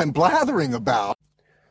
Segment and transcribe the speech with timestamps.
[0.00, 1.12] I'm blathering about.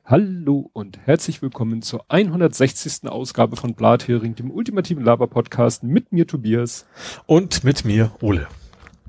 [0.05, 3.09] Hallo und herzlich willkommen zur 160.
[3.09, 6.85] Ausgabe von Blathering, dem ultimativen Laber-Podcast mit mir Tobias.
[7.25, 8.47] Und mit mir Ole.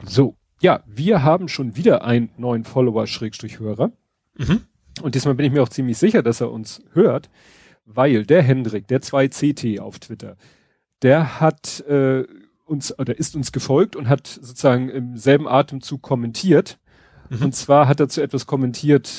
[0.07, 3.93] So, ja, wir haben schon wieder einen neuen Follower-Hörer.
[4.39, 4.61] Mhm.
[5.03, 7.29] Und diesmal bin ich mir auch ziemlich sicher, dass er uns hört,
[7.85, 10.39] weil der Hendrik, der 2CT auf Twitter,
[11.03, 12.25] der hat äh,
[12.65, 16.79] uns oder ist uns gefolgt und hat sozusagen im selben Atemzug kommentiert.
[17.31, 17.45] Mhm.
[17.47, 19.11] Und zwar hat er zu etwas kommentiert,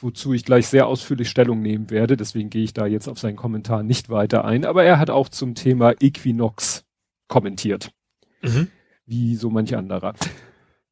[0.00, 2.16] wozu ich gleich sehr ausführlich Stellung nehmen werde.
[2.16, 4.64] Deswegen gehe ich da jetzt auf seinen Kommentar nicht weiter ein.
[4.64, 6.84] Aber er hat auch zum Thema Equinox
[7.28, 7.92] kommentiert.
[8.42, 8.68] Mhm.
[9.06, 10.14] Wie so manch anderer.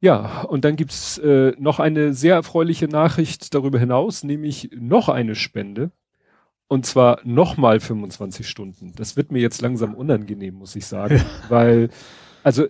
[0.00, 5.34] Ja, und dann gibt's äh, noch eine sehr erfreuliche Nachricht darüber hinaus, nämlich noch eine
[5.34, 5.90] Spende.
[6.68, 8.92] Und zwar nochmal 25 Stunden.
[8.94, 11.24] Das wird mir jetzt langsam unangenehm, muss ich sagen.
[11.48, 11.88] weil,
[12.44, 12.66] also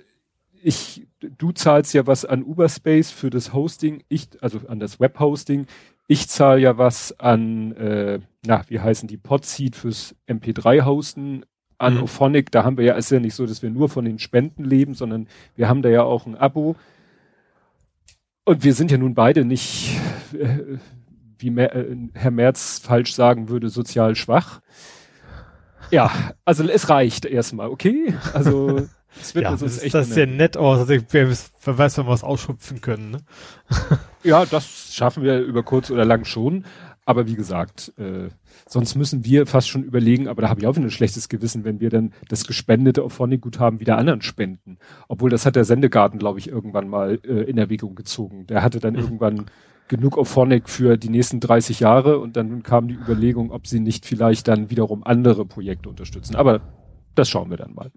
[0.63, 5.67] ich, du zahlst ja was an Uberspace für das Hosting, ich, also an das Webhosting.
[6.07, 11.45] Ich zahle ja was an, äh, na, wie heißen die, Podseed fürs MP3-Hosten,
[11.79, 12.03] an mhm.
[12.03, 12.51] Ophonic.
[12.51, 14.95] Da haben wir ja, ist ja nicht so, dass wir nur von den Spenden leben,
[14.95, 16.77] sondern wir haben da ja auch ein Abo.
[18.45, 19.99] Und wir sind ja nun beide nicht,
[20.33, 20.79] äh,
[21.39, 24.61] wie Mer äh, Herr Merz falsch sagen würde, sozial schwach.
[25.91, 26.11] Ja,
[26.45, 28.15] also es reicht erstmal, okay?
[28.35, 28.89] Also
[29.21, 30.79] es wird ja, uns das echt das sehr nett aus.
[30.81, 33.11] Also wer, wer weiß, wenn wir was ausschöpfen können.
[33.11, 33.21] Ne?
[34.25, 36.65] ja, das schaffen wir über kurz oder lang schon.
[37.05, 38.29] Aber wie gesagt, äh,
[38.69, 41.65] sonst müssen wir fast schon überlegen, aber da habe ich auch wieder ein schlechtes Gewissen,
[41.65, 44.77] wenn wir dann das gespendete Auphonic-Guthaben wieder anderen spenden.
[45.09, 48.47] Obwohl das hat der Sendegarten, glaube ich, irgendwann mal äh, in Erwägung gezogen.
[48.47, 49.47] Der hatte dann irgendwann
[49.89, 54.05] genug Auphonic für die nächsten 30 Jahre und dann kam die Überlegung, ob sie nicht
[54.05, 56.37] vielleicht dann wiederum andere Projekte unterstützen.
[56.37, 56.61] Aber
[57.15, 57.91] das schauen wir dann mal.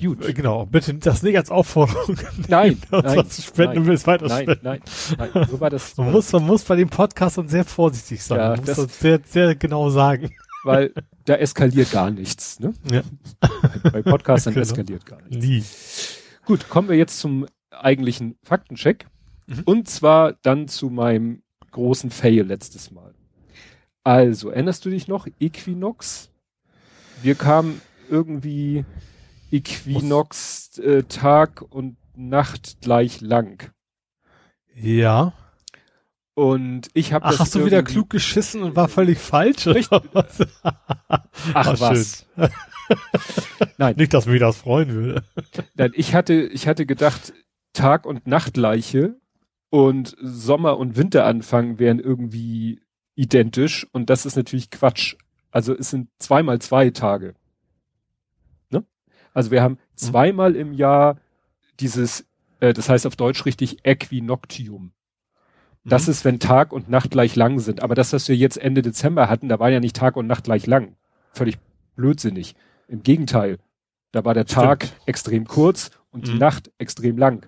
[0.00, 0.34] Ja, Gut.
[0.34, 0.66] genau.
[0.66, 2.16] Bitte das nicht als Aufforderung.
[2.48, 4.64] Nein, nein, was zu spenden nein, willst, weiter nein, spenden.
[4.64, 4.80] Nein,
[5.16, 5.96] nein, so war das.
[5.96, 8.38] man muss, man muss bei dem Podcast dann sehr vorsichtig sein.
[8.38, 10.30] Ja, man muss das, das sehr, sehr genau sagen.
[10.64, 10.94] Weil
[11.26, 12.72] da eskaliert gar nichts, ne?
[12.90, 13.02] Ja.
[13.92, 14.62] Bei Podcastern genau.
[14.62, 15.44] eskaliert gar nichts.
[15.46, 15.62] Nie.
[16.46, 19.06] Gut, kommen wir jetzt zum eigentlichen Faktencheck.
[19.46, 19.62] Mhm.
[19.66, 23.14] Und zwar dann zu meinem großen Fail letztes Mal.
[24.04, 25.26] Also, erinnerst du dich noch?
[25.38, 26.30] Equinox?
[27.22, 28.84] Wir kamen irgendwie
[29.54, 33.72] Equinox äh, Tag und Nacht gleich lang.
[34.74, 35.32] Ja.
[36.34, 39.68] Und ich habe Ach, hast du wieder klug geschissen und war völlig falsch?
[39.68, 40.00] Richtig.
[40.12, 40.40] Was?
[40.62, 42.26] Ach, Ach was.
[43.78, 43.94] Nein.
[43.96, 45.24] Nicht, dass mich das freuen würde.
[45.74, 47.32] Nein, ich hatte, ich hatte gedacht,
[47.72, 49.16] Tag- und Nachtleiche
[49.70, 52.80] und Sommer- und Winteranfang wären irgendwie
[53.14, 55.14] identisch und das ist natürlich Quatsch.
[55.52, 57.34] Also es sind zweimal zwei Tage.
[59.34, 59.96] Also wir haben mhm.
[59.96, 61.18] zweimal im Jahr
[61.80, 62.26] dieses,
[62.60, 64.92] äh, das heißt auf Deutsch richtig Äquinoctium.
[65.84, 66.10] Das mhm.
[66.12, 67.82] ist, wenn Tag und Nacht gleich lang sind.
[67.82, 70.44] Aber das, was wir jetzt Ende Dezember hatten, da war ja nicht Tag und Nacht
[70.44, 70.96] gleich lang.
[71.32, 71.58] Völlig
[71.96, 72.54] blödsinnig.
[72.88, 73.58] Im Gegenteil.
[74.12, 74.64] Da war der Stimmt.
[74.64, 76.32] Tag extrem kurz und mhm.
[76.32, 77.46] die Nacht extrem lang.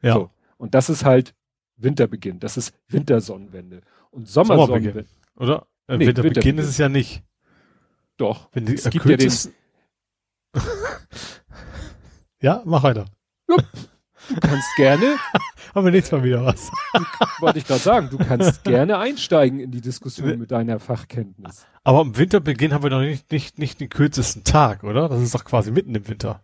[0.00, 0.14] Ja.
[0.14, 0.30] So.
[0.56, 1.34] Und das ist halt
[1.76, 2.40] Winterbeginn.
[2.40, 3.82] Das ist Wintersonnenwende.
[4.10, 5.04] Und Sommersonnenwende.
[5.36, 5.66] Oder?
[5.88, 7.22] Äh, nee, Winterbeginn Winter ist es ja nicht.
[8.16, 8.48] Doch.
[8.52, 9.32] Wenn die, es gibt ja den.
[12.40, 13.06] ja, mach weiter.
[14.28, 15.16] Du kannst gerne.
[15.74, 16.70] Haben wir nächstes Mal wieder was.
[17.38, 21.66] Wollte ich gerade sagen, du kannst gerne einsteigen in die Diskussion mit deiner Fachkenntnis.
[21.84, 25.08] Aber am Winterbeginn haben wir noch nicht, nicht, nicht den kürzesten Tag, oder?
[25.08, 26.42] Das ist doch quasi mitten im Winter.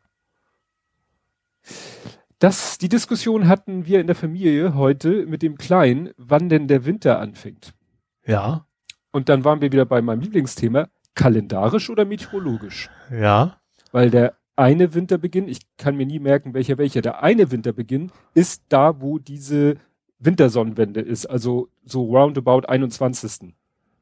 [2.39, 6.85] Das, die Diskussion hatten wir in der Familie heute mit dem Kleinen, wann denn der
[6.85, 7.73] Winter anfängt.
[8.27, 8.67] Ja.
[9.13, 12.91] Und dann waren wir wieder bei meinem Lieblingsthema, kalendarisch oder meteorologisch.
[13.11, 13.62] Ja.
[13.93, 18.63] Weil der eine Winterbeginn, ich kann mir nie merken, welcher welcher, der eine Winterbeginn ist
[18.69, 19.77] da, wo diese
[20.19, 23.55] Wintersonnenwende ist, also so roundabout 21.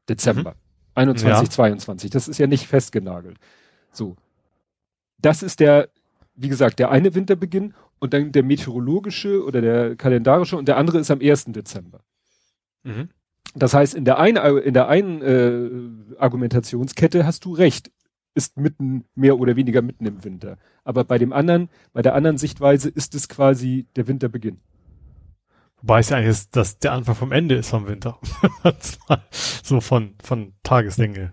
[0.08, 0.50] Dezember.
[0.50, 0.56] Mhm.
[0.94, 1.50] 21, ja.
[1.50, 2.10] 22.
[2.10, 3.38] Das ist ja nicht festgenagelt.
[3.92, 4.16] So.
[5.18, 5.88] Das ist der,
[6.34, 10.98] wie gesagt, der eine Winterbeginn und dann der meteorologische oder der kalendarische und der andere
[10.98, 11.46] ist am 1.
[11.46, 12.00] Dezember.
[12.82, 13.08] Mhm.
[13.54, 17.90] Das heißt, in der einen, in der einen äh, Argumentationskette hast du recht,
[18.34, 20.58] ist mitten, mehr oder weniger mitten im Winter.
[20.84, 24.60] Aber bei dem anderen, bei der anderen Sichtweise ist es quasi der Winterbeginn.
[25.82, 28.18] Wobei es ja eigentlich ist, dass der Anfang vom Ende ist vom Winter.
[29.32, 31.32] so von, von Tageslänge.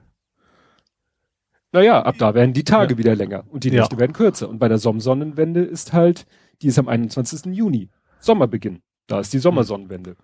[1.74, 2.98] Naja, ab da werden die Tage ja.
[2.98, 4.00] wieder länger und die Nächte ja.
[4.00, 4.50] werden kürzer.
[4.50, 6.26] Und bei der Sommersonnenwende ist halt
[6.62, 7.54] die ist am 21.
[7.54, 7.90] Juni.
[8.20, 8.82] Sommerbeginn.
[9.08, 10.16] Da ist die Sommersonnenwende.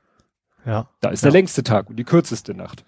[0.66, 0.90] Ja.
[1.02, 1.28] Da ist ja.
[1.28, 2.84] der längste Tag und die kürzeste Nacht.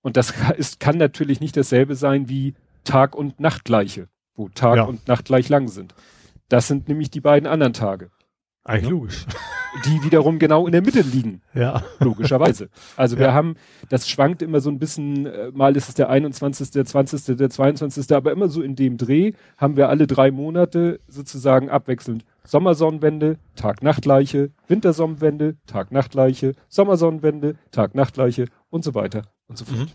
[0.00, 4.82] Und das ist, kann natürlich nicht dasselbe sein wie Tag und Nachtgleiche, wo Tag ja.
[4.84, 5.94] und Nacht gleich lang sind.
[6.48, 8.10] Das sind nämlich die beiden anderen Tage.
[8.64, 9.26] Eigentlich logisch.
[9.86, 11.42] die wiederum genau in der Mitte liegen.
[11.54, 11.82] Ja.
[12.00, 12.68] Logischerweise.
[12.96, 13.32] Also wir Ja.
[13.32, 13.56] haben,
[13.88, 17.50] das schwankt immer so ein bisschen, äh, mal ist es der 21., der 20., der
[17.50, 23.38] 22., aber immer so in dem Dreh haben wir alle drei Monate sozusagen abwechselnd Sommersonnenwende,
[23.56, 29.78] Tag-Nacht-Gleiche, Wintersonnenwende, Tag-Nacht-Gleiche, Sommersonnenwende, Tag-Nacht-Gleiche und so weiter und so fort.
[29.80, 29.86] Mhm.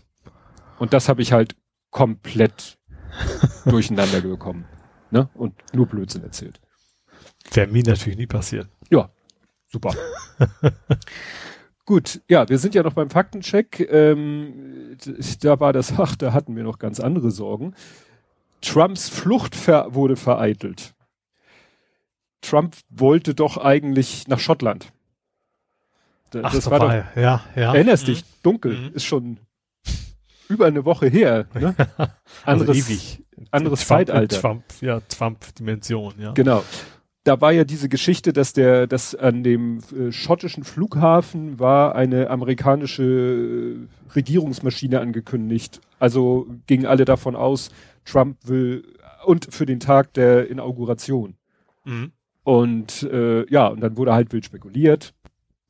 [0.78, 1.56] Und das habe ich halt
[1.94, 2.76] komplett
[3.64, 4.64] durcheinander bekommen.
[5.12, 5.28] Ne?
[5.34, 6.60] Und nur Blödsinn erzählt.
[7.52, 8.68] Wäre mir natürlich nie passiert.
[8.90, 9.10] Ja,
[9.68, 9.94] super.
[11.86, 13.78] Gut, ja, wir sind ja noch beim Faktencheck.
[13.90, 14.96] Ähm,
[15.42, 17.74] da war das, ach, da hatten wir noch ganz andere Sorgen.
[18.60, 20.94] Trumps Flucht ver wurde vereitelt.
[22.40, 24.92] Trump wollte doch eigentlich nach Schottland.
[26.30, 27.74] Da- Ach, das war doch, ja, ja.
[27.74, 28.12] erinnerst Mhm.
[28.12, 28.94] dich, dunkel, Mhm.
[28.94, 29.38] ist schon
[30.48, 31.46] über eine Woche her.
[31.54, 31.74] Ne?
[32.44, 33.22] Also Anderes, ewig.
[33.50, 34.40] anderes Trump- Zeitalter.
[34.40, 36.32] Trump, ja, Trump-Dimension, ja.
[36.32, 36.62] Genau.
[37.24, 42.28] Da war ja diese Geschichte, dass der, dass an dem äh, schottischen Flughafen war eine
[42.28, 45.80] amerikanische äh, Regierungsmaschine angekündigt.
[45.98, 47.70] Also gingen alle davon aus,
[48.04, 48.84] Trump will
[49.24, 51.36] und für den Tag der Inauguration.
[51.84, 52.12] Mhm.
[52.42, 55.14] Und äh, ja, und dann wurde halt wild spekuliert.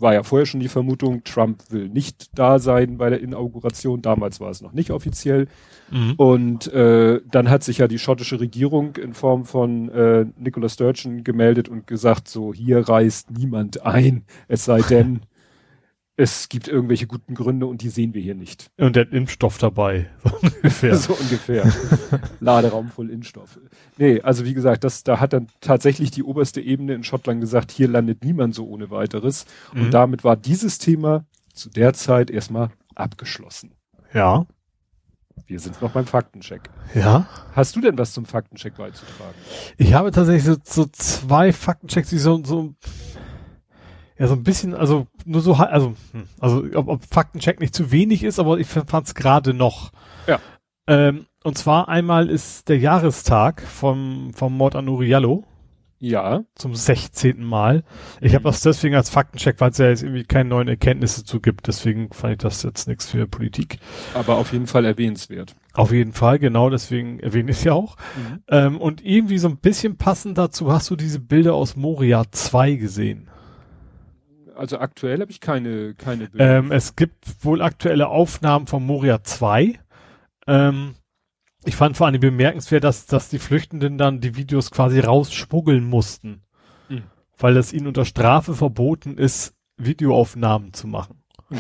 [0.04, 4.02] War ja vorher schon die Vermutung, Trump will nicht da sein bei der Inauguration.
[4.02, 5.48] Damals war es noch nicht offiziell.
[5.90, 6.12] Mhm.
[6.18, 11.24] Und äh, dann hat sich ja die schottische Regierung in Form von äh, Nicola Sturgeon
[11.24, 15.20] gemeldet und gesagt, so hier reist niemand ein, es sei denn,
[16.16, 18.70] es gibt irgendwelche guten Gründe und die sehen wir hier nicht.
[18.78, 20.10] Und der hat Impfstoff dabei.
[20.22, 20.96] So ungefähr.
[20.96, 21.72] So ungefähr.
[22.40, 23.58] Laderaum voll Impfstoff.
[23.98, 27.70] Nee, also wie gesagt, das, da hat dann tatsächlich die oberste Ebene in Schottland gesagt,
[27.70, 29.46] hier landet niemand so ohne weiteres.
[29.72, 29.82] Mhm.
[29.82, 33.72] Und damit war dieses Thema zu der Zeit erstmal abgeschlossen.
[34.12, 34.46] Ja.
[35.46, 36.70] Wir sind noch beim Faktencheck.
[36.94, 37.26] Ja.
[37.52, 39.34] Hast du denn was zum Faktencheck beizutragen?
[39.76, 42.74] Ich habe tatsächlich so, so zwei Faktenchecks, die so, so,
[44.18, 47.90] ja, so ein bisschen, also nur so, also, hm, also ob, ob Faktencheck nicht zu
[47.90, 49.90] wenig ist, aber ich fand es gerade noch.
[50.26, 50.38] Ja.
[50.86, 55.44] Ähm, und zwar einmal ist der Jahrestag vom, vom Mord an Uriallo
[55.98, 56.44] Ja.
[56.54, 57.42] zum 16.
[57.42, 57.82] Mal.
[58.20, 61.40] Ich habe das deswegen als Faktencheck, weil es ja jetzt irgendwie keine neuen Erkenntnisse zu
[61.40, 61.66] gibt.
[61.66, 63.78] Deswegen fand ich das jetzt nichts für Politik.
[64.14, 65.54] Aber auf jeden Fall erwähnenswert.
[65.72, 67.96] Auf jeden Fall, genau, deswegen erwähne ich es ja auch.
[68.48, 72.74] Ähm, und irgendwie so ein bisschen passend dazu hast du diese Bilder aus Moria 2
[72.76, 73.28] gesehen.
[74.56, 76.58] Also aktuell habe ich keine, keine Bilder.
[76.58, 79.78] Ähm, es gibt wohl aktuelle Aufnahmen von Moria 2.
[80.46, 80.94] Ähm,
[81.64, 86.42] ich fand vor allem bemerkenswert, dass, dass die Flüchtenden dann die Videos quasi rausschmuggeln mussten.
[86.88, 87.04] Mhm.
[87.38, 91.22] Weil es ihnen unter Strafe verboten ist, Videoaufnahmen zu machen.
[91.50, 91.58] Mhm.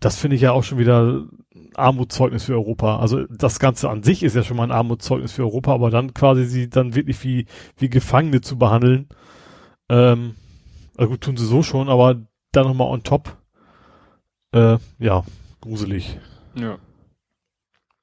[0.00, 1.26] Das finde ich ja auch schon wieder
[1.74, 2.98] Armutszeugnis für Europa.
[3.00, 6.14] Also das Ganze an sich ist ja schon mal ein Armutszeugnis für Europa, aber dann
[6.14, 7.46] quasi sie dann wirklich wie,
[7.76, 9.08] wie Gefangene zu behandeln.
[9.88, 10.34] Ähm,
[10.98, 12.16] also gut, tun sie so schon, aber
[12.52, 13.36] dann nochmal on top.
[14.52, 15.24] Äh, ja,
[15.60, 16.18] gruselig.
[16.54, 16.76] ja.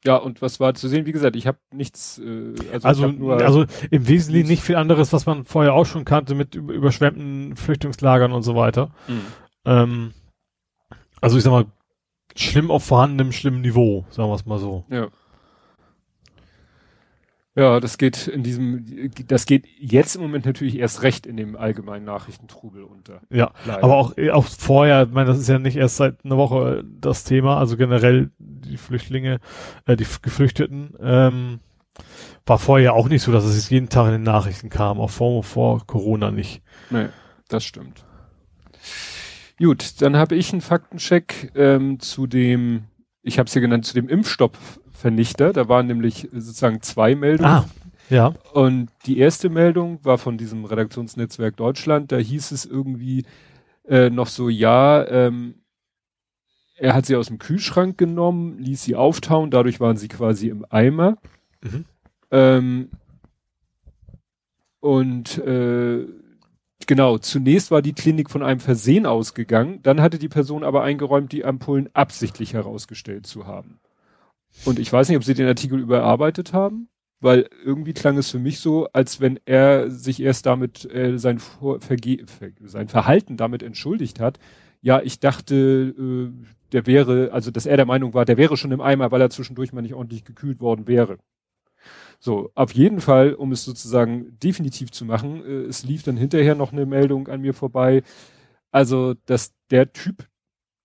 [0.03, 1.07] Ja, und was war zu sehen?
[1.07, 5.11] Wie gesagt, ich habe nichts, äh, also, Also, nur, also im Wesentlichen nicht viel anderes,
[5.13, 8.91] was man vorher auch schon kannte mit über- überschwemmten Flüchtlingslagern und so weiter.
[9.07, 9.21] Mhm.
[9.65, 10.13] Ähm,
[11.21, 11.65] also ich sag mal,
[12.35, 14.85] schlimm auf vorhandenem schlimmen Niveau, sagen wir es mal so.
[14.91, 15.07] Ja.
[17.57, 21.55] Ja, das geht in diesem, das geht jetzt im Moment natürlich erst recht in dem
[21.55, 23.21] allgemeinen Nachrichtentrubel unter.
[23.29, 23.81] Ja, Leider.
[23.81, 26.79] aber auch, äh, auch vorher, ich meine, das ist ja nicht erst seit einer Woche
[26.79, 29.39] äh, das Thema, also generell die Flüchtlinge,
[29.85, 31.59] äh, die Geflüchteten, ähm,
[32.45, 35.41] war vorher auch nicht so, dass es jeden Tag in den Nachrichten kam, auch vor,
[35.41, 36.61] vor Corona nicht.
[36.89, 37.07] Nee,
[37.47, 38.03] das stimmt.
[39.57, 42.83] Gut, dann habe ich einen Faktencheck ähm, zu dem,
[43.25, 45.51] ich habe es hier genannt, zu dem Impfstoffvernichter.
[45.51, 47.51] Da waren nämlich sozusagen zwei Meldungen.
[47.51, 47.65] Ah,
[48.09, 48.35] ja.
[48.53, 52.11] Und die erste Meldung war von diesem Redaktionsnetzwerk Deutschland.
[52.11, 53.25] Da hieß es irgendwie
[53.87, 55.55] äh, noch so, ja, ähm,
[56.77, 60.63] er hat sie aus dem Kühlschrank genommen, ließ sie auftauen, dadurch waren sie quasi im
[60.69, 61.17] Eimer.
[61.63, 61.85] Mhm.
[62.29, 62.89] Ähm,
[64.81, 66.05] und äh,
[66.87, 71.31] genau, zunächst war die Klinik von einem Versehen ausgegangen, dann hatte die Person aber eingeräumt,
[71.31, 73.79] die Ampullen absichtlich herausgestellt zu haben.
[74.63, 76.87] Und ich weiß nicht, ob sie den Artikel überarbeitet haben,
[77.19, 81.39] weil irgendwie klang es für mich so, als wenn er sich erst damit äh, sein,
[81.39, 84.39] Vor Verge Ver sein Verhalten damit entschuldigt hat.
[84.81, 86.31] Ja, ich dachte, äh,
[86.71, 89.29] der wäre, also dass er der Meinung war, der wäre schon im Eimer, weil er
[89.29, 91.17] zwischendurch mal nicht ordentlich gekühlt worden wäre.
[92.19, 96.55] So, auf jeden Fall, um es sozusagen definitiv zu machen, äh, es lief dann hinterher
[96.55, 98.03] noch eine Meldung an mir vorbei.
[98.71, 100.27] Also, dass der Typ,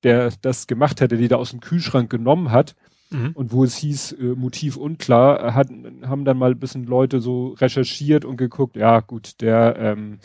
[0.02, 2.74] der das gemacht hat, der die da aus dem Kühlschrank genommen hat,
[3.10, 3.32] Mhm.
[3.34, 5.68] und wo es hieß, äh, Motiv unklar, hat,
[6.02, 10.20] haben dann mal ein bisschen Leute so recherchiert und geguckt, ja gut, der ähm,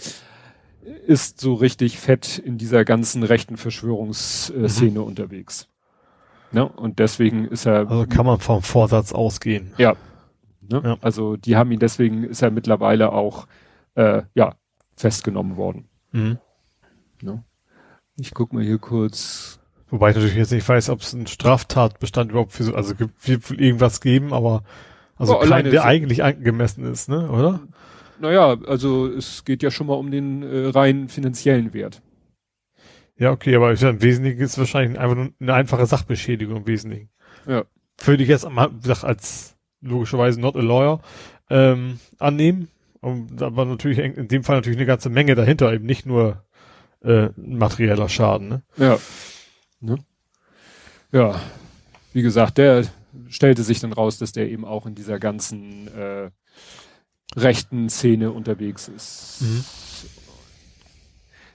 [1.07, 5.05] ist so richtig fett in dieser ganzen rechten Verschwörungsszene mhm.
[5.05, 5.67] unterwegs.
[6.51, 6.67] Ne?
[6.67, 7.89] Und deswegen ist er.
[7.89, 9.73] Also kann man vom Vorsatz ausgehen.
[9.77, 9.95] Ja.
[10.69, 10.81] Ne?
[10.83, 10.97] ja.
[11.01, 13.47] Also die haben ihn deswegen ist er mittlerweile auch
[13.95, 14.55] äh, ja
[14.95, 15.89] festgenommen worden.
[16.11, 16.37] Mhm.
[17.21, 17.43] Ne?
[18.17, 19.59] Ich guck mal hier kurz.
[19.89, 23.27] Wobei ich natürlich jetzt nicht weiß, ob es ein Straftatbestand überhaupt für so, also gibt
[23.27, 24.63] irgendwas geben, aber
[25.15, 27.61] also oh, kein, der so eigentlich angemessen ist, ne, oder?
[28.19, 32.01] Naja, also es geht ja schon mal um den äh, rein finanziellen Wert.
[33.17, 37.09] Ja, okay, aber im Wesentlichen ist es wahrscheinlich einfach nur eine einfache Sachbeschädigung im Wesentlichen.
[37.47, 37.63] Ja.
[38.03, 39.54] Würde ich jetzt wie gesagt, als
[39.85, 40.99] logischerweise not a lawyer
[41.49, 42.69] ähm, annehmen.
[43.01, 46.43] Aber natürlich in dem Fall natürlich eine ganze Menge dahinter, eben nicht nur
[47.03, 48.47] äh, materieller Schaden.
[48.49, 48.61] Ne?
[48.77, 48.97] Ja.
[49.79, 49.99] Ne?
[51.11, 51.39] Ja,
[52.13, 52.85] wie gesagt, der
[53.29, 56.31] stellte sich dann raus, dass der eben auch in dieser ganzen äh,
[57.35, 59.41] rechten Szene unterwegs ist.
[59.41, 59.63] Mhm.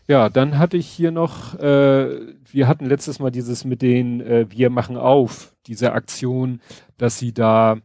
[0.06, 4.46] Ja, dann hatte ich hier noch, äh, wir hatten letztes Mal dieses mit den äh,
[4.50, 6.60] Wir machen auf, diese Aktion,
[6.96, 7.76] dass sie da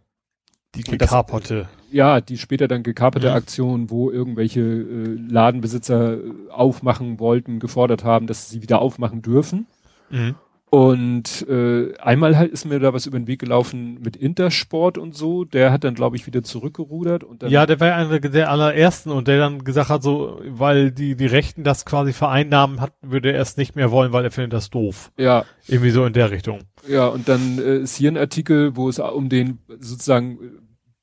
[0.75, 1.67] die gekaperte.
[1.91, 3.35] ja, die später dann gekaperte mhm.
[3.35, 9.67] Aktion, wo irgendwelche äh, Ladenbesitzer äh, aufmachen wollten, gefordert haben, dass sie wieder aufmachen dürfen.
[10.09, 10.35] Mhm.
[10.75, 15.15] Und äh, einmal halt ist mir da was über den Weg gelaufen mit Intersport und
[15.15, 15.45] so.
[15.45, 17.23] Der hat dann, glaube ich, wieder zurückgerudert.
[17.23, 20.91] Und dann ja, der war einer der allerersten und der dann gesagt hat, so, weil
[20.91, 24.31] die, die Rechten das quasi vereinnahmen hat, würde er es nicht mehr wollen, weil er
[24.31, 25.13] findet das doof.
[25.17, 25.45] Ja.
[25.65, 26.59] Irgendwie so in der Richtung.
[26.89, 30.39] Ja, und dann äh, ist hier ein Artikel, wo es um den sozusagen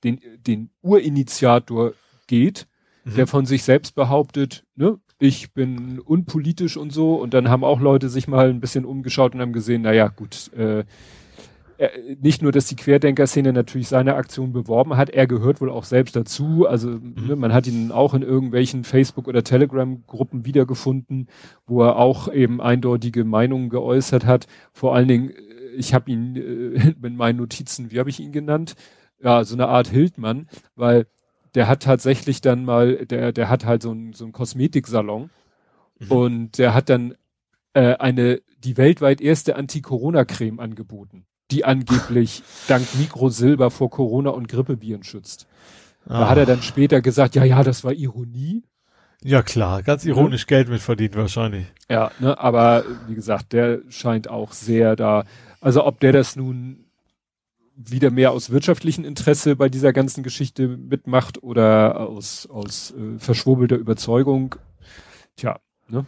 [0.05, 1.93] den, den Urinitiator
[2.27, 2.67] geht,
[3.05, 3.15] mhm.
[3.17, 7.15] der von sich selbst behauptet, ne, ich bin unpolitisch und so.
[7.15, 10.53] Und dann haben auch Leute sich mal ein bisschen umgeschaut und haben gesehen, naja, gut,
[10.55, 10.85] äh,
[12.21, 16.15] nicht nur, dass die Querdenker-Szene natürlich seine Aktion beworben hat, er gehört wohl auch selbst
[16.15, 16.67] dazu.
[16.67, 17.15] Also mhm.
[17.27, 21.29] ne, man hat ihn auch in irgendwelchen Facebook- oder Telegram-Gruppen wiedergefunden,
[21.67, 24.47] wo er auch eben eindeutige Meinungen geäußert hat.
[24.73, 25.35] Vor allen Dingen, äh,
[25.77, 28.75] ich habe ihn äh, in meinen Notizen, wie habe ich ihn genannt?
[29.23, 31.07] Ja, so eine Art Hildmann, weil
[31.55, 35.31] der hat tatsächlich dann mal, der, der hat halt so ein, so ein Kosmetiksalon
[35.99, 36.11] mhm.
[36.11, 37.15] und der hat dann
[37.75, 45.05] äh, eine, die weltweit erste Anti-Corona-Creme angeboten, die angeblich dank Mikrosilber vor Corona und Grippeviren
[45.05, 45.47] schützt.
[46.07, 46.21] Ah.
[46.21, 48.65] Da hat er dann später gesagt, ja, ja, das war Ironie.
[49.23, 50.47] Ja klar, ganz ironisch ja.
[50.49, 51.67] Geld mit verdient wahrscheinlich.
[51.89, 55.25] Ja, ne, aber wie gesagt, der scheint auch sehr da,
[55.61, 56.87] also ob der das nun
[57.77, 63.77] wieder mehr aus wirtschaftlichem Interesse bei dieser ganzen Geschichte mitmacht oder aus, aus äh, verschwurbelter
[63.77, 64.57] Überzeugung.
[65.37, 66.07] Tja, ne?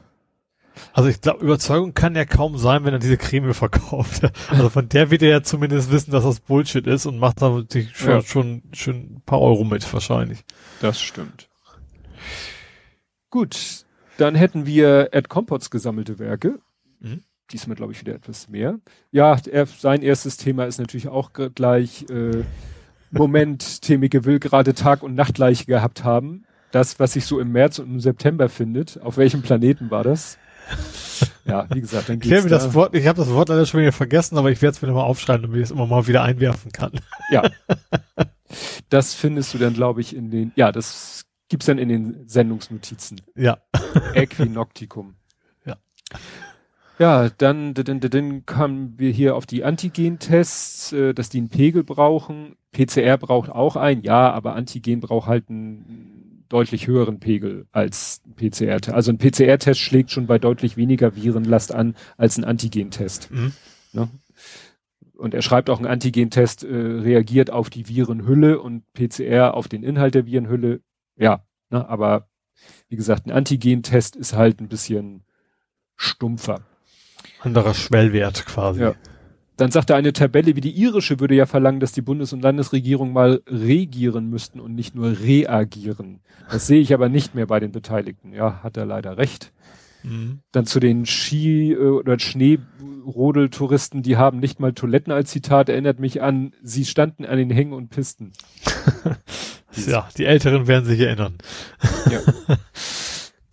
[0.92, 4.22] Also ich glaube, Überzeugung kann ja kaum sein, wenn er diese Creme verkauft.
[4.48, 7.62] Also von der wird er ja zumindest wissen, dass das Bullshit ist und macht da
[7.92, 8.20] schon, ja.
[8.22, 10.44] schon, schon ein paar Euro mit wahrscheinlich.
[10.80, 11.48] Das stimmt.
[13.30, 13.84] Gut,
[14.16, 16.60] dann hätten wir Ed Compots gesammelte Werke.
[17.54, 18.80] Diesmal glaube ich wieder etwas mehr.
[19.12, 22.42] Ja, er, sein erstes Thema ist natürlich auch gleich äh,
[23.12, 26.46] Moment, Temike will gerade Tag und Nacht gleich gehabt haben.
[26.72, 29.00] Das, was sich so im März und im September findet.
[29.00, 30.36] Auf welchem Planeten war das?
[31.44, 32.56] Ja, wie gesagt, dann geht's ich da.
[32.56, 34.88] das Wort, ich habe das Wort leider schon wieder vergessen, aber ich werde es mir
[34.88, 36.92] nochmal aufschreiben, damit ich es immer mal wieder einwerfen kann.
[37.30, 37.42] Ja.
[38.88, 43.20] Das findest du dann, glaube ich, in den, ja, das gibt's dann in den Sendungsnotizen.
[43.34, 43.58] Ja.
[44.14, 45.16] Äquinoctikum.
[45.64, 45.76] Ja.
[46.98, 51.82] Ja, dann, dann, dann kamen wir hier auf die Antigen-Tests, äh, dass die einen Pegel
[51.82, 52.56] brauchen.
[52.72, 58.94] PCR braucht auch einen, ja, aber Antigen braucht halt einen deutlich höheren Pegel als PCR-Test.
[58.94, 63.30] Also ein PCR-Test schlägt schon bei deutlich weniger Virenlast an als ein Antigen-Test.
[63.32, 63.52] Mhm.
[63.92, 64.08] Ne?
[65.16, 69.82] Und er schreibt auch, ein Antigen-Test äh, reagiert auf die Virenhülle und PCR auf den
[69.82, 70.80] Inhalt der Virenhülle.
[71.16, 72.28] Ja, ne, aber
[72.88, 75.24] wie gesagt, ein Antigen-Test ist halt ein bisschen
[75.96, 76.64] stumpfer.
[77.44, 78.80] Anderer Schwellwert quasi.
[78.80, 78.94] Ja.
[79.56, 82.42] Dann sagt er, eine Tabelle wie die irische würde ja verlangen, dass die Bundes- und
[82.42, 86.20] Landesregierung mal regieren müssten und nicht nur reagieren.
[86.50, 88.32] Das sehe ich aber nicht mehr bei den Beteiligten.
[88.32, 89.52] Ja, hat er leider recht.
[90.02, 90.40] Mhm.
[90.50, 96.00] Dann zu den Ski- äh, oder Schneerodeltouristen, die haben nicht mal Toiletten als Zitat, erinnert
[96.00, 98.32] mich an, sie standen an den Hängen und Pisten.
[99.86, 101.38] ja, die Älteren werden sich erinnern.
[102.10, 102.20] Ja.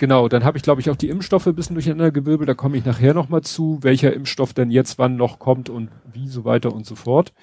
[0.02, 2.50] Genau, dann habe ich, glaube ich, auch die Impfstoffe ein bisschen durcheinander gewirbelt.
[2.50, 6.28] Da komme ich nachher nochmal zu, welcher Impfstoff denn jetzt wann noch kommt und wie
[6.28, 7.34] so weiter und so fort.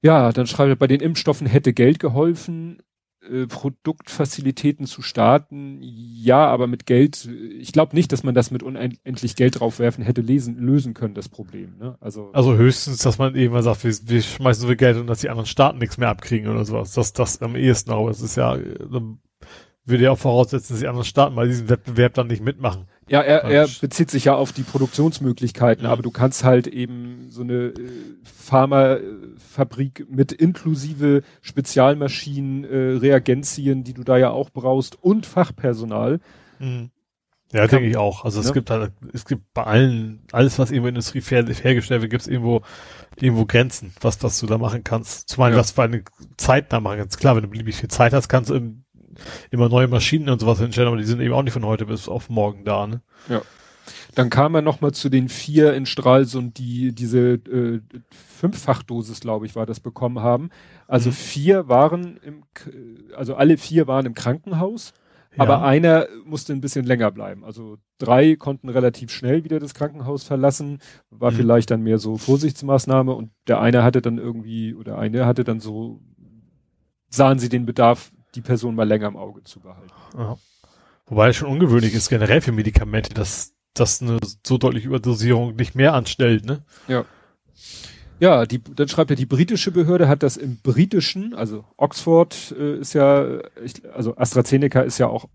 [0.00, 2.78] Ja, dann schreibe ich, bei den Impfstoffen hätte Geld geholfen,
[3.20, 5.76] äh, Produktfazilitäten zu starten.
[5.82, 10.22] Ja, aber mit Geld, ich glaube nicht, dass man das mit unendlich Geld draufwerfen hätte
[10.22, 11.76] lesen, lösen können, das Problem.
[11.76, 11.98] Ne?
[12.00, 15.06] Also, also höchstens, dass man eben mal sagt, wir, wir schmeißen so viel Geld und
[15.06, 16.94] dass die anderen Staaten nichts mehr abkriegen oder sowas.
[16.94, 18.78] Das, das am ehesten, aber es ist ja, äh,
[19.88, 22.86] würde ja auch voraussetzen, dass die anderen Staaten bei diesem Wettbewerb dann nicht mitmachen.
[23.08, 25.90] Ja, er, er bezieht sich ja auf die Produktionsmöglichkeiten, mhm.
[25.90, 27.74] aber du kannst halt eben so eine äh,
[28.22, 36.20] Pharmafabrik mit inklusive Spezialmaschinen, äh, Reagenzien, die du da ja auch brauchst und Fachpersonal.
[36.58, 36.90] Mhm.
[37.52, 38.26] Ja, denke ich auch.
[38.26, 38.52] Also es ne?
[38.52, 42.60] gibt halt, es gibt bei allen, alles was irgendwo Industrie hergestellt wird, gibt es irgendwo,
[43.16, 45.30] irgendwo Grenzen, was, was du da machen kannst.
[45.30, 45.56] Zumal ja.
[45.56, 46.02] was für eine
[46.36, 47.18] Zeit da machen kannst.
[47.18, 48.84] Klar, wenn du beliebig viel Zeit hast, kannst du im
[49.50, 52.08] immer neue Maschinen und sowas hinstellen, aber die sind eben auch nicht von heute bis
[52.08, 53.02] auf morgen da, ne?
[53.28, 53.42] Ja.
[54.14, 59.56] Dann kam er nochmal zu den vier in Stralsund, die diese äh, Fünffachdosis, glaube ich,
[59.56, 60.50] war das bekommen haben.
[60.86, 61.14] Also mhm.
[61.14, 62.42] vier waren im,
[63.16, 64.92] also alle vier waren im Krankenhaus,
[65.36, 65.42] ja.
[65.42, 67.44] aber einer musste ein bisschen länger bleiben.
[67.44, 71.36] Also drei konnten relativ schnell wieder das Krankenhaus verlassen, war mhm.
[71.36, 75.60] vielleicht dann mehr so Vorsichtsmaßnahme und der eine hatte dann irgendwie oder eine hatte dann
[75.60, 76.00] so
[77.10, 79.92] sahen sie den Bedarf die Person mal länger im Auge zu behalten.
[80.16, 80.36] Ja.
[81.06, 85.74] Wobei es schon ungewöhnlich ist, generell für Medikamente, dass, dass eine so deutliche Überdosierung nicht
[85.74, 86.62] mehr anstellt, ne?
[86.86, 87.04] Ja.
[88.20, 92.78] Ja, die, dann schreibt er, die britische Behörde hat das im britischen, also Oxford äh,
[92.78, 95.28] ist ja, ich, also AstraZeneca ist ja auch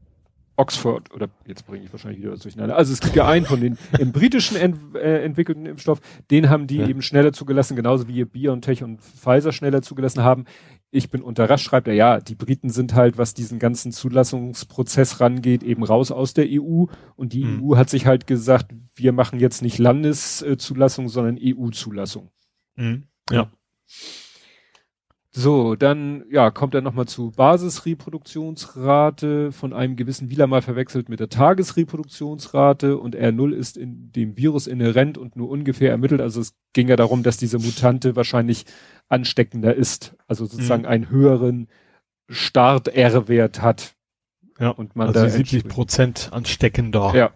[0.57, 2.75] Oxford, oder jetzt bringe ich wahrscheinlich wieder das durcheinander.
[2.75, 6.67] Also es gibt ja einen von den im britischen ent, äh, entwickelten Impfstoff, den haben
[6.67, 6.87] die ja.
[6.87, 10.45] eben schneller zugelassen, genauso wie BioNTech und Pfizer schneller zugelassen haben
[10.93, 15.63] ich bin unterrascht, schreibt er, ja, die Briten sind halt, was diesen ganzen Zulassungsprozess rangeht,
[15.63, 16.85] eben raus aus der EU
[17.15, 17.63] und die mhm.
[17.63, 22.29] EU hat sich halt gesagt, wir machen jetzt nicht Landeszulassung, sondern EU-Zulassung.
[22.75, 23.05] Mhm.
[23.31, 23.49] Ja.
[25.35, 31.19] So, dann ja, kommt er nochmal zu Basisreproduktionsrate von einem gewissen Wieler mal verwechselt mit
[31.19, 36.21] der Tagesreproduktionsrate und R0 ist in dem Virus inhärent und nur ungefähr ermittelt.
[36.21, 38.65] Also es ging ja darum, dass diese Mutante wahrscheinlich
[39.13, 40.89] ansteckender ist, also sozusagen mhm.
[40.89, 41.67] einen höheren
[42.29, 43.93] Start-R-Wert hat.
[44.59, 47.13] Ja, und man also da 70 Prozent ansteckender.
[47.15, 47.31] Ja.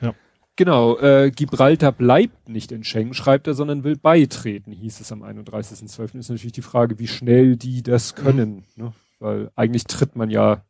[0.00, 0.14] Ja.
[0.56, 5.22] Genau, äh, Gibraltar bleibt nicht in Schengen, schreibt er, sondern will beitreten, hieß es am
[5.22, 6.18] 31.12.
[6.18, 8.22] Ist natürlich die Frage, wie schnell die das mhm.
[8.22, 8.84] können, mhm.
[8.84, 8.92] ne?
[9.18, 10.62] weil eigentlich tritt man ja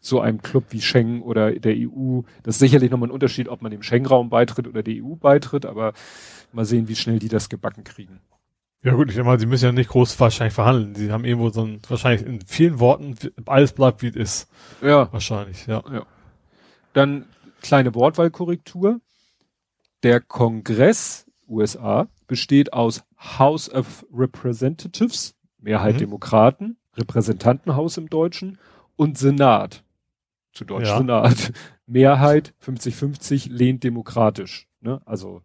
[0.00, 2.20] so einem Club wie Schengen oder der EU.
[2.42, 5.64] Das ist sicherlich nochmal ein Unterschied, ob man dem Schengen-Raum beitritt oder der EU beitritt,
[5.66, 5.94] aber
[6.52, 8.20] mal sehen, wie schnell die das gebacken kriegen.
[8.84, 10.94] Ja gut, ich meine, sie müssen ja nicht groß wahrscheinlich verhandeln.
[10.94, 13.16] Sie haben irgendwo so ein, wahrscheinlich in vielen Worten,
[13.46, 14.48] alles bleibt wie es ist.
[14.82, 15.10] Ja.
[15.10, 15.82] Wahrscheinlich, ja.
[15.90, 16.04] ja.
[16.92, 17.24] Dann
[17.62, 19.00] kleine Wortwahlkorrektur.
[20.02, 23.02] Der Kongress USA besteht aus
[23.38, 26.00] House of Representatives, Mehrheit mhm.
[26.00, 28.58] Demokraten, Repräsentantenhaus im Deutschen
[28.96, 29.82] und Senat,
[30.52, 30.98] zu Deutsch ja.
[30.98, 31.54] Senat,
[31.86, 34.68] Mehrheit 50-50 lehnt demokratisch.
[34.82, 35.00] Ne?
[35.06, 35.40] Also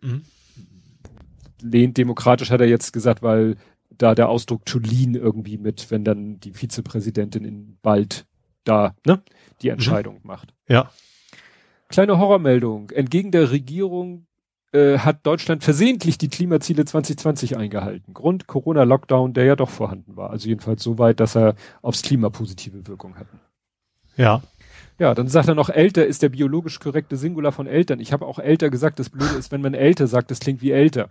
[0.00, 0.24] mhm
[1.62, 3.56] lehnt demokratisch, hat er jetzt gesagt, weil
[3.90, 8.26] da der Ausdruck to lean irgendwie mit, wenn dann die Vizepräsidentin in bald
[8.64, 9.22] da ne,
[9.60, 9.74] die mhm.
[9.74, 10.20] Entscheidung mhm.
[10.24, 10.54] macht.
[10.68, 10.90] Ja.
[11.88, 12.90] Kleine Horrormeldung.
[12.90, 14.26] Entgegen der Regierung
[14.72, 18.14] äh, hat Deutschland versehentlich die Klimaziele 2020 eingehalten.
[18.14, 20.30] Grund Corona-Lockdown, der ja doch vorhanden war.
[20.30, 23.40] Also jedenfalls so weit, dass er aufs Klima positive Wirkung hatten.
[24.16, 24.42] Ja.
[24.98, 28.00] Ja, dann sagt er noch, älter ist der biologisch korrekte Singular von Eltern.
[28.00, 30.70] Ich habe auch älter gesagt, das Blöde ist, wenn man älter sagt, das klingt wie
[30.70, 31.10] älter.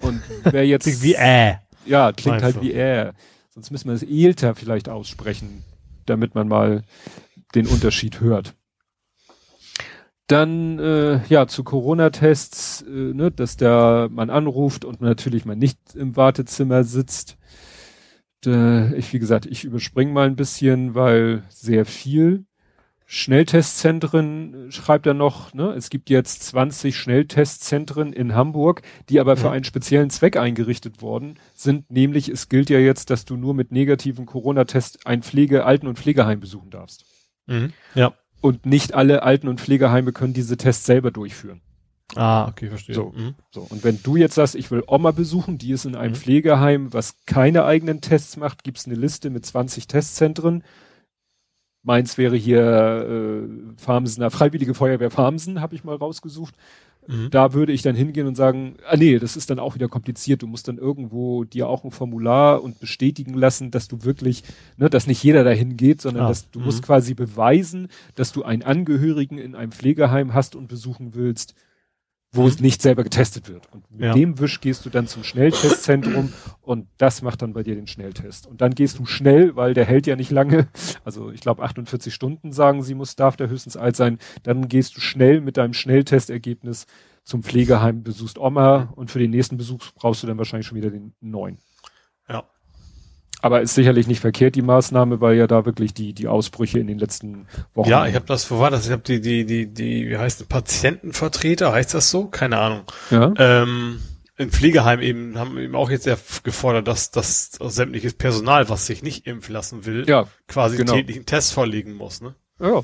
[0.00, 0.84] Und wer jetzt.
[0.84, 1.54] klingt wie äh.
[1.84, 3.12] Ja, klingt halt wie äh.
[3.50, 5.64] Sonst müssen wir das Elter vielleicht aussprechen,
[6.04, 6.82] damit man mal
[7.54, 8.54] den Unterschied hört.
[10.26, 15.78] Dann äh, ja zu Corona-Tests, äh, ne, dass der man anruft und natürlich man nicht
[15.94, 17.38] im Wartezimmer sitzt.
[18.44, 22.44] Äh, ich wie gesagt, ich überspringe mal ein bisschen, weil sehr viel.
[23.08, 25.72] Schnelltestzentren schreibt er noch, ne?
[25.74, 31.38] Es gibt jetzt 20 Schnelltestzentren in Hamburg, die aber für einen speziellen Zweck eingerichtet worden
[31.54, 35.86] sind, nämlich es gilt ja jetzt, dass du nur mit negativen Corona-Test ein Pflege, Alten-
[35.86, 37.04] und Pflegeheim besuchen darfst.
[37.46, 37.72] Mhm.
[37.94, 38.12] Ja.
[38.40, 41.60] Und nicht alle Alten- und Pflegeheime können diese Tests selber durchführen.
[42.16, 42.94] Ah, okay, verstehe.
[42.94, 43.34] So, mhm.
[43.52, 43.60] so.
[43.68, 46.16] Und wenn du jetzt sagst, ich will Oma besuchen, die ist in einem mhm.
[46.16, 50.64] Pflegeheim, was keine eigenen Tests macht, gibt's eine Liste mit 20 Testzentren
[51.86, 56.56] Meins wäre hier äh, Farmsener Freiwillige Feuerwehr Farmsen, habe ich mal rausgesucht.
[57.06, 57.30] Mhm.
[57.30, 60.42] Da würde ich dann hingehen und sagen, ah nee, das ist dann auch wieder kompliziert.
[60.42, 64.42] Du musst dann irgendwo dir auch ein Formular und bestätigen lassen, dass du wirklich,
[64.76, 66.28] ne, dass nicht jeder dahin geht, sondern ah.
[66.28, 66.64] dass du mhm.
[66.64, 71.54] musst quasi beweisen, dass du einen Angehörigen in einem Pflegeheim hast und besuchen willst,
[72.36, 73.68] wo es nicht selber getestet wird.
[73.72, 74.12] Und mit ja.
[74.12, 78.46] dem Wisch gehst du dann zum Schnelltestzentrum und das macht dann bei dir den Schnelltest.
[78.46, 80.68] Und dann gehst du schnell, weil der hält ja nicht lange.
[81.04, 84.18] Also ich glaube 48 Stunden sagen sie, muss darf der höchstens alt sein.
[84.42, 86.86] Dann gehst du schnell mit deinem Schnelltestergebnis
[87.22, 90.90] zum Pflegeheim, besuchst Oma und für den nächsten Besuch brauchst du dann wahrscheinlich schon wieder
[90.90, 91.58] den neuen.
[93.42, 96.86] Aber ist sicherlich nicht verkehrt, die Maßnahme, weil ja da wirklich die, die Ausbrüche in
[96.86, 97.88] den letzten Wochen.
[97.88, 98.86] Ja, ich habe das, wo war das?
[98.86, 102.26] Ich habe die, die, die, die, wie heißt das, Patientenvertreter, heißt das so?
[102.28, 102.82] Keine Ahnung.
[103.10, 103.34] Ja.
[103.36, 104.00] Ähm,
[104.38, 106.08] in Pflegeheim eben haben eben auch jetzt
[106.44, 110.92] gefordert, dass dass sämtliches Personal, was sich nicht impfen lassen will, ja, quasi genau.
[110.92, 112.34] täglichen Test vorlegen muss, ne?
[112.60, 112.82] Ja.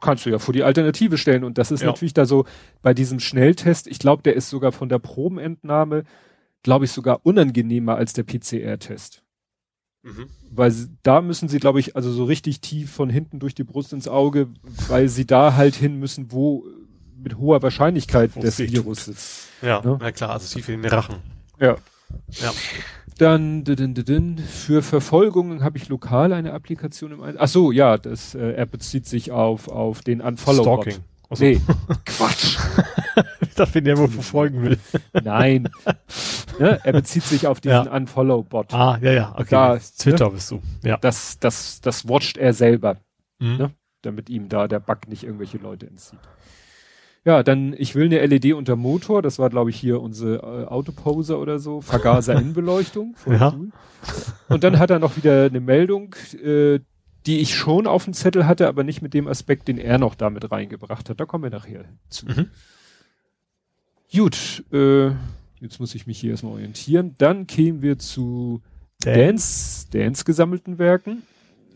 [0.00, 1.42] Kannst du ja vor die Alternative stellen.
[1.42, 1.86] Und das ist Ja.
[1.86, 2.44] natürlich da so
[2.82, 6.04] bei diesem Schnelltest, ich glaube, der ist sogar von der Probenentnahme,
[6.62, 9.22] glaube ich, sogar unangenehmer als der PCR-Test.
[10.06, 10.26] Mhm.
[10.52, 13.92] Weil da müssen sie, glaube ich, also so richtig tief von hinten durch die Brust
[13.92, 14.48] ins Auge,
[14.88, 16.64] weil sie da halt hin müssen, wo
[17.22, 19.14] mit hoher Wahrscheinlichkeit es weh Virus tut.
[19.16, 19.48] sitzt.
[19.62, 19.98] Ja, Ne?
[20.00, 21.16] na klar, also tief in den Rachen.
[21.58, 21.76] Ja.
[22.40, 22.52] Ja.
[23.18, 27.42] Dann din, din, din, für Verfolgungen habe ich lokal eine Applikation im Einsatz.
[27.42, 30.62] Ach so, ja, das äh, er bezieht sich auf auf den Unfollow.
[30.62, 30.98] Stalking.
[31.28, 31.44] Achso.
[31.44, 31.60] Nee,
[32.04, 32.56] Quatsch.
[33.40, 34.78] Ich dachte, wenn der wohl verfolgen will.
[35.24, 35.68] Nein.
[36.58, 36.78] ne?
[36.84, 37.92] Er bezieht sich auf diesen Ja.
[37.92, 38.72] Unfollow-Bot.
[38.74, 39.46] Ah, ja, ja, okay.
[39.50, 40.60] Da- Twitter bist du.
[40.84, 40.96] Ja.
[40.98, 42.98] Das, das, das watcht er selber,
[43.38, 43.56] Mhm.
[43.56, 43.70] ne?
[44.02, 46.20] damit ihm da der Bug nicht irgendwelche Leute entzieht.
[47.24, 50.66] Ja, dann, ich will eine LED unter Motor, das war, glaube ich, hier unsere äh,
[50.66, 53.16] Autoposer oder so, Vergaser-Innenbeleuchtung.
[53.26, 53.52] Ja.
[53.56, 53.70] cool.
[54.48, 56.78] Und dann hat er noch wieder eine Meldung, äh,
[57.26, 60.14] die ich schon auf dem Zettel hatte, aber nicht mit dem Aspekt, den er noch
[60.14, 61.20] damit reingebracht hat.
[61.20, 62.26] Da kommen wir nachher zu.
[62.26, 62.50] Mhm.
[64.12, 65.10] Gut, äh,
[65.60, 67.14] jetzt muss ich mich hier erstmal orientieren.
[67.18, 68.62] Dann kämen wir zu
[69.00, 71.22] Dance, Dance gesammelten Werken.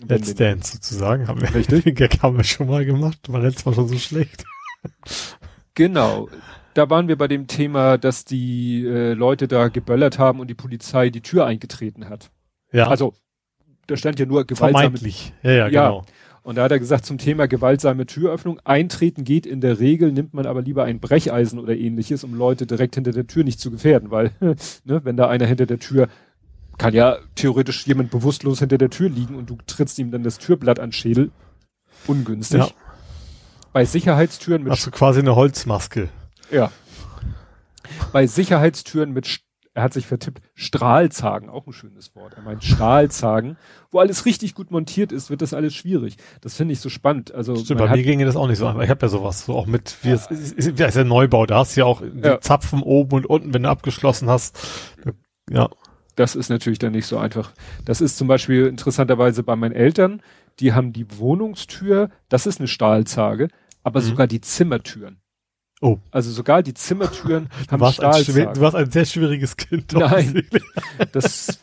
[0.09, 1.29] Let's Dance sozusagen.
[1.29, 1.85] Haben wir, Richtig.
[2.23, 3.19] Haben wir schon mal gemacht.
[3.29, 4.45] War letztes Mal schon so schlecht.
[5.75, 6.29] Genau.
[6.75, 10.55] Da waren wir bei dem Thema, dass die äh, Leute da geböllert haben und die
[10.55, 12.31] Polizei die Tür eingetreten hat.
[12.73, 13.15] Ja, Also,
[13.91, 15.33] da stand ja nur gewaltsame vermeintlich.
[15.43, 15.89] Ja, ja, Ja.
[15.89, 16.05] genau.
[16.43, 20.33] Und da hat er gesagt, zum Thema gewaltsame Türöffnung, eintreten geht in der Regel, nimmt
[20.33, 23.71] man aber lieber ein Brecheisen oder ähnliches, um Leute direkt hinter der Tür nicht zu
[23.71, 26.09] gefährden, weil, ne, wenn da einer hinter der Tür,
[26.79, 30.39] kann ja theoretisch jemand bewusstlos hinter der Tür liegen und du trittst ihm dann das
[30.39, 31.31] Türblatt an Schädel.
[32.07, 32.61] Ungünstig.
[32.61, 32.69] Ja.
[33.75, 36.09] Bei Sicherheitstüren mit, Hast du quasi eine Holzmaske.
[36.51, 36.73] ja.
[38.13, 39.41] Bei Sicherheitstüren mit,
[39.75, 42.35] er hat sich vertippt, Strahlzagen, auch ein schönes Wort.
[42.35, 43.57] Er meint Strahlzagen,
[43.91, 46.17] wo alles richtig gut montiert ist, wird das alles schwierig.
[46.41, 47.33] Das finde ich so spannend.
[47.33, 48.83] Also, Stimmt, bei hat- mir ginge das auch nicht so einfach.
[48.83, 51.59] Ich habe ja sowas, so auch mit, wie es ist, ist, ist ja Neubau, da
[51.59, 52.41] hast du ja auch die Ja.
[52.41, 54.59] Zapfen oben und unten, wenn du abgeschlossen hast.
[55.49, 55.69] Ja.
[56.17, 57.53] Das ist natürlich dann nicht so einfach.
[57.85, 60.21] Das ist zum Beispiel interessanterweise bei meinen Eltern,
[60.59, 63.49] die haben die Wohnungstür, das ist eine Stahlzage,
[63.83, 64.05] aber Mhm.
[64.05, 65.21] sogar die Zimmertüren.
[65.81, 65.99] Oh.
[66.11, 69.93] Also sogar die Zimmertüren Du haben warst, ein schwer, du warst ein sehr schwieriges Kind.
[69.95, 70.05] Nein.
[70.05, 70.63] offensichtlich.
[71.13, 71.59] Das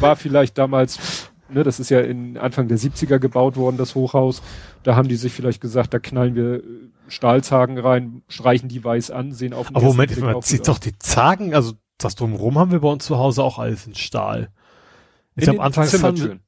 [0.00, 4.42] war vielleicht damals, ne, das ist ja in Anfang der 70er gebaut worden, das Hochhaus.
[4.82, 6.62] Da haben die sich vielleicht gesagt, da knallen wir
[7.06, 10.78] Stahlzagen rein, streichen die weiß an, sehen auf den Aber Moment, Blick man gut doch
[10.78, 14.48] die Zagen, also das drumherum haben wir bei uns zu Hause auch alles in Stahl.
[15.36, 16.40] Ich glaube, anfangs Zimmertüren.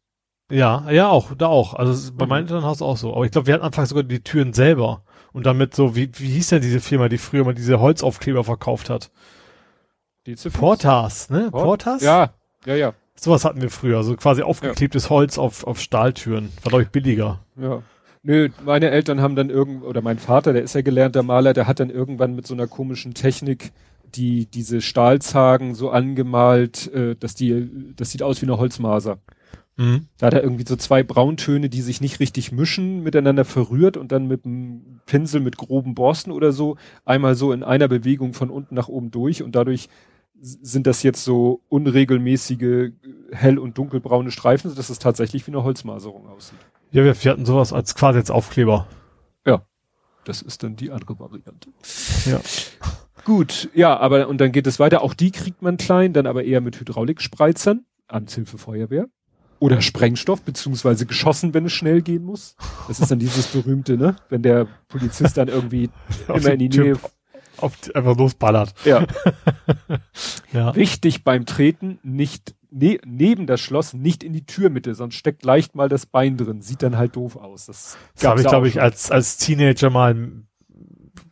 [0.50, 1.74] ja, ja auch, da auch.
[1.74, 2.30] Also bei Mhm.
[2.30, 3.14] meinem Elternhaus auch so.
[3.14, 5.04] Aber ich glaube, wir hatten anfangs sogar die Türen selber.
[5.32, 8.90] Und damit so, wie, wie hieß denn diese Firma, die früher mal diese Holzaufkleber verkauft
[8.90, 9.10] hat?
[10.26, 11.48] Die Ziffer- Portas, ne?
[11.50, 12.02] Port- Portas?
[12.02, 12.30] Ja,
[12.66, 12.92] ja, ja.
[13.14, 16.50] Sowas hatten wir früher, also quasi aufgeklebtes Holz auf, auf Stahltüren.
[16.62, 17.40] War, glaube ich, billiger.
[17.56, 17.82] Ja.
[18.22, 21.66] Nö, meine Eltern haben dann irgend, oder mein Vater, der ist ja gelernter Maler, der
[21.66, 23.72] hat dann irgendwann mit so einer komischen Technik
[24.14, 29.18] die, diese Stahlzagen so angemalt, äh, dass die, das sieht aus wie eine Holzmaser.
[29.76, 30.06] Mhm.
[30.18, 34.12] Da hat er irgendwie so zwei Brauntöne, die sich nicht richtig mischen, miteinander verrührt und
[34.12, 38.50] dann mit einem Pinsel mit groben Borsten oder so einmal so in einer Bewegung von
[38.50, 39.88] unten nach oben durch und dadurch
[40.40, 42.90] sind das jetzt so unregelmäßige
[43.30, 46.58] hell- und dunkelbraune Streifen, sodass es tatsächlich wie eine Holzmaserung aussieht.
[46.90, 48.88] Ja, wir, wir hatten sowas als quasi als Aufkleber.
[50.24, 51.70] Das ist dann die andere Variante.
[52.26, 52.40] Ja.
[53.24, 55.02] Gut, ja, aber und dann geht es weiter.
[55.02, 59.08] Auch die kriegt man klein, dann aber eher mit Hydraulikspreizern, Amtshilfe Feuerwehr.
[59.62, 62.56] Oder Sprengstoff, beziehungsweise geschossen, wenn es schnell gehen muss.
[62.88, 64.16] Das ist dann dieses berühmte, ne?
[64.28, 65.88] Wenn der Polizist dann irgendwie
[66.28, 66.98] immer in die Nähe.
[67.58, 68.74] Auf, einfach losballert.
[68.84, 69.06] Ja.
[70.52, 70.76] Ja.
[70.76, 75.74] Wichtig beim Treten, nicht ne, neben das Schloss, nicht in die Türmitte, sonst steckt leicht
[75.74, 76.60] mal das Bein drin.
[76.60, 77.66] Sieht dann halt doof aus.
[77.66, 80.14] Das, Das habe ich, glaube ich, als, als Teenager mal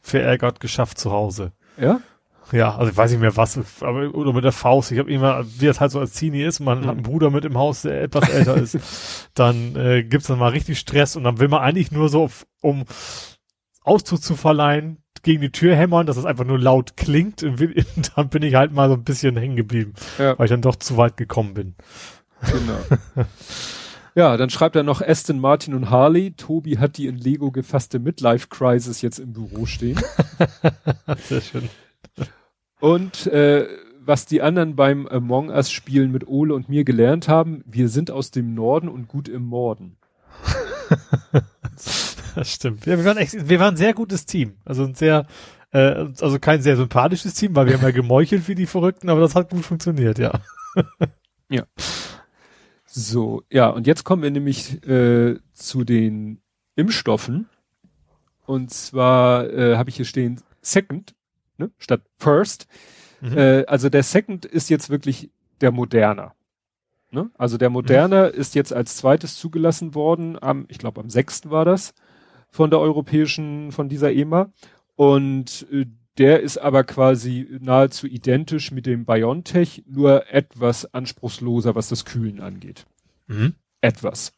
[0.01, 1.53] verärgert geschafft zu Hause.
[1.79, 2.01] Ja?
[2.53, 4.91] Ja, also ich weiß nicht mehr was, aber oder mit der Faust.
[4.93, 6.85] Ich habe immer, wie das halt so als Teenie ist, man Mhm.
[6.87, 8.77] hat einen Bruder mit im Haus, der etwas älter ist,
[9.35, 12.29] dann äh, gibt's dann mal richtig Stress und dann will man eigentlich nur so,
[12.61, 12.85] um
[13.83, 18.11] Ausdruck zu verleihen, gegen die Tür hämmern, dass es einfach nur laut klingt und und
[18.17, 20.39] dann bin ich halt mal so ein bisschen hängen geblieben, Ja.
[20.39, 21.75] weil ich dann doch zu weit gekommen bin.
[22.43, 23.25] Genau.
[24.15, 26.33] ja, dann schreibt er noch Aston Martin und Harley.
[26.33, 30.01] Tobi hat die in Lego gefasste Midlife Crisis jetzt im Büro stehen.
[31.29, 31.69] Sehr schön.
[32.81, 33.69] Und äh,
[34.01, 38.11] was die anderen beim Among Us Spielen mit Ole und mir gelernt haben, wir sind
[38.11, 39.97] aus dem Norden und gut im Morden.
[42.35, 42.87] das stimmt.
[42.87, 44.57] Ja, wir waren echt, wir waren ein sehr gutes Team.
[44.65, 45.27] Also ein sehr,
[45.73, 49.21] äh, also kein sehr sympathisches Team, weil wir haben ja gemeuchelt wie die Verrückten, aber
[49.21, 50.41] das hat gut funktioniert, ja.
[51.51, 51.65] ja.
[52.87, 56.41] So, ja, und jetzt kommen wir nämlich äh, zu den
[56.75, 57.49] Impfstoffen.
[58.47, 61.15] Und zwar äh, habe ich hier stehen Second,
[61.61, 62.67] ne, statt First.
[63.21, 63.39] Mhm.
[63.39, 66.35] Äh, also der Second ist jetzt wirklich der Moderner.
[67.11, 67.31] Ne?
[67.37, 68.41] Also der Moderner mhm.
[68.41, 71.95] ist jetzt als zweites zugelassen worden, am, ich glaube am sechsten war das,
[72.51, 74.53] von der europäischen, von dieser EMA.
[74.97, 75.87] Und äh,
[76.19, 82.41] der ist aber quasi nahezu identisch mit dem BioNTech, nur etwas anspruchsloser, was das Kühlen
[82.41, 82.87] angeht.
[83.27, 83.55] Mhm.
[83.81, 84.33] Etwas.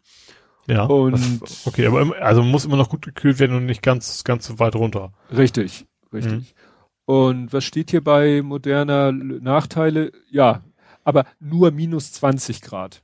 [0.68, 0.85] Ja.
[0.85, 4.46] Und das, okay, aber also muss immer noch gut gekühlt werden und nicht ganz ganz
[4.46, 5.12] so weit runter.
[5.37, 6.32] Richtig, richtig.
[6.32, 6.46] Mhm.
[7.04, 10.12] Und was steht hier bei moderner Nachteile?
[10.30, 10.62] Ja,
[11.04, 13.02] aber nur minus 20 Grad.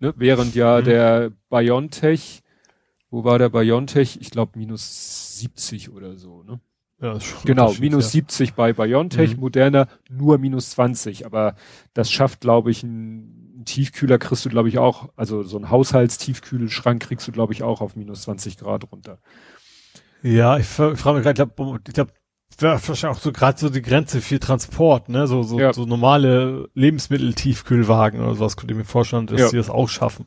[0.00, 0.12] Ne?
[0.16, 0.84] Während ja mhm.
[0.84, 2.42] der BioNTech,
[3.10, 4.18] wo war der BioNTech?
[4.20, 6.60] Ich glaube minus 70 oder so, ne?
[7.00, 8.10] Ja, genau, minus ja.
[8.10, 9.40] 70 bei BioNTech, mhm.
[9.40, 11.56] moderner nur minus 20, aber
[11.94, 15.68] das schafft, glaube ich, ein, ein Tiefkühler kriegst du, glaube ich, auch, also so ein
[15.68, 19.18] Haushaltstiefkühlschrank kriegst du, glaube ich, auch auf minus 20 Grad runter.
[20.22, 22.12] Ja, ich frage mich gerade, ich glaube, ich glaub,
[22.58, 25.26] wahrscheinlich auch so gerade so die Grenze für Transport, ne?
[25.26, 25.72] So, so, ja.
[25.72, 29.48] so normale Lebensmittel-Tiefkühlwagen oder sowas könnte ich mir vorstellen, dass ja.
[29.48, 30.26] sie das auch schaffen.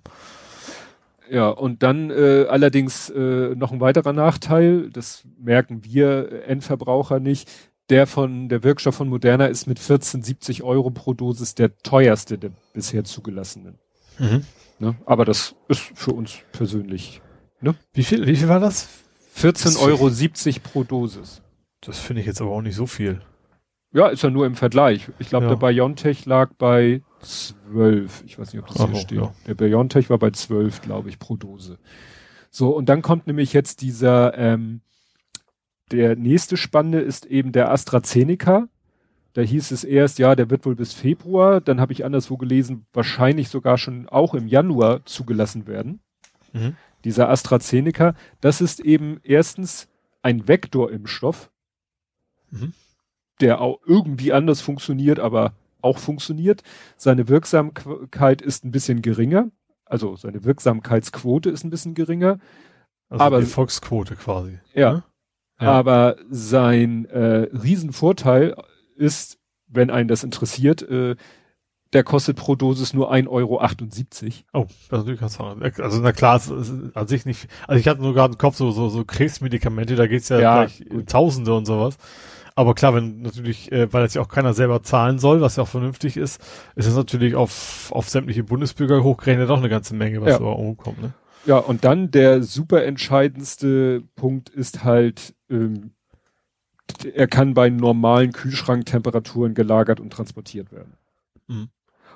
[1.29, 7.49] Ja, und dann äh, allerdings äh, noch ein weiterer Nachteil, das merken wir Endverbraucher nicht.
[7.89, 12.49] Der von der Wirkstoff von Moderna ist mit 14,70 Euro pro Dosis der teuerste der
[12.73, 13.77] bisher zugelassenen.
[14.17, 14.43] Mhm.
[14.79, 14.95] Ne?
[15.05, 17.21] Aber das ist für uns persönlich.
[17.61, 17.75] Ne?
[17.93, 18.25] Wie viel?
[18.25, 18.87] Wie viel war das?
[19.37, 21.41] 14,70 Euro pro Dosis.
[21.85, 23.21] Das finde ich jetzt aber auch nicht so viel.
[23.93, 25.09] Ja, ist ja nur im Vergleich.
[25.19, 25.55] Ich glaube, ja.
[25.55, 28.23] der Biontech lag bei 12.
[28.25, 29.19] Ich weiß nicht, ob das Ach, hier steht.
[29.19, 29.33] Ja.
[29.47, 31.77] Der Biontech war bei 12, glaube ich, pro Dose.
[32.49, 34.81] So, und dann kommt nämlich jetzt dieser, ähm,
[35.91, 38.67] der nächste Spannende ist eben der AstraZeneca.
[39.33, 41.61] Da hieß es erst, ja, der wird wohl bis Februar.
[41.61, 45.99] Dann habe ich anderswo gelesen, wahrscheinlich sogar schon auch im Januar zugelassen werden.
[46.51, 46.75] Mhm.
[47.05, 49.87] Dieser AstraZeneca, das ist eben erstens
[50.21, 51.51] ein Vektorimpfstoff
[52.51, 52.73] mhm.
[53.41, 56.63] der auch irgendwie anders funktioniert, aber auch funktioniert.
[56.97, 59.51] Seine Wirksamkeit ist ein bisschen geringer,
[59.85, 62.39] also seine Wirksamkeitsquote ist ein bisschen geringer.
[63.09, 64.59] Also aber die Volksquote quasi.
[64.73, 64.93] Ja.
[64.93, 65.03] Ne?
[65.61, 65.71] ja.
[65.71, 68.55] Aber sein äh, Riesenvorteil
[68.95, 71.15] ist, wenn einen das interessiert, äh,
[71.93, 73.61] der kostet pro Dosis nur 1,78 Euro.
[74.53, 77.47] Oh, das ist natürlich Also na klar, es ist an sich nicht.
[77.67, 80.65] Also ich hatte nur gerade im Kopf so, so, so Krebsmedikamente, da geht's ja, ja
[80.65, 81.09] gleich gut.
[81.09, 81.97] Tausende und sowas.
[82.57, 85.63] Aber klar, wenn natürlich, äh, weil das ja auch keiner selber zahlen soll, was ja
[85.63, 86.41] auch vernünftig ist,
[86.75, 90.39] ist es natürlich auf, auf sämtliche Bundesbürger hochgerechnet auch eine ganze Menge, was ja.
[90.39, 91.01] da umkommt.
[91.01, 91.13] Ne?
[91.45, 95.91] Ja, und dann der super entscheidendste Punkt ist halt, ähm,
[97.13, 100.93] er kann bei normalen Kühlschranktemperaturen gelagert und transportiert werden.
[101.47, 101.69] Mhm.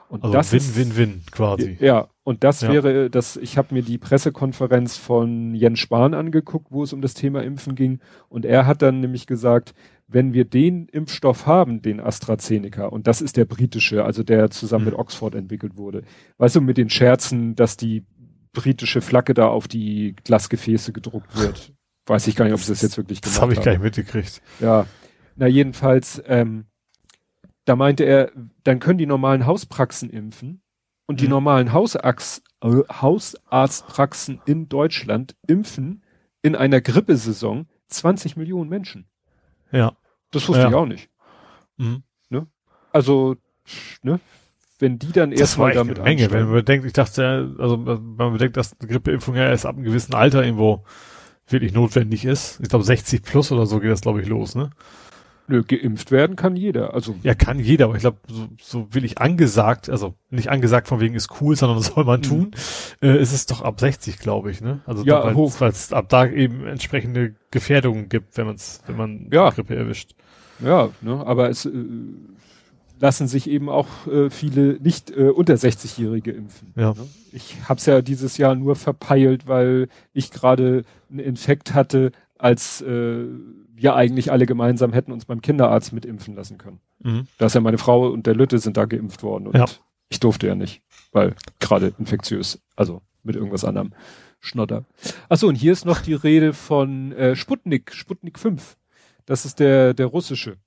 [0.07, 1.77] Und also das Win, Win, Win quasi.
[1.79, 2.71] Ja, und das ja.
[2.71, 7.13] wäre, das, ich habe mir die Pressekonferenz von Jens Spahn angeguckt, wo es um das
[7.13, 7.99] Thema Impfen ging.
[8.27, 9.75] Und er hat dann nämlich gesagt,
[10.11, 14.85] wenn wir den Impfstoff haben, den AstraZeneca, und das ist der britische, also der zusammen
[14.85, 14.91] mhm.
[14.91, 16.03] mit Oxford entwickelt wurde,
[16.37, 18.05] weißt du, mit den Scherzen, dass die
[18.51, 21.73] britische Flagge da auf die Glasgefäße gedruckt wird.
[22.07, 23.49] Weiß ich gar nicht, ob sie das jetzt wirklich gemacht haben.
[23.49, 24.41] Das habe ich gar nicht mitgekriegt.
[24.59, 24.87] Ja.
[25.35, 26.65] Na, jedenfalls, ähm,
[27.65, 28.31] da meinte er,
[28.63, 30.61] dann können die normalen Hauspraxen impfen
[31.05, 31.25] und mhm.
[31.25, 36.03] die normalen Hausarzt, äh, Hausarztpraxen in Deutschland impfen
[36.41, 39.05] in einer Grippesaison 20 Millionen Menschen.
[39.71, 39.95] Ja.
[40.31, 40.69] Das wusste ja.
[40.69, 41.09] ich auch nicht.
[41.77, 42.03] Mhm.
[42.29, 42.47] Ne?
[42.91, 43.35] Also,
[44.01, 44.19] ne?
[44.79, 48.33] Wenn die dann erstmal damit eine Menge, wenn man bedenkt, ich dachte, also wenn man
[48.33, 50.85] bedenkt, dass eine Grippeimpfung ja erst ab einem gewissen Alter irgendwo
[51.47, 52.59] wirklich notwendig ist.
[52.61, 54.69] Ich glaube 60 plus oder so geht das, glaube ich, los, ne?
[55.49, 56.93] Nö, geimpft werden kann jeder.
[56.93, 60.87] Also ja, kann jeder, aber ich glaube, so, so will ich angesagt, also nicht angesagt
[60.87, 62.51] von wegen ist cool, sondern soll man tun,
[63.01, 63.07] mhm.
[63.09, 64.81] äh, ist es doch ab 60, glaube ich, ne?
[64.85, 69.49] Also ja, weil es ab da eben entsprechende Gefährdungen gibt, wenn man's, wenn man ja.
[69.49, 70.13] Grippe erwischt.
[70.63, 71.71] Ja, ne, aber es äh,
[72.99, 76.73] lassen sich eben auch äh, viele nicht äh, unter 60-Jährige impfen.
[76.75, 76.91] Ja.
[76.91, 77.07] Ne?
[77.31, 82.81] Ich habe es ja dieses Jahr nur verpeilt, weil ich gerade einen Infekt hatte, als
[82.81, 83.25] äh,
[83.81, 86.79] wir eigentlich alle gemeinsam hätten uns beim Kinderarzt mit impfen lassen können.
[86.99, 87.27] Mhm.
[87.37, 89.65] Da ist ja meine Frau und der Lütte sind da geimpft worden und ja.
[90.09, 93.93] ich durfte ja nicht, weil gerade infektiös, also mit irgendwas anderem
[94.39, 94.85] Schnotter.
[95.27, 98.77] Achso, und hier ist noch die Rede von äh, Sputnik, Sputnik 5.
[99.25, 100.57] Das ist der, der russische.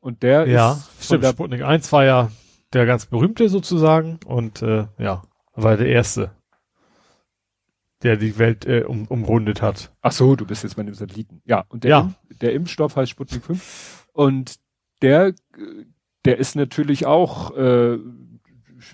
[0.00, 2.30] Und der ja, ist stimmt, Sputnik 1 war ja
[2.72, 5.22] der ganz berühmte sozusagen und äh, ja,
[5.54, 6.32] war der erste,
[8.06, 9.92] der die Welt äh, um, umrundet hat.
[10.00, 11.42] Ach so, du bist jetzt bei dem Satelliten.
[11.44, 12.12] Ja, und der, Ja.
[12.40, 14.56] Der Impfstoff heißt Sputnik 5 und
[15.02, 15.34] der,
[16.24, 17.98] der ist natürlich auch äh,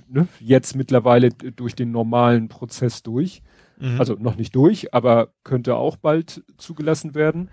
[0.08, 3.42] ne, jetzt mittlerweile durch den normalen Prozess durch.
[3.78, 3.98] Mhm.
[3.98, 7.50] Also noch nicht durch, aber könnte auch bald zugelassen werden.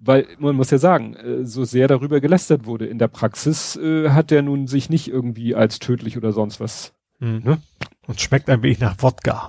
[0.00, 4.10] Weil man muss ja sagen, äh, so sehr darüber gelästert wurde in der Praxis, äh,
[4.10, 6.92] hat der nun sich nicht irgendwie als tödlich oder sonst was.
[7.22, 7.42] Mhm.
[7.44, 7.62] ne?
[8.08, 9.48] Und schmeckt ein wenig nach Wodka.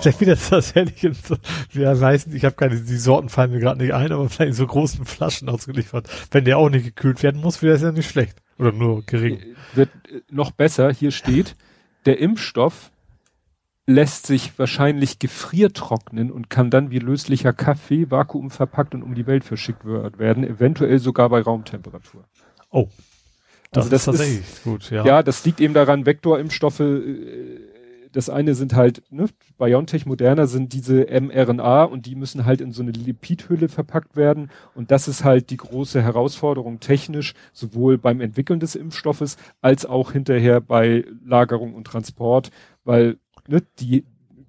[0.00, 1.10] Vielleicht wird das tatsächlich
[1.72, 4.54] wir weiß ich habe keine, die Sorten fallen mir gerade nicht ein, aber vielleicht in
[4.54, 6.08] so großen Flaschen ausgeliefert.
[6.30, 8.36] Wenn der auch nicht gekühlt werden muss, wäre das ja nicht schlecht.
[8.58, 9.40] Oder nur gering.
[9.74, 10.92] Wird äh, noch besser.
[10.92, 11.56] Hier steht,
[12.04, 12.90] der Impfstoff
[13.86, 19.44] lässt sich wahrscheinlich gefriertrocknen und kann dann wie löslicher Kaffee vakuumverpackt und um die Welt
[19.44, 22.24] verschickt wer- werden, eventuell sogar bei Raumtemperatur.
[22.70, 22.88] Oh.
[23.72, 25.04] Das, Also das ist tatsächlich gut, ja.
[25.04, 27.60] Ja, das liegt eben daran, Vektorimpfstoffe, äh,
[28.12, 29.26] das eine sind halt, ne,
[29.58, 34.50] BioNTech Moderna sind diese mRNA und die müssen halt in so eine Lipidhülle verpackt werden.
[34.74, 40.12] Und das ist halt die große Herausforderung technisch, sowohl beim Entwickeln des Impfstoffes als auch
[40.12, 42.50] hinterher bei Lagerung und Transport,
[42.84, 43.16] weil
[43.48, 44.04] ne, die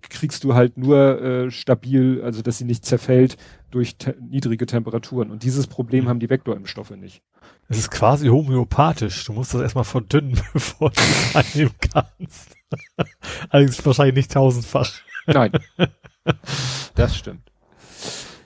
[0.09, 3.37] kriegst du halt nur äh, stabil, also dass sie nicht zerfällt
[3.71, 5.31] durch te niedrige Temperaturen.
[5.31, 6.09] Und dieses Problem Mhm.
[6.09, 7.21] haben die Vektorimpfstoffe nicht.
[7.69, 9.25] Es ist quasi homöopathisch.
[9.25, 12.55] Du musst das erstmal verdünnen, bevor du es einnehmen kannst.
[13.49, 14.91] Allerdings wahrscheinlich nicht tausendfach.
[15.27, 15.51] Nein.
[16.95, 17.51] das stimmt.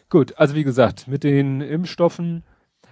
[0.10, 2.44] Gut, also wie gesagt, mit den Impfstoffen.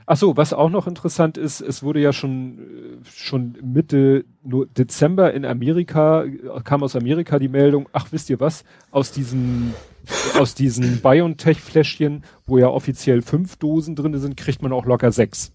[0.08, 5.34] Ach so, was auch noch interessant ist, es wurde ja schon, äh, schon Mitte Dezember
[5.34, 9.74] in Amerika, äh, kam aus Amerika die Meldung, ach wisst ihr was, aus diesen,
[10.40, 15.52] aus diesen BioNTech-Fläschchen, wo ja offiziell fünf Dosen drin sind, kriegt man auch locker sechs.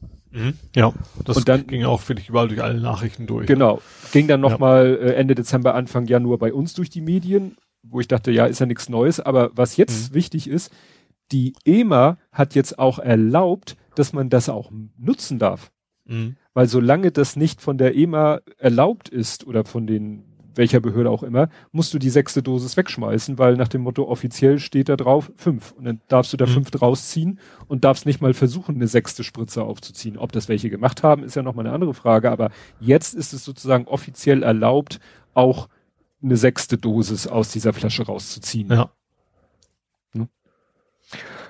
[0.76, 0.92] Ja,
[1.24, 3.46] das Und dann- ging auch wirklich überall durch alle Nachrichten durch.
[3.48, 3.80] Genau.
[4.12, 4.48] Ging dann Ja.
[4.48, 8.46] nochmal äh, Ende Dezember, Anfang Januar bei uns durch die Medien, wo ich dachte, ja,
[8.46, 9.18] ist ja nichts Neues.
[9.18, 10.72] Aber was jetzt wichtig ist,
[11.32, 15.70] die EMA hat jetzt auch erlaubt, dass man das auch nutzen darf.
[16.06, 16.36] Mhm.
[16.54, 20.24] Weil solange das nicht von der EMA erlaubt ist oder von den
[20.56, 24.58] welcher Behörde auch immer, musst du die sechste Dosis wegschmeißen, weil nach dem Motto offiziell
[24.58, 25.70] steht da drauf fünf.
[25.72, 26.50] Und dann darfst du da Mhm.
[26.50, 30.18] fünf draus ziehen und darfst nicht mal versuchen, eine sechste Spritze aufzuziehen.
[30.18, 32.30] Ob das welche gemacht haben, ist ja nochmal eine andere Frage.
[32.32, 32.50] Aber
[32.80, 34.98] jetzt ist es sozusagen offiziell erlaubt,
[35.34, 35.68] auch
[36.22, 38.68] eine sechste Dosis aus dieser Flasche rauszuziehen.
[38.70, 38.90] Ja.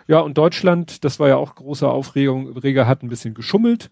[0.06, 3.90] Ja, und Deutschland, das war ja auch große Aufregung, Reger hat ein bisschen geschummelt.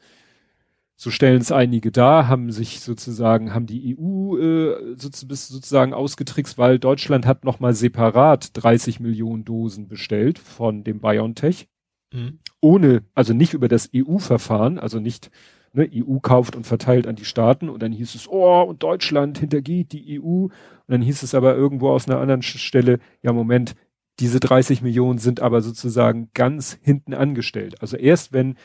[1.00, 6.80] So stellen es einige dar, haben sich sozusagen, haben die EU äh, sozusagen ausgetrickst, weil
[6.80, 11.68] Deutschland hat nochmal separat 30 Millionen Dosen bestellt von dem BioNTech.
[12.12, 12.40] Mhm.
[12.60, 15.30] Ohne, also nicht über das EU-Verfahren, also nicht,
[15.72, 19.38] ne, EU kauft und verteilt an die Staaten und dann hieß es, oh, und Deutschland
[19.38, 20.46] hintergeht die EU.
[20.46, 20.52] Und
[20.88, 23.76] dann hieß es aber irgendwo aus einer anderen Stelle, ja, Moment,
[24.20, 27.80] diese 30 Millionen sind aber sozusagen ganz hinten angestellt.
[27.80, 28.56] Also erst wenn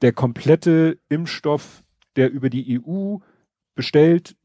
[0.00, 1.82] der komplette Impfstoff,
[2.16, 3.18] der über die EU
[3.74, 4.36] bestellt,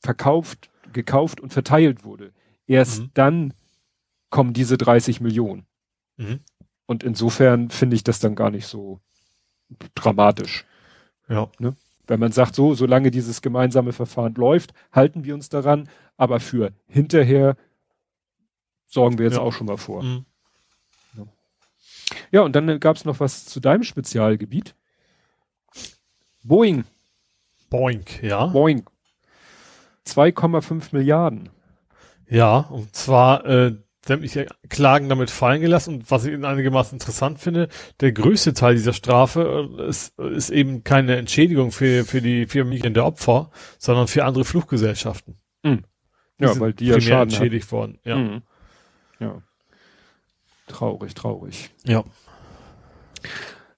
[0.00, 2.32] verkauft, gekauft und verteilt wurde,
[2.66, 3.10] erst Mhm.
[3.14, 3.54] dann
[4.30, 5.66] kommen diese 30 Millionen.
[6.16, 6.40] Mhm.
[6.86, 9.00] Und insofern finde ich das dann gar nicht so
[9.94, 10.64] dramatisch.
[11.28, 11.50] Ja.
[12.06, 16.72] Wenn man sagt, so, solange dieses gemeinsame Verfahren läuft, halten wir uns daran, aber für
[16.86, 17.56] hinterher
[18.88, 19.42] sorgen wir jetzt Ja.
[19.42, 20.02] auch schon mal vor.
[20.02, 20.24] Mhm.
[22.30, 24.74] Ja, und dann gab es noch was zu deinem Spezialgebiet.
[26.42, 26.84] Boeing,
[27.70, 28.46] Boink, ja.
[28.46, 28.84] Boeing.
[30.06, 31.50] 2,5 Milliarden.
[32.28, 35.96] Ja, und zwar äh, sämtliche Klagen damit fallen gelassen.
[35.96, 37.68] Und was ich einigermaßen interessant finde,
[38.00, 42.94] der größte Teil dieser Strafe äh, ist, ist eben keine Entschädigung für, für die Familien
[42.94, 45.38] der Opfer, sondern für andere Fluggesellschaften.
[46.40, 47.98] Ja, sind weil die ja primär Schaden entschädigt worden.
[48.04, 48.16] Ja.
[48.16, 48.42] Mhm.
[49.20, 49.42] Ja.
[50.66, 51.70] Traurig, traurig.
[51.84, 52.04] ja.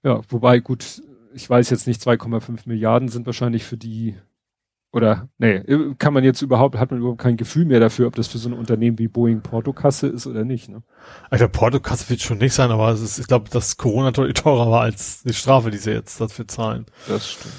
[0.03, 1.03] Ja, wobei gut,
[1.34, 4.16] ich weiß jetzt nicht, 2,5 Milliarden sind wahrscheinlich für die
[4.93, 5.62] oder nee,
[5.99, 8.49] kann man jetzt überhaupt, hat man überhaupt kein Gefühl mehr dafür, ob das für so
[8.49, 10.82] ein Unternehmen wie Boeing Portokasse ist oder nicht, ne?
[11.30, 14.68] Also Portokasse wird schon nicht sein, aber es ist, ich glaube, dass Corona deutlich teurer
[14.68, 16.86] war als die Strafe, die sie jetzt dafür zahlen.
[17.07, 17.55] Das stimmt.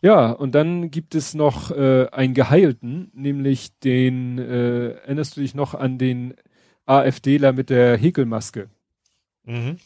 [0.00, 5.54] Ja, und dann gibt es noch äh, einen Geheilten, nämlich den, äh, erinnerst du dich
[5.54, 6.34] noch an den
[6.86, 8.68] AfDler mit der Häkelmaske,
[9.44, 9.76] Mhm.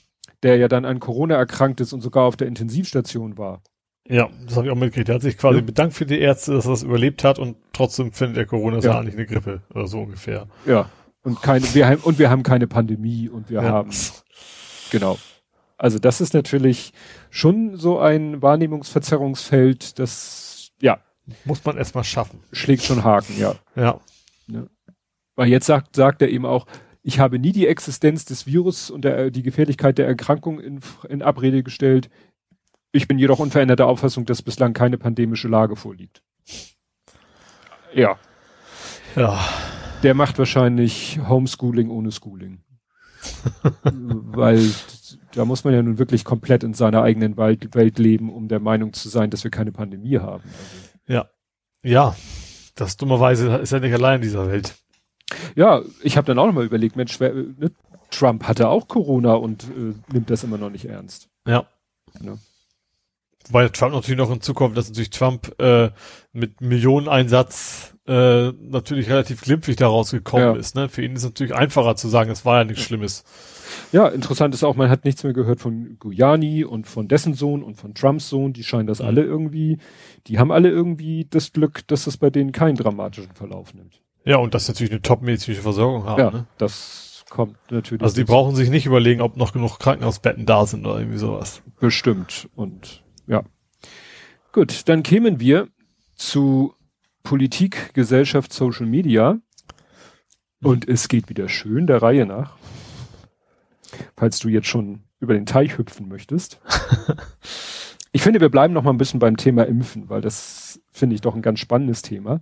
[0.42, 3.62] der ja dann an Corona erkrankt ist und sogar auf der Intensivstation war.
[4.08, 5.08] Ja, das habe ich auch mitgekriegt.
[5.08, 5.64] Er hat sich quasi Ja.
[5.64, 8.84] bedankt für die Ärzte, dass er das überlebt hat und trotzdem findet er Corona ist
[8.84, 8.98] Ja.
[8.98, 10.46] eigentlich eine Grippe oder so ungefähr.
[10.66, 10.90] Ja.
[11.22, 13.68] Und keine, wir haben, und wir haben keine Pandemie und wir Ja.
[13.70, 13.90] haben,
[14.90, 15.18] genau.
[15.82, 16.92] Also das ist natürlich
[17.28, 21.00] schon so ein Wahrnehmungsverzerrungsfeld, das, ja.
[21.44, 22.38] Muss man erstmal schaffen.
[22.52, 23.56] Schlägt schon Haken, ja.
[23.74, 24.00] Ja.
[24.46, 24.66] ja.
[25.34, 26.66] Weil jetzt sagt, sagt er eben auch,
[27.02, 30.78] ich habe nie die Existenz des Virus und der, die Gefährlichkeit der Erkrankung in,
[31.08, 32.10] in Abrede gestellt.
[32.92, 36.22] Ich bin jedoch unveränderter Auffassung, dass bislang keine pandemische Lage vorliegt.
[37.92, 38.20] Ja.
[39.16, 39.40] Ja.
[40.04, 42.62] Der macht wahrscheinlich Homeschooling ohne Schooling.
[43.82, 44.70] Weil
[45.34, 48.92] da muss man ja nun wirklich komplett in seiner eigenen Welt, leben, um der Meinung
[48.92, 50.44] zu sein, dass wir keine Pandemie haben.
[50.44, 50.88] Also.
[51.06, 51.28] Ja.
[51.82, 52.16] Ja.
[52.74, 54.74] Das dummerweise ist er nicht allein in dieser Welt.
[55.54, 57.70] Ja, ich habe dann auch nochmal überlegt, Mensch, wer, ne,
[58.10, 61.28] Trump hatte auch Corona und äh, nimmt das immer noch nicht ernst.
[61.46, 61.66] Ja.
[62.20, 62.36] ja.
[63.50, 65.90] Weil Trump natürlich noch in Zukunft, dass natürlich Trump äh,
[66.32, 70.56] mit Millioneneinsatz äh, natürlich relativ glimpflich da rausgekommen ja.
[70.56, 70.74] ist.
[70.74, 70.88] Ne?
[70.88, 73.24] Für ihn ist es natürlich einfacher zu sagen, es war ja nichts Schlimmes.
[73.92, 77.62] Ja, interessant ist auch, man hat nichts mehr gehört von Guyani und von dessen Sohn
[77.62, 78.52] und von Trumps Sohn.
[78.52, 79.06] Die scheinen das mhm.
[79.06, 79.78] alle irgendwie,
[80.26, 84.00] die haben alle irgendwie das Glück, dass es bei denen keinen dramatischen Verlauf nimmt.
[84.24, 86.20] Ja, und dass natürlich eine top-medizinische Versorgung haben.
[86.20, 86.46] Ja, ne?
[86.58, 88.02] das kommt natürlich.
[88.02, 91.62] Also die brauchen sich nicht überlegen, ob noch genug Krankenhausbetten da sind oder irgendwie sowas.
[91.80, 92.48] Bestimmt.
[92.54, 93.42] Und ja.
[94.52, 95.68] Gut, dann kämen wir
[96.14, 96.74] zu
[97.22, 99.38] Politik, Gesellschaft, Social Media.
[100.62, 102.56] Und es geht wieder schön der Reihe nach.
[104.16, 106.60] Falls du jetzt schon über den Teich hüpfen möchtest.
[108.12, 111.20] ich finde, wir bleiben noch mal ein bisschen beim Thema Impfen, weil das finde ich
[111.20, 112.40] doch ein ganz spannendes Thema.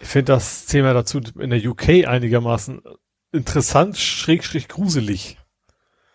[0.00, 2.82] Ich finde das Thema dazu in der UK einigermaßen
[3.32, 5.39] interessant, schrägstrich gruselig.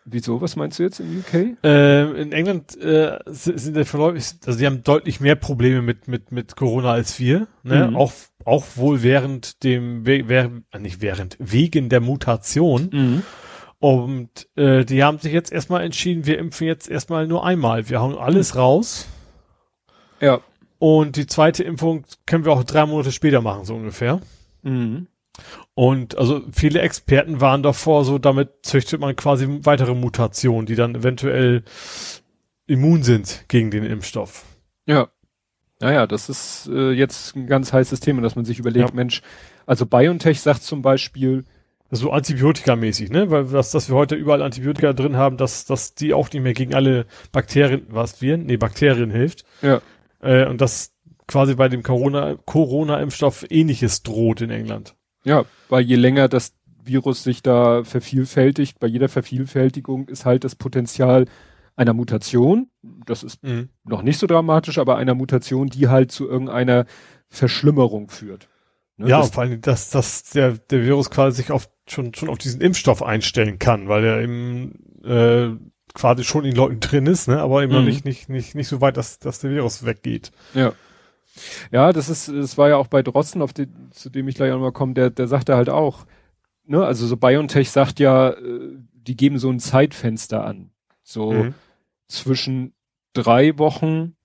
[0.08, 0.40] Wieso?
[0.40, 1.64] Was meinst du jetzt in UK?
[1.64, 6.32] Äh, in England äh, sind der Verläufe, also die haben deutlich mehr Probleme mit mit
[6.32, 7.88] mit Corona als wir, ne?
[7.88, 7.96] Mhm.
[7.96, 8.14] Auch
[8.46, 12.90] auch wohl während dem während äh, nicht während wegen der Mutation.
[12.94, 13.24] Mhm.
[13.80, 17.90] Und äh, die haben sich jetzt erstmal entschieden, wir impfen jetzt erstmal nur einmal.
[17.90, 18.60] Wir hauen alles mhm.
[18.60, 19.08] raus.
[20.22, 20.42] Ja.
[20.78, 24.22] Und die zweite Impfung können wir auch drei Monate später machen, so ungefähr.
[24.62, 25.08] Mhm.
[25.76, 30.96] Und also viele Experten waren davor so, damit züchtet man quasi weitere Mutationen, die dann
[30.96, 31.64] eventuell
[32.66, 34.46] immun sind gegen den Impfstoff.
[34.86, 35.10] Ja.
[35.82, 38.96] Naja, das ist äh, jetzt ein ganz heißes Thema, dass man sich überlegt, ja.
[38.96, 39.22] Mensch,
[39.66, 41.44] also BioNTech sagt zum Beispiel,
[41.92, 43.30] so Antibiotika-mäßig, ne?
[43.30, 46.54] Weil das, dass wir heute überall Antibiotika drin haben, dass, dass die auch nicht mehr
[46.54, 49.44] gegen alle Bakterien, was wir, nee, Bakterien hilft.
[49.62, 49.82] Ja.
[50.22, 50.94] Äh, und das
[51.28, 54.96] quasi bei dem Corona, Corona-Impfstoff ähnliches droht in England.
[55.26, 56.54] Ja, weil je länger das
[56.84, 61.26] Virus sich da vervielfältigt, bei jeder Vervielfältigung ist halt das Potenzial
[61.76, 62.70] einer Mutation,
[63.06, 63.70] das ist mhm.
[63.84, 66.86] noch nicht so dramatisch, aber einer Mutation, die halt zu irgendeiner
[67.28, 68.48] Verschlimmerung führt.
[68.98, 72.38] Ne, ja, vor allem, dass, dass der, der Virus quasi sich auf, schon, schon auf
[72.38, 75.50] diesen Impfstoff einstellen kann, weil er eben äh,
[75.94, 77.80] quasi schon in Leuten drin ist, ne, aber eben mhm.
[77.80, 80.32] noch nicht, nicht, nicht, nicht so weit, dass, dass der Virus weggeht.
[80.54, 80.74] Ja.
[81.72, 84.52] Ja, das ist, das war ja auch bei Drosten, auf den, zu dem ich gleich
[84.52, 86.06] nochmal komme, der, der sagte halt auch,
[86.66, 90.72] ne, also so BioNTech sagt ja, äh, die geben so ein Zeitfenster an.
[91.04, 91.54] So mhm.
[92.08, 92.74] zwischen
[93.14, 94.16] drei Wochen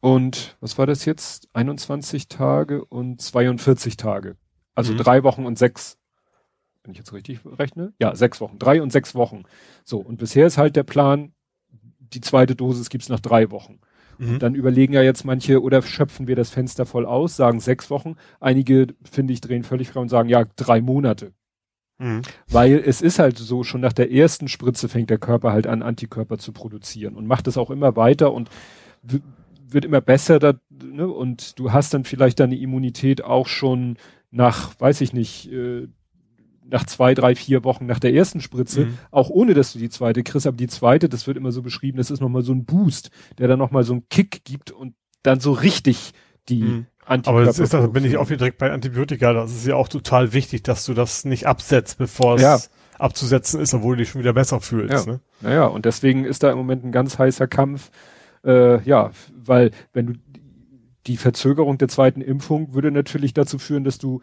[0.00, 1.48] und, was war das jetzt?
[1.52, 4.36] 21 Tage und 42 Tage.
[4.74, 4.98] Also mhm.
[4.98, 5.98] drei Wochen und sechs.
[6.82, 7.92] Wenn ich jetzt richtig rechne?
[8.00, 8.58] Ja, sechs Wochen.
[8.58, 9.42] Drei und sechs Wochen.
[9.84, 9.98] So.
[9.98, 11.34] Und bisher ist halt der Plan,
[11.98, 13.80] die zweite Dosis gibt's nach drei Wochen.
[14.20, 14.38] Mhm.
[14.38, 18.16] Dann überlegen ja jetzt manche, oder schöpfen wir das Fenster voll aus, sagen sechs Wochen.
[18.38, 21.32] Einige, finde ich, drehen völlig frei und sagen, ja, drei Monate.
[21.98, 22.20] Mhm.
[22.46, 25.82] Weil es ist halt so, schon nach der ersten Spritze fängt der Körper halt an,
[25.82, 28.50] Antikörper zu produzieren und macht es auch immer weiter und
[29.66, 31.08] wird immer besser da, ne?
[31.08, 33.96] und du hast dann vielleicht deine Immunität auch schon
[34.30, 35.88] nach, weiß ich nicht, äh,
[36.70, 38.98] nach zwei, drei, vier Wochen nach der ersten Spritze, mhm.
[39.10, 41.98] auch ohne dass du die zweite kriegst, aber die zweite, das wird immer so beschrieben,
[41.98, 45.40] das ist nochmal so ein Boost, der dann nochmal so einen Kick gibt und dann
[45.40, 46.12] so richtig
[46.48, 46.86] die mhm.
[47.04, 47.38] Antikörper.
[47.38, 49.88] Aber das ist, da bin ich auch wieder direkt bei Antibiotika, das ist ja auch
[49.88, 52.58] total wichtig, dass du das nicht absetzt, bevor es ja.
[52.98, 55.06] abzusetzen ist, obwohl du dich schon wieder besser fühlst.
[55.06, 55.12] Ja.
[55.12, 55.20] Ne?
[55.40, 57.90] Naja, und deswegen ist da im Moment ein ganz heißer Kampf,
[58.44, 60.12] äh, ja, weil wenn du
[61.06, 64.20] die Verzögerung der zweiten Impfung würde natürlich dazu führen, dass du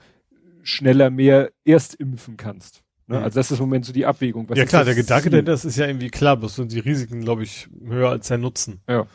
[0.67, 2.83] schneller mehr erst impfen kannst.
[3.07, 3.17] Ne?
[3.17, 3.23] Mhm.
[3.23, 4.49] Also das ist im Moment so die Abwägung.
[4.49, 7.21] Was ja klar, der Gedanke, denn das ist ja irgendwie klar, bloß sind die Risiken,
[7.21, 8.81] glaube ich, höher als der Nutzen.
[8.87, 9.07] Ja.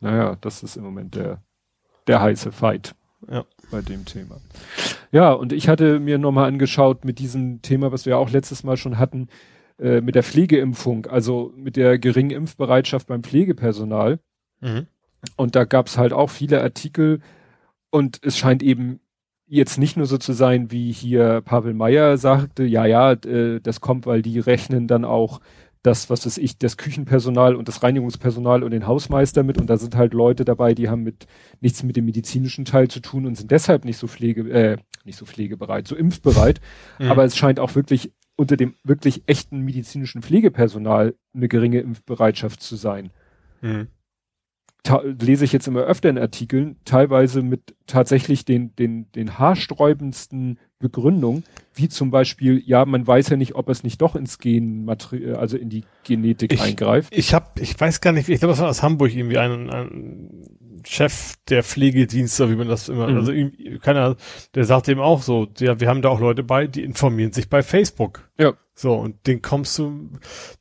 [0.00, 1.42] Naja, das ist im Moment der,
[2.06, 2.94] der heiße Fight
[3.28, 3.44] ja.
[3.70, 4.40] bei dem Thema.
[5.12, 8.76] Ja, und ich hatte mir nochmal angeschaut mit diesem Thema, was wir auch letztes Mal
[8.76, 9.28] schon hatten,
[9.78, 14.20] äh, mit der Pflegeimpfung, also mit der geringen Impfbereitschaft beim Pflegepersonal.
[14.60, 14.86] Mhm.
[15.36, 17.20] Und da gab es halt auch viele Artikel
[17.90, 19.00] und es scheint eben
[19.50, 23.80] jetzt nicht nur so zu sein, wie hier Pavel Meyer sagte, ja, ja, äh, das
[23.80, 25.40] kommt, weil die rechnen dann auch
[25.82, 29.76] das, was weiß ich, das Küchenpersonal und das Reinigungspersonal und den Hausmeister mit und da
[29.76, 31.26] sind halt Leute dabei, die haben mit
[31.60, 35.16] nichts mit dem medizinischen Teil zu tun und sind deshalb nicht so pflege, äh, nicht
[35.16, 36.60] so pflegebereit, so impfbereit.
[36.98, 37.10] Mhm.
[37.10, 42.76] Aber es scheint auch wirklich unter dem wirklich echten medizinischen Pflegepersonal eine geringe Impfbereitschaft zu
[42.76, 43.10] sein.
[43.62, 43.88] Mhm.
[45.02, 51.44] Lese ich jetzt immer öfter in Artikeln, teilweise mit tatsächlich den, den, den haarsträubendsten Begründungen,
[51.74, 55.58] wie zum Beispiel, ja, man weiß ja nicht, ob es nicht doch ins Genmaterial, also
[55.58, 57.14] in die Genetik ich, eingreift.
[57.14, 60.80] Ich habe, ich weiß gar nicht, ich glaube, das war aus Hamburg irgendwie ein, ein
[60.86, 63.16] Chef der Pflegedienste, wie man das immer, mhm.
[63.18, 63.32] also
[63.82, 64.16] keiner,
[64.54, 67.50] der sagt eben auch so, ja, wir haben da auch Leute bei, die informieren sich
[67.50, 68.30] bei Facebook.
[68.38, 68.54] Ja.
[68.74, 70.08] So, und den kommst du,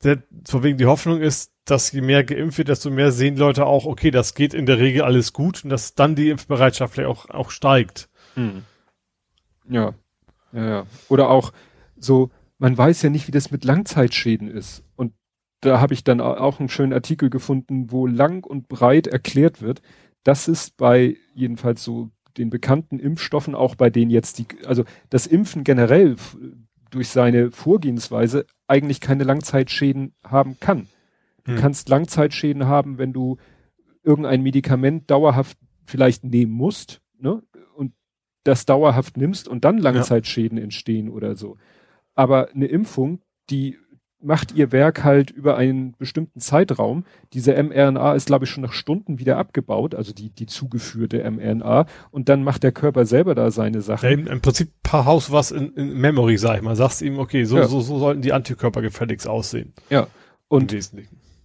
[0.04, 3.66] der, vor wegen die Hoffnung ist, dass je mehr geimpft wird, desto mehr sehen Leute
[3.66, 7.10] auch, okay, das geht in der Regel alles gut und dass dann die Impfbereitschaft vielleicht
[7.10, 8.10] auch, auch steigt.
[8.36, 8.64] Mhm.
[9.70, 9.94] Ja.
[10.52, 10.86] Ja, ja.
[11.10, 11.54] Oder auch
[11.98, 14.84] so, man weiß ja nicht, wie das mit Langzeitschäden ist.
[14.96, 15.14] Und
[15.62, 19.82] da habe ich dann auch einen schönen Artikel gefunden, wo lang und breit erklärt wird,
[20.24, 25.28] das ist bei jedenfalls so den bekannten Impfstoffen, auch bei denen jetzt die, also das
[25.28, 26.16] Impfen generell
[26.90, 30.88] durch seine Vorgehensweise eigentlich keine Langzeitschäden haben kann.
[31.44, 31.58] Du hm.
[31.58, 33.38] kannst Langzeitschäden haben, wenn du
[34.04, 37.42] irgendein Medikament dauerhaft vielleicht nehmen musst, ne?
[37.76, 37.94] Und
[38.44, 40.64] das dauerhaft nimmst und dann Langzeitschäden ja.
[40.64, 41.58] entstehen oder so.
[42.16, 43.78] Aber eine Impfung, die
[44.22, 47.06] macht ihr Werk halt über einen bestimmten Zeitraum.
[47.34, 51.86] Diese mRNA ist, glaube ich, schon nach Stunden wieder abgebaut, also die, die zugeführte mRNA.
[52.12, 54.06] Und dann macht der Körper selber da seine Sachen.
[54.06, 56.76] Ja, im, im, Prinzip haust was in, in Memory, sag ich mal.
[56.76, 57.68] Sagst ihm, okay, so, ja.
[57.68, 59.74] so, so sollten die Antikörper gefälligst aussehen.
[59.90, 60.08] Ja.
[60.48, 60.74] Und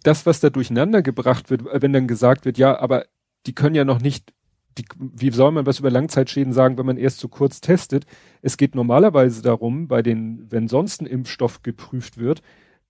[0.05, 3.07] das, was da durcheinander gebracht wird, wenn dann gesagt wird, ja, aber
[3.47, 4.33] die können ja noch nicht
[4.79, 8.07] die, wie soll man was über Langzeitschäden sagen, wenn man erst so kurz testet?
[8.43, 12.43] Es geht normalerweise darum, bei den, wenn sonst ein Impfstoff geprüft wird,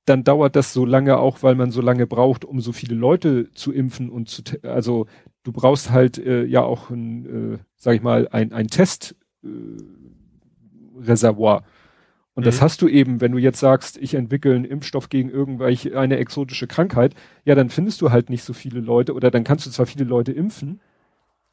[0.07, 3.51] dann dauert das so lange auch, weil man so lange braucht, um so viele Leute
[3.53, 5.07] zu impfen und zu, also
[5.43, 11.59] du brauchst halt äh, ja auch ein, äh, sag ich mal, ein, ein Testreservoir.
[11.59, 11.62] Äh,
[12.35, 12.47] und mhm.
[12.47, 16.18] das hast du eben, wenn du jetzt sagst, ich entwickle einen Impfstoff gegen irgendwelche eine
[16.18, 17.14] exotische Krankheit,
[17.45, 20.05] ja, dann findest du halt nicht so viele Leute oder dann kannst du zwar viele
[20.05, 20.80] Leute impfen,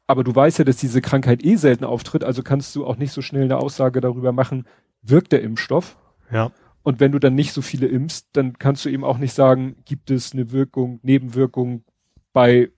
[0.06, 3.12] aber du weißt ja, dass diese Krankheit eh selten auftritt, also kannst du auch nicht
[3.12, 4.66] so schnell eine Aussage darüber machen,
[5.02, 5.96] wirkt der Impfstoff.
[6.30, 6.50] Ja.
[6.82, 9.76] Und wenn du dann nicht so viele impfst, dann kannst du eben auch nicht sagen,
[9.84, 11.84] gibt es eine Wirkung, Nebenwirkung
[12.32, 12.70] bei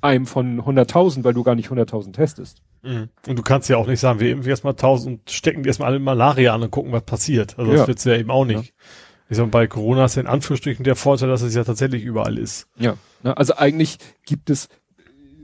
[0.00, 2.62] einem von 100.000, weil du gar nicht 100.000 testest.
[2.82, 3.08] Mhm.
[3.26, 5.90] Und du kannst ja auch nicht sagen, wir impfen erstmal 1000 und stecken die erstmal
[5.90, 7.58] alle Malaria an und gucken, was passiert.
[7.58, 7.86] Also das ja.
[7.88, 8.64] willst du ja eben auch nicht.
[8.64, 8.84] Ja.
[9.30, 12.38] Ich sag, bei Corona ist ja in Anführungsstrichen der Vorteil, dass es ja tatsächlich überall
[12.38, 12.66] ist.
[12.78, 14.68] Ja, also eigentlich gibt es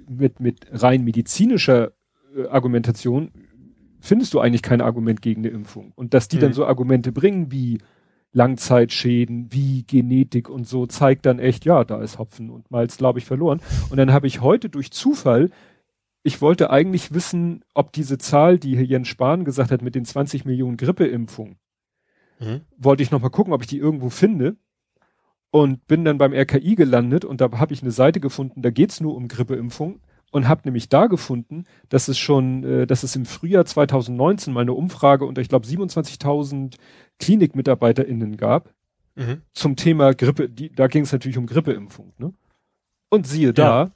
[0.08, 1.92] mit, mit rein medizinischer
[2.36, 3.30] äh, Argumentation
[4.04, 5.92] findest du eigentlich kein Argument gegen eine Impfung.
[5.94, 6.40] Und dass die mhm.
[6.42, 7.78] dann so Argumente bringen wie
[8.32, 13.18] Langzeitschäden, wie Genetik und so, zeigt dann echt, ja, da ist Hopfen und Malz, glaube
[13.18, 13.60] ich, verloren.
[13.88, 15.50] Und dann habe ich heute durch Zufall,
[16.24, 20.06] ich wollte eigentlich wissen, ob diese Zahl, die hier Jens Spahn gesagt hat, mit den
[20.06, 21.58] 20 Millionen Grippeimpfungen,
[22.40, 22.62] mhm.
[22.78, 24.56] wollte ich nochmal gucken, ob ich die irgendwo finde.
[25.50, 29.00] Und bin dann beim RKI gelandet und da habe ich eine Seite gefunden, da geht's
[29.00, 30.00] nur um Grippeimpfung
[30.32, 34.62] und habe nämlich da gefunden, dass es schon, äh, dass es im Frühjahr 2019 mal
[34.62, 36.74] eine Umfrage unter, ich glaube, 27.000
[37.20, 38.74] KlinikmitarbeiterInnen gab
[39.14, 39.42] mhm.
[39.52, 40.48] zum Thema Grippe.
[40.48, 42.14] Die, da ging es natürlich um Grippeimpfung.
[42.18, 42.32] Ne?
[43.08, 43.90] Und siehe da, ja.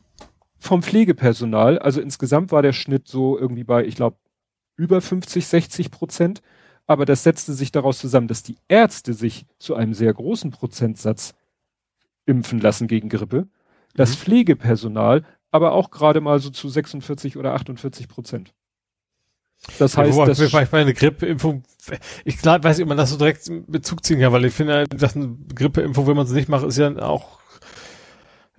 [0.59, 4.17] Vom Pflegepersonal, also insgesamt war der Schnitt so irgendwie bei, ich glaube,
[4.77, 6.43] über 50, 60 Prozent.
[6.87, 11.35] Aber das setzte sich daraus zusammen, dass die Ärzte sich zu einem sehr großen Prozentsatz
[12.25, 13.47] impfen lassen gegen Grippe.
[13.95, 14.15] Das mhm.
[14.15, 18.55] Pflegepersonal aber auch gerade mal so zu 46 oder 48 Prozent.
[19.79, 21.65] Das heißt, ja, das bei, bei eine Grippeimpfung,
[22.25, 24.55] ich klar, weiß nicht, ob man das so direkt in Bezug ziehen kann, weil ich
[24.55, 27.41] finde, dass eine Grippeimpfung, wenn man sie nicht macht, ist ja auch,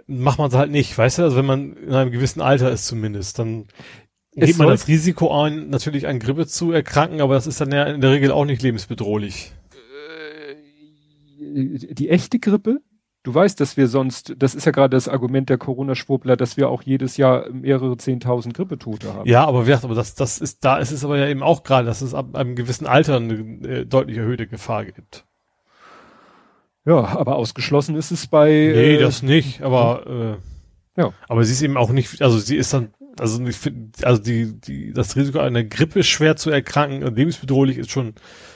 [0.09, 2.87] macht man sie halt nicht, weißt du, also wenn man in einem gewissen Alter ist
[2.87, 3.67] zumindest, dann
[4.35, 7.71] es geht man das Risiko ein, natürlich an Grippe zu erkranken, aber das ist dann
[7.71, 9.53] ja in der Regel auch nicht lebensbedrohlich.
[11.39, 12.79] Äh, die echte Grippe?
[13.23, 16.69] Du weißt, dass wir sonst, das ist ja gerade das Argument der Corona-Schwurbler, dass wir
[16.69, 19.29] auch jedes Jahr mehrere zehntausend Grippetote haben.
[19.29, 22.01] Ja, aber, aber das, das ist, da ist es aber ja eben auch gerade, dass
[22.01, 25.25] es ab einem gewissen Alter eine äh, deutlich erhöhte Gefahr gibt.
[26.89, 28.49] Ja, aber ausgeschlossen ist es bei.
[28.49, 30.39] Nee, äh, das nicht, aber,
[30.97, 31.13] äh, ja.
[31.27, 34.59] Aber sie ist eben auch nicht, also sie ist dann, also ich finde, also die,
[34.59, 38.15] die, das Risiko einer Grippe schwer zu erkranken, lebensbedrohlich ist schon,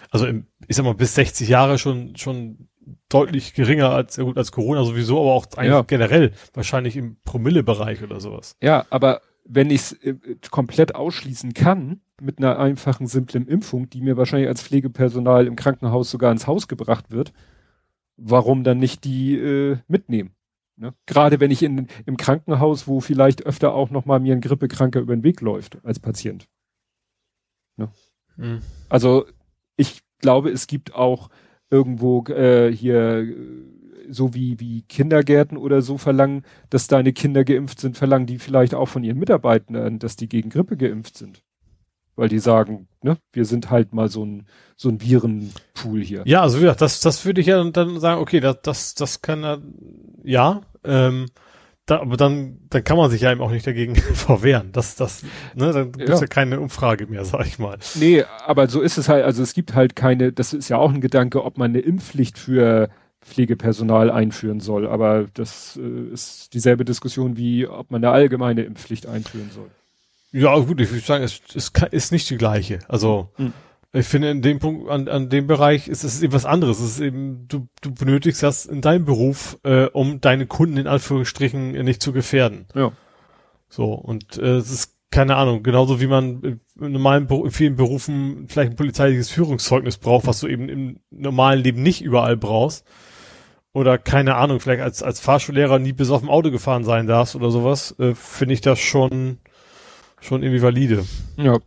[0.09, 2.69] also im, ich sag mal, bis 60 Jahre schon, schon
[3.07, 5.81] deutlich geringer als, gut, als Corona sowieso, aber auch eigentlich ja.
[5.83, 8.55] generell wahrscheinlich im Promille-Bereich oder sowas.
[8.63, 10.15] Ja, aber wenn ich es äh,
[10.49, 16.09] komplett ausschließen kann, mit einer einfachen, simplen Impfung, die mir wahrscheinlich als Pflegepersonal im Krankenhaus
[16.09, 17.31] sogar ins Haus gebracht wird,
[18.17, 20.35] warum dann nicht die äh, mitnehmen?
[20.75, 20.93] Ne?
[21.05, 24.99] Gerade wenn ich in, im Krankenhaus, wo vielleicht öfter auch noch mal mir ein Grippekranker
[24.99, 26.47] über den Weg läuft als Patient.
[27.77, 27.89] Ne?
[28.37, 28.61] Mhm.
[28.89, 29.25] Also
[29.77, 31.29] ich glaube, es gibt auch
[31.69, 33.27] irgendwo äh, hier
[34.09, 38.75] so wie, wie Kindergärten oder so verlangen, dass deine Kinder geimpft sind, verlangen die vielleicht
[38.75, 41.43] auch von ihren Mitarbeitern, dass die gegen Grippe geimpft sind.
[42.15, 44.45] Weil die sagen, ne, wir sind halt mal so ein,
[44.75, 46.23] so ein Virenpool hier.
[46.25, 49.21] Ja, also wie gesagt, das, das würde ich ja dann sagen, okay, das, das, das
[49.21, 49.61] kann er,
[50.23, 51.27] ja, ähm,
[51.85, 54.69] da, aber dann, dann kann man sich ja eben auch nicht dagegen verwehren.
[54.71, 56.21] Das, das, ne, dann gibt's ja.
[56.21, 57.77] ja keine Umfrage mehr, sag ich mal.
[57.95, 60.93] Nee, aber so ist es halt, also es gibt halt keine, das ist ja auch
[60.93, 62.89] ein Gedanke, ob man eine Impfpflicht für
[63.21, 64.87] Pflegepersonal einführen soll.
[64.87, 69.69] Aber das äh, ist dieselbe Diskussion wie, ob man eine allgemeine Impfpflicht einführen soll.
[70.33, 72.79] Ja, gut, ich würde sagen, es, es ist nicht die gleiche.
[72.87, 73.53] Also hm.
[73.93, 76.79] ich finde, in dem Punkt, an, an dem Bereich ist es eben was anderes.
[76.79, 80.87] Es ist eben, du, du benötigst das in deinem Beruf, äh, um deine Kunden in
[80.87, 82.65] Anführungsstrichen nicht zu gefährden.
[82.73, 82.91] Ja.
[83.69, 88.47] So, und äh, es ist keine Ahnung, genauso wie man in normalen, in vielen Berufen
[88.49, 92.87] vielleicht ein polizeiliches Führungszeugnis braucht, was du eben im normalen Leben nicht überall brauchst.
[93.73, 97.35] Oder keine Ahnung, vielleicht als, als Fahrschullehrer nie bis auf dem Auto gefahren sein darfst
[97.35, 99.37] oder sowas, äh, finde ich das schon
[100.23, 101.05] schon irgendwie valide.
[101.37, 101.59] Ja.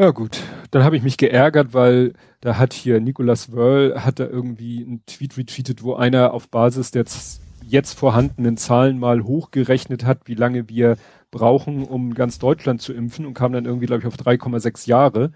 [0.00, 0.38] Ja gut,
[0.70, 5.02] dann habe ich mich geärgert, weil da hat hier Nicolas Wörl hat da irgendwie einen
[5.06, 7.04] Tweet retweetet, wo einer auf Basis der
[7.62, 10.98] jetzt vorhandenen Zahlen mal hochgerechnet hat, wie lange wir
[11.32, 15.32] brauchen, um ganz Deutschland zu impfen und kam dann irgendwie, glaube ich, auf 3,6 Jahre.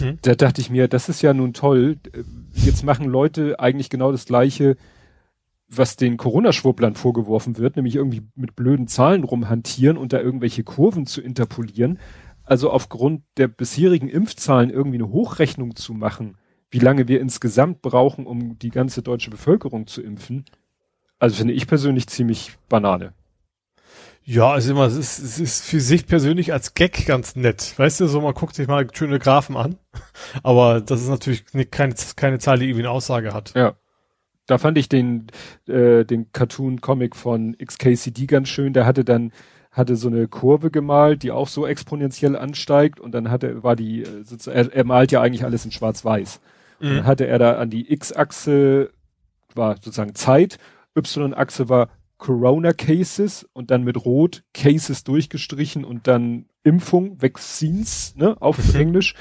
[0.00, 0.18] Mhm.
[0.22, 1.98] Da dachte ich mir, das ist ja nun toll.
[2.52, 4.76] Jetzt machen Leute eigentlich genau das Gleiche,
[5.68, 11.06] was den Corona-Schwurblern vorgeworfen wird, nämlich irgendwie mit blöden Zahlen rumhantieren und da irgendwelche Kurven
[11.06, 11.98] zu interpolieren.
[12.44, 16.36] Also aufgrund der bisherigen Impfzahlen irgendwie eine Hochrechnung zu machen,
[16.70, 20.44] wie lange wir insgesamt brauchen, um die ganze deutsche Bevölkerung zu impfen,
[21.18, 23.14] also finde ich persönlich ziemlich Banane.
[24.22, 27.74] Ja, also immer, es ist, es ist für sich persönlich als Gag ganz nett.
[27.78, 29.76] Weißt du, so man guckt sich mal schöne Graphen an.
[30.42, 33.54] Aber das ist natürlich keine, keine Zahl, die irgendwie eine Aussage hat.
[33.54, 33.76] Ja
[34.46, 35.26] da fand ich den,
[35.66, 38.72] äh, den Cartoon-Comic von XKCD ganz schön.
[38.72, 39.32] Der hatte dann,
[39.72, 44.02] hatte so eine Kurve gemalt, die auch so exponentiell ansteigt und dann hatte, war die,
[44.02, 46.40] äh, er, er malt ja eigentlich alles in schwarz-weiß.
[46.80, 46.96] Mhm.
[46.96, 48.90] Dann hatte er da an die X-Achse
[49.54, 50.58] war sozusagen Zeit,
[50.96, 51.88] Y-Achse war
[52.18, 58.80] Corona Cases und dann mit Rot Cases durchgestrichen und dann Impfung, Vaccines, ne, auf mhm.
[58.80, 59.14] Englisch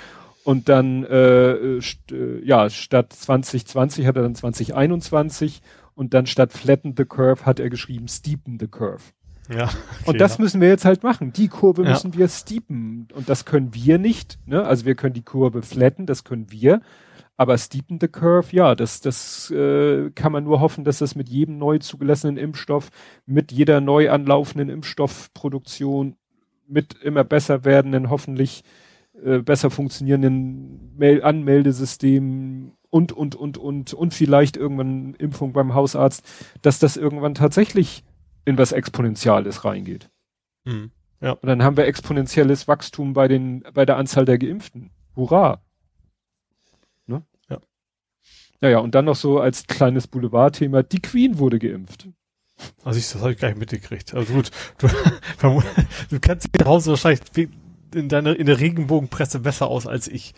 [0.46, 5.62] und dann, äh, st äh, ja, statt 2020 hat er dann 2021
[5.96, 9.02] und dann statt flatten the curve hat er geschrieben steepen the curve.
[9.50, 9.66] Ja.
[9.66, 9.76] Okay,
[10.06, 10.44] und das ja.
[10.44, 11.34] müssen wir jetzt halt machen.
[11.34, 11.90] Die Kurve ja.
[11.90, 13.08] müssen wir steepen.
[13.14, 14.40] Und das können wir nicht.
[14.46, 14.64] Ne?
[14.64, 16.82] Also wir können die Kurve flatten, das können wir.
[17.38, 21.28] Aber steepen the curve, ja, das, das äh, kann man nur hoffen, dass das mit
[21.28, 22.90] jedem neu zugelassenen Impfstoff,
[23.26, 26.16] mit jeder neu anlaufenden Impfstoffproduktion,
[26.68, 28.64] mit immer besser werdenden hoffentlich
[29.24, 36.26] äh, besser funktionierenden Mail Anmeldesystem und, und, und, und, und vielleicht irgendwann Impfung beim Hausarzt,
[36.62, 38.04] dass das irgendwann tatsächlich
[38.46, 40.10] in was Exponentielles reingeht.
[40.64, 40.92] Mhm.
[41.22, 41.32] Ja.
[41.32, 44.92] Und dann haben wir exponentielles Wachstum bei den, bei der Anzahl der Geimpften.
[45.16, 45.62] Hurra!
[47.08, 47.24] Ne?
[47.50, 47.60] Ja.
[48.62, 52.08] Naja, und dann noch so als kleines Boulevardthema, die Queen wurde geimpft.
[52.84, 54.14] Also ich, das habe ich gar nicht mitgekriegt.
[54.14, 54.88] Also gut, du,
[56.10, 57.22] du kannst dich Hause wahrscheinlich
[57.94, 60.34] in deiner in der Regenbogenpresse besser aus als ich.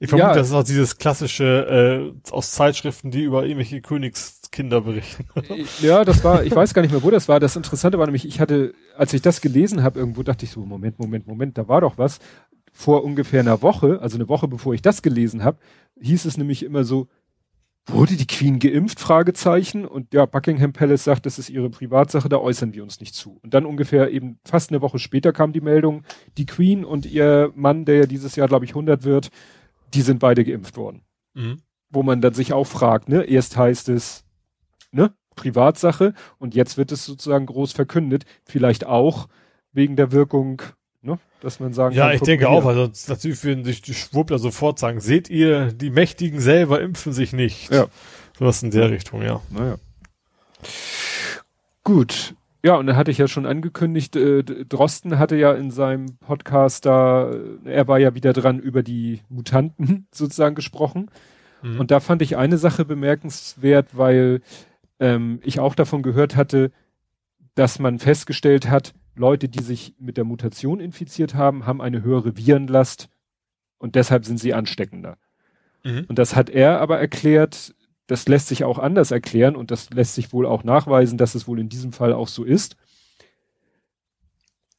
[0.00, 0.34] Ich vermute, ja.
[0.36, 5.26] das ist auch dieses klassische äh, aus Zeitschriften, die über irgendwelche Königskinder berichten.
[5.82, 7.40] ja, das war, ich weiß gar nicht mehr, wo das war.
[7.40, 10.64] Das Interessante war nämlich, ich hatte, als ich das gelesen habe, irgendwo dachte ich so,
[10.64, 12.20] Moment, Moment, Moment, da war doch was.
[12.70, 15.58] Vor ungefähr einer Woche, also eine Woche bevor ich das gelesen habe,
[16.00, 17.08] hieß es nämlich immer so,
[17.88, 19.00] Wurde die Queen geimpft?
[19.00, 19.86] Fragezeichen.
[19.86, 23.38] Und ja, Buckingham Palace sagt, das ist ihre Privatsache, da äußern wir uns nicht zu.
[23.42, 26.04] Und dann ungefähr eben fast eine Woche später kam die Meldung,
[26.36, 29.30] die Queen und ihr Mann, der ja dieses Jahr, glaube ich, 100 wird,
[29.94, 31.02] die sind beide geimpft worden.
[31.34, 31.62] Mhm.
[31.90, 34.24] Wo man dann sich auch fragt, ne, erst heißt es,
[34.92, 39.28] ne, Privatsache und jetzt wird es sozusagen groß verkündet, vielleicht auch
[39.72, 40.60] wegen der Wirkung
[41.00, 41.18] Ne?
[41.40, 44.78] Dass man sagen ja, kann, ich denke auch, also natürlich würden sich die Schwurbler sofort
[44.78, 47.72] sagen, seht ihr, die Mächtigen selber impfen sich nicht.
[47.72, 47.86] Ja.
[48.36, 49.40] Sowas in der Richtung, ja.
[49.50, 49.76] Naja.
[51.84, 52.34] Gut.
[52.64, 56.84] Ja, und da hatte ich ja schon angekündigt, äh, Drosten hatte ja in seinem Podcast
[56.84, 61.10] da, äh, er war ja wieder dran über die Mutanten sozusagen gesprochen.
[61.62, 61.78] Mhm.
[61.78, 64.40] Und da fand ich eine Sache bemerkenswert, weil
[64.98, 66.72] ähm, ich auch davon gehört hatte,
[67.54, 72.36] dass man festgestellt hat, Leute, die sich mit der Mutation infiziert haben, haben eine höhere
[72.36, 73.08] Virenlast
[73.78, 75.18] und deshalb sind sie ansteckender.
[75.84, 76.06] Mhm.
[76.08, 77.74] Und das hat er aber erklärt,
[78.06, 81.46] das lässt sich auch anders erklären und das lässt sich wohl auch nachweisen, dass es
[81.46, 82.76] wohl in diesem Fall auch so ist.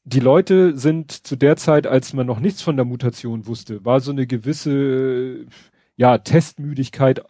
[0.04, 4.00] Die Leute sind zu der Zeit, als man noch nichts von der Mutation wusste, war
[4.00, 5.46] so eine gewisse,
[5.96, 7.22] ja, Testmüdigkeit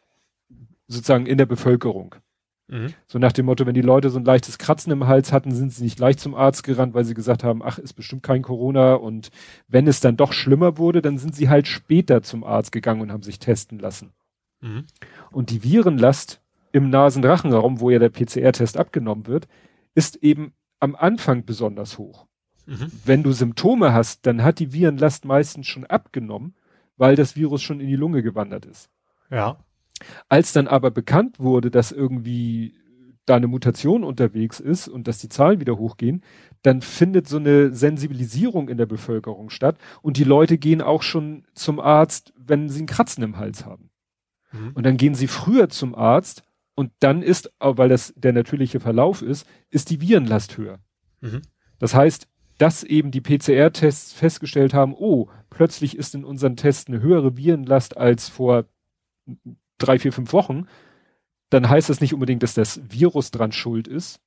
[0.88, 2.16] sozusagen in der Bevölkerung.
[2.70, 2.94] Mhm.
[3.08, 5.74] So nach dem Motto, wenn die Leute so ein leichtes Kratzen im Hals hatten, sind
[5.74, 8.94] sie nicht gleich zum Arzt gerannt, weil sie gesagt haben, ach, ist bestimmt kein Corona.
[8.94, 9.32] Und
[9.68, 13.12] wenn es dann doch schlimmer wurde, dann sind sie halt später zum Arzt gegangen und
[13.12, 14.12] haben sich testen lassen.
[14.62, 14.86] Mhm.
[15.32, 16.42] Und die Virenlast
[16.72, 19.48] im Nasenrachenraum, wo ja der PCR-Test abgenommen wird,
[19.96, 22.28] ist eben am Anfang besonders hoch.
[22.68, 22.92] Mhm.
[23.04, 26.54] Wenn du Symptome hast, dann hat die Virenlast meistens schon abgenommen,
[26.98, 28.90] weil das Virus schon in die Lunge gewandert ist.
[29.32, 29.58] Ja.
[30.28, 32.76] Als dann aber bekannt wurde, dass irgendwie
[33.26, 36.24] da eine Mutation unterwegs ist und dass die Zahlen wieder hochgehen,
[36.64, 41.46] dann findet so eine Sensibilisierung in der Bevölkerung statt und die Leute gehen auch schon
[41.54, 43.92] zum Arzt, wenn sie einen Kratzen im Hals haben.
[44.52, 44.72] Mhm.
[44.74, 46.44] Und dann gehen sie früher zum Arzt
[46.76, 50.80] und dann ist, weil das der natürliche Verlauf ist, ist die Virenlast höher.
[51.22, 51.42] Mhm.
[51.78, 52.28] Das heißt,
[52.58, 57.96] dass eben die PCR-Tests festgestellt haben, oh, plötzlich ist in unseren Tests eine höhere Virenlast
[57.96, 58.66] als vor
[59.80, 60.68] drei, vier, fünf Wochen,
[61.50, 64.20] dann heißt das nicht unbedingt, dass das Virus dran schuld ist,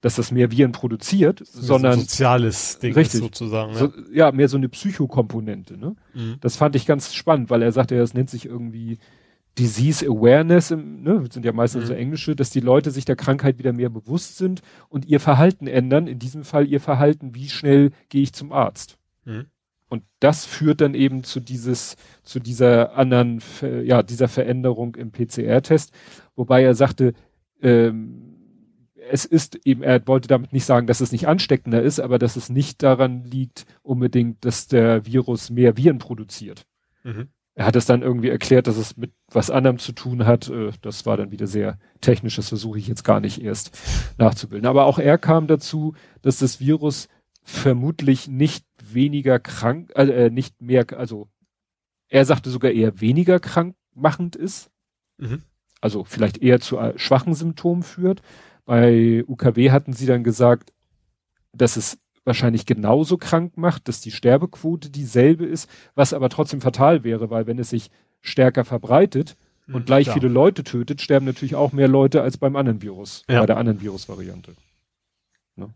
[0.00, 3.72] dass das mehr Viren produziert, sondern so soziales Ding richtig, sozusagen.
[3.72, 3.78] Ja.
[3.78, 5.76] So, ja, mehr so eine Psychokomponente.
[5.76, 5.96] Ne?
[6.14, 6.36] Mhm.
[6.40, 8.98] Das fand ich ganz spannend, weil er sagte, das nennt sich irgendwie
[9.58, 11.86] Disease Awareness, im, ne, sind ja meistens mhm.
[11.88, 15.66] so englische, dass die Leute sich der Krankheit wieder mehr bewusst sind und ihr Verhalten
[15.66, 16.06] ändern.
[16.06, 18.98] In diesem Fall ihr Verhalten, wie schnell gehe ich zum Arzt.
[19.24, 19.46] Mhm.
[19.88, 23.40] Und das führt dann eben zu dieses, zu dieser anderen,
[23.84, 25.92] ja, dieser Veränderung im PCR-Test,
[26.36, 27.14] wobei er sagte,
[27.62, 28.28] ähm,
[29.10, 32.36] es ist eben, er wollte damit nicht sagen, dass es nicht ansteckender ist, aber dass
[32.36, 36.66] es nicht daran liegt unbedingt, dass der Virus mehr Viren produziert.
[37.04, 37.28] Mhm.
[37.54, 40.48] Er hat es dann irgendwie erklärt, dass es mit was anderem zu tun hat.
[40.48, 43.76] Äh, das war dann wieder sehr technisch, das versuche ich jetzt gar nicht erst
[44.18, 44.68] nachzubilden.
[44.68, 47.08] Aber auch er kam dazu, dass das Virus
[47.42, 48.64] vermutlich nicht
[48.94, 51.28] weniger krank, äh, äh, nicht mehr, also
[52.08, 54.70] er sagte sogar eher weniger krankmachend ist.
[55.18, 55.42] Mhm.
[55.80, 58.22] Also vielleicht eher zu äh, schwachen Symptomen führt.
[58.64, 60.72] Bei UKW hatten sie dann gesagt,
[61.52, 67.04] dass es wahrscheinlich genauso krank macht, dass die Sterbequote dieselbe ist, was aber trotzdem fatal
[67.04, 69.36] wäre, weil wenn es sich stärker verbreitet
[69.66, 70.12] und mhm, gleich ja.
[70.12, 73.40] viele Leute tötet, sterben natürlich auch mehr Leute als beim anderen Virus, ja.
[73.40, 74.54] bei der anderen Virusvariante.
[75.56, 75.70] Ne?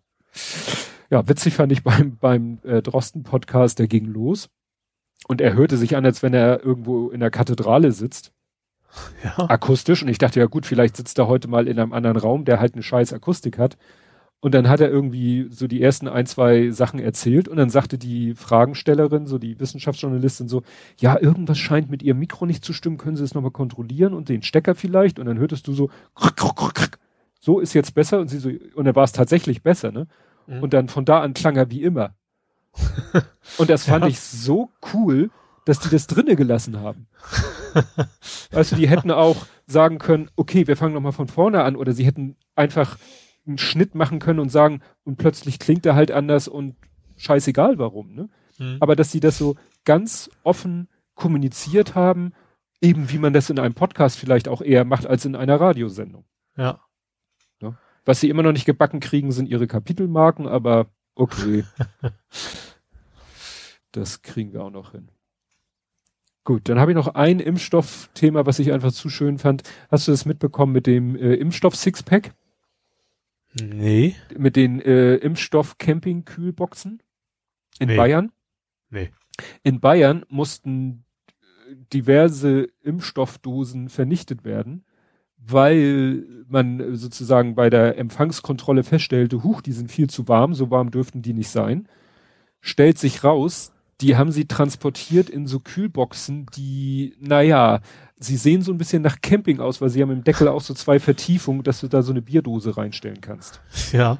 [1.13, 4.49] Ja, witzig fand ich beim, beim äh, Drosten-Podcast, der ging los.
[5.29, 8.33] Und er hörte sich an, als wenn er irgendwo in der Kathedrale sitzt.
[9.23, 9.51] Ja.
[9.51, 10.03] Akustisch.
[10.03, 12.61] Und ich dachte, ja gut, vielleicht sitzt er heute mal in einem anderen Raum, der
[12.61, 13.77] halt eine scheiß Akustik hat.
[14.41, 17.99] Und dann hat er irgendwie so die ersten ein, zwei Sachen erzählt und dann sagte
[17.99, 20.63] die Fragenstellerin, so die Wissenschaftsjournalistin so,
[20.99, 24.31] ja, irgendwas scheint mit ihrem Mikro nicht zu stimmen, können Sie es nochmal kontrollieren und
[24.31, 25.19] den Stecker vielleicht?
[25.19, 25.91] Und dann hörtest du so,
[27.39, 30.07] so ist jetzt besser und sie so, und dann war es tatsächlich besser, ne?
[30.47, 30.62] Mhm.
[30.62, 32.14] Und dann von da an klang er wie immer.
[33.59, 34.09] und das fand ja.
[34.09, 35.30] ich so cool,
[35.64, 37.07] dass die das drinnen gelassen haben.
[38.51, 41.93] weißt du, die hätten auch sagen können, okay, wir fangen nochmal von vorne an, oder
[41.93, 42.99] sie hätten einfach
[43.47, 46.76] einen Schnitt machen können und sagen, und plötzlich klingt er halt anders und
[47.16, 48.28] scheißegal warum, ne?
[48.59, 48.78] Mhm.
[48.80, 52.32] Aber dass sie das so ganz offen kommuniziert haben,
[52.80, 56.24] eben wie man das in einem Podcast vielleicht auch eher macht als in einer Radiosendung.
[56.57, 56.80] Ja.
[58.05, 61.64] Was sie immer noch nicht gebacken kriegen, sind ihre Kapitelmarken, aber okay.
[63.92, 65.09] das kriegen wir auch noch hin.
[66.44, 69.62] Gut, dann habe ich noch ein Impfstoffthema, was ich einfach zu schön fand.
[69.90, 72.34] Hast du das mitbekommen mit dem äh, Impfstoff Sixpack?
[73.61, 74.16] Nee.
[74.36, 77.03] Mit den äh, Impfstoff-Camping-Kühlboxen
[77.78, 77.96] in nee.
[77.96, 78.32] Bayern?
[78.90, 79.11] Nee.
[79.62, 81.05] In Bayern mussten
[81.92, 84.84] diverse Impfstoffdosen vernichtet werden,
[85.47, 90.90] weil man sozusagen bei der Empfangskontrolle feststellte, huch, die sind viel zu warm, so warm
[90.90, 91.88] dürften die nicht sein.
[92.61, 97.80] Stellt sich raus, die haben sie transportiert in so Kühlboxen, die, naja,
[98.18, 100.74] sie sehen so ein bisschen nach Camping aus, weil sie haben im Deckel auch so
[100.74, 103.61] zwei Vertiefungen, dass du da so eine Bierdose reinstellen kannst.
[103.93, 104.18] Ja.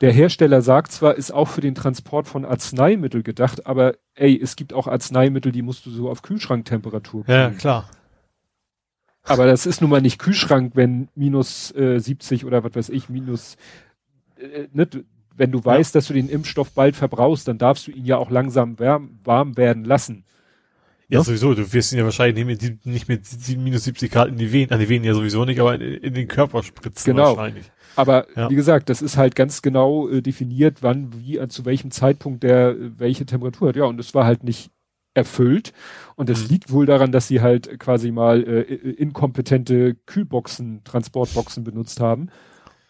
[0.00, 4.56] Der Hersteller sagt zwar, ist auch für den Transport von Arzneimittel gedacht, aber ey, es
[4.56, 7.38] gibt auch Arzneimittel, die musst du so auf Kühlschranktemperatur kriegen.
[7.38, 7.90] Ja, klar.
[9.22, 13.08] Aber das ist nun mal nicht Kühlschrank, wenn minus äh, 70 oder was weiß ich,
[13.08, 13.56] minus,
[14.38, 14.88] äh, ne,
[15.36, 15.98] wenn du weißt, ja.
[15.98, 19.56] dass du den Impfstoff bald verbrauchst, dann darfst du ihn ja auch langsam warm, warm
[19.56, 20.24] werden lassen.
[21.08, 24.28] Ja, ja, sowieso, du wirst ihn ja wahrscheinlich nicht mit, nicht mit minus 70 Grad
[24.28, 27.16] in die Venen, an die Venen ja sowieso nicht, aber in, in den Körper spritzen
[27.16, 27.36] genau.
[27.36, 27.70] wahrscheinlich.
[27.96, 28.48] Aber ja.
[28.48, 32.70] wie gesagt, das ist halt ganz genau äh, definiert, wann, wie, zu welchem Zeitpunkt der
[32.70, 33.76] äh, welche Temperatur hat.
[33.76, 34.70] Ja, und es war halt nicht
[35.14, 35.72] erfüllt.
[36.16, 36.48] Und das mhm.
[36.48, 42.30] liegt wohl daran, dass sie halt quasi mal äh, inkompetente Kühlboxen, Transportboxen benutzt haben.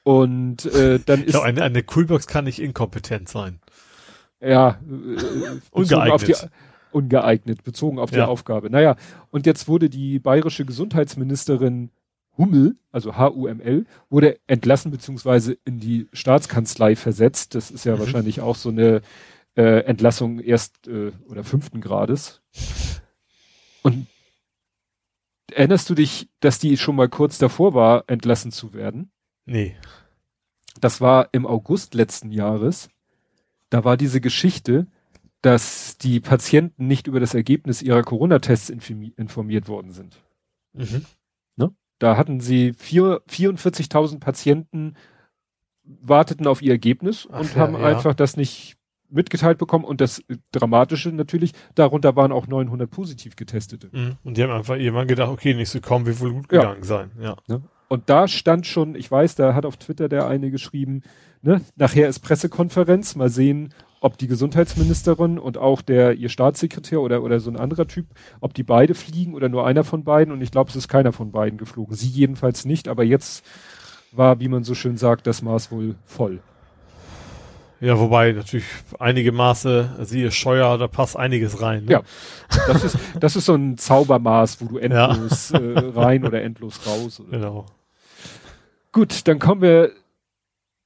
[0.03, 1.35] Und äh, dann ist.
[1.35, 3.61] Ja, eine, eine Kühlbox kann nicht inkompetent sein.
[4.41, 6.29] Ja, äh, ungeeignet.
[6.29, 6.47] Die,
[6.93, 8.27] ungeeignet, bezogen auf die ja.
[8.27, 8.71] Aufgabe.
[8.71, 8.97] Naja,
[9.31, 11.91] und jetzt wurde die bayerische Gesundheitsministerin
[12.37, 17.55] Hummel, also H-U-M-L, wurde entlassen beziehungsweise in die Staatskanzlei versetzt.
[17.55, 18.01] Das ist ja mhm.
[18.01, 19.03] wahrscheinlich auch so eine
[19.57, 22.42] äh, Entlassung erst äh, oder fünften Grades.
[23.82, 24.07] Und
[25.53, 29.11] erinnerst du dich, dass die schon mal kurz davor war, entlassen zu werden?
[29.46, 29.76] Nee.
[30.80, 32.88] Das war im August letzten Jahres.
[33.68, 34.86] Da war diese Geschichte,
[35.42, 40.22] dass die Patienten nicht über das Ergebnis ihrer Corona-Tests informiert worden sind.
[40.72, 41.07] Mhm.
[41.57, 41.74] Ne?
[41.98, 44.94] Da hatten sie 44.000 Patienten
[45.82, 47.84] warteten auf ihr Ergebnis Ach, und ja, haben ja.
[47.84, 48.76] einfach das nicht
[49.11, 53.88] mitgeteilt bekommen und das Dramatische natürlich, darunter waren auch 900 positiv getestete.
[53.92, 54.16] Mhm.
[54.24, 56.61] Und die haben einfach irgendwann gedacht, okay, nächste kommen wird wohl gut ja.
[56.61, 57.11] gegangen sein.
[57.20, 57.36] Ja.
[57.48, 57.62] Ne?
[57.88, 61.02] Und da stand schon, ich weiß, da hat auf Twitter der eine geschrieben,
[61.42, 67.22] ne, nachher ist Pressekonferenz, mal sehen, ob die Gesundheitsministerin und auch der ihr Staatssekretär oder
[67.22, 68.06] oder so ein anderer Typ,
[68.40, 70.32] ob die beide fliegen oder nur einer von beiden.
[70.32, 71.94] Und ich glaube, es ist keiner von beiden geflogen.
[71.94, 72.88] Sie jedenfalls nicht.
[72.88, 73.44] Aber jetzt
[74.12, 76.40] war, wie man so schön sagt, das Maß wohl voll.
[77.81, 78.66] Ja, wobei natürlich
[78.99, 81.87] einige Maße, siehe Scheuer, da passt einiges rein.
[81.87, 81.93] Ne?
[81.93, 82.03] Ja,
[82.66, 85.59] das ist, das ist so ein Zaubermaß, wo du endlos ja.
[85.59, 87.20] äh, rein oder endlos raus.
[87.20, 87.31] Oder?
[87.31, 87.66] Genau.
[88.93, 89.93] Gut, dann kommen wir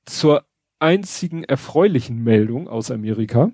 [0.04, 0.44] zur
[0.78, 3.50] einzigen erfreulichen Meldung aus Amerika.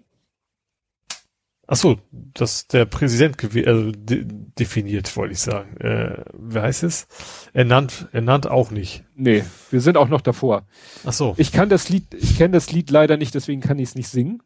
[1.72, 4.26] Ach so, dass der Präsident also de
[4.58, 5.76] definiert, wollte ich sagen.
[5.76, 7.06] Äh, wer heißt es?
[7.52, 9.04] Ernannt, ernannt auch nicht.
[9.14, 10.66] Nee, wir sind auch noch davor.
[11.04, 11.34] Ach so.
[11.36, 14.08] Ich kann das Lied, ich kenne das Lied leider nicht, deswegen kann ich es nicht
[14.08, 14.42] singen.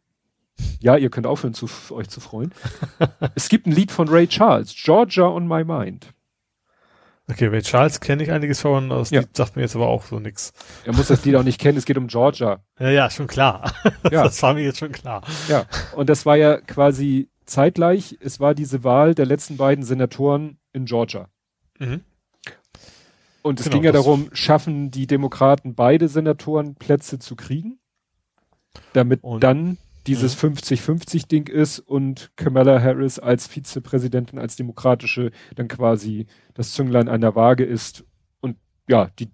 [0.79, 2.53] Ja, ihr könnt aufhören, zu, euch zu freuen.
[3.33, 6.13] es gibt ein Lied von Ray Charles, Georgia on My Mind.
[7.27, 9.23] Okay, Ray Charles kenne ich einiges von, das ja.
[9.33, 10.53] Sagt mir jetzt aber auch so nix.
[10.85, 12.59] Er muss das Lied auch nicht kennen, es geht um Georgia.
[12.79, 13.73] Ja, ja, schon klar.
[14.11, 14.23] Ja.
[14.23, 15.23] Das war mir jetzt schon klar.
[15.47, 15.65] Ja,
[15.95, 20.85] und das war ja quasi zeitgleich, es war diese Wahl der letzten beiden Senatoren in
[20.85, 21.27] Georgia.
[21.79, 22.01] Mhm.
[23.41, 27.79] Und es genau, ging ja darum, schaffen die Demokraten beide Senatorenplätze zu kriegen,
[28.93, 29.77] damit und, dann
[30.07, 37.21] dieses 50-50-Ding ist und Kamala Harris als Vizepräsidentin, als demokratische, dann quasi das Zünglein an
[37.21, 38.05] der Waage ist
[38.41, 39.29] und ja, die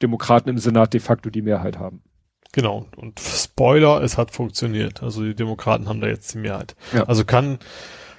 [0.00, 2.02] Demokraten im Senat de facto die Mehrheit haben.
[2.52, 2.86] Genau.
[2.96, 5.02] Und Spoiler, es hat funktioniert.
[5.02, 6.76] Also die Demokraten haben da jetzt die Mehrheit.
[6.92, 7.04] Ja.
[7.04, 7.58] Also kann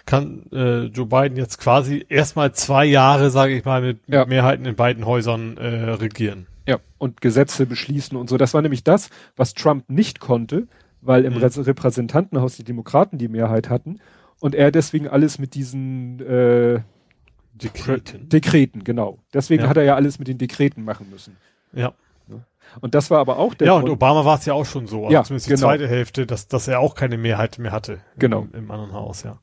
[0.06, 4.26] kann äh, Joe Biden jetzt quasi erstmal zwei Jahre, sage ich mal, mit, ja.
[4.26, 6.48] Mehrheiten in beiden Häusern äh, regieren.
[6.68, 8.38] Ja, und Gesetze beschließen und so.
[8.38, 10.68] Das war nämlich das, was Trump nicht konnte,
[11.06, 11.44] weil im mhm.
[11.44, 14.00] Repräsentantenhaus die Demokraten die Mehrheit hatten
[14.40, 16.82] und er deswegen alles mit diesen äh,
[17.54, 18.30] Dekreten.
[18.30, 19.20] Dekreten, genau.
[19.34, 19.70] Deswegen ja.
[19.70, 21.38] hat er ja alles mit den Dekreten machen müssen.
[21.72, 21.94] Ja.
[22.82, 23.68] Und das war aber auch der.
[23.68, 23.86] Ja, Grund.
[23.86, 25.68] und Obama war es ja auch schon so, also ja, zumindest die genau.
[25.68, 28.00] zweite Hälfte, dass, dass er auch keine Mehrheit mehr hatte.
[28.18, 28.48] Genau.
[28.52, 29.40] Im, Im, anderen Haus, ja.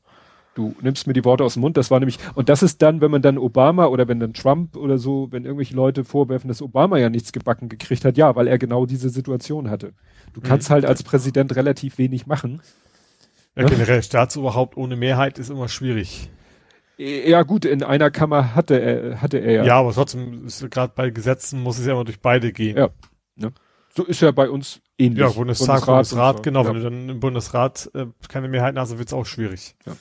[0.53, 2.99] Du nimmst mir die Worte aus dem Mund, das war nämlich, und das ist dann,
[2.99, 6.61] wenn man dann Obama oder wenn dann Trump oder so, wenn irgendwelche Leute vorwerfen, dass
[6.61, 9.93] Obama ja nichts gebacken gekriegt hat, ja, weil er genau diese Situation hatte.
[10.33, 10.73] Du kannst mhm.
[10.73, 12.61] halt als Präsident relativ wenig machen.
[13.55, 16.29] Ja, generell Staatsoberhaupt ohne Mehrheit ist immer schwierig.
[16.97, 19.63] Ja gut, in einer Kammer hatte er, hatte er ja.
[19.63, 22.77] Ja, aber trotzdem, gerade bei Gesetzen muss es ja immer durch beide gehen.
[22.77, 22.89] Ja.
[23.35, 23.51] Ne?
[23.95, 25.19] So ist ja bei uns ähnlich.
[25.19, 26.41] Ja, Bundestag, Bundesrat, Bundesrat so.
[26.43, 26.63] genau.
[26.63, 26.67] Ja.
[26.67, 29.75] Wenn du dann im Bundesrat äh, keine Mehrheit hast, wird es auch schwierig.
[29.85, 29.93] Ja.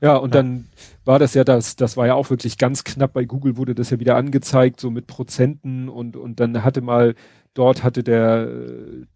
[0.00, 0.42] Ja, und ja.
[0.42, 0.66] dann
[1.04, 3.12] war das ja das, das war ja auch wirklich ganz knapp.
[3.12, 7.14] Bei Google wurde das ja wieder angezeigt, so mit Prozenten und, und dann hatte mal,
[7.54, 8.48] dort hatte der,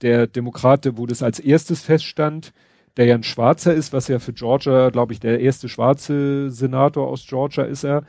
[0.02, 2.52] der Demokrate, wo das als erstes feststand,
[2.96, 7.08] der ja ein Schwarzer ist, was ja für Georgia, glaube ich, der erste schwarze Senator
[7.08, 8.02] aus Georgia ist er,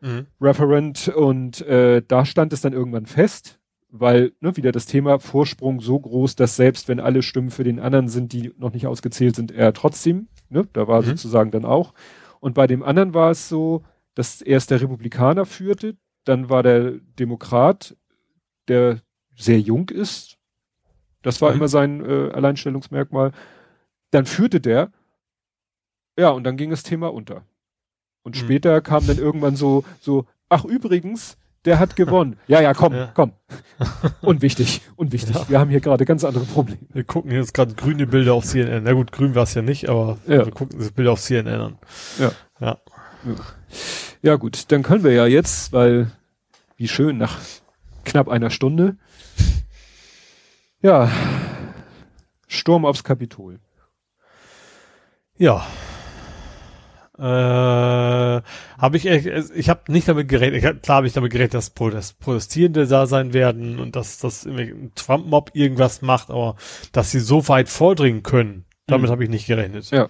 [0.00, 0.26] mhm.
[0.40, 3.58] Referent, und äh, da stand es dann irgendwann fest,
[3.90, 7.78] weil ne, wieder das Thema Vorsprung so groß, dass selbst wenn alle Stimmen für den
[7.78, 11.06] anderen sind, die noch nicht ausgezählt sind, er trotzdem, ne, da war mhm.
[11.06, 11.92] sozusagen dann auch.
[12.40, 13.84] Und bei dem anderen war es so,
[14.14, 17.96] dass erst der Republikaner führte, dann war der Demokrat,
[18.68, 19.00] der
[19.36, 20.38] sehr jung ist.
[21.22, 21.56] Das war mhm.
[21.56, 23.32] immer sein äh, Alleinstellungsmerkmal.
[24.10, 24.92] Dann führte der,
[26.18, 27.44] ja, und dann ging das Thema unter.
[28.22, 28.40] Und mhm.
[28.40, 32.38] später kam dann irgendwann so, so, ach übrigens, der hat gewonnen.
[32.46, 33.10] Ja, ja, komm, ja.
[33.14, 33.32] komm.
[34.20, 35.34] Unwichtig, unwichtig.
[35.34, 35.48] Ja.
[35.48, 36.80] Wir haben hier gerade ganz andere Probleme.
[36.92, 38.84] Wir gucken jetzt gerade grüne Bilder auf CNN.
[38.84, 40.44] Na gut, grün war es ja nicht, aber ja.
[40.44, 41.78] wir gucken das Bilder auf CNN an.
[42.18, 42.32] Ja.
[42.60, 42.78] ja.
[44.22, 46.10] Ja, gut, dann können wir ja jetzt, weil,
[46.76, 47.38] wie schön, nach
[48.04, 48.96] knapp einer Stunde,
[50.82, 51.10] ja,
[52.46, 53.58] Sturm aufs Kapitol.
[55.36, 55.66] Ja.
[57.16, 62.18] Äh, habe ich, ich habe nicht damit gerechnet, klar habe ich damit gerechnet, dass Protest,
[62.18, 66.56] Protestierende da sein werden und dass das ein Trump-Mob irgendwas macht, aber
[66.90, 69.12] dass sie so weit vordringen können, damit mhm.
[69.12, 69.90] habe ich nicht gerechnet.
[69.90, 70.08] Ja.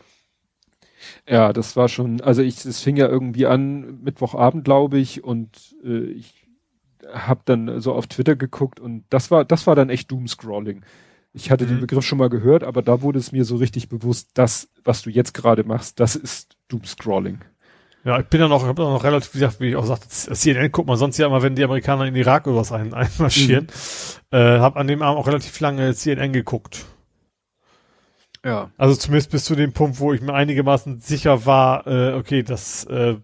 [1.28, 5.76] Ja, das war schon, also ich, es fing ja irgendwie an, Mittwochabend, glaube ich, und
[5.84, 6.46] äh, ich
[7.12, 10.82] habe dann so auf Twitter geguckt und das war, das war dann echt Doomscrolling.
[11.34, 11.68] Ich hatte mhm.
[11.68, 15.02] den Begriff schon mal gehört, aber da wurde es mir so richtig bewusst, das, was
[15.02, 17.40] du jetzt gerade machst, das ist Doomscrolling.
[18.04, 20.86] Ja, ich bin ja noch, hab noch relativ gesagt, wie ich auch sagte, CNN guckt
[20.86, 23.68] man sonst ja immer, wenn die Amerikaner in Irak oder was ein, einmarschieren.
[24.30, 24.38] Mhm.
[24.38, 26.84] Äh, hab an dem Abend auch relativ lange CNN geguckt.
[28.44, 28.70] Ja.
[28.76, 32.84] Also zumindest bis zu dem Punkt, wo ich mir einigermaßen sicher war, äh, okay, das,
[32.84, 33.16] äh,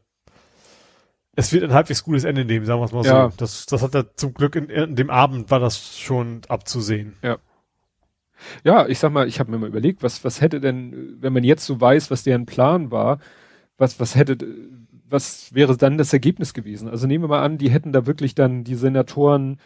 [1.36, 3.30] es wird ein halbwegs gutes Ende nehmen, sagen wir es mal ja.
[3.30, 3.36] so.
[3.36, 7.16] Das, das hat er zum Glück in, in dem Abend war das schon abzusehen.
[7.22, 7.36] Ja.
[8.64, 11.44] Ja, ich sag mal, ich habe mir mal überlegt, was, was hätte denn, wenn man
[11.44, 13.18] jetzt so weiß, was deren Plan war,
[13.80, 14.38] was, was hätte,
[15.08, 16.88] was wäre dann das Ergebnis gewesen?
[16.88, 19.58] Also nehmen wir mal an, die hätten da wirklich dann die Senatoren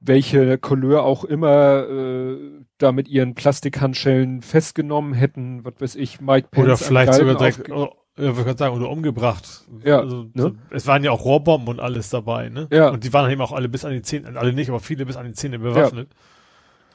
[0.00, 2.36] welche Couleur auch immer äh,
[2.78, 6.64] da mit ihren Plastikhandschellen festgenommen hätten, was weiß ich, Mike Pence.
[6.64, 9.64] Oder vielleicht sogar direkt, oh, ja, würde sagen, oder umgebracht.
[9.84, 10.00] Ja.
[10.00, 10.54] Also, ne?
[10.70, 12.68] es waren ja auch Rohrbomben und alles dabei, ne?
[12.70, 12.90] Ja.
[12.90, 15.16] Und die waren eben auch alle bis an die Zähne, alle nicht, aber viele bis
[15.16, 16.08] an die Zähne bewaffnet.
[16.10, 16.16] Ja.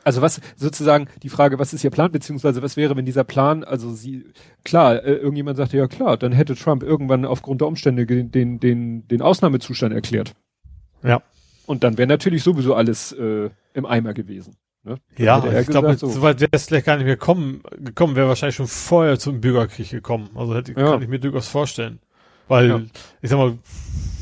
[0.03, 3.63] Also was sozusagen die Frage, was ist ihr Plan, beziehungsweise was wäre, wenn dieser Plan,
[3.63, 4.25] also sie,
[4.63, 8.59] klar, äh, irgendjemand sagte, ja klar, dann hätte Trump irgendwann aufgrund der Umstände den, den,
[8.59, 10.33] den, den Ausnahmezustand erklärt.
[11.03, 11.21] Ja.
[11.65, 14.55] Und dann wäre natürlich sowieso alles äh, im Eimer gewesen.
[14.83, 14.97] Ne?
[15.17, 16.21] Ja, ich gesagt, glaube, so.
[16.21, 19.89] weit wäre es vielleicht gar nicht mehr kommen, gekommen, wäre wahrscheinlich schon vorher zum Bürgerkrieg
[19.89, 20.29] gekommen.
[20.35, 20.91] Also hätte, ja.
[20.91, 21.99] kann ich mir durchaus vorstellen.
[22.49, 22.81] Weil, ja.
[23.21, 23.57] ich sag mal,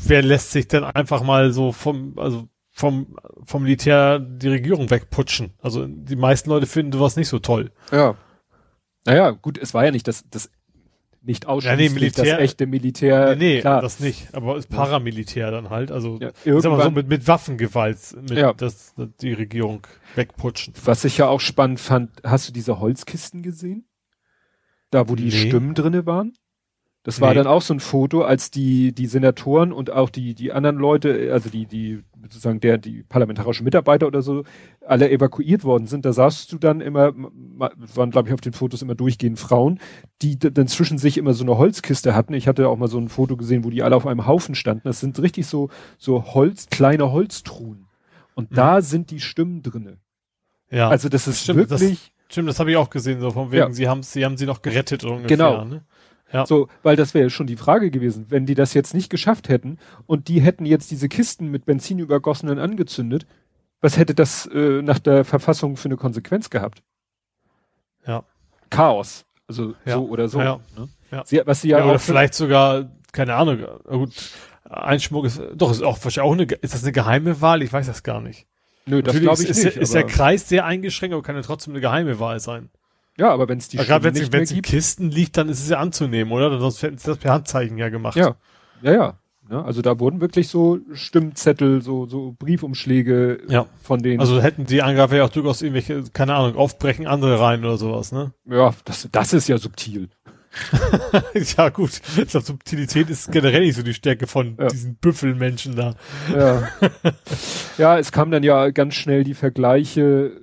[0.06, 5.52] wer lässt sich denn einfach mal so vom, also vom, vom Militär die Regierung wegputschen?
[5.60, 7.70] Also die meisten Leute finden sowas nicht so toll.
[7.92, 8.16] Ja.
[9.04, 10.50] Naja, gut, es war ja nicht das, das
[11.24, 13.36] nicht ausschließlich ja, nee, Militär, das echte Militär.
[13.36, 13.80] Nee, nee klar.
[13.80, 14.34] das nicht.
[14.34, 15.92] Aber ist Paramilitär dann halt.
[15.92, 18.52] Also ja, ich sag mal so mit, mit Waffengewalt mit ja.
[18.52, 20.74] das, die Regierung wegputschen.
[20.84, 23.86] Was ich ja auch spannend fand, hast du diese Holzkisten gesehen?
[24.90, 25.30] Da, wo die nee.
[25.30, 26.34] Stimmen drinne waren?
[27.04, 27.26] Das nee.
[27.26, 30.76] war dann auch so ein Foto, als die, die Senatoren und auch die, die anderen
[30.76, 34.44] Leute, also die, die, sozusagen der, die parlamentarischen Mitarbeiter oder so,
[34.86, 36.04] alle evakuiert worden sind.
[36.04, 39.80] Da sahst du dann immer, waren glaube ich auf den Fotos immer durchgehend Frauen,
[40.22, 42.34] die dann zwischen sich immer so eine Holzkiste hatten.
[42.34, 44.82] Ich hatte auch mal so ein Foto gesehen, wo die alle auf einem Haufen standen.
[44.84, 47.86] Das sind richtig so, so Holz, kleine Holztruhen.
[48.34, 48.54] Und mhm.
[48.54, 49.98] da sind die Stimmen drinne.
[50.70, 50.88] Ja.
[50.88, 51.90] Also das ist stimmt, wirklich.
[51.90, 53.72] Das, stimmt, das habe ich auch gesehen, so von wegen, ja.
[53.72, 55.36] sie haben, sie haben sie noch gerettet ungefähr.
[55.36, 55.64] Genau.
[55.64, 55.82] Ne?
[56.32, 56.46] Ja.
[56.46, 59.78] So, weil das wäre schon die Frage gewesen, wenn die das jetzt nicht geschafft hätten
[60.06, 63.26] und die hätten jetzt diese Kisten mit Benzin übergossenen angezündet,
[63.80, 66.82] was hätte das äh, nach der Verfassung für eine Konsequenz gehabt?
[68.06, 68.24] Ja.
[68.70, 69.26] Chaos.
[69.48, 69.96] Also ja.
[69.96, 70.40] so oder so.
[70.40, 70.60] Ja.
[70.76, 70.88] Ne?
[71.10, 71.22] ja.
[71.26, 74.12] Sie, was sie ja, ja oder vielleicht sogar, keine Ahnung, gut,
[74.64, 77.62] Einschmuck ist, doch, ist auch wahrscheinlich auch eine, ist das eine geheime Wahl?
[77.62, 78.46] Ich weiß das gar nicht.
[78.86, 79.76] Nö, das glaube ich ist, nicht.
[79.76, 82.70] Ist der Kreis sehr eingeschränkt, aber kann ja trotzdem eine geheime Wahl sein.
[83.18, 85.78] Ja, aber wenn es die Gerade wenn es in Kisten liegt, dann ist es ja
[85.78, 86.58] anzunehmen, oder?
[86.58, 88.16] Sonst hätten sie das per Handzeichen ja gemacht.
[88.16, 88.36] Ja,
[88.80, 89.18] ja, ja.
[89.50, 93.66] ja also da wurden wirklich so Stimmzettel, so, so Briefumschläge ja.
[93.82, 94.20] von denen.
[94.20, 98.12] Also hätten die Angabe ja auch durchaus irgendwelche, keine Ahnung, aufbrechen andere rein oder sowas,
[98.12, 98.32] ne?
[98.46, 100.08] Ja, das, das ist ja subtil.
[101.56, 102.00] ja, gut.
[102.16, 104.68] Ich glaube, Subtilität ist generell nicht so die Stärke von ja.
[104.68, 105.94] diesen Büffelmenschen da.
[106.34, 106.68] Ja.
[107.78, 110.41] ja, es kam dann ja ganz schnell die Vergleiche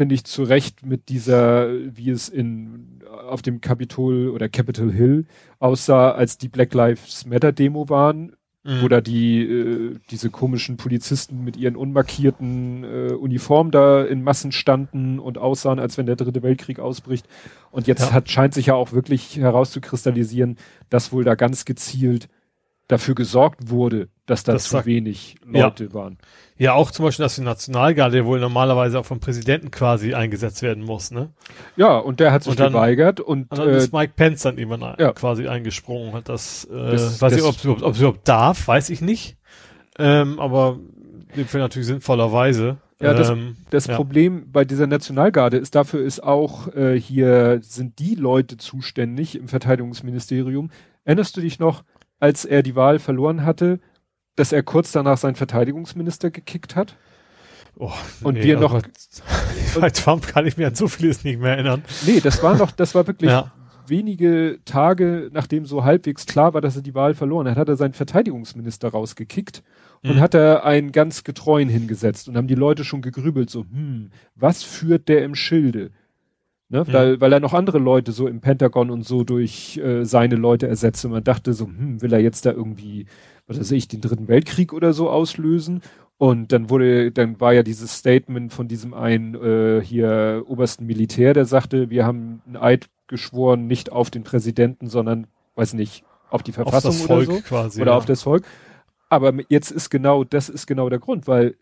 [0.00, 5.26] finde ich zu Recht mit dieser, wie es in, auf dem Capitol oder Capitol Hill
[5.58, 8.32] aussah, als die Black Lives Matter Demo waren,
[8.64, 8.80] mhm.
[8.80, 14.52] wo da die, äh, diese komischen Polizisten mit ihren unmarkierten äh, Uniformen da in Massen
[14.52, 17.28] standen und aussahen, als wenn der dritte Weltkrieg ausbricht.
[17.70, 18.12] Und jetzt ja.
[18.12, 20.56] hat, scheint sich ja auch wirklich herauszukristallisieren,
[20.88, 22.30] dass wohl da ganz gezielt
[22.90, 25.94] dafür gesorgt wurde, dass da das zu wenig Leute ja.
[25.94, 26.18] waren.
[26.56, 30.84] Ja, auch zum Beispiel, dass die Nationalgarde wohl normalerweise auch vom Präsidenten quasi eingesetzt werden
[30.84, 31.30] muss, ne?
[31.76, 34.42] Ja, und der hat sich und dann, geweigert und, und dann äh, ist Mike Pence
[34.42, 35.12] dann irgendwann ja.
[35.12, 38.90] quasi eingesprungen, hat das, äh, das weiß das, ich, ob es ob, überhaupt darf, weiß
[38.90, 39.36] ich nicht.
[39.98, 40.78] Ähm, aber
[41.36, 42.78] dem für natürlich sinnvollerweise.
[43.00, 43.96] Ja, das, ähm, das ja.
[43.96, 49.48] Problem bei dieser Nationalgarde ist, dafür ist auch äh, hier sind die Leute zuständig im
[49.48, 50.70] Verteidigungsministerium.
[51.04, 51.84] Erinnerst du dich noch,
[52.20, 53.80] als er die Wahl verloren hatte,
[54.36, 56.96] dass er kurz danach seinen Verteidigungsminister gekickt hat.
[57.76, 57.90] Oh,
[58.22, 58.80] und nee, wir noch.
[59.80, 61.82] Bei Trump kann ich mir an so vieles nicht mehr erinnern.
[62.06, 63.52] Nee, das war noch, das war wirklich ja.
[63.86, 67.76] wenige Tage, nachdem so halbwegs klar war, dass er die Wahl verloren hat, hat er
[67.76, 69.62] seinen Verteidigungsminister rausgekickt
[70.02, 70.20] und mhm.
[70.20, 74.62] hat er einen ganz getreuen hingesetzt und haben die Leute schon gegrübelt, so, hm, was
[74.62, 75.90] führt der im Schilde?
[76.70, 76.84] Ne?
[76.86, 76.92] Mhm.
[76.92, 80.68] Weil, weil er noch andere Leute so im Pentagon und so durch äh, seine Leute
[80.68, 81.04] ersetzt.
[81.04, 83.06] Und man dachte so, hm, will er jetzt da irgendwie,
[83.46, 85.82] was weiß ich, den dritten Weltkrieg oder so auslösen?
[86.16, 91.34] Und dann wurde, dann war ja dieses Statement von diesem einen äh, hier obersten Militär,
[91.34, 96.44] der sagte, wir haben einen Eid geschworen, nicht auf den Präsidenten, sondern, weiß nicht, auf
[96.44, 97.40] die Verfassung auf oder so.
[97.40, 97.96] Quasi, oder ja.
[97.96, 98.44] auf das Volk.
[99.08, 101.56] Aber jetzt ist genau, das ist genau der Grund, weil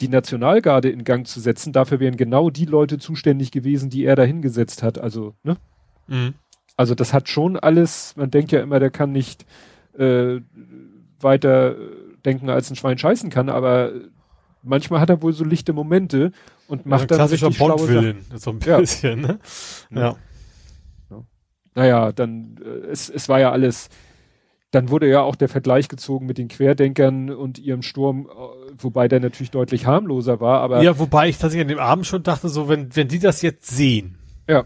[0.00, 4.16] die Nationalgarde in Gang zu setzen, dafür wären genau die Leute zuständig gewesen, die er
[4.16, 4.98] da hingesetzt hat.
[4.98, 5.56] Also, ne?
[6.08, 6.34] Mhm.
[6.76, 9.46] Also das hat schon alles, man denkt ja immer, der kann nicht
[9.96, 10.40] äh,
[11.20, 11.76] weiter
[12.24, 13.92] denken, als ein Schwein scheißen kann, aber
[14.62, 16.32] manchmal hat er wohl so lichte Momente
[16.66, 19.26] und macht ja, dann klassischer Bond-Willen, so ein bisschen, ja.
[19.26, 19.38] ne?
[19.90, 20.16] Ja.
[21.10, 21.22] ja.
[21.74, 23.88] Naja, dann, äh, es, es war ja alles,
[24.74, 29.08] dann wurde ja auch der Vergleich gezogen mit den Querdenkern und ihrem Sturm, äh, wobei
[29.08, 30.82] der natürlich deutlich harmloser war, aber.
[30.82, 33.68] Ja, wobei ich tatsächlich an dem Abend schon dachte, so, wenn, wenn die das jetzt
[33.68, 34.18] sehen.
[34.48, 34.64] Ja.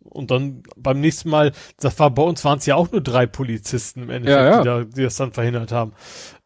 [0.00, 3.26] Und dann beim nächsten Mal, das war bei uns waren es ja auch nur drei
[3.26, 4.58] Polizisten im Endeffekt, ja, ja.
[4.58, 5.92] Die, da, die das dann verhindert haben.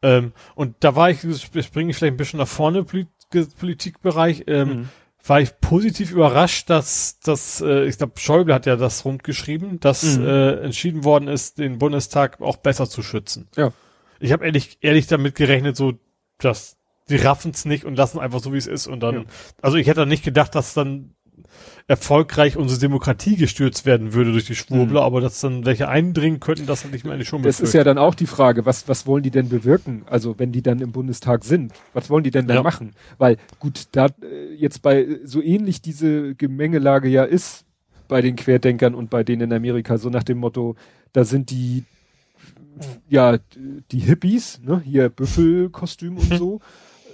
[0.03, 2.85] Ähm, und da war ich, springe ich vielleicht ein bisschen nach vorne,
[3.59, 4.89] Politikbereich, ähm, mhm
[5.25, 10.03] war ich positiv überrascht, dass dass äh, ich glaube, Schäuble hat ja das rundgeschrieben, dass
[10.19, 10.27] mhm.
[10.27, 13.49] äh, entschieden worden ist, den Bundestag auch besser zu schützen.
[13.57, 13.73] Ja.
[14.19, 15.95] Ich habe ehrlich, ehrlich damit gerechnet, so
[16.39, 16.77] dass
[17.09, 18.87] die raffen's nicht und lassen einfach so, wie es ist.
[18.87, 19.25] Und dann, ja.
[19.61, 21.15] also ich hätte nicht gedacht, dass dann
[21.89, 25.07] erfolgreich unsere Demokratie gestürzt werden würde durch die Schwurbler, mhm.
[25.07, 27.85] aber dass dann welche eindringen könnten, das hätte ich mir eigentlich schon Das ist ja
[27.85, 30.03] dann auch die Frage, was, was wollen die denn bewirken?
[30.07, 32.63] Also wenn die dann im Bundestag sind, was wollen die denn dann ja.
[32.63, 32.93] machen?
[33.19, 37.65] Weil gut, da äh, jetzt bei so ähnlich diese Gemengelage ja ist
[38.09, 40.77] bei den Querdenkern und bei denen in Amerika, so nach dem Motto,
[41.13, 41.85] da sind die
[43.09, 43.39] ja,
[43.91, 46.61] die Hippies, ne, hier Büffelkostüm und so.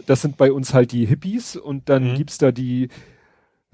[0.07, 2.15] Das sind bei uns halt die Hippies und dann mhm.
[2.15, 2.89] gibt's da die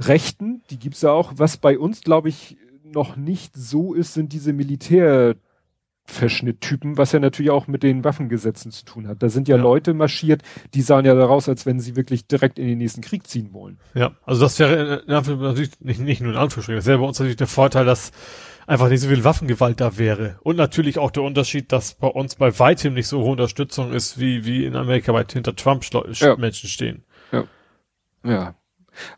[0.08, 1.32] Rechten, die gibt's ja auch.
[1.36, 7.50] Was bei uns, glaube ich, noch nicht so ist, sind diese Militärverschnitttypen, was ja natürlich
[7.50, 9.22] auch mit den Waffengesetzen zu tun hat.
[9.22, 10.42] Da sind ja, ja, Leute marschiert,
[10.74, 13.78] die sahen ja daraus, als wenn sie wirklich direkt in den nächsten Krieg ziehen wollen.
[13.94, 17.36] Ja, also das wäre natürlich nicht, nicht nur in Anführungsstrichen, das wäre bei uns natürlich
[17.36, 18.12] der Vorteil, dass
[18.66, 20.38] einfach nicht so viel Waffengewalt da wäre.
[20.42, 24.18] Und natürlich auch der Unterschied, dass bei uns bei weitem nicht so hohe Unterstützung ist,
[24.18, 25.84] wie, wie in Amerika weit hinter Trump
[26.14, 26.36] ja.
[26.36, 27.04] Menschen stehen.
[27.32, 27.44] Ja.
[28.24, 28.54] Ja.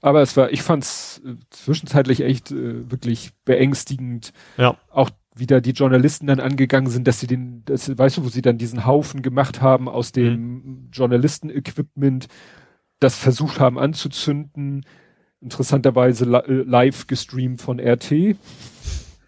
[0.01, 4.33] Aber es war, ich fand's äh, zwischenzeitlich echt äh, wirklich beängstigend.
[4.57, 4.77] Ja.
[4.91, 8.43] Auch wieder die Journalisten dann angegangen sind, dass sie den, das, weißt du, wo sie
[8.43, 10.89] dann diesen Haufen gemacht haben aus dem mhm.
[10.93, 12.29] Journalisten-Equipment,
[13.01, 14.87] das versucht haben anzuzünden,
[15.41, 18.37] interessanterweise li äh, live gestreamt von RT.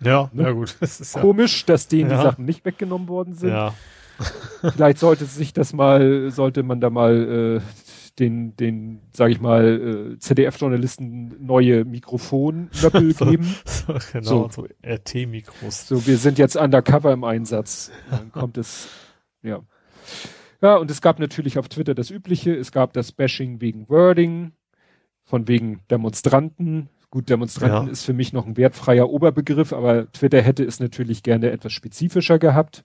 [0.00, 0.42] Ja, ne?
[0.42, 0.76] ja gut.
[0.80, 2.16] Das ist Komisch, dass denen ja.
[2.16, 3.50] die Sachen nicht weggenommen worden sind.
[3.50, 3.74] Ja.
[4.72, 10.14] Vielleicht sollte sich das mal, sollte man da mal äh, den, den, sage ich mal,
[10.14, 13.54] äh, ZDF-Journalisten neue Mikrofonnöppel so, geben.
[13.64, 15.88] So, genau, so, so RT-Mikros.
[15.88, 17.90] So, wir sind jetzt undercover im Einsatz.
[18.10, 18.88] Dann kommt es,
[19.42, 19.60] ja.
[20.60, 22.54] Ja, und es gab natürlich auf Twitter das Übliche.
[22.54, 24.52] Es gab das Bashing wegen Wording,
[25.24, 26.88] von wegen Demonstranten.
[27.10, 27.92] Gut, Demonstranten ja.
[27.92, 32.38] ist für mich noch ein wertfreier Oberbegriff, aber Twitter hätte es natürlich gerne etwas spezifischer
[32.38, 32.84] gehabt.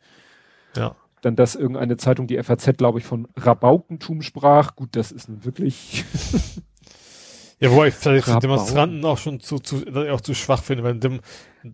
[0.77, 0.95] Ja
[1.25, 4.75] dann, dass irgendeine Zeitung, die FAZ, glaube ich, von Rabaukentum sprach.
[4.75, 6.03] Gut, das ist nun wirklich.
[7.59, 8.39] ja, wobei ich vielleicht Rabau.
[8.39, 11.21] Demonstranten auch schon zu, zu, auch zu schwach finde, weil dem,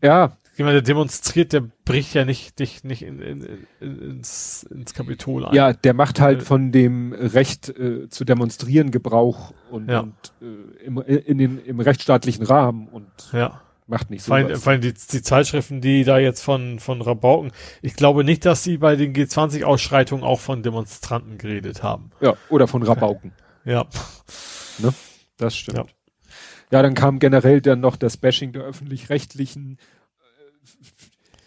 [0.03, 0.37] ja.
[0.55, 5.45] jemand, der demonstriert, der bricht ja nicht, dich nicht in, in, in, ins, ins Kapitol
[5.45, 5.55] ein.
[5.55, 10.01] Ja, der macht halt von dem Recht äh, zu demonstrieren Gebrauch und, ja.
[10.01, 14.29] und äh, im, in den, im rechtsstaatlichen Rahmen und ja macht nicht so.
[14.29, 17.51] Vor allem, die, die Zeitschriften, die da jetzt von, von Rabauken,
[17.81, 22.11] ich glaube nicht, dass sie bei den G20-Ausschreitungen auch von Demonstranten geredet haben.
[22.21, 23.33] Ja, oder von Rabauken.
[23.65, 23.85] Ja.
[24.79, 24.93] Ne?
[25.37, 25.77] Das stimmt.
[25.77, 25.85] Ja.
[26.71, 29.77] ja, dann kam generell dann noch das Bashing der öffentlich-rechtlichen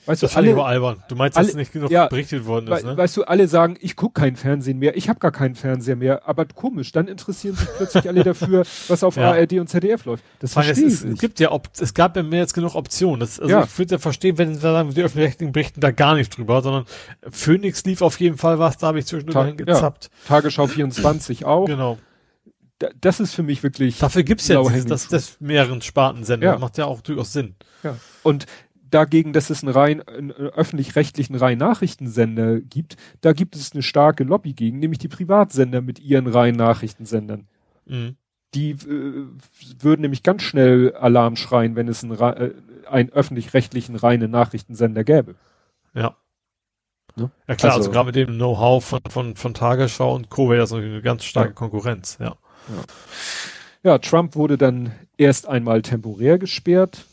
[0.05, 1.03] Weißt das du, alle, albern.
[1.09, 2.97] Du meinst, alle, dass nicht genug ja, berichtet worden ist, ne?
[2.97, 6.29] Weißt du, alle sagen, ich gucke kein Fernsehen mehr, ich habe gar keinen Fernseher mehr,
[6.29, 9.31] aber komisch, dann interessieren sich plötzlich alle dafür, was auf ja.
[9.31, 10.25] ARD und ZDF läuft.
[10.41, 11.15] Das verstehe ich nicht.
[11.15, 13.21] Es gibt ja, es gab ja mehr jetzt genug Optionen.
[13.21, 13.63] Das, also ja.
[13.63, 16.85] ich würde ja verstehen, wenn sie sagen, die öffentlich-rechtlichen berichten da gar nicht drüber, sondern
[17.31, 20.05] Phoenix lief auf jeden Fall was, da habe ich zwischendurch Ta gezappt.
[20.05, 20.29] Ja.
[20.29, 21.67] Tagesschau 24 auch.
[21.67, 21.99] Genau.
[23.01, 23.99] das ist für mich wirklich.
[23.99, 26.55] Dafür gibt's ja dieses, das, das mehreren Spartensender.
[26.55, 26.59] Ja.
[26.59, 27.55] Macht ja auch durchaus Sinn.
[27.85, 27.97] Ja.
[28.25, 28.47] Und
[28.95, 34.25] dagegen, dass es einen rein einen öffentlich-rechtlichen rein Nachrichtensender gibt, da gibt es eine starke
[34.25, 37.47] Lobby gegen, nämlich die Privatsender mit ihren rein Nachrichtensendern.
[37.87, 38.17] Mhm.
[38.55, 39.27] Die äh,
[39.81, 42.53] würden nämlich ganz schnell Alarm schreien, wenn es einen, äh,
[42.89, 45.35] einen öffentlich-rechtlichen reinen Nachrichtensender gäbe.
[45.95, 46.17] Ja.
[47.17, 47.31] Ne?
[47.49, 50.51] Ja klar, also, also gerade mit dem Know-how von, von, von Tagesschau und Co.
[50.51, 51.55] wäre das eine ganz starke ja.
[51.55, 52.37] Konkurrenz, ja.
[52.69, 52.85] ja.
[53.85, 57.05] Ja, Trump wurde dann erst einmal temporär gesperrt.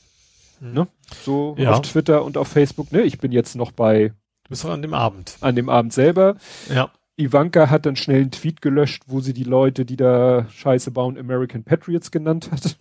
[0.61, 0.87] Ne?
[1.23, 1.71] So ja.
[1.71, 2.91] auf Twitter und auf Facebook.
[2.91, 3.01] Ne?
[3.01, 4.09] Ich bin jetzt noch bei.
[4.43, 5.37] Du bist doch an dem Abend.
[5.41, 6.35] An dem Abend selber.
[6.73, 6.91] Ja.
[7.17, 11.17] Ivanka hat dann schnell einen Tweet gelöscht, wo sie die Leute, die da Scheiße bauen,
[11.17, 12.77] American Patriots genannt hat.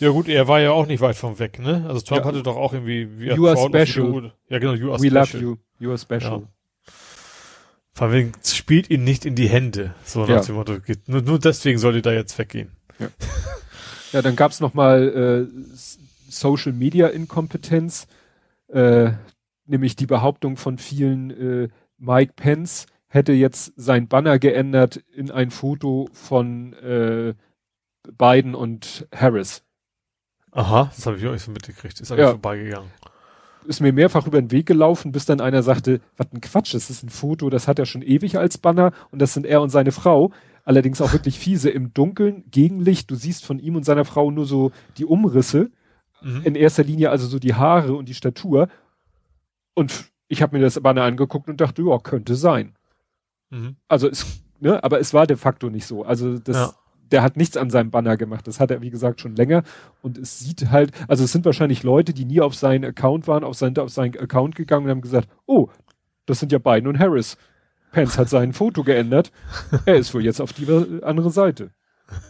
[0.00, 1.84] Ja gut, er war ja auch nicht weit vom weg, ne?
[1.86, 2.26] Also Trump ja.
[2.26, 3.08] hatte doch auch irgendwie...
[3.18, 4.32] Wie you are special.
[4.48, 5.14] Ja genau, you are We special.
[5.14, 5.56] love you.
[5.78, 6.40] You are special.
[6.40, 6.92] Ja.
[7.92, 9.94] Vor allem spielt ihn nicht in die Hände.
[10.04, 10.40] So nach ja.
[10.40, 10.76] dem Motto,
[11.06, 12.70] nur, nur deswegen soll ihr da jetzt weggehen.
[12.98, 13.08] Ja,
[14.12, 15.66] ja dann gab's noch mal äh,
[16.30, 18.06] Social Media Inkompetenz,
[18.68, 19.10] äh,
[19.66, 25.50] nämlich die Behauptung von vielen, äh, Mike Pence hätte jetzt sein Banner geändert in ein
[25.50, 27.34] Foto von äh,
[28.16, 29.62] Biden und Harris.
[30.52, 32.00] Aha, das habe ich auch nicht so mitgekriegt.
[32.00, 32.30] Ist an ja.
[32.30, 32.90] vorbeigegangen.
[33.66, 36.88] Ist mir mehrfach über den Weg gelaufen, bis dann einer sagte, was ein Quatsch, das
[36.88, 39.70] ist ein Foto, das hat er schon ewig als Banner und das sind er und
[39.70, 40.32] seine Frau.
[40.64, 43.10] Allerdings auch wirklich fiese im Dunkeln, Gegenlicht.
[43.10, 45.70] Du siehst von ihm und seiner Frau nur so die Umrisse.
[46.22, 46.42] Mhm.
[46.44, 48.68] In erster Linie also so die Haare und die Statur.
[49.74, 52.74] Und ich habe mir das Banner angeguckt und dachte, ja, könnte sein.
[53.50, 53.76] Mhm.
[53.88, 56.04] Also es, ne, aber es war de facto nicht so.
[56.04, 56.72] Also das, ja.
[57.10, 58.46] der hat nichts an seinem Banner gemacht.
[58.46, 59.62] Das hat er, wie gesagt, schon länger.
[60.02, 63.44] Und es sieht halt, also es sind wahrscheinlich Leute, die nie auf seinen Account waren,
[63.44, 65.68] auf seinen, auf seinen Account gegangen und haben gesagt, oh,
[66.26, 67.36] das sind ja Biden und Harris.
[67.90, 69.32] Pence hat sein Foto geändert.
[69.84, 70.66] Er ist wohl jetzt auf die
[71.02, 71.70] andere Seite.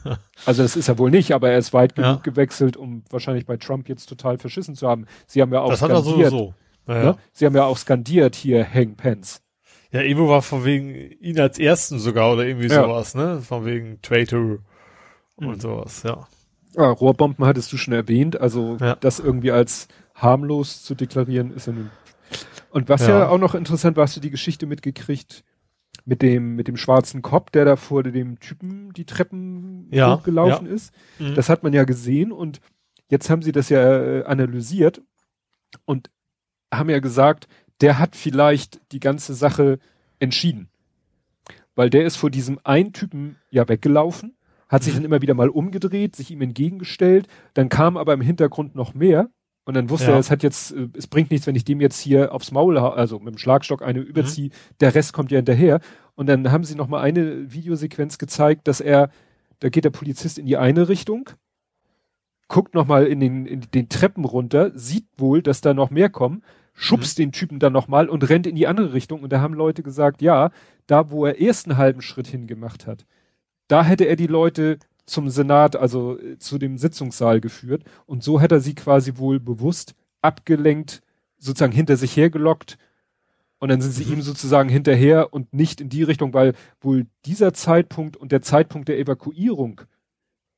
[0.47, 2.21] Also das ist er wohl nicht, aber er ist weit genug ja.
[2.23, 5.05] gewechselt, um wahrscheinlich bei Trump jetzt total verschissen zu haben.
[5.27, 5.99] Sie haben ja auch das skandiert.
[5.99, 6.55] Hat er sowieso.
[6.89, 7.17] Ja, ne?
[7.33, 9.43] Sie haben ja auch skandiert hier Hang Pence.
[9.93, 12.83] Ja, Evo war von wegen ihn als ersten sogar oder irgendwie ja.
[12.85, 13.43] sowas, ne?
[13.43, 14.59] Von wegen Traitor
[15.37, 15.61] und mhm.
[15.61, 16.27] sowas, ja.
[16.77, 18.95] Ah, Rohrbomben hattest du schon erwähnt, also ja.
[18.95, 21.91] das irgendwie als harmlos zu deklarieren ist ja nun.
[22.71, 23.21] Und was ja.
[23.21, 25.43] ja auch noch interessant war, hast du die Geschichte mitgekriegt
[26.11, 30.67] mit dem mit dem schwarzen Kopf, der da vor dem Typen die Treppen ja, hochgelaufen
[30.67, 30.73] ja.
[30.73, 30.93] ist.
[31.21, 31.37] Mhm.
[31.37, 32.61] Das hat man ja gesehen und
[33.09, 35.03] jetzt haben sie das ja äh, analysiert
[35.85, 36.11] und
[36.75, 37.47] haben ja gesagt,
[37.81, 39.79] der hat vielleicht die ganze Sache
[40.19, 40.69] entschieden.
[41.77, 44.37] Weil der ist vor diesem einen Typen ja weggelaufen,
[44.69, 44.97] hat sich mhm.
[44.97, 49.31] dann immer wieder mal umgedreht, sich ihm entgegengestellt, dann kam aber im Hintergrund noch mehr
[49.65, 50.15] und dann wusste ja.
[50.15, 52.79] er, es hat jetzt, äh, es bringt nichts, wenn ich dem jetzt hier aufs Maul,
[52.79, 54.53] also mit dem Schlagstock eine überziehe, mhm.
[54.81, 55.81] der Rest kommt ja hinterher.
[56.15, 59.11] Und dann haben sie noch mal eine Videosequenz gezeigt, dass er,
[59.61, 61.31] da geht der Polizist in die eine Richtung,
[62.49, 66.11] guckt noch mal in den, in den Treppen runter, sieht wohl, dass da noch mehr
[66.11, 66.43] kommen,
[66.75, 67.23] schubst mhm.
[67.23, 69.23] den Typen dann nochmal und rennt in die andere Richtung.
[69.23, 70.51] Und da haben Leute gesagt, ja,
[70.87, 73.07] da wo er erst einen halben Schritt hingemacht hat,
[73.69, 77.85] da hätte er die Leute zum Senat, also äh, zu dem Sitzungssaal geführt.
[78.07, 81.03] Und so hätte er sie quasi wohl bewusst abgelenkt,
[81.39, 82.79] sozusagen hinter sich hergelockt.
[83.59, 84.15] Und dann sind sie mhm.
[84.15, 88.89] ihm sozusagen hinterher und nicht in die Richtung, weil wohl dieser Zeitpunkt und der Zeitpunkt
[88.89, 89.83] der Evakuierung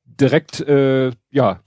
[0.05, 1.61] direkt, äh, ja,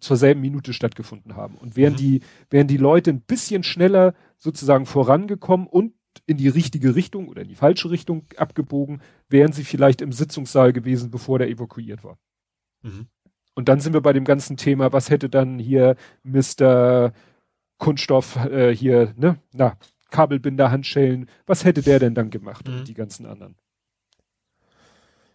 [0.00, 1.56] zur selben Minute stattgefunden haben.
[1.56, 1.98] Und wären mhm.
[1.98, 2.20] die,
[2.50, 5.94] wären die Leute ein bisschen schneller sozusagen vorangekommen und
[6.26, 10.72] in die richtige Richtung oder in die falsche Richtung abgebogen, wären sie vielleicht im Sitzungssaal
[10.72, 12.18] gewesen, bevor der evakuiert war.
[12.82, 13.08] Mhm.
[13.54, 17.12] Und dann sind wir bei dem ganzen Thema, was hätte dann hier Mr.
[17.78, 19.76] Kunststoff äh, hier, ne, na,
[20.10, 22.78] Kabelbinder, Handschellen, was hätte der denn dann gemacht mhm.
[22.78, 23.56] und die ganzen anderen?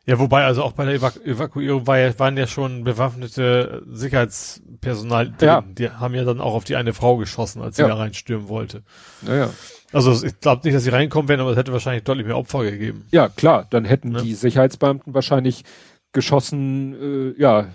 [0.10, 5.28] Ja, wobei also auch bei der Evaku Evakuierung war ja, waren ja schon bewaffnete Sicherheitspersonal
[5.28, 5.48] drin.
[5.48, 5.64] Ja.
[5.68, 7.90] Die haben ja dann auch auf die eine Frau geschossen, als sie ja.
[7.90, 8.82] da reinstürmen wollte.
[9.22, 9.52] Naja.
[9.94, 12.64] Also ich glaube nicht, dass sie reinkommen werden, aber es hätte wahrscheinlich deutlich mehr Opfer
[12.64, 13.06] gegeben.
[13.12, 14.22] Ja, klar, dann hätten ja.
[14.22, 15.64] die Sicherheitsbeamten wahrscheinlich
[16.12, 17.68] geschossen, äh, ja,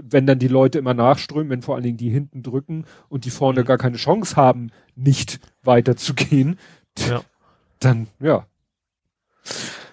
[0.00, 3.30] wenn dann die Leute immer nachströmen, wenn vor allen Dingen die hinten drücken und die
[3.30, 3.66] vorne mhm.
[3.66, 6.58] gar keine Chance haben, nicht weiterzugehen,
[7.06, 7.20] ja.
[7.80, 8.46] dann, ja.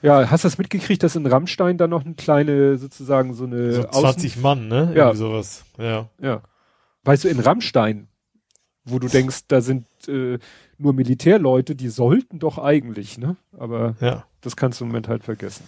[0.02, 3.73] Ja, hast du das mitgekriegt, dass in Rammstein da noch eine kleine, sozusagen so eine
[3.73, 4.91] so 20 Außen Mann, ne?
[4.95, 5.07] Ja.
[5.07, 5.64] Irgendwie sowas.
[5.78, 6.10] Ja.
[6.19, 6.41] Ja.
[7.03, 8.07] Weißt du, in Rammstein,
[8.84, 10.40] wo du denkst, da sind äh,
[10.78, 13.38] nur Militärleute, die sollten doch eigentlich, ne?
[13.57, 14.26] Aber ja.
[14.41, 15.64] das kannst du im Moment halt vergessen.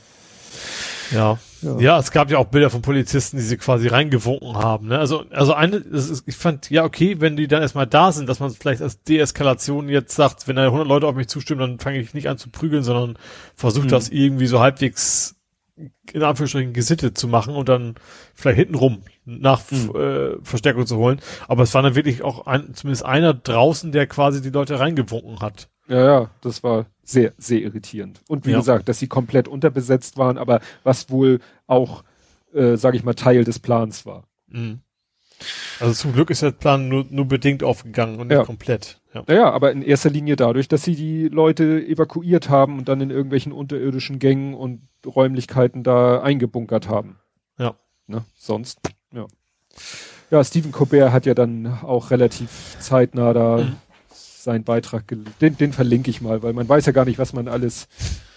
[1.11, 1.38] Ja.
[1.61, 1.80] ja.
[1.80, 4.88] Ja, es gab ja auch Bilder von Polizisten, die sie quasi reingewunken haben.
[4.88, 4.99] Ne?
[4.99, 8.39] Also, also eine, ist, ich fand, ja, okay, wenn die dann erstmal da sind, dass
[8.39, 11.99] man vielleicht als Deeskalation jetzt sagt, wenn da 100 Leute auf mich zustimmen, dann fange
[11.99, 13.17] ich nicht an zu prügeln, sondern
[13.55, 13.89] versuche mhm.
[13.89, 15.35] das irgendwie so halbwegs
[16.11, 17.95] in Anführungsstrichen gesittet zu machen und dann
[18.35, 19.95] vielleicht hintenrum nach mhm.
[19.95, 21.19] äh, Verstärkung zu holen.
[21.47, 25.39] Aber es war dann wirklich auch ein, zumindest einer draußen, der quasi die Leute reingewunken
[25.39, 25.69] hat.
[25.88, 28.21] Ja, ja, das war sehr, sehr irritierend.
[28.27, 28.57] Und wie ja.
[28.59, 32.03] gesagt, dass sie komplett unterbesetzt waren, aber was wohl auch,
[32.53, 34.23] äh, sage ich mal, Teil des Plans war.
[34.47, 34.80] Mhm.
[35.80, 38.45] Also zum Glück ist der Plan nur, nur bedingt aufgegangen und nicht ja.
[38.45, 39.01] komplett.
[39.13, 39.23] Ja.
[39.27, 43.11] ja, aber in erster Linie dadurch, dass sie die Leute evakuiert haben und dann in
[43.11, 47.17] irgendwelchen unterirdischen Gängen und Räumlichkeiten da eingebunkert haben.
[47.59, 47.75] Ja.
[48.07, 48.23] Ne?
[48.35, 48.80] Sonst,
[49.13, 49.27] ja.
[50.31, 53.75] Ja, Stephen Colbert hat ja dann auch relativ zeitnah da mhm.
[54.44, 55.06] Seinen Beitrag,
[55.41, 57.88] den, den verlinke ich mal, weil man weiß ja gar nicht, was man alles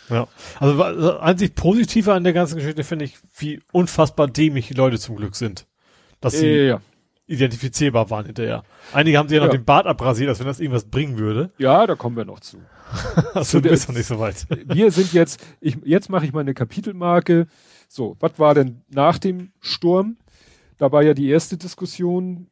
[0.08, 0.28] ja,
[0.60, 4.98] also, also einzig positiver an der ganzen Geschichte finde ich, wie unfassbar dämlich die Leute
[4.98, 5.66] zum Glück sind.
[6.20, 6.80] Dass sie äh, ja.
[7.26, 8.62] identifizierbar waren hinterher.
[8.92, 11.50] Einige haben sich ja noch den Bart abrasiert, als wenn das irgendwas bringen würde.
[11.58, 12.58] Ja, da kommen wir noch zu.
[13.34, 14.46] also, du bist noch nicht so weit.
[14.66, 17.48] wir sind jetzt, ich, jetzt mache ich mal eine Kapitelmarke.
[17.88, 20.16] So, was war denn nach dem Sturm?
[20.78, 22.48] Da war ja die erste Diskussion.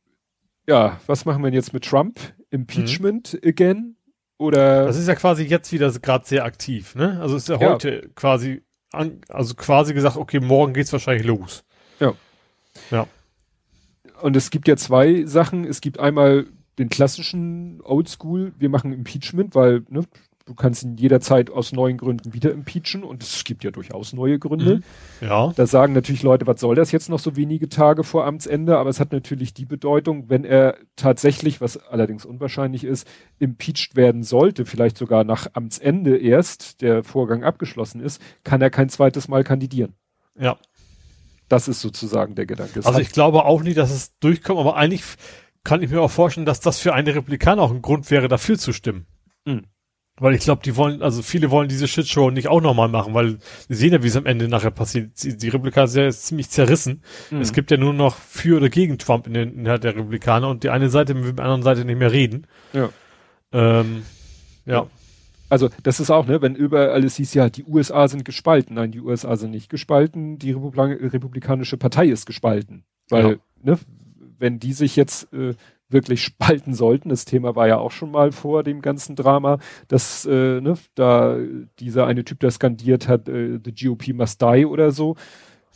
[0.67, 2.19] Ja, was machen wir jetzt mit Trump?
[2.55, 3.49] Impeachment mhm.
[3.49, 3.97] again?
[4.39, 7.21] Oder das ist ja quasi jetzt wieder gerade sehr aktiv, ne?
[7.21, 8.09] Also ist ja heute ja.
[8.15, 8.63] quasi
[8.93, 11.65] an, also quasi gesagt, okay, morgen geht's wahrscheinlich los.
[12.01, 12.15] Ja.
[12.91, 13.07] Ja.
[14.23, 15.65] Und es gibt ja zwei Sachen.
[15.65, 16.47] Es gibt einmal
[16.79, 20.05] den klassischen Oldschool, wir machen Impeachment, weil ne,
[20.47, 24.39] du kannst ihn jederzeit aus neuen Gründen wieder impeachen und es gibt ja durchaus neue
[24.39, 24.77] Gründe.
[24.77, 25.27] Mhm.
[25.27, 25.53] Ja.
[25.57, 28.77] Da sagen natürlich Leute, was soll das jetzt noch so wenige Tage vor Amtsende?
[28.77, 33.09] Aber es hat natürlich die Bedeutung, wenn er tatsächlich, was allerdings unwahrscheinlich ist,
[33.39, 38.89] impeached werden sollte, vielleicht sogar nach Amtsende erst, der Vorgang abgeschlossen ist, kann er kein
[38.89, 39.95] zweites Mal kandidieren.
[40.39, 40.57] Ja.
[41.49, 42.81] Das ist sozusagen der Gedanke.
[42.81, 45.03] Es also ich glaube auch nicht, dass es durchkommt, aber eigentlich
[45.63, 48.59] kann ich mir auch vorstellen, dass das für eine Republikaner auch ein Grund wäre, dafür
[48.59, 49.07] zu stimmen.
[49.47, 49.65] Mhm.
[50.17, 53.39] Weil ich glaube, die wollen, also viele wollen diese Shitshow nicht auch nochmal machen, weil
[53.69, 55.11] sie sehen ja, wie es am Ende nachher passiert.
[55.25, 57.03] Die, Republikaner sind ja ziemlich zerrissen.
[57.33, 57.41] Mhm.
[57.41, 60.63] Es gibt ja nur noch für oder gegen Trump in den innerhalb der Republikaner und
[60.63, 62.47] die eine Seite will mit der anderen Seite nicht mehr reden.
[62.73, 62.91] Ja.
[63.51, 64.05] Ähm,
[64.67, 64.87] ja.
[65.49, 68.77] Also das ist auch, ne, wenn überall es hieß ja, die USA sind gespalten.
[68.77, 72.85] Nein, die USA sind nicht gespalten, die Republik Republikanische Partei ist gespalten.
[73.09, 73.37] Weil, ja.
[73.63, 73.79] ne,
[74.39, 75.55] wenn die sich jetzt äh,
[75.95, 77.09] wirklich spalten sollten.
[77.09, 79.59] Das Thema war ja auch schon mal vor dem ganzen Drama,
[79.89, 81.39] dass äh, ne, da
[81.79, 85.17] dieser eine Typ, der skandiert hat, äh, the GOP must die oder so.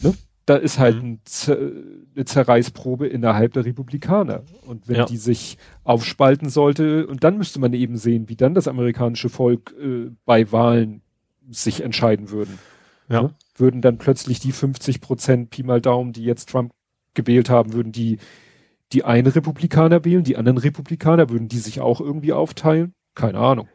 [0.01, 0.15] Ne?
[0.45, 1.21] Da ist halt mhm.
[1.49, 4.43] ein eine Zerreißprobe innerhalb der Republikaner.
[4.67, 5.05] Und wenn ja.
[5.07, 9.75] die sich aufspalten sollte, und dann müsste man eben sehen, wie dann das amerikanische Volk
[9.81, 11.03] äh, bei Wahlen
[11.51, 12.59] sich entscheiden würden.
[13.09, 13.23] Ja.
[13.23, 13.35] Ne?
[13.57, 16.73] Würden dann plötzlich die 50 Prozent Pi mal Daumen, die jetzt Trump
[17.15, 18.19] gewählt haben, würden die
[18.93, 22.95] die einen Republikaner wählen, die anderen Republikaner, würden die sich auch irgendwie aufteilen?
[23.15, 23.69] Keine Ahnung.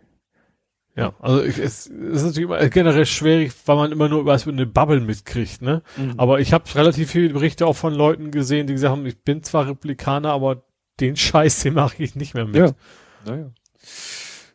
[0.96, 4.38] Ja, also ich, es, es ist natürlich immer generell schwierig, weil man immer nur über
[4.46, 5.82] eine Bubble mitkriegt, ne?
[5.98, 6.14] Mhm.
[6.18, 9.42] Aber ich habe relativ viele Berichte auch von Leuten gesehen, die gesagt haben, ich bin
[9.42, 10.64] zwar Republikaner, aber
[11.00, 12.56] den Scheiß, den mache ich nicht mehr mit.
[12.56, 12.72] Ja.
[13.26, 13.52] Naja.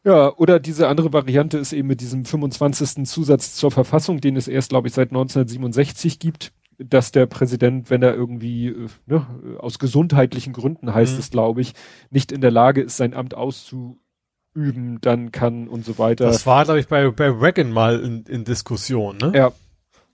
[0.05, 3.05] Ja, oder diese andere Variante ist eben mit diesem 25.
[3.05, 8.03] Zusatz zur Verfassung, den es erst, glaube ich, seit 1967 gibt dass der Präsident, wenn
[8.03, 9.27] er irgendwie äh, ne,
[9.59, 11.19] aus gesundheitlichen Gründen heißt mhm.
[11.19, 11.75] es, glaube ich,
[12.11, 16.27] nicht in der Lage ist, sein Amt auszuüben, dann kann und so weiter.
[16.27, 19.33] Das war, glaube ich, bei, bei Reagan mal in, in Diskussion, ne?
[19.35, 19.53] Ja.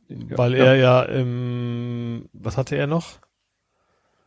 [0.09, 0.65] Weil ja.
[0.65, 3.19] er ja im, was hatte er noch?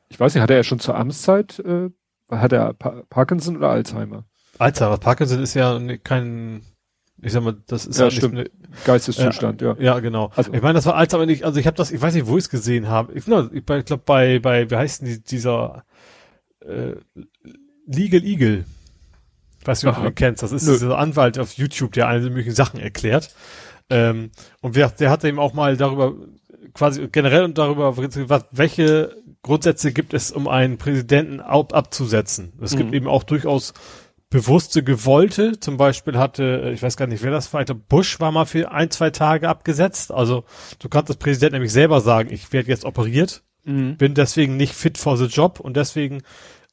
[0.09, 1.89] Ich weiß nicht, hatte er schon zur Amtszeit, äh,
[2.29, 4.25] hat er pa Parkinson oder Alzheimer?
[4.57, 4.97] Alzheimer.
[4.97, 6.61] Parkinson ist ja kein
[7.21, 8.35] ich sag mal, das ist ja, ja stimmt.
[8.35, 8.49] Eine,
[8.85, 9.75] Geisteszustand, ja.
[9.79, 10.31] Ja, genau.
[10.35, 12.27] Also, ich meine, das war als aber nicht, also ich habe das, ich weiß nicht,
[12.27, 13.13] wo ich es gesehen habe.
[13.13, 15.83] Ich, ich glaube bei, bei, wie heißt denn die, dieser
[16.61, 16.95] äh,
[17.87, 18.65] Legal Eagle.
[19.59, 20.43] Ich weiß nicht, ob du ihn kennst.
[20.43, 20.73] Das ist Nö.
[20.73, 23.33] dieser Anwalt auf YouTube, der alle möglichen Sachen erklärt.
[23.89, 24.31] Ähm,
[24.61, 26.13] und der, der hat eben auch mal darüber,
[26.73, 32.53] quasi generell und darüber, was, welche Grundsätze gibt es, um einen Präsidenten ab, abzusetzen.
[32.61, 32.77] Es mhm.
[32.77, 33.73] gibt eben auch durchaus
[34.29, 35.59] bewusste gewollte.
[35.59, 38.71] Zum Beispiel hatte, äh, ich weiß gar nicht, wer das war, Bush war mal für
[38.71, 40.11] ein, zwei Tage abgesetzt.
[40.11, 40.43] Also
[40.79, 43.97] du kannst das Präsident nämlich selber sagen, ich werde jetzt operiert, mhm.
[43.97, 46.23] bin deswegen nicht fit for the job und deswegen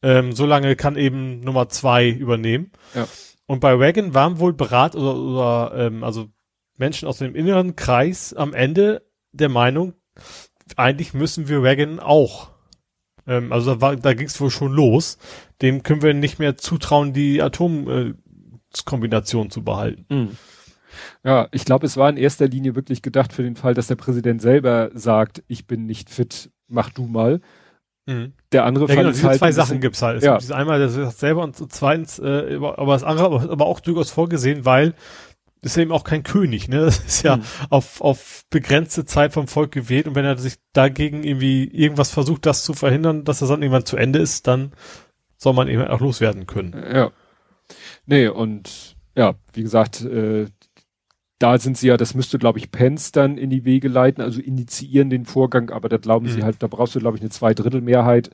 [0.02, 2.72] ähm, so lange kann eben Nummer zwei übernehmen.
[2.94, 3.06] Ja.
[3.46, 6.28] Und bei Reagan waren wohl Berat oder, oder ähm, also
[6.76, 9.02] Menschen aus dem inneren Kreis am Ende
[9.32, 9.94] der Meinung,
[10.76, 12.53] eigentlich müssen wir Reagan auch
[13.26, 15.18] ähm, also da, war, da ging es wohl schon los.
[15.62, 20.06] Dem können wir nicht mehr zutrauen, die Atomkombination äh, zu behalten.
[20.08, 20.36] Mhm.
[21.24, 23.96] Ja, ich glaube, es war in erster Linie wirklich gedacht für den Fall, dass der
[23.96, 27.40] Präsident selber sagt, ich bin nicht fit, mach du mal.
[28.06, 28.34] Mhm.
[28.52, 30.18] Der andere ja, Fall genau, ist halt zwei Sachen gibt's halt.
[30.18, 30.36] Es ja.
[30.36, 34.64] gibt einmal, das sagt selber und zweitens, äh, aber das andere aber auch durchaus vorgesehen,
[34.64, 34.94] weil
[35.64, 36.80] ist ja eben auch kein König, ne?
[36.80, 37.42] Das ist ja hm.
[37.70, 42.46] auf, auf begrenzte Zeit vom Volk gewählt und wenn er sich dagegen irgendwie irgendwas versucht,
[42.46, 44.72] das zu verhindern, dass das dann irgendwann zu Ende ist, dann
[45.36, 46.74] soll man eben auch loswerden können.
[46.92, 47.10] Ja.
[48.06, 50.46] Nee, und ja, wie gesagt, äh,
[51.38, 54.40] da sind sie ja, das müsste, glaube ich, Pence dann in die Wege leiten, also
[54.40, 56.30] initiieren den Vorgang, aber da glauben mhm.
[56.30, 58.30] sie halt, da brauchst du, glaube ich, eine Zweidrittelmehrheit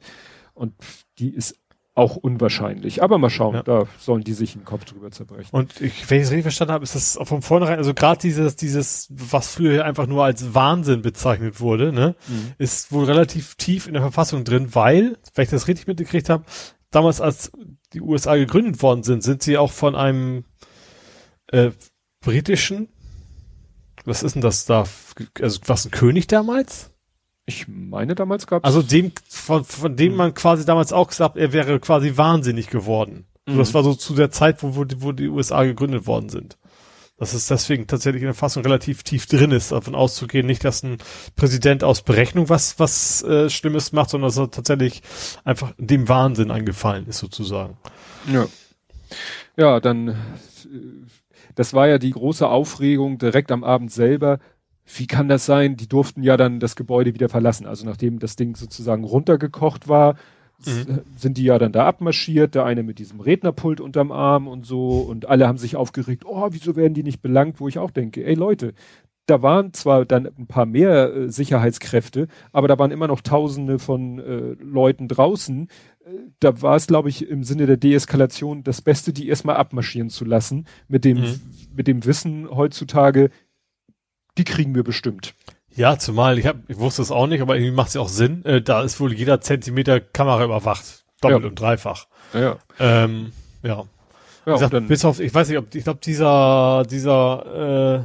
[0.54, 0.74] und
[1.18, 1.56] die ist
[1.94, 3.02] auch unwahrscheinlich.
[3.02, 3.62] Aber mal schauen, ja.
[3.62, 5.50] da sollen die sich den Kopf drüber zerbrechen.
[5.52, 8.56] Und ich, wenn ich es richtig verstanden habe, ist das von vornherein, also gerade dieses,
[8.56, 12.52] dieses, was früher einfach nur als Wahnsinn bezeichnet wurde, ne, mhm.
[12.58, 16.44] ist wohl relativ tief in der Verfassung drin, weil, wenn ich das richtig mitgekriegt habe,
[16.90, 17.52] damals als
[17.92, 20.44] die USA gegründet worden sind, sind sie auch von einem
[21.48, 21.70] äh,
[22.20, 22.88] britischen,
[24.04, 24.84] was ist denn das da,
[25.40, 26.92] also was ein König damals?
[27.50, 30.16] Ich meine, damals gab Also dem, von, von dem hm.
[30.16, 33.26] man quasi damals auch gesagt, er wäre quasi wahnsinnig geworden.
[33.44, 33.58] Mhm.
[33.58, 36.58] Das war so zu der Zeit, wo, wo, die, wo die USA gegründet worden sind.
[37.18, 40.84] Dass es deswegen tatsächlich in der Fassung relativ tief drin ist, davon auszugehen, nicht, dass
[40.84, 40.98] ein
[41.34, 45.02] Präsident aus Berechnung was, was äh, Schlimmes macht, sondern dass er tatsächlich
[45.44, 47.76] einfach dem Wahnsinn eingefallen ist, sozusagen.
[48.32, 48.46] Ja.
[49.56, 50.14] Ja, dann, äh,
[51.56, 54.38] das war ja die große Aufregung direkt am Abend selber,
[54.96, 55.76] wie kann das sein?
[55.76, 57.66] Die durften ja dann das Gebäude wieder verlassen.
[57.66, 60.16] Also nachdem das Ding sozusagen runtergekocht war,
[60.64, 61.00] mhm.
[61.16, 65.00] sind die ja dann da abmarschiert, der eine mit diesem Rednerpult unterm Arm und so
[65.00, 68.24] und alle haben sich aufgeregt, oh, wieso werden die nicht belangt, wo ich auch denke,
[68.24, 68.74] ey Leute,
[69.26, 73.78] da waren zwar dann ein paar mehr äh, Sicherheitskräfte, aber da waren immer noch Tausende
[73.78, 75.68] von äh, Leuten draußen.
[76.04, 76.08] Äh,
[76.40, 80.24] da war es, glaube ich, im Sinne der Deeskalation das Beste, die erstmal abmarschieren zu
[80.24, 81.40] lassen, mit dem, mhm.
[81.76, 83.30] mit dem Wissen heutzutage,
[84.38, 85.34] die kriegen wir bestimmt.
[85.74, 88.08] Ja, zumal ich hab, ich wusste es auch nicht, aber irgendwie macht es ja auch
[88.08, 88.44] Sinn.
[88.44, 91.48] Äh, da ist wohl jeder Zentimeter Kamera überwacht, doppelt ja.
[91.48, 92.06] und dreifach.
[92.34, 92.40] Ja.
[92.40, 92.56] ja.
[92.78, 93.32] Ähm,
[93.62, 93.84] ja.
[94.46, 98.04] ja ich sag, bis auf, ich weiß nicht, ob ich glaube dieser dieser äh,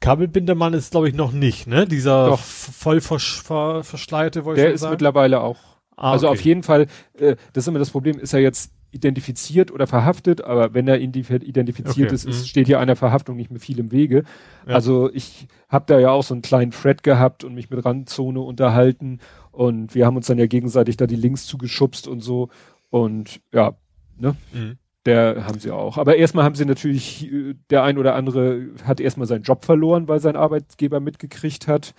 [0.00, 1.86] Kabelbindermann ist glaube ich noch nicht, ne?
[1.86, 2.40] Dieser Doch.
[2.40, 4.92] voll vers ver verschleierte, wollte ich Der ist sagen.
[4.92, 5.58] mittlerweile auch.
[5.96, 6.38] Ah, also okay.
[6.38, 6.86] auf jeden Fall,
[7.18, 11.00] äh, das ist immer das Problem, ist er jetzt identifiziert oder verhaftet, aber wenn er
[11.00, 12.14] identifiziert okay.
[12.14, 12.46] ist, ist, mhm.
[12.46, 14.24] steht hier einer Verhaftung nicht mehr viel im Wege.
[14.66, 14.74] Ja.
[14.74, 18.40] Also ich habe da ja auch so einen kleinen Thread gehabt und mich mit Randzone
[18.40, 19.20] unterhalten
[19.52, 22.48] und wir haben uns dann ja gegenseitig da die Links zugeschubst und so
[22.90, 23.74] und ja,
[24.18, 24.36] ne?
[24.52, 24.78] Mhm.
[25.06, 25.96] Der haben sie auch.
[25.96, 27.30] Aber erstmal haben sie natürlich,
[27.70, 31.94] der ein oder andere hat erstmal seinen Job verloren, weil sein Arbeitgeber mitgekriegt hat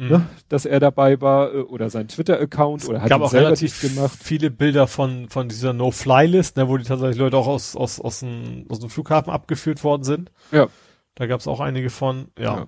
[0.00, 0.08] mhm.
[0.08, 4.18] ne, dass er dabei war äh, oder sein Twitter-Account oder hat gab auch relativ gemacht.
[4.20, 8.20] viele Bilder von von dieser No-Fly-List, ne, wo die tatsächlich Leute auch aus aus aus
[8.20, 10.30] dem, aus dem Flughafen abgeführt worden sind.
[10.50, 10.68] Ja.
[11.14, 12.56] Da gab es auch einige von, ja.
[12.56, 12.66] ja.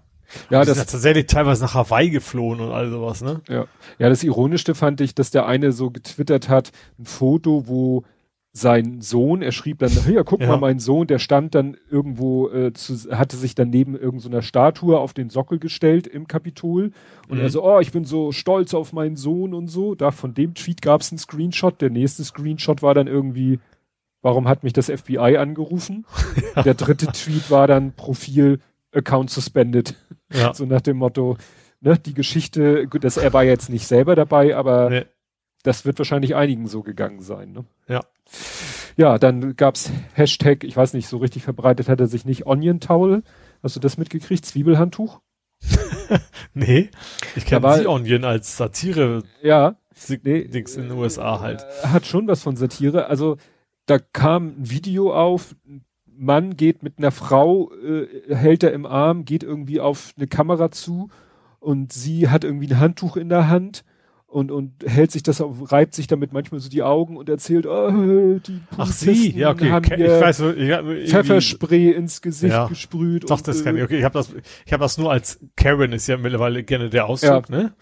[0.50, 3.42] Ja, das ist tatsächlich teilweise nach Hawaii geflohen und all sowas, ne?
[3.48, 3.66] Ja.
[3.98, 8.04] Ja, das Ironischste fand ich, dass der eine so getwittert hat, ein Foto, wo
[8.54, 10.48] sein Sohn, er schrieb dann, ja, guck ja.
[10.48, 14.98] mal, mein Sohn, der stand dann irgendwo, äh, zu, hatte sich dann neben irgendeiner Statue
[14.98, 16.92] auf den Sockel gestellt im Kapitol
[17.28, 17.44] und mhm.
[17.44, 19.94] er so, oh, ich bin so stolz auf meinen Sohn und so.
[19.94, 21.80] Da von dem Tweet gab es einen Screenshot.
[21.80, 23.58] Der nächste Screenshot war dann irgendwie,
[24.20, 26.04] warum hat mich das FBI angerufen?
[26.54, 26.62] Ja.
[26.64, 28.58] Der dritte Tweet war dann Profil
[28.92, 29.94] Account suspended.
[30.30, 30.52] Ja.
[30.52, 31.38] So nach dem Motto,
[31.80, 35.04] ne, die Geschichte, gut, dass er war jetzt nicht selber dabei, aber nee.
[35.62, 37.64] Das wird wahrscheinlich einigen so gegangen sein, ne?
[37.89, 38.01] Ja.
[38.97, 42.80] Ja, dann gab's Hashtag, ich weiß nicht, so richtig verbreitet hat er sich nicht, Onion
[42.80, 43.22] Towel.
[43.62, 44.44] Hast du das mitgekriegt?
[44.44, 45.20] Zwiebelhandtuch?
[46.55, 46.90] nee,
[47.36, 49.22] ich kenne The Onion als Satire.
[49.43, 49.76] Ja.
[50.22, 51.64] Nee, Dings in den USA halt.
[51.82, 53.06] Äh, hat schon was von Satire.
[53.06, 53.36] Also
[53.86, 55.55] da kam ein Video auf,
[56.06, 60.70] Mann geht mit einer Frau, äh, hält er im Arm, geht irgendwie auf eine Kamera
[60.70, 61.09] zu
[61.60, 63.84] und sie hat irgendwie ein Handtuch in der Hand
[64.32, 67.66] und, und hält sich das auf, reibt sich damit manchmal so die Augen und erzählt,
[67.66, 72.66] oh, die Ach, sie, ja, okay, haben ich weiß, ich hab, Pfefferspray ins Gesicht ja.
[72.66, 73.28] gesprüht.
[73.30, 74.32] Doch, das kann ich, okay, ich habe das,
[74.64, 77.56] ich habe das nur als Karen ist ja mittlerweile gerne der Ausdruck, ja.
[77.56, 77.74] ne?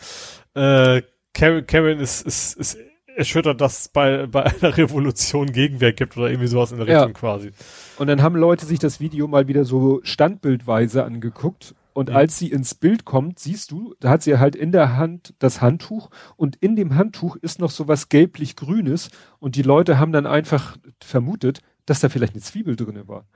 [0.55, 1.02] Äh,
[1.32, 2.78] Karen, Karen ist, ist, ist
[3.14, 7.09] erschüttert, dass es bei, bei einer Revolution Gegenwehr gibt oder irgendwie sowas in der Richtung
[7.09, 7.12] ja.
[7.12, 7.52] quasi.
[7.98, 12.16] Und dann haben Leute sich das Video mal wieder so standbildweise angeguckt und mhm.
[12.16, 15.60] als sie ins Bild kommt, siehst du, da hat sie halt in der Hand das
[15.60, 20.26] Handtuch und in dem Handtuch ist noch so was gelblich-grünes und die Leute haben dann
[20.26, 23.26] einfach vermutet, dass da vielleicht eine Zwiebel drinne war.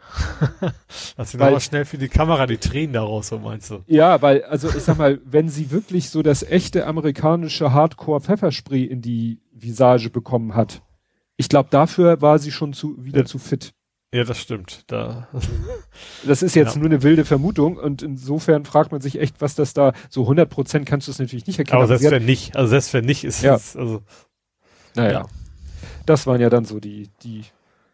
[1.16, 3.82] das sind aber schnell für die Kamera die Tränen daraus, so meinst du?
[3.86, 9.00] Ja, weil, also ich sag mal, wenn sie wirklich so das echte amerikanische Hardcore-Pfefferspray in
[9.00, 10.82] die Visage bekommen hat,
[11.36, 13.24] ich glaube, dafür war sie schon zu, wieder ja.
[13.24, 13.74] zu fit.
[14.14, 14.84] Ja, das stimmt.
[14.86, 15.26] Da.
[16.26, 16.80] Das ist jetzt ja.
[16.80, 20.48] nur eine wilde Vermutung und insofern fragt man sich echt, was das da, so 100
[20.48, 21.82] Prozent kannst du es natürlich nicht erkennen.
[21.82, 23.56] Aber selbst wenn nicht, also selbst wenn nicht ist ja.
[23.56, 24.02] es, also.
[24.94, 25.12] Naja.
[25.12, 25.26] Ja.
[26.06, 27.42] Das waren ja dann so die, die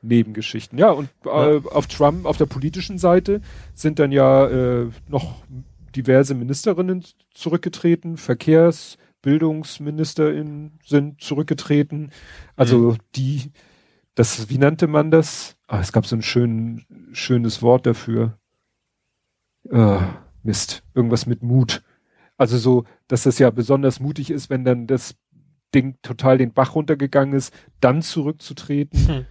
[0.03, 0.79] Nebengeschichten.
[0.79, 3.41] Ja, und äh, auf Trump, auf der politischen Seite
[3.75, 5.43] sind dann ja äh, noch
[5.97, 12.13] diverse Ministerinnen zurückgetreten, Verkehrs, Bildungsministerinnen sind zurückgetreten.
[12.57, 12.97] Also mhm.
[13.17, 13.53] die,
[14.15, 15.57] das, wie nannte man das?
[15.71, 18.37] Ah, es gab so ein schön, schönes Wort dafür.
[19.71, 20.01] Uh,
[20.43, 21.85] Mist, irgendwas mit Mut.
[22.37, 25.15] Also so, dass das ja besonders mutig ist, wenn dann das
[25.73, 29.07] Ding total den Bach runtergegangen ist, dann zurückzutreten.
[29.07, 29.27] Hm.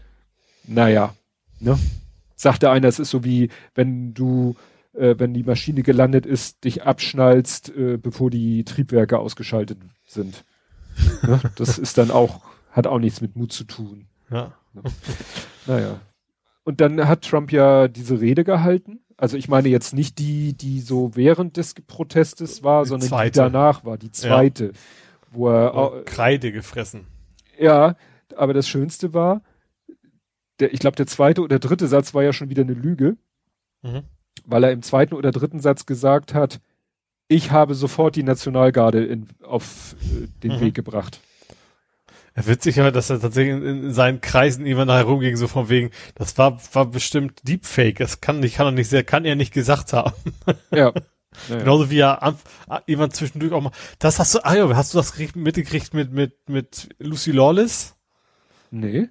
[0.65, 1.13] Naja,
[1.59, 1.77] ne?
[2.37, 4.55] Sagte einer, es ist so wie, wenn du,
[4.93, 10.45] äh, wenn die Maschine gelandet ist, dich abschnallst, äh, bevor die Triebwerke ausgeschaltet sind.
[11.23, 11.41] ne?
[11.57, 12.39] Das ist dann auch,
[12.71, 14.07] hat auch nichts mit Mut zu tun.
[14.31, 14.53] Ja.
[14.71, 14.83] Ne?
[15.67, 15.99] Naja.
[16.69, 18.99] Und dann hat Trump ja diese Rede gehalten.
[19.17, 23.31] Also ich meine jetzt nicht die, die so während des Protestes war, die sondern zweite.
[23.31, 24.65] die danach war, die zweite.
[24.65, 24.71] Ja.
[25.31, 27.07] Wo er auch, Kreide gefressen.
[27.57, 27.95] Ja,
[28.35, 29.41] aber das Schönste war,
[30.59, 33.17] der, ich glaube, der zweite oder dritte Satz war ja schon wieder eine Lüge,
[33.81, 34.03] mhm.
[34.45, 36.61] weil er im zweiten oder dritten Satz gesagt hat,
[37.27, 40.59] ich habe sofort die Nationalgarde in, auf äh, den mhm.
[40.59, 41.19] Weg gebracht.
[42.39, 45.91] Ja, witzig, dass er tatsächlich in, in seinen Kreisen immer nachher rumging, so von wegen,
[46.15, 47.97] das war, war bestimmt Deepfake.
[47.97, 50.13] Das kann, ich kann doch nicht sehr, kann er nicht gesagt haben.
[50.71, 50.93] Ja.
[51.47, 52.35] Ja, Genauso wie er
[52.87, 56.49] jemand zwischendurch auch mal, das hast du, ah ja, hast du das mitgekriegt mit, mit,
[56.49, 57.95] mit Lucy Lawless?
[58.71, 59.09] Nee.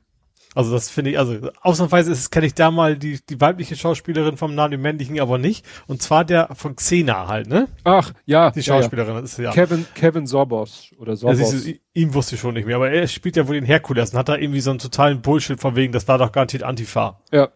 [0.59, 4.56] Also das finde ich, also ausnahmsweise kenne ich da mal die, die weibliche Schauspielerin vom
[4.56, 5.64] Namen, den männlichen aber nicht.
[5.86, 7.68] Und zwar der von Xena halt, ne?
[7.85, 8.51] Ach, ja.
[8.51, 9.24] Die Schauspielerin, ja, ja.
[9.24, 9.52] ist ja.
[9.52, 11.39] Kevin, Kevin Sorbos oder Sorbos.
[11.39, 14.12] Ja, ist, ihm wusste ich schon nicht mehr, aber er spielt ja wohl den Herkules
[14.12, 17.20] und hat da irgendwie so einen totalen Bullshit von wegen, das war doch garantiert Antifa.
[17.30, 17.51] Ja.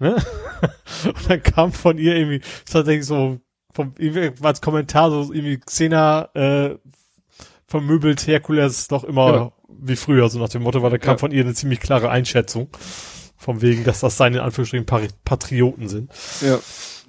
[0.00, 0.16] Ne?
[1.04, 3.38] Und dann kam von ihr irgendwie tatsächlich so
[3.72, 3.94] vom,
[4.42, 6.78] als Kommentar so irgendwie Xena, äh,
[7.68, 11.18] vermöbelt Herkules doch immer ja wie früher, so nach dem Motto, weil da kam ja.
[11.18, 12.68] von ihr eine ziemlich klare Einschätzung.
[13.36, 14.84] Vom wegen, dass das seine in Anführungsstrichen
[15.24, 16.10] Patrioten sind.
[16.42, 16.58] Ja.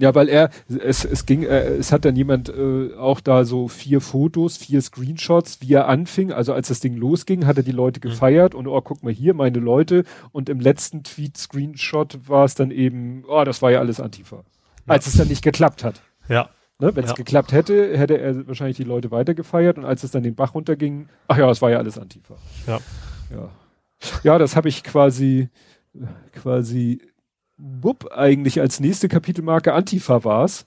[0.02, 3.68] Ja, weil er, es, es ging, äh, es hat dann jemand äh, auch da so
[3.68, 6.32] vier Fotos, vier Screenshots, wie er anfing.
[6.32, 8.10] Also als das Ding losging, hat er die Leute mhm.
[8.10, 8.60] gefeiert mhm.
[8.60, 10.04] und oh, guck mal hier, meine Leute.
[10.32, 14.38] Und im letzten Tweet-Screenshot war es dann eben, oh, das war ja alles Antifa.
[14.38, 14.44] Ja.
[14.88, 16.02] Als es dann nicht geklappt hat.
[16.28, 16.50] Ja.
[16.82, 17.16] Ne, Wenn es ja.
[17.16, 21.10] geklappt hätte, hätte er wahrscheinlich die Leute weitergefeiert und als es dann den Bach runterging,
[21.28, 22.34] ach ja, es war ja alles Antifa.
[22.66, 22.80] Ja.
[23.30, 23.50] Ja,
[24.24, 25.50] ja das habe ich quasi,
[26.34, 27.04] quasi,
[27.58, 30.66] wupp, eigentlich als nächste Kapitelmarke Antifa war's.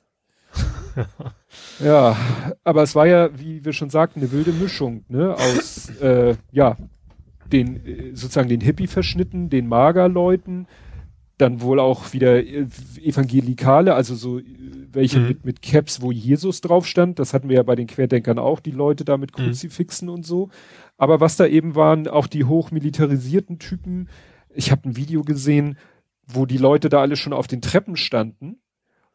[1.80, 2.16] ja,
[2.62, 6.76] aber es war ja, wie wir schon sagten, eine wilde Mischung, ne, aus, äh, ja,
[7.52, 10.68] den, äh, sozusagen den Hippie-Verschnitten, den Magerleuten,
[11.38, 12.66] dann wohl auch wieder äh,
[13.02, 14.44] Evangelikale, also so äh,
[14.92, 15.28] welche mhm.
[15.28, 17.18] mit, mit Caps, wo Jesus drauf stand.
[17.18, 19.44] Das hatten wir ja bei den Querdenkern auch, die Leute da mit mhm.
[19.46, 20.14] Kruzifixen mhm.
[20.14, 20.50] und so.
[20.96, 24.08] Aber was da eben waren, auch die hochmilitarisierten Typen.
[24.54, 25.76] Ich habe ein Video gesehen,
[26.26, 28.60] wo die Leute da alle schon auf den Treppen standen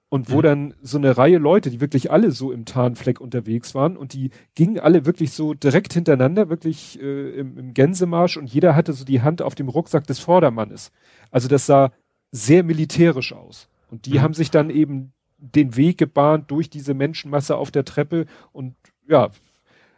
[0.09, 0.41] und wo mhm.
[0.41, 4.31] dann so eine Reihe Leute, die wirklich alle so im Tarnfleck unterwegs waren und die
[4.55, 9.05] gingen alle wirklich so direkt hintereinander, wirklich äh, im, im Gänsemarsch und jeder hatte so
[9.05, 10.91] die Hand auf dem Rucksack des Vordermannes.
[11.31, 11.91] Also das sah
[12.31, 13.68] sehr militärisch aus.
[13.89, 14.22] Und die mhm.
[14.22, 18.76] haben sich dann eben den Weg gebahnt durch diese Menschenmasse auf der Treppe und
[19.07, 19.30] ja,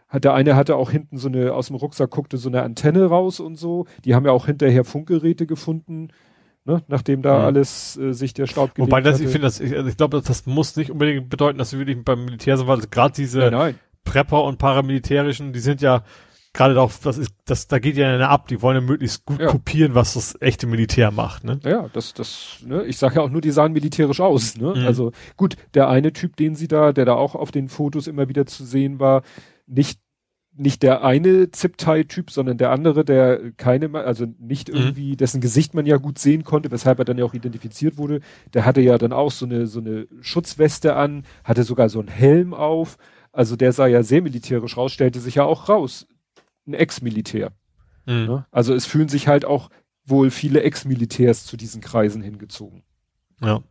[0.07, 3.05] hat der eine hatte auch hinten so eine, aus dem Rucksack guckte so eine Antenne
[3.05, 3.85] raus und so.
[4.03, 6.09] Die haben ja auch hinterher Funkgeräte gefunden,
[6.65, 7.45] ne, nachdem da mhm.
[7.45, 9.23] alles äh, sich der Staub gelegt Wobei das, hatte.
[9.23, 11.79] ich finde, das, ich, also ich glaube, das, das muss nicht unbedingt bedeuten, dass sie
[11.79, 13.79] wirklich beim Militär sind, weil gerade diese nein, nein.
[14.03, 16.03] Prepper und paramilitärischen, die sind ja
[16.53, 19.39] gerade auch, das ist, das, da geht ja einer ab, die wollen ja möglichst gut
[19.39, 19.47] ja.
[19.47, 21.59] kopieren, was das echte Militär macht, ne?
[21.63, 24.73] Ja, das, das, ne, ich sage ja auch nur, die sahen militärisch aus, ne?
[24.75, 24.85] Mhm.
[24.85, 28.27] Also gut, der eine Typ, den sie da, der da auch auf den Fotos immer
[28.27, 29.23] wieder zu sehen war,
[29.67, 29.99] nicht
[30.53, 34.75] nicht der eine Zip-Tie-Typ, sondern der andere, der keine, also nicht mhm.
[34.75, 38.19] irgendwie, dessen Gesicht man ja gut sehen konnte, weshalb er dann ja auch identifiziert wurde.
[38.53, 42.09] Der hatte ja dann auch so eine, so eine Schutzweste an, hatte sogar so einen
[42.09, 42.97] Helm auf.
[43.31, 46.05] Also der sah ja sehr militärisch raus, stellte sich ja auch raus
[46.71, 47.51] ein Ex-Militär.
[48.05, 48.25] Mhm.
[48.25, 48.45] Ne?
[48.51, 49.69] Also es fühlen sich halt auch
[50.05, 52.83] wohl viele Ex-Militärs zu diesen Kreisen hingezogen.
[53.41, 53.63] Ja.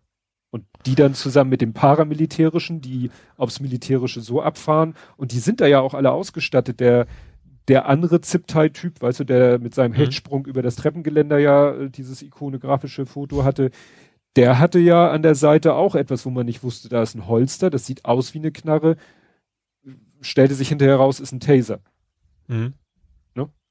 [0.51, 5.60] Und die dann zusammen mit dem Paramilitärischen, die aufs Militärische so abfahren, und die sind
[5.60, 6.81] da ja auch alle ausgestattet.
[6.81, 7.06] Der,
[7.68, 9.97] der andere Ziptai-Typ, weißt du, der mit seinem mhm.
[9.97, 13.70] Hecksprung über das Treppengeländer ja äh, dieses ikonografische Foto hatte,
[14.36, 17.27] der hatte ja an der Seite auch etwas, wo man nicht wusste, da ist ein
[17.27, 18.97] Holster, das sieht aus wie eine Knarre,
[20.20, 21.81] stellte sich hinterher raus, ist ein Taser.
[22.47, 22.74] Mhm.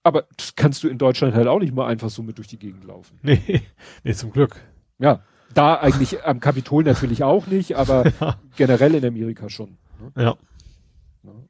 [0.04, 2.60] Aber das kannst du in Deutschland halt auch nicht mal einfach so mit durch die
[2.60, 3.20] Gegend laufen.
[3.22, 3.62] Nee,
[4.04, 4.56] nee zum Glück.
[4.98, 5.24] Ja,
[5.54, 8.40] da eigentlich am Kapitol natürlich auch nicht, aber ja.
[8.56, 9.78] generell in Amerika schon.
[10.16, 10.24] Ne?
[10.24, 10.36] Ja.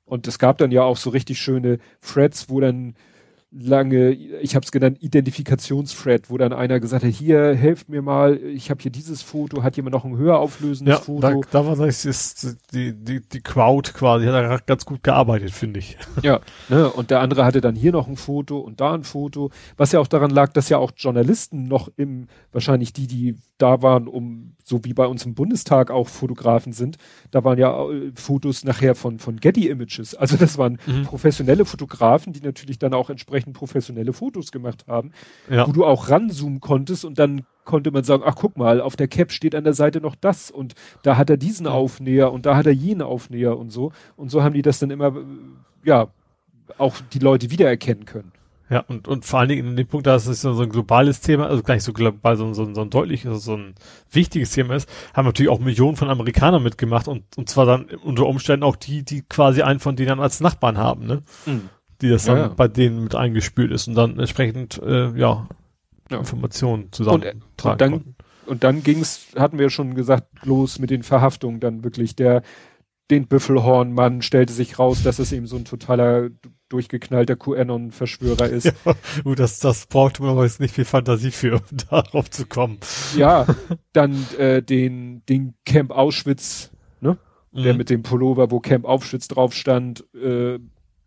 [0.06, 2.96] Und es gab dann ja auch so richtig schöne Threads, wo dann
[3.52, 8.38] lange, ich habe es genannt, Identifikationsthread, wo dann einer gesagt hat, hier, helft mir mal,
[8.38, 11.42] ich habe hier dieses Foto, hat jemand noch ein höher auflösendes ja, Foto?
[11.52, 15.52] Da, da war das ist die, die, die Crowd quasi, hat da ganz gut gearbeitet,
[15.52, 15.98] finde ich.
[16.22, 19.52] Ja, ne, und der andere hatte dann hier noch ein Foto und da ein Foto,
[19.78, 23.82] was ja auch daran lag, dass ja auch Journalisten noch im, wahrscheinlich die, die da
[23.82, 26.98] waren, um so wie bei uns im Bundestag auch Fotografen sind,
[27.32, 30.14] da waren ja äh, Fotos nachher von, von Getty Images.
[30.16, 31.04] Also das waren mhm.
[31.04, 35.12] professionelle Fotografen, die natürlich dann auch entsprechend professionelle Fotos gemacht haben,
[35.50, 35.68] ja.
[35.68, 39.08] wo du auch ranzoomen konntest und dann konnte man sagen, ach guck mal, auf der
[39.08, 42.56] Cap steht an der Seite noch das und da hat er diesen Aufnäher und da
[42.56, 43.92] hat er jenen Aufnäher und so.
[44.16, 45.24] Und so haben die das dann immer, äh,
[45.84, 46.08] ja,
[46.78, 48.32] auch die Leute wiedererkennen können.
[48.70, 51.48] Ja, und, und vor allen Dingen in dem Punkt, dass es so ein globales Thema,
[51.48, 53.74] also gar nicht so global, so, so, so ein deutliches, so ein
[54.12, 58.28] wichtiges Thema ist, haben natürlich auch Millionen von Amerikanern mitgemacht und, und zwar dann unter
[58.28, 61.24] Umständen auch die, die quasi einen von denen als Nachbarn haben, ne?
[61.48, 61.70] Mhm.
[62.02, 62.48] Die das dann ja, ja.
[62.50, 65.48] bei denen mit eingespült ist und dann entsprechend, äh, ja,
[66.12, 66.18] ja.
[66.18, 68.16] Informationen zusammentragen und, und dann, konnten.
[68.46, 72.44] Und dann ging's, hatten wir schon gesagt, los mit den Verhaftungen dann wirklich der,
[73.10, 76.30] den Büffelhornmann stellte sich raus, dass es eben so ein totaler
[76.70, 78.74] durchgeknallter QAnon-Verschwörer ist.
[78.86, 82.46] Ja, gut, das, das braucht man aber jetzt nicht viel Fantasie für, um darauf zu
[82.46, 82.78] kommen.
[83.16, 83.48] Ja,
[83.94, 86.72] dann äh, den, den Camp Auschwitz,
[87.02, 87.18] ne?
[87.52, 87.64] Mhm.
[87.64, 90.60] Der mit dem Pullover, wo Camp Auschwitz drauf stand, äh,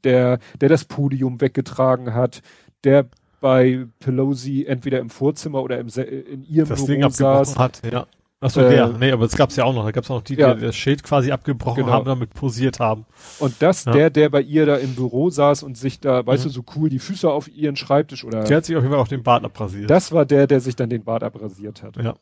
[0.02, 2.42] der, der das Podium weggetragen hat,
[2.82, 3.08] der
[3.40, 7.58] bei Pelosi entweder im Vorzimmer oder im, in ihrem das Büro Ding saß.
[7.58, 8.06] hat, ja.
[8.42, 8.88] Achso, äh, der.
[8.88, 9.84] Nee, aber es gab's ja auch noch.
[9.84, 10.52] Da gab's auch noch die, ja.
[10.54, 11.92] die das Schild quasi abgebrochen genau.
[11.92, 13.06] haben, damit posiert haben.
[13.38, 13.92] Und das, ja.
[13.92, 16.48] der, der bei ihr da im Büro saß und sich da, weißt mhm.
[16.48, 18.42] du, so cool die Füße auf ihren Schreibtisch oder.
[18.42, 19.88] Der hat sich auf jeden Fall auch den Bart abrasiert.
[19.88, 21.96] Das war der, der sich dann den Bart abrasiert hat.
[21.96, 22.14] Ja.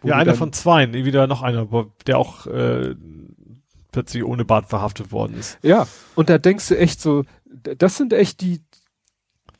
[0.00, 1.66] Wo ja, einer von zwei, wieder noch einer,
[2.06, 2.94] der auch äh,
[3.92, 5.58] plötzlich ohne Bart verhaftet worden ist.
[5.62, 7.24] Ja, und da denkst du echt so,
[7.78, 8.62] das sind echt die,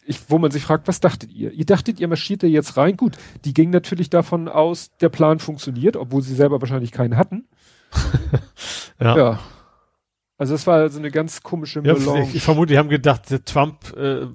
[0.07, 1.53] ich, wo man sich fragt, was dachtet ihr?
[1.53, 2.97] Ihr dachtet, ihr marschiert da jetzt rein?
[2.97, 7.47] Gut, die ging natürlich davon aus, der Plan funktioniert, obwohl sie selber wahrscheinlich keinen hatten.
[9.01, 9.17] ja.
[9.17, 9.41] ja.
[10.39, 13.45] Also es war also eine ganz komische ja, Ich, ich, vermute, die haben gedacht, der
[13.45, 14.27] Trump äh,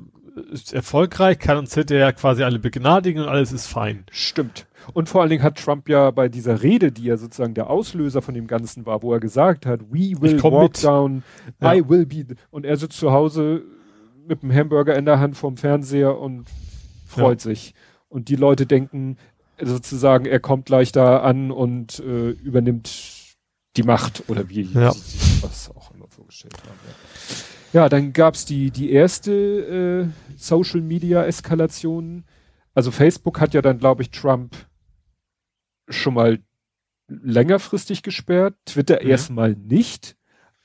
[0.51, 4.05] ist erfolgreich, kann uns hinterher quasi alle begnadigen und alles ist fein.
[4.11, 4.65] Stimmt.
[4.93, 8.23] Und vor allen Dingen hat Trump ja bei dieser Rede, die ja sozusagen der Auslöser
[8.23, 10.83] von dem Ganzen war, wo er gesagt hat, we will walk mit.
[10.83, 11.23] down,
[11.61, 11.75] ja.
[11.75, 13.63] I will be, und er sitzt zu Hause
[14.27, 16.45] mit einem Hamburger in der Hand vorm Fernseher und
[17.05, 17.51] freut ja.
[17.51, 17.73] sich.
[18.09, 19.17] Und die Leute denken
[19.61, 23.11] sozusagen, er kommt gleich da an und äh, übernimmt
[23.77, 24.89] die Macht oder wie ja.
[25.41, 26.77] was auch immer vorgestellt haben.
[27.73, 32.25] Ja, ja dann gab's die, die erste äh, Social Media Eskalation.
[32.73, 34.55] Also Facebook hat ja dann, glaube ich, Trump
[35.87, 36.39] schon mal
[37.07, 39.09] längerfristig gesperrt, Twitter mhm.
[39.09, 40.15] erstmal nicht.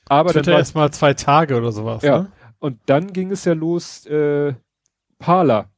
[0.09, 2.01] Aber Twitter erstmal zwei Tage oder sowas.
[2.01, 2.31] Ja, ne?
[2.59, 4.53] Und dann ging es ja los, äh,
[5.19, 5.69] Parler.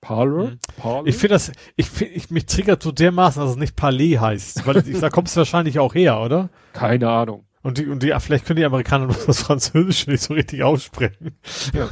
[0.00, 0.50] Parler?
[0.50, 0.58] Mhm.
[0.76, 1.06] Parler?
[1.06, 4.66] Ich finde das, ich, find, ich mich triggert so dermaßen, dass es nicht Parler heißt.
[4.66, 6.50] Weil ich, da kommst du wahrscheinlich auch her, oder?
[6.72, 7.44] Keine Ahnung.
[7.62, 11.36] Und die, und die, vielleicht können die Amerikaner nur das Französische nicht so richtig aussprechen.
[11.72, 11.88] Ja.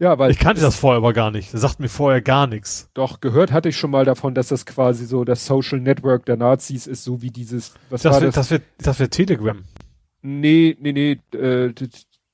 [0.00, 0.30] Ja, weil.
[0.30, 1.52] Ich kannte das vorher aber gar nicht.
[1.52, 2.88] Das sagt mir vorher gar nichts.
[2.94, 6.38] Doch, gehört hatte ich schon mal davon, dass das quasi so das Social Network der
[6.38, 8.48] Nazis ist, so wie dieses, was das war wird, das?
[8.48, 9.62] Das wird, das wird Telegram.
[10.22, 11.72] Nee, nee, nee, äh,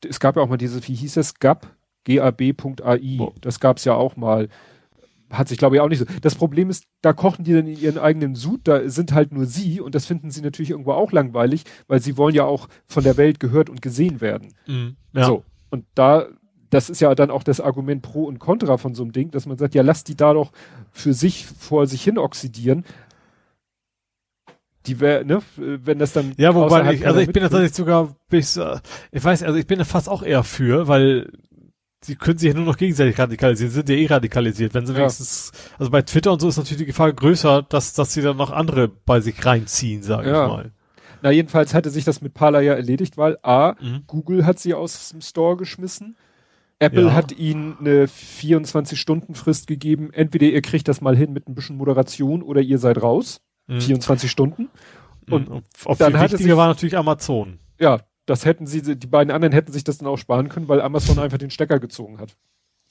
[0.04, 1.68] es gab ja auch mal dieses, wie hieß es, GAP,
[2.04, 3.32] gab.ai, oh.
[3.40, 4.48] das gab's ja auch mal.
[5.28, 6.04] Hat sich, glaube ich, auch nicht so.
[6.22, 9.44] Das Problem ist, da kochen die dann in ihren eigenen Sud, da sind halt nur
[9.44, 13.02] sie und das finden sie natürlich irgendwo auch langweilig, weil sie wollen ja auch von
[13.02, 14.54] der Welt gehört und gesehen werden.
[14.68, 15.24] Mhm, ja.
[15.24, 15.42] So.
[15.68, 16.26] Und da,
[16.70, 19.46] das ist ja dann auch das Argument pro und contra von so einem Ding, dass
[19.46, 20.52] man sagt, ja, lass die da doch
[20.92, 22.84] für sich vor sich hin oxidieren,
[24.86, 26.32] die wäre, ne, wenn das dann.
[26.36, 28.58] Ja, wobei ich, also ich bin tatsächlich sogar, bis,
[29.12, 31.30] ich weiß, also ich bin da fast auch eher für, weil
[32.06, 34.74] sie können sich ja nur noch gegenseitig radikalisieren, sind ja eh radikalisiert.
[34.74, 35.00] Wenn sie ja.
[35.00, 38.36] wenigstens, also bei Twitter und so ist natürlich die Gefahr größer, dass, dass sie dann
[38.36, 40.44] noch andere bei sich reinziehen, sage ja.
[40.44, 40.72] ich mal.
[41.22, 44.04] Na, jedenfalls hatte sich das mit Parler ja erledigt, weil A, mhm.
[44.06, 46.16] Google hat sie aus dem Store geschmissen.
[46.78, 47.14] Apple ja.
[47.14, 50.10] hat ihnen eine 24-Stunden-Frist gegeben.
[50.12, 53.40] Entweder ihr kriegt das mal hin mit ein bisschen Moderation oder ihr seid raus.
[53.68, 54.30] 24 mhm.
[54.30, 54.62] Stunden.
[55.26, 55.32] Mhm.
[55.32, 55.62] Und mhm.
[55.84, 57.58] auf dann hatte sich, war natürlich Amazon.
[57.78, 60.80] Ja, das hätten sie, die beiden anderen hätten sich das dann auch sparen können, weil
[60.80, 62.36] Amazon einfach den Stecker gezogen hat.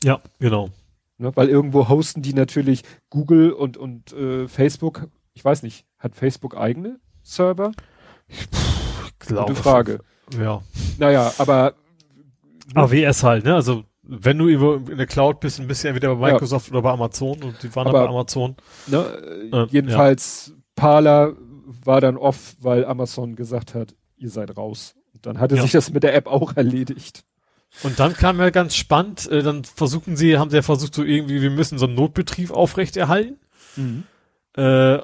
[0.04, 0.70] Ja, genau.
[1.18, 6.16] Ne, weil irgendwo hosten die natürlich Google und, und äh, Facebook, ich weiß nicht, hat
[6.16, 7.72] Facebook eigene Server?
[8.28, 8.50] Ich
[9.20, 9.54] glaube.
[9.54, 10.00] Gute Frage.
[10.38, 10.62] Ja.
[10.98, 11.76] Naja, aber.
[12.74, 13.56] AWS halt, ne?
[13.56, 16.74] Also wenn du in der Cloud bist, ein bisschen entweder bei Microsoft ja.
[16.74, 18.56] oder bei Amazon und die waren aber, bei Amazon.
[18.88, 20.56] Ne, äh, jedenfalls ja.
[20.76, 21.36] Parler
[21.84, 24.96] war dann off, weil Amazon gesagt hat, ihr seid raus.
[25.14, 25.62] Und dann hatte ja.
[25.62, 27.24] sich das mit der App auch erledigt.
[27.84, 31.04] Und dann kam ja ganz spannend, äh, dann versuchen sie, haben sie ja versucht, so
[31.04, 33.40] irgendwie, wir müssen so einen Notbetrieb aufrechterhalten.
[33.76, 34.04] Mhm.
[34.56, 35.00] Äh,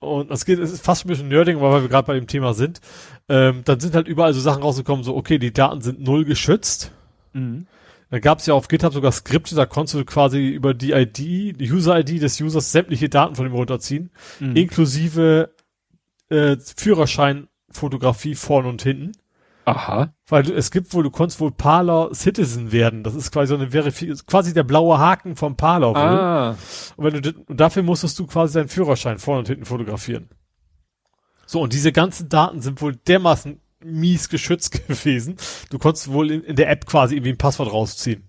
[0.00, 2.52] und das geht, es ist fast ein bisschen nerding, weil wir gerade bei dem Thema
[2.52, 2.80] sind.
[3.28, 6.92] Ähm, dann sind halt überall so Sachen rausgekommen, so, okay, die Daten sind null geschützt.
[7.32, 7.66] Mhm.
[8.14, 11.18] Da gab es ja auf GitHub sogar Skripte, da konntest du quasi über die ID,
[11.58, 14.54] die User-ID des Users sämtliche Daten von ihm runterziehen, mhm.
[14.54, 15.52] inklusive
[16.28, 19.10] äh, Führerscheinfotografie vorne und hinten.
[19.64, 20.14] Aha.
[20.28, 23.02] Weil du, es gibt wohl, du konntest wohl Parler Citizen werden.
[23.02, 25.96] Das ist quasi so eine Verifizierung, quasi der blaue Haken vom Parler.
[25.96, 26.56] Ah.
[26.94, 30.28] Und, wenn du, und dafür musstest du quasi deinen Führerschein vorne und hinten fotografieren.
[31.46, 35.36] So, und diese ganzen Daten sind wohl dermaßen mies geschützt gewesen.
[35.70, 38.24] Du konntest wohl in, in der App quasi irgendwie ein Passwort rausziehen.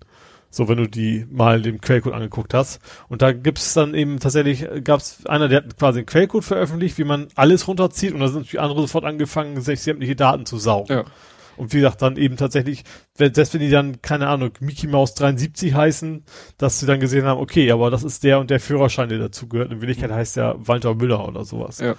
[0.49, 2.79] So, wenn du die mal dem Quellcode angeguckt hast.
[3.09, 6.97] Und da gibt's dann eben tatsächlich, gab es einer, der hat quasi einen Quellcode veröffentlicht,
[6.97, 10.57] wie man alles runterzieht und da sind die andere sofort angefangen, sich sämtliche Daten zu
[10.57, 10.93] saugen.
[10.93, 11.05] Ja.
[11.57, 12.83] Und wie gesagt, dann eben tatsächlich,
[13.17, 16.23] wenn, selbst wenn die dann, keine Ahnung, Mickey Mouse 73 heißen,
[16.57, 19.47] dass sie dann gesehen haben, okay, aber das ist der und der Führerschein, der dazu
[19.47, 19.71] gehört.
[19.71, 21.79] In Wirklichkeit heißt der Walter Müller oder sowas.
[21.79, 21.95] Ja.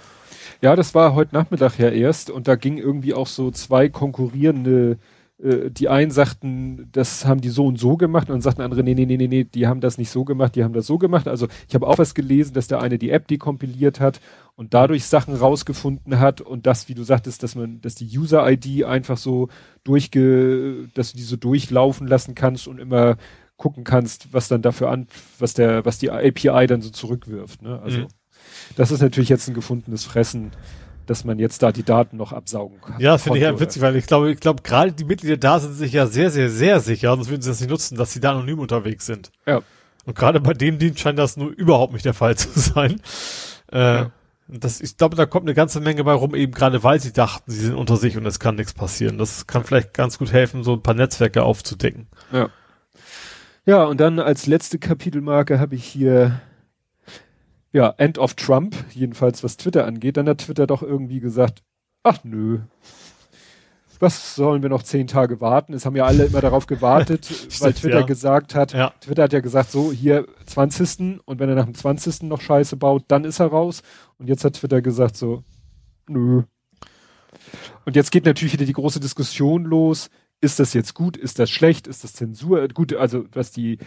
[0.61, 4.97] Ja, das war heute Nachmittag ja erst und da ging irgendwie auch so zwei konkurrierende
[5.39, 8.83] äh, die einen sagten, das haben die so und so gemacht und dann sagten andere,
[8.83, 11.27] nee, nee, nee, nee, die haben das nicht so gemacht, die haben das so gemacht.
[11.27, 14.19] Also ich habe auch was gelesen, dass der eine die App dekompiliert hat
[14.55, 18.85] und dadurch Sachen rausgefunden hat und das, wie du sagtest, dass man, dass die User-ID
[18.85, 19.49] einfach so
[19.83, 23.17] durchge, dass du die so durchlaufen lassen kannst und immer
[23.57, 25.07] gucken kannst, was dann dafür an,
[25.39, 27.61] was der, was die API dann so zurückwirft.
[27.61, 27.79] Ne?
[27.81, 28.07] Also mhm.
[28.75, 30.51] Das ist natürlich jetzt ein gefundenes Fressen
[31.07, 32.99] dass man jetzt da die Daten noch absaugen kann.
[32.99, 35.73] Ja, finde ich ja witzig, weil ich glaube, ich glaube, gerade die Mitglieder da sind
[35.73, 38.31] sich ja sehr, sehr, sehr sicher, sonst würden sie das nicht nutzen, dass sie da
[38.31, 39.31] anonym unterwegs sind.
[39.45, 39.61] Ja.
[40.05, 43.01] Und gerade bei dem Dienst scheint das nur überhaupt nicht der Fall zu sein.
[43.71, 44.11] Äh, ja.
[44.47, 47.51] das, ich glaube, da kommt eine ganze Menge bei rum, eben gerade weil sie dachten,
[47.51, 49.17] sie sind unter sich und es kann nichts passieren.
[49.17, 52.07] Das kann vielleicht ganz gut helfen, so ein paar Netzwerke aufzudecken.
[52.31, 52.49] Ja.
[53.65, 56.39] Ja, und dann als letzte Kapitelmarke habe ich hier
[57.77, 61.61] ja, End of Trump, jedenfalls was Twitter angeht, dann hat Twitter doch irgendwie gesagt,
[62.01, 62.61] ach nö,
[63.99, 65.73] was sollen wir noch zehn Tage warten?
[65.73, 67.29] Es haben ja alle immer darauf gewartet,
[67.61, 68.05] weil Twitter ja.
[68.05, 68.93] gesagt hat, ja.
[68.99, 71.21] Twitter hat ja gesagt, so hier 20.
[71.25, 72.23] und wenn er nach dem 20.
[72.23, 73.83] noch Scheiße baut, dann ist er raus.
[74.17, 75.43] Und jetzt hat Twitter gesagt so,
[76.07, 76.43] nö.
[77.85, 80.09] Und jetzt geht natürlich wieder die große Diskussion los.
[80.39, 81.17] Ist das jetzt gut?
[81.17, 81.87] Ist das schlecht?
[81.87, 82.67] Ist das Zensur?
[82.67, 83.79] Gut, also was die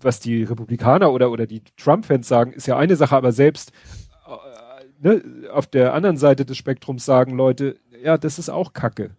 [0.00, 3.72] was die Republikaner oder, oder die Trump-Fans sagen, ist ja eine Sache, aber selbst
[4.26, 9.10] äh, ne, auf der anderen Seite des Spektrums sagen Leute, ja, das ist auch Kacke.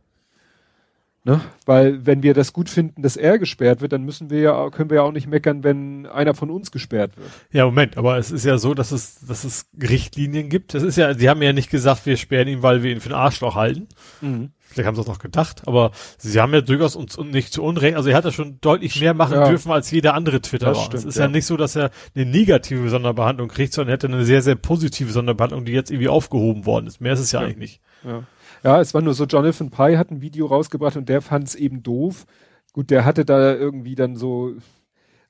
[1.28, 1.42] Ne?
[1.66, 4.90] Weil wenn wir das gut finden, dass er gesperrt wird, dann müssen wir ja, können
[4.90, 7.28] wir ja auch nicht meckern, wenn einer von uns gesperrt wird.
[7.52, 10.74] Ja, Moment, aber es ist ja so, dass es, dass es Richtlinien gibt.
[10.74, 13.10] Das ist ja, die haben ja nicht gesagt, wir sperren ihn, weil wir ihn für
[13.10, 13.90] einen Arschloch halten.
[14.22, 14.52] Mhm.
[14.70, 17.98] Vielleicht haben sie das noch gedacht, aber sie haben ja durchaus uns nicht zu Unrecht,
[17.98, 19.50] also er hat ja schon deutlich mehr machen ja.
[19.50, 20.72] dürfen als jeder andere Twitterer.
[20.72, 21.26] Das stimmt, es ist ja.
[21.26, 21.30] ja.
[21.30, 25.12] nicht so, dass er eine negative Sonderbehandlung kriegt, sondern er hätte eine sehr, sehr positive
[25.12, 27.02] Sonderbehandlung, die jetzt irgendwie aufgehoben worden ist.
[27.02, 27.48] Mehr ist es ja, ja.
[27.48, 27.82] eigentlich nicht.
[28.06, 28.24] Ja.
[28.64, 31.56] Ja, es war nur so, Jonathan Pye hat ein Video rausgebracht und der fand es
[31.56, 32.26] eben doof.
[32.74, 34.54] Gut, der hatte da irgendwie dann so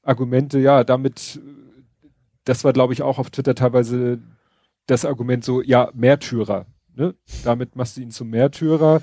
[0.03, 1.39] Argumente, ja, damit,
[2.45, 4.19] das war glaube ich auch auf Twitter teilweise
[4.85, 6.65] das Argument so, ja, Märtyrer
[6.97, 7.15] ne?
[7.43, 9.01] Damit machst du ihn zum Märtyrer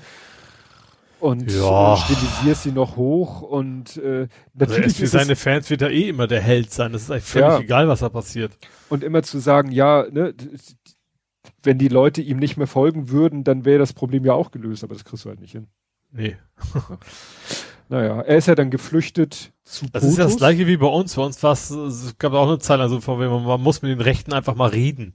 [1.19, 1.97] und ja.
[1.97, 6.27] stilisierst sie noch hoch und äh, natürlich also für seine Fans wird er eh immer
[6.27, 6.91] der Held sein.
[6.91, 7.59] Das ist eigentlich völlig ja.
[7.59, 8.51] egal, was da passiert.
[8.89, 10.35] Und immer zu sagen, ja, ne,
[11.63, 14.83] wenn die Leute ihm nicht mehr folgen würden, dann wäre das Problem ja auch gelöst,
[14.83, 15.67] aber das kriegst du halt nicht hin.
[16.11, 16.37] Nee.
[17.89, 20.09] naja, er ist ja dann geflüchtet zu Das Potus.
[20.09, 21.15] ist ja das gleiche wie bei uns.
[21.15, 23.91] Bei uns war es, es gab auch eine Zeit, also von man, man muss mit
[23.91, 25.13] den Rechten einfach mal reden.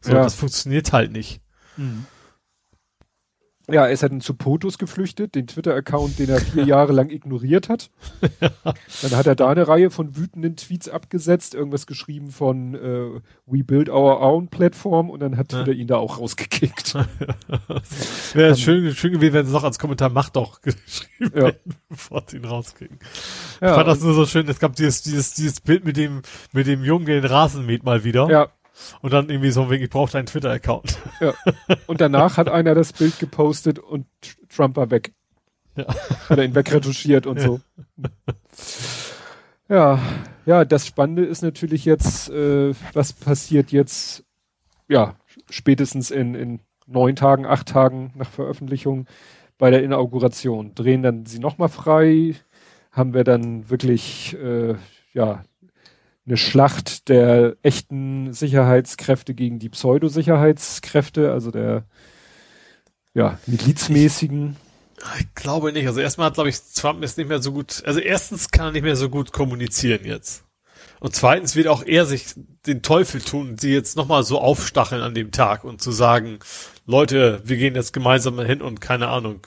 [0.00, 0.22] So, ja.
[0.22, 1.40] das funktioniert halt nicht.
[1.76, 2.06] Mhm.
[3.72, 7.68] Ja, er ist halt zu Potus geflüchtet, den Twitter-Account, den er vier Jahre lang ignoriert
[7.70, 7.90] hat.
[9.02, 13.64] Dann hat er da eine Reihe von wütenden Tweets abgesetzt, irgendwas geschrieben von äh, We
[13.64, 15.78] build our own Platform und dann hat Twitter ja.
[15.78, 16.94] ihn da auch rausgekickt.
[18.34, 21.46] Wäre ja, schön, schön gewesen, wenn sie noch als Kommentar macht doch geschrieben ja.
[21.46, 22.98] hätten, bevor sie ihn rauskriegen.
[23.60, 26.20] Ja, ich fand das nur so schön, es gab dieses, dieses, dieses Bild mit dem,
[26.52, 28.28] mit dem Jungen, der den Rasen mäht mal wieder.
[28.30, 28.48] Ja.
[29.00, 30.98] Und dann irgendwie so wegen, ich brauche deinen Twitter-Account.
[31.20, 31.34] Ja.
[31.86, 34.06] Und danach hat einer das Bild gepostet und
[34.48, 35.12] Trump war weg.
[35.76, 35.86] Ja.
[36.28, 37.46] Hat er ihn wegretuschiert und ja.
[37.46, 37.60] so.
[39.68, 39.98] Ja,
[40.44, 44.24] ja, das Spannende ist natürlich jetzt, äh, was passiert jetzt,
[44.88, 45.14] ja,
[45.48, 49.06] spätestens in, in neun Tagen, acht Tagen nach Veröffentlichung
[49.56, 50.74] bei der Inauguration.
[50.74, 52.34] Drehen dann sie nochmal frei?
[52.90, 54.74] Haben wir dann wirklich, äh,
[55.14, 55.44] ja,
[56.26, 61.84] eine Schlacht der echten Sicherheitskräfte gegen die Pseudo-Sicherheitskräfte, also der
[63.14, 64.56] ja, milizmäßigen.
[65.18, 65.86] Ich glaube nicht.
[65.86, 67.82] Also erstmal hat, glaube ich, Trump ist nicht mehr so gut.
[67.84, 70.44] Also erstens kann er nicht mehr so gut kommunizieren jetzt.
[71.00, 72.34] Und zweitens wird auch er sich
[72.66, 76.38] den Teufel tun, sie jetzt nochmal so aufstacheln an dem Tag und zu sagen,
[76.86, 79.40] Leute, wir gehen jetzt gemeinsam hin und keine Ahnung.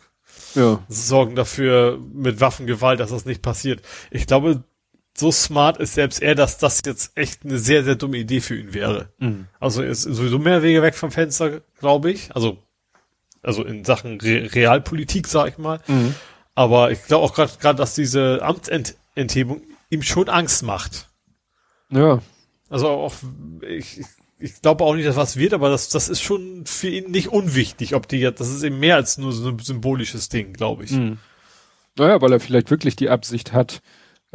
[0.54, 0.84] Ja.
[0.90, 3.82] Sorgen dafür mit Waffengewalt, dass das nicht passiert.
[4.12, 4.66] Ich glaube,
[5.18, 8.58] so smart ist selbst er, dass das jetzt echt eine sehr, sehr dumme Idee für
[8.58, 9.10] ihn wäre.
[9.18, 9.48] Mhm.
[9.60, 12.36] Also ist sowieso mehr Wege weg vom Fenster, glaube ich.
[12.36, 12.58] Also
[13.46, 15.80] also in Sachen Re Realpolitik, sag ich mal.
[15.88, 16.16] Mhm.
[16.56, 21.10] Aber ich glaube auch gerade, dass diese Amtsenthebung ihm schon Angst macht.
[21.92, 22.22] Ja.
[22.70, 23.14] Also auch,
[23.62, 24.02] ich,
[24.40, 27.28] ich glaube auch nicht, dass was wird, aber das, das ist schon für ihn nicht
[27.28, 30.86] unwichtig, ob die jetzt, das ist eben mehr als nur so ein symbolisches Ding, glaube
[30.86, 30.92] ich.
[30.92, 31.20] Mhm.
[31.98, 33.82] Naja, weil er vielleicht wirklich die Absicht hat,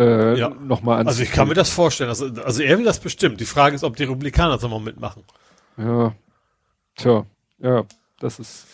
[0.01, 0.49] äh, ja.
[0.49, 2.09] nochmal Also ich kann mir das vorstellen.
[2.09, 3.39] Also, also er will das bestimmt.
[3.41, 5.23] Die Frage ist, ob die Republikaner das nochmal mitmachen.
[5.77, 6.15] Ja.
[6.97, 7.27] Tja,
[7.59, 7.85] ja,
[8.19, 8.67] das ist.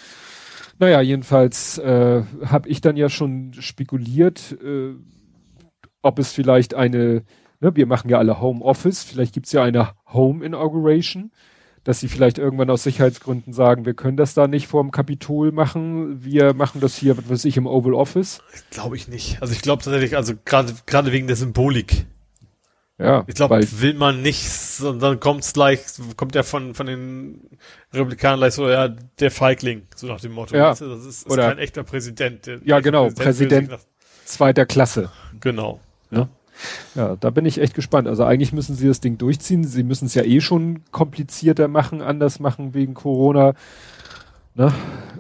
[0.79, 4.95] Naja, jedenfalls äh, habe ich dann ja schon spekuliert, äh,
[6.03, 7.25] ob es vielleicht eine,
[7.61, 11.33] ne, wir machen ja alle Home Office, vielleicht gibt's ja eine Home Inauguration
[11.87, 15.53] dass sie vielleicht irgendwann aus Sicherheitsgründen sagen, wir können das da nicht vor dem Kapitol
[15.53, 18.43] machen, wir machen das hier, was weiß ich, im Oval Office?
[18.71, 19.41] Glaube ich nicht.
[19.41, 22.07] Also ich glaube tatsächlich, also gerade gerade wegen der Symbolik.
[22.99, 23.23] Ja.
[23.29, 24.43] Ich glaube, will man nicht,
[24.81, 25.85] dann kommt's gleich,
[26.17, 27.51] kommt ja von von den
[27.93, 30.57] Republikanern gleich so, ja, der Feigling, so nach dem Motto.
[30.57, 30.71] Ja.
[30.71, 32.51] Weißt du, das ist, ist Oder, kein echter Präsident.
[32.65, 33.81] ja, genau, Präsident, Präsident
[34.25, 35.13] zweiter Klasse.
[35.39, 35.79] Genau.
[36.11, 36.29] Ja.
[36.95, 38.09] Ja, da bin ich echt gespannt.
[38.09, 39.65] Also eigentlich müssen sie das Ding durchziehen.
[39.65, 43.55] Sie müssen es ja eh schon komplizierter machen, anders machen wegen Corona.
[44.55, 44.73] Ne?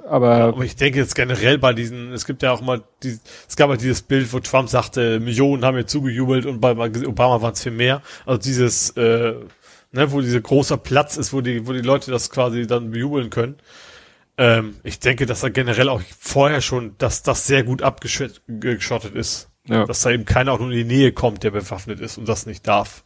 [0.09, 3.19] Aber, ja, aber ich denke jetzt generell bei diesen, es gibt ja auch mal, die,
[3.49, 7.43] es gab ja dieses Bild, wo Trump sagte, Millionen haben mir zugejubelt und bei Obama
[7.43, 8.03] waren es viel mehr.
[8.25, 9.35] Also dieses, äh,
[9.93, 13.31] ne, wo dieser großer Platz ist, wo die, wo die Leute das quasi dann bejubeln
[13.31, 13.57] können.
[14.39, 19.51] Ähm, ich denke, dass er generell auch vorher schon, dass das sehr gut abgeschottet ist.
[19.67, 19.85] Ja.
[19.85, 22.47] Dass da eben keiner auch nur in die Nähe kommt, der bewaffnet ist und das
[22.47, 23.05] nicht darf.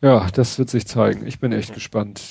[0.00, 1.26] Ja, das wird sich zeigen.
[1.26, 1.74] Ich bin echt ja.
[1.74, 2.22] gespannt.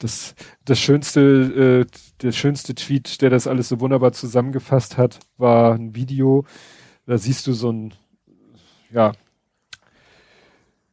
[0.00, 5.74] Das, das schönste, äh, der schönste Tweet, der das alles so wunderbar zusammengefasst hat, war
[5.74, 6.44] ein Video.
[7.06, 7.94] Da siehst du so ein,
[8.90, 9.12] ja,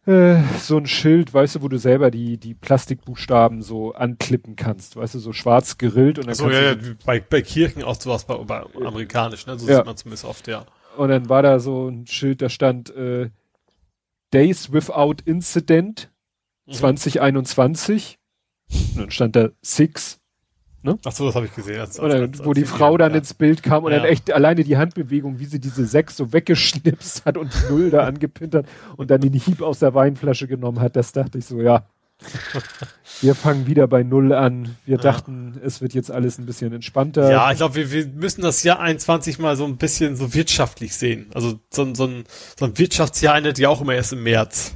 [0.05, 4.97] äh, so ein Schild, weißt du, wo du selber die, die Plastikbuchstaben so anklippen kannst,
[4.97, 6.75] weißt du, so schwarz gerillt und dann so, ja, ja,
[7.05, 9.57] bei, bei Kirchen auch sowas bei, bei amerikanisch, ne?
[9.57, 9.77] So ja.
[9.77, 10.65] sieht man zumindest oft, ja.
[10.97, 13.29] Und dann war da so ein Schild, da stand äh,
[14.33, 16.11] Days Without Incident
[16.65, 16.73] mhm.
[16.73, 18.19] 2021.
[18.71, 20.19] Und dann stand da Six.
[20.83, 20.99] Ne?
[21.05, 21.79] Ach so, das habe ich gesehen.
[21.79, 23.19] Als, als, als, wo die Frau dann ja.
[23.19, 23.99] ins Bild kam und ja.
[23.99, 27.89] dann echt alleine die Handbewegung, wie sie diese sechs so weggeschnipst hat und die Null
[27.89, 28.65] da angepinnt hat
[28.97, 31.85] und dann den Hieb aus der Weinflasche genommen hat, das dachte ich so, ja,
[33.21, 34.75] wir fangen wieder bei Null an.
[34.85, 35.01] Wir ja.
[35.01, 37.31] dachten, es wird jetzt alles ein bisschen entspannter.
[37.31, 40.95] Ja, ich glaube, wir, wir müssen das Jahr 21 mal so ein bisschen so wirtschaftlich
[40.95, 41.29] sehen.
[41.33, 42.23] Also so, so, ein,
[42.57, 44.75] so ein Wirtschaftsjahr endet ja auch immer erst im März.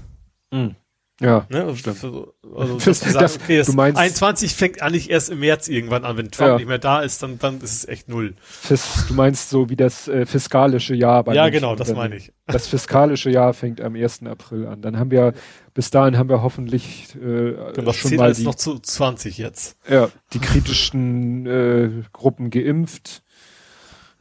[0.52, 0.76] Mhm.
[1.20, 1.76] Ja, ne?
[1.76, 2.04] stimmt.
[2.04, 2.34] Also,
[2.86, 6.16] das, sagen, das, okay, du meinst, 21 fängt eigentlich erst im März irgendwann an.
[6.16, 6.58] Wenn Trump ja.
[6.58, 8.36] nicht mehr da ist, dann, dann ist es echt null.
[8.42, 11.62] Fis, du meinst so wie das äh, fiskalische Jahr bei Ja, Menschen.
[11.62, 12.32] genau, das meine ich.
[12.46, 14.24] Das fiskalische Jahr fängt am 1.
[14.28, 14.82] April an.
[14.82, 15.34] Dann haben wir,
[15.74, 19.78] bis dahin haben wir hoffentlich äh, genau, schon mal die, noch zu 20 jetzt.
[19.90, 23.24] Ja, die kritischen äh, Gruppen geimpft.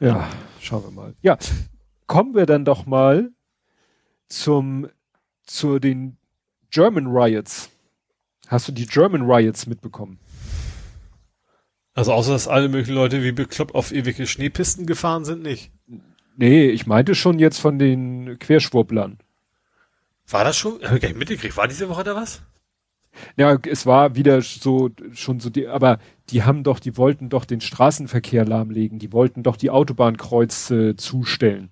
[0.01, 0.29] Ja,
[0.61, 1.15] schauen wir mal.
[1.21, 1.37] Ja,
[2.07, 3.31] kommen wir dann doch mal
[4.29, 4.89] zum
[5.45, 6.17] zu den
[6.77, 7.71] German Riots.
[8.49, 10.19] Hast du die German Riots mitbekommen?
[11.95, 15.73] Also außer dass alle möglichen Leute wie bekloppt auf ewige Schneepisten gefahren sind, nicht?
[16.37, 19.17] Nee, ich meinte schon jetzt von den Querschwurblern.
[20.29, 20.83] War das schon?
[20.83, 21.57] Hab ich gar nicht mitgekriegt.
[21.57, 22.43] War diese Woche da was?
[23.39, 25.99] Ja, es war wieder so, schon so, die, aber
[26.29, 28.99] die haben doch, die wollten doch den Straßenverkehr lahmlegen.
[28.99, 31.71] Die wollten doch die Autobahnkreuze zustellen.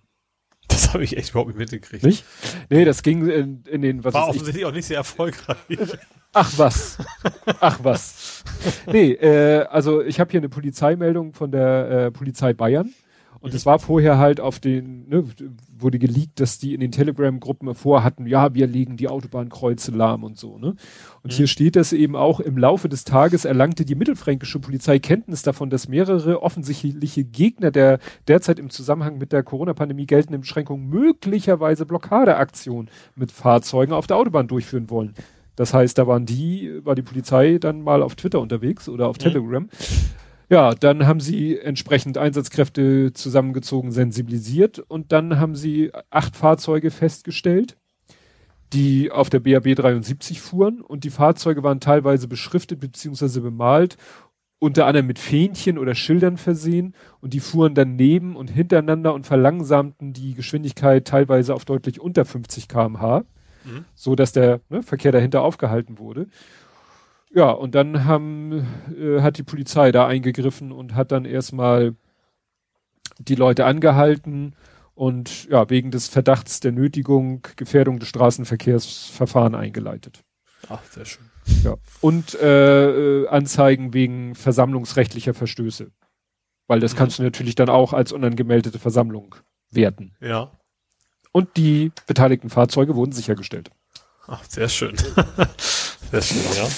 [0.68, 2.04] Das habe ich echt überhaupt nicht mitgekriegt.
[2.04, 2.24] Nicht?
[2.70, 5.56] Nee, das ging in, in den, was War offensichtlich ich, auch nicht sehr erfolgreich.
[6.32, 6.98] Ach was.
[7.60, 8.42] Ach was.
[8.86, 12.92] Nee, äh, also ich habe hier eine Polizeimeldung von der äh, Polizei Bayern.
[13.44, 15.22] Und es war vorher halt auf den, ne,
[15.76, 20.38] wurde geleakt, dass die in den Telegram-Gruppen vorhatten, ja, wir legen die Autobahnkreuze lahm und
[20.38, 20.76] so, ne?
[21.22, 21.36] Und mhm.
[21.36, 25.68] hier steht das eben auch, im Laufe des Tages erlangte die mittelfränkische Polizei Kenntnis davon,
[25.68, 27.98] dass mehrere offensichtliche Gegner der
[28.28, 34.48] derzeit im Zusammenhang mit der Corona-Pandemie geltenden Beschränkungen möglicherweise Blockadeaktionen mit Fahrzeugen auf der Autobahn
[34.48, 35.12] durchführen wollen.
[35.54, 39.18] Das heißt, da waren die, war die Polizei dann mal auf Twitter unterwegs oder auf
[39.18, 39.22] mhm.
[39.22, 39.68] Telegram.
[40.54, 47.76] Ja, dann haben sie entsprechend Einsatzkräfte zusammengezogen, sensibilisiert und dann haben sie acht Fahrzeuge festgestellt,
[48.72, 53.40] die auf der BAB 73 fuhren und die Fahrzeuge waren teilweise beschriftet bzw.
[53.40, 53.96] bemalt,
[54.60, 59.26] unter anderem mit Fähnchen oder Schildern versehen und die fuhren dann neben und hintereinander und
[59.26, 63.24] verlangsamten die Geschwindigkeit teilweise auf deutlich unter 50 kmh,
[63.64, 63.86] mhm.
[63.96, 66.28] so dass der ne, Verkehr dahinter aufgehalten wurde.
[67.34, 68.66] Ja, und dann haben,
[68.96, 71.96] äh, hat die Polizei da eingegriffen und hat dann erstmal
[73.18, 74.54] die Leute angehalten
[74.94, 80.22] und ja, wegen des Verdachts der Nötigung Gefährdung des Straßenverkehrs Verfahren eingeleitet.
[80.68, 81.28] Ach, sehr schön.
[81.64, 81.74] Ja.
[82.00, 85.90] Und äh, äh, Anzeigen wegen versammlungsrechtlicher Verstöße.
[86.68, 86.98] Weil das mhm.
[86.98, 89.34] kannst du natürlich dann auch als unangemeldete Versammlung
[89.70, 90.14] werten.
[90.20, 90.52] Ja.
[91.32, 93.70] Und die beteiligten Fahrzeuge wurden sichergestellt.
[94.28, 94.96] Ach, sehr schön.
[96.10, 96.68] sehr schön, ja.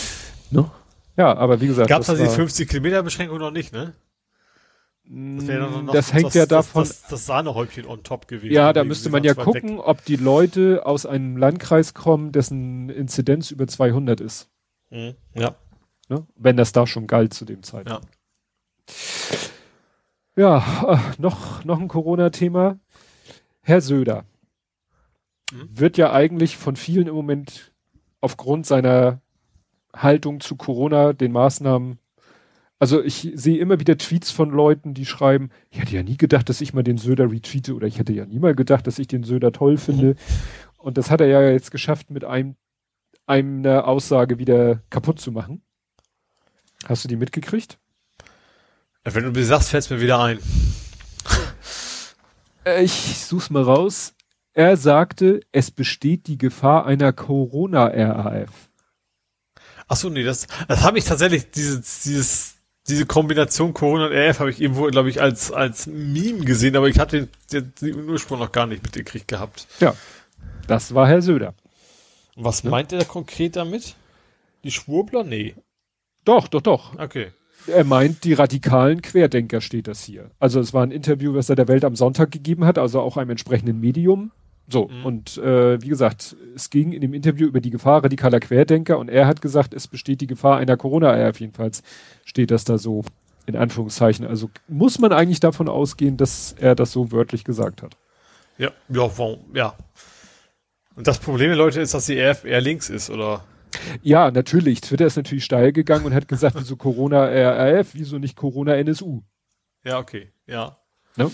[0.51, 0.71] No?
[1.17, 1.89] Ja, aber wie gesagt.
[1.89, 3.95] Gab es da die 50 Kilometer Beschränkung noch nicht, ne?
[5.09, 6.83] Das, noch, das hängt das, ja davon.
[6.83, 8.53] Das, das, das Sahnehäubchen on top gewesen.
[8.53, 9.87] Ja, da müsste man ja gucken, weg.
[9.87, 14.51] ob die Leute aus einem Landkreis kommen, dessen Inzidenz über 200 ist.
[14.91, 15.15] Mhm.
[15.35, 15.55] Ja.
[16.09, 16.27] Ne?
[16.35, 18.09] Wenn das da schon galt zu dem Zeitpunkt.
[20.35, 22.81] Ja, ja äh, noch, noch ein Corona-Thema.
[23.63, 24.25] Herr Söder
[25.53, 25.69] mhm.
[25.71, 27.73] wird ja eigentlich von vielen im Moment
[28.21, 29.21] aufgrund seiner
[29.97, 31.99] Haltung zu Corona, den Maßnahmen
[32.79, 36.49] also ich sehe immer wieder Tweets von Leuten, die schreiben, ich hätte ja nie gedacht,
[36.49, 39.09] dass ich mal den Söder retweete oder ich hätte ja nie mal gedacht, dass ich
[39.09, 40.09] den Söder toll finde.
[40.09, 40.17] Mhm.
[40.77, 42.57] Und das hat er ja jetzt geschafft, mit einem,
[43.27, 45.63] einer Aussage wieder kaputt zu machen.
[46.87, 47.79] Hast du die mitgekriegt?
[49.05, 50.39] Wenn du mir sagst, fällt es mir wieder ein.
[52.65, 54.13] Äh, ich such's mal raus.
[54.53, 58.71] Er sagte, es besteht die Gefahr einer Corona-RAF.
[59.89, 62.57] Ach so, nee, das, das habe ich tatsächlich, dieses, dieses
[62.89, 66.89] diese Kombination Corona und RF habe ich irgendwo, glaube ich, als, als Meme gesehen, aber
[66.89, 69.67] ich hatte den, den Ursprung noch gar nicht mitgekriegt gehabt.
[69.81, 69.95] Ja.
[70.67, 71.55] Das war Herr Söder.
[72.37, 72.71] Was ja.
[72.71, 73.97] meint er konkret damit?
[74.63, 75.25] Die Schwurbler?
[75.25, 75.55] Nee.
[76.25, 76.99] Doch, doch, doch.
[76.99, 77.33] Okay.
[77.67, 80.31] Er meint, die radikalen Querdenker steht das hier.
[80.39, 83.17] Also es war ein Interview, was er der Welt am Sonntag gegeben hat, also auch
[83.17, 84.31] einem entsprechenden Medium.
[84.69, 85.07] So, mhm.
[85.07, 89.09] und äh, wie gesagt, es ging in dem Interview über die Gefahr radikaler Querdenker und
[89.09, 91.83] er hat gesagt, es besteht die Gefahr einer Corona-RF, jedenfalls
[92.25, 93.05] steht das da so
[93.47, 94.27] in Anführungszeichen.
[94.27, 97.97] Also muss man eigentlich davon ausgehen, dass er das so wörtlich gesagt hat.
[98.59, 99.11] Ja, ja,
[99.55, 99.75] ja.
[100.97, 103.45] Und das Problem Leute ist, dass die RF eher links ist, oder?
[104.03, 104.81] Ja, natürlich.
[104.81, 109.23] Twitter ist natürlich steil gegangen und hat gesagt, wieso Corona RAF, wieso nicht Corona NSU?
[109.85, 110.79] Ja, okay, ja.
[111.17, 111.31] Ne?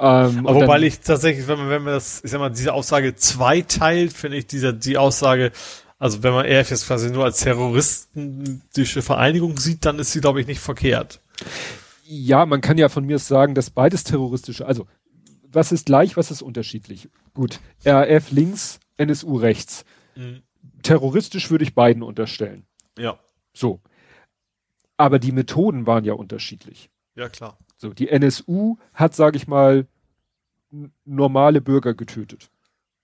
[0.00, 3.14] Ähm, Aber wobei ich tatsächlich, wenn man, wenn man das, ich sag mal, diese Aussage
[3.14, 5.52] zweiteilt, finde ich diese, die Aussage,
[5.98, 10.40] also wenn man RF jetzt quasi nur als terroristische Vereinigung sieht, dann ist sie, glaube
[10.40, 11.20] ich, nicht verkehrt.
[12.04, 14.86] Ja, man kann ja von mir sagen, dass beides terroristische, also
[15.52, 17.08] was ist gleich, was ist unterschiedlich?
[17.34, 19.84] Gut, RAF links, NSU rechts.
[20.16, 20.42] Mhm.
[20.82, 22.66] Terroristisch würde ich beiden unterstellen.
[22.98, 23.18] Ja.
[23.54, 23.80] So.
[24.96, 26.90] Aber die Methoden waren ja unterschiedlich.
[27.14, 27.58] Ja, klar.
[27.82, 29.88] So, die NSU hat, sage ich mal,
[31.04, 32.48] normale Bürger getötet.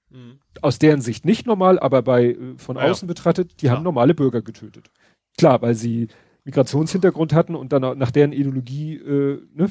[0.08, 0.38] Mhm.
[0.62, 3.12] Aus deren Sicht nicht normal, aber bei äh, von ah, außen ja.
[3.12, 3.72] betrachtet, die ja.
[3.72, 4.92] haben normale Bürger getötet.
[5.36, 6.06] Klar, weil sie
[6.44, 9.68] Migrationshintergrund hatten und dann nach deren Ideologie äh, ne,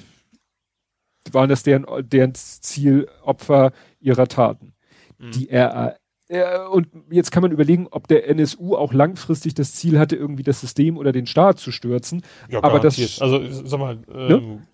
[1.31, 3.71] waren das deren, deren Ziel Opfer
[4.01, 4.73] ihrer Taten.
[5.19, 5.31] Mhm.
[5.31, 5.95] Die RA,
[6.27, 10.43] äh, und jetzt kann man überlegen, ob der NSU auch langfristig das Ziel hatte, irgendwie
[10.43, 12.23] das System oder den Staat zu stürzen.
[12.49, 14.03] Ja, aber das, also sag mal, ne?
[14.07, 14.67] ähm, ne?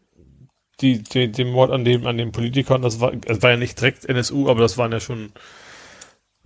[0.81, 3.79] Die, die, den Mord an dem, an den Politikern, das war, das war ja nicht
[3.79, 5.31] direkt NSU, aber das waren ja schon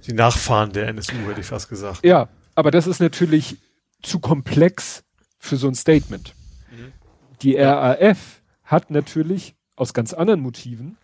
[0.06, 2.06] die Nachfahren der NSU, hätte ich fast gesagt.
[2.06, 3.58] Ja, aber das ist natürlich
[4.02, 5.04] zu komplex
[5.40, 6.34] für so ein Statement.
[6.72, 6.94] Mhm.
[7.42, 10.98] Die RAF hat natürlich aus ganz anderen Motiven,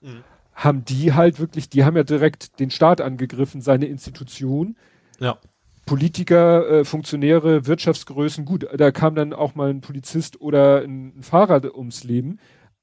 [0.00, 0.22] mhm.
[0.54, 4.76] haben die halt wirklich, die haben ja direkt den Staat angegriffen, seine Institution.
[5.18, 5.38] Ja.
[5.86, 11.22] Politiker, äh, Funktionäre, Wirtschaftsgrößen, gut, da kam dann auch mal ein Polizist oder ein, ein
[11.22, 12.38] Fahrer ums Leben,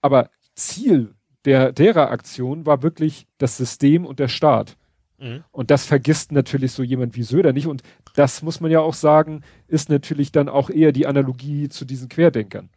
[0.07, 1.13] aber Ziel
[1.45, 4.75] der, derer Aktion war wirklich das System und der Staat.
[5.19, 5.43] Mhm.
[5.51, 7.67] Und das vergisst natürlich so jemand wie Söder nicht.
[7.67, 7.83] Und
[8.15, 12.09] das muss man ja auch sagen, ist natürlich dann auch eher die Analogie zu diesen
[12.09, 12.69] Querdenkern.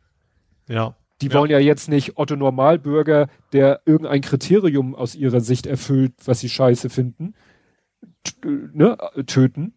[0.69, 0.95] Ja.
[1.21, 1.35] Die ja.
[1.35, 6.49] wollen ja jetzt nicht Otto Normalbürger, der irgendein Kriterium aus ihrer Sicht erfüllt, was sie
[6.49, 7.35] scheiße finden,
[8.45, 8.97] ne,
[9.27, 9.75] töten,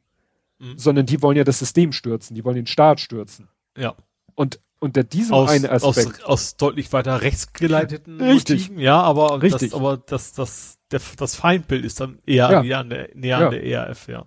[0.60, 0.78] mhm.
[0.78, 3.50] sondern die wollen ja das System stürzen, die wollen den Staat stürzen.
[3.78, 3.96] Ja.
[4.36, 6.26] Und unter diesem aus, einen Aspekt.
[6.26, 8.64] Aus, aus deutlich weiter rechts geleiteten Richtig.
[8.64, 9.72] Motiven, ja, aber Richtig.
[9.72, 12.62] Das, aber das, das, der, das Feindbild ist dann eher ja.
[12.62, 13.46] näher an der, näher ja.
[13.46, 14.26] an der ERF, ja.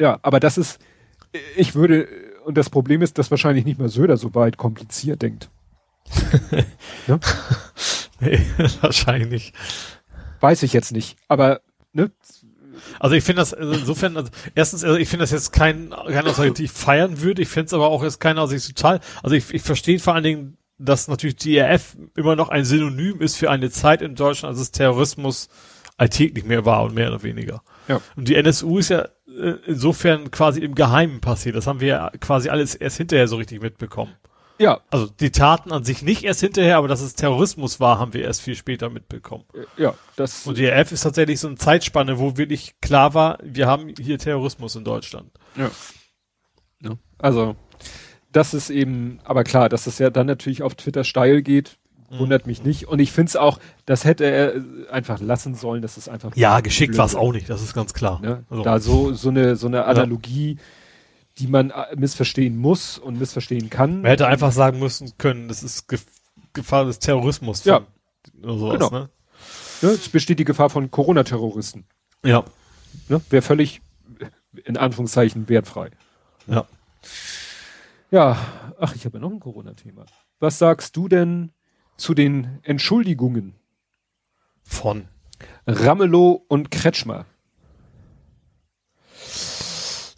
[0.00, 0.78] Ja, aber das ist,
[1.56, 2.08] ich würde,
[2.44, 5.50] und das Problem ist, dass wahrscheinlich nicht mehr Söder so weit kompliziert denkt.
[7.08, 7.18] ne?
[8.20, 8.40] Nee,
[8.80, 9.52] wahrscheinlich.
[10.38, 11.62] Weiß ich jetzt nicht, aber
[11.92, 12.12] ne,
[13.00, 16.30] also ich finde das also insofern, also erstens, also ich finde das jetzt kein, keine
[16.30, 17.42] Aussage, die ich feiern würde.
[17.42, 19.00] Ich finde es aber auch jetzt keine Aussage total.
[19.22, 23.20] Also ich, ich verstehe vor allen Dingen, dass natürlich die ERF immer noch ein Synonym
[23.20, 25.48] ist für eine Zeit in Deutschland, als es Terrorismus
[25.96, 27.62] alltäglich mehr war und mehr oder weniger.
[27.88, 28.00] Ja.
[28.16, 31.56] Und die NSU ist ja äh, insofern quasi im Geheimen passiert.
[31.56, 34.12] Das haben wir ja quasi alles erst hinterher so richtig mitbekommen.
[34.58, 34.80] Ja.
[34.90, 38.22] Also die Taten an sich nicht erst hinterher, aber dass es Terrorismus war, haben wir
[38.22, 39.44] erst viel später mitbekommen.
[39.76, 40.46] Ja, das.
[40.46, 44.18] Und die RF ist tatsächlich so eine Zeitspanne, wo wirklich klar war, wir haben hier
[44.18, 45.30] Terrorismus in Deutschland.
[45.56, 45.70] Ja.
[46.82, 46.92] ja.
[47.18, 47.56] Also,
[48.30, 51.78] das ist eben, aber klar, dass es ja dann natürlich auf Twitter steil geht,
[52.10, 52.20] mhm.
[52.20, 52.86] wundert mich nicht.
[52.86, 54.54] Und ich finde es auch, das hätte er
[54.92, 56.36] einfach lassen sollen, das ist einfach.
[56.36, 58.20] Ja, geschickt war es auch nicht, das ist ganz klar.
[58.20, 58.44] Ne?
[58.50, 58.62] Also.
[58.62, 60.54] Da so, so eine, so eine Analogie.
[60.54, 60.62] Ja
[61.38, 64.02] die man äh, missverstehen muss und missverstehen kann.
[64.02, 65.98] Man hätte einfach sagen müssen können, das ist Ge
[66.52, 67.64] Gefahr des Terrorismus.
[67.64, 67.84] Ja.
[68.40, 68.90] Oder sowas, genau.
[68.90, 69.10] ne?
[69.82, 71.84] Ja, es besteht die Gefahr von Corona-Terroristen.
[72.24, 72.44] Ja.
[73.08, 73.20] Ne?
[73.28, 73.80] Wäre völlig,
[74.64, 75.90] in Anführungszeichen, wertfrei.
[76.46, 76.66] Ja.
[78.12, 78.38] Ja,
[78.78, 80.06] ach, ich habe ja noch ein Corona-Thema.
[80.38, 81.50] Was sagst du denn
[81.96, 83.56] zu den Entschuldigungen
[84.62, 85.08] von
[85.66, 87.26] Ramelow und Kretschmer?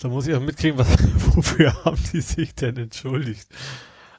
[0.00, 0.88] Da muss ich auch mitkriegen, was,
[1.36, 3.48] wofür haben die sich denn entschuldigt?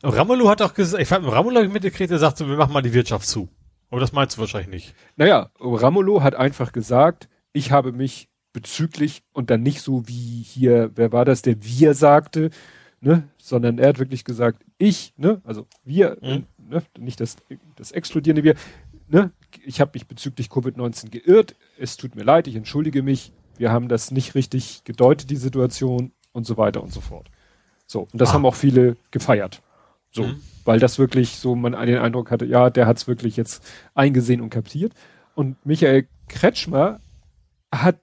[0.04, 2.74] Ramelow hat auch gesagt, ich fand, Ramelow habe ich mitgekriegt, der sagt so, wir machen
[2.74, 3.50] mal die Wirtschaft zu.
[3.90, 4.96] Aber das meinst du wahrscheinlich nicht.
[5.16, 10.92] Naja, Ramelow hat einfach gesagt, ich habe mich bezüglich und dann nicht so wie hier,
[10.96, 12.50] wer war das, der wir sagte,
[13.02, 16.46] ne, sondern er hat wirklich gesagt, ich, ne, also wir, mhm.
[16.58, 17.38] ne, nicht das,
[17.76, 18.56] das explodierende wir,
[19.08, 19.32] ne,
[19.64, 23.88] ich habe mich bezüglich Covid-19 geirrt, es tut mir leid, ich entschuldige mich, wir haben
[23.88, 27.30] das nicht richtig gedeutet, die Situation und so weiter und so fort.
[27.86, 28.34] So, und das ah.
[28.34, 29.62] haben auch viele gefeiert.
[30.12, 30.42] So, mhm.
[30.66, 33.64] weil das wirklich so man den Eindruck hatte, ja, der hat es wirklich jetzt
[33.94, 34.94] eingesehen und kapiert.
[35.36, 37.00] Und Michael Kretschmer
[37.72, 38.00] hat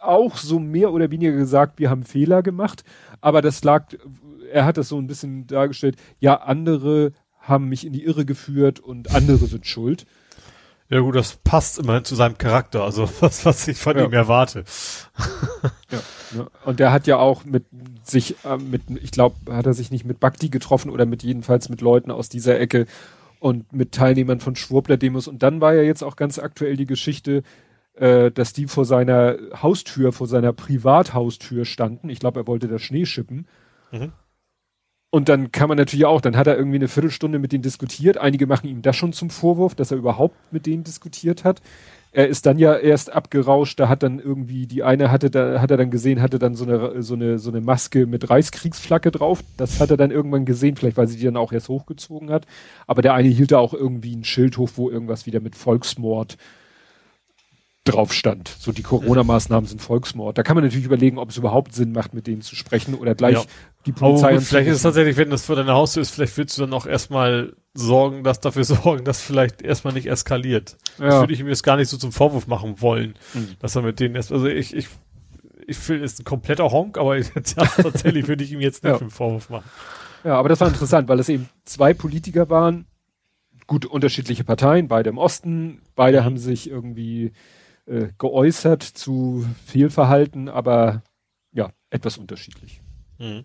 [0.00, 2.84] auch so mehr oder weniger gesagt, wir haben Fehler gemacht,
[3.20, 3.86] aber das lag,
[4.50, 8.80] er hat das so ein bisschen dargestellt, ja, andere haben mich in die Irre geführt
[8.80, 10.06] und andere sind schuld.
[10.90, 14.04] Ja gut, das passt immerhin zu seinem Charakter, also was, was ich von ja.
[14.04, 14.64] ihm erwarte.
[15.90, 15.98] ja,
[16.36, 17.64] ja, Und der hat ja auch mit
[18.02, 21.68] sich, äh, mit, ich glaube, hat er sich nicht mit Bakti getroffen oder mit jedenfalls
[21.68, 22.86] mit Leuten aus dieser Ecke
[23.38, 25.28] und mit Teilnehmern von Schwurbler-Demos.
[25.28, 27.44] Und dann war ja jetzt auch ganz aktuell die Geschichte,
[27.94, 32.08] äh, dass die vor seiner Haustür, vor seiner Privathaustür standen.
[32.08, 33.46] Ich glaube, er wollte da Schnee schippen.
[33.92, 34.12] Mhm.
[35.10, 38.16] Und dann kann man natürlich auch, dann hat er irgendwie eine Viertelstunde mit denen diskutiert.
[38.16, 41.60] Einige machen ihm das schon zum Vorwurf, dass er überhaupt mit denen diskutiert hat.
[42.12, 45.70] Er ist dann ja erst abgerauscht, da hat dann irgendwie, die eine hatte, da hat
[45.70, 49.42] er dann gesehen, hatte dann so eine, so eine, so eine Maske mit Reichskriegsflagge drauf.
[49.56, 52.46] Das hat er dann irgendwann gesehen, vielleicht weil sie die dann auch erst hochgezogen hat.
[52.86, 56.36] Aber der eine hielt da auch irgendwie ein Schild hoch, wo irgendwas wieder mit Volksmord
[57.84, 58.48] drauf stand.
[58.48, 60.36] So die Corona-Maßnahmen sind Volksmord.
[60.36, 63.14] Da kann man natürlich überlegen, ob es überhaupt Sinn macht, mit denen zu sprechen oder
[63.14, 63.44] gleich ja.
[63.86, 64.36] die Polizei.
[64.36, 66.74] Oh, vielleicht ist es tatsächlich, wenn das vor deiner Haustür ist, vielleicht willst du dann
[66.74, 70.76] auch erstmal sorgen, dass dafür sorgen, dass vielleicht erstmal nicht eskaliert.
[70.98, 71.06] Ja.
[71.06, 73.56] Das würde ich ihm jetzt gar nicht so zum Vorwurf machen wollen, mhm.
[73.60, 74.88] dass er mit denen erst, also ich, ich,
[75.66, 78.92] ich finde, ist ein kompletter Honk, aber jetzt, ja, tatsächlich würde ich ihm jetzt nicht
[78.92, 79.00] ja.
[79.00, 79.70] einen Vorwurf machen.
[80.22, 82.86] Ja, aber das war interessant, weil es eben zwei Politiker waren,
[83.66, 87.32] gut unterschiedliche Parteien, beide im Osten, beide haben sich irgendwie
[87.90, 91.02] äh, geäußert zu Fehlverhalten, aber
[91.52, 92.80] ja, etwas unterschiedlich.
[93.18, 93.44] Mhm.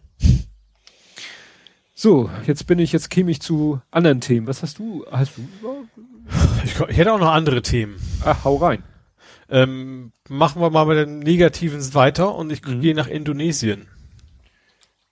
[1.96, 4.48] So, jetzt bin ich, jetzt käme ich zu anderen Themen.
[4.48, 5.06] Was hast du?
[5.10, 5.48] Hast du?
[6.64, 7.96] Ich, ich hätte auch noch andere Themen.
[8.24, 8.84] Ach, hau rein.
[9.50, 12.82] Ähm, machen wir mal mit dem Negativen weiter und ich mhm.
[12.82, 13.88] gehe nach Indonesien.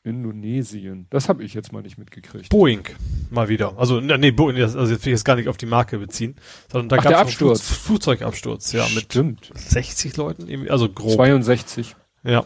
[0.04, 1.08] Indonesien.
[1.10, 2.50] Das habe ich jetzt mal nicht mitgekriegt.
[2.50, 2.84] Boeing
[3.30, 3.78] mal wieder.
[3.78, 6.36] Also nee, Boeing, also jetzt will ich es gar nicht auf die Marke beziehen,
[6.72, 9.52] sondern da gab es einen Flugzeugabsturz, ja, mit Stimmt.
[9.56, 11.14] 60 Leuten, also grob.
[11.14, 11.96] 62.
[12.24, 12.46] Ja.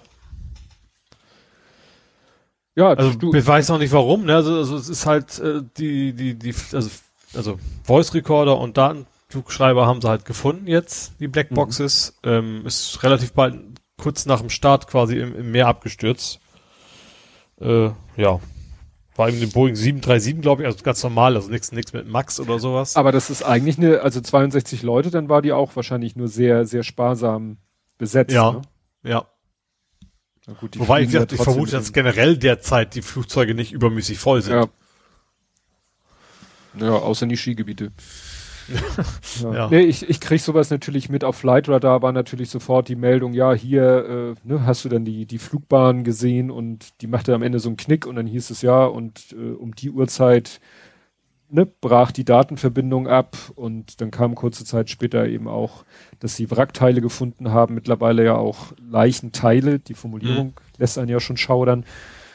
[2.75, 4.35] Ja, also du, ich weiß noch nicht warum, ne?
[4.35, 6.91] Also, also es ist halt äh, die die die also
[7.33, 12.19] also Voice Recorder und Datenflugschreiber haben sie halt gefunden jetzt, die Blackboxes.
[12.23, 12.29] Mhm.
[12.29, 13.55] Ähm, ist relativ bald
[13.97, 16.39] kurz nach dem Start quasi im, im Meer abgestürzt.
[17.59, 18.39] Äh, ja.
[19.15, 22.39] War eben den Boeing 737, glaube ich, also ganz normal, also nichts nichts mit Max
[22.39, 22.95] oder sowas.
[22.95, 26.65] Aber das ist eigentlich eine, also 62 Leute, dann war die auch wahrscheinlich nur sehr,
[26.65, 27.57] sehr sparsam
[27.97, 28.31] besetzt.
[28.33, 28.51] Ja.
[28.51, 28.61] Ne?
[29.03, 29.25] Ja.
[30.45, 34.53] Na gut, Wobei ich, ich vermute, dass generell derzeit die Flugzeuge nicht übermäßig voll sind.
[34.53, 34.67] Ja.
[36.79, 37.91] Ja, außer in die Skigebiete.
[39.43, 39.53] Ja.
[39.53, 39.69] ja.
[39.69, 41.23] Nee, ich, ich krieg sowas natürlich mit.
[41.23, 45.25] Auf Flightradar war natürlich sofort die Meldung, ja, hier äh, ne, hast du dann die,
[45.25, 48.61] die Flugbahn gesehen und die machte am Ende so einen Knick und dann hieß es
[48.61, 50.59] ja und äh, um die Uhrzeit
[51.49, 55.85] ne, brach die Datenverbindung ab und dann kam kurze Zeit später eben auch,
[56.19, 59.79] dass sie Wrackteile gefunden haben, mittlerweile ja auch Leichenteile.
[59.79, 60.53] Die Formulierung mhm.
[60.77, 61.85] lässt einen ja schon schaudern.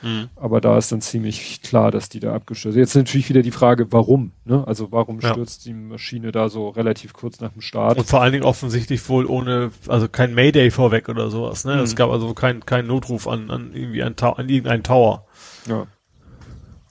[0.03, 0.29] Mhm.
[0.37, 2.81] Aber da ist dann ziemlich klar, dass die da abgestürzt sind.
[2.81, 4.33] Jetzt natürlich wieder die Frage, warum?
[4.45, 4.66] Ne?
[4.66, 5.31] Also warum ja.
[5.31, 7.99] stürzt die Maschine da so relativ kurz nach dem Start?
[7.99, 11.65] Und vor allen Dingen offensichtlich wohl ohne, also kein Mayday vorweg oder sowas.
[11.65, 11.77] Ne?
[11.77, 11.83] Mhm.
[11.83, 15.27] Es gab also kein, kein Notruf an, an irgendwie ein, an irgendeinen Tower.
[15.66, 15.87] Ja.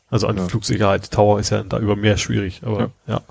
[0.09, 0.47] Also an ja.
[0.47, 1.11] Flugsicherheit.
[1.11, 3.21] Tower ist ja da über mehr schwierig, aber ja.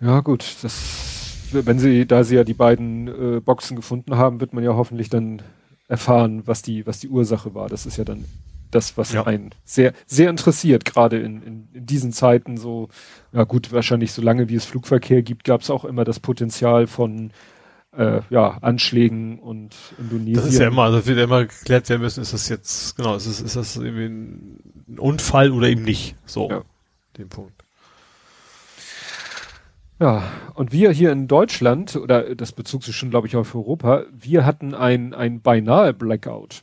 [0.00, 4.40] Ja, ja gut, das, wenn sie, da sie ja die beiden äh, Boxen gefunden haben,
[4.40, 5.42] wird man ja hoffentlich dann
[5.88, 7.68] erfahren, was die, was die Ursache war.
[7.68, 8.24] Das ist ja dann
[8.70, 9.26] das, was ja.
[9.26, 12.88] einen sehr, sehr interessiert, gerade in, in, in diesen Zeiten so,
[13.32, 16.86] ja gut, wahrscheinlich so lange wie es Flugverkehr gibt, gab es auch immer das Potenzial
[16.86, 17.32] von
[17.96, 20.34] äh, ja, Anschlägen und Indonesien.
[20.34, 23.16] Das ist ja immer, also wird ja immer geklärt werden müssen, ist das jetzt, genau,
[23.16, 26.16] ist das, ist das irgendwie ein Unfall oder eben nicht.
[26.26, 26.62] So, ja.
[27.16, 27.57] den Punkt.
[30.00, 30.22] Ja,
[30.54, 34.46] und wir hier in Deutschland, oder das bezog sich schon, glaube ich, auf Europa, wir
[34.46, 36.62] hatten ein, ein beinahe Blackout.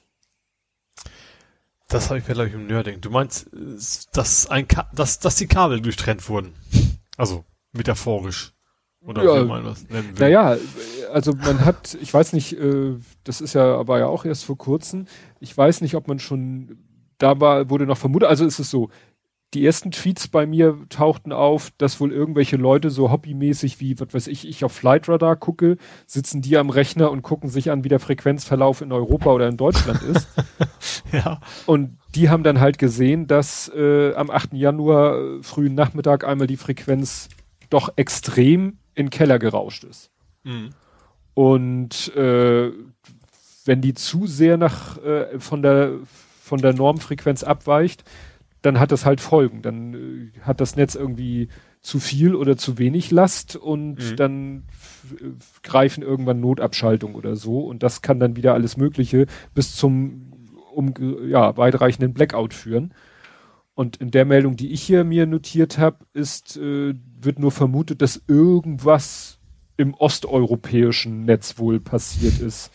[1.89, 3.01] Das habe ich mir, glaube ich, im Nerding.
[3.01, 3.49] Du meinst,
[4.13, 6.53] dass, ein Ka dass, dass die Kabel durchtrennt wurden.
[7.17, 8.53] Also, metaphorisch.
[9.01, 10.19] Oder ja, wie man das nennen will.
[10.19, 10.57] Naja,
[11.13, 14.57] also man hat, ich weiß nicht, äh, das ist ja aber ja auch erst vor
[14.57, 15.05] kurzem,
[15.39, 16.79] ich weiß nicht, ob man schon,
[17.19, 18.89] da war, wurde noch vermutet, also ist es so,
[19.56, 24.14] die ersten Tweets bei mir tauchten auf, dass wohl irgendwelche Leute so hobbymäßig wie, was
[24.14, 27.90] weiß ich, ich auf Flightradar gucke, sitzen die am Rechner und gucken sich an, wie
[27.90, 30.27] der Frequenzverlauf in Europa oder in Deutschland ist.
[31.11, 31.40] ja.
[31.65, 34.53] Und die haben dann halt gesehen, dass äh, am 8.
[34.53, 37.30] Januar äh, frühen Nachmittag einmal die Frequenz
[37.69, 40.11] doch extrem in den Keller gerauscht ist.
[40.44, 40.72] Mhm.
[41.34, 42.72] Und äh,
[43.65, 45.94] wenn die zu sehr nach äh, von der
[46.41, 48.03] von der Normfrequenz abweicht,
[48.65, 49.61] dann hat das halt Folgen.
[49.61, 51.49] Dann äh, hat das Netz irgendwie
[51.81, 54.15] zu viel oder zu wenig Last und mhm.
[54.15, 54.63] dann
[55.61, 60.33] greifen irgendwann Notabschaltung oder so und das kann dann wieder alles Mögliche bis zum
[60.73, 60.93] um,
[61.27, 62.93] ja, weitreichenden Blackout führen.
[63.75, 68.01] Und in der Meldung, die ich hier mir notiert habe, ist, äh, wird nur vermutet,
[68.01, 69.39] dass irgendwas
[69.77, 72.71] im osteuropäischen Netz wohl passiert ist,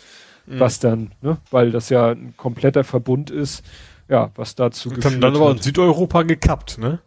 [0.46, 0.60] mhm.
[0.60, 3.64] was dann, ne, weil das ja ein kompletter Verbund ist,
[4.10, 7.00] ja, was dazu Und geführt dann aber in Südeuropa gekappt, ne?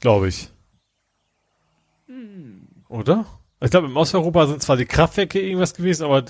[0.00, 0.50] Glaube ich.
[2.06, 2.68] Hm.
[2.88, 3.24] Oder?
[3.60, 6.24] Ich glaube, im Osteuropa sind zwar die Kraftwerke irgendwas gewesen, aber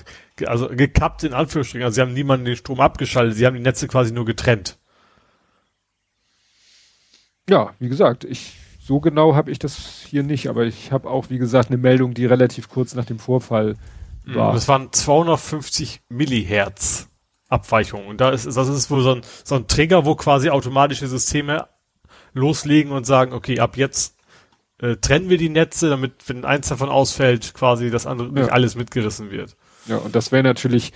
[0.45, 1.83] also gekappt in Anführungsstrichen.
[1.83, 4.79] Also sie haben niemanden den Strom abgeschaltet, sie haben die Netze quasi nur getrennt.
[7.49, 11.29] Ja, wie gesagt, ich so genau habe ich das hier nicht, aber ich habe auch,
[11.29, 13.75] wie gesagt, eine Meldung, die relativ kurz nach dem Vorfall
[14.23, 14.53] hm, war.
[14.53, 17.09] Das waren 250 Millihertz.
[17.49, 18.07] Abweichung.
[18.07, 21.67] Und da ist, das ist wohl so ein, so ein Trigger, wo quasi automatische Systeme
[22.33, 24.17] loslegen und sagen, okay, ab jetzt
[24.79, 28.33] äh, trennen wir die Netze, damit, wenn eins davon ausfällt, quasi das andere ja.
[28.33, 29.55] nicht alles mitgerissen wird.
[29.87, 30.91] Ja, und das wäre natürlich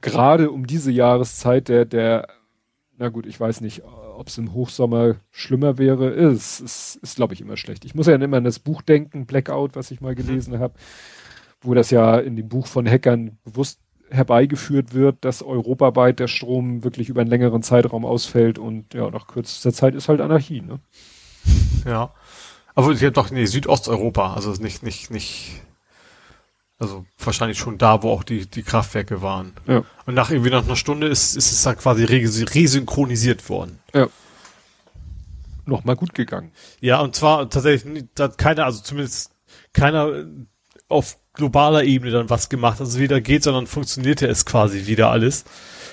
[0.00, 2.28] gerade um diese Jahreszeit der, der,
[2.96, 6.10] na gut, ich weiß nicht, ob es im Hochsommer schlimmer wäre.
[6.10, 7.84] Ist, ist, ist glaube ich, immer schlecht.
[7.84, 10.60] Ich muss ja immer an das Buch denken, Blackout, was ich mal gelesen mhm.
[10.60, 10.74] habe,
[11.60, 13.83] wo das ja in dem Buch von Hackern bewusst
[14.14, 19.26] herbeigeführt wird, dass europaweit der Strom wirklich über einen längeren Zeitraum ausfällt und ja, nach
[19.26, 20.80] kürzester Zeit ist halt Anarchie, ne?
[21.84, 22.12] Ja.
[22.74, 25.62] Aber ich habe doch, nee, Südosteuropa, also nicht, nicht, nicht,
[26.78, 29.52] also wahrscheinlich schon da, wo auch die, die Kraftwerke waren.
[29.66, 29.84] Ja.
[30.06, 33.78] Und nach irgendwie nach einer Stunde ist, ist es dann quasi resynchronisiert worden.
[33.92, 34.08] Ja.
[35.66, 36.52] Nochmal gut gegangen.
[36.80, 39.30] Ja, und zwar tatsächlich, da hat keiner, also zumindest
[39.72, 40.26] keiner
[40.88, 45.44] auf globaler Ebene dann was gemacht, also wieder geht, sondern funktionierte es quasi wieder alles.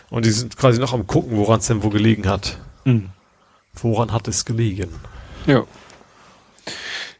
[0.10, 2.58] Und die sind quasi noch am gucken, woran es denn wo gelegen hat.
[2.86, 3.10] Mhm.
[3.74, 4.90] Woran hat es gelegen?
[5.48, 5.64] Ja.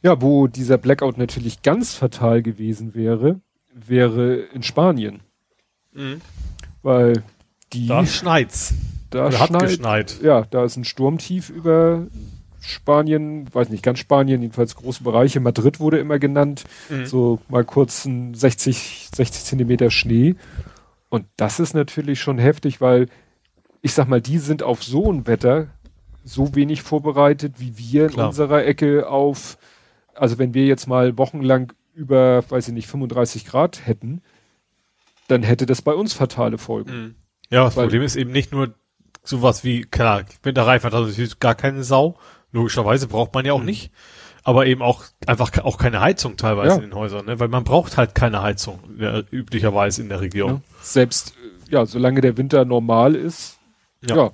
[0.04, 3.40] Ja, wo dieser Blackout natürlich ganz fatal gewesen wäre,
[3.74, 5.22] wäre in Spanien.
[5.94, 6.22] Mhm.
[6.82, 7.24] Weil
[7.74, 7.88] die.
[7.88, 8.74] Da schneit's.
[9.10, 10.20] Da Oder schneit, hat geschneit.
[10.22, 12.08] Ja, da ist ein Sturmtief über
[12.62, 15.40] Spanien, weiß nicht, ganz Spanien, jedenfalls große Bereiche.
[15.40, 16.64] Madrid wurde immer genannt.
[16.90, 17.06] Mhm.
[17.06, 20.36] So mal kurz ein 60, 60 Zentimeter Schnee.
[21.10, 23.08] Und das ist natürlich schon heftig, weil
[23.82, 25.68] ich sag mal, die sind auf so ein Wetter
[26.24, 28.26] so wenig vorbereitet wie wir Klar.
[28.26, 29.58] in unserer Ecke auf,
[30.14, 34.22] also wenn wir jetzt mal wochenlang über, weiß ich nicht, 35 Grad hätten,
[35.28, 36.92] dann hätte das bei uns fatale Folgen.
[36.92, 37.16] Mhm.
[37.50, 38.76] Ja, das Weil, Problem ist eben nicht nur
[39.24, 42.18] sowas wie, klar, Winterreifen hat also gar keine Sau,
[42.52, 43.66] Logischerweise braucht man ja auch mhm.
[43.66, 43.92] nicht.
[44.44, 46.76] Aber eben auch einfach auch keine Heizung teilweise ja.
[46.76, 47.40] in den Häusern, ne?
[47.40, 50.50] weil man braucht halt keine Heizung äh, üblicherweise in der Region.
[50.50, 50.62] Ja.
[50.82, 51.36] Selbst
[51.72, 53.60] ja, solange der Winter normal ist,
[54.08, 54.16] ja.
[54.16, 54.32] ja.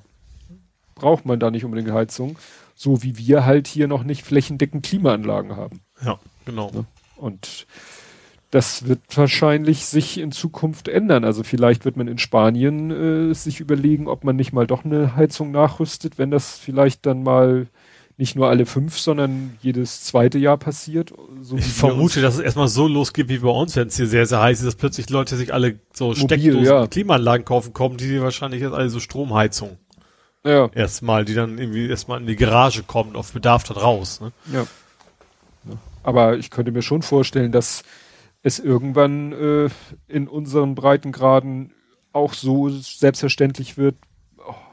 [0.95, 2.38] braucht man da nicht unbedingt Heizung,
[2.76, 5.81] so wie wir halt hier noch nicht flächendeckend Klimaanlagen haben.
[6.03, 6.72] Ja, genau.
[6.72, 6.85] Ne?
[7.15, 7.68] Und
[8.49, 11.26] das wird wahrscheinlich sich in Zukunft ändern.
[11.26, 12.91] Also vielleicht wird man in Spanien
[13.31, 17.23] äh, sich überlegen, ob man nicht mal doch eine Heizung nachrüstet, wenn das vielleicht dann
[17.23, 17.68] mal
[18.18, 21.14] nicht nur alle fünf, sondern jedes zweite Jahr passiert.
[21.41, 24.26] So ich vermute, dass es erstmal so losgeht wie bei uns, wenn es hier sehr,
[24.26, 26.88] sehr heiß ist, dass plötzlich Leute sich alle so Steckdosen ja.
[26.88, 29.77] Klimaanlagen kaufen kommen, die wahrscheinlich jetzt alle so Stromheizung.
[30.44, 30.69] Ja.
[30.73, 34.19] Erstmal, die dann irgendwie erstmal in die Garage kommen, auf Bedarf dann raus.
[34.19, 34.31] Ne?
[34.52, 34.65] Ja.
[36.02, 37.84] Aber ich könnte mir schon vorstellen, dass
[38.41, 39.69] es irgendwann äh,
[40.07, 41.73] in unseren Breitengraden
[42.14, 43.95] auch so selbstverständlich wird,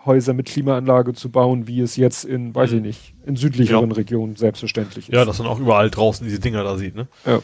[0.06, 2.86] Häuser mit Klimaanlage zu bauen, wie es jetzt in, weiß ich mhm.
[2.86, 3.96] nicht, in südlicheren ja.
[3.96, 5.14] Regionen selbstverständlich ist.
[5.14, 7.08] Ja, dass man auch überall draußen diese Dinger da sieht, ne?
[7.24, 7.40] Ja.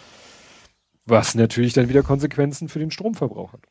[1.06, 3.62] Was natürlich dann wieder Konsequenzen für den Stromverbrauch hat.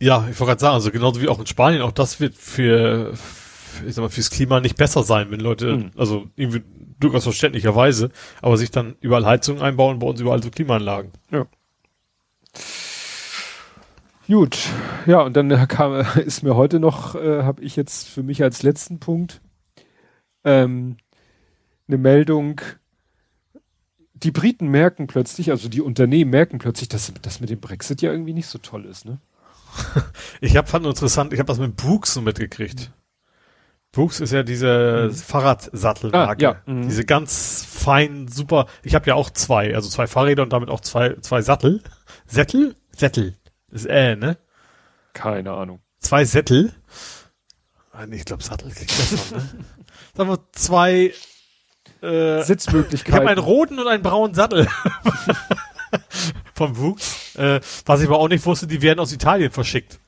[0.00, 3.12] Ja, ich wollte gerade sagen, also genauso wie auch in Spanien, auch das wird für,
[3.86, 5.90] ich sag mal, fürs Klima nicht besser sein, wenn Leute, mhm.
[5.96, 6.62] also irgendwie
[6.98, 8.10] durchaus verständlicherweise,
[8.40, 11.12] aber sich dann überall Heizungen einbauen, bei uns überall so Klimaanlagen.
[11.30, 11.46] Ja.
[14.28, 14.68] Gut,
[15.06, 15.94] ja, und dann kam,
[16.24, 19.40] ist mir heute noch, äh, habe ich jetzt für mich als letzten Punkt
[20.44, 20.98] ähm,
[21.88, 22.60] eine Meldung,
[24.12, 28.12] die Briten merken plötzlich, also die Unternehmen merken plötzlich, dass das mit dem Brexit ja
[28.12, 29.18] irgendwie nicht so toll ist, ne?
[30.42, 32.90] ich habe fand interessant, ich habe das mit so mitgekriegt.
[33.92, 35.14] Brooks ist ja diese mhm.
[35.14, 36.72] Fahrradsattelmarke, ah, ja.
[36.72, 36.82] mhm.
[36.82, 38.66] diese ganz fein, super.
[38.82, 41.82] Ich habe ja auch zwei, also zwei Fahrräder und damit auch zwei zwei Sattel,
[42.26, 43.37] Sättel, Sättel,
[43.70, 44.38] ist äh, ne?
[45.12, 45.80] Keine Ahnung.
[45.98, 46.72] Zwei Sättel.
[47.92, 49.48] Ah, ich glaube Sattel kriegt das noch, ne?
[50.14, 51.12] Sagen wir zwei
[52.02, 53.12] äh, Sitzmöglichkeiten.
[53.12, 54.68] Ich habe einen roten und einen braunen Sattel.
[56.54, 57.34] Vom Brooks.
[57.36, 59.98] Äh, was ich aber auch nicht wusste, die werden aus Italien verschickt.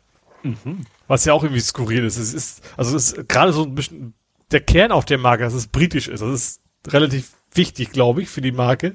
[0.43, 0.87] Mhm.
[1.07, 2.17] Was ja auch irgendwie skurril ist.
[2.17, 4.15] Es ist, also es ist gerade so ein bisschen
[4.51, 6.21] der Kern auf der Marke, dass es britisch ist.
[6.21, 8.95] Das ist relativ wichtig, glaube ich, für die Marke.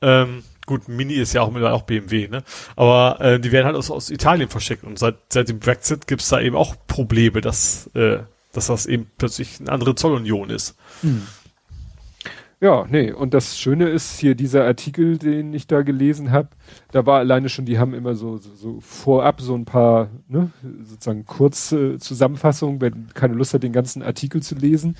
[0.00, 2.44] Ähm, gut, Mini ist ja auch mittlerweile auch BMW, ne?
[2.76, 4.84] Aber äh, die werden halt aus, aus Italien verschickt.
[4.84, 8.18] Und seit, seit dem Brexit gibt's da eben auch Probleme, dass, äh,
[8.52, 10.76] dass das eben plötzlich eine andere Zollunion ist.
[11.02, 11.26] Mhm.
[12.60, 16.48] Ja, nee, und das Schöne ist hier dieser Artikel, den ich da gelesen habe,
[16.90, 20.50] da war alleine schon, die haben immer so, so, so vorab so ein paar, ne,
[20.82, 24.96] sozusagen kurze Zusammenfassungen, wenn keine Lust hat, den ganzen Artikel zu lesen.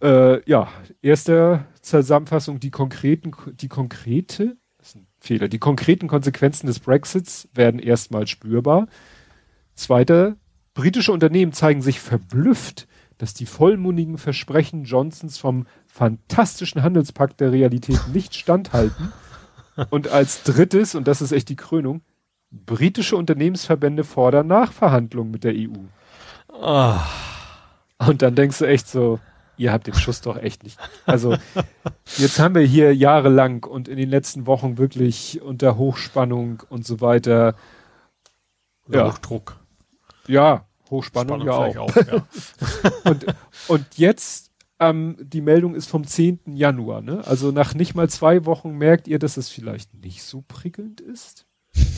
[0.00, 0.68] Äh, ja,
[1.02, 4.56] erste Zusammenfassung, die konkreten, die konkrete,
[5.22, 8.88] Fehler, die konkreten Konsequenzen des Brexits werden erstmal spürbar.
[9.76, 10.36] Zweiter,
[10.74, 12.88] britische Unternehmen zeigen sich verblüfft,
[13.18, 19.12] dass die vollmundigen Versprechen Johnsons vom fantastischen Handelspakt der Realität nicht standhalten.
[19.90, 22.02] Und als drittes, und das ist echt die Krönung,
[22.50, 25.78] britische Unternehmensverbände fordern Nachverhandlungen mit der EU.
[26.48, 26.64] Oh.
[26.64, 27.06] Ah.
[28.04, 29.20] Und dann denkst du echt so,
[29.56, 30.78] ihr habt den Schuss doch echt nicht.
[31.06, 31.36] Also
[32.16, 37.00] jetzt haben wir hier jahrelang und in den letzten Wochen wirklich unter Hochspannung und so
[37.00, 37.54] weiter.
[38.88, 39.06] ja.
[39.06, 39.58] Hochdruck.
[40.26, 41.96] Ja, Hochspannung Spannung ja auch.
[41.96, 42.26] auch ja.
[43.10, 43.26] und,
[43.68, 46.40] und jetzt ähm, die Meldung ist vom 10.
[46.46, 47.24] Januar, ne?
[47.26, 51.46] Also nach nicht mal zwei Wochen merkt ihr, dass es vielleicht nicht so prickelnd ist,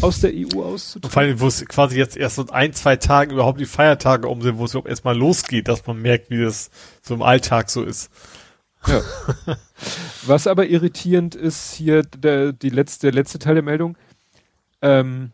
[0.00, 1.10] aus der EU auszutreten.
[1.10, 4.42] Vor allem, wo es quasi jetzt erst so ein, zwei Tagen überhaupt die Feiertage um
[4.42, 6.70] sind, wo es überhaupt erstmal losgeht, dass man merkt, wie das
[7.02, 8.10] so im Alltag so ist.
[8.86, 9.00] Ja.
[10.26, 13.96] Was aber irritierend ist hier der, die letzte, der letzte Teil der Meldung.
[14.82, 15.32] Ähm,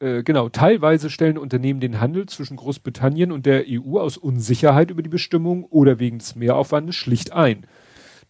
[0.00, 5.02] äh, genau, teilweise stellen Unternehmen den Handel zwischen Großbritannien und der EU aus Unsicherheit über
[5.02, 7.66] die Bestimmung oder wegen des Mehraufwandes schlicht ein.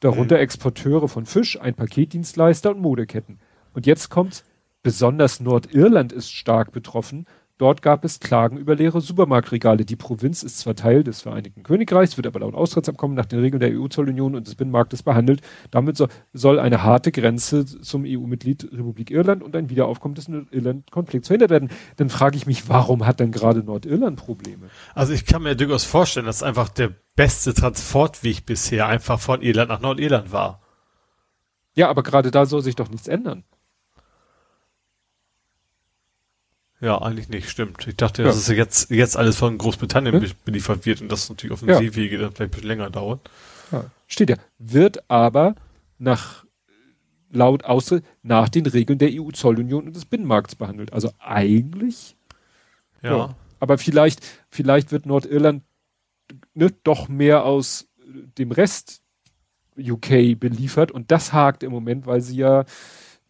[0.01, 0.43] Darunter mhm.
[0.43, 3.39] Exporteure von Fisch, ein Paketdienstleister und Modeketten.
[3.73, 4.45] Und jetzt kommt's,
[4.83, 7.27] besonders Nordirland ist stark betroffen,
[7.59, 9.85] Dort gab es Klagen über leere Supermarktregale.
[9.85, 13.59] Die Provinz ist zwar Teil des Vereinigten Königreichs, wird aber laut Austrittsabkommen nach den Regeln
[13.59, 15.41] der EU-Zollunion und des Binnenmarktes behandelt.
[15.73, 21.27] Damit so, soll eine harte Grenze zum EU-Mitglied Republik Irland und ein Wiederaufkommen des Irland-Konflikts
[21.27, 21.71] verhindert werden.
[21.97, 24.71] Dann frage ich mich, warum hat denn gerade Nordirland Probleme?
[24.95, 29.69] Also ich kann mir durchaus vorstellen, dass einfach der beste Transportweg bisher einfach von Irland
[29.69, 30.63] nach Nordirland war.
[31.75, 33.43] Ja, aber gerade da soll sich doch nichts ändern.
[36.81, 37.87] Ja, eigentlich nicht, stimmt.
[37.87, 38.29] Ich dachte, ja.
[38.29, 40.31] dass es jetzt, jetzt alles von Großbritannien hm?
[40.45, 41.79] beliefert wird und das natürlich auf dem ja.
[41.79, 43.29] Seewege dann vielleicht ein bisschen länger dauert.
[43.73, 43.85] Ja.
[44.07, 44.37] Steht ja.
[44.59, 45.57] Wird aber
[45.99, 46.45] nach
[47.31, 50.93] laut Austritt nach den Regeln der EU-Zollunion und des Binnenmarkts behandelt.
[50.93, 52.17] Also eigentlich.
[53.03, 53.17] Ja.
[53.17, 53.37] ja.
[53.61, 55.63] Aber vielleicht, vielleicht wird Nordirland
[56.55, 57.89] ne, doch mehr aus
[58.39, 59.03] dem Rest
[59.79, 62.65] UK beliefert und das hakt im Moment, weil sie ja,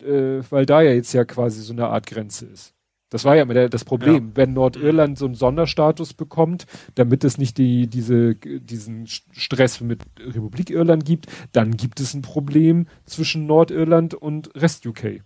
[0.03, 2.75] äh, weil da ja jetzt ja quasi so eine Art Grenze ist.
[3.11, 4.29] Das war ja immer das Problem.
[4.29, 4.31] Ja.
[4.35, 10.71] Wenn Nordirland so einen Sonderstatus bekommt, damit es nicht die, diese, diesen Stress mit Republik
[10.71, 15.23] Irland gibt, dann gibt es ein Problem zwischen Nordirland und Rest UK.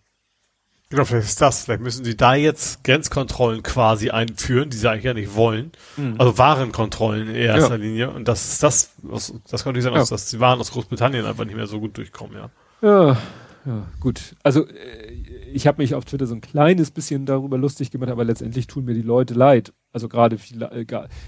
[0.92, 1.64] Genau, vielleicht ist das.
[1.64, 5.72] Vielleicht müssen sie da jetzt Grenzkontrollen quasi einführen, die sie eigentlich ja nicht wollen.
[5.96, 6.16] Mhm.
[6.18, 7.76] Also Warenkontrollen in erster ja.
[7.76, 8.10] Linie.
[8.10, 10.04] Und das ist das, was, das könnte ich sagen, ja.
[10.04, 12.50] dass die Waren aus Großbritannien einfach nicht mehr so gut durchkommen, ja.
[12.82, 13.16] Ja,
[13.64, 14.36] ja gut.
[14.42, 15.21] Also, äh,
[15.54, 18.84] ich habe mich auf Twitter so ein kleines bisschen darüber lustig gemacht, aber letztendlich tun
[18.84, 19.72] mir die Leute leid.
[19.92, 20.86] Also gerade viele, äh,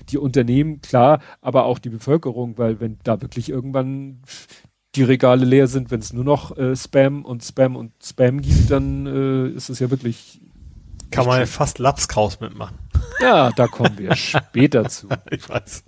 [0.08, 4.22] die Unternehmen, klar, aber auch die Bevölkerung, weil wenn da wirklich irgendwann
[4.94, 8.70] die Regale leer sind, wenn es nur noch äh, Spam und Spam und Spam gibt,
[8.70, 10.40] dann äh, ist es ja wirklich.
[11.10, 12.76] Kann man ja fast Lapskaus mitmachen.
[13.20, 15.08] Ja, da kommen wir später zu.
[15.30, 15.84] Ich weiß.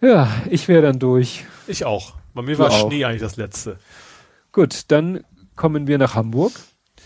[0.00, 1.44] Ja, ich wäre dann durch.
[1.66, 2.14] Ich auch.
[2.34, 2.88] Bei mir war auch.
[2.88, 3.78] Schnee eigentlich das letzte.
[4.52, 5.24] Gut, dann
[5.56, 6.52] kommen wir nach Hamburg.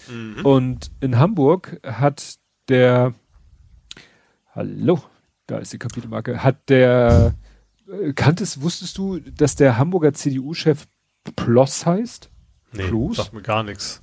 [0.08, 0.44] Mhm.
[0.44, 2.36] Und in Hamburg hat
[2.68, 3.14] der,
[4.54, 5.00] hallo,
[5.46, 7.34] da ist die Kapitelmarke, hat der,
[7.90, 10.86] äh, kanntest, wusstest du, dass der Hamburger CDU-Chef
[11.36, 12.30] Ploss heißt?
[12.72, 13.16] Nee, Plus?
[13.16, 14.02] sagt mir gar nichts.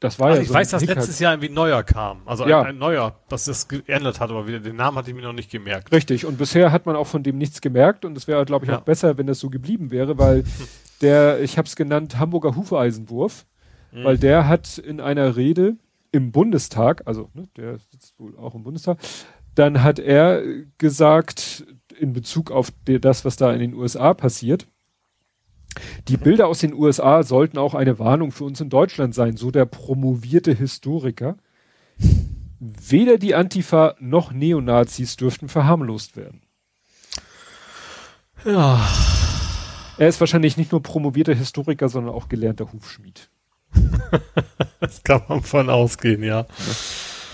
[0.00, 0.96] Das war Ach, ja ich so weiß, dass Hickhack.
[0.96, 2.22] letztes Jahr irgendwie ein neuer kam.
[2.26, 2.62] Also Ja.
[2.62, 5.34] ein, ein neuer, dass das geändert hat, aber wieder den Namen hatte ich mir noch
[5.34, 5.92] nicht gemerkt.
[5.92, 8.70] Richtig, und bisher hat man auch von dem nichts gemerkt und es wäre, glaube ich,
[8.70, 8.78] Ja.
[8.78, 10.44] auch besser, wenn das so geblieben wäre, weil
[11.00, 13.46] der, ich habe es genannt, Hamburger Hufeisenwurf,
[13.92, 14.04] Mhm.
[14.04, 15.76] weil der hat in einer Rede
[16.12, 18.98] im Bundestag, also ne, der sitzt wohl auch im Bundestag,
[19.54, 20.42] dann hat er
[20.78, 21.64] gesagt,
[21.98, 24.66] in Bezug auf das, was da in den USA passiert,
[26.08, 29.50] die Bilder aus den USA sollten auch eine Warnung für uns in Deutschland sein, so
[29.50, 31.36] der promovierte Historiker.
[32.58, 36.42] Weder die Antifa noch Neonazis dürften verharmlost werden.
[38.44, 38.86] Ja.
[40.00, 43.28] Er ist wahrscheinlich nicht nur promovierter Historiker, sondern auch gelernter Hufschmied.
[44.80, 46.46] Das kann man von ausgehen, ja.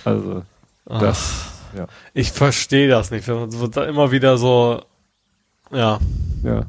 [0.04, 0.42] Also,
[0.84, 1.44] das,
[1.76, 1.86] ja.
[2.12, 3.28] Ich verstehe das nicht.
[3.28, 4.82] Man so da immer wieder so,
[5.70, 6.00] ja,
[6.42, 6.66] Ja.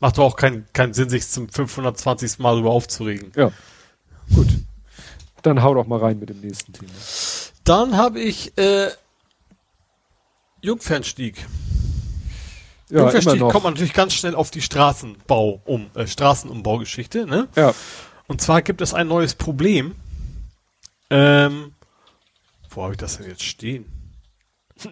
[0.00, 2.38] macht doch auch keinen keinen Sinn, sich zum 520.
[2.38, 3.30] Mal darüber aufzuregen.
[3.36, 3.52] Ja.
[4.34, 4.48] Gut.
[5.42, 6.90] Dann hau doch mal rein mit dem nächsten Thema.
[7.64, 8.88] Dann habe ich äh,
[10.62, 11.46] Jungfernstieg.
[12.90, 13.50] Ja, Jungfernstieg noch.
[13.50, 17.48] kommt man natürlich ganz schnell auf die Straßenbau um äh, Straßenumbaugeschichte, ne?
[17.56, 17.74] Ja.
[18.26, 19.94] Und zwar gibt es ein neues Problem.
[21.10, 21.72] Ähm,
[22.70, 23.86] wo habe ich das denn jetzt stehen?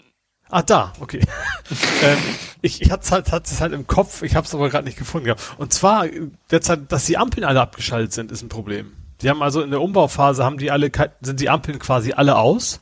[0.55, 1.21] Ah, da, okay.
[2.03, 2.19] ähm,
[2.61, 4.85] ich ich hatte es halt, hatte es halt im Kopf, ich habe es aber gerade
[4.85, 5.55] nicht gefunden gehabt.
[5.57, 6.05] Und zwar
[6.51, 8.93] derzeit, dass die Ampeln alle abgeschaltet sind, ist ein Problem.
[9.23, 10.91] Die haben also in der Umbauphase haben die alle
[11.23, 12.81] sind die Ampeln quasi alle aus.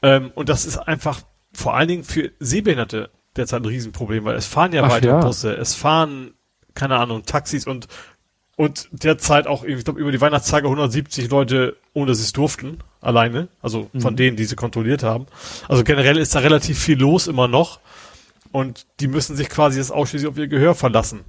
[0.00, 1.22] Ähm, und das ist einfach
[1.52, 5.20] vor allen Dingen für Sehbehinderte derzeit ein Riesenproblem, weil es fahren ja Ach weiter ja.
[5.20, 6.34] Busse, es fahren
[6.74, 7.88] keine Ahnung Taxis und
[8.56, 12.78] und derzeit auch, ich glaube, über die Weihnachtstage 170 Leute, ohne dass sie es durften,
[13.00, 13.48] alleine.
[13.62, 14.16] Also von Mhm.
[14.16, 15.24] denen, die sie kontrolliert haben.
[15.66, 17.80] Also generell ist da relativ viel los immer noch.
[18.52, 21.20] Und die müssen sich quasi jetzt ausschließlich auf ihr Gehör verlassen.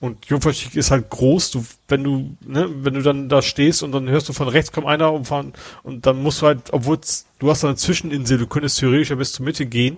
[0.00, 1.52] Und Jungfernstieg ist halt groß.
[1.52, 4.70] Du, wenn du, ne, wenn du dann da stehst und dann hörst du von rechts
[4.72, 6.98] kommt einer und von, und dann musst du halt, obwohl
[7.38, 9.96] du hast da eine Zwischeninsel, du könntest theoretisch ja bis zur Mitte gehen.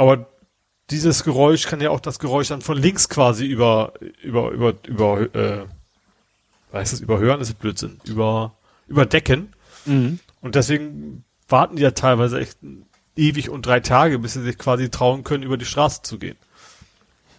[0.00, 0.28] Aber
[0.88, 5.34] dieses Geräusch kann ja auch das Geräusch dann von links quasi über, über, über, über,
[5.34, 5.66] äh,
[6.72, 8.54] heißt es überhören, das ist Blödsinn, über,
[8.88, 9.52] überdecken.
[9.84, 10.18] Mhm.
[10.40, 12.56] Und deswegen warten die ja teilweise echt
[13.14, 16.38] ewig und drei Tage, bis sie sich quasi trauen können, über die Straße zu gehen.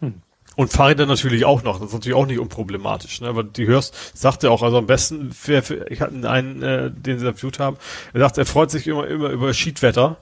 [0.02, 0.22] Hm.
[0.56, 3.30] Und Fahrräder natürlich auch noch, das ist natürlich auch nicht unproblematisch, ne?
[3.30, 6.92] aber die hörst, sagt er auch, also am besten, für, für, ich hatte einen, äh,
[6.92, 7.78] den sie interviewt haben,
[8.14, 10.18] er sagt, er freut sich immer, immer über Schiedwetter,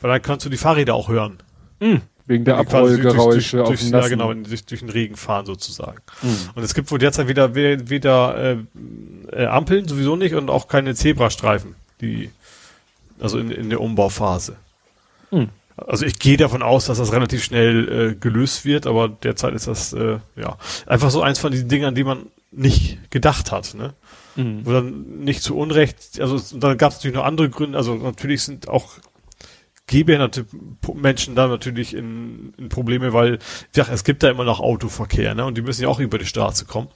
[0.00, 1.38] weil dann kannst du die Fahrräder auch hören.
[1.80, 2.00] Mhm.
[2.28, 5.98] Wegen der Abrollgeräusche auf dem Ja, genau, durch, durch den Regen fahren sozusagen.
[6.22, 6.36] Mhm.
[6.56, 8.56] Und es gibt wohl derzeit wieder, wieder, wieder äh,
[9.32, 12.30] äh, Ampeln sowieso nicht und auch keine Zebrastreifen, die
[13.20, 14.56] also in, in der Umbauphase.
[15.30, 15.50] Mhm.
[15.76, 19.66] Also ich gehe davon aus, dass das relativ schnell äh, gelöst wird, aber derzeit ist
[19.68, 23.92] das äh, ja einfach so eins von diesen Dingern, die man nicht gedacht hat, ne?
[24.36, 24.64] Mhm.
[24.64, 27.94] Wo dann nicht zu Unrecht, also es- da gab es natürlich noch andere Gründe, also
[27.94, 28.94] natürlich sind auch
[30.80, 33.38] P- Menschen da natürlich in, in Probleme, weil
[33.74, 35.44] ja, es gibt da immer noch Autoverkehr, ne?
[35.44, 36.88] Und die müssen ja auch über die Straße kommen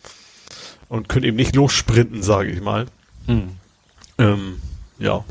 [0.89, 2.87] und können eben nicht lossprinten, sage ich mal.
[3.27, 3.51] Mhm.
[4.19, 4.61] Ähm,
[4.99, 5.25] ja.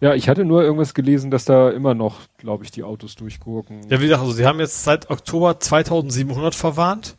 [0.00, 3.88] Ja, ich hatte nur irgendwas gelesen, dass da immer noch, glaube ich, die Autos durchgurken.
[3.88, 7.16] Ja, wie gesagt, also sie haben jetzt seit Oktober 2700 verwarnt.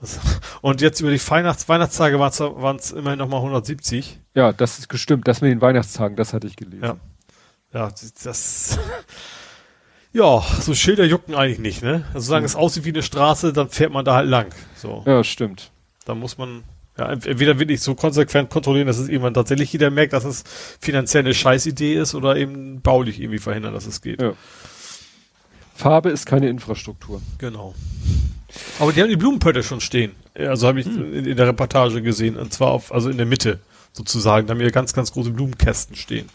[0.00, 0.20] Also,
[0.62, 4.20] Und jetzt über die Weihnachts Weihnachtstage waren es immerhin nochmal 170.
[4.34, 5.26] Ja, das ist gestimmt.
[5.26, 6.84] Das mit den Weihnachtstagen, das hatte ich gelesen.
[6.84, 6.96] Ja.
[7.72, 7.90] Ja,
[8.22, 8.78] das-.
[10.12, 12.04] Ja, so Schilder jucken eigentlich nicht, ne?
[12.12, 14.48] Also solange es aussieht wie eine Straße, dann fährt man da halt lang.
[14.74, 15.04] So.
[15.06, 15.70] Ja, stimmt.
[16.04, 16.64] Da muss man
[16.98, 20.42] ja entweder wirklich so konsequent kontrollieren, dass es irgendwann tatsächlich jeder merkt, dass es
[20.80, 24.20] finanziell eine Scheißidee ist oder eben baulich irgendwie verhindern, dass es geht.
[24.20, 24.32] Ja.
[25.76, 27.22] Farbe ist keine Infrastruktur.
[27.38, 27.76] Genau.
[28.80, 30.12] Aber die haben die Blumenpötte schon stehen.
[30.34, 32.36] Also habe ich in, in der Reportage gesehen.
[32.36, 33.60] Und zwar auf, also in der Mitte
[33.92, 34.48] sozusagen.
[34.48, 36.28] Da haben wir ganz, ganz große Blumenkästen stehen.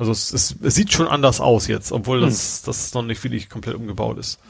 [0.00, 3.50] Also es, es, es sieht schon anders aus jetzt, obwohl das, das noch nicht wirklich
[3.50, 4.40] komplett umgebaut ist.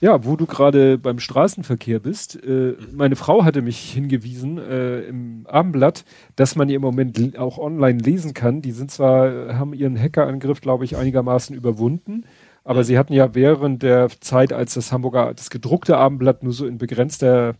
[0.00, 5.46] Ja, wo du gerade beim Straßenverkehr bist, äh, meine Frau hatte mich hingewiesen äh, im
[5.46, 8.62] Abendblatt, dass man ihr im Moment auch online lesen kann.
[8.62, 12.24] Die sind zwar, haben ihren Hackerangriff, glaube ich, einigermaßen überwunden,
[12.64, 16.66] aber sie hatten ja während der Zeit, als das Hamburger, das gedruckte Abendblatt nur so
[16.66, 17.56] in begrenzter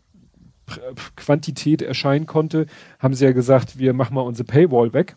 [1.16, 2.64] Quantität erscheinen konnte,
[2.98, 5.16] haben sie ja gesagt, wir machen mal unsere Paywall weg.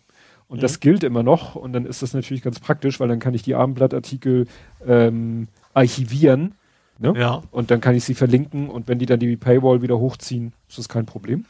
[0.50, 0.62] Und mhm.
[0.62, 1.56] das gilt immer noch.
[1.56, 4.48] Und dann ist das natürlich ganz praktisch, weil dann kann ich die Abendblattartikel
[4.86, 6.56] ähm, archivieren.
[6.98, 7.14] Ne?
[7.16, 7.44] Ja.
[7.52, 8.70] Und dann kann ich sie verlinken.
[8.70, 11.46] Und wenn die dann die Paywall wieder hochziehen, ist das kein Problem.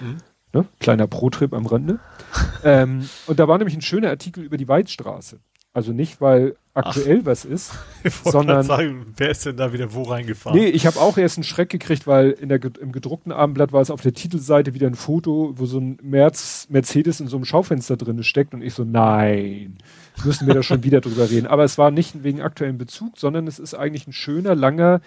[0.00, 0.18] Mhm.
[0.52, 0.66] Ne?
[0.80, 2.00] Kleiner Pro-Trip am Rande.
[2.64, 5.38] ähm, und da war nämlich ein schöner Artikel über die Weidstraße.
[5.74, 7.72] Also nicht, weil aktuell Ach, was ist,
[8.24, 10.56] sondern sagen, wer ist denn da wieder wo reingefahren?
[10.56, 13.82] Nee, ich habe auch erst einen Schreck gekriegt, weil in der im gedruckten Abendblatt war
[13.82, 17.44] es auf der Titelseite wieder ein Foto, wo so ein Merz, Mercedes in so einem
[17.44, 19.78] Schaufenster drin steckt und ich so nein,
[20.24, 21.48] müssen wir da schon wieder drüber reden.
[21.48, 25.00] Aber es war nicht wegen aktuellem Bezug, sondern es ist eigentlich ein schöner, langer,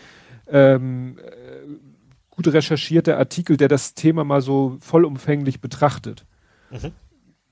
[0.49, 1.65] ähm, äh,
[2.29, 6.25] gut recherchierter Artikel, der das Thema mal so vollumfänglich betrachtet.
[6.71, 6.91] Mhm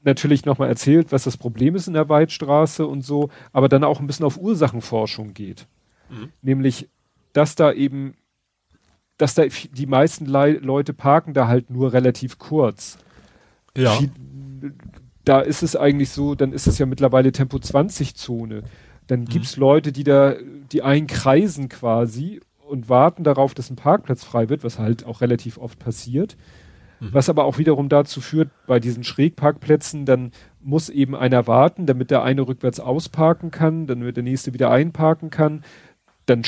[0.05, 3.99] natürlich nochmal erzählt, was das Problem ist in der Weidstraße und so, aber dann auch
[3.99, 5.67] ein bisschen auf Ursachenforschung geht.
[6.09, 6.29] Mhm.
[6.41, 6.89] Nämlich,
[7.33, 8.15] dass da eben,
[9.17, 12.97] dass da die meisten Le Leute parken da halt nur relativ kurz.
[13.75, 13.91] Ja.
[13.91, 14.11] Viel,
[15.25, 18.63] da ist es eigentlich so, dann ist es ja mittlerweile Tempo 20 Zone.
[19.07, 19.25] Dann mhm.
[19.25, 20.35] gibt's Leute, die da,
[20.71, 25.57] die einkreisen quasi und warten darauf, dass ein Parkplatz frei wird, was halt auch relativ
[25.57, 26.37] oft passiert.
[26.99, 27.09] Mhm.
[27.11, 30.31] Was aber auch wiederum dazu führt, bei diesen Schrägparkplätzen, dann
[30.61, 34.71] muss eben einer warten, damit der eine rückwärts ausparken kann, dann wird der nächste wieder
[34.71, 35.63] einparken kann.
[36.25, 36.41] Dann,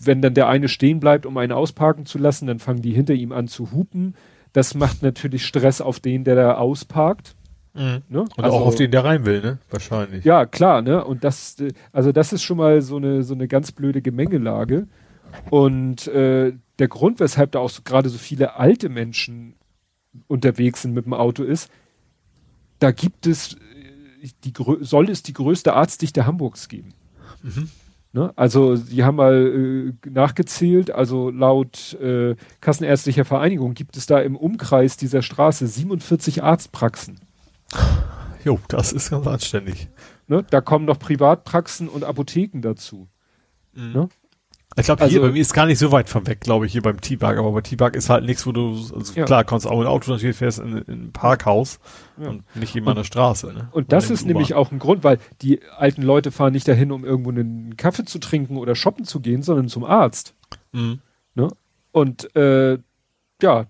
[0.00, 3.14] wenn dann der eine stehen bleibt, um einen ausparken zu lassen, dann fangen die hinter
[3.14, 4.14] ihm an zu hupen.
[4.52, 7.34] Das macht natürlich Stress auf den, der da ausparkt.
[7.74, 8.02] Mhm.
[8.08, 8.20] Ne?
[8.20, 9.58] Und also, auch auf den, der rein will, ne?
[9.70, 10.24] Wahrscheinlich.
[10.24, 11.04] Ja, klar, ne?
[11.04, 11.56] Und das,
[11.92, 14.86] also das ist schon mal so eine, so eine ganz blöde Gemengelage.
[15.50, 18.88] Und äh, der Grund, weshalb da auch so, gerade so viele alte
[20.28, 21.70] unterwegs sind mit dem Auto ist,
[22.78, 26.94] da gibt es, äh, die, soll es die größte Arztdichte Hamburgs geben.
[27.42, 27.70] Mhm.
[28.12, 28.32] Ne?
[28.36, 34.36] Also die haben mal äh, nachgezählt, also laut äh, Kassenärztlicher Vereinigung gibt es da im
[34.36, 37.20] Umkreis dieser Straße 47 Arztpraxen.
[38.44, 39.88] Jo, das ist ganz anständig.
[40.26, 40.44] Ne?
[40.50, 43.08] Da kommen noch Privatpraxen und Apotheken dazu.
[43.72, 43.92] Mhm.
[43.92, 44.08] Ne?
[44.76, 46.72] Ich glaube, hier also, bei mir ist gar nicht so weit von weg, glaube ich,
[46.72, 47.36] hier beim T-Bug.
[47.36, 49.24] Aber bei T-Bug ist halt nichts, wo du, also ja.
[49.24, 51.78] klar, kannst auch ein Auto natürlich fährst in, in ein Parkhaus
[52.16, 52.30] ja.
[52.30, 53.52] und nicht immer an der Straße.
[53.52, 53.68] Ne?
[53.72, 57.04] Und das ist nämlich auch ein Grund, weil die alten Leute fahren nicht dahin, um
[57.04, 60.34] irgendwo einen Kaffee zu trinken oder shoppen zu gehen, sondern zum Arzt.
[60.72, 61.00] Mhm.
[61.34, 61.48] Ne?
[61.90, 62.78] Und äh,
[63.42, 63.66] ja,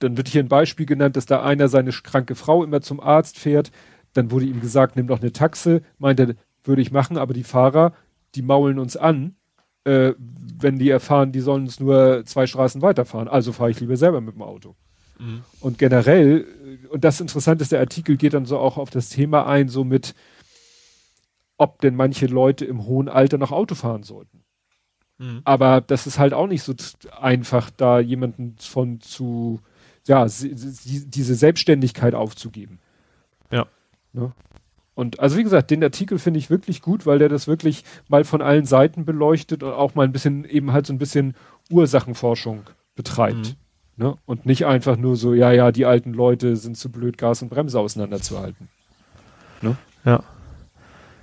[0.00, 3.38] dann wird hier ein Beispiel genannt, dass da einer seine kranke Frau immer zum Arzt
[3.38, 3.70] fährt.
[4.14, 5.82] Dann wurde ihm gesagt, nimm doch eine Taxe.
[5.98, 7.92] Meinte, würde ich machen, aber die Fahrer,
[8.34, 9.36] die maulen uns an
[9.84, 13.28] äh, wenn die erfahren, die sollen es nur zwei Straßen weiterfahren.
[13.28, 14.74] Also fahre ich lieber selber mit dem Auto.
[15.18, 15.42] Mhm.
[15.60, 16.46] Und generell,
[16.84, 19.68] äh, und das Interessante ist, der Artikel geht dann so auch auf das Thema ein,
[19.68, 20.14] so mit,
[21.56, 24.42] ob denn manche Leute im hohen Alter noch Auto fahren sollten.
[25.18, 25.42] Mhm.
[25.44, 26.74] Aber das ist halt auch nicht so
[27.20, 29.60] einfach, da jemanden von zu,
[30.06, 32.78] ja, diese Selbstständigkeit aufzugeben.
[33.50, 33.66] Ja.
[34.12, 34.32] Ne?
[34.94, 38.24] Und also wie gesagt, den Artikel finde ich wirklich gut, weil der das wirklich mal
[38.24, 41.34] von allen Seiten beleuchtet und auch mal ein bisschen eben halt so ein bisschen
[41.70, 42.64] Ursachenforschung
[42.94, 43.56] betreibt.
[43.96, 44.04] Mhm.
[44.04, 44.16] Ne?
[44.26, 47.50] Und nicht einfach nur so, ja, ja, die alten Leute sind zu blöd, Gas und
[47.50, 48.68] Bremse auseinanderzuhalten.
[49.62, 49.76] Ne?
[50.04, 50.22] Ja.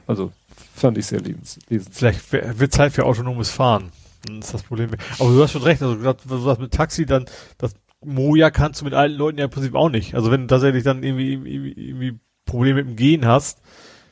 [0.05, 0.31] Also
[0.75, 2.15] fand ich sehr lebens lesenswert.
[2.15, 3.91] Vielleicht wird Zeit für autonomes Fahren.
[4.27, 4.91] Das ist das Problem.
[5.19, 7.25] Aber du hast schon recht, also du hast mit Taxi dann,
[7.57, 7.73] das
[8.03, 10.13] Moja kannst du mit alten Leuten ja im Prinzip auch nicht.
[10.15, 13.61] Also wenn du tatsächlich dann irgendwie, irgendwie, irgendwie Probleme mit dem Gehen hast,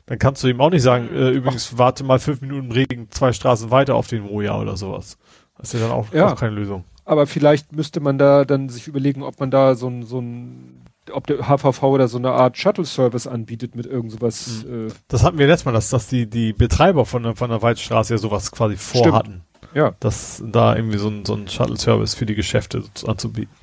[0.06, 1.78] dann kannst du ihm auch nicht sagen, äh, übrigens Ach.
[1.78, 5.18] warte mal fünf Minuten im Regen zwei Straßen weiter auf den Moja oder sowas.
[5.58, 6.32] Das ist ja dann auch, ja.
[6.32, 6.84] auch keine Lösung.
[7.04, 10.84] Aber vielleicht müsste man da dann sich überlegen, ob man da so ein, so ein,
[11.12, 14.64] ob der HVV oder so eine Art Shuttle-Service anbietet mit irgend sowas.
[14.64, 14.88] Mhm.
[14.88, 17.62] Äh das hatten wir letztes Mal, dass, dass die, die Betreiber von der, von der
[17.62, 19.42] Waldstraße ja sowas quasi vorhatten.
[19.74, 19.94] Ja.
[20.00, 23.54] Dass da irgendwie so ein, so ein Shuttle-Service für die Geschäfte anzubieten.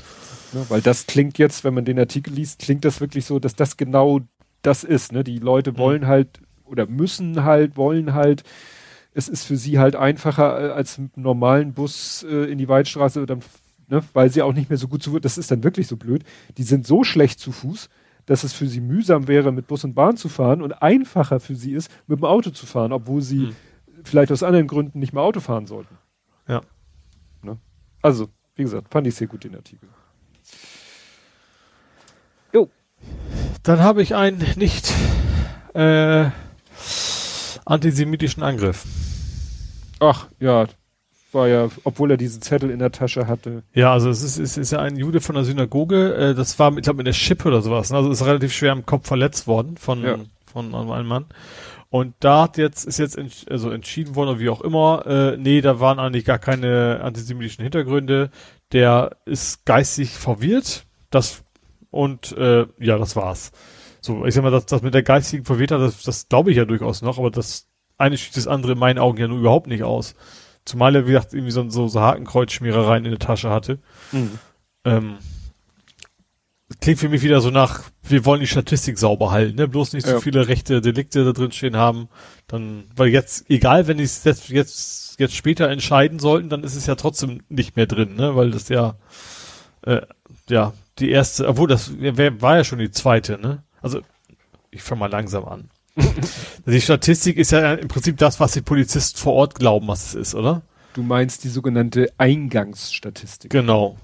[0.54, 3.56] Ja, weil das klingt jetzt, wenn man den Artikel liest, klingt das wirklich so, dass
[3.56, 4.22] das genau
[4.64, 5.12] das ist.
[5.12, 5.24] Ne?
[5.24, 5.78] Die Leute mhm.
[5.78, 8.44] wollen halt oder müssen halt, wollen halt.
[9.14, 12.68] Es ist für sie halt einfacher äh, als mit einem normalen Bus äh, in die
[12.68, 13.42] Waldstraße, dann,
[13.88, 14.02] ne?
[14.14, 15.20] weil sie auch nicht mehr so gut zu.
[15.20, 16.24] Das ist dann wirklich so blöd.
[16.58, 17.90] Die sind so schlecht zu Fuß,
[18.26, 21.56] dass es für sie mühsam wäre, mit Bus und Bahn zu fahren und einfacher für
[21.56, 23.56] sie ist, mit dem Auto zu fahren, obwohl sie mhm.
[24.04, 25.96] vielleicht aus anderen Gründen nicht mehr Auto fahren sollten.
[26.48, 26.62] Ja.
[27.44, 27.58] Ne?
[28.02, 29.90] Also, wie gesagt, fand ich sehr gut den Artikel.
[32.52, 32.70] Jo.
[33.64, 34.92] Dann habe ich einen nicht
[35.74, 36.26] äh,
[37.66, 38.86] antisemitischen Angriff.
[40.00, 40.66] Ach, ja.
[41.32, 43.64] war ja, obwohl er diesen Zettel in der Tasche hatte.
[43.74, 46.76] Ja, also es ist, es ist ja ein Jude von der Synagoge, äh, das war,
[46.76, 47.98] ich glaube, mit der Schippe oder sowas, ne?
[47.98, 50.18] also ist relativ schwer im Kopf verletzt worden von, ja.
[50.46, 51.26] von einem Mann.
[51.94, 55.38] Und da hat jetzt, ist jetzt ents also entschieden worden, oder wie auch immer, äh,
[55.38, 58.32] nee, da waren eigentlich gar keine antisemitischen Hintergründe.
[58.72, 61.44] Der ist geistig verwirrt, das,
[61.94, 63.52] und äh, ja, das war's.
[64.02, 66.66] So, ich sag mal, das, das mit der geistigen Verwirrtheit, das, das glaube ich ja
[66.66, 67.68] durchaus noch, aber das
[67.98, 70.16] eine schließt das andere in meinen Augen ja nur überhaupt nicht aus.
[70.66, 73.80] Zumal er, wie gesagt, irgendwie so, so, so Hakenkreuzschmierereien in der Tasche hatte.
[74.12, 74.40] Mhm.
[74.86, 75.18] Ähm,
[76.82, 79.68] klingt für mich wieder so nach, wir wollen die Statistik sauber halten, ne?
[79.68, 80.14] Bloß nicht ja.
[80.14, 82.10] so viele rechte Delikte da drin stehen haben.
[82.48, 86.76] Dann, weil jetzt, egal, wenn die es jetzt, jetzt, jetzt später entscheiden sollten, dann ist
[86.76, 88.36] es ja trotzdem nicht mehr drin, ne?
[88.36, 88.96] Weil das ja,
[89.84, 90.02] äh,
[90.50, 93.64] ja, die erste, obwohl das war ja schon die zweite, ne?
[93.82, 94.02] Also,
[94.72, 95.70] ich fange mal langsam an.
[96.66, 100.16] die Statistik ist ja im Prinzip das, was die Polizisten vor Ort glauben, was es
[100.16, 100.64] ist, oder?
[100.94, 103.52] Du meinst die sogenannte Eingangsstatistik.
[103.52, 103.98] Genau.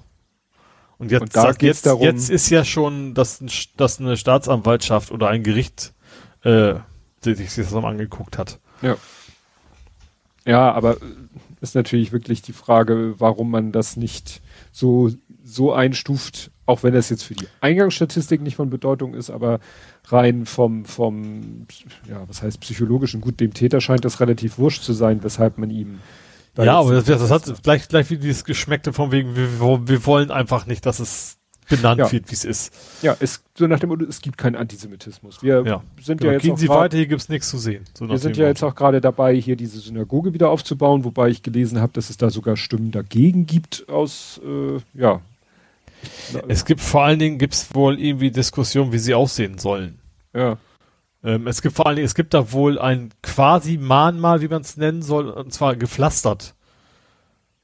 [0.98, 3.42] Und jetzt, und sagt, jetzt, darum, jetzt ist ja schon, dass,
[3.76, 5.94] dass eine Staatsanwaltschaft oder ein Gericht
[6.42, 6.74] äh,
[7.24, 8.58] die sich das mal angeguckt hat.
[8.82, 8.96] Ja.
[10.46, 10.96] Ja, aber
[11.60, 14.40] ist natürlich wirklich die Frage, warum man das nicht
[14.72, 15.10] so,
[15.44, 19.60] so einstuft, auch wenn das jetzt für die Eingangsstatistik nicht von Bedeutung ist, aber
[20.08, 21.66] rein vom, vom,
[22.08, 25.70] ja, was heißt psychologischen, gut, dem Täter scheint das relativ wurscht zu sein, weshalb man
[25.70, 26.00] ihm
[26.54, 30.06] da ja, aber das, das hat gleich, gleich wie dieses Geschmeckte von wegen, wir, wir
[30.06, 31.38] wollen einfach nicht, dass es
[31.68, 32.12] benannt ja.
[32.12, 32.74] wird, wie es ist.
[33.02, 35.42] Ja, es, so nach dem Motto, es gibt keinen Antisemitismus.
[35.42, 35.82] Wir ja.
[36.02, 36.30] sind genau.
[36.30, 37.84] ja jetzt Gehen Sie weiter, hier gibt's nichts zu sehen.
[37.96, 41.42] So wir sind ja jetzt auch gerade dabei, hier diese Synagoge wieder aufzubauen, wobei ich
[41.42, 45.20] gelesen habe, dass es da sogar Stimmen dagegen gibt aus, äh, ja,
[46.48, 49.98] es gibt vor allen Dingen gibt's wohl irgendwie Diskussionen, wie sie aussehen sollen.
[50.34, 50.58] Ja.
[51.22, 54.62] Ähm, es gibt vor allen Dingen, es gibt da wohl ein quasi Mahnmal, wie man
[54.62, 56.54] es nennen soll, und zwar gepflastert.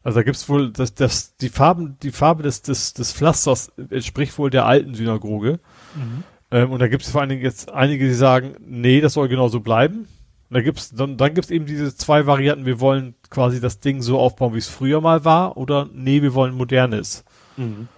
[0.03, 4.39] Also da gibt's wohl, das, das, die Farben, die Farbe des, des, des Pflasters entspricht
[4.39, 5.59] wohl der alten Synagoge.
[5.95, 6.23] Mhm.
[6.51, 9.61] Ähm, und da gibt's vor allen Dingen jetzt einige, die sagen, nee, das soll genauso
[9.61, 10.07] bleiben.
[10.49, 14.01] Und da gibt's, dann, dann gibt's eben diese zwei Varianten, wir wollen quasi das Ding
[14.01, 17.25] so aufbauen, wie es früher mal war, oder nee, wir wollen modernes.
[17.57, 17.89] Mhm.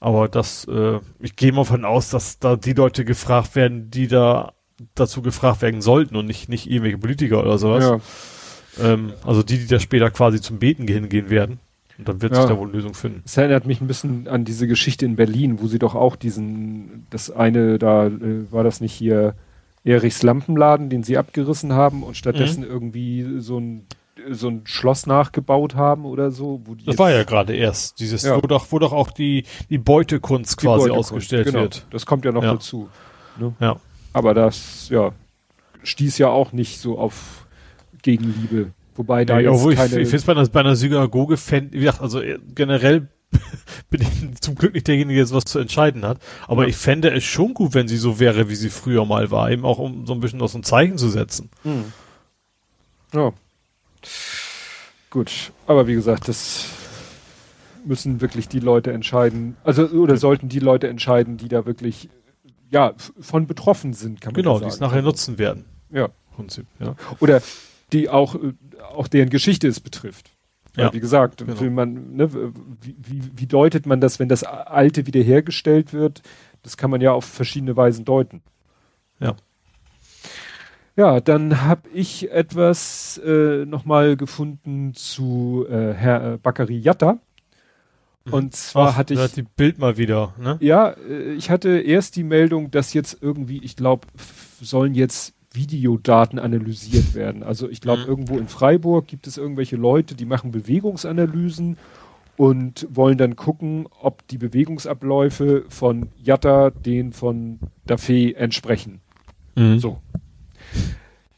[0.00, 4.08] Aber das, äh, ich gehe mal von aus, dass da die Leute gefragt werden, die
[4.08, 4.52] da
[4.94, 7.84] dazu gefragt werden sollten und nicht, nicht irgendwelche Politiker oder sowas.
[8.78, 8.92] Ja.
[8.92, 11.60] Ähm, also die, die da später quasi zum Beten hingehen werden.
[11.98, 12.42] Und dann wird ja.
[12.42, 13.22] sich da wohl eine Lösung finden.
[13.24, 17.06] Es erinnert mich ein bisschen an diese Geschichte in Berlin, wo sie doch auch diesen,
[17.08, 19.34] das eine, da äh, war das nicht hier
[19.82, 22.70] Erichs Lampenladen, den sie abgerissen haben und stattdessen mhm.
[22.70, 23.86] irgendwie so ein
[24.30, 26.60] so ein Schloss nachgebaut haben oder so.
[26.84, 28.36] das war ja gerade erst dieses, ja.
[28.36, 31.60] wo doch, wo doch auch die, die Beutekunst die quasi Beutekunst, ausgestellt genau.
[31.60, 31.86] wird.
[31.90, 32.52] Das kommt ja noch ja.
[32.52, 32.88] dazu.
[33.38, 33.54] Ne?
[33.60, 33.76] Ja.
[34.12, 35.12] Aber das, ja,
[35.82, 37.46] stieß ja auch nicht so auf
[38.02, 38.72] Gegenliebe.
[38.94, 40.00] Wobei da ja, jetzt ich, keine...
[40.00, 43.08] Ich finde es bei einer, bei einer Synagoge, wie gesagt, also äh, generell
[43.90, 46.18] bin ich zum Glück nicht derjenige, der was zu entscheiden hat.
[46.48, 46.68] Aber ja.
[46.68, 49.50] ich fände es schon gut, wenn sie so wäre, wie sie früher mal war.
[49.50, 51.50] Eben auch, um so ein bisschen aus ein Zeichen zu setzen.
[51.64, 51.92] Mhm.
[53.12, 53.32] Ja.
[55.10, 56.66] Gut, aber wie gesagt, das
[57.84, 62.08] müssen wirklich die Leute entscheiden, also oder sollten die Leute entscheiden, die da wirklich
[62.70, 65.64] ja von betroffen sind, kann man Genau, die es nachher nutzen werden.
[65.90, 66.08] Ja.
[66.34, 66.96] Prinzip, ja.
[67.20, 67.40] Oder
[67.92, 68.36] die auch
[68.92, 70.32] auch deren Geschichte es betrifft.
[70.76, 70.92] Ja.
[70.92, 71.58] wie gesagt, genau.
[71.58, 72.30] will man, ne,
[72.82, 76.20] wie, wie, wie deutet man das, wenn das Alte wiederhergestellt wird?
[76.62, 78.42] Das kann man ja auf verschiedene Weisen deuten.
[80.96, 81.20] Ja.
[81.20, 87.18] Dann habe ich etwas äh, nochmal gefunden zu äh, Herr äh, Bakary Yatta.
[88.24, 88.32] Mhm.
[88.32, 89.32] Und zwar Ach, hatte ich.
[89.32, 90.56] die Bild mal wieder, ne?
[90.60, 94.06] Ja, äh, ich hatte erst die Meldung, dass jetzt irgendwie, ich glaube,
[94.60, 97.42] sollen jetzt Videodaten analysiert werden.
[97.42, 98.08] Also ich glaube, mhm.
[98.08, 101.78] irgendwo in Freiburg gibt es irgendwelche Leute, die machen Bewegungsanalysen
[102.36, 107.58] und wollen dann gucken, ob die Bewegungsabläufe von Jatta den von
[107.88, 109.00] Dafé entsprechen.
[109.54, 109.78] Mhm.
[109.78, 110.02] So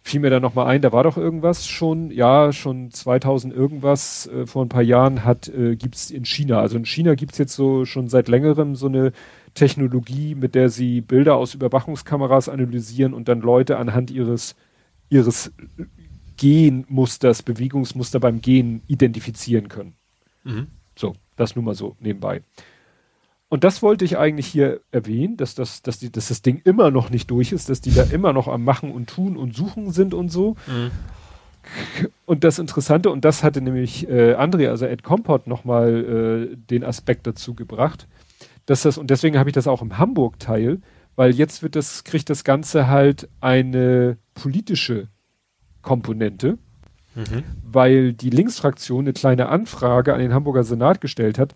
[0.02, 4.46] fiel mir da nochmal ein, da war doch irgendwas schon, ja, schon 2000 irgendwas, äh,
[4.46, 7.84] vor ein paar Jahren hat, äh, gibt's in China, also in China gibt's jetzt so
[7.84, 9.12] schon seit längerem so eine
[9.54, 14.56] Technologie, mit der sie Bilder aus Überwachungskameras analysieren und dann Leute anhand ihres,
[15.10, 15.52] ihres
[16.38, 19.94] Genmusters, Bewegungsmuster beim Gehen identifizieren können.
[20.44, 20.68] Mhm.
[20.96, 22.42] So, das nur mal so nebenbei.
[23.48, 26.90] Und das wollte ich eigentlich hier erwähnen, dass das, dass die, dass das Ding immer
[26.90, 29.90] noch nicht durch ist, dass die da immer noch am Machen und Tun und Suchen
[29.90, 30.56] sind und so.
[30.66, 30.90] Mhm.
[32.26, 36.84] Und das Interessante, und das hatte nämlich äh, Andrea, also Ed Compot, nochmal äh, den
[36.84, 38.06] Aspekt dazu gebracht,
[38.66, 40.80] dass das, und deswegen habe ich das auch im Hamburg-Teil,
[41.16, 45.08] weil jetzt wird das, kriegt das Ganze halt eine politische
[45.82, 46.58] Komponente.
[47.18, 47.44] mhm.
[47.64, 51.54] weil die Linksfraktion eine kleine Anfrage an den Hamburger Senat gestellt hat.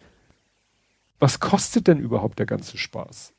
[1.23, 3.33] Was kostet denn überhaupt der ganze Spaß?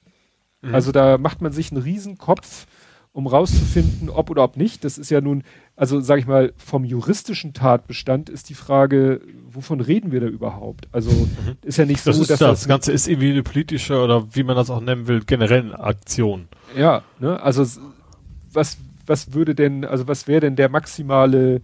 [0.61, 0.73] Mhm.
[0.73, 2.65] Also da macht man sich einen Riesenkopf,
[3.11, 4.85] um rauszufinden, ob oder ob nicht.
[4.85, 5.43] Das ist ja nun,
[5.75, 10.87] also sage ich mal, vom juristischen Tatbestand ist die Frage, wovon reden wir da überhaupt?
[10.93, 11.57] Also mhm.
[11.61, 14.43] ist ja nicht das so, dass das, das Ganze ist irgendwie eine politische oder wie
[14.43, 16.47] man das auch nennen will, generell Aktion.
[16.77, 17.67] Ja, ne, also
[18.53, 21.55] was was würde denn, also was wäre denn der maximale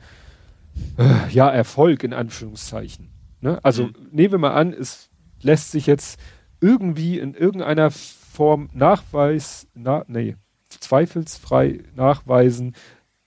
[0.97, 3.07] äh, ja Erfolg in Anführungszeichen?
[3.39, 3.57] Ne?
[3.63, 3.93] Also mhm.
[4.11, 5.08] nehmen wir mal an, es
[5.41, 6.19] lässt sich jetzt
[6.61, 10.35] irgendwie in irgendeiner Form nachweis, na, nee,
[10.69, 12.75] zweifelsfrei nachweisen,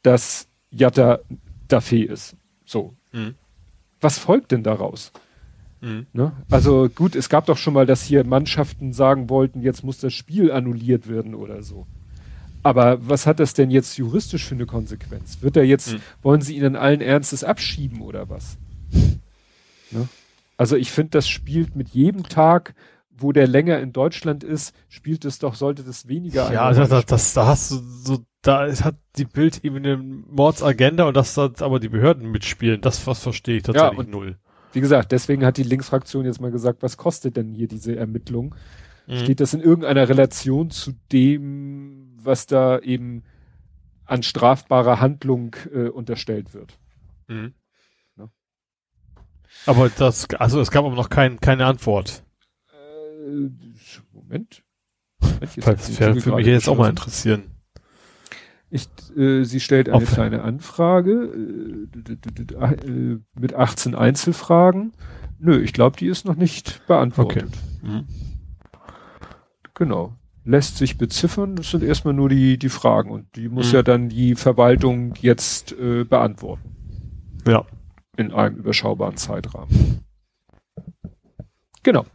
[0.03, 1.21] dass Jatta
[1.69, 2.37] Daffé ist.
[2.65, 2.95] So.
[3.13, 3.35] Mhm.
[4.01, 5.13] Was folgt denn daraus?
[5.81, 6.07] Mhm.
[6.13, 6.33] Ne?
[6.51, 10.13] Also gut, es gab doch schon mal, dass hier Mannschaften sagen wollten, jetzt muss das
[10.13, 11.87] Spiel annulliert werden oder so.
[12.63, 15.39] Aber was hat das denn jetzt juristisch für eine Konsequenz?
[15.41, 16.01] Wird er jetzt, mhm.
[16.23, 18.57] wollen sie ihn in allen Ernstes abschieben oder was?
[19.91, 20.09] Ne?
[20.63, 22.75] Also ich finde, das spielt mit jedem Tag
[23.23, 26.53] wo der länger in Deutschland ist, spielt es doch, sollte das weniger.
[26.53, 31.05] Ja, also das, das, da hast du so, da hat die Bild eben eine Mordsagenda
[31.05, 34.39] und dass das aber die Behörden mitspielen, das was verstehe ich tatsächlich ja, und, null.
[34.73, 38.55] Wie gesagt, deswegen hat die Linksfraktion jetzt mal gesagt, was kostet denn hier diese Ermittlung?
[39.07, 39.17] Mhm.
[39.17, 43.23] Steht das in irgendeiner Relation zu dem, was da eben
[44.07, 46.79] an strafbarer Handlung äh, unterstellt wird?
[47.29, 47.53] Mhm.
[49.67, 52.25] Aber das, also es gab aber noch kein, keine Antwort.
[52.73, 53.51] Äh,
[54.13, 54.63] Moment.
[55.41, 57.45] Das wäre für mich jetzt auch mal interessieren.
[58.71, 60.15] Ich, äh, sie stellt eine Auf.
[60.15, 61.31] kleine Anfrage
[61.95, 64.93] äh, äh, mit 18 Einzelfragen.
[65.39, 67.51] Nö, ich glaube, die ist noch nicht beantwortet.
[67.83, 67.93] Okay.
[67.93, 68.05] Mhm.
[69.75, 70.17] Genau.
[70.45, 73.75] Lässt sich beziffern, das sind erstmal nur die, die Fragen und die muss mhm.
[73.75, 76.75] ja dann die Verwaltung jetzt äh, beantworten.
[77.47, 77.67] Ja.
[78.17, 80.05] In einem überschaubaren Zeitrahmen.
[81.83, 82.07] Genau.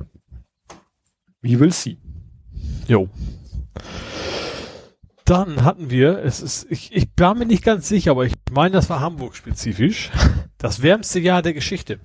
[1.41, 1.97] We will see.
[2.87, 3.09] Jo.
[5.25, 8.71] Dann hatten wir, es ist, ich, ich bin mir nicht ganz sicher, aber ich meine,
[8.71, 10.09] das war Hamburg spezifisch,
[10.57, 11.99] das wärmste Jahr der Geschichte.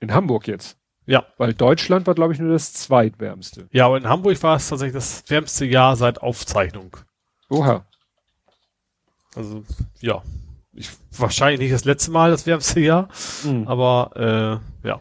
[0.00, 0.76] In Hamburg jetzt?
[1.06, 1.24] Ja.
[1.38, 3.68] Weil Deutschland war, glaube ich, nur das zweitwärmste.
[3.72, 6.96] Ja, aber in Hamburg war es tatsächlich das wärmste Jahr seit Aufzeichnung.
[7.48, 7.86] Oha.
[9.34, 9.64] Also,
[10.00, 10.22] ja.
[10.74, 13.08] Ich, wahrscheinlich nicht das letzte Mal das wärmste Jahr,
[13.44, 13.68] mhm.
[13.68, 15.00] aber äh, ja.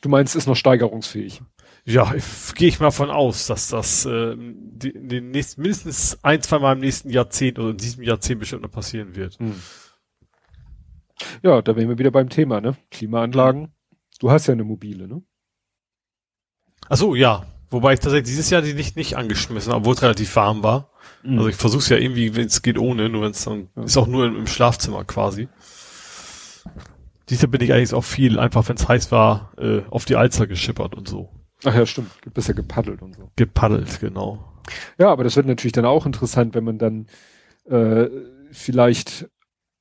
[0.00, 1.42] Du meinst, ist noch steigerungsfähig?
[1.84, 2.14] Ja,
[2.54, 6.58] gehe ich mal von aus, dass das äh, die, in den nächsten, mindestens ein, zwei
[6.58, 9.38] Mal im nächsten Jahrzehnt oder in diesem Jahrzehnt bestimmt noch passieren wird.
[9.38, 9.60] Hm.
[11.42, 12.76] Ja, da wären wir wieder beim Thema, ne?
[12.90, 13.72] Klimaanlagen.
[14.18, 15.22] Du hast ja eine mobile, ne?
[16.88, 17.46] Ach so, ja.
[17.72, 20.90] Wobei ich tatsächlich dieses Jahr die nicht, nicht angeschmissen, obwohl es relativ warm war.
[21.22, 21.38] Mhm.
[21.38, 23.84] Also ich versuche es ja irgendwie, wenn es geht, ohne, nur wenn es dann ja.
[23.84, 25.48] ist auch nur im, im Schlafzimmer quasi.
[27.28, 30.16] Dieses Jahr bin ich eigentlich auch viel, einfach wenn es heiß war, äh, auf die
[30.16, 31.30] Alster geschippert und so.
[31.64, 32.10] Ach ja, stimmt.
[32.22, 33.30] Du bist ja gepaddelt und so.
[33.36, 34.52] Gepaddelt, genau.
[34.98, 37.06] Ja, aber das wird natürlich dann auch interessant, wenn man dann
[37.64, 38.08] äh,
[38.50, 39.30] vielleicht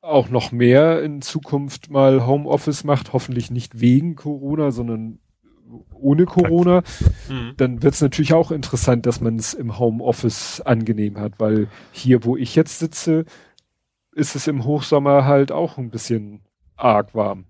[0.02, 5.20] auch noch mehr in Zukunft mal Homeoffice macht, hoffentlich nicht wegen Corona, sondern
[5.94, 6.84] ohne Corona,
[7.30, 7.54] mhm.
[7.58, 12.24] dann wird es natürlich auch interessant, dass man es im Homeoffice angenehm hat, weil hier,
[12.24, 13.26] wo ich jetzt sitze,
[14.14, 16.42] ist es im Hochsommer halt auch ein bisschen
[16.76, 17.46] arg warm.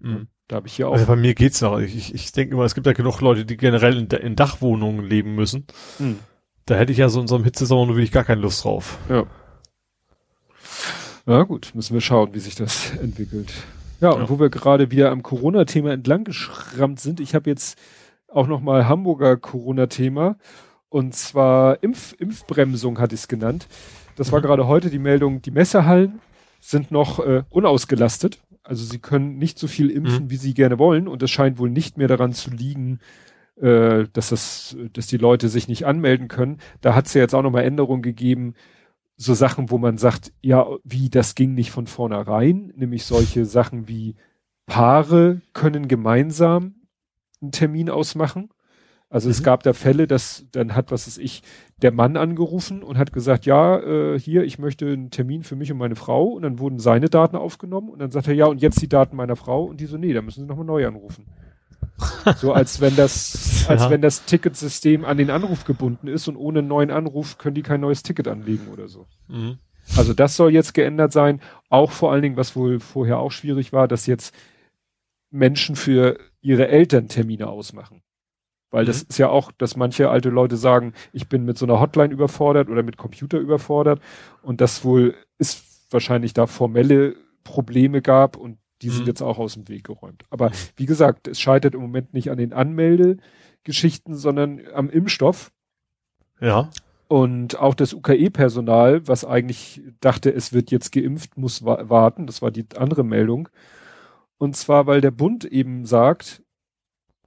[0.00, 0.28] Mhm.
[0.48, 0.92] Da habe ich ja auch.
[0.92, 1.78] Also bei mir geht's noch.
[1.78, 5.34] Ich, ich denke immer, es gibt ja genug Leute, die generell in, in Dachwohnungen leben
[5.34, 5.66] müssen.
[5.98, 6.18] Hm.
[6.66, 8.98] Da hätte ich ja so in so einem Hitzesommer nur wirklich gar keine Lust drauf.
[9.08, 9.24] Ja.
[11.24, 13.52] Na gut, müssen wir schauen, wie sich das entwickelt.
[14.02, 14.16] Ja, ja.
[14.16, 17.78] und wo wir gerade wieder am Corona-Thema entlang geschrammt sind, ich habe jetzt
[18.28, 20.36] auch nochmal Hamburger Corona-Thema.
[20.88, 23.68] Und zwar Impf Impfbremsung hatte ich es genannt.
[24.16, 24.44] Das war mhm.
[24.44, 26.20] gerade heute die Meldung, die Messehallen
[26.60, 28.38] sind noch äh, unausgelastet.
[28.64, 30.30] Also sie können nicht so viel impfen, mhm.
[30.30, 31.08] wie sie gerne wollen.
[31.08, 33.00] Und es scheint wohl nicht mehr daran zu liegen,
[33.60, 36.58] äh, dass das, dass die Leute sich nicht anmelden können.
[36.80, 38.54] Da hat es ja jetzt auch nochmal Änderungen gegeben,
[39.16, 43.88] so Sachen, wo man sagt, ja, wie, das ging nicht von vornherein, nämlich solche Sachen
[43.88, 44.16] wie
[44.66, 46.74] Paare können gemeinsam
[47.40, 48.50] einen Termin ausmachen.
[49.12, 49.32] Also mhm.
[49.32, 51.42] es gab da Fälle, dass dann hat, was ist ich,
[51.82, 55.70] der Mann angerufen und hat gesagt, ja, äh, hier, ich möchte einen Termin für mich
[55.70, 56.28] und meine Frau.
[56.28, 59.16] Und dann wurden seine Daten aufgenommen und dann sagt er, ja, und jetzt die Daten
[59.16, 59.64] meiner Frau.
[59.64, 61.26] Und die so, nee, da müssen sie nochmal neu anrufen.
[62.36, 63.90] So als wenn das, als ja.
[63.90, 67.62] wenn das Ticketsystem an den Anruf gebunden ist und ohne einen neuen Anruf können die
[67.62, 69.06] kein neues Ticket anlegen oder so.
[69.28, 69.58] Mhm.
[69.96, 71.40] Also das soll jetzt geändert sein.
[71.68, 74.34] Auch vor allen Dingen, was wohl vorher auch schwierig war, dass jetzt
[75.30, 78.02] Menschen für ihre Eltern Termine ausmachen.
[78.70, 78.86] Weil mhm.
[78.86, 82.12] das ist ja auch, dass manche alte Leute sagen, ich bin mit so einer Hotline
[82.12, 84.00] überfordert oder mit Computer überfordert.
[84.42, 89.06] Und das wohl ist wahrscheinlich da formelle Probleme gab und die sind Mhm.
[89.08, 90.24] jetzt auch aus dem Weg geräumt.
[90.30, 95.52] Aber wie gesagt, es scheitert im Moment nicht an den Anmeldegeschichten, sondern am Impfstoff.
[96.40, 96.70] Ja.
[97.08, 102.26] Und auch das UKE-Personal, was eigentlich dachte, es wird jetzt geimpft, muss wa warten.
[102.26, 103.48] Das war die andere Meldung.
[104.38, 106.42] Und zwar, weil der Bund eben sagt,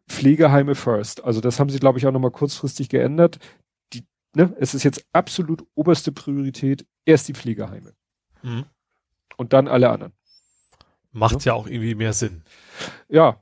[0.07, 1.23] Pflegeheime first.
[1.23, 3.39] Also das haben sie, glaube ich, auch nochmal kurzfristig geändert.
[3.93, 4.03] Die,
[4.35, 7.93] ne, es ist jetzt absolut oberste Priorität, erst die Pflegeheime
[8.43, 8.65] Mhm.
[9.37, 10.13] und dann alle anderen.
[11.15, 11.53] Macht ja.
[11.53, 12.43] auch irgendwie mehr Sinn.
[13.07, 13.41] Ja.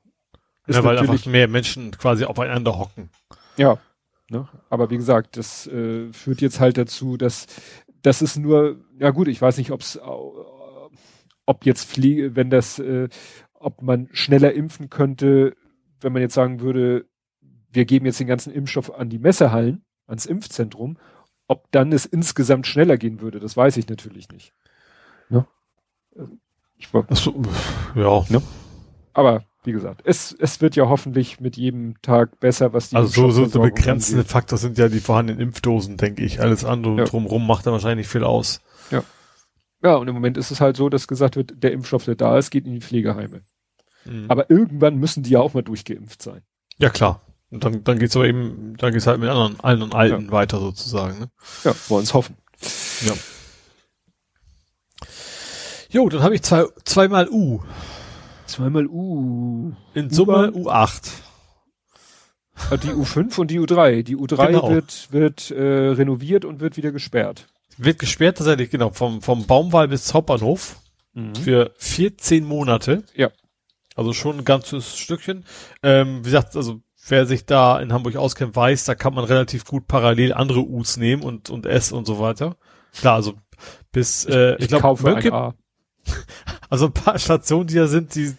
[0.67, 3.09] Ist Ja, weil natürlich, einfach mehr Menschen quasi aufeinander hocken.
[3.57, 3.79] ja.
[4.29, 4.47] Ne?
[4.69, 7.45] Aber wie gesagt, das äh, führt jetzt halt dazu, dass
[8.03, 10.01] das ist nur, ja gut, ich weiß nicht, ob's, äh,
[11.45, 13.09] ob jetzt Pflege, wenn das, äh,
[13.53, 15.55] ob man schneller impfen könnte,
[15.99, 17.05] wenn man jetzt sagen würde,
[17.69, 20.97] wir geben jetzt den ganzen Impfstoff an die Messehallen, ans Impfzentrum,
[21.47, 24.53] ob dann es insgesamt schneller gehen würde, das weiß ich natürlich nicht.
[25.29, 25.47] Ne?
[26.83, 27.33] Ich, war- so,
[27.95, 28.23] ja.
[29.13, 33.29] aber wie gesagt, es, es wird ja hoffentlich mit jedem Tag besser, was die Also
[33.31, 34.31] so, so der begrenzende angeht.
[34.31, 36.41] Faktor sind ja die vorhandenen Impfdosen, denke ich.
[36.41, 37.03] Alles andere Ja.
[37.05, 38.59] drumherum macht da wahrscheinlich viel aus.
[39.85, 42.37] Ja, und im Moment ist es halt so, dass gesagt wird, der Impfstoff, der da
[42.37, 43.41] ist, geht in die Pflegeheime.
[44.05, 44.25] Mhm.
[44.29, 46.41] Aber irgendwann müssen die ja auch mal durchgeimpft sein.
[46.77, 47.21] ja, klar.
[47.49, 50.59] Und dann, dann geht's aber eben, dann geht's halt mit anderen, allen und alten weiter
[50.59, 51.19] sozusagen.
[51.19, 51.27] Ne?
[51.65, 52.35] Ja, wollen es hoffen.
[53.05, 53.11] Ja.
[55.93, 57.61] Jo, dann habe ich zwei, zweimal U.
[58.47, 59.73] Zweimal U.
[59.93, 60.89] In Summe U-Bahn?
[60.89, 61.11] U8.
[62.71, 64.01] Ah, Die U5 und die U3.
[64.01, 64.69] Die U3 Genau.
[64.71, 67.47] wird, wird äh, renoviert und wird wieder gesperrt.
[67.77, 70.77] Wird gesperrt tatsächlich, genau, vom, vom Baumwall bis Hauptbahnhof
[71.43, 73.03] für 14 Monate.
[73.15, 73.29] Ja.
[73.95, 75.45] Also schon ein ganzes Stückchen.
[75.83, 79.65] Ähm, wie gesagt, also wer sich da in Hamburg auskennt, weiß, da kann man relativ
[79.65, 82.55] gut parallel andere U's nehmen und, und S und so weiter.
[82.95, 83.35] Klar, also
[83.91, 85.53] bis, äh, ich, glaube, kaufe ein Mönke.
[86.69, 88.33] also ein paar Stationen, die da sind, die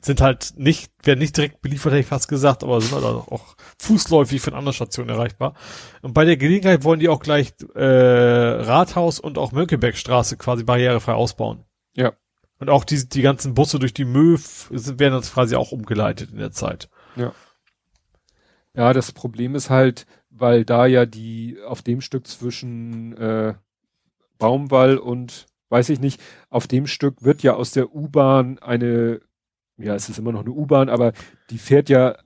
[0.00, 3.56] sind halt nicht, werden nicht direkt beliefert, hätte ich fast gesagt, aber sind halt auch
[3.78, 5.54] fußläufig von anderen Stationen erreichbar.
[6.02, 11.12] Und bei der Gelegenheit wollen die auch gleich äh, Rathaus und auch Mönckebergstraße quasi barrierefrei
[11.12, 11.64] ausbauen.
[11.94, 12.12] Ja.
[12.58, 14.38] Und auch die, die ganzen Busse durch die Möw
[14.70, 16.90] werden jetzt quasi auch umgeleitet in der Zeit.
[18.74, 23.54] Ja, das Problem ist halt, weil da ja die auf dem Stück zwischen äh,
[24.38, 29.20] Baumwall und weiß ich nicht, auf dem Stück wird ja aus der U-Bahn eine,
[29.78, 31.12] ja, es ist immer noch eine U-Bahn, aber
[31.50, 32.16] die fährt ja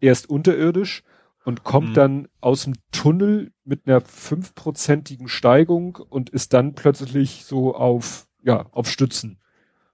[0.00, 1.02] erst unterirdisch
[1.44, 1.94] und kommt Mhm.
[1.94, 8.66] dann aus dem Tunnel mit einer fünfprozentigen Steigung und ist dann plötzlich so auf, ja,
[8.72, 9.38] auf Stützen.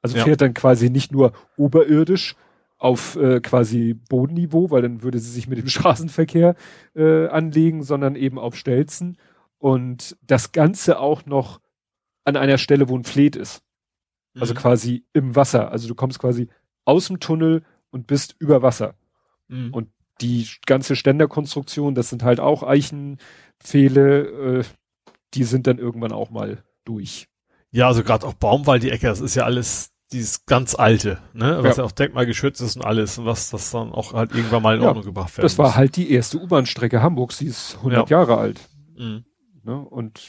[0.03, 0.25] Also Ja.
[0.25, 2.37] fährt dann quasi nicht nur oberirdisch
[2.77, 6.55] auf äh, quasi Bodenniveau, weil dann würde sie sich mit dem Straßenverkehr
[6.95, 9.17] äh, anlegen, sondern eben auf Stelzen
[9.59, 11.61] und das Ganze auch noch
[12.29, 13.63] an einer Stelle, wo ein Fleet ist.
[14.39, 14.59] Also Mhm.
[14.59, 15.73] quasi im Wasser.
[15.73, 16.49] Also du kommst quasi
[16.85, 18.95] aus dem Tunnel und bist über Wasser.
[19.51, 19.73] Mhm.
[19.73, 19.89] und
[20.21, 22.63] die ganze Ständerkonstruktion, das sind halt auch
[23.63, 24.65] Eichenpfähle, äh,
[25.35, 27.29] die sind dann irgendwann auch mal durch.
[27.71, 31.59] Ja, also gerade auch Baumwall, die Ecke, das ist ja alles dieses ganz alte, ne?
[31.63, 31.83] Was Ja.
[31.83, 34.83] ja, auch denkmalgeschützt ist und alles und was das dann auch halt irgendwann mal in
[34.83, 35.77] Ja, Ordnung gebracht werden Das war muss.
[35.77, 38.61] halt die erste U-Bahn-Strecke Hamburgs, die ist 100 Jahre alt.
[38.97, 39.25] Mhm.
[39.65, 39.79] Ne?
[39.79, 40.29] Und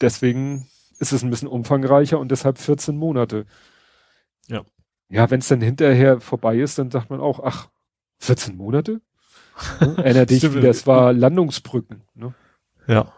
[0.00, 0.66] deswegen
[1.00, 3.46] ist es ein bisschen umfangreicher und deshalb 14 Monate.
[4.46, 4.62] Ja.
[5.08, 7.68] Ja, wenn es dann hinterher vorbei ist, dann sagt man auch, ach,
[8.18, 9.00] 14 Monate?
[9.80, 9.96] Ne?
[9.96, 12.34] Erinner dich, wie das war Landungsbrücken, ne?
[12.86, 13.12] Ja.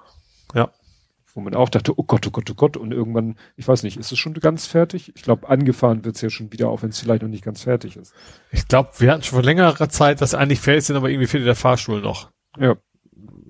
[1.35, 3.97] wo man auch dachte, oh Gott, oh Gott, oh Gott, und irgendwann, ich weiß nicht,
[3.97, 5.13] ist es schon ganz fertig?
[5.17, 7.97] Ich glaube, angefahren wird's ja schon wieder, auch wenn es vielleicht noch nicht ganz fertig
[7.97, 8.15] ist.
[8.51, 11.47] Ich glaube, wir hatten schon vor längerer Zeit, dass eigentlich fertig sind, aber irgendwie fehlt
[11.47, 12.31] der Fahrstuhl noch.
[12.59, 12.77] Ja.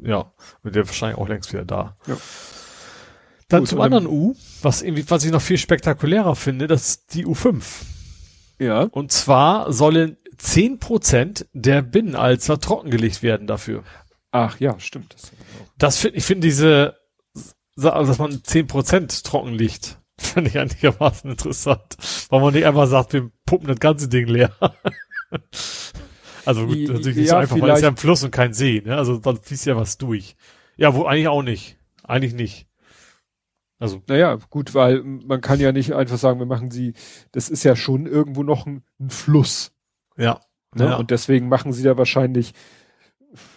[0.05, 1.97] Ja, und der wahrscheinlich auch längst wieder da.
[2.07, 2.17] Ja.
[3.53, 7.15] Dann Gut, zum anderen U, was irgendwie, was ich noch viel spektakulärer finde, das ist
[7.15, 7.63] die U5.
[8.59, 8.83] Ja.
[8.85, 13.85] Und zwar sollen 10% der Binnenalzer trockengelegt werden dafür.
[14.31, 15.15] Ach ja, stimmt.
[15.15, 15.31] Das
[15.79, 16.97] Das finde ich finde diese,
[17.77, 21.97] dass man 10% trocken liegt, finde ich einigermaßen interessant.
[22.31, 24.53] Weil man nicht einfach sagt, wir pumpen das ganze Ding leer.
[26.45, 28.23] also gut, I- natürlich nicht so ja, einfach, weil es vielleicht- ist ja ein Fluss
[28.25, 28.97] und kein See, ne?
[28.97, 30.37] Also dann fließt ja was durch.
[30.77, 31.77] Ja, wo eigentlich auch nicht.
[32.03, 32.67] Eigentlich nicht.
[33.83, 36.95] Also, Naja, gut, weil man kann ja nicht einfach sagen, wir machen sie,
[37.33, 39.73] das ist ja schon irgendwo noch ein, ein Fluss.
[40.17, 40.41] ja.
[40.75, 40.87] Ne?
[40.87, 40.97] Ja.
[40.97, 42.55] Und deswegen machen sie da wahrscheinlich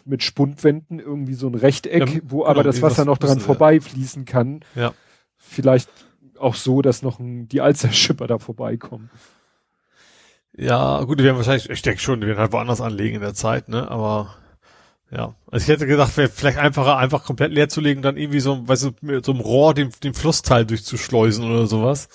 [0.03, 4.25] mit Spundwänden irgendwie so ein Rechteck, Ja, wo genau, aber das Wasser noch dran vorbeifließen
[4.25, 4.61] kann.
[4.73, 4.93] Ja.
[5.37, 5.89] Vielleicht
[6.37, 9.09] auch so, dass noch ein, die Alzerschipper da vorbeikommen.
[10.57, 13.33] Ja, gut, die werden wahrscheinlich, ich denke schon, die werden halt woanders anlegen in der
[13.33, 13.89] Zeit, ne?
[13.89, 14.35] Aber
[15.11, 15.35] ja.
[15.51, 18.67] Also ich hätte gedacht, wäre vielleicht einfacher, einfach komplett leer zu legen, dann irgendwie so,
[18.67, 22.09] weißt du, mit so einem Rohr den, den Flussteil durchzuschleusen oder sowas.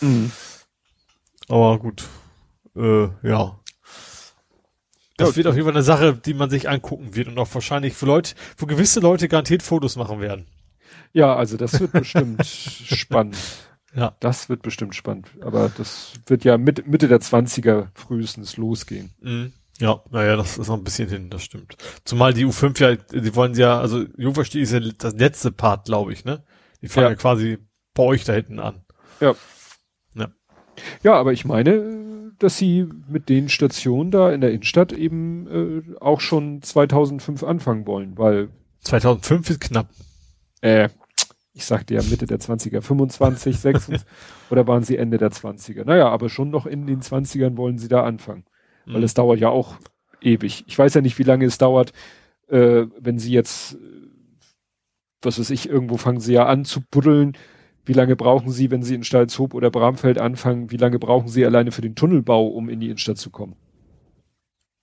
[1.48, 2.04] Aber gut.
[2.76, 3.58] Äh, ja.
[5.16, 7.52] Das Ja, wird auf jeden Fall eine Sache, die man sich angucken wird und auch
[7.52, 10.46] wahrscheinlich für Leute, wo gewisse Leute garantiert Fotos machen werden.
[11.12, 13.36] Ja, also das wird bestimmt spannend.
[13.94, 14.16] Ja.
[14.20, 15.28] Das wird bestimmt spannend.
[15.40, 19.10] Aber das wird ja mit, Mitte der 20er frühestens losgehen.
[19.20, 19.52] Mhm.
[19.80, 21.76] Ja, naja, das ist noch ein bisschen hin, das stimmt.
[22.04, 26.12] Zumal die U5 ja, die wollen ja, also Jungverstehe ist ja das letzte Part, glaube
[26.12, 26.44] ich, ne?
[26.82, 27.10] Die fangen ja.
[27.10, 27.16] Ja.
[27.16, 27.58] quasi
[27.94, 28.84] bei euch da hinten an.
[29.20, 29.34] Ja.
[30.14, 30.28] Ja.
[31.02, 35.96] Ja, aber ich meine, dass sie mit den Stationen da in der Innenstadt eben äh,
[36.00, 38.50] auch schon 2005 anfangen wollen, weil
[38.82, 39.88] 2005 ist knapp.
[40.60, 40.88] äh,
[41.52, 44.06] ich sagte ja Mitte der 20er, 25, 26
[44.50, 45.84] oder waren sie Ende der 20er?
[45.84, 48.44] Naja, aber schon noch in den 20ern wollen sie da anfangen.
[48.90, 49.04] Weil Mhm.
[49.04, 49.76] es dauert ja auch
[50.20, 50.64] ewig.
[50.66, 51.92] Ich weiß ja nicht, wie lange es dauert,
[52.48, 53.78] äh, wenn sie jetzt,
[55.22, 57.36] was weiß ich, irgendwo fangen sie ja an zu buddeln.
[57.84, 60.70] Wie lange brauchen sie, wenn sie in Stalzhoop oder Bramfeld anfangen?
[60.70, 63.56] Wie lange brauchen sie alleine für den Tunnelbau, um in die Innenstadt zu kommen?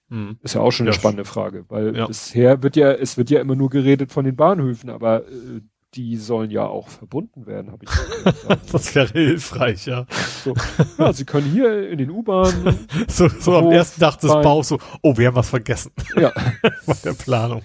[0.10, 0.38] Mhm.
[0.42, 1.00] Ist ja auch schon eine Ja.
[1.00, 2.08] spannende Frage, weil Ja.
[2.08, 5.62] bisher wird ja, es wird ja immer nur geredet von den Bahnhöfen, aber äh,
[5.94, 7.92] die sollen ja auch verbunden werden, habe ich
[8.24, 8.74] gehört.
[8.74, 10.06] Das wäre hilfreich, ja.
[10.44, 10.54] so.
[10.98, 14.32] Ja, sie können hier in den U-Bahnen, So, so am ersten Tag des.
[14.32, 16.32] Baus so, oh, wir haben was vergessen ja,
[16.86, 17.64] bei der Planung.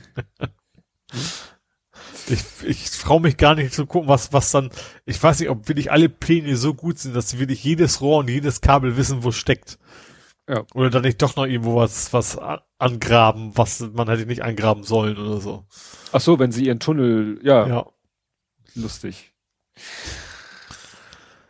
[2.29, 4.71] Ich, ich traue mich gar nicht zu gucken, was, was dann,
[5.05, 8.21] ich weiß nicht, ob wirklich alle Pläne so gut sind, dass sie wirklich jedes Rohr
[8.21, 9.79] und jedes Kabel wissen, wo steckt.
[10.49, 10.65] Ja.
[10.75, 12.39] Oder dann nicht doch noch irgendwo was, was
[12.79, 15.65] angraben, was man hätte nicht angraben sollen oder so.
[16.13, 17.87] ach so, wenn sie ihren Tunnel, ja, Ja.
[18.75, 19.33] Lustig.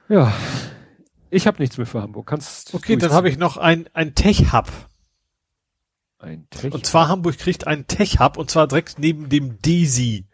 [0.08, 0.32] Ja,
[1.30, 2.26] ich habe nichts mehr für Hamburg.
[2.26, 4.70] Kannst Okay, dann habe ich noch ein, ein Tech-Hub.
[6.18, 10.26] ein Tech Und zwar Hamburg kriegt einen Tech-Hub und zwar direkt neben dem DESI.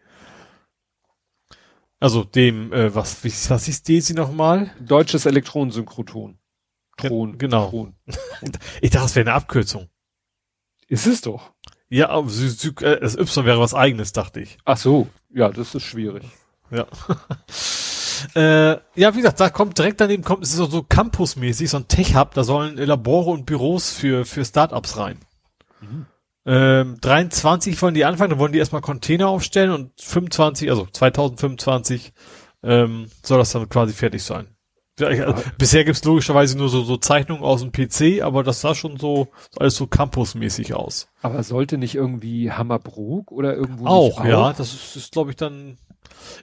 [2.01, 4.73] Also dem, äh, was, wie, was ist DESI nochmal?
[4.81, 6.39] deutsches Elektronensynchroton.
[6.97, 7.71] Tron, genau.
[7.71, 7.95] Tron.
[8.81, 9.89] Ich dachte, das wäre eine Abkürzung.
[10.89, 11.53] Ist es doch.
[11.89, 14.59] Ja, äh, das Y wäre was eigenes, dachte ich.
[14.65, 16.25] Ach so, ja, das ist schwierig.
[16.71, 16.87] Ja.
[18.35, 21.79] äh, ja, wie gesagt, da kommt direkt daneben kommt, es ist so, so Campus-mäßig, so
[21.79, 25.19] ein Tech-Hub, da sollen Labore und Büros für, für Startups rein.
[26.47, 32.13] Ähm, 23 wollen die anfangen, dann wollen die erstmal Container aufstellen und 25, also 2025,
[32.63, 34.57] ähm, soll das dann quasi fertig sein.
[34.99, 38.61] Ja, ich, also, bisher gibt's logischerweise nur so, so Zeichnungen aus dem PC, aber das
[38.61, 41.09] sah schon so, alles so Campus-mäßig aus.
[41.23, 45.37] Aber sollte nicht irgendwie Hammerbrook oder irgendwo Auch, nicht ja, das ist, ist glaube ich
[45.37, 45.77] dann,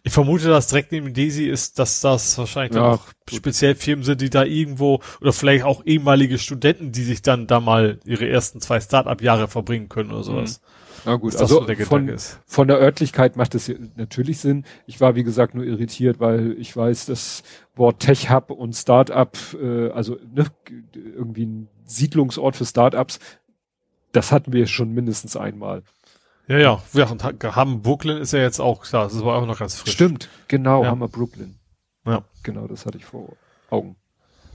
[0.04, 4.04] ich vermute, dass direkt neben Daisy ist, dass das wahrscheinlich dann Ja, auch speziell Firmen
[4.04, 8.28] sind, die da irgendwo, oder vielleicht auch ehemalige Studenten, die sich dann da mal ihre
[8.28, 10.62] ersten zwei Start-up-Jahre verbringen können oder sowas.
[11.06, 12.40] Na gut, das also so der von, Gedanke ist.
[12.48, 14.66] von der Örtlichkeit macht es natürlich Sinn.
[14.88, 17.44] Ich war, wie gesagt, nur irritiert, weil ich weiß, das
[17.76, 20.46] Wort Tech Hub und Startup, äh, also ne,
[20.94, 23.20] irgendwie ein Siedlungsort für Startups,
[24.12, 25.84] das hatten wir schon mindestens einmal.
[26.48, 29.46] Ja, ja, ja, und Ha- Hamm Brooklyn ist ja jetzt auch, klar, das war auch
[29.48, 29.94] noch ganz frisch.
[29.94, 30.92] Stimmt, genau, Ja.
[30.92, 31.58] Hammer Brooklyn.
[32.06, 32.24] Ja.
[32.44, 33.36] Genau, das hatte ich vor
[33.72, 33.96] Augen.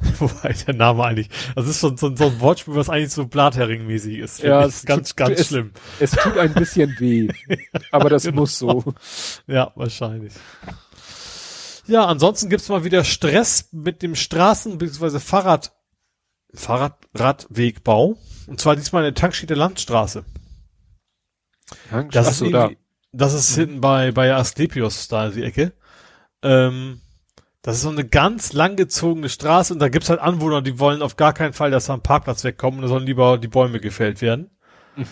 [0.19, 4.19] Wobei der Name eigentlich, das ist so, so, so ein Wortspiel, was eigentlich so Blathering-mäßig
[4.19, 4.41] ist.
[4.41, 5.73] Ja, es ganz, tut- ganz es- schlimm.
[5.99, 7.29] Es tut ein bisschen weh,
[7.91, 8.43] aber das Genau.
[8.43, 8.95] muss so.
[9.47, 10.33] Ja, wahrscheinlich.
[11.87, 15.19] Ja, ansonsten gibt's mal wieder Stress mit dem Straßen- bzw.
[15.19, 15.73] Fahrrad,
[16.55, 18.17] Fahrradradwegbau.
[18.47, 20.25] Und zwar diesmal in der Tankstelle Landstraße.
[22.11, 22.71] Das Ach ist, so, da.
[23.13, 25.73] das ist hinten bei, bei Asklepios da die Ecke.
[26.43, 27.01] Ähm,
[27.63, 31.17] das ist so eine ganz langgezogene Straße und da gibt's halt Anwohner, die wollen auf
[31.17, 34.23] gar keinen Fall, dass da ein Parkplatz wegkommt und da sollen lieber die Bäume gefällt
[34.23, 34.51] werden.
[34.97, 35.07] Mhm.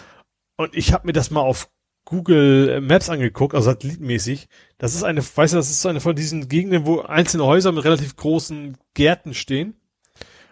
[0.57, 1.69] Und ich habe mir das mal auf
[2.09, 4.49] Google Maps angeguckt, also satellitenmäßig.
[4.79, 7.71] Das ist eine, weißt du, das ist so eine von diesen Gegenden, wo einzelne Häuser
[7.71, 9.75] mit relativ großen Gärten stehen.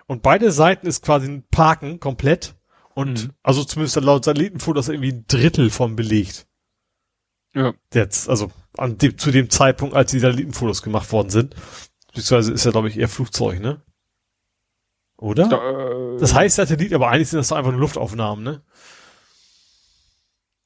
[0.06, 2.55] Und beide Seiten ist quasi ein Parken komplett.
[2.96, 3.32] Und Mhm.
[3.42, 6.46] also zumindest laut Satellitenfoto ist irgendwie ein Drittel von belegt.
[7.54, 7.74] Ja.
[7.92, 11.54] Jetzt, also an dem, zu dem Zeitpunkt, als die Satellitenfotos gemacht worden sind.
[12.14, 13.82] Beziehungsweise ist ja, glaube ich, eher Flugzeug, ne?
[15.18, 15.46] Oder?
[15.48, 18.62] Da, äh, Das heißt Satellit, aber eigentlich sind das doch einfach nur Luftaufnahmen, ne?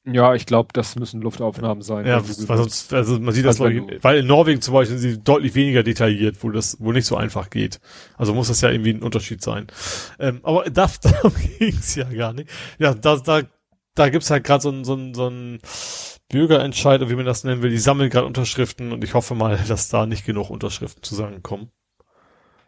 [0.05, 2.07] Ja, ich glaube, das müssen Luftaufnahmen sein.
[2.07, 4.97] Ja, weil sonst, also man sieht das, Also wenn ich, weil in Norwegen zum Beispiel
[4.97, 7.79] sind sie deutlich weniger detailliert, wo das, wo nicht so einfach geht.
[8.17, 9.67] Also muss das ja irgendwie ein Unterschied sein.
[10.19, 12.49] Ähm, aber da, darum ging's ja gar nicht.
[12.79, 13.41] Ja, da, da,
[13.93, 15.59] da gibt's halt gerade so ein, so ein, so ein
[16.29, 19.59] Bürgerentscheid, oder wie man das nennen will, die sammeln gerade Unterschriften und ich hoffe mal,
[19.67, 21.69] dass da nicht genug Unterschriften zusammenkommen.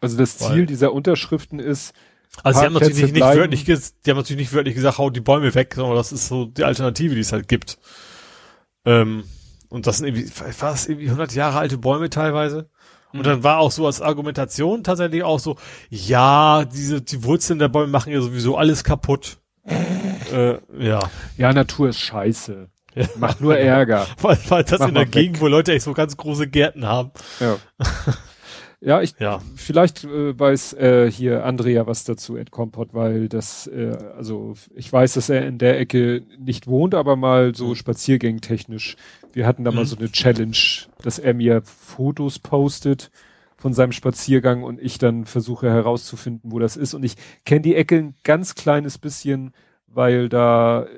[0.00, 1.94] Also das Weil- Ziel dieser Unterschriften ist,
[2.42, 3.40] Also sie haben natürlich nicht, bleiben.
[3.40, 6.46] wörtlich, die haben natürlich nicht wörtlich gesagt, haut die Bäume weg, sondern das ist so
[6.46, 7.78] die Alternative, die es halt gibt.
[8.84, 9.24] Ähm,
[9.68, 10.30] und das sind irgendwie,
[10.60, 12.70] war das irgendwie 100 Jahre alte Bäume teilweise?
[13.12, 13.24] Und mhm.
[13.24, 15.56] dann war auch so als Argumentation tatsächlich auch so,
[15.88, 19.38] ja, diese, die Wurzeln der Bäume machen ja sowieso alles kaputt.
[20.32, 21.00] äh, ja.
[21.36, 22.68] Ja, Natur ist scheiße.
[22.94, 23.06] Ja.
[23.16, 24.06] Macht nur Ärger.
[24.20, 27.12] weil, weil das Mach in der Gegend, wo Leute echt so ganz große Gärten haben.
[27.40, 27.56] Ja.
[28.84, 29.40] Ja, ich ja.
[29.56, 34.92] vielleicht äh, weiß äh, hier Andrea was dazu, Ed Compot, weil das, äh, also ich
[34.92, 37.74] weiß, dass er in der Ecke nicht wohnt, aber mal so mhm.
[37.76, 38.96] spaziergäng technisch.
[39.32, 39.78] Wir hatten da mhm.
[39.78, 40.56] mal so eine Challenge,
[41.02, 43.10] dass er mir Fotos postet
[43.56, 46.92] von seinem Spaziergang und ich dann versuche herauszufinden, wo das ist.
[46.92, 49.54] Und ich kenne die Ecke ein ganz kleines bisschen,
[49.86, 50.88] weil da äh,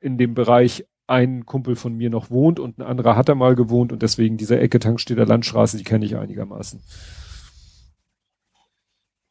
[0.00, 3.54] in dem Bereich ein Kumpel von mir noch wohnt und ein anderer hat da mal
[3.54, 6.80] gewohnt und deswegen diese Ecke Tankstädter Landstraße, die kenne ich einigermaßen.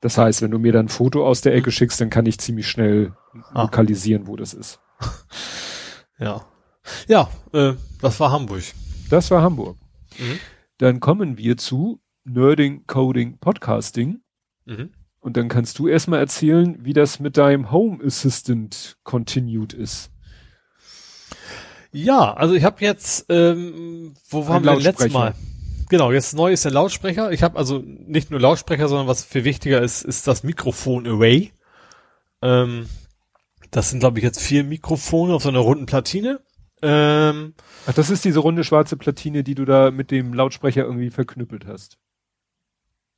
[0.02, 2.38] Das heißt, wenn du mir dann ein Foto aus der Ecke schickst, dann kann ich
[2.38, 3.14] ziemlich schnell
[3.54, 3.64] ah.
[3.64, 4.80] lokalisieren, wo das ist.
[6.20, 6.46] Ja.
[7.08, 8.64] Ja, äh, das war Hamburg.
[9.10, 9.78] Das war Hamburg.
[10.18, 10.40] Mhm.
[10.78, 14.22] Dann kommen wir zu Nerding, Coding, Podcasting.
[14.66, 14.92] Mhm.
[15.20, 20.12] Und dann kannst du erstmal erzählen, wie das mit deinem Home Assistant continued ist.
[21.94, 25.36] Ja, also ich habe jetzt, ähm, wo waren wir letztes Mal?
[25.90, 27.32] Genau, jetzt neu ist der Lautsprecher.
[27.32, 31.52] Ich habe also nicht nur Lautsprecher, sondern was viel wichtiger ist, ist das Mikrofon Array.
[32.42, 32.88] Ähm,
[33.70, 36.40] das sind, glaube ich, jetzt vier Mikrofone auf so einer runden Platine.
[36.82, 37.54] Ähm,
[37.86, 41.66] Ach, das ist diese runde schwarze Platine, die du da mit dem Lautsprecher irgendwie verknüppelt
[41.68, 41.98] hast.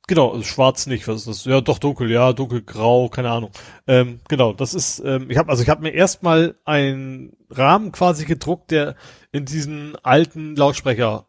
[0.08, 1.44] Genau, also schwarz nicht, was ist das?
[1.46, 3.50] Ja, doch dunkel, ja, dunkelgrau, keine Ahnung.
[3.88, 8.24] Ähm, genau, das ist, ähm, ich habe also ich habe mir erstmal einen Rahmen quasi
[8.24, 8.94] gedruckt, der
[9.32, 11.26] in diesen alten Lautsprecher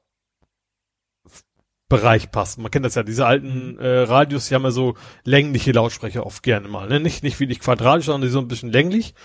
[1.90, 2.60] Bereich passt.
[2.60, 3.80] Man kennt das ja, diese alten mhm.
[3.80, 7.00] äh, Radios, die haben ja so längliche Lautsprecher oft gerne mal, ne?
[7.00, 9.16] Nicht nicht wie nicht quadratisch, sondern die so ein bisschen länglich.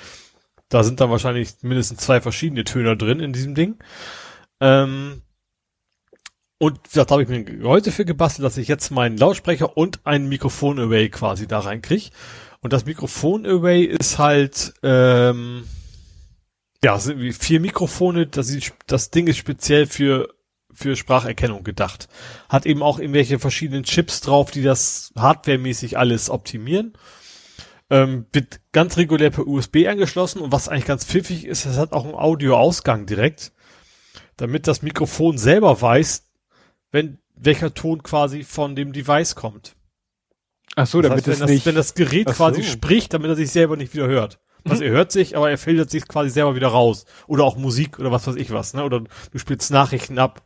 [0.68, 3.78] Da sind dann wahrscheinlich mindestens zwei verschiedene Töne drin in diesem Ding.
[4.60, 5.22] Ähm,
[6.62, 10.28] und da habe ich mir Gehäuse für gebastelt, dass ich jetzt meinen Lautsprecher und ein
[10.28, 12.10] Mikrofon-Array quasi da reinkriege.
[12.60, 15.64] Und das Mikrofon-Array ist halt, ähm,
[16.84, 20.28] ja, sind wie vier Mikrofone, das, das Ding ist speziell für,
[20.72, 22.06] für Spracherkennung gedacht.
[22.48, 26.92] Hat eben auch irgendwelche verschiedenen Chips drauf, die das hardwaremäßig alles optimieren.
[27.90, 31.90] Ähm, wird ganz regulär per USB angeschlossen und was eigentlich ganz pfiffig ist, es hat
[31.90, 33.50] auch einen Audioausgang direkt,
[34.36, 36.28] damit das Mikrofon selber weiß,
[36.92, 39.74] wenn welcher Ton quasi von dem Device kommt.
[40.76, 42.70] Ach so, das damit heißt, wenn, das, wenn das Gerät Ach quasi so.
[42.70, 44.38] spricht, damit er sich selber nicht wieder hört.
[44.64, 47.04] Also er hört sich, aber er filtert sich quasi selber wieder raus.
[47.26, 48.84] Oder auch Musik oder was weiß ich was, ne?
[48.84, 50.42] Oder du spielst Nachrichten ab.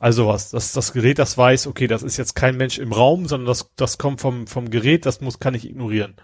[0.00, 3.26] Also was, dass das Gerät das weiß, okay, das ist jetzt kein Mensch im Raum,
[3.26, 6.14] sondern das, das kommt vom, vom Gerät, das muss, kann ich ignorieren.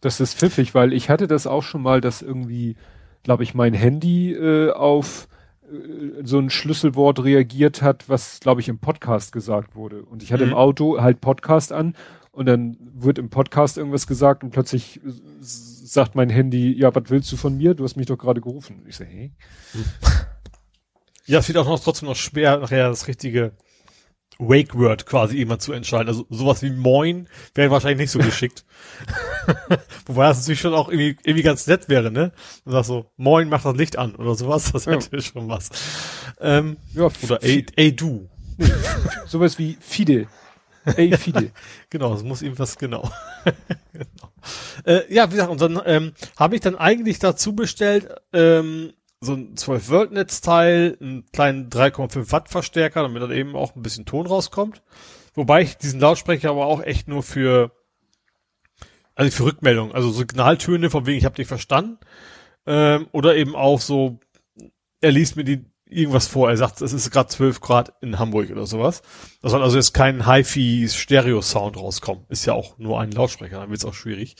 [0.00, 2.76] Das ist pfiffig, weil ich hatte das auch schon mal, dass irgendwie,
[3.22, 5.28] glaube ich, mein Handy äh, auf
[6.22, 10.02] so ein Schlüsselwort reagiert hat, was, glaube ich, im Podcast gesagt wurde.
[10.02, 10.52] Und ich hatte mhm.
[10.52, 11.94] im Auto halt Podcast an
[12.32, 15.00] und dann wird im Podcast irgendwas gesagt und plötzlich
[15.40, 17.74] sagt mein Handy, ja, was willst du von mir?
[17.74, 18.82] Du hast mich doch gerade gerufen.
[18.86, 19.32] Ich so, hey.
[21.26, 23.52] Ja, es wird auch noch trotzdem noch schwer, nachher das richtige
[24.38, 26.08] Wake Word quasi immer zu entscheiden.
[26.08, 28.64] Also sowas wie Moin wäre wahrscheinlich nicht so geschickt.
[30.06, 32.32] Wobei das natürlich schon auch irgendwie, irgendwie ganz nett wäre, ne?
[32.64, 35.20] Du sagst so, Moin, mach das Licht an oder sowas, das wäre ja.
[35.20, 35.70] schon was.
[36.40, 38.28] Ähm, ja, oder ey, ey du.
[38.56, 38.66] Nee,
[39.26, 40.26] sowas wie Fide.
[40.96, 41.50] Ey Fide.
[41.90, 43.10] genau, das muss eben was genau.
[43.92, 44.32] genau.
[44.84, 49.34] Äh, ja, wie gesagt, und dann ähm, habe ich dann eigentlich dazu bestellt, ähm, so
[49.34, 54.04] ein 12 Volt Netzteil, einen kleinen 3,5 Watt Verstärker, damit dann eben auch ein bisschen
[54.04, 54.82] Ton rauskommt.
[55.34, 57.72] Wobei ich diesen Lautsprecher aber auch echt nur für
[59.16, 61.98] also für Rückmeldungen, also Signaltöne von wegen ich habe dich verstanden
[62.66, 64.18] ähm, oder eben auch so
[65.00, 68.50] er liest mir die irgendwas vor, er sagt, es ist gerade 12 Grad in Hamburg
[68.50, 69.02] oder sowas.
[69.42, 72.24] Da soll also jetzt kein Hi-Fi Stereo Sound rauskommen.
[72.28, 74.36] Ist ja auch nur ein Lautsprecher, dann wird's auch schwierig.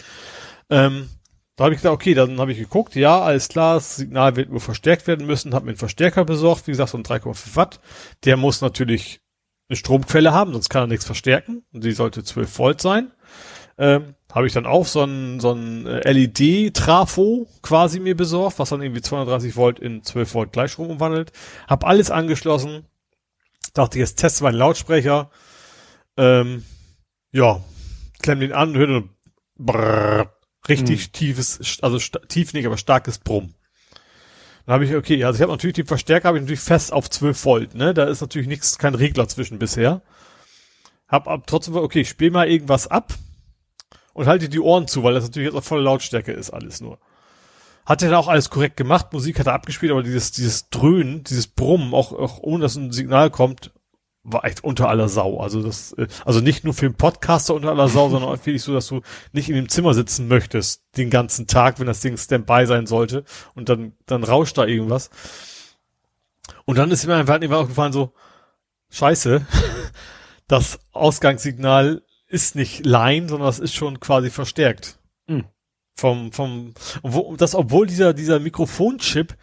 [0.70, 1.08] Ähm,
[1.56, 4.50] da habe ich gesagt, okay, dann habe ich geguckt, ja, alles klar, das Signal wird
[4.50, 7.80] nur verstärkt werden müssen, habe mir einen Verstärker besorgt, wie gesagt, so ein 3,5 Watt.
[8.24, 9.20] Der muss natürlich
[9.68, 11.64] eine Stromquelle haben, sonst kann er nichts verstärken.
[11.72, 13.12] Und die sollte 12 Volt sein.
[13.78, 18.70] Ähm, habe ich dann auch so ein, so ein äh, LED-Trafo quasi mir besorgt, was
[18.70, 21.32] dann irgendwie 230 Volt in 12 Volt Gleichstrom umwandelt.
[21.68, 22.84] Hab alles angeschlossen.
[23.74, 25.30] Dachte, jetzt teste meinen Lautsprecher.
[26.16, 26.64] Ähm,
[27.32, 27.60] ja,
[28.22, 29.08] klemm den an, hörte
[29.56, 30.32] brrr,
[30.68, 31.12] richtig hm.
[31.12, 33.54] tiefes, also tief nicht, aber starkes Brumm.
[34.66, 37.10] Dann habe ich, okay, also ich habe natürlich den Verstärker habe ich natürlich fest auf
[37.10, 37.92] 12 Volt, ne?
[37.92, 40.02] Da ist natürlich nichts, kein Regler zwischen bisher.
[41.06, 43.14] Hab ab trotzdem, okay, ich spiel mal irgendwas ab
[44.14, 46.98] und halte die Ohren zu, weil das natürlich jetzt auf volle Lautstärke ist alles nur.
[47.84, 51.24] Hat er dann auch alles korrekt gemacht, Musik hat er abgespielt, aber dieses, dieses Dröhnen,
[51.24, 53.72] dieses Brummen, auch, auch ohne dass ein Signal kommt,
[54.24, 55.38] war echt unter aller Sau.
[55.38, 58.62] Also das, äh, also nicht nur für den Podcaster unter aller Sau, sondern auch wirklich
[58.62, 62.16] so, dass du nicht in dem Zimmer sitzen möchtest den ganzen Tag, wenn das Ding
[62.16, 65.10] Standby sein sollte und dann, dann rauscht da irgendwas.
[66.64, 68.12] Und dann ist mir einfach irgendwann aufgefallen so,
[68.90, 69.46] scheiße,
[70.48, 74.98] das Ausgangssignal ist nicht Line, sondern das ist schon quasi verstärkt.
[75.26, 75.44] Mhm.
[75.96, 76.74] Vom, vom,
[77.36, 79.36] das, obwohl dieser, dieser Mikrofonchip,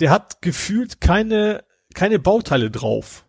[0.00, 1.64] der hat gefühlt keine,
[1.94, 3.24] keine Bauteile drauf.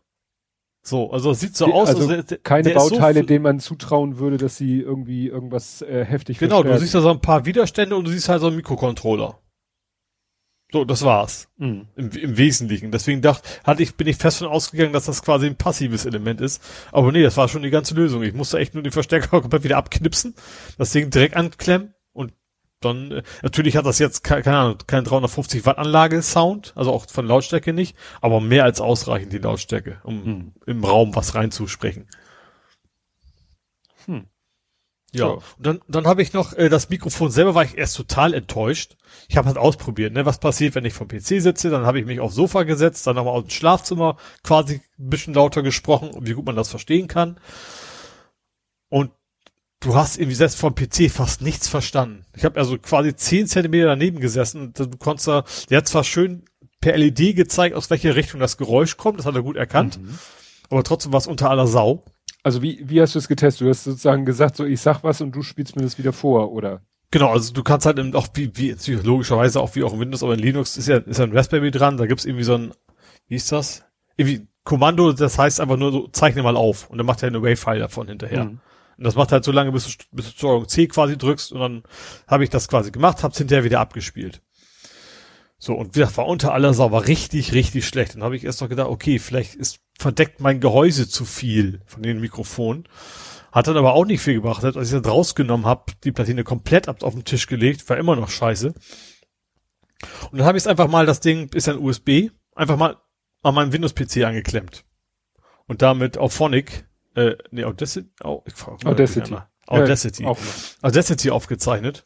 [0.87, 4.37] So, also es sieht so aus, also der, keine Bauteile, so denen man zutrauen würde,
[4.37, 6.77] dass sie irgendwie irgendwas äh, heftig Genau, verstärken.
[6.77, 9.39] du siehst da so ein paar Widerstände und du siehst halt so einen Mikrocontroller.
[10.71, 11.47] So, das war's.
[11.57, 11.87] Mhm.
[11.95, 12.91] Im, Im Wesentlichen.
[12.91, 16.39] Deswegen dachte, hatte ich, bin ich fest von ausgegangen, dass das quasi ein passives Element
[16.39, 16.61] ist.
[16.91, 18.21] Aber nee, das war schon die ganze Lösung.
[18.21, 20.35] Ich musste echt nur den Verstärker komplett wieder abknipsen,
[20.77, 21.94] das Ding direkt anklemmen
[22.85, 26.91] dann äh, natürlich hat das jetzt keine, keine Ahnung, keine 350 Watt Anlage Sound, also
[26.91, 30.53] auch von Lautstärke nicht, aber mehr als ausreichend die Lautstärke, um hm.
[30.65, 32.07] im Raum was reinzusprechen.
[34.05, 34.27] Hm.
[35.15, 35.33] Ja, so.
[35.57, 38.97] und dann, dann habe ich noch äh, das Mikrofon selber war ich erst total enttäuscht.
[39.29, 42.05] Ich habe halt ausprobiert, ne, was passiert, wenn ich vom PC sitze, dann habe ich
[42.05, 46.33] mich aufs Sofa gesetzt, dann nochmal aus dem Schlafzimmer quasi ein bisschen lauter gesprochen, wie
[46.33, 47.39] gut man das verstehen kann.
[48.89, 49.11] Und
[49.85, 52.25] du hast irgendwie selbst vom PC fast nichts verstanden.
[52.35, 56.03] Ich habe also quasi zehn Zentimeter daneben gesessen und du konntest da, der hat zwar
[56.03, 56.43] schön
[56.81, 60.17] per LED gezeigt, aus welcher Richtung das Geräusch kommt, das hat er gut erkannt, mhm.
[60.69, 62.03] aber trotzdem war es unter aller Sau.
[62.41, 63.65] Also wie, wie hast du es getestet?
[63.65, 66.51] Du hast sozusagen gesagt, so ich sag was und du spielst mir das wieder vor,
[66.51, 66.81] oder?
[67.11, 70.33] Genau, also du kannst halt auch wie, wie logischerweise auch wie auch in Windows, aber
[70.33, 72.73] in Linux ist ja, ist ja ein Raspberry dran, da gibt's irgendwie so ein,
[73.27, 73.83] wie ist das?
[74.17, 77.43] Irgendwie Kommando, das heißt einfach nur so, zeichne mal auf und dann macht er eine
[77.43, 78.45] Wave-File davon hinterher.
[78.45, 78.59] Mhm.
[78.97, 81.59] Und das macht halt so lange, bis du, bis du Steuerung C quasi drückst und
[81.59, 81.83] dann
[82.27, 84.41] habe ich das quasi gemacht, hab's hinterher wieder abgespielt.
[85.57, 88.15] So, und gesagt, war unter aller Sau, war richtig, richtig schlecht.
[88.15, 92.03] Dann habe ich erst noch gedacht, okay, vielleicht ist verdeckt mein Gehäuse zu viel von
[92.03, 92.87] den Mikrofonen.
[93.51, 94.63] Hat dann aber auch nicht viel gebracht.
[94.63, 98.15] Als ich das rausgenommen habe, die Platine komplett ab auf den Tisch gelegt, war immer
[98.15, 98.73] noch scheiße.
[100.29, 102.97] Und dann habe ich einfach mal, das Ding ist ein USB, einfach mal
[103.41, 104.83] an meinem Windows-PC angeklemmt.
[105.67, 106.85] Und damit auf Phonic
[107.15, 109.33] äh, nee, Audacity, oh, ich frage Audacity.
[109.67, 110.23] Audacity.
[110.23, 110.35] Ja,
[110.81, 112.05] Audacity aufgezeichnet.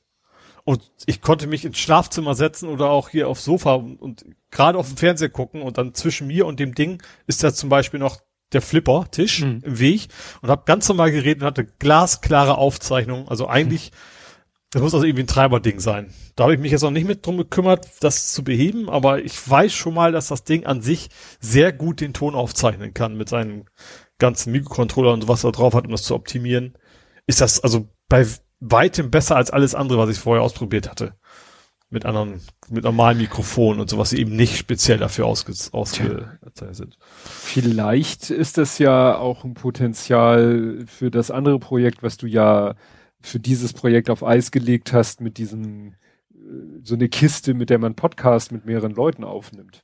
[0.64, 4.78] Und ich konnte mich ins Schlafzimmer setzen oder auch hier aufs Sofa und, und gerade
[4.78, 8.00] auf dem Fernseher gucken und dann zwischen mir und dem Ding ist da zum Beispiel
[8.00, 8.20] noch
[8.54, 9.62] der Flipper-Tisch mhm.
[9.64, 10.10] im Weg
[10.42, 13.28] und habe ganz normal geredet und hatte glasklare Aufzeichnungen.
[13.28, 13.92] Also eigentlich,
[14.72, 16.14] das muss also irgendwie ein Treiberding sein.
[16.36, 19.50] Da habe ich mich jetzt auch nicht mit drum gekümmert, das zu beheben, aber ich
[19.50, 23.30] weiß schon mal, dass das Ding an sich sehr gut den Ton aufzeichnen kann mit
[23.30, 23.66] seinen
[24.19, 26.77] ganzen Mikrocontroller und was da drauf hat, um das zu optimieren,
[27.25, 28.25] ist das also bei
[28.59, 31.15] weitem besser als alles andere, was ich vorher ausprobiert hatte.
[31.91, 32.39] Mit anderen,
[32.69, 36.98] mit normalen Mikrofonen und sowas, die eben nicht speziell dafür ausge, ausgezeichnet sind.
[37.23, 42.75] Vielleicht ist das ja auch ein Potenzial für das andere Projekt, was du ja
[43.22, 45.95] für dieses Projekt auf Eis gelegt hast, mit diesem,
[46.31, 46.38] äh,
[46.83, 49.83] so eine Kiste, mit der man Podcast mit mehreren Leuten aufnimmt.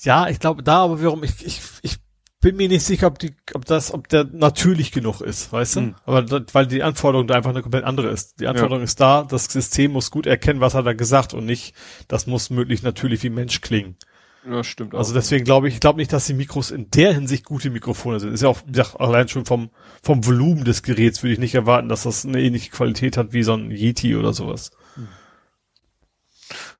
[0.00, 1.98] Ja, ich glaube, da aber wiederum, ich, ich, ich
[2.42, 5.80] bin mir nicht sicher, ob die, ob das, ob der natürlich genug ist, weißt du?
[5.80, 5.94] Mhm.
[6.04, 8.40] Aber das, weil die Anforderung da einfach eine komplett andere ist.
[8.40, 8.84] Die Anforderung ja.
[8.84, 11.74] ist da, das System muss gut erkennen, was hat er gesagt und nicht,
[12.08, 13.96] das muss möglichst natürlich wie Mensch klingen.
[14.44, 14.92] Ja, stimmt.
[14.92, 14.98] Auch.
[14.98, 18.18] Also deswegen glaube ich, ich glaube nicht, dass die Mikros in der Hinsicht gute Mikrofone
[18.18, 18.32] sind.
[18.32, 19.70] Ist ja auch, wie gesagt, allein schon vom,
[20.02, 23.44] vom Volumen des Geräts würde ich nicht erwarten, dass das eine ähnliche Qualität hat wie
[23.44, 24.72] so ein Yeti oder sowas.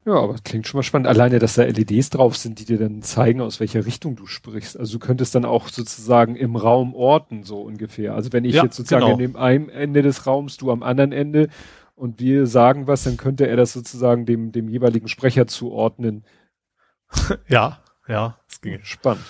[0.05, 1.07] Ja, aber klingt schon mal spannend.
[1.07, 4.77] Alleine, dass da LEDs drauf sind, die dir dann zeigen, aus welcher Richtung du sprichst.
[4.77, 8.15] Also du könntest dann auch sozusagen im Raum orten, so ungefähr.
[8.15, 9.15] Also wenn ich ja, jetzt sozusagen genau.
[9.15, 11.49] in dem einen Ende des Raums, du am anderen Ende
[11.95, 16.25] und wir sagen was, dann könnte er das sozusagen dem, dem jeweiligen Sprecher zuordnen.
[17.49, 19.25] ja, ja, das ging spannend.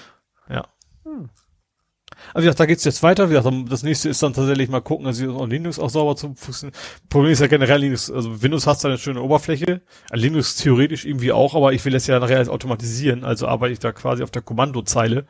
[2.34, 3.30] Also wie gesagt, da geht's jetzt weiter.
[3.30, 6.36] Wie gesagt, das nächste ist dann tatsächlich mal gucken, dass auch Linux auch sauber zum
[6.36, 6.70] Fußen.
[7.08, 11.54] Problem ist ja generell Linux, also Windows hat eine schöne Oberfläche, Linux theoretisch irgendwie auch,
[11.54, 14.42] aber ich will es ja nachher als automatisieren, also arbeite ich da quasi auf der
[14.42, 15.26] Kommandozeile.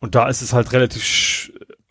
[0.00, 1.50] Und da ist es halt relativ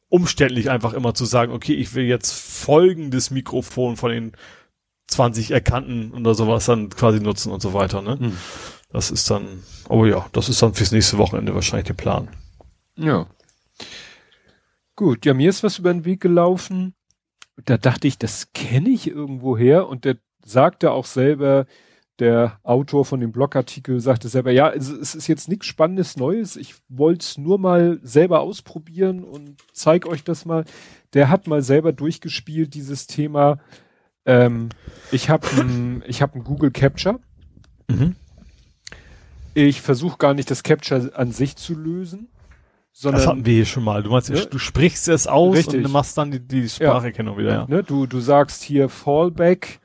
[0.09, 4.31] umständlich einfach immer zu sagen, okay, ich will jetzt folgendes Mikrofon von den
[5.07, 8.19] 20 erkannten oder sowas dann quasi nutzen und so weiter, ne?
[8.19, 8.37] Hm.
[8.91, 12.29] Das ist dann, oh ja, das ist dann fürs nächste Wochenende wahrscheinlich der Plan.
[12.95, 13.25] Ja.
[14.95, 16.93] Gut, ja, mir ist was über den Weg gelaufen.
[17.65, 19.87] Da dachte ich, das kenne ich irgendwo her.
[19.87, 21.65] Und der sagte auch selber,
[22.19, 26.55] der Autor von dem Blogartikel sagte selber, ja, es, es ist jetzt nichts Spannendes Neues.
[26.55, 30.65] Ich wollte es nur mal selber ausprobieren und zeig euch das mal.
[31.13, 33.59] Der hat mal selber durchgespielt, dieses Thema.
[34.25, 34.69] Ähm,
[35.11, 37.19] ich habe ein, ich hab ein Google Capture.
[37.89, 38.15] Mhm.
[39.55, 42.29] Ich versuche gar nicht das Capture an sich zu lösen,
[42.95, 44.03] Sondern, das hatten wir hier schon mal.
[44.03, 44.45] Du meinst, ne?
[44.45, 45.83] du sprichst es aus Richtig.
[45.83, 47.39] und machst dann die, die Spracherkennung ja.
[47.39, 47.53] wieder.
[47.53, 47.65] Ja.
[47.67, 47.83] Ne?
[47.83, 49.79] Du, du sagst hier Fallback,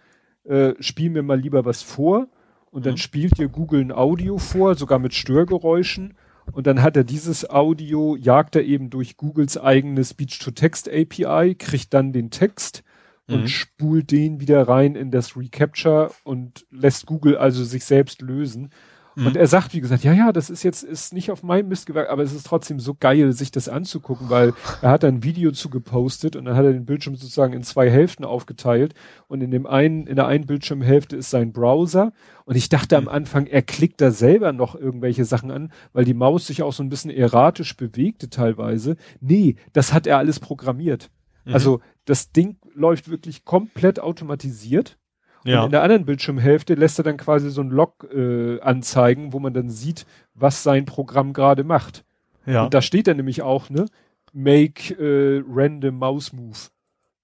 [0.45, 2.29] äh, spiel mir mal lieber was vor
[2.71, 2.99] und dann mhm.
[2.99, 6.15] spielt dir Google ein Audio vor, sogar mit Störgeräuschen
[6.53, 11.95] und dann hat er dieses Audio, jagt er eben durch Googles eigene Speech-to-Text API, kriegt
[11.95, 12.83] dann den Text
[13.27, 13.49] und mhm.
[13.49, 18.71] spult den wieder rein in das Recapture und lässt Google also sich selbst lösen.
[19.19, 19.27] Mhm.
[19.27, 22.09] Und er sagt, wie gesagt, ja, ja, das ist jetzt, ist nicht auf meinem Mistgewerk,
[22.09, 25.71] aber es ist trotzdem so geil, sich das anzugucken, weil er hat ein Video zu
[25.71, 28.95] gepostet und dann hat er den Bildschirm sozusagen in zwei Hälften aufgeteilt
[29.27, 32.13] und in dem einen, in der einen Bildschirmhälfte ist sein Browser
[32.45, 33.11] und ich dachte am mhm.
[33.11, 36.85] Anfang, er klickt da selber noch irgendwelche Sachen an, weil die Maus sich auch so
[36.85, 38.97] ein bisschen erratisch bewegte teilweise.
[39.21, 41.11] Nee, das hat er alles programmiert.
[41.45, 41.55] Mhm.
[41.55, 44.97] Also das Ding läuft wirklich komplett automatisiert
[45.45, 45.61] ja.
[45.61, 49.39] Und in der anderen Bildschirmhälfte lässt er dann quasi so ein Log äh, anzeigen, wo
[49.39, 52.05] man dann sieht, was sein Programm gerade macht.
[52.47, 52.65] Ja.
[52.65, 53.87] Und da steht dann nämlich auch, ne,
[54.33, 56.59] make äh, random mouse move.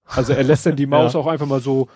[0.07, 1.21] Also er lässt dann die Maus ja.
[1.21, 1.89] auch einfach mal so,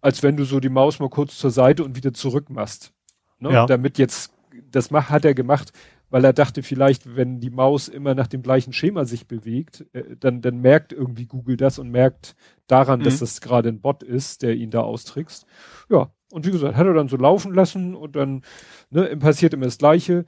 [0.00, 2.92] als wenn du so die Maus mal kurz zur Seite und wieder zurück machst.
[3.38, 3.52] Ne?
[3.52, 3.66] Ja.
[3.66, 4.32] Damit jetzt,
[4.70, 5.72] das mach, hat er gemacht,
[6.10, 10.16] weil er dachte vielleicht, wenn die Maus immer nach dem gleichen Schema sich bewegt, äh,
[10.18, 12.34] dann, dann merkt irgendwie Google das und merkt
[12.66, 13.04] daran, mhm.
[13.04, 15.46] dass das gerade ein Bot ist, der ihn da austrickst.
[15.88, 18.42] Ja, und wie gesagt, hat er dann so laufen lassen und dann
[18.90, 20.26] ne, passiert immer das Gleiche.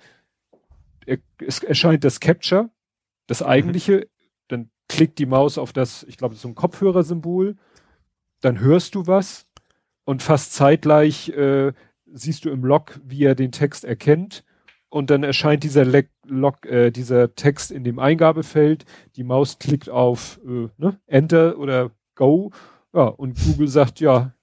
[1.04, 2.70] Er, es erscheint das Capture,
[3.26, 3.46] das mhm.
[3.46, 4.04] eigentliche, mhm.
[4.48, 7.56] dann klickt die Maus auf das, ich glaube, so ein Kopfhörersymbol,
[8.40, 9.46] dann hörst du was
[10.04, 11.72] und fast zeitgleich äh,
[12.06, 14.44] siehst du im Log, wie er den Text erkennt
[14.92, 18.84] und dann erscheint dieser Le Log, äh, dieser Text in dem Eingabefeld.
[19.16, 22.52] Die Maus klickt auf äh, ne, Enter oder Go.
[22.92, 24.34] Ja, und Google sagt, ja,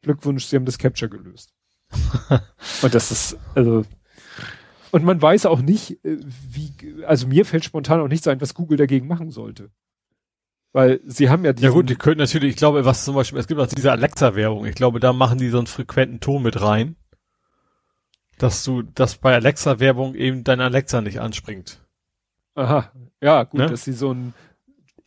[0.00, 1.52] Glückwunsch, Sie haben das Capture gelöst.
[2.82, 3.84] und das ist, also,
[4.92, 6.16] und man weiß auch nicht, äh,
[6.48, 6.72] wie,
[7.04, 9.70] also mir fällt spontan auch nichts ein, was Google dagegen machen sollte.
[10.72, 13.38] Weil sie haben ja diesen, Ja gut, die könnten natürlich, ich glaube, was zum Beispiel,
[13.38, 16.62] es gibt auch diese Alexa-Werbung, ich glaube, da machen die so einen frequenten Ton mit
[16.62, 16.96] rein
[18.38, 21.80] dass du, dass bei Alexa-Werbung eben dein Alexa nicht anspringt.
[22.54, 23.66] Aha, ja, gut, ne?
[23.66, 24.34] dass sie so einen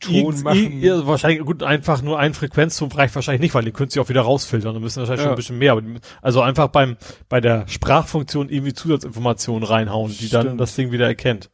[0.00, 0.80] Ton machen.
[0.80, 4.08] Ja, wahrscheinlich, gut, einfach nur ein Frequenzton reicht wahrscheinlich nicht, weil die können sie auch
[4.08, 5.24] wieder rausfiltern und müssen wahrscheinlich ja.
[5.24, 5.72] schon ein bisschen mehr.
[5.72, 6.96] Aber die, also einfach beim,
[7.28, 10.44] bei der Sprachfunktion irgendwie Zusatzinformationen reinhauen, die Stimmt.
[10.44, 11.50] dann das Ding wieder erkennt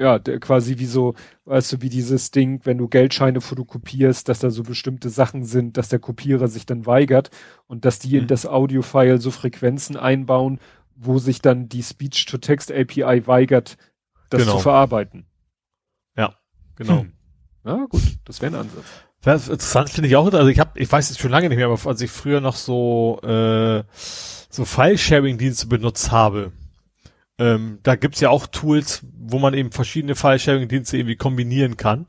[0.00, 1.14] ja, der, quasi wie so,
[1.44, 5.76] weißt du, wie dieses Ding, wenn du Geldscheine fotokopierst, dass da so bestimmte Sachen sind,
[5.76, 7.30] dass der Kopierer sich dann weigert
[7.66, 8.22] und dass die mhm.
[8.22, 10.58] in das Audio-File so Frequenzen einbauen,
[10.96, 13.76] wo sich dann die Speech-to-Text-API weigert,
[14.30, 14.56] das genau.
[14.56, 15.26] zu verarbeiten.
[16.16, 16.34] Ja,
[16.76, 17.00] genau.
[17.00, 17.12] Hm.
[17.64, 18.84] Ja, gut, das wäre ein Ansatz.
[19.20, 21.68] Das interessant finde ich auch, also ich habe, ich weiß es schon lange nicht mehr,
[21.68, 26.52] aber als ich früher noch so äh, so File-Sharing-Dienste benutzt habe,
[27.40, 32.06] ähm, da gibt's ja auch Tools, wo man eben verschiedene File-Sharing-Dienste irgendwie kombinieren kann.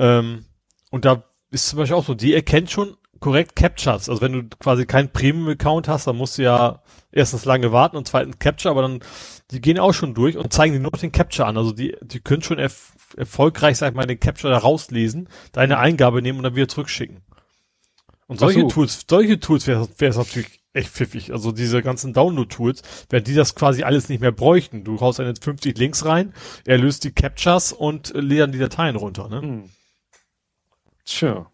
[0.00, 0.44] Ähm,
[0.90, 4.08] und da ist zum Beispiel auch so, die erkennt schon korrekt Captures.
[4.08, 8.08] Also wenn du quasi keinen Premium-Account hast, dann musst du ja erstens lange warten und
[8.08, 8.98] zweitens Capture, aber dann,
[9.52, 11.56] die gehen auch schon durch und zeigen dir nur den Capture an.
[11.56, 15.78] Also die, die können schon erf erfolgreich, sag ich mal, den Capture da rauslesen, deine
[15.78, 17.20] Eingabe nehmen und dann wieder zurückschicken.
[18.26, 18.68] Und solche so.
[18.68, 21.32] Tools, solche Tools wäre es natürlich echt pfiffig.
[21.32, 24.84] Also diese ganzen Download-Tools, wenn die das quasi alles nicht mehr bräuchten.
[24.84, 26.32] Du haust eine 50 Links rein,
[26.66, 29.28] er löst die Captures und äh, lädt die Dateien runter.
[29.28, 29.42] Ne?
[29.42, 29.70] Hm.
[31.04, 31.50] Tja.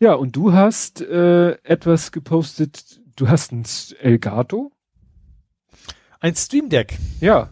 [0.00, 3.64] Ja, und du hast äh, etwas gepostet, du hast ein
[4.00, 4.72] Elgato?
[6.18, 6.98] Ein Stream Deck.
[7.20, 7.50] Ja.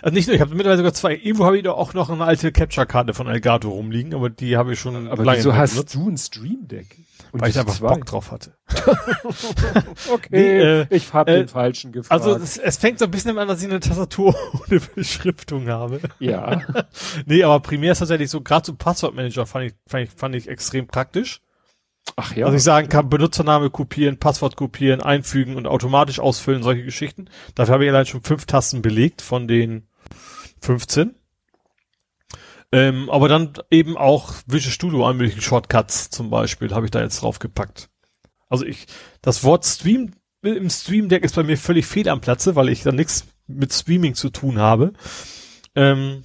[0.00, 1.14] Also nicht nur, ich habe mittlerweile sogar zwei.
[1.14, 4.72] Irgendwo habe ich doch auch noch eine alte Capture-Karte von Elgato rumliegen, aber die habe
[4.72, 5.08] ich schon.
[5.08, 5.94] Aber wieso hast benutzt.
[5.94, 6.96] du ein Stream Deck?
[7.36, 7.88] Und weil ich einfach zwei.
[7.88, 8.56] Bock drauf hatte.
[10.10, 12.10] okay, nee, äh, ich habe äh, den falschen gefragt.
[12.10, 16.00] Also es, es, fängt so ein bisschen an, dass ich eine Tastatur ohne Beschriftung habe.
[16.18, 16.62] Ja.
[17.26, 20.48] nee, aber primär ist tatsächlich so, gerade so Passwortmanager fand ich, fand ich, fand ich
[20.48, 21.42] extrem praktisch.
[22.16, 22.46] Ach ja.
[22.46, 27.28] Also ich sagen kann, Benutzername kopieren, Passwort kopieren, einfügen und automatisch ausfüllen, solche Geschichten.
[27.54, 29.88] Dafür habe ich allein schon fünf Tasten belegt von den
[30.62, 31.14] 15.
[32.72, 37.00] Ähm, aber dann eben auch Visual Studio an möglichen Shortcuts zum Beispiel habe ich da
[37.00, 37.88] jetzt draufgepackt.
[38.48, 38.86] Also ich,
[39.22, 40.12] das Wort Stream
[40.42, 43.72] im Stream Deck ist bei mir völlig fehl am Platze, weil ich da nichts mit
[43.72, 44.92] Streaming zu tun habe.
[45.74, 46.22] Ähm,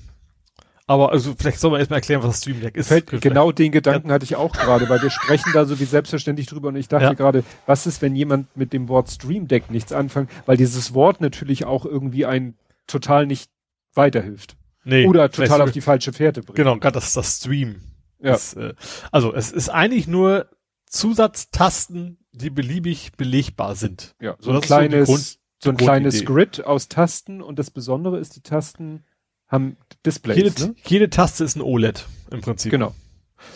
[0.87, 2.89] aber also vielleicht soll man erstmal erklären, was das Stream Deck ist.
[2.89, 4.15] Fällt, genau den Gedanken ja.
[4.15, 7.05] hatte ich auch gerade, weil wir sprechen da so wie selbstverständlich drüber und ich dachte
[7.05, 7.13] ja.
[7.13, 11.21] gerade, was ist, wenn jemand mit dem Wort Stream Deck nichts anfängt, weil dieses Wort
[11.21, 12.55] natürlich auch irgendwie ein
[12.87, 13.49] total nicht
[13.93, 14.57] weiterhilft.
[14.83, 16.55] Nee, Oder total auf die falsche Fährte bringt.
[16.55, 17.81] Genau, gerade das, das Stream.
[18.19, 18.31] Ja.
[18.31, 18.73] Das, äh,
[19.11, 20.49] also es ist eigentlich nur
[20.87, 24.15] Zusatztasten, die beliebig belegbar sind.
[24.21, 27.71] Ja, so, so ein kleines, so, Grund, so ein kleines Grid aus Tasten und das
[27.71, 29.05] Besondere ist, die Tasten
[29.47, 30.37] haben Displays.
[30.37, 30.75] Jede, ne?
[30.85, 32.71] jede Taste ist ein OLED im Prinzip.
[32.71, 32.93] Genau.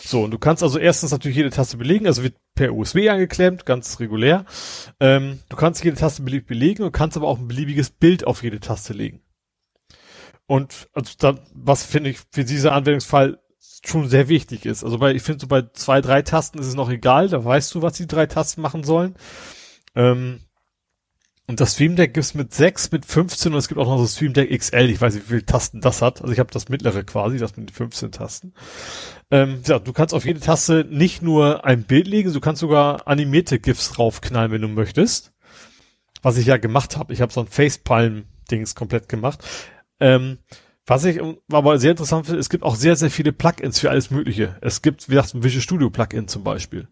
[0.00, 3.66] So, und du kannst also erstens natürlich jede Taste belegen, also wird per USB angeklemmt,
[3.66, 4.44] ganz regulär.
[5.00, 8.42] Ähm, du kannst jede Taste beliebig belegen und kannst aber auch ein beliebiges Bild auf
[8.42, 9.22] jede Taste legen.
[10.46, 13.38] Und also da, was finde ich für diesen Anwendungsfall
[13.84, 14.84] schon sehr wichtig ist.
[14.84, 17.74] Also bei, ich finde so bei zwei, drei Tasten ist es noch egal, da weißt
[17.74, 19.14] du, was die drei Tasten machen sollen.
[19.94, 20.40] Ähm,
[21.48, 24.06] und das Stream Deck gibt's mit 6, mit 15 und es gibt auch noch so
[24.06, 24.90] Stream Deck XL.
[24.90, 26.20] Ich weiß nicht, wie viele Tasten das hat.
[26.20, 28.52] Also ich habe das mittlere quasi, das mit den 15 Tasten.
[29.30, 33.06] Ähm, ja, du kannst auf jede Taste nicht nur ein Bild legen, du kannst sogar
[33.06, 35.32] animierte GIFs draufknallen, wenn du möchtest.
[36.20, 37.12] Was ich ja gemacht habe.
[37.12, 39.44] Ich habe so ein Facepalm-Dings komplett gemacht.
[40.00, 40.38] Ähm,
[40.86, 44.10] was ich aber sehr interessant finde, es gibt auch sehr, sehr viele Plugins für alles
[44.10, 44.56] Mögliche.
[44.60, 46.88] Es gibt, wie gesagt, ein Visual Studio Plugin zum Beispiel.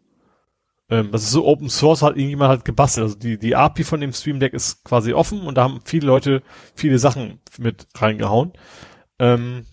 [0.91, 3.05] Ähm, das ist so Open Source, hat irgendjemand halt gebastelt.
[3.05, 6.07] Also die, die API von dem Stream Deck ist quasi offen und da haben viele
[6.07, 6.43] Leute
[6.75, 8.53] viele Sachen mit reingehauen.
[9.19, 9.65] Ähm,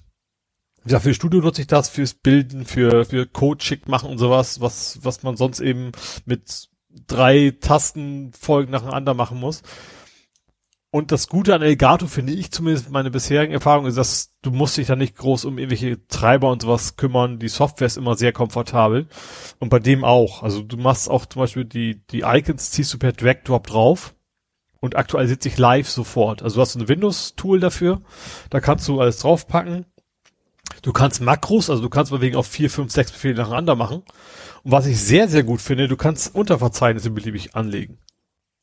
[0.84, 4.62] wie für Studio nutze ich das, fürs Bilden, für, für Code schick machen und sowas,
[4.62, 5.92] was, was man sonst eben
[6.26, 6.70] mit
[7.08, 9.62] drei Tastenfolgen nacheinander machen muss.
[10.94, 14.76] Und das Gute an Elgato finde ich zumindest meine bisherigen Erfahrungen ist, dass du musst
[14.76, 17.40] dich da nicht groß um irgendwelche Treiber und sowas kümmern.
[17.40, 19.08] Die Software ist immer sehr komfortabel.
[19.60, 20.44] Und bei dem auch.
[20.44, 24.16] Also du machst auch zum Beispiel die, die Icons ziehst du per Drag Drop drauf
[24.82, 26.44] und aktualisiert sich live sofort.
[26.44, 28.02] Also du hast ein Windows-Tool dafür.
[28.50, 29.86] Da kannst du alles draufpacken.
[30.82, 34.04] Du kannst Makros, also du kannst mal wegen auf vier, fünf, sechs Befehle nacheinander machen.
[34.64, 37.98] Und was ich sehr, sehr gut finde, du kannst Unterverzeichnisse beliebig anlegen.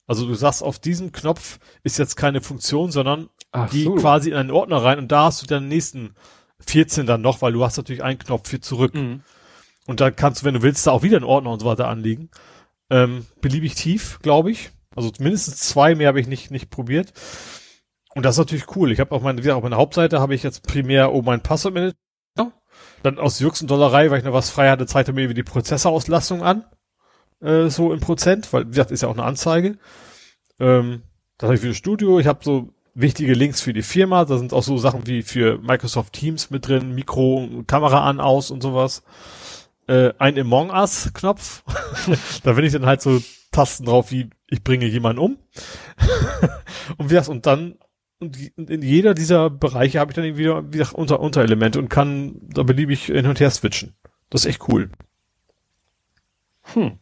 [0.09, 3.95] Also du sagst, auf diesem Knopf ist jetzt keine Funktion, sondern Ach die so.
[3.95, 6.15] quasi in einen Ordner rein und da hast du dann den nächsten
[6.67, 8.95] 14 dann noch, weil du hast natürlich einen Knopf für zurück.
[8.95, 9.23] Mhm.
[9.87, 11.89] Und dann kannst du, wenn du willst, da auch wieder einen Ordner und so weiter
[11.89, 12.31] anlegen.
[12.91, 14.71] Ähm, beliebig tief, glaube ich.
[14.97, 17.13] Also mindestens zwei mehr habe ich nicht, nicht probiert.
[18.15, 18.91] Und das ist natürlich cool.
[18.91, 21.43] Ich habe auf meine, wie gesagt, auf meiner Hauptseite habe ich jetzt primär oben mein
[21.43, 21.95] Passwortmanager.
[23.03, 26.65] Dann aus Juxendollerei, weil ich noch was frei hatte, zeigte mir die Prozessorauslastung an.
[27.41, 29.79] Äh, so in Prozent, weil, wie gesagt, ist ja auch eine Anzeige.
[30.59, 31.03] Ähm,
[31.39, 32.19] das habe ich für das Studio.
[32.19, 34.25] Ich habe so wichtige Links für die Firma.
[34.25, 38.51] Da sind auch so Sachen wie für Microsoft Teams mit drin, Mikro, Kamera an, aus
[38.51, 39.03] und sowas.
[39.87, 41.63] Äh, ein Among Us Knopf.
[42.43, 45.39] da bin ich dann halt so Tasten drauf, wie ich bringe jemanden um.
[46.97, 47.79] und wie gesagt, und dann
[48.21, 52.41] und in jeder dieser Bereiche habe ich dann wieder, wie gesagt, unter, Unterelemente und kann
[52.49, 53.95] da beliebig hin und her switchen.
[54.29, 54.91] Das ist echt cool.
[56.75, 56.99] Hm.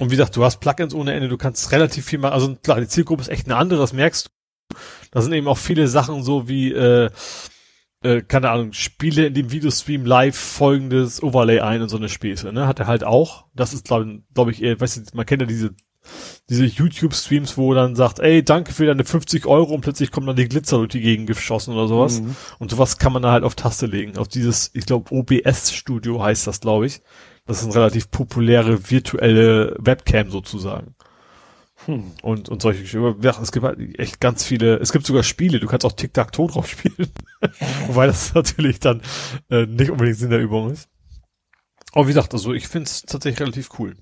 [0.00, 2.32] Und wie gesagt, du hast Plugins ohne Ende, du kannst relativ viel machen.
[2.32, 4.76] Also klar, die Zielgruppe ist echt eine andere, das merkst du.
[5.10, 7.10] Da sind eben auch viele Sachen so wie, äh,
[8.02, 12.52] äh, keine Ahnung, Spiele in dem Videostream live folgendes Overlay ein und so eine Späße,
[12.52, 12.66] ne?
[12.66, 13.46] Hat er halt auch.
[13.54, 15.74] Das ist, glaube glaub ich, eher, weißt du, man kennt ja diese,
[16.48, 20.36] diese YouTube-Streams, wo dann sagt, ey, danke für deine 50 Euro und plötzlich kommt dann
[20.36, 22.20] die Glitzer durch die Gegend geschossen oder sowas.
[22.20, 22.36] Mhm.
[22.58, 24.16] Und sowas kann man da halt auf Taste legen.
[24.16, 27.00] Auf dieses, ich glaube, OBS-Studio heißt das, glaube ich.
[27.48, 30.94] Das ist eine relativ populäre virtuelle Webcam sozusagen.
[31.86, 32.12] Hm.
[32.22, 33.22] Und, und solche Geschichten.
[33.22, 36.48] Ja, es gibt halt echt ganz viele, es gibt sogar Spiele, du kannst auch Tic-Tac-Toe
[36.48, 37.10] drauf spielen.
[37.86, 39.00] Wobei das natürlich dann
[39.50, 40.90] äh, nicht unbedingt Sinn der Übung ist.
[41.92, 43.96] Aber wie gesagt, also ich finde es tatsächlich relativ cool.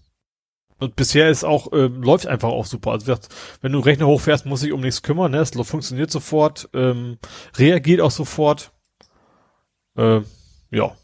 [0.78, 2.90] Und bisher ist auch, ähm, läuft einfach auch super.
[2.90, 3.28] Also gesagt,
[3.60, 5.38] wenn du einen Rechner hochfährst, muss ich um nichts kümmern, ne?
[5.38, 7.18] Es funktioniert sofort, ähm,
[7.56, 8.72] reagiert auch sofort.
[9.96, 10.22] Äh,
[10.70, 10.96] ja.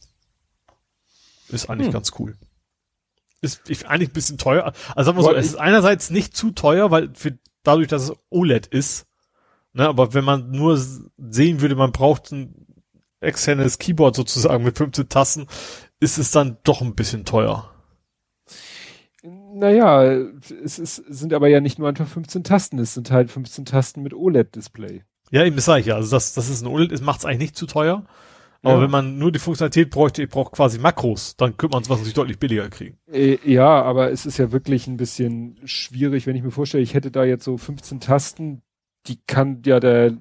[1.53, 1.93] Ist eigentlich Hm.
[1.93, 2.37] ganz cool.
[3.41, 4.73] Ist ich, eigentlich ein bisschen teuer.
[4.95, 8.13] Also sagen wir so, es ist einerseits nicht zu teuer, weil für, dadurch, dass es
[8.31, 9.07] OLED ist,
[9.73, 12.67] ne, aber wenn man nur sehen würde, man braucht ein
[13.21, 15.47] externes Keyboard sozusagen mit 15 Tasten,
[16.01, 17.69] ist es dann doch ein bisschen teuer.
[19.55, 20.03] Naja,
[20.65, 24.03] es ist, sind aber ja nicht nur einfach 15 Tasten, es sind halt 15 Tasten
[24.03, 25.05] mit OLED-Display.
[25.31, 25.97] Ja, eben das sage ich ja.
[25.97, 28.05] Also das, das ist ein OLED, es macht es eigentlich nicht zu teuer.
[28.63, 28.83] Aber Ja.
[28.83, 32.15] wenn man nur die Funktionalität bräuchte, ich brauche quasi Makros, dann könnte man es wahrscheinlich
[32.15, 32.97] deutlich billiger kriegen.
[33.11, 36.95] Äh, ja, aber es ist ja wirklich ein bisschen schwierig, wenn ich mir vorstelle, ich
[36.95, 38.63] hätte da jetzt so 15 Tasten,
[39.09, 40.15] die kann ja der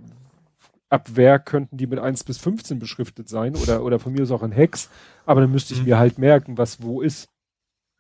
[0.90, 4.32] ab Werk könnten die mit 1 bis 15 beschriftet sein oder, oder von mir aus
[4.32, 4.90] auch in Hex,
[5.26, 5.86] aber dann müsste ich Mhm.
[5.86, 7.30] mir halt merken, was wo ist.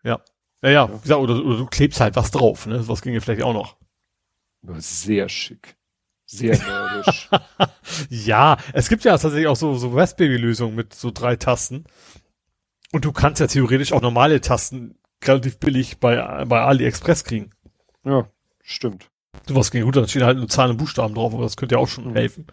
[0.03, 0.19] Ja,
[0.63, 2.85] ja, wie gesagt, oder, oder du klebst halt was drauf, ne?
[2.87, 3.77] Was ginge vielleicht auch noch.
[4.79, 5.75] Sehr schick.
[6.31, 7.29] Sehr nerdisch.
[8.09, 11.83] Ja, es gibt ja tatsächlich auch so, so Raspberry-Lösungen mit so drei Tasten.
[12.91, 17.51] Und du kannst ja theoretisch auch normale Tasten relativ billig bei, bei AliExpress kriegen.
[18.05, 18.27] ja,
[18.63, 19.09] stimmt.
[19.47, 21.79] Sowas ging gut, da stehen halt nur Zahlen und Buchstaben drauf, aber das könnte ja
[21.79, 22.15] auch schon Mhm.
[22.15, 22.47] helfen.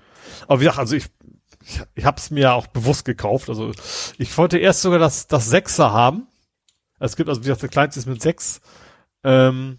[0.47, 1.07] Aber wie gesagt, also ich,
[1.65, 3.49] ich, ich habe es mir ja auch bewusst gekauft.
[3.49, 3.73] Also
[4.19, 6.27] ich wollte erst sogar das, das Sechser haben.
[7.01, 8.61] Es gibt also, wie gesagt, der kleinste ist mit sechs.
[9.25, 9.79] Ähm,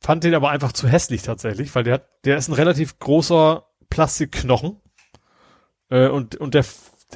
[0.00, 3.66] fand den aber einfach zu hässlich tatsächlich, weil der hat, der ist ein relativ großer
[3.90, 4.80] Plastikknochen.
[5.90, 6.64] Äh, und, und der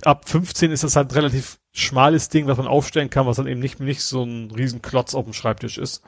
[0.02, 3.46] ab 15 ist das halt ein relativ schmales Ding, was man aufstellen kann, was dann
[3.46, 6.02] eben nicht, nicht so ein riesen Klotz auf dem Schreibtisch ist.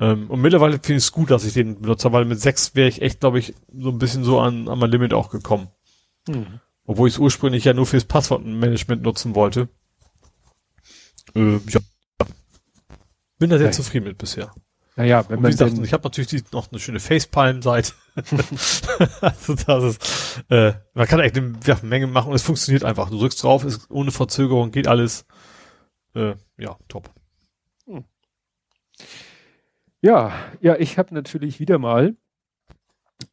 [0.00, 2.88] Ähm, und mittlerweile finde ich es gut, dass ich den benutze, weil mit 6 wäre
[2.88, 5.68] ich echt, glaube ich, so ein bisschen so an, an mein Limit auch gekommen.
[6.28, 6.60] Mhm.
[6.84, 9.68] Obwohl ich es ursprünglich ja nur fürs Passwortmanagement nutzen wollte.
[11.34, 11.80] Äh, ja.
[13.38, 13.76] Bin da sehr okay.
[13.76, 14.52] zufrieden mit bisher.
[14.96, 17.92] Naja, wenn man gesagt, ich habe natürlich die, noch eine schöne Facepalm-Seite.
[19.20, 23.10] also das ist, äh, man kann echt eine, ja, Menge machen und es funktioniert einfach.
[23.10, 25.26] Du drückst drauf, ist ohne Verzögerung, geht alles.
[26.14, 27.10] Äh, ja, top.
[27.86, 28.04] Hm.
[30.00, 32.14] Ja, ja, ich habe natürlich wieder mal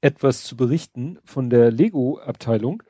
[0.02, 2.82] etwas zu berichten von der Lego-Abteilung.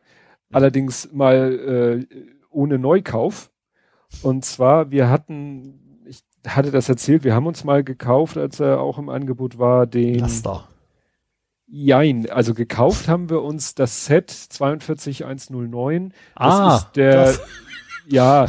[0.51, 2.15] Allerdings mal äh,
[2.49, 3.51] ohne Neukauf.
[4.21, 5.80] Und zwar, wir hatten
[6.47, 10.19] hatte das erzählt, wir haben uns mal gekauft, als er auch im Angebot war, den.
[10.19, 10.67] Laster.
[11.67, 16.09] Jein, also gekauft haben wir uns das Set 42109.
[16.09, 17.41] Das ah, ist der, das.
[18.07, 18.47] ja,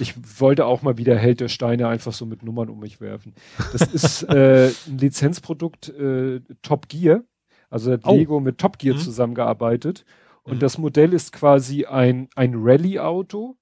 [0.00, 3.34] ich wollte auch mal wieder Held der Steine einfach so mit Nummern um mich werfen.
[3.72, 7.22] Das ist äh, ein Lizenzprodukt äh, Top Gear.
[7.70, 8.14] Also hat oh.
[8.14, 9.00] Lego mit Top Gear mhm.
[9.00, 10.04] zusammengearbeitet.
[10.42, 10.60] Und mhm.
[10.60, 13.56] das Modell ist quasi ein, ein Rallye-Auto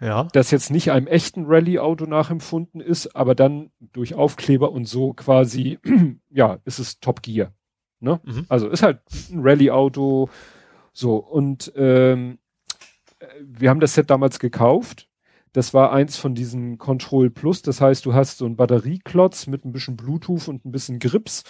[0.00, 0.28] ja.
[0.32, 5.78] das jetzt nicht einem echten Rallye-Auto nachempfunden ist, aber dann durch Aufkleber und so quasi,
[6.30, 7.52] ja, ist es Top Gear.
[8.00, 8.20] Ne?
[8.24, 8.46] Mhm.
[8.48, 10.30] Also ist halt ein Rallye-Auto.
[10.92, 12.38] So, und ähm,
[13.40, 15.08] wir haben das Set damals gekauft.
[15.52, 17.62] Das war eins von diesen Control Plus.
[17.62, 21.44] Das heißt, du hast so einen Batterieklotz mit ein bisschen Bluetooth und ein bisschen Grips.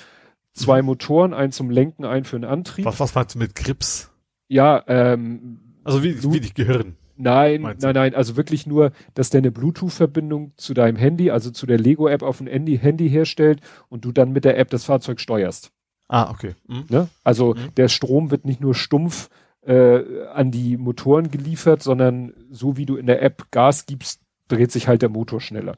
[0.53, 0.87] Zwei mhm.
[0.87, 2.85] Motoren, einen zum Lenken, einen für den Antrieb.
[2.87, 4.11] Was, was meinst du mit Grips?
[4.49, 5.61] Ja, ähm.
[5.85, 6.97] Also wie, wie die Gehirn.
[7.23, 11.67] Nein, nein, nein, also wirklich nur, dass der eine Bluetooth-Verbindung zu deinem Handy, also zu
[11.67, 15.21] der Lego-App auf dem Handy, Handy herstellt und du dann mit der App das Fahrzeug
[15.21, 15.71] steuerst.
[16.09, 16.55] Ah, okay.
[16.67, 16.87] Mhm.
[16.89, 17.09] Ne?
[17.23, 17.75] Also mhm.
[17.77, 19.29] der Strom wird nicht nur stumpf
[19.67, 24.73] äh, an die Motoren geliefert, sondern so wie du in der App Gas gibst, dreht
[24.73, 25.77] sich halt der Motor schneller.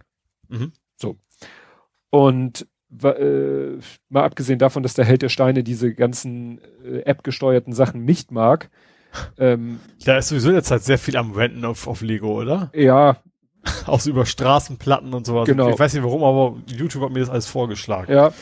[0.49, 0.73] Mhm.
[0.97, 1.17] So.
[2.11, 2.69] Und
[3.03, 3.79] äh,
[4.11, 8.71] mal abgesehen davon, dass der Held der Steine diese ganzen äh, App-gesteuerten Sachen nicht mag,
[9.39, 12.71] ähm, da ist sowieso jetzt halt sehr viel am Renten auf, auf Lego, oder?
[12.75, 13.19] Ja.
[13.87, 15.47] Auch über Straßenplatten und sowas.
[15.47, 15.71] Genau.
[15.71, 18.13] Ich weiß nicht warum, aber YouTube hat mir das alles vorgeschlagen.
[18.13, 18.33] Ja,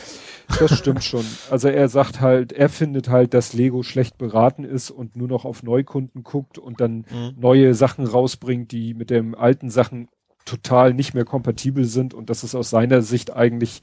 [0.58, 1.24] das stimmt schon.
[1.50, 5.44] Also er sagt halt, er findet halt, dass Lego schlecht beraten ist und nur noch
[5.44, 7.34] auf Neukunden guckt und dann mhm.
[7.36, 10.08] neue Sachen rausbringt, die mit den alten Sachen
[10.46, 13.82] total nicht mehr kompatibel sind und das ist aus seiner Sicht eigentlich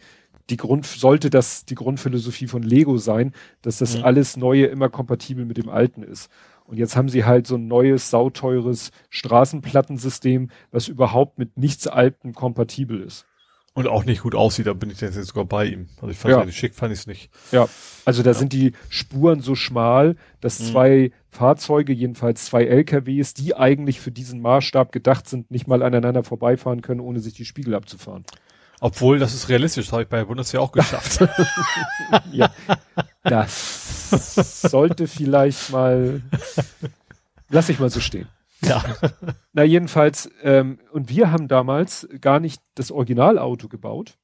[0.50, 4.06] die Grund, sollte das die Grundphilosophie von Lego sein, dass das mhm.
[4.06, 6.30] alles Neue immer kompatibel mit dem Alten ist.
[6.68, 12.34] Und jetzt haben sie halt so ein neues, sauteures Straßenplattensystem, was überhaupt mit nichts Alten
[12.34, 13.26] kompatibel ist.
[13.74, 15.88] Und auch nicht gut aussieht, da bin ich jetzt sogar bei ihm.
[15.98, 16.52] Also ich fand ja.
[16.52, 17.30] schick, fand ich es nicht.
[17.52, 17.70] Ja,
[18.06, 18.34] also da ja.
[18.34, 20.66] sind die Spuren so schmal, dass mhm.
[20.66, 26.24] zwei Fahrzeuge, jedenfalls zwei LKWs, die eigentlich für diesen Maßstab gedacht sind, nicht mal aneinander
[26.24, 28.26] vorbeifahren können, ohne sich die Spiegel abzufahren.
[28.80, 31.20] Obwohl, das ist realistisch, das habe ich bei der Bundeswehr auch geschafft.
[32.32, 32.52] ja,
[33.30, 36.22] das sollte vielleicht mal,
[37.50, 38.28] lass ich mal so stehen.
[38.62, 38.84] Ja.
[39.54, 44.18] Na jedenfalls, ähm, und wir haben damals gar nicht das Originalauto gebaut,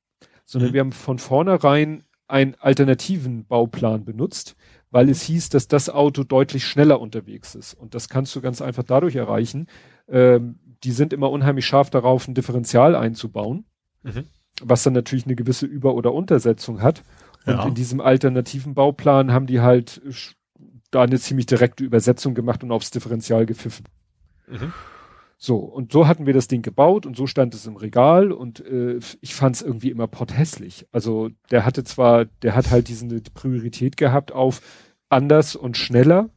[0.46, 0.74] sondern mhm.
[0.74, 4.56] wir haben von vornherein einen alternativen Bauplan benutzt,
[4.90, 7.74] weil es hieß, dass das Auto deutlich schneller unterwegs ist.
[7.74, 9.68] Und das kannst du ganz einfach dadurch erreichen.
[10.08, 13.66] Ähm, die sind immer unheimlich scharf darauf, ein Differential einzubauen.
[14.02, 14.26] Mhm
[14.62, 17.04] was dann natürlich eine gewisse Über- oder Untersetzung hat.
[17.46, 17.66] Und ja.
[17.68, 20.02] in diesem alternativen Bauplan haben die halt
[20.92, 23.86] da eine ziemlich direkte Übersetzung gemacht und aufs Differential gepfiffen.
[24.48, 24.74] Mhm.
[25.38, 28.66] So, und so hatten wir das Ding gebaut und so stand es im Regal und
[28.66, 30.88] äh, ich fand es irgendwie immer potthässlich.
[30.94, 34.62] Also der hatte zwar, der hat halt diese Priorität gehabt auf
[35.10, 36.30] anders und schneller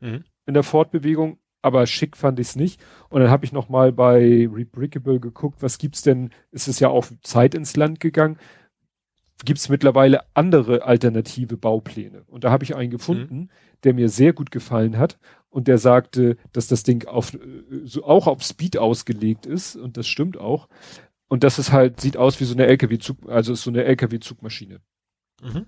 [0.00, 0.24] mhm.
[0.46, 2.80] in der Fortbewegung, aber schick fand ich es nicht.
[3.10, 6.30] Und dann habe ich noch mal bei Rebrickable geguckt, was gibt's denn?
[6.50, 8.38] Ist es ja auch Zeit ins Land gegangen?
[9.44, 12.24] Gibt es mittlerweile andere alternative Baupläne?
[12.26, 13.50] Und da habe ich einen gefunden, mhm.
[13.84, 15.18] der mir sehr gut gefallen hat
[15.50, 17.36] und der sagte, dass das Ding auf
[17.84, 20.68] so auch auf Speed ausgelegt ist und das stimmt auch.
[21.28, 24.80] Und das ist halt sieht aus wie so eine LKW-Zug, also ist so eine LKW-Zugmaschine.
[25.42, 25.66] Mhm.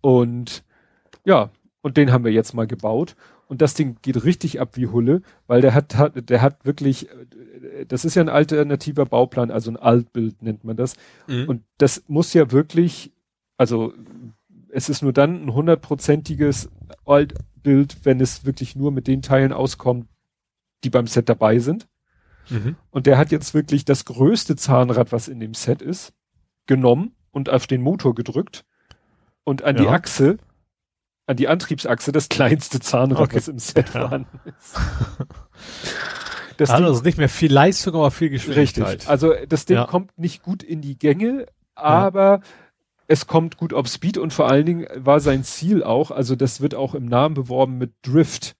[0.00, 0.64] Und
[1.24, 1.50] ja,
[1.82, 3.16] und den haben wir jetzt mal gebaut
[3.52, 7.10] und das Ding geht richtig ab wie Hulle, weil der hat, hat der hat wirklich,
[7.10, 10.94] äh, das ist ja ein alternativer Bauplan, also ein Altbild nennt man das.
[11.26, 11.50] Mhm.
[11.50, 13.12] Und das muss ja wirklich,
[13.58, 13.92] also
[14.70, 16.70] es ist nur dann ein hundertprozentiges
[17.04, 20.06] Altbild, wenn es wirklich nur mit den Teilen auskommt,
[20.82, 21.86] die beim Set dabei sind.
[22.48, 22.76] Mhm.
[22.88, 26.14] Und der hat jetzt wirklich das größte Zahnrad, was in dem Set ist,
[26.64, 28.64] genommen und auf den Motor gedrückt
[29.44, 29.82] und an ja.
[29.82, 30.38] die Achse
[31.26, 33.36] an die Antriebsachse das kleinste Zahnrad, Okay.
[33.36, 34.00] was im Set Ja.
[34.02, 34.74] vorhanden ist.
[36.58, 38.86] Das Also, Ding- also nicht mehr viel Leistung, aber viel Geschwindigkeit.
[38.86, 39.08] Richtig.
[39.08, 39.86] Also das Ding Ja.
[39.86, 42.40] kommt nicht gut in die Gänge, aber
[43.08, 46.60] es kommt gut auf Speed und vor allen Dingen war sein Ziel auch, also das
[46.60, 48.54] wird auch im Namen beworben mit Drift.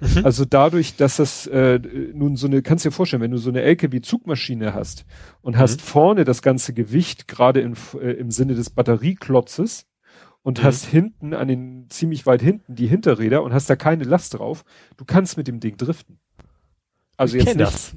[0.00, 0.24] Mhm.
[0.24, 1.78] Also dadurch, dass das äh,
[2.12, 5.04] nun so eine, kannst dir vorstellen, wenn du so eine LKW-Zugmaschine hast
[5.40, 5.84] und hast Mhm.
[5.84, 9.86] vorne das ganze Gewicht, gerade im, äh, im Sinne des Batterieklotzes,
[10.48, 10.64] und Mhm.
[10.64, 14.64] hast hinten, an den, ziemlich weit hinten, die Hinterräder und hast da keine Last drauf,
[14.96, 16.18] du kannst mit dem Ding driften.
[17.18, 17.96] Also ich jetzt kenn nicht, das.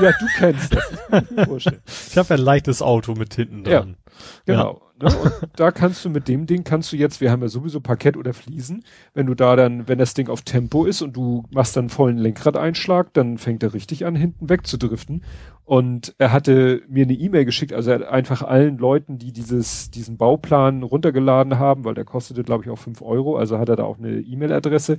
[0.00, 0.84] ja, du kennst das.
[1.56, 1.66] Ich.
[2.10, 3.80] Ich habe ja ein leichtes Auto mit hinten Ja.
[3.80, 3.96] dran.
[4.46, 4.80] Genau.
[5.00, 5.14] Ne?
[5.16, 8.16] Und da kannst du mit dem Ding, kannst du jetzt, wir haben ja sowieso Parkett
[8.16, 11.76] oder Fliesen, wenn du da dann, wenn das Ding auf Tempo ist und du machst
[11.76, 15.22] dann vollen Lenkradeinschlag, dann fängt er richtig an, hinten wegzudriften.
[15.64, 19.90] Und er hatte mir eine E-Mail geschickt, also er hat einfach allen Leuten, die dieses,
[19.90, 23.76] diesen Bauplan runtergeladen haben, weil der kostete, glaube ich, auch fünf Euro, also hat er
[23.76, 24.98] da auch eine E-Mail-Adresse,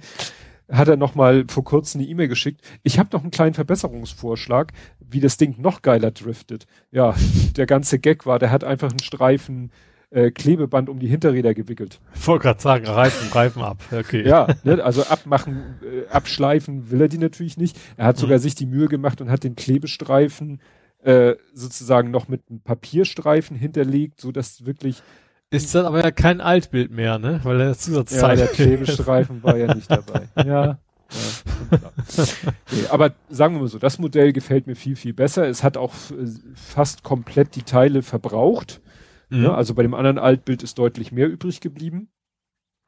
[0.71, 2.61] hat er noch mal vor kurzem eine E-Mail geschickt.
[2.83, 6.67] Ich habe noch einen kleinen Verbesserungsvorschlag, wie das Ding noch geiler driftet.
[6.91, 7.15] Ja,
[7.57, 9.71] der ganze Gag war, der hat einfach einen Streifen
[10.11, 11.99] äh, Klebeband um die Hinterräder gewickelt.
[12.15, 13.83] Ich wollte gerade sagen, Reifen, Reifen ab.
[13.91, 14.27] Okay.
[14.27, 17.77] Ja, ne, also abmachen, äh, abschleifen will er die natürlich nicht.
[17.97, 18.41] Er hat sogar Mhm.
[18.41, 20.61] sich die Mühe gemacht und hat den Klebestreifen
[21.03, 25.01] äh, sozusagen noch mit einem Papierstreifen hinterlegt, so dass wirklich
[25.49, 27.39] Ist dann aber ja kein Altbild mehr, ne?
[27.43, 28.37] Weil der ja, Zusatzzeit.
[28.39, 30.27] der Klebestreifen war ja nicht dabei.
[30.35, 30.43] Ja.
[30.43, 30.79] ja
[32.71, 35.47] nee, aber sagen wir mal so, das Modell gefällt mir viel, viel besser.
[35.47, 38.81] Es hat auch äh, fast komplett die Teile verbraucht.
[39.29, 39.41] Mhm.
[39.43, 39.53] Ne?
[39.53, 42.09] Also bei dem anderen Altbild ist deutlich mehr übrig geblieben.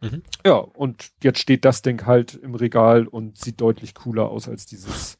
[0.01, 0.23] Mhm.
[0.45, 4.65] Ja, und jetzt steht das Ding halt im Regal und sieht deutlich cooler aus als
[4.65, 5.17] dieses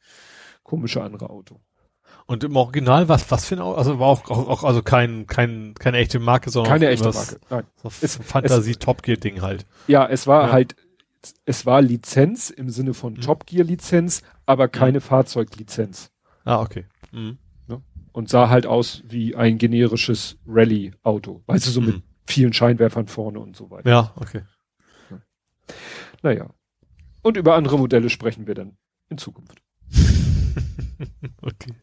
[0.64, 1.60] komische andere Auto.
[2.26, 3.78] Und im Original, was, was für ein Auto?
[3.78, 7.40] Also war auch, auch, auch also kein, kein, keine echte Marke, sondern Keine echte Marke.
[7.50, 7.64] Nein.
[7.82, 9.66] So Es- Fantasie Top Gear Ding halt.
[9.88, 10.52] Ja, es war Ja.
[10.52, 10.76] halt,
[11.46, 13.22] es war Lizenz im Sinne von Mhm.
[13.22, 16.12] Top Gear Lizenz, aber keine Fahrzeuglizenz.
[16.46, 16.86] Ah, okay.
[17.12, 17.38] Mhm.
[18.14, 21.44] Und sah halt aus wie ein generisches Rallye-Auto.
[21.46, 22.04] Weißt du, so mit Mhm.
[22.26, 23.90] vielen Scheinwerfern vorne und so weiter.
[23.90, 24.42] Ja, okay.
[26.22, 26.50] Naja.
[27.22, 28.78] Und über andere Modelle sprechen wir dann
[29.10, 29.62] in Zukunft.
[31.42, 31.74] okay.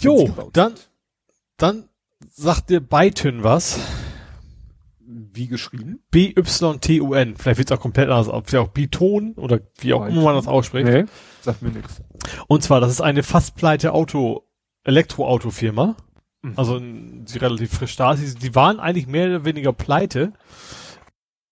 [0.00, 0.74] Jo, dann,
[1.56, 1.88] dann
[2.28, 3.78] sagt dir Byton was.
[5.06, 6.00] Wie geschrieben?
[6.10, 7.36] B-Y-T-U-N.
[7.36, 10.34] Vielleicht wird es auch komplett anders, ob vielleicht auch Biton oder wie auch immer man
[10.34, 10.86] das ausspricht.
[10.86, 11.04] Nee,
[11.42, 12.02] sagt mir nichts.
[12.48, 14.44] Und zwar, das ist eine fast pleite Auto,
[14.84, 15.96] Elektroautofirma.
[16.42, 16.52] Mhm.
[16.56, 18.42] Also die relativ frisch da ist.
[18.42, 20.32] Die waren eigentlich mehr oder weniger pleite.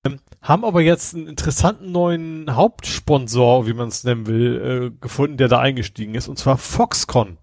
[0.04, 5.36] Ähm, haben aber jetzt einen interessanten neuen Hauptsponsor, wie man es nennen will, äh, gefunden,
[5.36, 7.38] der da eingestiegen ist, und zwar Foxconn.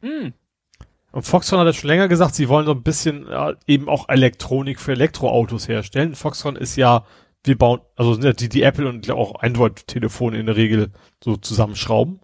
[0.00, 0.32] Mhm.
[1.12, 4.08] Und Foxconn hat ja schon länger gesagt, sie wollen so ein bisschen äh, eben auch
[4.08, 6.14] Elektronik für Elektroautos herstellen.
[6.14, 7.04] Foxconn ist ja,
[7.44, 10.90] wir bauen, also sind ja die, die Apple und auch Android-Telefone in der Regel
[11.22, 12.20] so zusammenschrauben.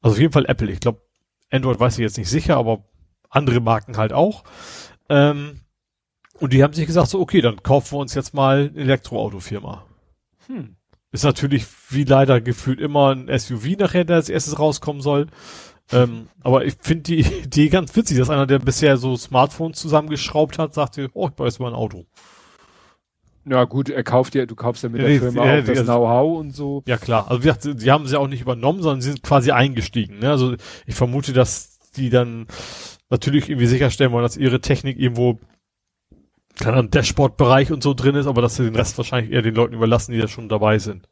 [0.00, 0.70] Also auf jeden Fall Apple.
[0.70, 1.02] Ich glaube,
[1.50, 2.84] Android weiß ich jetzt nicht sicher, aber
[3.30, 4.44] andere Marken halt auch.
[5.08, 5.60] Ähm,
[6.38, 9.84] und die haben sich gesagt, so, okay, dann kaufen wir uns jetzt mal eine Elektroautofirma.
[10.46, 10.76] Hm.
[11.10, 15.26] Ist natürlich wie leider gefühlt immer ein SUV nachher, der als erstes rauskommen soll.
[15.90, 20.58] Ähm, aber ich finde die Idee ganz witzig, dass einer, der bisher so Smartphones zusammengeschraubt
[20.58, 22.06] hat, sagte, oh, ich baue jetzt mal ein Auto.
[23.48, 25.84] Ja gut, er kauft ja, du kaufst ja mit der Firma ja, auch das die-
[25.84, 26.82] Know-how und so.
[26.86, 29.50] Ja klar, also wie gesagt, sie haben sie auch nicht übernommen, sondern sie sind quasi
[29.50, 30.18] eingestiegen.
[30.18, 30.30] Ne?
[30.30, 30.54] Also
[30.86, 32.46] ich vermute, dass die dann
[33.10, 35.38] natürlich irgendwie sicherstellen wollen, dass ihre Technik irgendwo
[36.58, 39.54] keine Ahnung, Dashboard-Bereich und so drin ist, aber dass sie den Rest wahrscheinlich eher den
[39.54, 41.08] Leuten überlassen, die da schon dabei sind.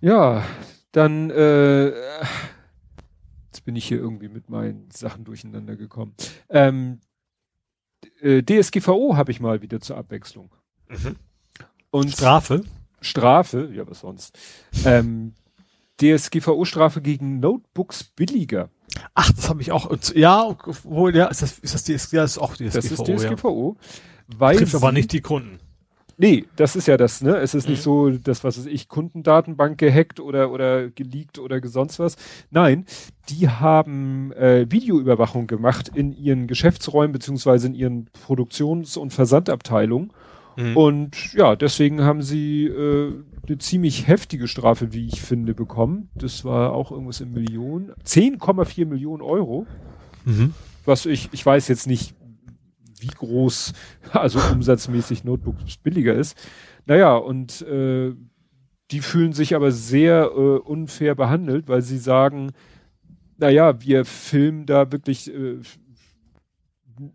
[0.00, 0.44] Ja,
[0.92, 1.88] dann äh,
[3.46, 6.14] jetzt bin ich hier irgendwie mit meinen Sachen durcheinander gekommen.
[6.48, 7.00] Ähm,
[8.20, 10.50] äh, DSGVO habe ich mal wieder zur Abwechslung.
[11.90, 12.62] Und Strafe?
[13.00, 14.38] Strafe, ja was sonst.
[14.84, 15.34] Ähm,
[16.00, 18.70] DSGVO-Strafe gegen Notebooks billiger.
[19.14, 19.90] Ach, das habe ich auch.
[20.14, 22.16] Ja, wohl, ja, ist das, ist das DSGVO?
[22.16, 22.70] Ja, ist auch DSGVO.
[22.74, 23.16] Das ist Ja.
[23.16, 23.76] DSGVO.
[24.36, 25.59] Weil Trifft aber nicht die Kunden.
[26.20, 27.36] Nee, das ist ja das, ne?
[27.38, 27.82] Es ist nicht Mhm.
[27.82, 32.16] so, das, was weiß ich, Kundendatenbank gehackt oder, oder geleakt oder sonst was.
[32.50, 32.84] Nein,
[33.30, 40.12] die haben äh, Videoüberwachung gemacht in ihren Geschäftsräumen beziehungsweise in ihren Produktions- und Versandabteilungen.
[40.58, 40.76] Mhm.
[40.76, 43.12] Und ja, deswegen haben sie äh,
[43.48, 46.10] eine ziemlich heftige Strafe, wie ich finde, bekommen.
[46.14, 47.92] Das war auch irgendwas in Millionen.
[48.04, 49.66] 10,4 Millionen Euro
[50.26, 50.52] Mhm.
[50.84, 52.14] was ich, ich weiß jetzt nicht,
[53.00, 53.72] wie groß,
[54.12, 56.36] also umsatzmäßig Notebooks billiger ist.
[56.86, 58.14] Naja, und äh,
[58.90, 62.52] die fühlen sich aber sehr äh, unfair behandelt, weil sie sagen,
[63.38, 65.58] naja, wir filmen da wirklich äh,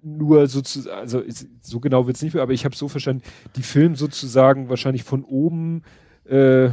[0.01, 1.21] nur sozusagen, also
[1.61, 3.23] so genau wird's nicht, aber ich habe so verstanden,
[3.55, 5.83] die filmen sozusagen wahrscheinlich von oben,
[6.27, 6.71] äh,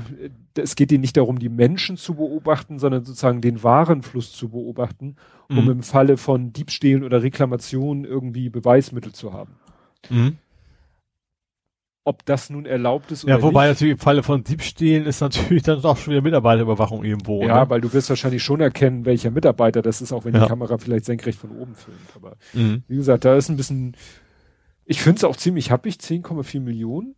[0.54, 5.16] es geht ihnen nicht darum, die Menschen zu beobachten, sondern sozusagen den Warenfluss zu beobachten,
[5.48, 5.70] um mhm.
[5.70, 9.54] im Falle von Diebstählen oder Reklamationen irgendwie Beweismittel zu haben.
[10.10, 10.36] Mhm.
[12.04, 13.76] Ob das nun erlaubt ist oder Ja, wobei nicht.
[13.76, 17.44] natürlich im Falle von Diebstählen ist natürlich dann auch schon wieder Mitarbeiterüberwachung irgendwo.
[17.44, 17.70] Ja, ne?
[17.70, 20.40] weil du wirst wahrscheinlich schon erkennen, welcher Mitarbeiter das ist, auch wenn ja.
[20.40, 22.16] die Kamera vielleicht senkrecht von oben filmt.
[22.16, 22.82] Aber mhm.
[22.88, 23.96] wie gesagt, da ist ein bisschen,
[24.84, 27.14] ich finde es auch ziemlich happig, 10,4 Millionen.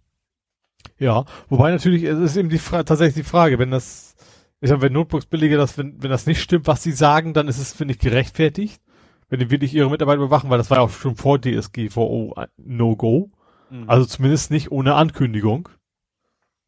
[0.98, 4.14] Ja, wobei natürlich, es ist eben die Frage, tatsächlich die Frage, wenn das,
[4.60, 7.48] ich sag, wenn Notebooks billiger, das, wenn, wenn das nicht stimmt, was sie sagen, dann
[7.48, 8.80] ist es, finde ich, gerechtfertigt.
[9.28, 13.30] Wenn die wirklich ihre Mitarbeiter überwachen, weil das war ja auch schon vor DSGVO No-Go.
[13.70, 13.88] Mhm.
[13.88, 15.68] Also zumindest nicht ohne Ankündigung.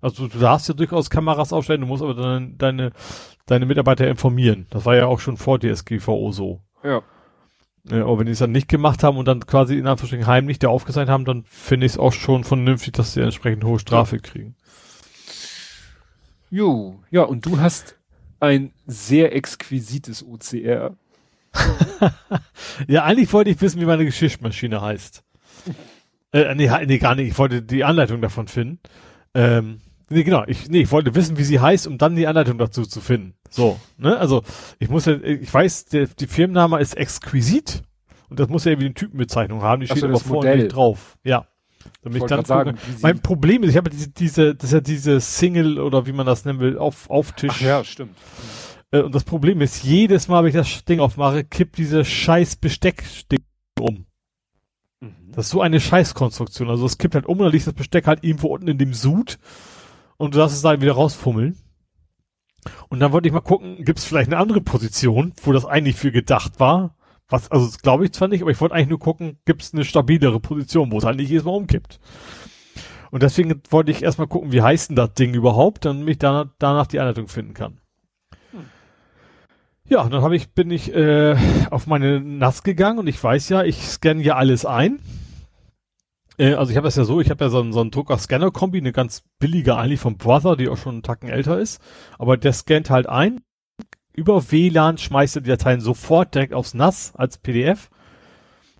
[0.00, 2.92] Also du darfst ja durchaus Kameras aufstellen, du musst aber dann deine,
[3.46, 4.66] deine Mitarbeiter informieren.
[4.70, 6.60] Das war ja auch schon vor DSGVO so.
[6.82, 7.02] Ja.
[7.90, 10.58] Ja aber wenn die es dann nicht gemacht haben und dann quasi in Anführungsstrichen heimlich
[10.58, 14.18] der aufgezeigt haben, dann finde ich es auch schon vernünftig, dass sie entsprechend hohe Strafe
[14.18, 14.56] kriegen.
[16.50, 17.98] Jo, ja, und du hast
[18.40, 20.96] ein sehr exquisites OCR.
[22.88, 25.24] ja, eigentlich wollte ich wissen, wie meine Geschirrmaschine heißt.
[26.32, 27.28] Äh, nee, nee, gar nicht.
[27.28, 28.80] Ich wollte die Anleitung davon finden.
[29.34, 30.44] Ähm, nee, genau.
[30.46, 33.35] Ich, nee, ich wollte wissen, wie sie heißt, um dann die Anleitung dazu zu finden.
[33.50, 34.16] So, ne?
[34.18, 34.42] Also,
[34.78, 37.82] ich muss ja, ich weiß, der, die Firmenname ist Exquisit.
[38.28, 39.80] Und das muss ja irgendwie eine Typenbezeichnung haben.
[39.80, 41.16] Die steht aber vorne drauf.
[41.22, 41.46] Ja.
[42.02, 44.80] Damit ich, ich dann sagen, mein Problem ist, ich habe diese, diese, das ist ja
[44.80, 47.52] diese Single oder wie man das nennen will, auf, auf Tisch.
[47.54, 48.16] Ach ja, stimmt.
[48.90, 52.56] Äh, und das Problem ist, jedes Mal, wenn ich das Ding aufmache, kippt diese scheiß
[52.56, 53.44] Besteckding
[53.78, 54.06] um.
[55.00, 55.14] Mhm.
[55.32, 56.68] Das ist so eine Scheißkonstruktion.
[56.68, 58.94] Also es kippt halt um und dann liegt das Besteck halt irgendwo unten in dem
[58.94, 59.38] Sud
[60.16, 61.56] und du darfst es dann wieder rausfummeln.
[62.88, 65.96] Und dann wollte ich mal gucken, gibt es vielleicht eine andere Position, wo das eigentlich
[65.96, 66.96] für gedacht war.
[67.28, 69.74] Was, also das glaube ich zwar nicht, aber ich wollte eigentlich nur gucken, gibt es
[69.74, 71.98] eine stabilere Position, wo es halt nicht jedes Mal umkippt.
[73.10, 76.46] Und deswegen wollte ich erstmal gucken, wie heißt denn das Ding überhaupt, damit ich danach,
[76.58, 77.80] danach die Anleitung finden kann.
[79.88, 81.36] Ja, dann habe ich, bin ich äh,
[81.70, 85.00] auf meine NAS gegangen und ich weiß ja, ich scanne ja alles ein.
[86.38, 88.92] Äh, also ich habe das ja so, ich habe ja so, so einen Drucker-Scanner-Kombi, eine
[88.92, 91.80] ganz billige eigentlich vom Brother, die auch schon einen Tacken älter ist.
[92.18, 93.40] Aber der scannt halt ein.
[94.12, 97.90] Über WLAN schmeißt er die Dateien sofort direkt aufs NAS als PDF.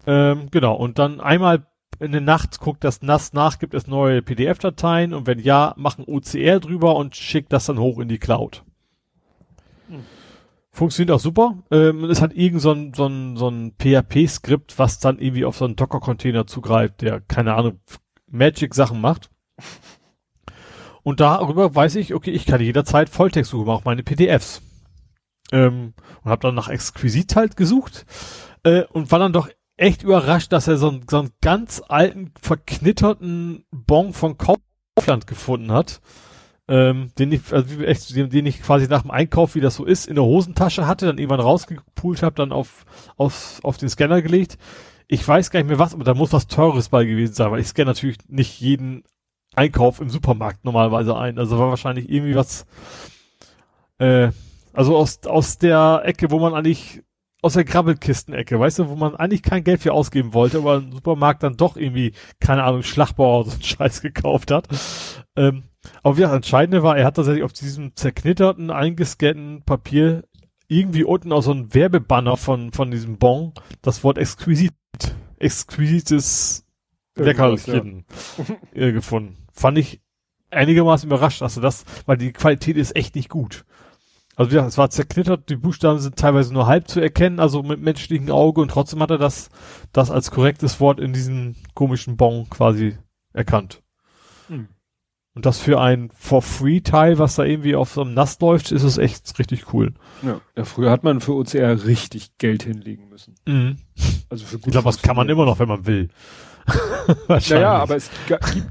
[0.07, 1.67] Ähm, genau, und dann einmal
[1.99, 6.05] in der Nacht guckt das NAS nach, gibt es neue PDF-Dateien und wenn ja, machen
[6.07, 8.65] OCR drüber und schickt das dann hoch in die Cloud.
[9.89, 10.05] Hm.
[10.77, 11.65] Funktioniert auch super.
[11.71, 15.57] Ähm, es hat irgend so ein, so ein, so ein PHP-Skript, was dann irgendwie auf
[15.57, 17.81] so einen Docker-Container zugreift, der, keine Ahnung,
[18.27, 19.31] Magic-Sachen macht.
[21.03, 24.61] Und darüber weiß ich, okay, ich kann jederzeit Volltext suchen, auch meine PDFs.
[25.51, 28.05] Ähm, und habe dann nach Exquisit halt gesucht
[28.63, 29.49] äh, und war dann doch
[29.79, 35.73] echt überrascht, dass er so, ein, so einen ganz alten, verknitterten Bon von Kaufland gefunden
[35.73, 36.03] hat
[36.69, 39.85] ähm, den ich, also echt, den, den ich quasi nach dem Einkauf, wie das so
[39.85, 42.85] ist, in der Hosentasche hatte, dann irgendwann rausgepult habe, dann auf,
[43.17, 44.59] auf, auf den Scanner gelegt.
[45.09, 47.61] Ich weiß gar nicht mehr was, aber da muss was Teures bei gewesen sein, weil
[47.61, 49.05] ich scanne natürlich nicht jeden
[49.55, 51.39] Einkauf im Supermarkt normalerweise ein.
[51.39, 52.67] Also war wahrscheinlich irgendwie was,
[53.99, 54.31] äh,
[54.73, 57.03] also aus, aus der Ecke, wo man eigentlich,
[57.43, 60.91] aus der Grabbelkistenecke, weißt du, wo man eigentlich kein Geld für ausgeben wollte, aber im
[60.91, 64.67] Supermarkt dann doch irgendwie, keine Ahnung, Schlachtbauer so einen Scheiß gekauft hat.
[65.37, 65.65] Ähm,
[66.07, 70.23] aber wie das Entscheidende war, er hat tatsächlich auf diesem zerknitterten, eingescannten Papier
[70.69, 74.73] irgendwie unten auch so ein Werbebanner von, von diesem Bon, das Wort exquisit,
[75.39, 76.65] exquisites
[77.17, 78.05] Leckerchen
[78.73, 78.93] ja.
[78.93, 79.49] gefunden.
[79.53, 80.01] Fand ich
[80.51, 83.65] einigermaßen überrascht, also das, weil die Qualität ist echt nicht gut.
[84.37, 87.65] Also wie gesagt, es war zerknittert, die Buchstaben sind teilweise nur halb zu erkennen, also
[87.65, 89.51] mit menschlichem Auge und trotzdem hat er das,
[89.91, 92.97] das als korrektes Wort in diesem komischen Bon quasi
[93.33, 93.83] erkannt.
[95.37, 98.97] Und das für ein For-Free-Teil, was da irgendwie auf so einem Nass läuft, ist es
[98.97, 99.93] echt richtig cool.
[100.23, 103.35] Ja, ja früher hat man für OCR richtig Geld hinlegen müssen.
[103.45, 103.77] Mhm.
[104.31, 106.09] Also für gut Ich glaube, was kann man immer noch, wenn man will.
[107.29, 108.65] naja, aber es gibt,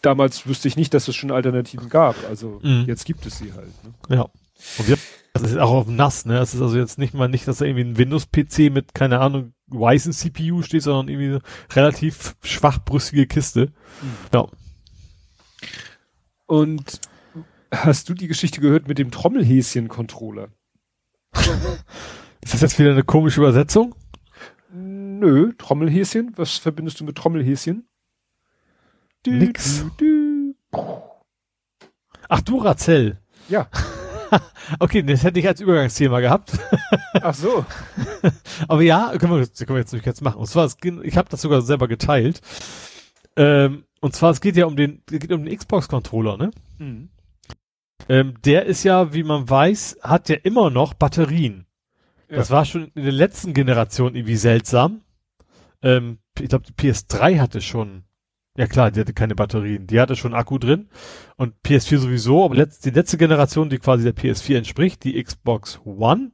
[0.00, 2.14] damals wüsste ich nicht, dass es schon Alternativen gab.
[2.28, 2.84] Also mhm.
[2.86, 3.72] jetzt gibt es sie halt.
[3.82, 4.16] Ne?
[4.16, 4.22] Ja.
[4.78, 4.96] Und wir,
[5.32, 6.34] das ist auch auf dem NAS, ne?
[6.34, 9.54] Das ist also jetzt nicht mal nicht, dass da irgendwie ein Windows-PC mit, keine Ahnung,
[9.66, 11.40] weißen CPU steht, sondern irgendwie eine
[11.72, 13.72] relativ schwachbrüstige Kiste.
[14.00, 14.08] Mhm.
[14.32, 14.46] Ja.
[16.46, 17.00] Und
[17.72, 20.48] hast du die Geschichte gehört mit dem Trommelhäschen-Controller?
[22.40, 23.94] Ist das jetzt wieder eine komische Übersetzung?
[24.72, 26.32] Nö, Trommelhäschen.
[26.36, 27.88] Was verbindest du mit Trommelhäschen?
[29.26, 29.84] Nix.
[29.96, 31.04] Du, du.
[32.28, 33.18] Ach, Duracell.
[33.48, 33.68] Ja.
[34.78, 36.58] okay, das hätte ich als Übergangsthema gehabt.
[37.14, 37.64] Ach so.
[38.68, 40.38] Aber ja, können wir, können wir jetzt nicht jetzt machen.
[40.38, 40.70] Und zwar,
[41.02, 42.40] ich habe das sogar selber geteilt.
[43.36, 46.50] Ähm, und zwar, es geht ja um den, es geht um den Xbox-Controller, ne?
[46.78, 47.08] Mhm.
[48.08, 51.66] Ähm, der ist ja, wie man weiß, hat ja immer noch Batterien.
[52.28, 52.36] Ja.
[52.36, 55.02] Das war schon in der letzten Generation irgendwie seltsam.
[55.82, 58.04] Ähm, ich glaube, die PS3 hatte schon,
[58.56, 60.88] ja klar, die hatte keine Batterien, die hatte schon Akku drin
[61.36, 65.80] und PS4 sowieso, aber letzt, die letzte Generation, die quasi der PS4 entspricht, die Xbox
[65.84, 66.32] One,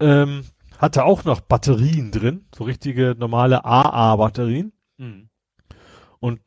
[0.00, 0.44] ähm,
[0.78, 4.72] hatte auch noch Batterien drin, so richtige normale AA-Batterien.
[4.98, 5.29] Mhm.
[6.20, 6.40] Und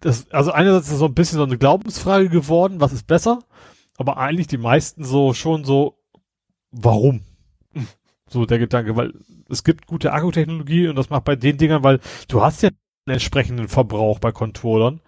[0.00, 3.40] das, also einerseits ist das so ein bisschen so eine Glaubensfrage geworden, was ist besser,
[3.96, 5.98] aber eigentlich die meisten so schon so,
[6.70, 7.22] warum?
[8.26, 9.12] So der Gedanke, weil
[9.50, 13.12] es gibt gute Akkutechnologie und das macht bei den Dingern, weil du hast ja einen
[13.12, 15.00] entsprechenden Verbrauch bei Controllern.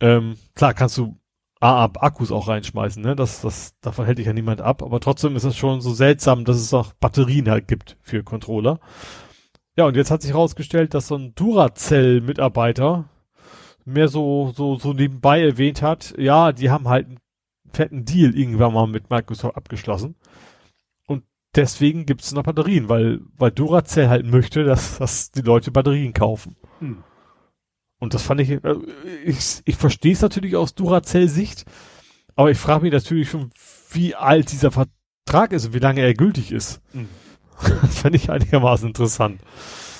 [0.00, 1.16] Ähm, klar kannst du
[1.60, 3.16] AA-Akkus auch reinschmeißen, ne?
[3.16, 6.44] Das, das, davon hält dich ja niemand ab, aber trotzdem ist es schon so seltsam,
[6.44, 8.78] dass es auch Batterien halt gibt für Controller.
[9.78, 13.08] Ja, und jetzt hat sich herausgestellt, dass so ein Duracell-Mitarbeiter
[13.84, 17.20] mehr so, so, so nebenbei erwähnt hat, ja, die haben halt einen
[17.72, 20.16] fetten Deal irgendwann mal mit Microsoft abgeschlossen.
[21.06, 21.22] Und
[21.54, 26.12] deswegen gibt es noch Batterien, weil, weil Duracell halt möchte, dass, dass die Leute Batterien
[26.12, 26.56] kaufen.
[26.80, 27.04] Hm.
[28.00, 28.74] Und das fand ich, äh,
[29.24, 31.66] ich, ich verstehe es natürlich aus Duracell-Sicht,
[32.34, 33.52] aber ich frage mich natürlich schon,
[33.92, 36.82] wie alt dieser Vertrag ist und wie lange er gültig ist.
[36.90, 37.06] Hm.
[37.62, 39.40] Das fand ich einigermaßen interessant.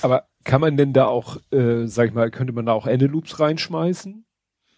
[0.01, 3.39] Aber kann man denn da auch, äh, sag ich mal, könnte man da auch Endeloops
[3.39, 4.25] reinschmeißen?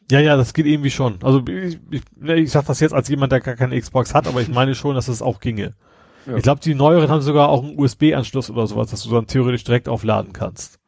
[0.10, 1.20] Ja, ja, das geht irgendwie schon.
[1.24, 4.28] Also ich, ich, ne, ich sag das jetzt als jemand, der gar keine Xbox hat,
[4.28, 5.76] aber ich meine schon, dass es auch ginge.
[6.26, 6.36] Ja.
[6.36, 9.64] Ich glaube, die neueren haben sogar auch einen USB-Anschluss oder sowas, dass du dann theoretisch
[9.64, 10.80] direkt aufladen kannst.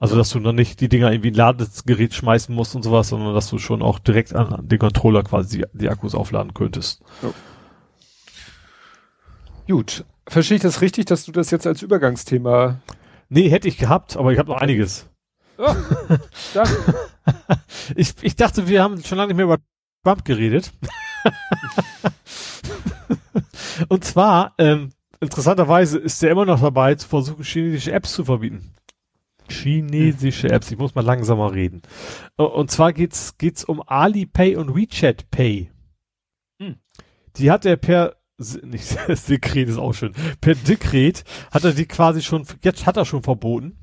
[0.00, 3.08] Also, dass du dann nicht die Dinger irgendwie in ein Ladegerät schmeißen musst und sowas,
[3.08, 6.54] sondern dass du schon auch direkt an, an den Controller quasi die, die Akkus aufladen
[6.54, 7.02] könntest.
[7.22, 7.30] Ja.
[9.68, 10.04] Gut.
[10.28, 12.80] Verstehe ich das richtig, dass du das jetzt als Übergangsthema
[13.28, 15.08] Nee, hätte ich gehabt, aber ich habe noch einiges.
[15.58, 15.74] Oh,
[17.96, 19.58] ich, ich dachte, wir haben schon lange nicht mehr über
[20.04, 20.72] Trump geredet.
[23.88, 24.90] Und zwar, ähm,
[25.20, 28.72] interessanterweise ist er immer noch dabei, zu versuchen, chinesische Apps zu verbieten.
[29.48, 31.82] Chinesische Apps, ich muss mal langsamer reden.
[32.36, 35.70] Und zwar geht's, geht's um Alipay und WeChat Pay.
[36.62, 36.76] Hm.
[37.36, 40.14] Die hat er per nicht Sekret ist auch schön.
[40.40, 43.76] Per Dekret hat er die quasi schon, jetzt hat er schon verboten.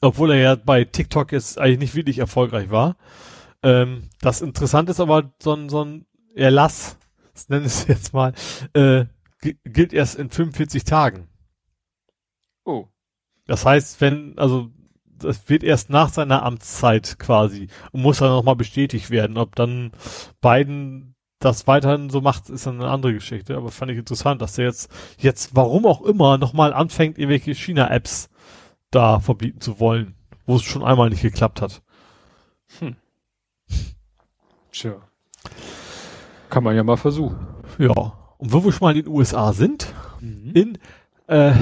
[0.00, 2.96] Obwohl er ja bei TikTok jetzt eigentlich nicht wirklich erfolgreich war.
[3.62, 6.96] Ähm, das Interessante ist aber so ein, so ein Erlass,
[7.32, 8.34] das nenne ich es jetzt mal,
[8.74, 9.06] äh,
[9.64, 11.28] gilt erst in 45 Tagen.
[12.64, 12.88] Oh.
[13.46, 14.70] Das heißt, wenn, also,
[15.04, 19.92] das wird erst nach seiner Amtszeit quasi und muss dann nochmal bestätigt werden, ob dann
[20.40, 21.11] beiden
[21.44, 23.56] das weiterhin so macht, ist dann eine andere Geschichte.
[23.56, 28.30] Aber fand ich interessant, dass der jetzt, jetzt, warum auch immer, nochmal anfängt, irgendwelche China-Apps
[28.90, 30.14] da verbieten zu wollen,
[30.46, 31.82] wo es schon einmal nicht geklappt hat.
[32.78, 32.96] Hm.
[34.70, 34.94] Tja.
[36.48, 37.46] Kann man ja mal versuchen.
[37.78, 37.90] Ja.
[38.38, 40.52] Und wo wir schon mal in den USA sind, mhm.
[40.54, 40.78] in
[41.28, 41.52] äh,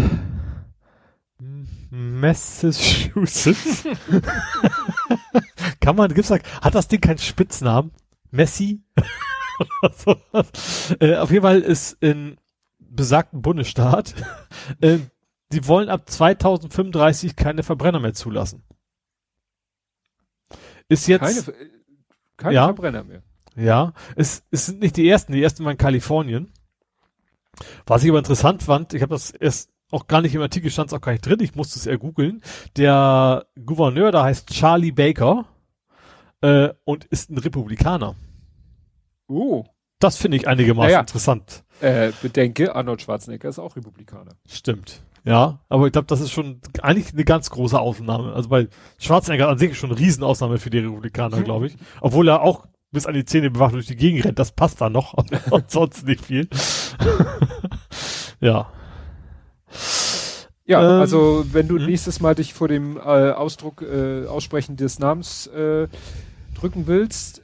[1.91, 3.85] Massachusetts.
[5.81, 7.93] Kann man, gibt's da, hat das Ding keinen Spitznamen?
[8.31, 8.83] Messi?
[11.01, 12.37] Äh, auf jeden Fall ist in
[12.79, 14.15] besagten Bundesstaat,
[14.81, 14.99] äh,
[15.53, 18.63] die wollen ab 2035 keine Verbrenner mehr zulassen.
[20.89, 21.69] Ist jetzt keine,
[22.37, 23.23] keine ja, Verbrenner mehr.
[23.57, 26.53] Ja, es, es sind nicht die ersten, die ersten waren in Kalifornien.
[27.87, 30.89] Was ich aber interessant fand, ich habe das erst auch gar nicht im Artikel stand
[30.89, 32.43] es auch gar nicht drin, ich musste es eher googeln.
[32.77, 35.47] Der Gouverneur, da heißt Charlie Baker
[36.43, 38.15] äh, und ist ein Republikaner.
[39.31, 39.65] Uh.
[40.01, 41.63] Das finde ich einigermaßen naja, interessant.
[41.81, 44.33] Äh, bedenke, Arnold Schwarzenegger ist auch Republikaner.
[44.49, 45.03] Stimmt.
[45.25, 48.33] Ja, aber ich glaube, das ist schon eigentlich eine ganz große Ausnahme.
[48.33, 48.69] Also bei
[48.99, 51.45] Schwarzenegger an sich schon eine Riesenausnahme für die Republikaner, mhm.
[51.45, 51.77] glaube ich.
[52.01, 54.39] Obwohl er auch bis an die Zähne bewacht durch die Gegend rennt.
[54.39, 55.15] Das passt da noch.
[55.69, 56.49] sonst nicht viel.
[58.41, 58.71] ja.
[60.65, 61.87] Ja, ähm, also wenn du mh.
[61.87, 65.89] nächstes Mal dich vor dem äh, Ausdruck, äh, Aussprechen des Namens äh,
[66.55, 67.43] drücken willst,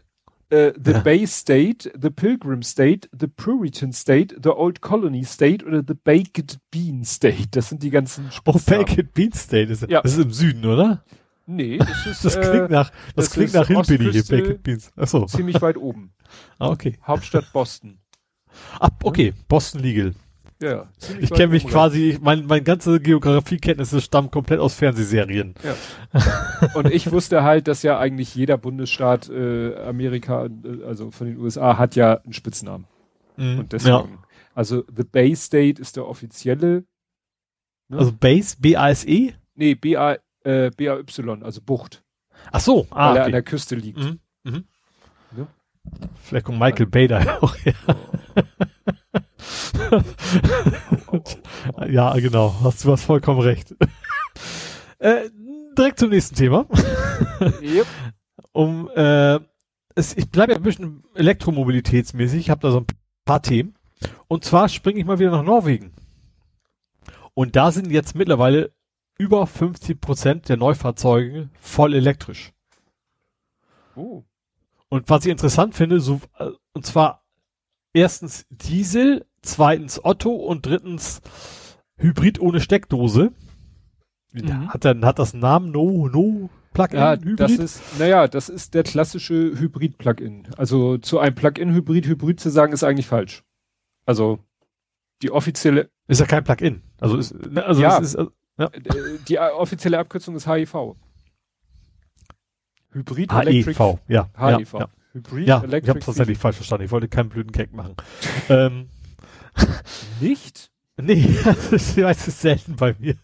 [0.56, 1.00] Uh, the ja.
[1.00, 6.58] Bay State, the Pilgrim State, the Puritan State, the Old Colony State oder the Baked
[6.70, 7.48] Bean State.
[7.50, 8.84] Das sind die ganzen Spitznamen.
[8.84, 9.70] Oh, Baked Bean State.
[9.70, 10.00] Ist, ja.
[10.00, 11.04] Das ist im Süden, oder?
[11.46, 14.92] Nee, das ist, das klingt nach, das, das klingt nach Hillbilly hier, Baked Beans.
[14.96, 15.26] Achso.
[15.26, 16.12] Ziemlich weit oben.
[16.58, 16.98] Ah, okay.
[17.06, 17.98] Hauptstadt Boston.
[18.80, 19.32] Ah, okay.
[19.46, 20.12] Boston Legal.
[20.60, 20.88] Ja.
[21.20, 25.54] Ich kenne mich quasi, mein, mein ganze Geografiekenntnisse stammen komplett aus Fernsehserien.
[25.62, 26.70] Ja.
[26.74, 31.38] Und ich wusste halt, dass ja eigentlich jeder Bundesstaat äh, Amerika, äh, also von den
[31.38, 32.86] USA, hat ja einen Spitznamen.
[33.36, 33.58] Mhm.
[33.60, 33.94] Und deswegen.
[33.94, 34.08] Ja.
[34.54, 36.84] Also The Bay State ist der offizielle.
[37.88, 37.98] Ne?
[37.98, 39.34] Also Base, B-A-S-E?
[39.54, 42.02] Nee, B-A, äh, B-A-Y, also Bucht.
[42.50, 43.18] Ach so, ah, weil okay.
[43.18, 43.98] er an der Küste liegt.
[43.98, 44.20] Mhm.
[44.44, 44.64] Mhm.
[45.36, 45.46] Ja?
[46.22, 47.74] Vielleicht kommt Michael Bay da auch her.
[47.86, 48.64] Oh.
[51.88, 52.54] ja, genau.
[52.62, 53.74] Hast du was vollkommen recht.
[54.98, 55.28] äh,
[55.76, 56.66] direkt zum nächsten Thema.
[57.62, 57.86] yep.
[58.52, 59.38] Um, äh,
[59.94, 62.40] es, ich bleibe ja ein bisschen elektromobilitätsmäßig.
[62.40, 62.86] Ich habe da so ein
[63.24, 63.74] paar Themen.
[64.28, 65.92] Und zwar springe ich mal wieder nach Norwegen.
[67.34, 68.72] Und da sind jetzt mittlerweile
[69.18, 72.52] über 50 Prozent der Neufahrzeuge voll elektrisch.
[73.94, 74.24] Oh.
[74.88, 77.24] Und was ich interessant finde, so, äh, und zwar
[77.92, 81.20] erstens Diesel, zweitens Otto und drittens
[81.98, 83.32] Hybrid ohne Steckdose.
[84.32, 84.68] Mhm.
[84.68, 87.40] Hat dann hat das einen Namen No No Plugin ja, Hybrid?
[87.40, 90.48] Das ist naja, das ist der klassische Hybrid Plugin.
[90.56, 93.44] Also zu einem Plugin Hybrid Hybrid zu sagen ist eigentlich falsch.
[94.04, 94.38] Also
[95.22, 96.82] die offizielle ist ja kein Plugin.
[97.00, 98.70] Also ist ne, also ja, ist, also, ja.
[99.28, 100.96] die offizielle Abkürzung ist HIV.
[102.90, 104.30] Hybrid HEV, ja.
[104.34, 104.72] HEV.
[104.72, 104.88] Ja, ja.
[105.12, 106.84] Hybrid ja, Electric ich habe tatsächlich falsch verstanden.
[106.84, 107.94] Ich wollte keinen blöden Gag machen.
[108.48, 108.88] ähm,
[110.20, 110.70] Nicht?
[110.96, 111.14] Nee,
[111.72, 113.16] ich weiß, es ist selten bei mir.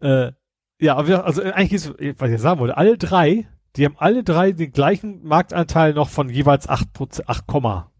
[0.00, 0.32] Äh,
[0.80, 4.24] ja, aber wir, also eigentlich ist, was ich sagen wollte, alle drei, die haben alle
[4.24, 6.88] drei den gleichen Marktanteil noch von jeweils 8,
[7.26, 7.46] 8,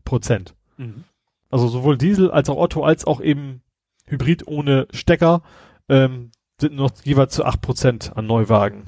[0.05, 0.55] Prozent.
[0.77, 1.05] Mhm.
[1.51, 3.63] Also sowohl Diesel als auch Otto als auch eben
[4.07, 5.43] Hybrid ohne Stecker
[5.89, 8.87] ähm, sind noch jeweils zu 8% an Neuwagen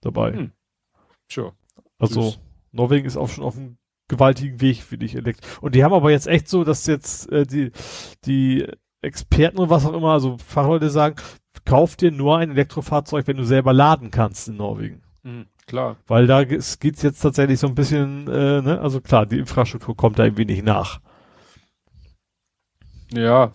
[0.00, 0.32] dabei.
[0.32, 0.52] Hm.
[1.28, 1.52] Sure.
[1.98, 2.40] Also Süß.
[2.72, 3.78] Norwegen ist auch schon auf einem
[4.14, 5.46] gewaltigen Weg für dich entdeckt.
[5.60, 7.72] Und die haben aber jetzt echt so, dass jetzt äh, die,
[8.24, 8.66] die
[9.02, 11.16] Experten und was auch immer, also Fachleute sagen,
[11.64, 15.02] kauf dir nur ein Elektrofahrzeug, wenn du selber laden kannst in Norwegen.
[15.22, 15.96] Mhm, klar.
[16.06, 20.18] Weil da geht's jetzt tatsächlich so ein bisschen, äh, ne, also klar, die Infrastruktur kommt
[20.18, 21.00] da ein wenig nach.
[23.12, 23.54] Ja.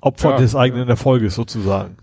[0.00, 0.90] Opfer ja, des eigenen ja.
[0.90, 1.96] Erfolges sozusagen.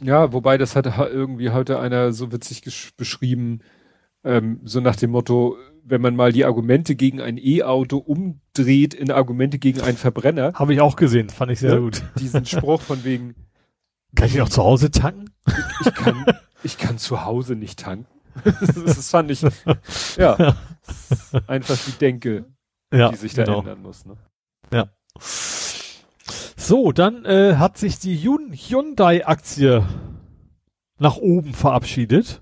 [0.00, 3.60] Ja, wobei das hat irgendwie heute einer so witzig beschrieben,
[4.24, 9.10] ähm, so nach dem Motto, wenn man mal die Argumente gegen ein E-Auto umdreht in
[9.10, 10.52] Argumente gegen einen Verbrenner.
[10.54, 12.02] Habe ich auch gesehen, fand ich sehr ja, gut.
[12.18, 13.34] Diesen Spruch von wegen.
[14.14, 15.30] Kann ich auch zu Hause tanken?
[15.46, 16.26] Ich, ich kann,
[16.62, 18.06] ich kann zu Hause nicht tanken.
[18.44, 19.42] das, fand ich,
[20.18, 20.54] ja,
[21.46, 22.44] einfach die Denke,
[22.92, 23.60] ja, die sich da genau.
[23.60, 24.04] ändern muss.
[24.04, 24.16] Ne?
[24.70, 24.90] Ja.
[26.56, 29.82] So, dann äh, hat sich die Hyundai-Aktie
[30.98, 32.41] nach oben verabschiedet.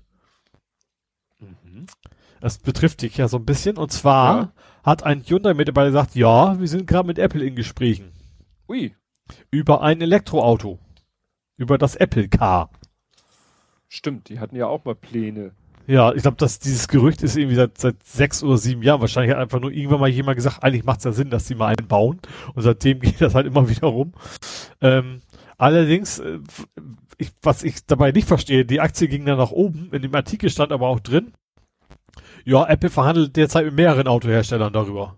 [2.41, 3.77] Das betrifft dich ja so ein bisschen.
[3.77, 4.53] Und zwar ja.
[4.83, 8.11] hat ein Hyundai-Mitarbeiter gesagt, ja, wir sind gerade mit Apple in Gesprächen.
[8.67, 8.93] Ui.
[9.51, 10.79] Über ein Elektroauto.
[11.55, 12.71] Über das Apple Car.
[13.87, 15.51] Stimmt, die hatten ja auch mal Pläne.
[15.85, 19.01] Ja, ich glaube, dass dieses Gerücht ist irgendwie seit, seit sechs oder sieben Jahren.
[19.01, 21.55] Wahrscheinlich hat einfach nur irgendwann mal jemand gesagt, eigentlich macht es ja Sinn, dass sie
[21.55, 22.19] mal einen bauen.
[22.55, 24.13] Und seitdem geht das halt immer wieder rum.
[24.79, 25.21] Ähm,
[25.57, 26.39] allerdings, äh,
[27.17, 29.89] ich, was ich dabei nicht verstehe, die Aktie ging dann nach oben.
[29.91, 31.33] In dem Artikel stand aber auch drin,
[32.45, 35.17] ja, Apple verhandelt derzeit mit mehreren Autoherstellern darüber.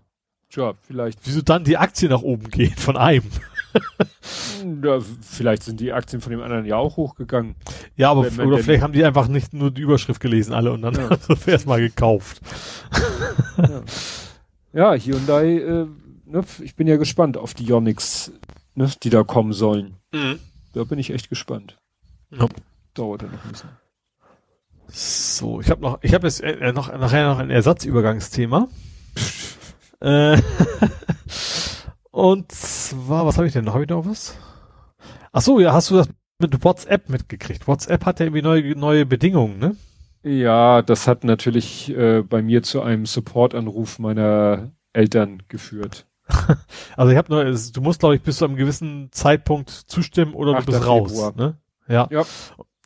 [0.50, 1.18] Tja, vielleicht.
[1.24, 3.24] Wieso dann die Aktie nach oben geht von einem?
[4.82, 7.56] ja, vielleicht sind die Aktien von dem anderen ja auch hochgegangen.
[7.96, 10.72] Ja, aber wenn, wenn oder vielleicht haben die einfach nicht nur die Überschrift gelesen alle
[10.72, 11.10] und dann ja.
[11.46, 12.40] erstmal gekauft.
[13.56, 13.82] ja.
[14.72, 15.86] ja, Hyundai, äh,
[16.26, 18.32] ne, ich bin ja gespannt auf die Yonix,
[18.74, 19.96] ne, die da kommen sollen.
[20.12, 20.38] Mhm.
[20.72, 21.76] Da bin ich echt gespannt.
[22.30, 22.46] Ja.
[22.94, 23.70] Dauert ja noch ein bisschen.
[24.88, 28.68] So, ich habe noch, ich habe jetzt äh, noch nachher noch ein Ersatzübergangsthema.
[30.00, 30.40] äh,
[32.10, 33.74] und zwar, was habe ich denn noch?
[33.74, 34.36] Habe ich noch was?
[35.32, 37.66] Ach so, ja, hast du das mit WhatsApp mitgekriegt?
[37.66, 39.76] WhatsApp hat ja irgendwie neue, neue Bedingungen, ne?
[40.22, 46.06] Ja, das hat natürlich äh, bei mir zu einem Supportanruf meiner Eltern geführt.
[46.96, 50.54] also ich habe nur, du musst glaube ich bis zu einem gewissen Zeitpunkt zustimmen oder
[50.60, 51.34] du bist raus, Februar.
[51.36, 51.58] ne?
[51.88, 52.08] Ja.
[52.10, 52.24] ja.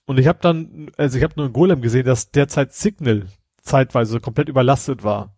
[0.09, 3.27] Und ich habe dann, also ich habe nur in Golem gesehen, dass derzeit Signal
[3.61, 5.35] zeitweise komplett überlastet war.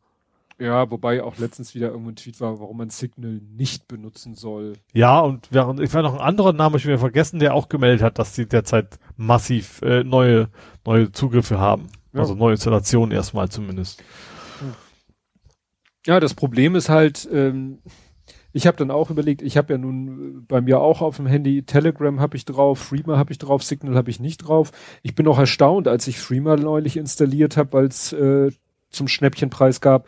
[0.60, 4.74] Ja, wobei auch letztens wieder irgendwo ein Tweet war, warum man Signal nicht benutzen soll.
[4.92, 8.00] Ja, und während, ich war noch ein anderer Name schon wieder vergessen, der auch gemeldet
[8.00, 10.50] hat, dass sie derzeit massiv äh, neue,
[10.86, 11.88] neue Zugriffe haben.
[12.12, 12.20] Ja.
[12.20, 14.04] Also neue Installationen erstmal zumindest.
[16.06, 17.80] Ja, das Problem ist halt, ähm,
[18.52, 21.62] ich habe dann auch überlegt, ich habe ja nun bei mir auch auf dem Handy
[21.62, 24.72] Telegram habe ich drauf, Freema habe ich drauf, Signal habe ich nicht drauf.
[25.02, 28.50] Ich bin auch erstaunt, als ich Freema neulich installiert habe, weil es äh,
[28.90, 30.06] zum Schnäppchenpreis gab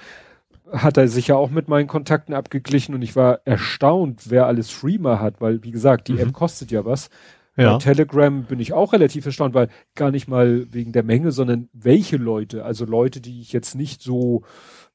[0.73, 4.71] hat er sich ja auch mit meinen Kontakten abgeglichen und ich war erstaunt, wer alles
[4.71, 6.21] Freema hat, weil wie gesagt, die mhm.
[6.21, 7.11] App kostet ja was.
[7.57, 7.75] Ja.
[7.75, 11.69] Bei Telegram bin ich auch relativ erstaunt, weil gar nicht mal wegen der Menge, sondern
[11.75, 14.43] welche Leute, also Leute, die ich jetzt nicht so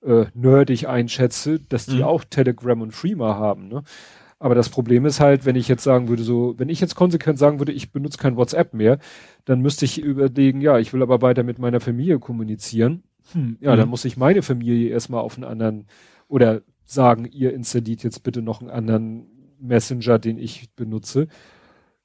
[0.05, 2.03] äh, nerdig einschätze, dass die mhm.
[2.03, 3.67] auch Telegram und Freema haben.
[3.67, 3.83] Ne?
[4.39, 7.39] Aber das Problem ist halt, wenn ich jetzt sagen würde, so, wenn ich jetzt konsequent
[7.39, 8.99] sagen würde, ich benutze kein WhatsApp mehr,
[9.45, 13.03] dann müsste ich überlegen, ja, ich will aber weiter mit meiner Familie kommunizieren.
[13.33, 13.77] Hm, ja, mhm.
[13.77, 15.87] dann muss ich meine Familie erstmal auf einen anderen
[16.27, 19.25] oder sagen, ihr installiert jetzt bitte noch einen anderen
[19.59, 21.27] Messenger, den ich benutze.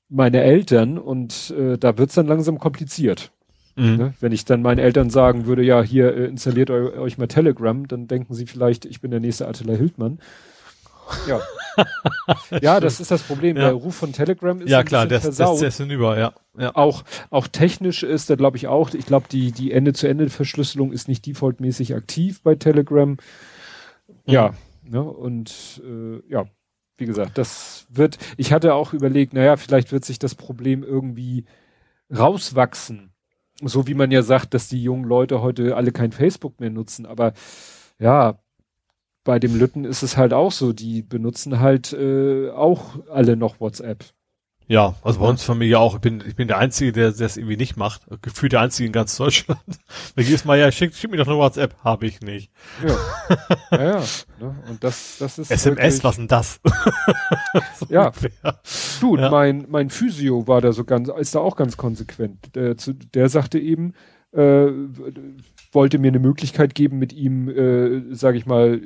[0.08, 3.32] Meine Eltern und äh, da wird's dann langsam kompliziert.
[3.76, 3.96] Mhm.
[3.96, 4.14] Ne?
[4.20, 7.86] Wenn ich dann meinen Eltern sagen würde, ja, hier äh, installiert eu euch mal Telegram,
[7.88, 10.18] dann denken sie vielleicht, ich bin der nächste Attila Hildmann.
[11.26, 11.40] Ja.
[12.60, 13.56] ja, das ist das Problem.
[13.56, 13.64] Ja.
[13.64, 15.60] Der Ruf von Telegram ist ja klar, der, versaut.
[15.60, 16.32] der ist hinüber, ja.
[16.58, 16.74] ja.
[16.74, 18.92] Auch auch technisch ist da glaube ich auch.
[18.94, 23.16] Ich glaube die die Ende-zu-Ende-Verschlüsselung ist nicht defaultmäßig aktiv bei Telegram.
[24.26, 24.90] Ja, mhm.
[24.90, 26.44] ne, und äh, ja,
[26.98, 28.18] wie gesagt, das wird.
[28.36, 31.46] Ich hatte auch überlegt, naja, vielleicht wird sich das Problem irgendwie
[32.16, 33.11] rauswachsen.
[33.68, 37.06] So wie man ja sagt, dass die jungen Leute heute alle kein Facebook mehr nutzen,
[37.06, 37.32] aber
[37.98, 38.38] ja,
[39.24, 43.60] bei dem Lütten ist es halt auch so, die benutzen halt äh, auch alle noch
[43.60, 44.04] WhatsApp.
[44.72, 45.96] Ja, also bei uns Familie auch.
[45.96, 48.06] Ich bin, ich bin der Einzige, der das irgendwie nicht macht.
[48.22, 49.60] Gefühlt der Einzige in ganz Deutschland.
[50.14, 51.76] Weil jedes Mal, ja, schick, schick mir doch eine WhatsApp.
[51.84, 52.50] Habe ich nicht.
[52.82, 52.96] Ja,
[53.70, 54.04] ja, ja
[54.40, 54.56] ne?
[54.70, 56.58] Und das, das ist SMS, was denn das?
[57.74, 58.06] so ja.
[58.06, 58.30] Ungefähr.
[58.98, 59.28] Du, ja.
[59.28, 62.54] mein, mein Physio war da so ganz, ist da auch ganz konsequent.
[62.54, 63.92] Der, zu, der sagte eben,
[64.32, 64.68] äh,
[65.70, 68.80] wollte mir eine Möglichkeit geben, mit ihm, äh, sage ich mal,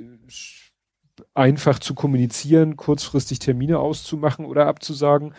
[1.33, 5.33] einfach zu kommunizieren, kurzfristig Termine auszumachen oder abzusagen.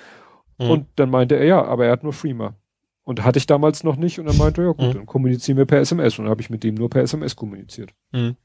[0.57, 0.69] Mhm.
[0.69, 2.55] Und dann meinte er, ja, aber er hat nur Freema.
[3.03, 4.19] Und hatte ich damals noch nicht.
[4.19, 4.93] Und dann meinte er, ja gut, mhm.
[4.93, 6.19] dann kommunizieren wir per SMS.
[6.19, 7.91] Und dann habe ich mit dem nur per SMS kommuniziert.
[8.11, 8.35] Mhm.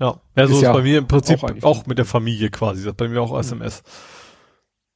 [0.00, 2.90] Ja, ja so ist, ja bei mir im Prinzip auch, auch, mit der Familie quasi.
[2.92, 3.82] Bei mir auch SMS.
[3.82, 4.24] Mhm.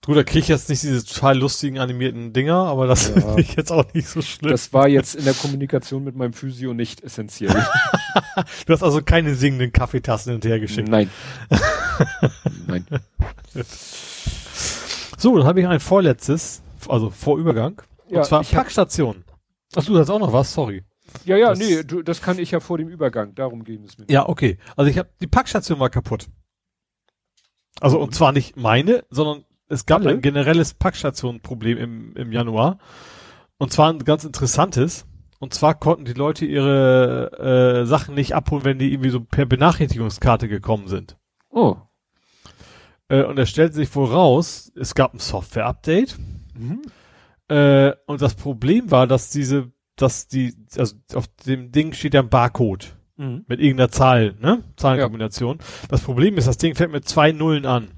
[0.04, 3.14] Gut, da kriege ich jetzt nicht diese total lustigen animierten Dinger, aber das ja.
[3.20, 4.52] finde ich jetzt auch nicht so schlimm.
[4.52, 7.52] Das war jetzt in der Kommunikation mit meinem Physio nicht essentiell.
[8.66, 10.88] du hast also keine singenden Kaffeetassen hinterher geschickt.
[10.88, 11.10] Nein.
[12.66, 12.86] Nein.
[15.18, 17.82] So, dann habe ich ein vorletztes, also Vorübergang.
[18.08, 19.24] Ja, und zwar Packstation.
[19.76, 20.84] Ach du hast auch noch was, sorry.
[21.24, 23.98] Ja, ja, das, nee, du, das kann ich ja vor dem Übergang, darum ging es
[23.98, 24.06] mir.
[24.08, 24.58] Ja, okay.
[24.76, 26.28] Also ich habe die Packstation war kaputt.
[27.80, 30.10] Also und zwar nicht meine, sondern es gab Alle?
[30.10, 32.78] ein generelles Packstationenproblem im, im Januar.
[33.58, 35.04] Und zwar ein ganz interessantes.
[35.40, 39.46] Und zwar konnten die Leute ihre äh, Sachen nicht abholen, wenn die irgendwie so per
[39.46, 41.16] Benachrichtigungskarte gekommen sind.
[41.50, 41.76] Oh.
[43.08, 46.16] Äh, und es stellte sich wohl raus, es gab ein Software-Update.
[46.54, 46.82] Mhm.
[47.48, 52.20] Äh, und das Problem war, dass diese, dass die, also auf dem Ding steht ja
[52.20, 52.94] ein Barcode.
[53.16, 53.44] Mhm.
[53.48, 54.62] Mit irgendeiner Zahl, ne?
[54.76, 55.58] Zahlenkombination.
[55.58, 55.88] Ja.
[55.88, 57.90] Das Problem ist, das Ding fängt mit zwei Nullen an.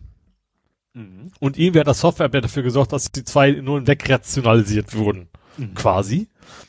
[0.94, 1.32] Mhm.
[1.40, 5.28] Und irgendwie hat das Software dafür gesorgt, dass die zwei Nullen wegrationalisiert wurden.
[5.56, 5.74] Mhm.
[5.74, 6.28] Quasi.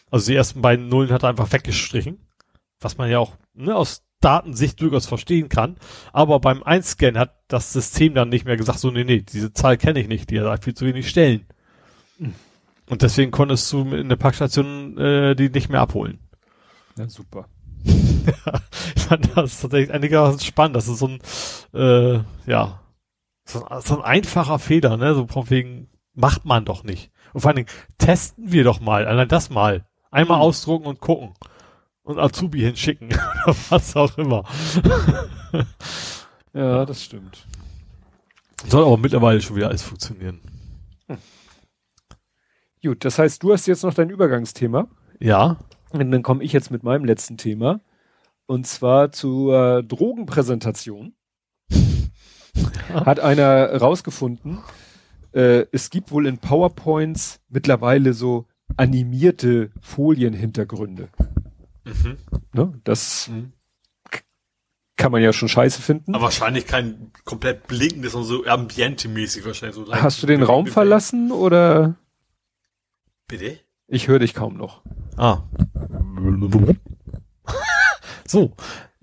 [0.09, 2.19] Also die ersten beiden Nullen hat er einfach weggestrichen.
[2.79, 5.77] Was man ja auch ne, aus Datensicht durchaus verstehen kann.
[6.13, 9.77] Aber beim Einscannen hat das System dann nicht mehr gesagt, so, nee, nee, diese Zahl
[9.77, 11.45] kenne ich nicht, die hat viel zu wenig Stellen.
[12.89, 16.19] Und deswegen konntest du in der Packstation äh, die nicht mehr abholen.
[16.97, 17.47] Ja, super.
[17.83, 20.75] ich fand das tatsächlich einigermaßen spannend.
[20.75, 21.19] Das ist so ein,
[21.73, 22.81] äh, ja,
[23.45, 25.15] so, so ein einfacher Fehler, ne?
[25.15, 27.11] So von wegen, macht man doch nicht.
[27.33, 29.85] Und vor allen Dingen, testen wir doch mal, allein das mal.
[30.11, 30.43] Einmal mhm.
[30.43, 31.33] ausdrucken und gucken.
[32.03, 33.09] Und Azubi hinschicken.
[33.45, 34.43] Oder was auch immer.
[36.53, 37.45] ja, das stimmt.
[38.67, 40.39] Soll aber mittlerweile schon wieder alles funktionieren.
[41.07, 41.17] Hm.
[42.83, 44.87] Gut, das heißt, du hast jetzt noch dein Übergangsthema.
[45.19, 45.57] Ja.
[45.91, 47.81] Und dann komme ich jetzt mit meinem letzten Thema.
[48.47, 51.13] Und zwar zur Drogenpräsentation.
[52.93, 54.59] hat einer rausgefunden,
[55.33, 58.47] äh, es gibt wohl in PowerPoints mittlerweile so
[58.77, 61.09] animierte Folienhintergründe.
[61.83, 62.17] Mhm.
[62.53, 62.79] Ne?
[62.83, 63.53] Das mhm.
[64.95, 66.13] kann man ja schon scheiße finden.
[66.15, 69.75] Aber wahrscheinlich kein komplett blinkendes und so ambiente-mäßig wahrscheinlich.
[69.75, 71.95] So Hast du den Raum verlassen oder?
[73.27, 73.59] Bitte?
[73.87, 74.81] Ich höre dich kaum noch.
[75.17, 75.43] Ah.
[78.25, 78.53] so,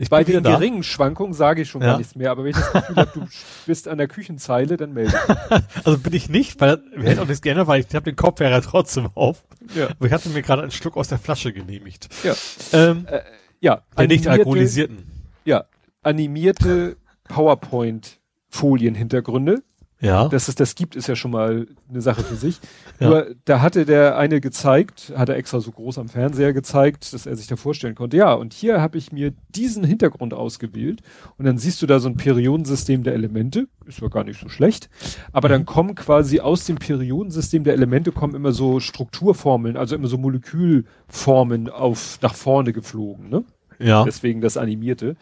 [0.00, 1.88] ich Bei den geringen Schwankungen sage ich schon ja.
[1.88, 3.28] gar nichts mehr, aber wenn ich das Gefühl habe, du
[3.66, 5.60] bist an der Küchenzeile, dann melde dich.
[5.84, 8.62] also bin ich nicht, weil wir hätten auch nichts geändert, weil ich habe den Kopfhörer
[8.62, 9.42] trotzdem auf.
[9.74, 9.88] Ja.
[9.90, 12.08] Aber ich hatte mir gerade einen Schluck aus der Flasche genehmigt.
[12.22, 12.34] Ja.
[12.72, 13.20] Ähm, äh,
[13.60, 13.82] ja.
[13.96, 15.10] Der nicht alkoholisierten.
[15.44, 15.64] Ja.
[16.02, 19.64] Animierte PowerPoint-Folienhintergründe.
[20.00, 20.28] Ja.
[20.28, 22.60] Dass es das gibt, ist ja schon mal eine Sache für sich.
[23.00, 23.08] Ja.
[23.08, 27.26] Nur da hatte der eine gezeigt, hat er extra so groß am Fernseher gezeigt, dass
[27.26, 28.16] er sich da vorstellen konnte.
[28.16, 31.02] Ja, und hier habe ich mir diesen Hintergrund ausgewählt
[31.36, 34.48] und dann siehst du da so ein Periodensystem der Elemente, ist ja gar nicht so
[34.48, 34.88] schlecht,
[35.32, 40.08] aber dann kommen quasi aus dem Periodensystem der Elemente kommen immer so Strukturformeln, also immer
[40.08, 43.44] so Molekülformen auf nach vorne geflogen, ne?
[43.80, 44.04] Ja.
[44.04, 45.16] Deswegen das animierte.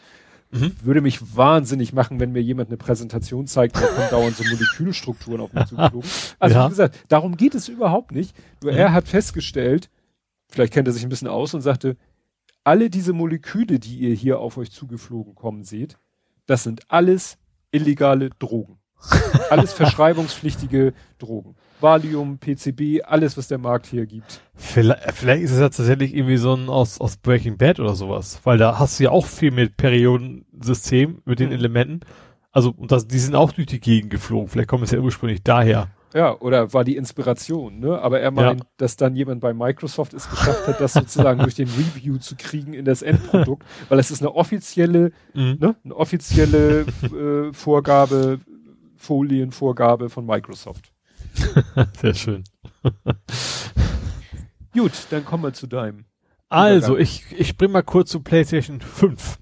[0.50, 0.72] Mhm.
[0.82, 5.40] Würde mich wahnsinnig machen, wenn mir jemand eine Präsentation zeigt, da kommen dauernd so Molekülstrukturen
[5.40, 6.08] auf mich zugeflogen.
[6.38, 6.66] Also Ja.
[6.66, 8.34] wie gesagt, darum geht es überhaupt nicht.
[8.62, 8.78] Nur Mhm.
[8.78, 9.90] er hat festgestellt,
[10.48, 11.96] vielleicht kennt er sich ein bisschen aus und sagte,
[12.64, 15.98] alle diese Moleküle, die ihr hier auf euch zugeflogen kommen seht,
[16.46, 17.38] das sind alles
[17.72, 18.78] illegale Drogen.
[19.50, 21.54] alles verschreibungspflichtige Drogen.
[21.86, 24.40] Valium, PCB, alles, was der Markt hier gibt.
[24.56, 28.40] Vielleicht, vielleicht ist es ja tatsächlich irgendwie so ein aus, aus Breaking Bad oder sowas.
[28.42, 31.54] Weil da hast du ja auch viel mit Periodensystem, mit den Mhm.
[31.54, 32.00] Elementen.
[32.50, 34.48] Also, und das, die sind auch durch die Gegend geflogen.
[34.48, 35.88] Vielleicht kommt es ja ursprünglich daher.
[36.14, 38.00] Ja, oder war die Inspiration, ne?
[38.00, 41.68] Aber er meint, dass dann jemand bei Microsoft es geschafft hat, das sozusagen durch den
[41.68, 45.58] Review zu kriegen in das Endprodukt, weil es ist eine offizielle, Mhm.
[45.60, 48.40] ne, eine offizielle äh, Vorgabe,
[48.96, 50.92] Folienvorgabe von Microsoft.
[52.00, 52.44] Sehr schön.
[54.72, 56.04] Gut, dann kommen wir zu deinem.
[56.48, 57.02] Also, Übergang.
[57.02, 59.38] ich, ich spring mal kurz zu PlayStation 5.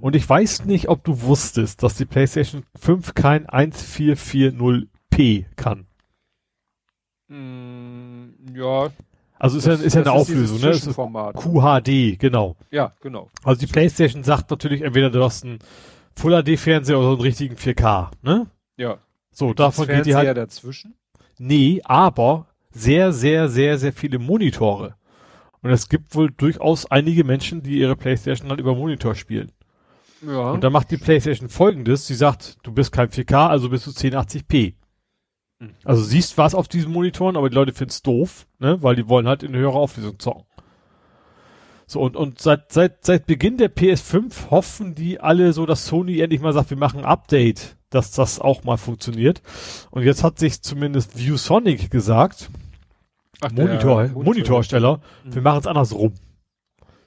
[0.00, 5.86] Und ich weiß nicht, ob du wusstest, dass die PlayStation 5 kein 1440p kann.
[7.28, 8.90] Mm, ja.
[9.38, 10.70] Also ist ja, ist ja eine das Auflösung, ne?
[10.70, 10.94] Ist.
[10.94, 12.56] QHD, genau.
[12.70, 13.30] Ja, genau.
[13.42, 15.58] Also die PlayStation sagt natürlich entweder du hast einen
[16.16, 18.46] Full HD Fernseher oder einen richtigen 4K, ne?
[18.76, 18.98] Ja.
[19.34, 20.94] So, davon geht die halt dazwischen.
[21.38, 24.94] nee, aber sehr sehr sehr sehr viele Monitore.
[25.60, 29.50] Und es gibt wohl durchaus einige Menschen, die ihre PlayStation halt über Monitor spielen.
[30.26, 30.50] Ja.
[30.50, 33.90] Und da macht die PlayStation folgendes, sie sagt, du bist kein 4K, also bist du
[33.90, 34.74] 1080p.
[35.58, 35.70] Mhm.
[35.84, 39.26] Also siehst was auf diesen Monitoren, aber die Leute finden's doof, ne, weil die wollen
[39.26, 40.44] halt in höherer Auflösung zocken.
[41.86, 46.20] So, und, und seit, seit, seit Beginn der PS5 hoffen die alle so, dass Sony
[46.20, 49.42] endlich mal sagt, wir machen ein Update, dass das auch mal funktioniert.
[49.90, 52.50] Und jetzt hat sich zumindest ViewSonic gesagt,
[53.40, 55.42] Ach, der Monitor, Monitorsteller, wir Mhm.
[55.44, 56.12] machen es andersrum.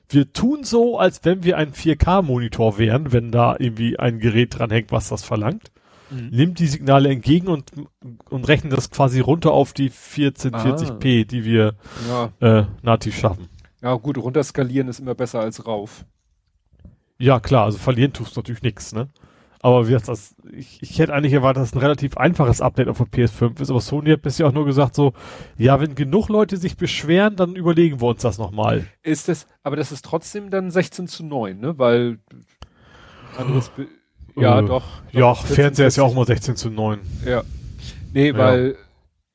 [0.09, 4.91] Wir tun so, als wenn wir ein 4K-Monitor wären, wenn da irgendwie ein Gerät dranhängt,
[4.91, 5.72] was das verlangt.
[6.09, 6.30] Mhm.
[6.30, 7.72] Nimmt die Signale entgegen und,
[8.30, 11.74] und rechnet das quasi runter auf die 1440p, die wir
[12.07, 12.32] Ja.
[12.40, 13.49] äh, nativ schaffen.
[13.82, 16.06] ja, gut, runterskalieren ist immer besser als rauf.
[17.19, 19.09] Ja, klar, also verlieren tust du natürlich nichts, ne?
[19.61, 22.98] Aber wie das, ich, ich hätte eigentlich erwartet, dass es ein relativ einfaches Update auf
[22.98, 25.14] der PS5 ist, aber Sony hat bisher auch nur gesagt so,
[25.58, 28.86] ja, wenn genug Leute sich beschweren, dann überlegen wir uns das nochmal.
[29.03, 31.77] Ist das, aber das ist trotzdem dann 16 zu 9, ne?
[31.77, 32.19] Weil
[33.38, 33.72] anderes
[34.36, 34.84] ja, Äh, doch.
[35.11, 36.18] Ja, doch, 14, Fernseher ist ja auch 40.
[36.18, 37.00] mal 16 zu 9.
[37.26, 37.44] Ja.
[38.14, 38.38] Nee, Ja.
[38.38, 38.76] weil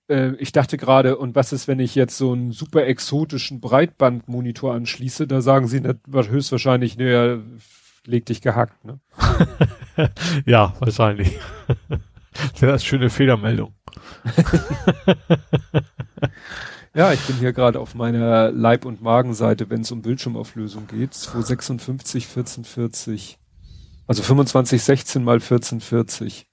[0.09, 4.75] äh, ich dachte gerade, und was ist, wenn ich jetzt so einen super exotischen Breitbandmonitor
[4.75, 5.27] anschließe?
[5.27, 7.39] Da sagen sie höchstwahrscheinlich, naja,
[8.07, 9.01] leg dich gehackt, ne?
[10.47, 11.39] Ja, wahrscheinlich.
[12.53, 13.75] das wäre eine schöne Fehlermeldung.
[16.95, 21.15] Ja, ich bin hier gerade auf meiner Leib- und Magenseite, wenn es um Bildschirmauflösung geht.
[21.15, 23.39] 256, 1440.
[24.07, 26.47] Also 2516 mal 1440.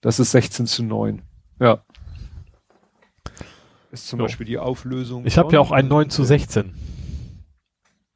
[0.00, 1.20] Das ist 16 zu 9.
[1.60, 1.84] Ja.
[3.92, 4.24] Ist zum So.
[4.24, 5.26] Beispiel die Auflösung.
[5.26, 6.72] Ich habe ja auch einen 9 zu 16.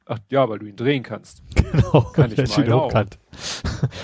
[0.05, 1.41] Ach ja, weil du ihn drehen kannst.
[1.75, 2.01] Genau.
[2.13, 2.85] Kann ich meinen auch.
[2.85, 3.17] hochkant.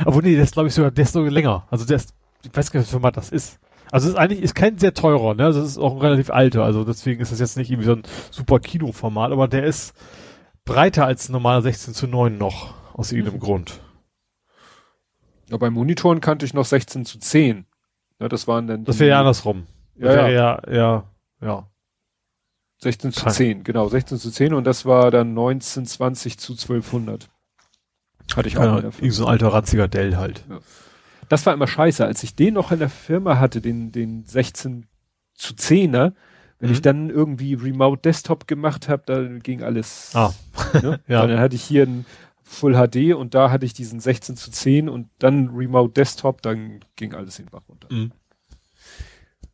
[0.04, 1.66] Aber nee, der ist glaube ich sogar, der ist sogar länger.
[1.72, 2.14] Also der ist,
[2.44, 3.60] ich weiß gar nicht, was Format das ist.
[3.92, 5.46] Also es ist eigentlich, ist kein sehr teurer, ne?
[5.46, 6.64] Also es ist auch ein relativ alter.
[6.66, 9.94] Also deswegen ist das jetzt nicht irgendwie so ein super Kinoformat, aber der ist
[10.66, 12.74] breiter als ein normaler 16 zu 9 noch.
[12.94, 13.44] Aus irgendeinem Mhm.
[13.44, 13.80] Grund.
[15.50, 17.66] Ja, bei Monitoren kannte ich noch 16 zu 10.
[18.20, 18.84] Ja, das waren dann.
[18.84, 19.66] Das wäre ja andersrum.
[19.96, 20.60] Das Ja, ja.
[20.68, 21.04] ja, ja,
[21.42, 21.68] ja.
[22.84, 27.30] 16 zu Kein- 10, genau, 16 zu 10 und das war dann 1920 zu 1200.
[28.36, 29.04] Hatte ich auch dafür.
[29.04, 30.46] irgend so ein alter ranziger Dell halt.
[31.30, 34.88] Das war immer scheiße, als ich den noch in der Firma hatte, den, den 16
[35.36, 36.14] zu 10er,
[36.60, 36.74] wenn Mhm.
[36.74, 40.12] ich dann irgendwie Remote Desktop gemacht habe, da ging alles.
[40.16, 40.34] Ah.
[40.82, 41.00] Ne?
[41.08, 41.26] Ja.
[41.28, 42.06] Dann hatte ich hier ein
[42.44, 46.82] Full HD und da hatte ich diesen 16 zu 10 und dann Remote Desktop, dann
[46.96, 47.88] ging alles den Bach runter.
[47.92, 48.12] Mhm.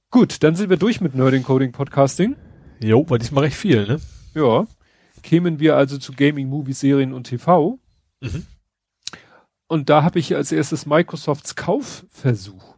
[0.09, 2.35] Gut, dann sind wir durch mit Nerding Coding Podcasting.
[2.79, 3.99] Jo, war diesmal recht viel, ne?
[4.33, 4.67] Ja.
[5.23, 7.79] Kämen wir also zu Gaming, Movies, Serien und TV.
[8.21, 8.45] Mhm.
[9.67, 12.75] Und da habe ich als erstes Microsofts Kaufversuch.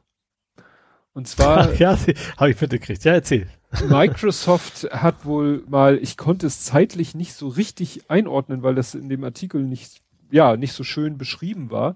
[1.14, 1.98] Und zwar, ja,
[2.38, 3.03] habe ich mitgekriegt.
[3.03, 3.48] Ja, erzähl.
[3.88, 9.10] Microsoft hat wohl mal, ich konnte es zeitlich nicht so richtig einordnen, weil das in
[9.10, 11.95] dem Artikel nicht, ja, nicht so schön beschrieben war.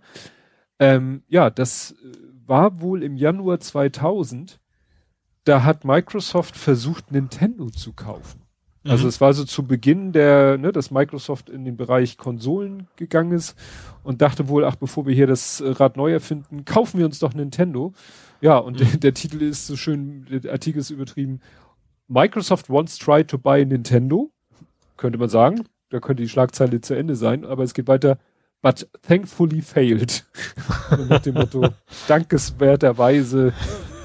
[0.78, 4.60] Ähm, ja, das äh, war wohl im Januar 2000.
[5.44, 8.44] Da hat Microsoft versucht, Nintendo zu kaufen.
[8.86, 9.10] Also mhm.
[9.10, 13.58] es war so zu Beginn der, ne, dass Microsoft in den Bereich Konsolen gegangen ist
[14.04, 17.34] und dachte wohl, ach, bevor wir hier das Rad neu erfinden, kaufen wir uns doch
[17.34, 17.94] Nintendo.
[18.42, 18.78] Ja, und mhm.
[18.80, 21.40] der, der, Titel ist so schön, der Artikel ist übertrieben.
[22.10, 24.32] Microsoft once tried to buy Nintendo,
[24.98, 25.64] könnte man sagen.
[25.90, 28.18] Da könnte die Schlagzeile zu Ende sein, aber es geht weiter.
[28.62, 30.26] But thankfully failed.
[31.10, 31.70] Nach dem Motto,
[32.08, 33.54] dankeswerterweise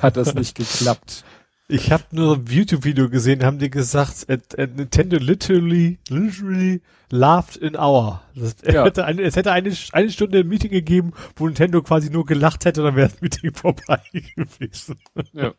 [0.01, 1.25] hat das nicht geklappt.
[1.71, 6.81] Ich habe nur ein YouTube-Video gesehen, haben die gesagt, at, at Nintendo literally, literally
[7.11, 8.23] laughed in hour.
[8.35, 8.85] Das, ja.
[8.85, 12.65] hätte eine, es hätte eine, eine Stunde ein Meeting gegeben, wo Nintendo quasi nur gelacht
[12.65, 14.01] hätte, dann wäre das Meeting vorbei
[14.35, 14.97] gewesen.
[15.35, 15.53] Ja.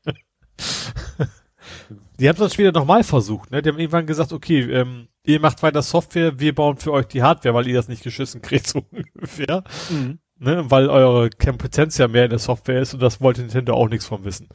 [2.20, 3.62] Die haben das später nochmal versucht, ne?
[3.62, 7.22] Die haben irgendwann gesagt, okay, ähm, ihr macht weiter Software, wir bauen für euch die
[7.22, 9.64] Hardware, weil ihr das nicht geschissen kriegt, so ungefähr.
[9.92, 10.18] Mhm.
[10.40, 10.72] Ne?
[10.72, 14.08] Weil eure Kompetenz ja mehr in der Software ist und das wollte Nintendo auch nichts
[14.08, 14.50] von wissen.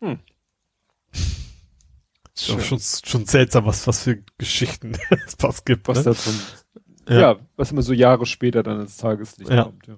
[0.00, 0.20] Hm.
[2.36, 4.92] Schon, schon, schon seltsam, was, was für Geschichten
[5.26, 5.86] es was gibt.
[5.86, 6.04] Was ne?
[6.04, 6.30] dazu,
[7.08, 7.20] ja.
[7.20, 7.36] ja.
[7.56, 9.64] was immer so Jahre später dann ins Tageslicht ja.
[9.64, 9.86] kommt.
[9.86, 9.96] Ja.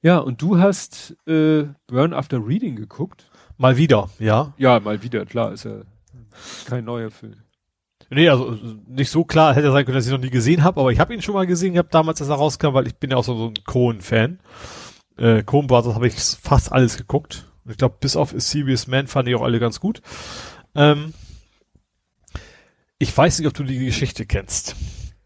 [0.00, 3.30] ja, und du hast äh, Burn After Reading geguckt.
[3.58, 4.54] Mal wieder, ja.
[4.56, 5.82] Ja, mal wieder, klar, ist ja
[6.66, 7.34] kein neuer Film.
[8.10, 8.56] Nee, also
[8.86, 11.12] nicht so klar, hätte sein können, dass ich noch nie gesehen habe, aber ich habe
[11.12, 13.36] ihn schon mal gesehen gehabt damals, als er rauskam, weil ich bin ja auch so,
[13.36, 14.38] so ein Cohen-Fan.
[15.18, 17.47] Äh, Cohen Brothers habe ich fast alles geguckt.
[17.68, 20.02] Ich glaube, bis auf A Serious Man fand ich auch alle ganz gut.
[20.74, 21.14] Ähm,
[22.98, 24.76] ich weiß nicht, ob du die Geschichte kennst.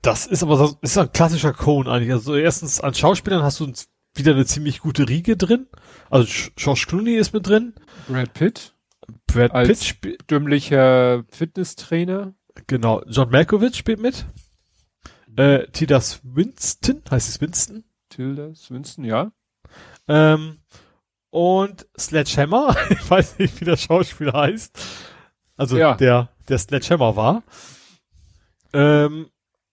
[0.02, 2.12] Das ist aber so, ist ein klassischer Cohen eigentlich.
[2.12, 3.72] Also erstens an Schauspielern hast du
[4.14, 5.68] wieder eine ziemlich gute Riege drin.
[6.10, 7.74] Also George Clooney ist mit drin.
[8.08, 8.74] Brad Pitt.
[9.26, 10.30] Brad Pitt spielt.
[10.30, 12.34] Dümmlicher Fitnesstrainer.
[12.66, 13.02] Genau.
[13.06, 14.26] John Malkovich spielt mit.
[15.36, 17.84] Äh, Tilda Winston, heißt es Winston?
[18.10, 19.32] Tilda Winston, ja.
[20.08, 20.58] Ähm,
[21.32, 24.78] und Sledgehammer, ich weiß nicht, wie der Schauspieler heißt.
[25.56, 25.94] Also ja.
[25.94, 27.42] der, der Sledgehammer war.
[28.74, 29.26] Ähm,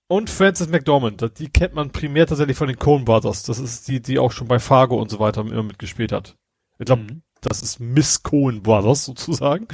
[0.08, 3.44] und Frances McDormand, die kennt man primär tatsächlich von den Coen Brothers.
[3.44, 6.38] Das ist die, die auch schon bei Fargo und so weiter immer mitgespielt hat.
[6.80, 7.22] Ich glaube, mhm.
[7.42, 9.68] das ist Miss Coen Brothers sozusagen.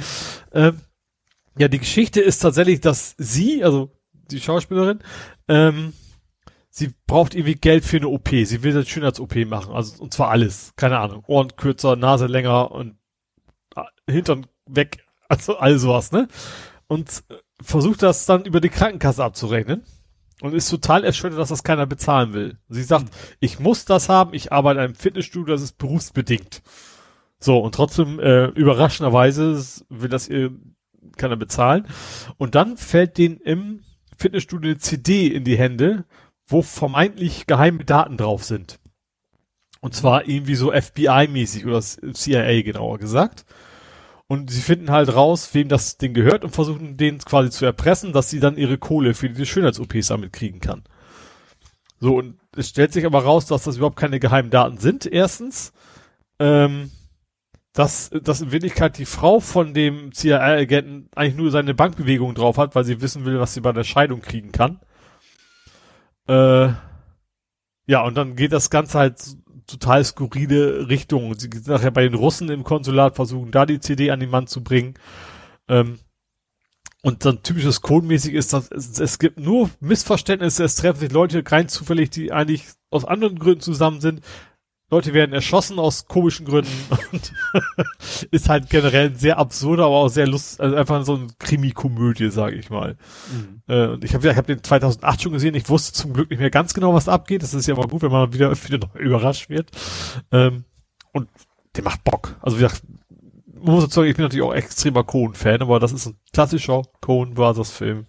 [0.52, 0.80] Ähm,
[1.56, 4.98] ja, die Geschichte ist tatsächlich, dass sie, also die Schauspielerin,
[5.48, 5.92] ähm,
[6.76, 8.28] sie braucht irgendwie Geld für eine OP.
[8.28, 9.74] Sie will das schön als OP machen.
[9.74, 10.74] Also, und zwar alles.
[10.76, 11.24] Keine Ahnung.
[11.26, 12.98] Ohren kürzer, Nase länger und
[13.74, 15.04] ah, Hintern weg.
[15.28, 16.28] Also, all sowas, ne?
[16.86, 19.84] Und äh, versucht das dann über die Krankenkasse abzurechnen.
[20.42, 22.58] Und ist total erschüttert, dass das keiner bezahlen will.
[22.68, 23.06] Sie sagt,
[23.40, 26.62] ich muss das haben, ich arbeite in einem Fitnessstudio, das ist berufsbedingt.
[27.38, 30.52] So, und trotzdem, äh, überraschenderweise will das ihr
[31.16, 31.86] keiner bezahlen.
[32.36, 33.80] Und dann fällt denen im
[34.18, 36.04] Fitnessstudio eine CD in die Hände,
[36.46, 38.78] wo vermeintlich geheime Daten drauf sind.
[39.80, 43.44] Und zwar irgendwie so FBI-mäßig oder CIA genauer gesagt.
[44.28, 48.12] Und sie finden halt raus, wem das Ding gehört und versuchen den quasi zu erpressen,
[48.12, 50.82] dass sie dann ihre Kohle für die Schönheits-OPs damit kriegen kann.
[52.00, 55.72] So, und es stellt sich aber raus, dass das überhaupt keine geheimen Daten sind, erstens.
[56.38, 56.90] Ähm,
[57.72, 62.74] dass, dass in Wirklichkeit die Frau von dem CIA-Agenten eigentlich nur seine Bankbewegung drauf hat,
[62.74, 64.80] weil sie wissen will, was sie bei der Scheidung kriegen kann.
[66.28, 66.68] Äh,
[67.88, 71.34] ja, und dann geht das Ganze halt total skurrile Richtung.
[71.38, 74.46] Sie sind nachher bei den Russen im Konsulat, versuchen da die CD an den Mann
[74.46, 74.94] zu bringen.
[75.68, 75.98] Ähm,
[77.02, 81.44] und dann typisches Codemäßig ist, dass es, es, gibt nur Missverständnisse, es treffen sich Leute
[81.46, 84.22] rein zufällig, die eigentlich aus anderen Gründen zusammen sind.
[84.88, 86.70] Leute werden erschossen aus komischen Gründen
[87.12, 87.32] und
[88.30, 92.30] ist halt generell ein sehr absurder, aber auch sehr lustig, also einfach so eine Krimi-Komödie,
[92.30, 92.96] sage ich mal.
[93.32, 93.62] Mhm.
[93.66, 96.38] Äh, und ich habe ich hab den 2008 schon gesehen, ich wusste zum Glück nicht
[96.38, 97.42] mehr ganz genau, was abgeht.
[97.42, 99.70] Das ist ja immer gut, wenn man wieder, wieder noch überrascht wird.
[100.30, 100.64] Ähm,
[101.12, 101.28] und
[101.74, 102.36] der macht Bock.
[102.40, 102.82] Also wie gesagt,
[103.54, 106.82] man muss dazu sagen, ich bin natürlich auch extremer Cohen-Fan, aber das ist ein klassischer
[107.00, 108.06] Cohen Brothers Film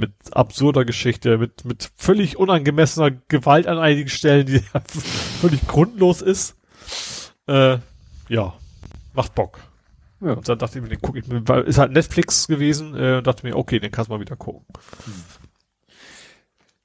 [0.00, 4.58] mit absurder Geschichte, mit, mit völlig unangemessener Gewalt an einigen Stellen, die
[5.40, 6.56] völlig grundlos ist.
[7.46, 7.78] Äh,
[8.28, 8.54] ja,
[9.14, 9.60] macht Bock.
[10.20, 10.32] Ja.
[10.32, 13.18] Und dann dachte ich mir, den gucke ich mir, weil ist halt Netflix gewesen, äh,
[13.18, 14.64] und dachte mir, okay, den kannst du mal wieder gucken.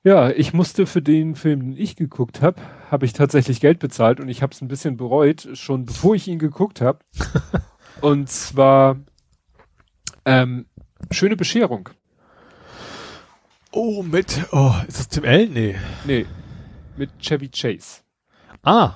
[0.04, 2.62] Ja, ich musste für den Film, den ich geguckt habe,
[2.92, 6.28] habe ich tatsächlich Geld bezahlt und ich habe es ein bisschen bereut, schon bevor ich
[6.28, 7.00] ihn geguckt habe.
[8.02, 8.98] und zwar
[10.26, 10.68] ähm,
[11.12, 11.90] Schöne Bescherung.
[13.76, 15.54] Oh, mit, oh, ist das Tim Allen?
[15.54, 15.76] Nee.
[16.06, 16.26] Nee,
[16.98, 18.00] mit Chevy Chase.
[18.64, 18.94] Ah.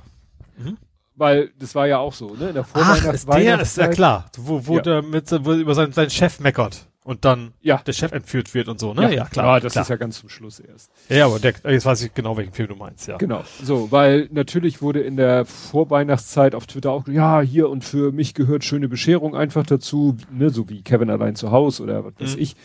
[0.57, 0.77] Mhm.
[1.15, 2.47] Weil das war ja auch so, ne?
[2.49, 4.81] In der Vorweihnachts Ach, ist der ist ja klar, wo, wo ja.
[4.81, 6.87] der mit wo über seinen, seinen Chef meckert.
[7.03, 7.77] Und dann Ja.
[7.77, 9.13] der Chef entführt wird und so, ne?
[9.13, 9.59] Ja, klar.
[9.59, 9.81] das klar.
[9.83, 10.91] ist ja ganz zum Schluss erst.
[11.09, 13.17] ja, aber der, jetzt weiß ich genau, welchen Film du meinst, ja.
[13.17, 18.11] Genau, so, weil natürlich wurde in der Vorweihnachtszeit auf Twitter auch, ja, hier und für
[18.11, 22.13] mich gehört schöne Bescherung einfach dazu, ne, so wie Kevin allein zu Hause oder was
[22.19, 22.41] weiß Mhm.
[22.43, 22.55] ich.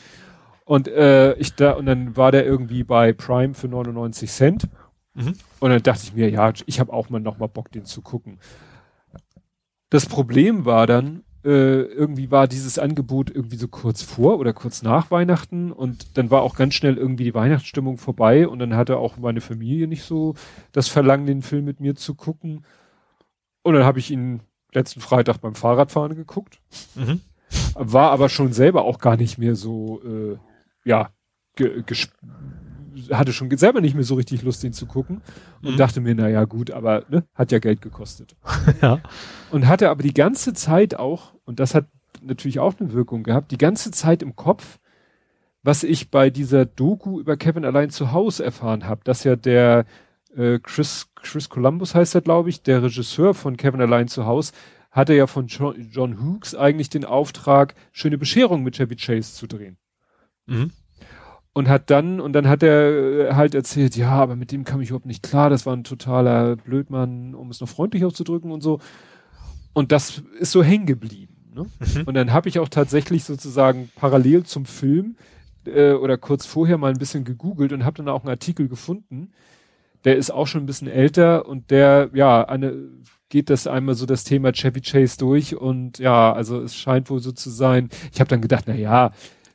[0.64, 4.68] Und äh, ich da, und dann war der irgendwie bei Prime für 99 Cent.
[5.14, 5.34] Mhm.
[5.60, 8.02] Und dann dachte ich mir, ja, ich habe auch mal noch mal Bock, den zu
[8.02, 8.38] gucken.
[9.90, 14.82] Das Problem war dann, äh, irgendwie war dieses Angebot irgendwie so kurz vor oder kurz
[14.82, 18.96] nach Weihnachten und dann war auch ganz schnell irgendwie die Weihnachtsstimmung vorbei und dann hatte
[18.96, 20.34] auch meine Familie nicht so
[20.72, 22.64] das Verlangen, den Film mit mir zu gucken.
[23.62, 24.40] Und dann habe ich ihn
[24.72, 26.60] letzten Freitag beim Fahrradfahren geguckt,
[26.96, 27.20] Mhm.
[27.74, 30.38] war aber schon selber auch gar nicht mehr so, äh,
[30.84, 31.10] ja,
[31.56, 31.82] ge
[33.10, 35.20] hatte schon selber nicht mehr so richtig Lust, den zu gucken
[35.62, 35.76] und Mhm.
[35.78, 38.36] dachte mir, na ja, gut, aber ne, hat ja Geld gekostet.
[38.82, 39.00] Ja.
[39.50, 41.86] Und hatte aber die ganze Zeit auch, und das hat
[42.22, 44.78] natürlich auch eine Wirkung gehabt, die ganze Zeit im Kopf,
[45.62, 49.86] was ich bei dieser Doku über Kevin allein zu Hause erfahren habe, dass ja der
[50.36, 54.52] äh, Chris, Chris Columbus heißt er, glaube ich, der Regisseur von Kevin allein zu Hause,
[54.90, 59.46] hatte ja von John, John Hughes eigentlich den Auftrag, schöne Bescherung mit Chevy Chase zu
[59.46, 59.78] drehen.
[60.46, 60.70] Mhm.
[61.52, 64.80] Und hat dann, und dann hat er äh, halt erzählt, ja, aber mit dem kam
[64.80, 68.60] ich überhaupt nicht klar, das war ein totaler Blödmann, um es noch freundlich auszudrücken und
[68.60, 68.80] so.
[69.72, 71.34] Und das ist so hängen geblieben.
[71.54, 71.62] Ne?
[71.62, 72.02] Mhm.
[72.06, 75.16] Und dann habe ich auch tatsächlich sozusagen parallel zum Film
[75.66, 79.32] äh, oder kurz vorher mal ein bisschen gegoogelt und habe dann auch einen Artikel gefunden.
[80.04, 82.74] Der ist auch schon ein bisschen älter und der, ja, eine,
[83.30, 87.20] geht das einmal so das Thema Chevy Chase durch und ja, also es scheint wohl
[87.20, 87.88] so zu sein.
[88.12, 89.12] Ich habe dann gedacht, na ja,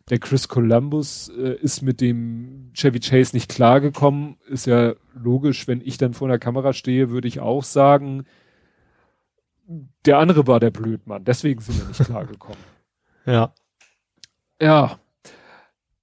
[0.10, 4.38] der Chris Columbus äh, ist mit dem Chevy Chase nicht klargekommen.
[4.48, 8.26] Ist ja logisch, wenn ich dann vor der Kamera stehe, würde ich auch sagen,
[10.06, 11.26] der andere war der Blödmann.
[11.26, 12.58] Deswegen sind wir nicht klargekommen.
[13.26, 13.54] Ja.
[14.60, 15.00] Ja.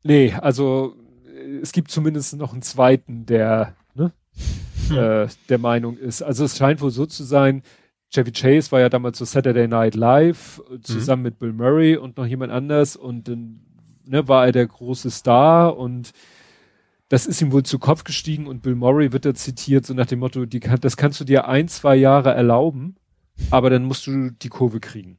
[0.04, 0.94] Nee, also
[1.26, 4.12] äh, es gibt zumindest noch einen zweiten, der, ne,
[4.90, 6.22] äh, der Meinung ist.
[6.22, 7.62] Also es scheint wohl so zu sein,
[8.10, 12.16] Chevy Chase war ja damals so Saturday Night Live äh, zusammen mit Bill Murray und
[12.16, 13.65] noch jemand anders und dann
[14.06, 16.12] ne, war er der große Star und
[17.08, 20.06] das ist ihm wohl zu Kopf gestiegen und Bill Murray wird da zitiert, so nach
[20.06, 22.96] dem Motto, die kann, das kannst du dir ein, zwei Jahre erlauben,
[23.50, 25.18] aber dann musst du die Kurve kriegen.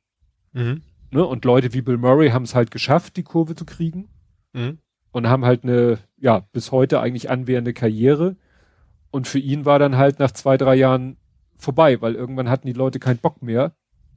[0.54, 0.82] Mhm.
[1.12, 1.26] Ne?
[1.26, 4.10] Und Leute wie Bill Murray haben es halt geschafft, die Kurve zu kriegen
[4.54, 4.80] Mhm.
[5.12, 8.36] und haben halt eine, ja, bis heute eigentlich anwährende Karriere.
[9.12, 11.18] Und für ihn war dann halt nach zwei, drei Jahren
[11.58, 13.76] vorbei, weil irgendwann hatten die Leute keinen Bock mehr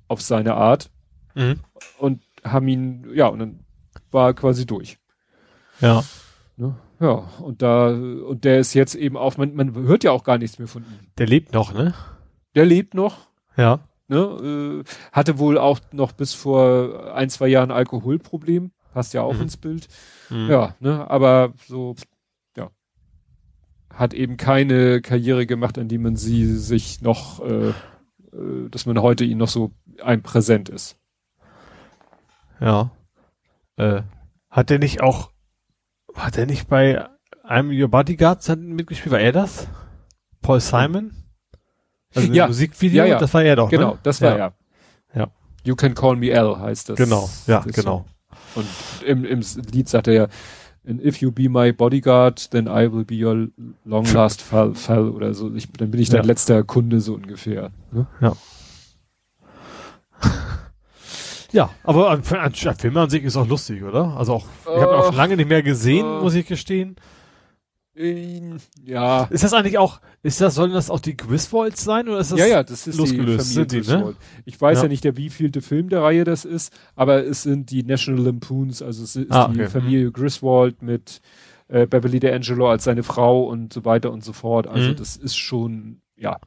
[0.08, 0.90] auf seine Art
[1.34, 1.60] Mhm.
[1.98, 3.60] und haben ihn, ja, und dann
[4.12, 4.98] war quasi durch.
[5.80, 6.02] Ja.
[6.56, 6.74] Ne?
[7.00, 10.36] Ja, und da, und der ist jetzt eben auch, man, man hört ja auch gar
[10.38, 10.98] nichts mehr von ihm.
[11.16, 11.94] Der lebt noch, ne?
[12.54, 13.80] Der lebt noch, Ja.
[14.08, 14.18] ne,
[14.84, 19.42] äh, hatte wohl auch noch bis vor ein, zwei Jahren Alkoholproblem, passt ja auch Mhm.
[19.42, 19.88] ins Bild.
[20.28, 20.50] Mhm.
[20.50, 21.94] Ja, ne, aber so,
[22.56, 22.70] ja,
[23.94, 29.00] hat eben keine Karriere gemacht, an die man sie sich noch, äh, äh, dass man
[29.00, 29.70] heute ihn noch so
[30.02, 30.98] ein Präsent ist.
[32.60, 32.90] Ja.
[33.80, 34.02] Äh,
[34.50, 35.30] hat der nicht auch,
[36.14, 37.06] hat er nicht bei
[37.44, 39.12] einem Your Bodyguards hat mitgespielt?
[39.12, 39.68] War er das?
[40.42, 41.12] Paul Simon?
[42.14, 42.46] Also Ja.
[42.48, 43.04] Musikvideo?
[43.04, 43.18] Ja, ja.
[43.18, 43.98] Das war er doch, Genau, ne?
[44.02, 44.46] das war ja.
[44.46, 44.54] er.
[45.20, 45.26] Ja.
[45.64, 46.96] You can call me Al heißt das.
[46.96, 48.04] Genau, ja, das genau.
[48.54, 48.66] Und
[49.06, 49.40] im, im
[49.72, 50.26] Lied sagt er ja,
[50.88, 53.48] And if you be my bodyguard, then I will be your
[53.84, 55.52] long last fall, fall oder so.
[55.54, 56.26] Ich, dann bin ich dein Ja.
[56.26, 57.70] letzter Kunde so ungefähr.
[57.92, 58.06] Ne?
[58.20, 58.32] Ja,
[61.82, 64.16] aber ein, Film an sich ist auch lustig, oder?
[64.16, 66.20] Also auch, ich habe auch schon lange nicht mehr gesehen, äh.
[66.20, 66.96] muss ich gestehen.
[67.96, 69.24] Ähm, Ja.
[69.24, 72.38] Ist das eigentlich auch, ist das, sollen das auch die Griswolds sein oder ist das?
[72.38, 73.82] ja, ja, das ist losgelöst die sind die, ne?
[73.82, 74.16] Griswold.
[74.44, 74.82] Ich weiß ja.
[74.84, 74.88] Ja.
[74.88, 79.02] nicht, der wievielte Film der Reihe das ist, aber es sind die National Lampoons, also
[79.02, 79.68] es ist Ah, die okay.
[79.68, 81.20] Familie Griswold mit
[81.68, 84.66] äh, Beverly D'Angelo als seine Frau und so weiter und so fort.
[84.66, 84.96] Also Mhm.
[84.96, 86.38] das ist schon, ja,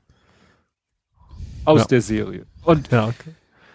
[1.65, 1.85] aus Ja.
[1.87, 2.45] der Serie.
[2.63, 3.31] Und Ja, okay.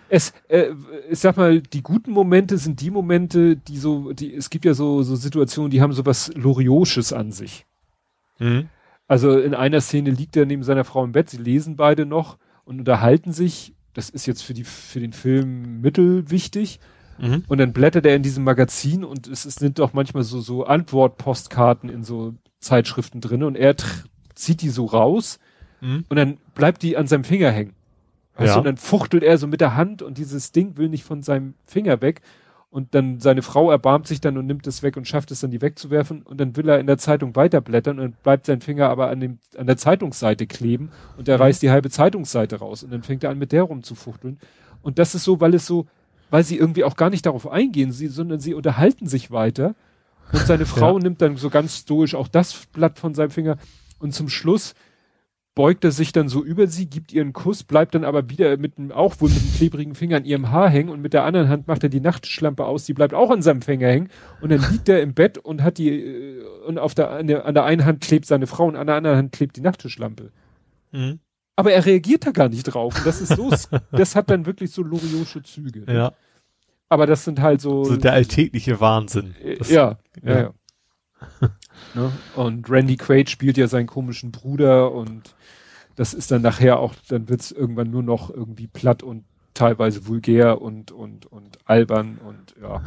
[0.08, 0.70] Es, äh,
[1.10, 4.74] ich sag mal, die guten Momente sind die Momente, die so, die, es gibt ja
[4.74, 7.66] so, so Situationen, die haben so was Loriosches an sich.
[8.38, 8.68] Mhm.
[9.06, 12.38] Also in einer Szene liegt er neben seiner Frau im Bett, sie lesen beide noch
[12.64, 13.74] und unterhalten sich.
[13.94, 16.78] Das ist jetzt für die, für den Film mittelwichtig.
[17.18, 17.44] Mhm.
[17.48, 20.64] Und dann blättert er in diesem Magazin und es, es sind doch manchmal so, so
[20.64, 23.74] Antwortpostkarten in so Zeitschriften drin und er
[24.34, 25.38] zieht die so raus
[25.80, 26.04] Mhm.
[26.08, 27.74] und dann bleibt die an seinem Finger hängen.
[28.38, 28.58] Weißt Ja.
[28.58, 31.54] und dann fuchtelt er so mit der Hand und dieses Ding will nicht von seinem
[31.66, 32.22] Finger weg.
[32.70, 35.50] Und dann seine Frau erbarmt sich dann und nimmt es weg und schafft es dann,
[35.50, 36.22] die wegzuwerfen.
[36.22, 39.38] Und dann will er in der Zeitung weiterblättern und bleibt sein Finger aber an, dem,
[39.56, 41.42] an der Zeitungsseite kleben und er Mhm.
[41.42, 42.82] reißt die halbe Zeitungsseite raus.
[42.82, 44.38] Und dann fängt er an, mit der rumzufuchteln.
[44.82, 45.86] Und das ist so, weil es so,
[46.30, 49.74] weil sie irgendwie auch gar nicht darauf eingehen, sie, sondern sie unterhalten sich weiter.
[50.32, 51.02] Und seine Frau ja.
[51.02, 53.56] nimmt dann so ganz stoisch auch das Blatt von seinem Finger.
[53.98, 54.74] Und zum Schluss
[55.58, 58.56] beugt er sich dann so über sie, gibt ihr einen Kuss, bleibt dann aber wieder
[58.58, 61.24] mit einem, auch wohl mit einem klebrigen Finger an ihrem Haar hängen und mit der
[61.24, 64.08] anderen Hand macht er die Nachtschlampe aus, die bleibt auch an seinem Finger hängen
[64.40, 67.44] und dann liegt er im Bett und hat die, äh, und auf der, an der,
[67.44, 70.30] an der einen Hand klebt seine Frau und an der anderen Hand klebt die Nachttischlampe.
[70.92, 71.18] Mhm.
[71.56, 72.96] Aber er reagiert da gar nicht drauf.
[72.96, 73.50] Und das ist so,
[73.90, 75.92] das hat dann wirklich so loriosche Züge.
[75.92, 76.12] Ja.
[76.88, 77.82] Aber das sind halt so.
[77.82, 79.34] So der alltägliche Wahnsinn.
[79.58, 80.40] Das, ja, ja, ja.
[80.40, 80.52] ja.
[81.96, 82.12] ne?
[82.36, 85.34] Und Randy Quaid spielt ja seinen komischen Bruder und
[85.98, 90.62] das ist dann nachher auch, dann wird's irgendwann nur noch irgendwie platt und teilweise vulgär
[90.62, 92.84] und, und, und albern und ja.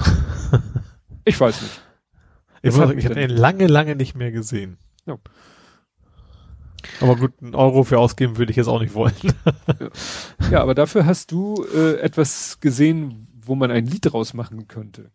[1.25, 1.81] ich weiß nicht.
[2.61, 4.77] Ich, muss, ich habe ihn lange, lange nicht mehr gesehen.
[5.05, 5.17] Ja.
[7.01, 9.13] Aber gut, einen Euro für ausgeben würde ich jetzt auch nicht wollen.
[9.21, 10.49] ja.
[10.49, 15.11] ja, aber dafür hast du äh, etwas gesehen, wo man ein Lied draus machen könnte.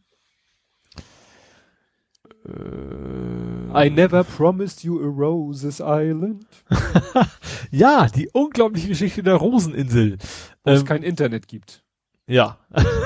[2.46, 6.46] Äh, I never promised you a Roses Island.
[7.70, 10.18] ja, die unglaubliche Geschichte der Roseninsel.
[10.64, 11.82] Wo ähm, es kein Internet gibt.
[12.26, 12.58] Ja,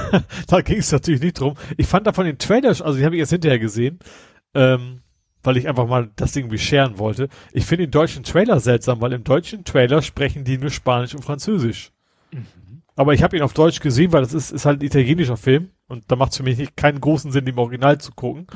[0.46, 1.54] da ging es natürlich nicht drum.
[1.76, 3.98] Ich fand davon den Trailer, also die habe ich jetzt hinterher gesehen,
[4.54, 5.00] ähm,
[5.42, 7.28] weil ich einfach mal das Ding bescheren wollte.
[7.52, 11.22] Ich finde den deutschen Trailer seltsam, weil im deutschen Trailer sprechen die nur Spanisch und
[11.22, 11.92] Französisch.
[12.32, 12.82] Mhm.
[12.96, 15.70] Aber ich habe ihn auf Deutsch gesehen, weil das ist, ist halt ein italienischer Film
[15.90, 18.46] und da macht es für mich nicht keinen großen Sinn, im Original zu gucken,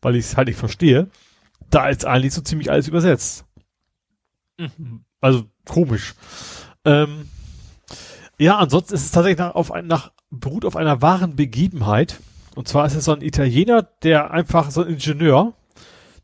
[0.00, 1.08] weil ich es halt nicht verstehe.
[1.70, 3.44] Da ist eigentlich so ziemlich alles übersetzt.
[4.58, 5.04] Mhm.
[5.20, 6.14] Also komisch.
[6.84, 7.28] Ähm,
[8.38, 12.20] ja, ansonsten ist es tatsächlich nach, auf ein, nach, beruht auf einer wahren Begebenheit.
[12.54, 15.54] Und zwar ist es so ein Italiener, der einfach so ein Ingenieur,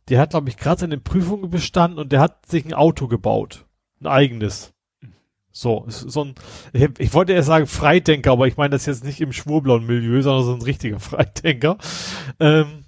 [0.08, 3.66] der hat, glaube ich, gerade seine Prüfungen bestanden und der hat sich ein Auto gebaut.
[4.00, 4.73] Ein eigenes.
[5.56, 6.34] So, so ein,
[6.72, 10.20] ich, ich wollte erst sagen Freidenker, aber ich meine das jetzt nicht im schwurblauen Milieu,
[10.20, 11.78] sondern so ein richtiger Freidenker.
[12.40, 12.84] Ähm,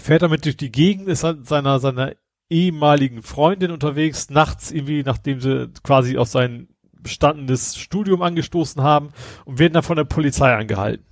[0.00, 2.12] fährt damit durch die Gegend, ist halt seiner, seiner
[2.48, 9.08] ehemaligen Freundin unterwegs, nachts irgendwie, nachdem sie quasi auf sein bestandenes Studium angestoßen haben
[9.44, 11.04] und werden dann von der Polizei angehalten.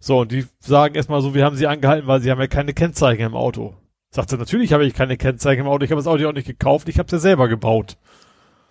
[0.00, 2.74] So, und die sagen erstmal so, wir haben sie angehalten, weil sie haben ja keine
[2.74, 3.76] Kennzeichen im Auto.
[4.10, 6.48] Sagt sie, natürlich habe ich keine Kennzeichen im Auto, ich habe das Auto auch nicht
[6.48, 7.96] gekauft, ich habe es ja selber gebaut.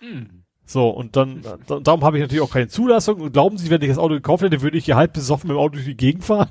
[0.02, 0.43] Mhm.
[0.66, 3.20] So, und dann, da, darum habe ich natürlich auch keine Zulassung.
[3.20, 5.56] Und glauben Sie, wenn ich das Auto gekauft hätte, würde ich hier halb besoffen mit
[5.56, 6.50] dem Auto durch die Gegend fahren?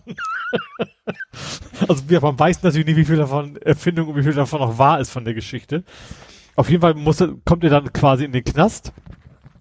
[1.88, 5.00] also, man weiß natürlich nicht, wie viel davon Erfindung und wie viel davon noch wahr
[5.00, 5.84] ist von der Geschichte.
[6.56, 8.94] Auf jeden Fall muss, kommt er dann quasi in den Knast.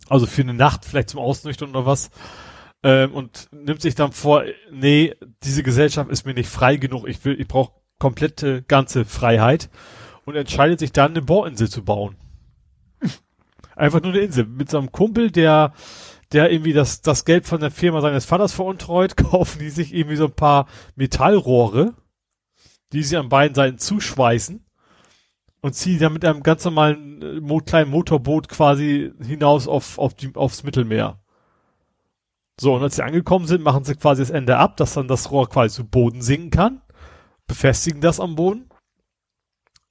[0.09, 2.11] Also für eine Nacht, vielleicht zum Ausnüchtern oder was.
[2.83, 7.09] Ähm, und nimmt sich dann vor, nee, diese Gesellschaft ist mir nicht frei genug.
[7.09, 9.71] Ich will, ich brauche komplette, ganze Freiheit.
[10.27, 12.17] Und entscheidet sich dann, eine Bohrinsel zu bauen.
[13.83, 14.47] Einfach nur eine Insel.
[14.47, 15.73] Mit so einem Kumpel, der,
[16.31, 20.15] der irgendwie das, das Geld von der Firma seines Vaters veruntreut, kaufen die sich irgendwie
[20.15, 21.93] so ein paar Metallrohre,
[22.93, 24.65] die sie an beiden Seiten zuschweißen
[25.63, 30.33] und ziehen dann mit einem ganz normalen äh, kleinen Motorboot quasi hinaus auf, auf die,
[30.37, 31.19] aufs Mittelmeer.
[32.61, 35.33] So, und als sie angekommen sind, machen sie quasi das Ende ab, dass dann das
[35.33, 36.83] Rohr quasi zu Boden sinken kann,
[37.49, 38.69] befestigen das am Boden.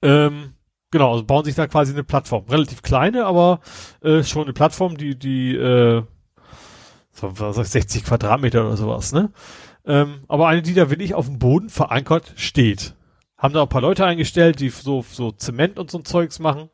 [0.00, 0.54] Ähm,
[0.92, 2.44] Genau, also bauen sich da quasi eine Plattform.
[2.48, 3.60] Relativ kleine, aber
[4.02, 6.02] äh, schon eine Plattform, die, die, äh,
[7.12, 9.32] so, was ich, 60 Quadratmeter oder sowas, ne?
[9.86, 12.94] Ähm, aber eine, die da wirklich auf dem Boden verankert steht.
[13.38, 16.38] Haben da auch ein paar Leute eingestellt, die so, so Zement und so ein Zeugs
[16.38, 16.68] machen.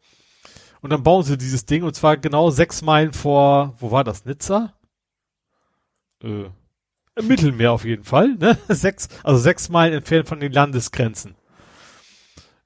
[0.81, 4.25] Und dann bauen sie dieses Ding und zwar genau sechs Meilen vor, wo war das,
[4.25, 4.75] Nizza?
[6.25, 6.47] Äh,
[7.15, 8.59] im Mittelmeer auf jeden Fall, ne?
[8.69, 11.37] Sechs, also sechs Meilen entfernt von den Landesgrenzen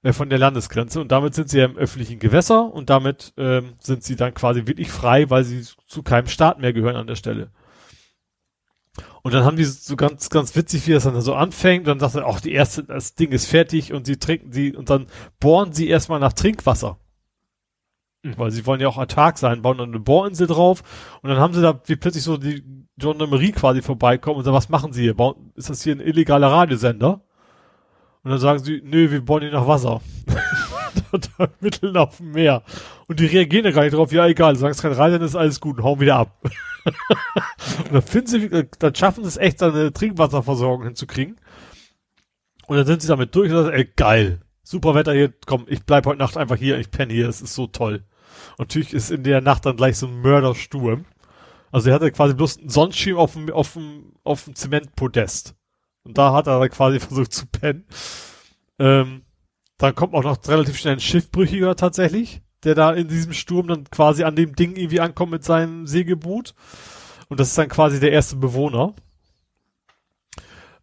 [0.02, 3.74] äh, von der Landesgrenze und damit sind sie ja im öffentlichen Gewässer und damit ähm,
[3.78, 7.16] sind sie dann quasi wirklich frei, weil sie zu keinem Staat mehr gehören an der
[7.16, 7.50] Stelle.
[9.22, 11.86] Und dann haben die so ganz, ganz witzig, wie das dann so anfängt.
[11.88, 14.74] Und dann sagt er, ach, die erste, das Ding ist fertig und sie trinken sie,
[14.74, 15.06] und dann
[15.38, 16.98] bohren sie erstmal nach Trinkwasser.
[18.22, 18.34] Mhm.
[18.36, 20.82] Weil sie wollen ja auch autark sein, bauen dann eine Bohrinsel drauf.
[21.22, 22.64] Und dann haben sie da, wie plötzlich so die
[22.98, 25.14] Gendarmerie quasi vorbeikommen und sagen, was machen sie hier?
[25.14, 27.22] Bauen, ist das hier ein illegaler Radiosender?
[28.24, 30.00] Und dann sagen sie, nö, wir bauen hier nach Wasser.
[31.38, 32.62] da mitten auf dem Meer.
[33.08, 35.36] Und die reagieren ja gar nicht drauf, ja egal, sagen es kein Reiter, dann ist
[35.36, 36.38] alles gut und hauen wieder ab.
[36.84, 41.36] und dann finden sie, dann schaffen sie es echt, eine Trinkwasserversorgung hinzukriegen.
[42.66, 44.40] Und dann sind sie damit durch und sagen, ey, geil.
[44.62, 47.54] Super Wetter hier, komm, ich bleib heute Nacht einfach hier, ich penne hier, es ist
[47.54, 48.04] so toll.
[48.52, 51.04] Und natürlich ist in der Nacht dann gleich so ein Mördersturm.
[51.72, 55.54] Also er hatte quasi bloß einen Sonnenschirm auf dem, auf dem, auf dem Zementpodest.
[56.04, 57.86] Und da hat er quasi versucht zu pennen.
[58.78, 59.22] Ähm,
[59.78, 63.90] dann kommt auch noch relativ schnell ein Schiffbrüchiger tatsächlich, der da in diesem Sturm dann
[63.90, 66.54] quasi an dem Ding irgendwie ankommt mit seinem Segelboot.
[67.28, 68.94] Und das ist dann quasi der erste Bewohner.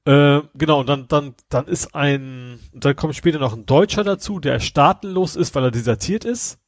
[0.06, 4.40] Äh, genau, und dann, dann, dann ist ein, dann kommt später noch ein Deutscher dazu,
[4.40, 6.60] der staatenlos ist, weil er desertiert ist.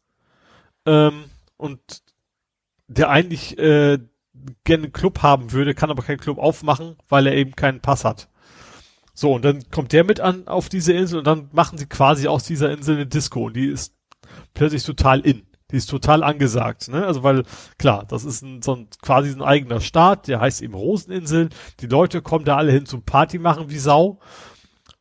[0.85, 1.25] Ähm,
[1.57, 1.81] und
[2.87, 3.99] der eigentlich äh,
[4.63, 8.05] gerne einen Club haben würde, kann aber keinen Club aufmachen, weil er eben keinen Pass
[8.05, 8.29] hat.
[9.21, 12.27] So, und dann kommt der mit an auf diese Insel und dann machen sie quasi
[12.27, 13.93] aus dieser Insel eine Disco und die ist
[14.55, 15.45] plötzlich total in.
[15.69, 17.05] Die ist total angesagt, ne?
[17.05, 17.43] Also weil,
[17.77, 21.49] klar, das ist ein, so ein, quasi ein eigener Staat, der heißt eben Roseninsel.
[21.81, 24.19] Die Leute kommen da alle hin zum Party machen wie Sau.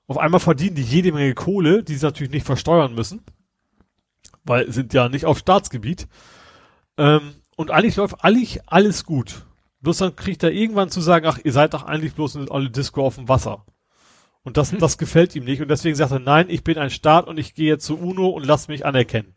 [0.07, 3.23] Auf einmal verdienen die jede Menge Kohle, die sie natürlich nicht versteuern müssen.
[4.45, 6.09] Weil sind ja nicht auf Staatsgebiet.
[6.99, 9.47] Ähm, und eigentlich läuft eigentlich alles gut.
[9.81, 13.03] Bloß dann kriegt er irgendwann zu sagen, ach, ihr seid doch eigentlich bloß alle Disco
[13.03, 13.65] auf dem Wasser.
[14.43, 15.60] Und das, das gefällt ihm nicht.
[15.60, 18.47] Und deswegen sagt er, nein, ich bin ein Staat und ich gehe zur UNO und
[18.47, 19.35] lass mich anerkennen.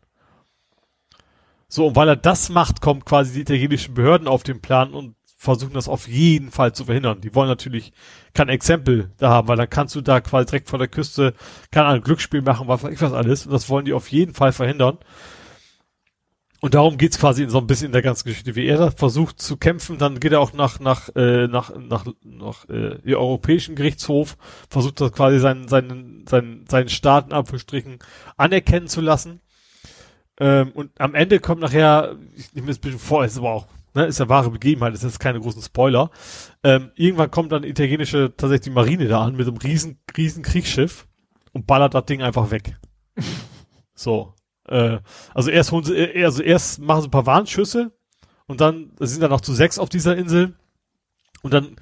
[1.68, 5.16] So, und weil er das macht, kommen quasi die italienischen Behörden auf den Plan und
[5.36, 7.20] versuchen das auf jeden Fall zu verhindern.
[7.20, 7.92] Die wollen natürlich
[8.32, 11.34] kein Exempel da haben, weil dann kannst du da quasi direkt vor der Küste,
[11.70, 13.44] kann ein Glücksspiel machen, was ich was alles.
[13.46, 14.98] Und das wollen die auf jeden Fall verhindern.
[16.64, 18.90] Und darum geht's quasi in so ein bisschen in der ganzen Geschichte, wie er da
[18.90, 23.16] versucht zu kämpfen, dann geht er auch nach nach äh, nach nach nach äh, die
[23.16, 24.38] Europäischen Gerichtshof,
[24.70, 27.98] versucht das quasi seinen seinen seinen seinen Staaten abgestrichen
[28.38, 29.42] anerkennen zu lassen.
[30.40, 33.66] Ähm, und am Ende kommt nachher, ich nehme es ein bisschen vor, ist aber auch,
[33.92, 36.10] ne, ist ja wahre Begebenheit, ist jetzt keine großen Spoiler.
[36.62, 41.06] Ähm, irgendwann kommt dann italienische tatsächlich die Marine da an mit einem riesen riesen Kriegsschiff
[41.52, 42.78] und ballert das Ding einfach weg.
[43.94, 44.33] so.
[44.68, 44.98] Äh,
[45.34, 47.92] also erst holen sie, äh, also erst machen sie ein paar Warnschüsse
[48.46, 50.54] und dann sind dann noch zu sechs auf dieser Insel
[51.42, 51.76] und dann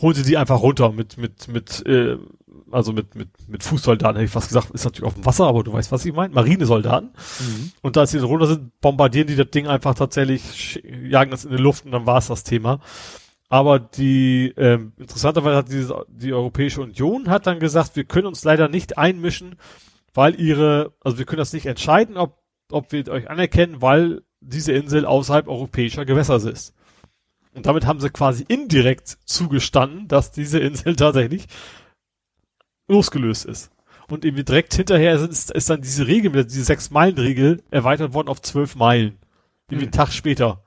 [0.00, 2.18] holen sie die einfach runter mit mit mit äh,
[2.72, 5.62] also mit mit mit Fußsoldaten hätte ich fast gesagt ist natürlich auf dem Wasser aber
[5.62, 7.70] du weißt was ich meine Marinesoldaten mhm.
[7.82, 11.62] und als sie runter sind bombardieren die das Ding einfach tatsächlich jagen das in die
[11.62, 12.80] Luft und dann war es das Thema
[13.48, 18.42] aber die ähm, interessanterweise hat diese, die Europäische Union hat dann gesagt wir können uns
[18.42, 19.54] leider nicht einmischen
[20.16, 24.72] weil ihre, also wir können das nicht entscheiden, ob, ob wir euch anerkennen, weil diese
[24.72, 26.74] Insel außerhalb europäischer Gewässer ist.
[27.52, 31.46] Und damit haben sie quasi indirekt zugestanden, dass diese Insel tatsächlich
[32.88, 33.70] losgelöst ist.
[34.08, 38.76] Und irgendwie direkt hinterher ist, ist dann diese Regel, diese Sechs-Meilen-Regel erweitert worden auf zwölf
[38.76, 39.18] Meilen.
[39.68, 39.92] Irgendwie hm.
[39.92, 40.62] einen Tag später.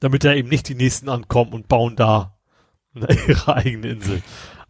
[0.00, 2.38] Damit da eben nicht die nächsten ankommen und bauen da
[2.94, 4.22] ihre eigene Insel.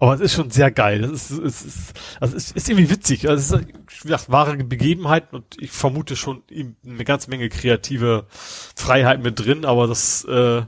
[0.02, 1.02] Aber es ist schon sehr geil.
[1.02, 3.28] Das ist, es ist, also es ist irgendwie witzig.
[3.28, 3.68] Also es ist,
[4.02, 9.64] wie gesagt, wahre Begebenheit und ich vermute schon eine ganze Menge kreative Freiheit mit drin,
[9.64, 10.62] aber das äh,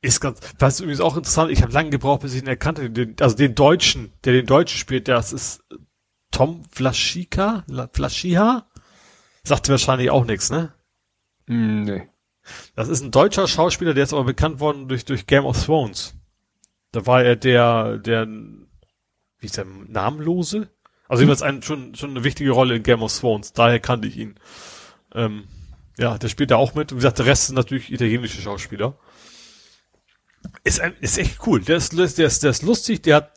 [0.00, 2.90] ist ganz, das ist übrigens auch interessant, ich habe lange gebraucht, bis ich ihn erkannte,
[2.90, 5.62] den, also den Deutschen, der den Deutschen spielt, das ist
[6.32, 8.66] Tom Flaschika, Flaschiha?
[9.44, 10.72] Sagte wahrscheinlich auch nichts, ne?
[11.46, 12.08] Mm, nee.
[12.74, 16.15] Das ist ein deutscher Schauspieler, der ist aber bekannt worden durch, durch Game of Thrones.
[16.92, 20.70] Da war er der, der, wie ist der, Namenlose?
[21.08, 24.16] Also jedenfalls ein, schon, schon eine wichtige Rolle in Game of Thrones, daher kannte ich
[24.16, 24.38] ihn.
[25.14, 25.44] Ähm,
[25.98, 26.92] ja, der spielt da auch mit.
[26.92, 28.98] Und wie gesagt, der Rest sind natürlich italienische Schauspieler.
[30.64, 31.60] Ist, ein, ist echt cool.
[31.60, 33.32] Der ist, der ist, der ist, lustig, der hat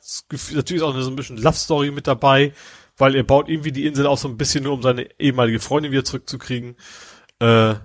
[0.52, 2.54] natürlich auch so ein bisschen Love Story mit dabei,
[2.98, 5.92] weil er baut irgendwie die Insel auch so ein bisschen nur, um seine ehemalige Freundin
[5.92, 6.76] wieder zurückzukriegen.
[7.40, 7.76] Äh,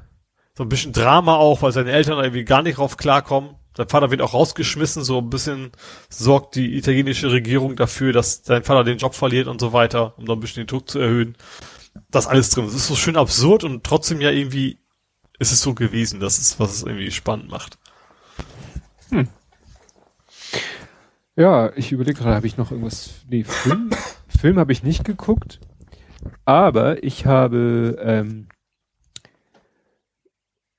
[0.56, 3.56] so ein bisschen Drama auch, weil seine Eltern irgendwie gar nicht drauf klarkommen.
[3.76, 5.72] Sein Vater wird auch rausgeschmissen, so ein bisschen
[6.08, 10.26] sorgt die italienische Regierung dafür, dass sein Vater den Job verliert und so weiter, um
[10.26, 11.36] da ein bisschen den Druck zu erhöhen.
[12.10, 12.66] Das alles drin.
[12.66, 14.78] Es ist so schön absurd und trotzdem ja irgendwie
[15.38, 16.20] ist es so gewesen.
[16.20, 17.78] Das ist, was es irgendwie spannend macht.
[19.10, 19.28] Hm.
[21.36, 23.10] Ja, ich überlege gerade, habe ich noch irgendwas.
[23.28, 23.90] Nee, Film,
[24.28, 25.60] Film habe ich nicht geguckt.
[26.44, 28.46] Aber ich habe ähm,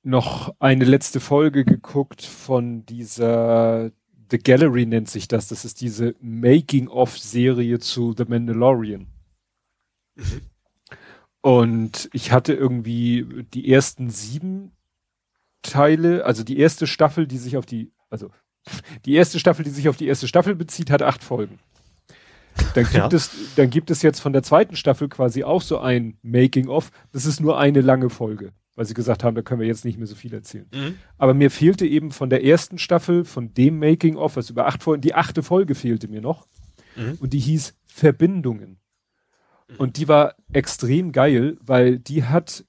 [0.05, 3.91] noch eine letzte Folge geguckt von dieser
[4.29, 5.47] The Gallery nennt sich das.
[5.47, 9.07] Das ist diese Making-of-Serie zu The Mandalorian.
[10.15, 10.41] Mhm.
[11.41, 14.71] Und ich hatte irgendwie die ersten sieben
[15.61, 18.31] Teile, also die erste Staffel, die sich auf die, also
[19.05, 21.59] die erste Staffel, die sich auf die erste Staffel bezieht, hat acht Folgen.
[22.73, 23.07] Dann gibt ja.
[23.07, 26.89] es, dann gibt es jetzt von der zweiten Staffel quasi auch so ein Making-of.
[27.11, 29.97] Das ist nur eine lange Folge weil sie gesagt haben, da können wir jetzt nicht
[29.97, 30.67] mehr so viel erzählen.
[30.73, 30.95] Mhm.
[31.17, 35.01] Aber mir fehlte eben von der ersten Staffel, von dem Making-of, was über acht Folgen,
[35.01, 36.47] die achte Folge fehlte mir noch.
[36.95, 37.17] Mhm.
[37.19, 38.79] Und die hieß Verbindungen.
[39.69, 39.75] Mhm.
[39.77, 42.65] Und die war extrem geil, weil die hat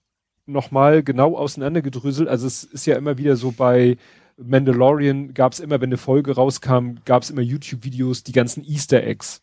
[0.47, 2.28] nochmal genau auseinandergedröselt.
[2.28, 3.97] Also es ist ja immer wieder so bei
[4.36, 9.02] Mandalorian gab es immer, wenn eine Folge rauskam, gab es immer YouTube-Videos, die ganzen Easter
[9.02, 9.43] Eggs.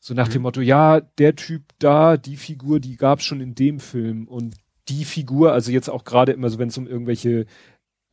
[0.00, 0.32] So nach mhm.
[0.32, 4.26] dem Motto, ja, der Typ da, die Figur, die gab es schon in dem Film
[4.26, 4.56] und
[4.92, 7.46] die Figur, also jetzt auch gerade immer so, wenn es um irgendwelche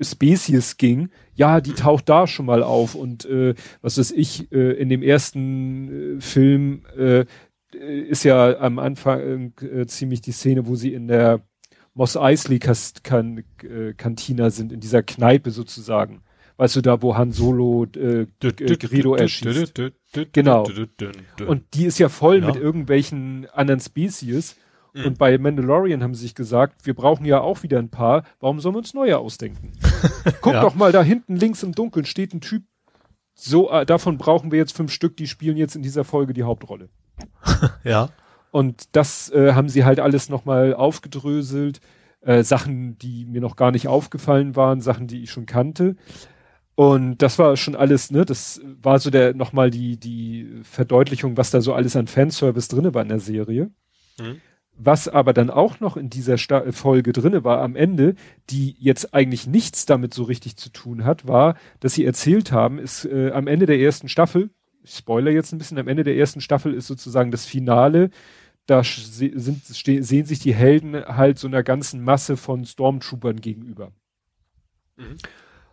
[0.02, 4.72] Species ging, ja, die taucht da schon mal auf und äh, was weiß ich, äh,
[4.74, 7.26] in dem ersten äh, Film äh,
[7.72, 11.42] ist ja am Anfang äh, ziemlich die Szene, wo sie in der
[11.94, 16.22] Moss Eisley kan äh, Cantina sind, in dieser Kneipe sozusagen.
[16.56, 18.28] Weißt du, da wo Han Solo äh, äh,
[18.78, 19.82] Greedo erschießt.
[20.34, 20.68] Genau.
[21.46, 22.48] Und die ist ja voll ja.
[22.48, 24.58] mit irgendwelchen anderen Spezies.
[24.94, 25.06] Mhm.
[25.06, 28.24] Und bei Mandalorian haben sie sich gesagt, wir brauchen ja auch wieder ein paar.
[28.40, 29.72] Warum sollen wir uns neue ausdenken?
[30.42, 30.62] Guck ja.
[30.62, 32.64] doch mal, da hinten links im Dunkeln steht ein Typ.
[33.36, 36.44] So, äh, davon brauchen wir jetzt fünf Stück, die spielen jetzt in dieser Folge die
[36.44, 36.90] Hauptrolle.
[37.84, 38.10] ja.
[38.52, 41.80] Und das äh, haben sie halt alles nochmal aufgedröselt.
[42.22, 45.96] Äh, Sachen, die mir noch gar nicht aufgefallen waren, Sachen, die ich schon kannte.
[46.76, 51.52] Und das war schon alles, ne, das war so der nochmal die, die Verdeutlichung, was
[51.52, 53.70] da so alles an Fanservice drinne war in der Serie.
[54.18, 54.42] Mhm.
[54.82, 58.16] Was aber dann auch noch in dieser Sta Folge drinne war am Ende,
[58.50, 62.80] die jetzt eigentlich nichts damit so richtig zu tun hat, war, dass sie erzählt haben,
[62.80, 64.52] ist äh, am Ende der ersten Staffel,
[64.82, 68.10] ich spoiler jetzt ein bisschen, am Ende der ersten Staffel ist sozusagen das Finale,
[68.68, 73.92] da sind, sehen sich die Helden halt so einer ganzen Masse von Stormtroopern gegenüber.
[74.96, 75.18] Mhm.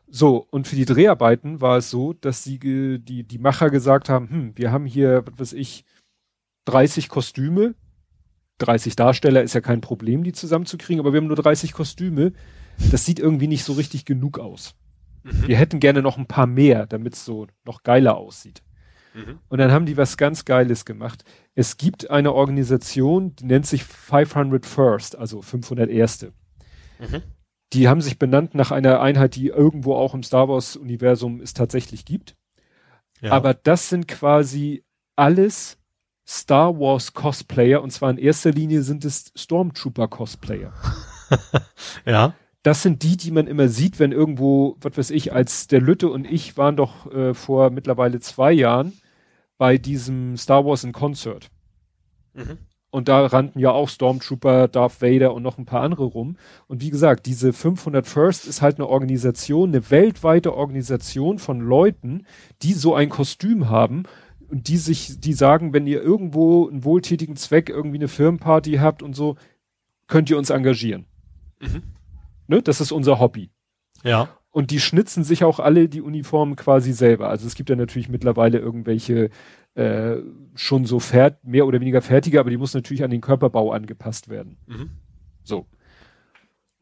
[0.09, 4.31] So, und für die Dreharbeiten war es so, dass sie die, die Macher gesagt haben,
[4.31, 5.85] hm, wir haben hier, was weiß ich,
[6.65, 7.75] 30 Kostüme,
[8.59, 12.33] 30 Darsteller ist ja kein Problem, die zusammenzukriegen, aber wir haben nur 30 Kostüme.
[12.91, 14.75] Das sieht irgendwie nicht so richtig genug aus.
[15.23, 15.49] Mhm.
[15.49, 18.63] Wir hätten gerne noch ein paar mehr, damit es so noch geiler aussieht.
[19.15, 19.39] Mhm.
[19.49, 21.25] Und dann haben die was ganz Geiles gemacht.
[21.55, 26.33] Es gibt eine Organisation, die nennt sich 500 First, also 500 Erste.
[26.99, 27.23] Mhm.
[27.73, 31.53] Die haben sich benannt nach einer Einheit, die irgendwo auch im Star Wars Universum es
[31.53, 32.37] tatsächlich gibt.
[33.21, 33.33] Ja.
[33.33, 34.85] Aber das sind quasi
[35.17, 35.79] alles
[36.27, 40.73] Star Wars Cosplayer und zwar in erster Linie sind es Stormtrooper Cosplayer.
[42.05, 42.35] ja.
[42.63, 46.09] Das sind die, die man immer sieht, wenn irgendwo, was weiß ich, als der Lütte
[46.09, 48.93] und ich waren doch äh, vor mittlerweile zwei Jahren
[49.57, 51.49] bei diesem Star Wars in Concert.
[52.35, 52.59] Mhm.
[52.91, 56.37] Und da rannten ja auch Stormtrooper, Darth Vader und noch ein paar andere rum.
[56.67, 62.27] Und wie gesagt, diese 500 First ist halt eine Organisation, eine weltweite Organisation von Leuten,
[62.63, 64.05] die so ein Kostüm haben
[64.49, 69.03] und die sich, die sagen, wenn ihr irgendwo einen wohltätigen Zweck, irgendwie eine Firmenparty habt
[69.03, 69.37] und so,
[70.07, 71.07] könnt ihr uns engagieren.
[71.61, 71.83] Mhm.
[72.47, 72.63] Ne?
[72.63, 73.51] Das ist unser Hobby.
[74.05, 74.29] Ja.
[74.51, 77.29] Und die schnitzen sich auch alle die Uniformen quasi selber.
[77.29, 79.31] Also es gibt ja natürlich mittlerweile irgendwelche
[79.75, 80.17] äh,
[80.55, 84.29] schon so fert mehr oder weniger fertige, aber die muss natürlich an den Körperbau angepasst
[84.29, 84.57] werden.
[84.67, 84.91] Mhm.
[85.45, 85.67] So.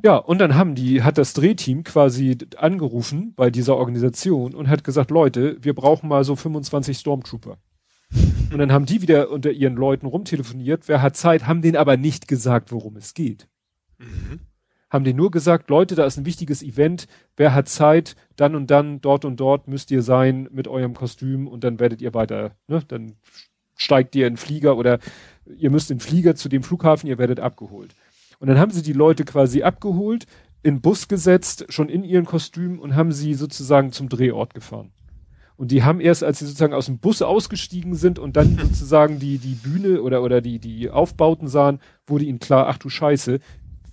[0.04, 4.84] Ja, und dann haben die, hat das Drehteam quasi angerufen bei dieser Organisation und hat
[4.84, 7.56] gesagt, Leute, wir brauchen mal so 25 Stormtrooper.
[8.52, 11.96] Und dann haben die wieder unter ihren Leuten rumtelefoniert, wer hat Zeit, haben denen aber
[11.96, 13.48] nicht gesagt, worum es geht.
[13.98, 14.40] Mhm
[14.94, 18.70] haben die nur gesagt, Leute, da ist ein wichtiges Event, wer hat Zeit, dann und
[18.70, 22.52] dann, dort und dort müsst ihr sein mit eurem Kostüm und dann werdet ihr weiter,
[22.68, 23.16] ne, dann
[23.74, 25.00] steigt ihr in den Flieger oder
[25.46, 27.96] ihr müsst in den Flieger zu dem Flughafen, ihr werdet abgeholt.
[28.44, 30.26] Und dann haben sie die Leute quasi abgeholt,
[30.62, 34.92] in Bus gesetzt, schon in ihren Kostümen und haben sie sozusagen zum Drehort gefahren.
[35.56, 39.18] Und die haben erst, als sie sozusagen aus dem Bus ausgestiegen sind und dann sozusagen
[39.18, 43.40] die, die Bühne oder, oder die, die Aufbauten sahen, wurde ihnen klar, ach du Scheiße,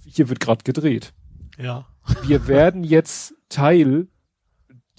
[0.06, 1.14] hier wird gerade gedreht.
[1.58, 1.88] Ja.
[2.28, 4.10] Wir werden jetzt Teil,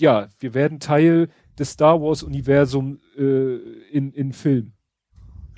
[0.00, 3.56] ja, wir werden Teil des Star Wars Universum äh,
[3.90, 4.72] in, in Film.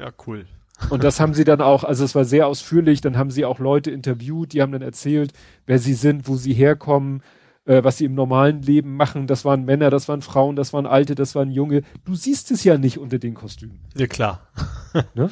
[0.00, 0.46] Ja, cool.
[0.90, 3.58] Und das haben sie dann auch, also es war sehr ausführlich, dann haben sie auch
[3.58, 5.32] Leute interviewt, die haben dann erzählt,
[5.66, 7.22] wer sie sind, wo sie herkommen,
[7.64, 9.26] äh, was sie im normalen Leben machen.
[9.26, 11.82] Das waren Männer, das waren Frauen, das waren Alte, das waren Junge.
[12.04, 13.80] Du siehst es ja nicht unter den Kostümen.
[13.96, 14.48] Ja, klar.
[15.14, 15.30] ne?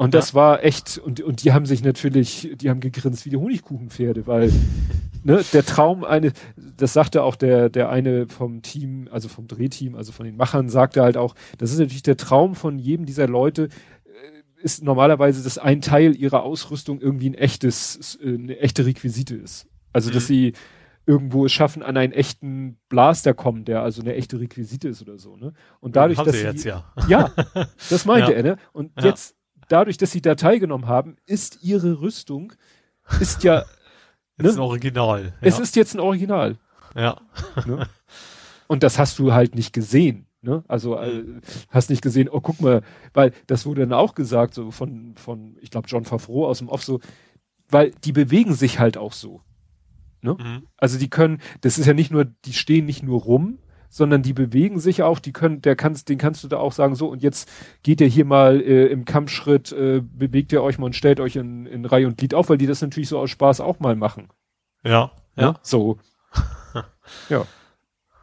[0.00, 3.36] Und das war echt, und, und die haben sich natürlich, die haben gegrinst wie die
[3.36, 4.50] Honigkuchenpferde, weil
[5.24, 9.94] ne, der Traum eine, das sagte auch der, der eine vom Team, also vom Drehteam,
[9.94, 13.28] also von den Machern, sagte halt auch, das ist natürlich der Traum von jedem dieser
[13.28, 13.68] Leute,
[14.62, 19.66] ist normalerweise, dass ein Teil ihrer Ausrüstung irgendwie ein echtes, eine echte Requisite ist.
[19.92, 20.14] Also, mhm.
[20.14, 20.52] dass sie
[21.06, 25.18] irgendwo es schaffen, an einen echten Blaster kommen, der also eine echte Requisite ist oder
[25.18, 25.52] so, ne?
[25.80, 26.84] Und dadurch, dass sie jetzt, ja.
[27.08, 27.32] ja,
[27.90, 28.36] das meinte ja.
[28.36, 28.56] er, ne?
[28.72, 29.06] Und ja.
[29.06, 29.34] jetzt
[29.68, 32.52] dadurch, dass sie da teilgenommen haben, ist ihre Rüstung,
[33.20, 33.64] ist ja.
[34.38, 34.48] ne?
[34.48, 35.24] ist ein Original.
[35.24, 35.32] Ja.
[35.40, 36.58] Es ist jetzt ein Original.
[36.94, 37.20] Ja.
[37.66, 37.88] Ne?
[38.68, 40.26] Und das hast du halt nicht gesehen.
[40.42, 40.64] Ne?
[40.68, 41.24] Also äh,
[41.68, 45.56] hast nicht gesehen, oh guck mal, weil das wurde dann auch gesagt, so von, von
[45.60, 47.00] ich glaube, John Favreau aus dem Off so,
[47.68, 49.42] weil die bewegen sich halt auch so.
[50.22, 50.36] Ne?
[50.38, 50.66] Mhm.
[50.76, 53.58] Also die können, das ist ja nicht nur, die stehen nicht nur rum,
[53.90, 56.94] sondern die bewegen sich auch, die können, der kannst, den kannst du da auch sagen,
[56.94, 57.50] so, und jetzt
[57.82, 61.36] geht ihr hier mal äh, im Kampfschritt, äh, bewegt ihr euch mal und stellt euch
[61.36, 63.96] in, in Reihe und Glied auf, weil die das natürlich so aus Spaß auch mal
[63.96, 64.28] machen.
[64.84, 65.42] Ja, ja.
[65.42, 65.54] ja?
[65.62, 65.98] So.
[67.28, 67.44] ja.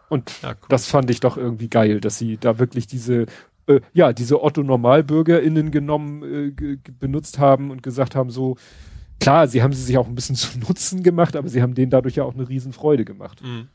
[0.10, 0.68] Und ja, cool.
[0.70, 3.26] das fand ich doch irgendwie geil, dass sie da wirklich diese,
[3.68, 6.24] äh, ja, diese Otto-NormalbürgerInnen genommen,
[6.58, 8.58] äh, benutzt haben und gesagt haben, so,
[9.20, 11.92] klar, sie haben sie sich auch ein bisschen zu Nutzen gemacht, aber sie haben denen
[11.92, 13.42] dadurch ja auch eine Riesenfreude gemacht.
[13.44, 13.68] Mhm.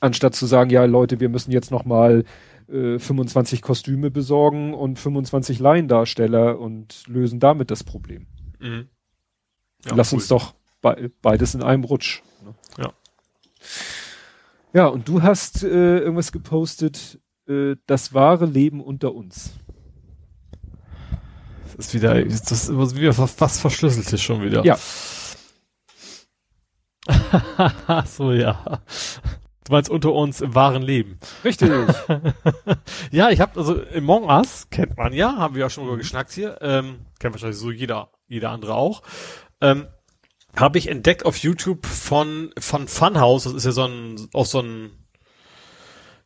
[0.00, 2.24] Anstatt zu sagen, ja, Leute, wir müssen jetzt noch mal
[2.68, 8.26] äh, 25 Kostüme besorgen und 25 Laiendarsteller und lösen damit das Problem.
[8.58, 8.88] Mhm.
[9.84, 10.18] Ja, Lass cool.
[10.18, 12.22] uns doch be beides in einem Rutsch.
[12.44, 12.54] Ne?
[12.78, 12.92] Ja.
[14.72, 19.52] Ja, und du hast äh, irgendwas gepostet, äh, das wahre Leben unter uns.
[21.76, 24.64] Das ist wieder, das ist wieder fast verschlüsselt ist schon wieder.
[24.64, 24.78] Ja.
[28.06, 28.82] so, ja.
[29.64, 31.18] Du meinst unter uns im wahren Leben.
[31.44, 31.70] Richtig.
[33.10, 36.32] ja, ich habe also Among Us kennt man ja, haben wir ja schon mal geschnackt
[36.32, 36.58] hier.
[36.60, 39.02] Ähm, kennt wahrscheinlich so jeder, jeder andere auch.
[39.60, 39.86] Ähm,
[40.56, 43.44] habe ich entdeckt auf YouTube von von Funhouse.
[43.44, 44.90] Das ist ja so ein auch so ein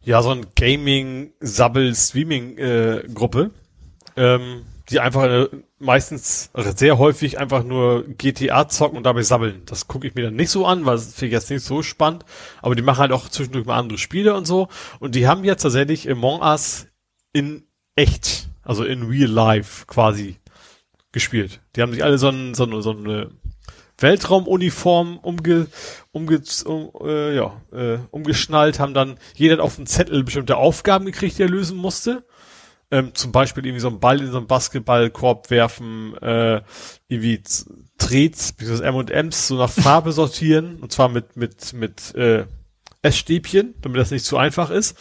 [0.02, 3.02] ja so ein Gaming Sabbel Streaming äh.
[4.16, 9.62] Ähm, die einfach eine, meistens sehr häufig einfach nur GTA zocken und dabei sabbeln.
[9.66, 11.82] Das gucke ich mir dann nicht so an, weil das finde ich jetzt nicht so
[11.82, 12.24] spannend.
[12.62, 14.68] Aber die machen halt auch zwischendurch mal andere Spiele und so.
[15.00, 16.86] Und die haben jetzt tatsächlich Among Us
[17.32, 17.64] in
[17.96, 20.36] echt, also in real life quasi
[21.10, 21.60] gespielt.
[21.74, 23.30] Die haben sich alle so, ein, so, eine, so eine
[23.98, 25.68] Weltraumuniform umge,
[26.12, 31.38] umge, um, äh, ja, äh, umgeschnallt, haben dann jeder auf dem Zettel bestimmte Aufgaben gekriegt,
[31.38, 32.24] die er lösen musste
[32.90, 36.62] ähm, zum Beispiel irgendwie so einen Ball in so einen Basketballkorb werfen, äh,
[37.08, 37.42] irgendwie
[37.98, 38.84] Trets, bzw.
[38.84, 42.44] M&M's so nach Farbe sortieren, und zwar mit, mit, mit, äh,
[43.02, 44.96] Essstäbchen, damit das nicht zu einfach ist.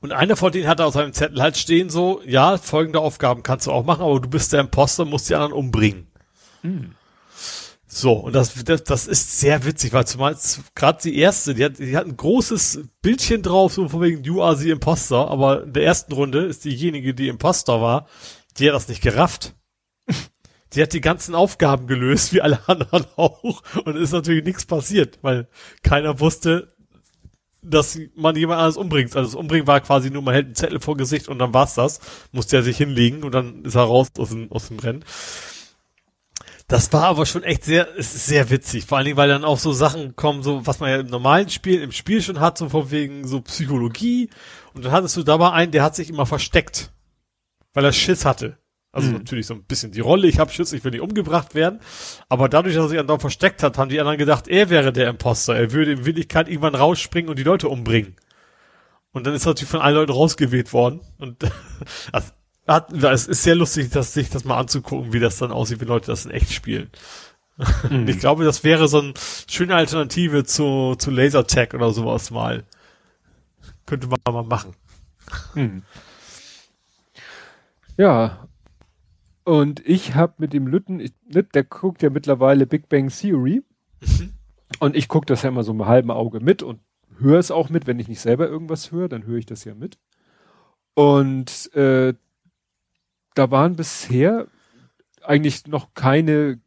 [0.00, 3.66] Und einer von denen hat auf seinem Zettel halt stehen so, ja, folgende Aufgaben kannst
[3.66, 6.06] du auch machen, aber du bist der Imposter, musst die anderen umbringen.
[6.62, 6.94] Mhm.
[7.92, 10.36] So, und das, das, das ist sehr witzig, weil zumal
[10.76, 14.42] gerade die erste, die hat, die hat ein großes Bildchen drauf, so von wegen You
[14.42, 18.06] are the Imposter, aber in der ersten Runde ist diejenige, die Imposter war,
[18.58, 19.56] die hat das nicht gerafft.
[20.72, 25.18] Die hat die ganzen Aufgaben gelöst, wie alle anderen auch, und ist natürlich nichts passiert,
[25.22, 25.48] weil
[25.82, 26.76] keiner wusste,
[27.60, 29.16] dass man jemand anderes umbringt.
[29.16, 31.74] Also das Umbringen war quasi nur, man hält einen Zettel vor Gesicht und dann war's
[31.74, 32.00] das.
[32.30, 35.04] Musste er sich hinlegen und dann ist er raus aus dem, aus dem Rennen.
[36.70, 38.86] Das war aber schon echt sehr, es ist sehr witzig.
[38.86, 41.48] Vor allen Dingen, weil dann auch so Sachen kommen, so, was man ja im normalen
[41.48, 44.30] Spiel, im Spiel schon hat, so von wegen so Psychologie.
[44.72, 46.92] Und dann hattest du dabei einen, der hat sich immer versteckt.
[47.74, 48.58] Weil er Schiss hatte.
[48.92, 49.14] Also mhm.
[49.14, 51.80] natürlich so ein bisschen die Rolle, ich habe Schiss, ich will nicht umgebracht werden.
[52.28, 55.08] Aber dadurch, dass er sich dann versteckt hat, haben die anderen gedacht, er wäre der
[55.08, 55.56] Imposter.
[55.56, 58.14] Er würde in Willigkeit irgendwann rausspringen und die Leute umbringen.
[59.10, 61.00] Und dann ist er natürlich von allen Leuten rausgewählt worden.
[61.18, 61.36] Und
[62.12, 62.30] also,
[62.70, 65.86] hat, es ist sehr lustig, das, sich das mal anzugucken, wie das dann aussieht, wie
[65.86, 66.90] Leute das in echt spielen.
[67.90, 68.06] Mhm.
[68.08, 69.14] Ich glaube, das wäre so eine
[69.48, 72.64] schöne Alternative zu, zu Lasertag oder sowas mal.
[73.86, 74.74] Könnte man mal machen.
[75.54, 75.82] Mhm.
[77.96, 78.48] Ja.
[79.44, 83.62] Und ich habe mit dem Lütten, ich, der guckt ja mittlerweile Big Bang Theory.
[84.00, 84.32] Mhm.
[84.78, 86.80] Und ich gucke das ja immer so mit halbem Auge mit und
[87.18, 87.86] höre es auch mit.
[87.86, 89.98] Wenn ich nicht selber irgendwas höre, dann höre ich das ja mit.
[90.94, 92.14] Und äh,
[93.34, 94.46] da waren bisher
[95.22, 96.58] eigentlich noch keine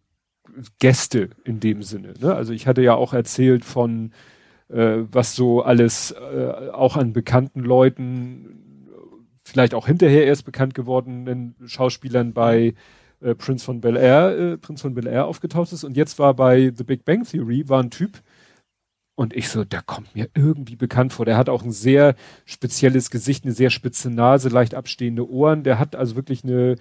[0.79, 2.13] Gäste in dem Sinne.
[2.19, 2.33] Ne?
[2.33, 4.11] Also ich hatte ja auch erzählt von,
[4.69, 8.59] äh, was so alles äh, auch an bekannten Leuten,
[9.43, 12.73] vielleicht auch hinterher erst bekannt gewordenen Schauspielern bei
[13.21, 15.83] äh, Prince von Bel Air, äh, Prince von Bel Air aufgetaucht ist.
[15.83, 18.21] Und jetzt war bei The Big Bang Theory war ein Typ,
[19.15, 21.25] und ich so, der kommt mir irgendwie bekannt vor.
[21.25, 25.63] Der hat auch ein sehr spezielles Gesicht, eine sehr spitze Nase, leicht abstehende Ohren.
[25.63, 26.77] Der hat also wirklich eine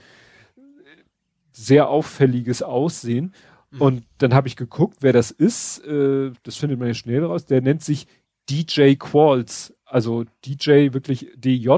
[1.53, 3.35] sehr auffälliges Aussehen.
[3.71, 3.81] Mhm.
[3.81, 5.85] Und dann habe ich geguckt, wer das ist.
[5.87, 7.45] Äh, das findet man ja schnell raus.
[7.45, 8.07] Der nennt sich
[8.49, 9.75] DJ Qualls.
[9.85, 11.77] Also DJ wirklich DJ,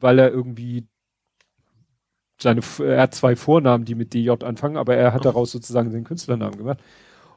[0.00, 0.86] weil er irgendwie
[2.40, 6.04] seine, er hat zwei Vornamen, die mit DJ anfangen, aber er hat daraus sozusagen den
[6.04, 6.80] Künstlernamen gemacht.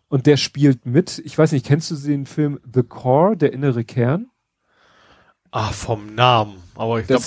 [0.10, 1.20] Und der spielt mit.
[1.20, 4.28] Ich weiß nicht, kennst du den Film The Core, der innere Kern?
[5.52, 6.62] Ah, vom Namen.
[6.76, 7.24] Aber ich glaube,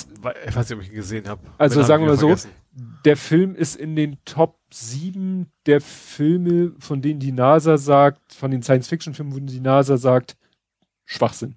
[0.47, 1.41] ich weiß nicht, ob ich ihn gesehen habe.
[1.57, 2.35] Also sagen wir mal so,
[3.05, 8.51] der Film ist in den Top 7 der Filme, von denen die NASA sagt, von
[8.51, 10.37] den Science-Fiction-Filmen, wo die NASA sagt,
[11.05, 11.55] Schwachsinn.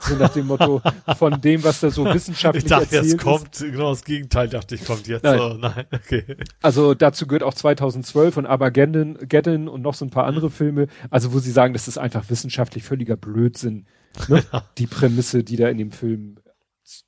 [0.00, 0.80] So nach dem Motto
[1.16, 4.74] von dem, was da so wissenschaftlich ich dachte, erzählt jetzt kommt, genau das Gegenteil dachte
[4.74, 5.24] ich, kommt jetzt.
[5.24, 5.40] Nein.
[5.40, 6.36] Oh, nein, okay.
[6.62, 10.86] Also dazu gehört auch 2012 und Armageddon Geddon und noch so ein paar andere Filme,
[11.10, 13.86] also wo sie sagen, das ist einfach wissenschaftlich völliger Blödsinn.
[14.28, 14.42] Ne?
[14.78, 16.36] die Prämisse, die da in dem Film,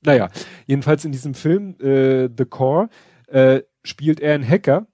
[0.03, 0.29] naja,
[0.67, 2.89] jedenfalls in diesem Film, äh, The Core,
[3.29, 4.87] äh, spielt er einen Hacker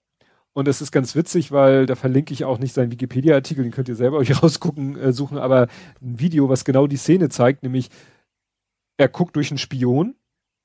[0.55, 3.89] Und es ist ganz witzig, weil da verlinke ich auch nicht seinen Wikipedia-Artikel, den könnt
[3.89, 5.69] ihr selber euch rausgucken, äh, suchen, aber
[6.03, 7.89] ein Video, was genau die Szene zeigt, nämlich
[8.99, 10.15] er guckt durch einen Spion.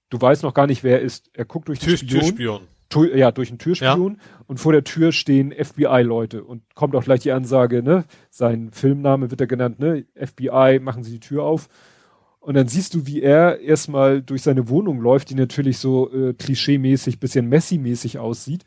[0.09, 1.29] Du weißt noch gar nicht, wer er ist.
[1.33, 2.21] Er guckt durch Tür, den Spion.
[2.21, 2.61] Türspion.
[2.89, 7.19] Tu- ja, durch einen Türspion und vor der Tür stehen FBI-Leute und kommt auch gleich
[7.19, 11.67] die Ansage, ne, sein Filmname wird er genannt, ne, FBI, machen Sie die Tür auf.
[12.47, 16.31] Und dann siehst du, wie er erstmal durch seine Wohnung läuft, die natürlich so äh,
[16.31, 18.63] klischee-mäßig, bisschen Messi-mäßig aussieht.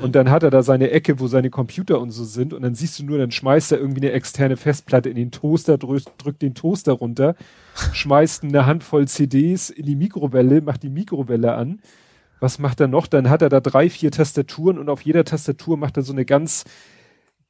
[0.00, 2.54] Und dann hat er da seine Ecke, wo seine Computer und so sind.
[2.54, 5.78] Und dann siehst du nur, dann schmeißt er irgendwie eine externe Festplatte in den Toaster,
[5.78, 7.34] drückt, drückt den Toaster runter,
[7.92, 11.80] schmeißt eine Handvoll CDs in die Mikrowelle, macht die Mikrowelle an.
[12.38, 13.08] Was macht er noch?
[13.08, 16.24] Dann hat er da drei, vier Tastaturen und auf jeder Tastatur macht er so eine
[16.24, 16.62] ganz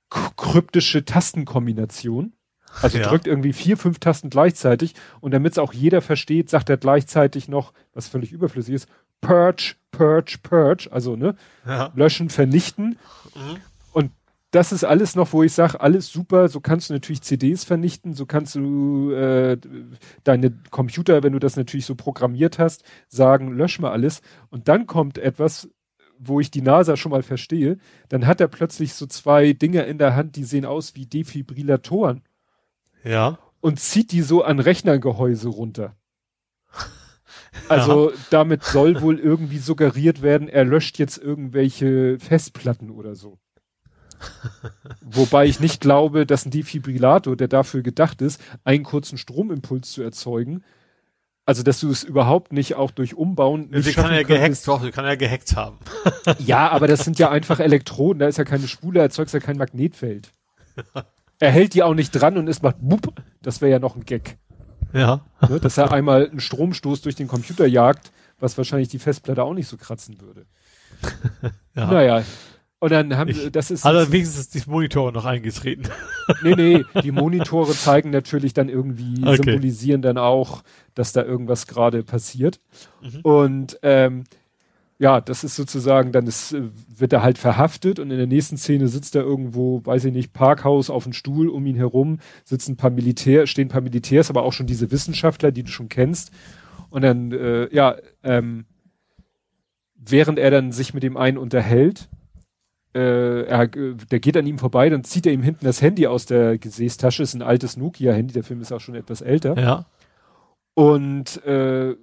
[0.08, 2.32] kryptische Tastenkombination.
[2.82, 3.08] Also Ja.
[3.08, 7.48] drückt irgendwie vier, fünf Tasten gleichzeitig und damit es auch jeder versteht, sagt er gleichzeitig
[7.48, 8.88] noch, was völlig überflüssig ist,
[9.20, 11.34] Purge, Purge, Purge, also ne,
[11.66, 11.92] Ja.
[11.94, 12.98] löschen, vernichten.
[13.34, 13.56] Mhm.
[13.92, 14.10] Und
[14.50, 18.12] das ist alles noch, wo ich sage, alles super, so kannst du natürlich CDs vernichten,
[18.12, 19.56] so kannst du äh,
[20.24, 24.20] deine Computer, wenn du das natürlich so programmiert hast, sagen, lösch mal alles.
[24.50, 25.68] Und dann kommt etwas,
[26.18, 27.78] wo ich die NASA schon mal verstehe,
[28.08, 32.22] dann hat er plötzlich so zwei Dinger in der Hand, die sehen aus wie Defibrillatoren
[33.04, 33.38] Ja.
[33.60, 35.96] und zieht die so an Rechnern-Gehäuse runter.
[37.68, 43.38] Also damit soll wohl irgendwie suggeriert werden, er löscht jetzt irgendwelche Festplatten oder so.
[45.00, 50.02] Wobei ich nicht glaube, dass ein Defibrillator, der dafür gedacht ist, einen kurzen Stromimpuls zu
[50.02, 50.64] erzeugen,
[51.46, 54.42] also dass du es überhaupt nicht auch durch Umbauen nicht Sie kann schaffen ja gehackt,
[54.42, 54.68] könntest.
[54.68, 55.78] doch, sie kann ja gehackt haben.
[56.38, 59.58] Ja, aber das sind ja einfach Elektroden, da ist ja keine Spule, erzeugst ja kein
[59.58, 60.32] Magnetfeld.
[61.40, 64.04] Er hält die auch nicht dran und es macht bup, das wäre ja noch ein
[64.04, 64.38] Gag.
[64.92, 65.20] Ja.
[65.48, 69.52] Ne, dass er einmal einen Stromstoß durch den Computer jagt, was wahrscheinlich die Festplatte auch
[69.54, 70.46] nicht so kratzen würde.
[71.76, 71.86] ja.
[71.90, 72.22] Naja.
[72.78, 75.84] Und dann haben Ich- sie, das ist, er wenigstens die Monitore noch eingetreten.
[76.42, 79.36] nee, nee, die Monitore zeigen natürlich dann irgendwie, Okay.
[79.36, 80.62] symbolisieren dann auch,
[80.94, 82.60] dass da irgendwas gerade passiert.
[83.02, 83.20] Mhm.
[83.22, 84.24] Und, ähm,
[84.98, 88.56] ja, das ist sozusagen, dann ist, äh, wird er halt verhaftet und in der nächsten
[88.56, 92.72] Szene sitzt er irgendwo, weiß ich nicht, Parkhaus auf dem Stuhl, um ihn herum sitzen
[92.72, 95.88] ein paar Militär, stehen ein paar Militärs, aber auch schon diese Wissenschaftler, die du schon
[95.88, 96.30] kennst.
[96.90, 98.66] Und dann, äh, ja, ähm,
[99.96, 102.08] während er dann sich mit dem einen unterhält,
[102.94, 106.06] äh, er, äh, der geht an ihm vorbei, dann zieht er ihm hinten das Handy
[106.06, 109.58] aus der Gesäßtasche, ist ein altes Nokia-Handy, der Film ist auch schon etwas älter.
[109.58, 109.86] Ja.
[110.74, 111.96] Und äh,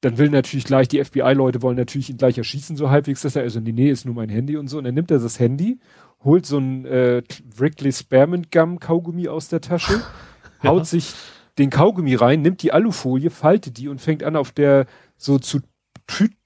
[0.00, 3.42] dann will natürlich gleich, die FBI-Leute wollen natürlich ihn gleich erschießen, so halbwegs, dass er,
[3.42, 4.78] also nee, nee, ist nur mein Handy und so.
[4.78, 5.78] Und dann nimmt er das Handy,
[6.24, 7.22] holt so ein äh,
[7.56, 10.00] Wrigley Spearmint Gum Kaugummi aus der Tasche,
[10.62, 11.12] haut sich
[11.58, 15.60] den Kaugummi rein, nimmt die Alufolie, faltet die und fängt an, auf der so zu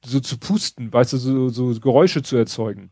[0.05, 2.91] so zu pusten, weißt du, so, so Geräusche zu erzeugen.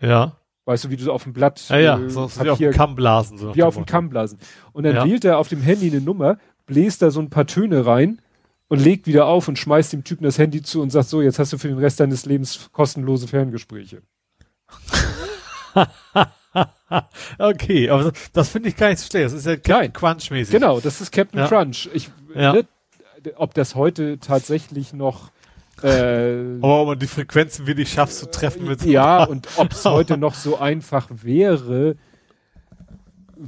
[0.00, 0.36] Ja.
[0.66, 1.98] Weißt du, wie du so auf dem Blatt Ja, ja.
[1.98, 3.38] äh, So, so wie auf Papier dem Kamm blasen.
[3.38, 3.86] So wie auf dem.
[3.86, 4.38] Kamm blasen.
[4.72, 5.04] Und dann Ja.
[5.04, 8.21] wählt er auf dem Handy eine Nummer, bläst da so ein paar Töne rein
[8.72, 11.38] und legt wieder auf und schmeißt dem Typen das Handy zu und sagt so, jetzt
[11.38, 14.00] hast du für den Rest deines Lebens kostenlose Ferngespräche.
[17.38, 19.26] Okay, aber das, das finde ich gar nicht so schlecht.
[19.26, 19.92] Das ist ja Nein.
[19.92, 20.50] Crunch-mäßig.
[20.50, 21.48] Genau, das ist Captain Ja.
[21.48, 21.88] Crunch.
[21.92, 22.52] Ich, Ja.
[22.54, 22.64] ne,
[23.36, 25.30] ob das heute tatsächlich noch
[25.82, 29.84] äh, Aber ob man die Frequenzen wirklich schafft zu treffen mit ja, und ob es
[29.84, 31.96] heute noch so einfach wäre,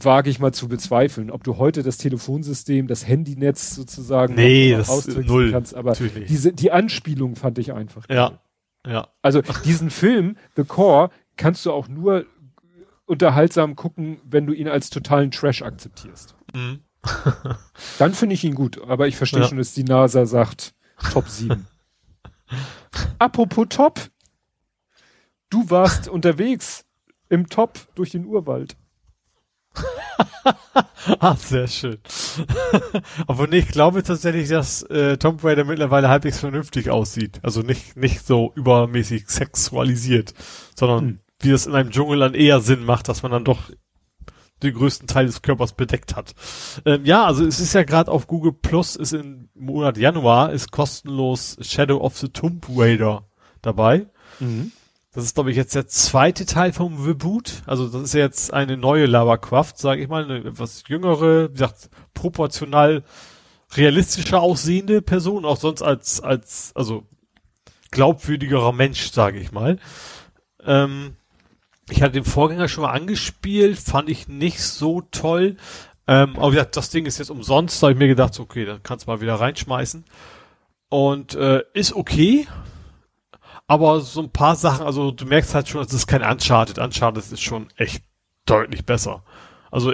[0.03, 1.31] wage ich mal zu bezweifeln.
[1.31, 5.53] Ob du heute das Telefonsystem, das Handynetz sozusagen Nee, das null.
[5.53, 8.05] kannst, aber diese, die Anspielung fand ich einfach.
[8.11, 8.41] Ja.
[8.87, 9.09] Ja.
[9.23, 12.27] Also diesen Film, The Core, kannst du auch nur
[13.07, 16.35] unterhaltsam gucken, wenn du ihn als totalen Trash akzeptierst.
[16.55, 16.81] Mhm.
[17.99, 19.49] Dann finde ich ihn gut, aber ich verstehe Ja.
[19.49, 20.75] schon, dass die NASA sagt
[21.13, 21.67] Top 7.
[23.19, 24.01] Apropos Top.
[25.51, 26.85] Du warst unterwegs
[27.29, 28.77] im Top durch den Urwald.
[31.20, 31.99] Ah, sehr schön.
[33.27, 37.41] Aber nee, ich glaube tatsächlich, dass äh, Tomb Raider mittlerweile halbwegs vernünftig aussieht.
[37.43, 40.33] Also nicht, nicht so übermäßig sexualisiert,
[40.75, 41.19] sondern Hm.
[41.41, 43.70] wie das in einem Dschungel dann eher Sinn macht, dass man dann doch
[44.62, 46.35] den größten Teil des Körpers bedeckt hat.
[46.86, 50.70] Ähm, ja, also es ist ja gerade auf Google Plus, ist im Monat Januar, ist
[50.73, 53.27] kostenlos Shadow of the Tomb Raider
[53.61, 54.07] dabei.
[55.15, 57.62] Das ist, glaube ich, jetzt der zweite Teil vom Reboot.
[57.67, 61.52] Also das ist jetzt eine neue Lara Croft, sage ich mal, eine etwas jüngere, wie
[61.52, 63.05] gesagt, proportional
[63.76, 67.07] realistischer aussehende Person, auch sonst als, als, also
[67.93, 69.78] glaubwürdigerer Mensch, sage ich mal.
[70.65, 71.17] Ähm,
[71.89, 75.57] ich hatte den Vorgänger schon mal angespielt, fand ich nicht so toll.
[76.09, 78.65] Ähm, aber wie gesagt, das Ding ist jetzt umsonst, da habe ich mir gedacht, okay,
[78.65, 80.05] dann kannst du mal wieder reinschmeißen.
[80.89, 82.49] Und äh, ist okay,
[83.75, 86.78] aber so ein paar Sachen, also du merkst halt schon, es ist kein Uncharted.
[86.78, 88.03] Uncharted ist schon echt
[88.47, 89.25] deutlich besser.
[89.70, 89.93] Also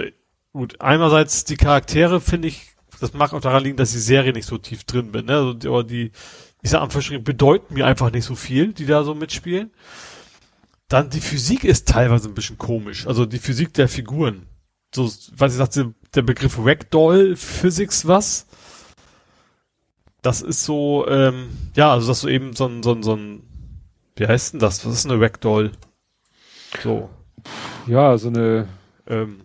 [0.53, 2.67] gut, einerseits die Charaktere finde ich,
[2.99, 5.37] das mag auch daran liegen, dass die Serie nicht so tief drin bin, ne?
[5.37, 6.11] Also, aber die,
[6.61, 9.71] ich sag am bedeuten mir einfach nicht so viel, die da so mitspielen.
[10.87, 13.07] Dann die Physik ist teilweise ein bisschen komisch.
[13.07, 14.45] Also die Physik der Figuren.
[14.93, 18.45] So, was ich sagte, der Begriff Ragdoll Physics was.
[20.21, 23.41] Das ist so, ähm, ja, also dass du eben so ein, so ein, so ein,
[24.21, 24.85] wie heißt denn das?
[24.85, 25.71] Was ist eine Ragdoll?
[26.83, 27.09] So.
[27.87, 28.67] Ja, so eine,
[29.07, 29.41] ähm,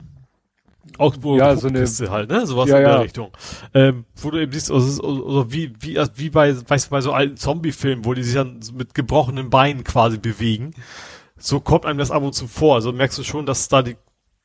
[0.98, 2.46] Augsburg ja, so eine halt, ne?
[2.46, 3.00] Sowas ja, in der ja.
[3.00, 3.30] Richtung.
[3.72, 7.12] Ähm, wo du eben siehst, also, also wie, wie, wie bei, weißt du, bei so
[7.12, 10.74] alten Zombie-Filmen, wo die sich dann mit gebrochenen Beinen quasi bewegen.
[11.38, 12.74] So kommt einem das ab und zu vor.
[12.74, 13.96] Also merkst du schon, dass da die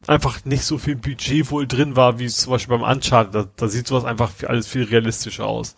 [0.07, 3.35] einfach nicht so viel Budget wohl drin war, wie es zum Beispiel beim Uncharted.
[3.35, 5.75] Da, da sieht sowas einfach alles viel realistischer aus.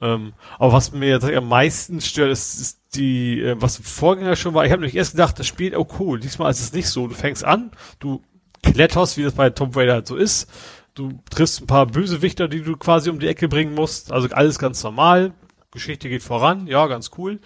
[0.00, 4.36] Ähm, aber was mir jetzt am meisten stört, ist, ist die, äh, was im Vorgänger
[4.36, 4.64] schon war.
[4.64, 7.08] Ich habe nämlich erst gedacht, das spielt, oh cool, diesmal ist es nicht so.
[7.08, 8.22] Du fängst an, du
[8.62, 10.48] kletterst, wie das bei Tomb Raider halt so ist.
[10.94, 14.12] Du triffst ein paar Bösewichter, die du quasi um die Ecke bringen musst.
[14.12, 15.32] Also alles ganz normal.
[15.70, 17.40] Geschichte geht voran, ja, ganz cool.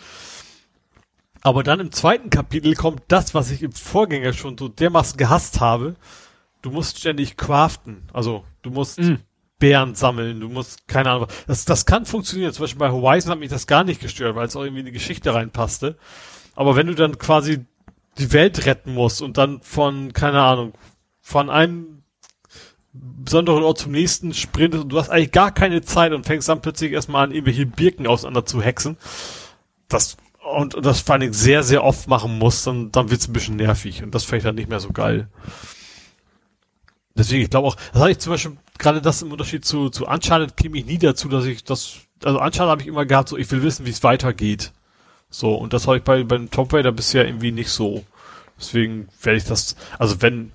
[1.43, 5.61] Aber dann im zweiten Kapitel kommt das, was ich im Vorgänger schon so dermaßen gehasst
[5.61, 5.97] habe.
[6.63, 8.05] Du musst ständig craften.
[8.13, 9.17] Also du musst mm.
[9.63, 11.29] Bären sammeln, du musst, keine Ahnung.
[11.47, 12.53] Das, das kann funktionieren.
[12.53, 14.87] Zum Beispiel bei Horizon hat mich das gar nicht gestört, weil es auch irgendwie in
[14.87, 15.97] die Geschichte reinpasste.
[16.57, 17.65] Aber wenn du dann quasi
[18.19, 20.73] die Welt retten musst und dann von, keine Ahnung,
[21.21, 22.03] von einem
[22.93, 26.61] besonderen Ort zum nächsten sprintest und du hast eigentlich gar keine Zeit und fängst dann
[26.61, 28.97] plötzlich erstmal an, irgendwelche Birken auseinander zu hexen.
[29.87, 30.17] Das,
[30.57, 33.55] und, und das vor Dingen sehr, sehr oft machen muss, dann, dann wird's ein bisschen
[33.55, 35.29] nervig und das ich dann nicht mehr so geil.
[37.15, 40.07] Deswegen, ich glaube auch, das hatte ich zum Beispiel, gerade das im Unterschied zu, zu
[40.07, 43.37] Uncharted käme ich nie dazu, dass ich das, also Uncharted habe ich immer gehabt, so
[43.37, 44.73] ich will wissen, wie es weitergeht.
[45.31, 48.05] So, und das habe ich bei, beim Top Raider bisher irgendwie nicht so.
[48.59, 50.53] Deswegen werde ich das, also wenn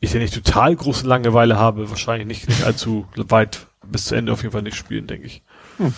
[0.00, 4.32] ich ja nicht total große Langeweile habe, wahrscheinlich nicht, nicht allzu weit bis zu Ende
[4.32, 5.42] auf jeden Fall nicht spielen, denke ich.
[5.76, 5.94] Hm.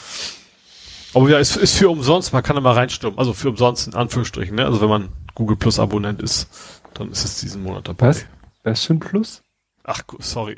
[1.14, 3.18] Aber ja, es ist für umsonst, man kann da mal reinstimmen.
[3.18, 4.66] Also für umsonst in Anführungsstrichen, ne?
[4.66, 6.48] Also wenn man Google Plus Abonnent ist,
[6.94, 8.08] dann ist es diesen Monat dabei.
[8.08, 8.26] Was?
[8.64, 9.42] Was für ein Plus?
[9.89, 10.56] Ach, sorry.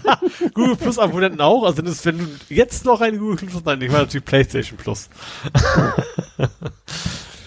[0.54, 1.64] Google Plus Abonnenten auch?
[1.64, 5.10] Also das, wenn du jetzt noch eine Google Plus, nein, ich meine natürlich PlayStation Plus.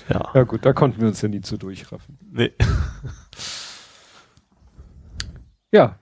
[0.10, 0.30] ja.
[0.32, 2.18] Ja gut, da konnten wir uns ja nie zu durchraffen.
[2.32, 2.52] Nee.
[5.72, 5.98] Ja.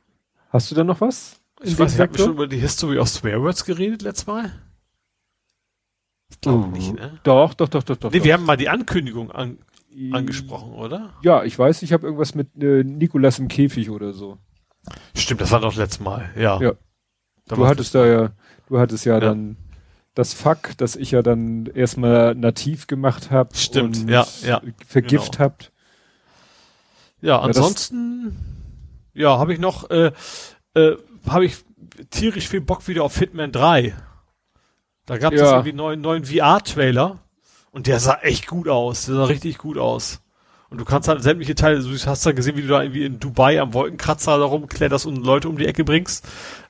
[0.50, 1.40] Hast du da noch was?
[1.64, 4.52] Ich weiß, ich habe schon über die History of Swear Words geredet letztes Mal.
[6.30, 7.18] Ich glaube uh, nicht, ne?
[7.24, 8.12] Doch, doch, doch, doch, doch.
[8.12, 8.26] Nee, doch.
[8.26, 9.60] wir haben mal die Ankündigung an,
[10.12, 11.14] angesprochen, oder?
[11.24, 14.38] Ja, ich weiß, ich habe irgendwas mit äh, Nikolas im Käfig oder so.
[15.16, 16.60] Stimmt, das war doch letztes Mal, ja.
[16.62, 16.74] Ja.
[17.48, 18.32] Du hattest da ja,
[18.68, 19.58] du hattest ja, ja, dann
[20.14, 23.56] das Fuck, das ich ja dann erstmal nativ gemacht habe.
[23.56, 24.62] Stimmt, ja, ja.
[24.86, 25.44] Vergift genau.
[25.46, 25.72] habt.
[27.22, 28.38] Ja, ansonsten
[29.14, 30.12] ja, habe ich noch, äh,
[30.74, 30.96] äh,
[31.28, 31.58] habe ich
[32.10, 33.96] tierisch viel Bock wieder auf Hitman 3.
[35.06, 35.52] Da gab es ja.
[35.52, 37.20] irgendwie einen neuen, neuen VR-Trailer
[37.72, 39.06] und der sah echt gut aus.
[39.06, 40.21] Der sah richtig gut aus.
[40.72, 43.20] Und du kannst halt sämtliche Teile, du hast da gesehen, wie du da irgendwie in
[43.20, 46.26] Dubai am Wolkenkratzer da rumkletterst und Leute um die Ecke bringst.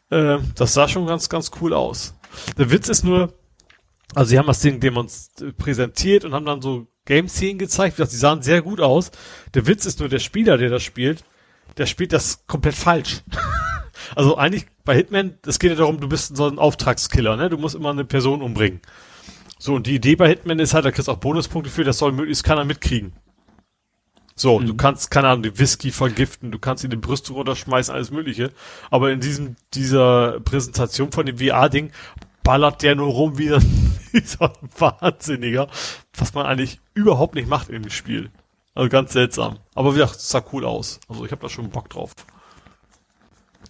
[0.09, 2.15] Äh, das sah schon ganz, ganz cool aus.
[2.57, 3.31] Der Witz ist nur,
[4.15, 7.99] also sie haben das Ding demonstriert, präsentiert und haben dann so Game-Szenen gezeigt.
[7.99, 9.11] Die sahen sehr gut aus.
[9.53, 11.23] Der Witz ist nur, der Spieler, der das spielt,
[11.77, 13.21] der spielt das komplett falsch.
[14.15, 17.51] also eigentlich bei Hitman, es geht ja darum, du bist so ein Auftragskiller, ne?
[17.51, 18.81] Du musst immer eine Person umbringen.
[19.59, 21.99] So, und die Idee bei Hitman ist halt, da kriegst du auch Bonuspunkte für, das
[21.99, 23.13] soll möglichst keiner mitkriegen.
[24.41, 24.65] So, mhm.
[24.65, 28.51] du kannst, keine Ahnung, die Whisky vergiften, du kannst ihn die Brüste runterschmeißen, alles mögliche.
[28.89, 31.91] Aber in diesem, dieser Präsentation von dem VR-Ding
[32.43, 33.49] ballert der nur rum wie
[34.25, 35.67] so ein Wahnsinniger,
[36.17, 38.31] was man eigentlich überhaupt nicht macht in dem Spiel.
[38.73, 39.59] Also ganz seltsam.
[39.75, 40.99] Aber wie gesagt, es sah cool aus.
[41.07, 42.15] Also ich habe da schon Bock drauf.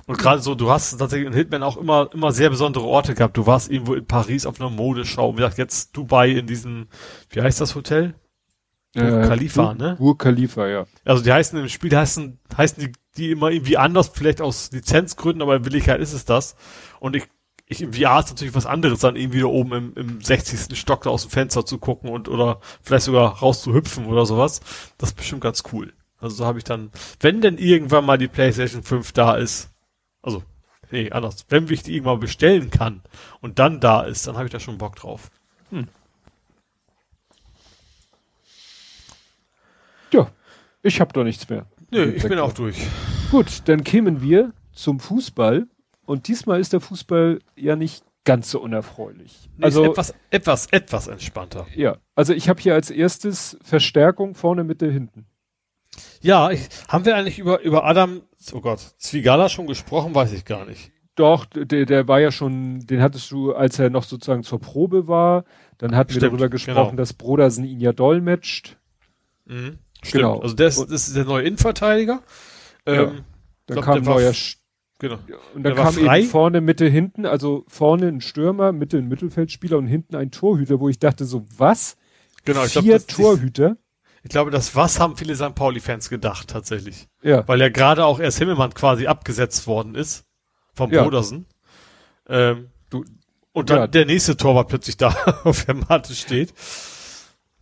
[0.07, 3.35] Und gerade so, du hast tatsächlich in Hitman auch immer, immer sehr besondere Orte gehabt.
[3.35, 5.33] Du warst irgendwo in Paris auf einer Modeschau.
[5.33, 6.87] Wie gesagt, jetzt Dubai in diesem,
[7.29, 8.15] wie heißt das Hotel?
[8.93, 9.95] Burj äh, Khalifa, ne?
[9.97, 10.85] Burj Khalifa, ja.
[11.05, 14.71] Also die heißen im Spiel, die heißen, heißen die, die immer irgendwie anders, vielleicht aus
[14.71, 16.55] Lizenzgründen, aber in Willigkeit ist es das.
[16.99, 17.27] Und ich
[17.71, 20.77] ich im VR ist natürlich was anderes, dann irgendwie da oben im, im 60.
[20.77, 24.59] Stock da aus dem Fenster zu gucken und oder vielleicht sogar rauszuhüpfen oder sowas.
[24.97, 25.93] Das ist bestimmt ganz cool.
[26.19, 29.69] Also so habe ich dann, wenn denn irgendwann mal die PlayStation 5 da ist,
[30.21, 30.43] also
[30.91, 33.03] nee, anders, wenn ich die irgendwann bestellen kann
[33.39, 35.31] und dann da ist, dann habe ich da schon Bock drauf.
[40.13, 40.31] Ja,
[40.83, 41.65] ich habe doch nichts mehr.
[41.91, 42.77] Nö, ich bin auch durch.
[43.31, 45.67] Gut, dann kämen wir zum Fußball
[46.05, 49.49] und diesmal ist der Fußball ja nicht ganz so unerfreulich.
[49.57, 51.65] Nee, also etwas, etwas, etwas entspannter.
[51.75, 55.25] Ja, also ich habe hier als erstes Verstärkung vorne, Mitte, hinten.
[56.21, 58.21] Ja, ich, haben wir eigentlich über, über Adam,
[58.53, 60.91] oh Gott, Zwigala schon gesprochen, weiß ich gar nicht.
[61.15, 65.07] Doch, der, der war ja schon, den hattest du, als er noch sozusagen zur Probe
[65.07, 65.43] war.
[65.77, 67.01] Dann hatten Stimmt, wir darüber gesprochen, genau.
[67.01, 68.77] dass Brodersen ihn ja dolmetscht.
[69.45, 69.79] Mhm.
[70.03, 70.13] Stimmt.
[70.13, 70.39] Genau.
[70.39, 72.21] Also ist, das ist der neue Innenverteidiger.
[72.85, 73.05] Ähm, ja.
[73.05, 73.23] Dann
[73.67, 74.33] glaub, kam neuer,
[74.99, 75.19] genau.
[75.53, 79.87] Und dann kam eben vorne, Mitte, hinten, also vorne ein Stürmer, Mitte ein Mittelfeldspieler und
[79.87, 81.97] hinten ein Torhüter, wo ich dachte so, was?
[82.43, 83.77] Genau, ich Vier glaub, Torhüter?
[84.23, 85.55] Ich glaube, das was haben viele St.
[85.55, 87.07] Pauli-Fans gedacht, tatsächlich.
[87.23, 87.47] Ja.
[87.47, 90.25] Weil ja gerade auch erst Himmelmann quasi abgesetzt worden ist.
[90.73, 91.03] Vom ja.
[91.03, 91.45] Brodersen.
[92.27, 93.03] Ähm, du,
[93.51, 93.87] und dann ja.
[93.87, 95.09] der nächste Tor war plötzlich da
[95.43, 96.53] auf der Matte steht.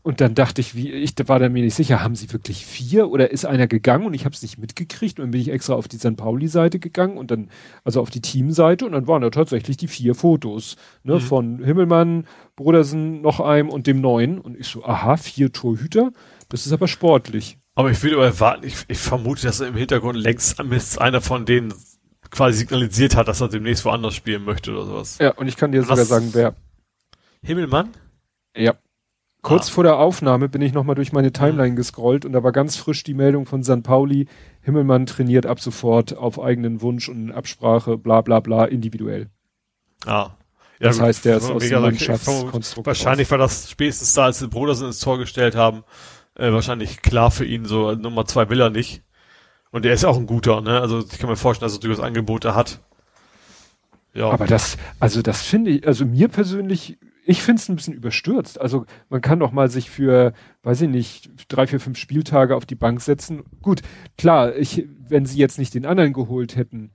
[0.10, 3.12] Und dann dachte ich, wie, ich war da mir nicht sicher, haben sie wirklich vier
[3.12, 5.76] oder ist einer gegangen und ich habe es nicht mitgekriegt und dann bin ich extra
[5.76, 6.18] auf die St.
[6.18, 7.52] Pauli-Seite gegangen und dann,
[7.84, 11.20] also auf die Teamseite und dann waren da tatsächlich die vier Fotos, ne, mhm.
[11.20, 16.12] von Himmelmann, Brodersen, noch einem und dem neuen und ich so, aha, vier Torhüter,
[16.50, 17.60] das ist aber sportlich.
[17.76, 20.60] Aber ich würde erwarten, ich, ich vermute, dass er im Hintergrund längst
[21.00, 21.72] einer von denen
[22.32, 25.20] quasi signalisiert hat, dass er demnächst woanders spielen möchte oder sowas.
[25.20, 25.90] Ja, und ich kann dir Was?
[25.90, 26.56] sogar sagen, wer.
[27.44, 27.92] Himmelmann?
[28.58, 28.74] Ja.
[29.42, 29.72] Kurz ah.
[29.72, 33.04] vor der Aufnahme bin ich nochmal durch meine Timeline gescrollt und da war ganz frisch
[33.04, 34.28] die Meldung von San Pauli,
[34.62, 39.30] Himmelmann trainiert ab sofort auf eigenen Wunsch und Absprache, bla bla bla, individuell.
[40.06, 40.32] Ah.
[40.80, 44.48] Ja, das heißt, der ist aus dem Mannschaftskonstrukt Wahrscheinlich war das spätestens da, als die
[44.48, 45.84] Brothers ins Tor gestellt haben,
[46.36, 49.04] äh, wahrscheinlich klar für ihn, so Nummer zwei will er nicht.
[49.72, 50.80] Und er ist auch ein guter, ne?
[50.80, 52.80] Also ich kann mir vorstellen, dass er durchaus Angebote hat.
[54.14, 54.30] Ja.
[54.32, 56.98] Aber das, also das finde ich, also mir persönlich,
[57.30, 58.60] ich finde es ein bisschen überstürzt.
[58.60, 60.34] Also man kann doch mal sich für,
[60.64, 63.44] weiß ich nicht, drei, vier, fünf Spieltage auf die Bank setzen.
[63.62, 63.82] Gut,
[64.18, 66.90] klar, ich, wenn sie jetzt nicht den anderen geholt hätten,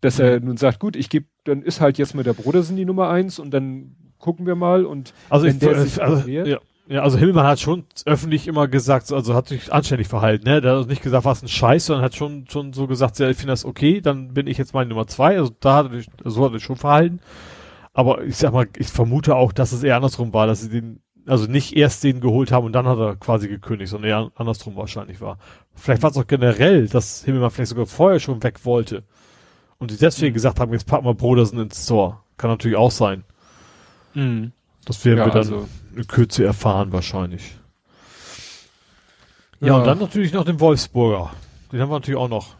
[0.00, 0.24] dass mhm.
[0.24, 3.10] er nun sagt, gut, ich gebe, dann ist halt jetzt mit der Brodersen die Nummer
[3.10, 6.58] eins und dann gucken wir mal und also wenn ich, der sich also, ja.
[6.86, 10.60] Ja, also Hillmann hat schon öffentlich immer gesagt, also hat sich anständig verhalten, ne?
[10.60, 13.36] Der hat nicht gesagt, was ein Scheiß, sondern hat schon, schon so gesagt, ja, ich
[13.36, 15.38] finde das okay, dann bin ich jetzt meine Nummer zwei.
[15.38, 17.20] Also da hat er sich, so hat er sich schon verhalten.
[17.94, 21.00] Aber ich sag mal, ich vermute auch, dass es eher andersrum war, dass sie den,
[21.26, 24.76] also nicht erst den geholt haben und dann hat er quasi gekündigt, sondern eher andersrum
[24.76, 25.38] wahrscheinlich war.
[25.74, 29.04] Vielleicht war es auch generell, dass Himmelmann vielleicht sogar vorher schon weg wollte.
[29.78, 30.34] Und die deswegen mhm.
[30.34, 32.24] gesagt haben, jetzt packen wir Brodersen ins Tor.
[32.36, 33.24] Kann natürlich auch sein.
[34.14, 34.52] Mhm.
[34.84, 37.56] Das werden ja, wir dann also, in Kürze erfahren wahrscheinlich.
[39.60, 41.32] Ja, ja, und dann natürlich noch den Wolfsburger.
[41.72, 42.56] Den haben wir natürlich auch noch.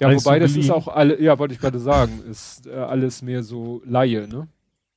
[0.00, 3.22] Ja, Eins wobei das ist auch alle, ja, wollte ich gerade sagen, ist äh, alles
[3.22, 4.48] mehr so Laie, ne?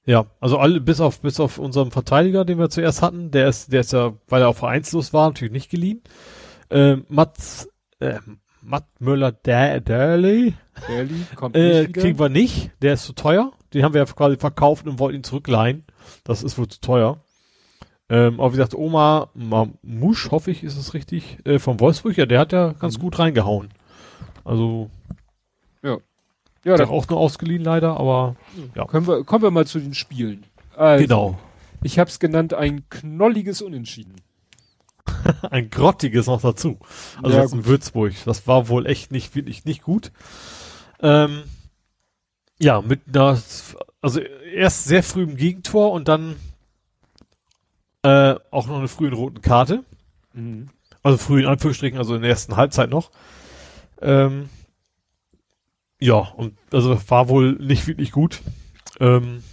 [0.08, 3.74] Ja, also alle, bis auf, bis auf unseren Verteidiger, den wir zuerst hatten, der ist,
[3.74, 6.02] der ist ja, weil er auch vereinslos war, natürlich nicht geliehen.
[6.70, 7.68] Äh, Mats,
[8.00, 8.20] äh,
[8.62, 10.54] Matt Müller Daly,
[10.88, 13.52] äh, nicht kriegen wir nicht, der ist zu teuer.
[13.74, 15.84] Den haben wir ja quasi verkauft und wollten ihn zurückleihen.
[16.24, 17.22] Das ist wohl zu teuer.
[18.10, 22.26] Ähm, aber wie gesagt, Oma Mamusch, hoffe ich, ist es richtig, äh, von Wolfsburg, ja,
[22.26, 23.02] der hat ja ganz mhm.
[23.02, 23.74] gut reingehauen.
[24.46, 24.90] Also.
[26.68, 26.76] Ja.
[26.76, 28.36] Der auch nur ausgeliehen leider, aber.
[28.76, 28.86] Ja.
[28.86, 30.44] Können wir, kommen wir mal zu den Spielen.
[30.76, 31.40] Also, genau.
[31.82, 34.16] Ich habe es genannt, ein knolliges Unentschieden.
[35.50, 36.78] ein grottiges noch dazu.
[37.24, 38.14] Also ja, das in Würzburg.
[38.26, 40.12] Das war wohl echt nicht, wirklich nicht gut.
[41.00, 41.44] Ähm,
[42.60, 43.40] ja, mit einer,
[44.02, 46.36] also erst sehr früh im Gegentor und dann
[48.04, 49.86] äh, auch noch eine frühe roten Karte.
[50.34, 50.68] Mhm.
[51.02, 53.12] Also früh in Anführungsstrichen, also in der ersten Halbzeit noch.
[54.02, 54.50] Ähm,
[56.00, 58.42] ja, und also war wohl nicht wirklich gut.
[59.00, 59.44] Ähm,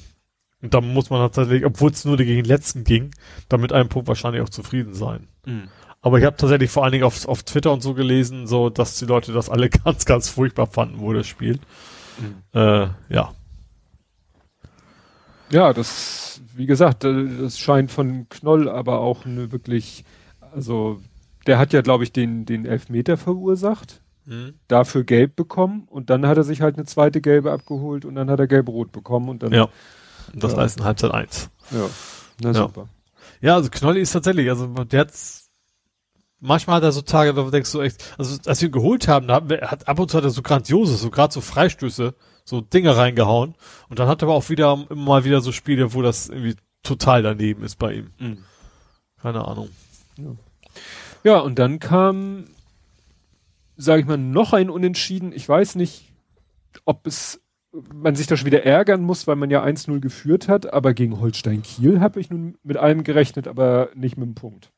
[0.60, 3.10] und da muss man tatsächlich, obwohl es nur gegen den letzten ging,
[3.48, 5.28] damit einem Punkt wahrscheinlich auch zufrieden sein.
[5.44, 5.68] Mhm.
[6.00, 8.98] Aber ich habe tatsächlich vor allen Dingen auf, auf Twitter und so gelesen, so dass
[8.98, 11.60] die Leute das alle ganz, ganz furchtbar fanden, wo das spielt.
[12.18, 12.58] Mhm.
[12.58, 13.34] Äh, ja.
[15.50, 20.04] Ja, das, wie gesagt, äh, das scheint von Knoll aber auch eine wirklich,
[20.40, 21.00] also
[21.46, 24.54] der hat ja, glaube ich, den, den Elfmeter verursacht, mhm.
[24.68, 28.30] dafür gelb bekommen und dann hat er sich halt eine zweite gelbe abgeholt und dann
[28.30, 29.52] hat er gelb-rot bekommen und dann.
[29.52, 29.68] Ja.
[30.32, 30.58] Und das ja.
[30.58, 31.50] heißt in Halbzeit eins.
[31.70, 31.88] Ja.
[32.40, 32.54] Na ja.
[32.54, 32.88] super.
[33.40, 35.50] Ja, also Knolli ist tatsächlich, also der hat's,
[36.40, 39.08] manchmal hat er so Tage, wo du denkst so echt, also als wir ihn geholt
[39.08, 42.60] haben, da hat ab und zu hat er so grandioses, so gerade so Freistöße, so
[42.60, 43.54] Dinge reingehauen.
[43.88, 46.56] Und dann hat er aber auch wieder immer mal wieder so Spiele, wo das irgendwie
[46.82, 48.10] total daneben ist bei ihm.
[48.18, 48.44] Mhm.
[49.20, 49.70] Keine Ahnung.
[50.18, 50.30] Ja.
[51.24, 52.44] ja, und dann kam,
[53.76, 55.32] sage ich mal, noch ein Unentschieden.
[55.32, 56.12] Ich weiß nicht,
[56.84, 57.40] ob es
[57.92, 61.20] man sich da schon wieder ärgern muss, weil man ja 1-0 geführt hat, aber gegen
[61.20, 64.70] Holstein Kiel habe ich nun mit allem gerechnet, aber nicht mit dem Punkt.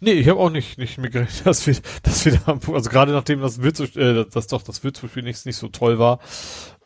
[0.00, 3.40] Nee, ich habe auch nicht, nicht mitgerechnet, dass wir, dass wir da, also gerade nachdem
[3.40, 6.20] das Würzburg, äh, das doch das Würzburg-Spiel nicht, nicht so toll war,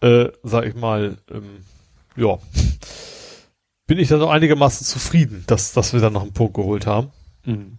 [0.01, 1.65] äh, sag ich mal, ähm,
[2.17, 2.39] ja,
[3.87, 7.11] bin ich dann noch einigermaßen zufrieden, dass, dass wir dann noch einen Punkt geholt haben.
[7.45, 7.79] Mhm.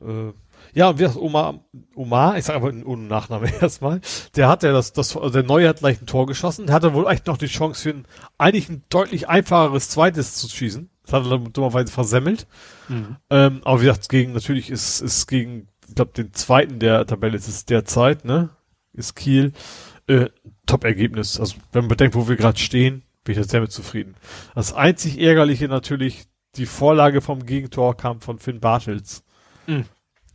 [0.00, 0.32] Äh,
[0.74, 4.00] ja, wie das Omar, Omar, ich sage aber ohne Nachname erstmal,
[4.36, 6.94] der hat ja das, das, also der Neue hat gleich ein Tor geschossen, der hatte
[6.94, 8.06] wohl echt noch die Chance für ein,
[8.38, 10.90] eigentlich ein deutlich einfacheres zweites zu schießen.
[11.04, 12.46] Das hat er dann dummerweise versemmelt.
[12.88, 13.16] Mhm.
[13.30, 17.36] Ähm, aber wie gesagt, gegen, natürlich ist, ist gegen, ich glaube, den zweiten der Tabelle
[17.36, 18.50] ist es derzeit, ne?
[18.94, 19.52] Ist Kiel,
[20.06, 20.28] äh,
[20.66, 21.38] Top-Ergebnis.
[21.38, 24.14] Also, wenn man bedenkt, wo wir gerade stehen, bin ich jetzt sehr mit zufrieden.
[24.54, 26.24] Das einzig Ärgerliche natürlich,
[26.56, 29.24] die Vorlage vom Gegentor kam von Finn Bartels.
[29.66, 29.84] Mhm.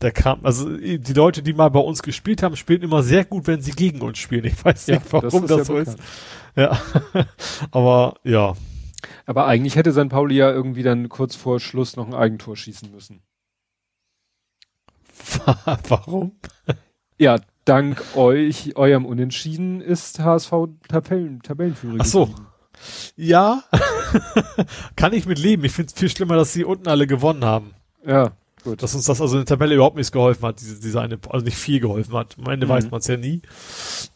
[0.01, 3.47] Der kam, also die Leute, die mal bei uns gespielt haben, spielen immer sehr gut,
[3.47, 4.45] wenn sie gegen uns spielen.
[4.45, 5.97] Ich weiß nicht, ja, warum das, das so ist.
[6.55, 6.79] Ja,
[7.71, 8.55] aber ja.
[9.25, 10.09] Aber eigentlich hätte St.
[10.09, 13.21] Pauli ja irgendwie dann kurz vor Schluss noch ein Eigentor schießen müssen.
[15.87, 16.39] warum?
[17.17, 20.51] Ja, dank euch, eurem Unentschieden ist HSV
[20.87, 21.97] Tabellen, Tabellenführer.
[21.99, 22.25] Ach so.
[22.27, 22.49] Geblieben.
[23.15, 23.63] Ja,
[24.95, 25.63] kann ich mit leben.
[25.65, 27.73] Ich finde es viel schlimmer, dass sie unten alle gewonnen haben.
[28.05, 28.31] Ja.
[28.63, 28.83] Gut.
[28.83, 31.45] Dass uns das also in der Tabelle überhaupt nichts geholfen hat, diese, diese eine, also
[31.45, 32.35] nicht viel geholfen hat.
[32.37, 32.71] Am Ende mhm.
[32.71, 33.41] weiß man es ja nie.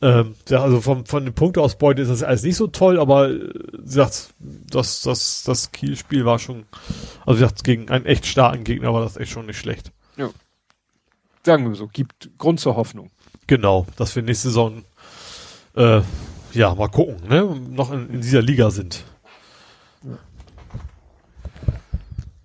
[0.01, 3.49] Ähm, ja, also vom, von den Punkteausbeute ist das alles nicht so toll, aber äh,
[3.83, 6.65] sie sagt, das, das, das Kiel-Spiel war schon,
[7.25, 9.91] also sie sagt, gegen einen echt starken Gegner war das echt schon nicht schlecht.
[10.17, 10.29] Ja.
[11.45, 13.11] Sagen wir so, gibt Grund zur Hoffnung.
[13.47, 14.83] Genau, dass wir nächste Saison,
[15.75, 16.01] äh,
[16.53, 19.05] ja, mal gucken, ne, noch in, in dieser Liga sind.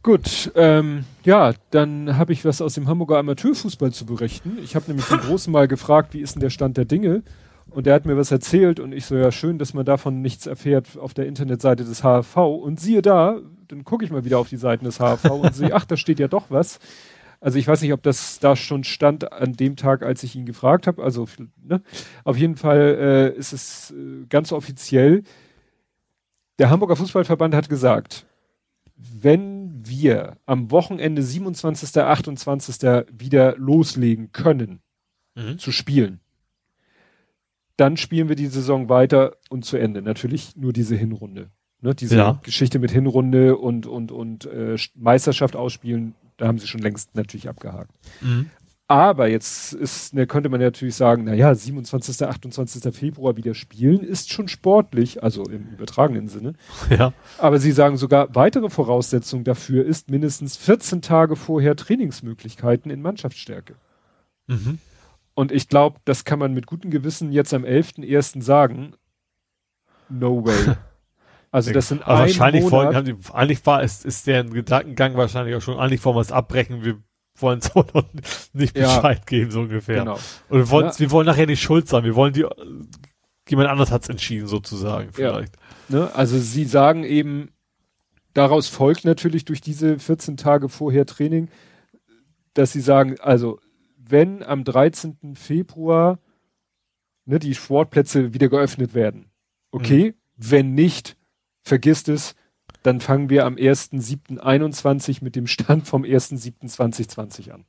[0.08, 4.56] Gut, ähm, ja, dann habe ich was aus dem Hamburger Amateurfußball zu berichten.
[4.64, 7.22] Ich habe nämlich den Großen mal gefragt, wie ist denn der Stand der Dinge?
[7.68, 10.46] Und der hat mir was erzählt und ich so, ja, schön, dass man davon nichts
[10.46, 12.36] erfährt auf der Internetseite des HFV.
[12.38, 13.38] Und siehe da,
[13.68, 16.20] dann gucke ich mal wieder auf die Seiten des HFV und sehe, ach, da steht
[16.20, 16.78] ja doch was.
[17.42, 20.46] Also ich weiß nicht, ob das da schon stand an dem Tag, als ich ihn
[20.46, 21.04] gefragt habe.
[21.04, 21.26] Also
[21.62, 21.82] ne?
[22.24, 25.22] auf jeden Fall äh, ist es äh, ganz offiziell.
[26.58, 28.24] Der Hamburger Fußballverband hat gesagt,
[28.98, 33.06] wenn wir am Wochenende 27., 28.
[33.12, 34.80] wieder loslegen können
[35.34, 35.58] mhm.
[35.58, 36.20] zu spielen,
[37.76, 40.02] dann spielen wir die Saison weiter und zu Ende.
[40.02, 41.50] Natürlich nur diese Hinrunde.
[41.80, 42.40] Ne, diese ja.
[42.42, 47.48] Geschichte mit Hinrunde und, und, und äh, Meisterschaft ausspielen, da haben sie schon längst natürlich
[47.48, 47.92] abgehakt.
[48.20, 48.50] Mhm.
[48.90, 52.94] Aber jetzt ist, ne, könnte man natürlich sagen, na ja, 27., 28.
[52.94, 56.54] Februar wieder spielen ist schon sportlich, also im übertragenen Sinne.
[56.88, 57.12] Ja.
[57.36, 63.74] Aber sie sagen sogar, weitere Voraussetzung dafür ist mindestens 14 Tage vorher Trainingsmöglichkeiten in Mannschaftsstärke.
[64.46, 64.78] Mhm.
[65.34, 68.42] Und ich glaube, das kann man mit gutem Gewissen jetzt am 11.01.
[68.42, 68.94] sagen.
[70.08, 70.76] No way.
[71.50, 75.16] Also das sind Aber wahrscheinlich Monat, wollen, haben die, eigentlich war es, ist deren Gedankengang
[75.16, 76.98] wahrscheinlich auch schon, eigentlich wollen wir es abbrechen, wir
[77.42, 78.04] wollen noch
[78.52, 80.00] nicht Bescheid ja, geben, so ungefähr.
[80.00, 80.18] Genau.
[80.48, 80.98] Und wir wollen, ja.
[80.98, 82.04] wir wollen nachher nicht schuld sein.
[82.04, 82.44] Wir wollen die,
[83.48, 85.56] jemand anders hat's entschieden, sozusagen, vielleicht.
[85.88, 85.98] Ja.
[86.00, 86.14] Ne?
[86.14, 87.50] Also sie sagen eben,
[88.34, 91.48] daraus folgt natürlich durch diese 14 Tage vorher Training,
[92.54, 93.60] dass sie sagen, also,
[93.96, 95.34] wenn am 13.
[95.34, 96.18] Februar
[97.24, 99.30] ne, die Sportplätze wieder geöffnet werden,
[99.70, 100.14] okay, mhm.
[100.36, 101.16] wenn nicht,
[101.62, 102.34] vergisst es,
[102.82, 107.64] dann fangen wir am 1.7.21 mit dem Stand vom 1.7.2020 an.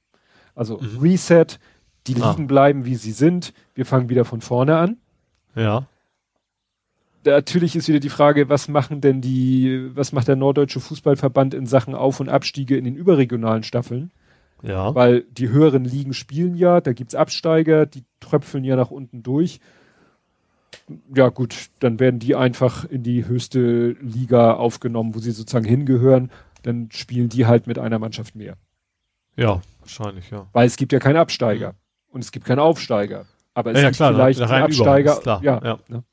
[0.56, 1.00] Also mhm.
[1.00, 1.60] Reset,
[2.08, 2.32] die ah.
[2.32, 3.54] liegen bleiben, wie sie sind.
[3.76, 4.98] Wir fangen wieder von vorne an.
[5.56, 5.88] Ja.
[7.26, 11.66] Natürlich ist wieder die Frage, was machen denn die, was macht der Norddeutsche Fußballverband in
[11.66, 14.12] Sachen Auf- und Abstiege in den überregionalen Staffeln?
[14.62, 14.94] Ja.
[14.96, 19.60] Weil die höheren Ligen spielen ja, da gibt's Absteiger, die tröpfeln ja nach unten durch
[21.14, 26.32] ja gut, dann werden die einfach in die höchste Liga aufgenommen, wo sie sozusagen hingehören.
[26.64, 28.58] Dann spielen die halt mit einer Mannschaft mehr.
[29.36, 30.48] Ja, wahrscheinlich, ja.
[30.52, 31.76] Weil es gibt ja keinen Absteiger
[32.10, 33.26] und es gibt keinen Aufsteiger.
[33.54, 35.16] Aber es ja, ja, gibt klar, vielleicht einen Absteiger.
[35.18, 35.80] Klar, ja, ja.
[35.88, 36.04] Ne?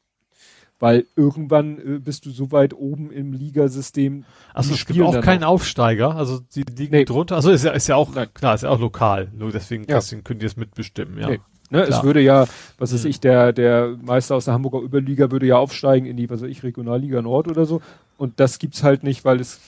[0.79, 4.25] Weil irgendwann äh, bist du so weit oben im Ligasystem.
[4.53, 7.05] Also es gibt auch keinen Aufsteiger, also die liegen nee.
[7.07, 7.37] drunter.
[7.37, 8.29] Also ist ja, ist ja auch, Nein.
[8.35, 9.31] klar, ist ja auch lokal.
[9.35, 9.97] Nur deswegen, ja.
[9.97, 11.31] deswegen könnt ihr es mitbestimmen, ja.
[11.31, 11.41] Nee.
[11.69, 12.47] Ne, es würde ja,
[12.79, 13.11] was weiß mhm.
[13.11, 16.49] ich, der, der Meister aus der Hamburger Überliga würde ja aufsteigen in die, was weiß
[16.49, 17.83] ich, Regionalliga Nord oder so.
[18.19, 19.61] Und das gibt's halt nicht, weil es,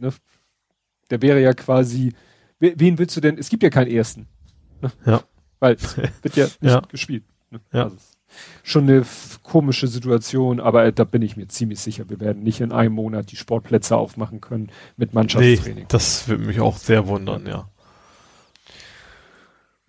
[0.00, 0.12] ne,
[1.10, 2.12] der wäre ja quasi,
[2.58, 4.26] wen willst du denn, es gibt ja keinen ersten.
[4.82, 4.90] Ne?
[5.06, 5.22] Ja.
[5.60, 6.80] Weil es wird ja nicht ja.
[6.80, 7.24] gespielt.
[7.50, 7.60] Ne?
[7.72, 7.84] Ja.
[7.84, 7.96] Also
[8.62, 9.04] schon eine
[9.42, 13.30] komische Situation, aber da bin ich mir ziemlich sicher, wir werden nicht in einem Monat
[13.30, 15.84] die Sportplätze aufmachen können mit Mannschaftstraining.
[15.84, 17.68] Nee, das würde mich auch sehr wundern, ja.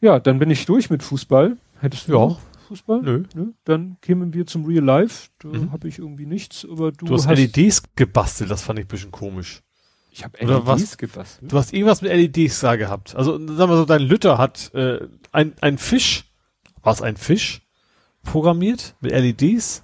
[0.01, 1.57] Ja, dann bin ich durch mit Fußball.
[1.80, 2.17] Hättest du ja.
[2.19, 3.01] auch Fußball?
[3.01, 3.24] Nö.
[3.33, 3.53] Nö.
[3.64, 5.30] Dann kämen wir zum Real Life.
[5.40, 5.72] Da mhm.
[5.72, 8.90] habe ich irgendwie nichts, aber du, du hast, hast LEDs gebastelt, das fand ich ein
[8.90, 9.61] bisschen komisch.
[10.11, 10.98] Ich habe LEDs was?
[10.98, 11.51] gebastelt.
[11.51, 13.15] Du hast irgendwas mit LEDs da gehabt.
[13.15, 16.32] Also sag mal so, dein Lütter hat äh, ein, ein Fisch,
[16.82, 17.64] war es ein Fisch,
[18.25, 19.83] programmiert mit LEDs?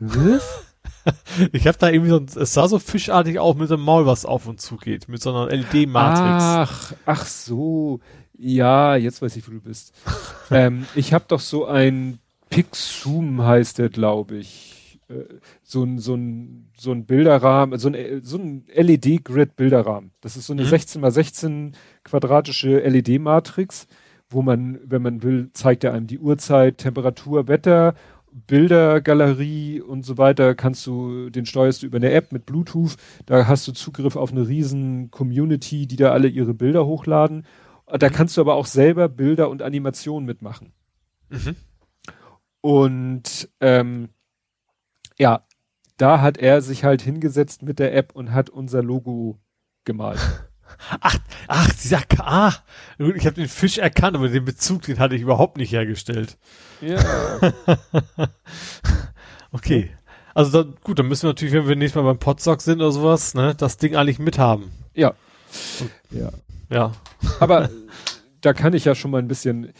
[1.52, 4.26] Ich habe da irgendwie so, ein, es sah so fischartig aus mit dem Maul, was
[4.26, 6.44] auf und zu geht, mit so einer LED-Matrix.
[6.44, 8.00] Ach, ach so.
[8.36, 9.94] Ja, jetzt weiß ich, wo du bist.
[10.50, 12.18] ähm, ich habe doch so ein
[12.50, 15.00] Pixum heißt der, glaube ich.
[15.08, 15.24] Äh,
[15.62, 20.12] so ein, so ein, so ein Bilderrahmen, so ein, so ein LED-Grid-Bilderrahmen.
[20.20, 20.68] Das ist so eine mhm.
[20.68, 21.72] 16 mal 16
[22.04, 23.86] quadratische LED-Matrix,
[24.30, 27.94] wo man, wenn man will, zeigt er einem die Uhrzeit, Temperatur, Wetter,
[28.46, 33.46] Bildergalerie und so weiter, kannst du, den steuerst du über eine App mit Bluetooth, da
[33.46, 37.44] hast du Zugriff auf eine riesen Community, die da alle ihre Bilder hochladen.
[37.86, 40.72] Da kannst du aber auch selber Bilder und Animationen mitmachen.
[41.30, 41.56] Mhm.
[42.60, 44.10] Und ähm,
[45.18, 45.40] ja,
[45.96, 49.38] da hat er sich halt hingesetzt mit der App und hat unser Logo
[49.84, 50.20] gemalt.
[51.00, 51.16] Ach,
[51.46, 52.54] ach, dieser K ah,
[52.98, 56.36] ich habe den Fisch erkannt, aber den Bezug, den hatte ich überhaupt nicht hergestellt.
[56.80, 56.98] Ja.
[59.52, 59.90] okay.
[60.34, 62.92] Also dann, gut, dann müssen wir natürlich, wenn wir nächstes Mal beim Potstock sind oder
[62.92, 64.70] sowas, ne, das Ding eigentlich mithaben.
[64.94, 65.14] Ja.
[66.10, 66.30] Ja.
[66.70, 66.92] Ja.
[67.40, 67.70] Aber
[68.40, 69.72] da kann ich ja schon mal ein bisschen,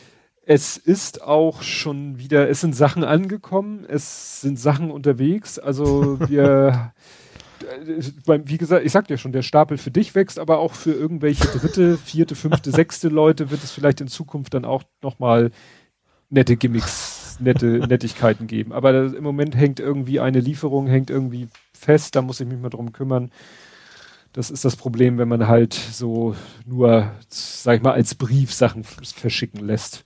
[0.44, 5.58] es ist auch schon wieder, es sind Sachen angekommen, es sind Sachen unterwegs.
[5.58, 6.92] Also wir,
[8.44, 11.46] wie gesagt, ich sagte ja schon, der Stapel für dich wächst, aber auch für irgendwelche
[11.46, 15.50] dritte, vierte, fünfte, sechste Leute wird es vielleicht in Zukunft dann auch nochmal
[16.30, 18.72] nette Gimmicks, nette Nettigkeiten geben.
[18.72, 22.58] Aber das, im Moment hängt irgendwie eine Lieferung, hängt irgendwie fest, da muss ich mich
[22.58, 23.30] mal drum kümmern.
[24.32, 28.84] Das ist das Problem, wenn man halt so nur, sag ich mal, als Brief Sachen
[28.84, 30.04] verschicken lässt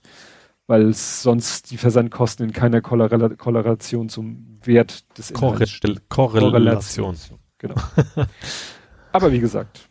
[0.67, 5.65] weil es sonst die Versandkosten in keiner Korrela Korrelation zum Wert des Korre
[6.09, 7.17] Korrelation.
[7.63, 7.75] Genau.
[9.13, 9.87] Aber wie gesagt,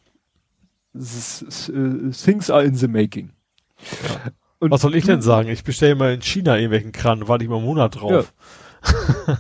[0.95, 3.33] äh, things are in the making.
[3.81, 4.31] Ja.
[4.61, 5.49] Was soll ich denn sagen?
[5.49, 8.35] Ich bestelle mal in China irgendwelchen Kran, warte ich mal einen Monat drauf.
[9.27, 9.39] Ja.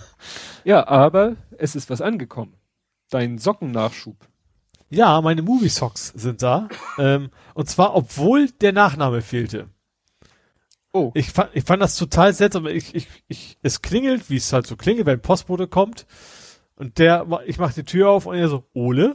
[0.64, 2.54] ja, aber es ist was angekommen.
[3.10, 4.16] Dein Sockennachschub.
[4.88, 6.68] Ja, meine Movie Socks sind da.
[6.98, 9.68] ähm, und zwar, obwohl der Nachname fehlte.
[10.92, 11.12] Oh.
[11.14, 12.66] Ich fand, ich fand das total seltsam.
[12.66, 16.06] Ich, ich, ich, es klingelt, wie es halt so klingelt, wenn ein Postbote kommt.
[16.82, 19.14] Und der, ich mach die Tür auf und er so, Ole?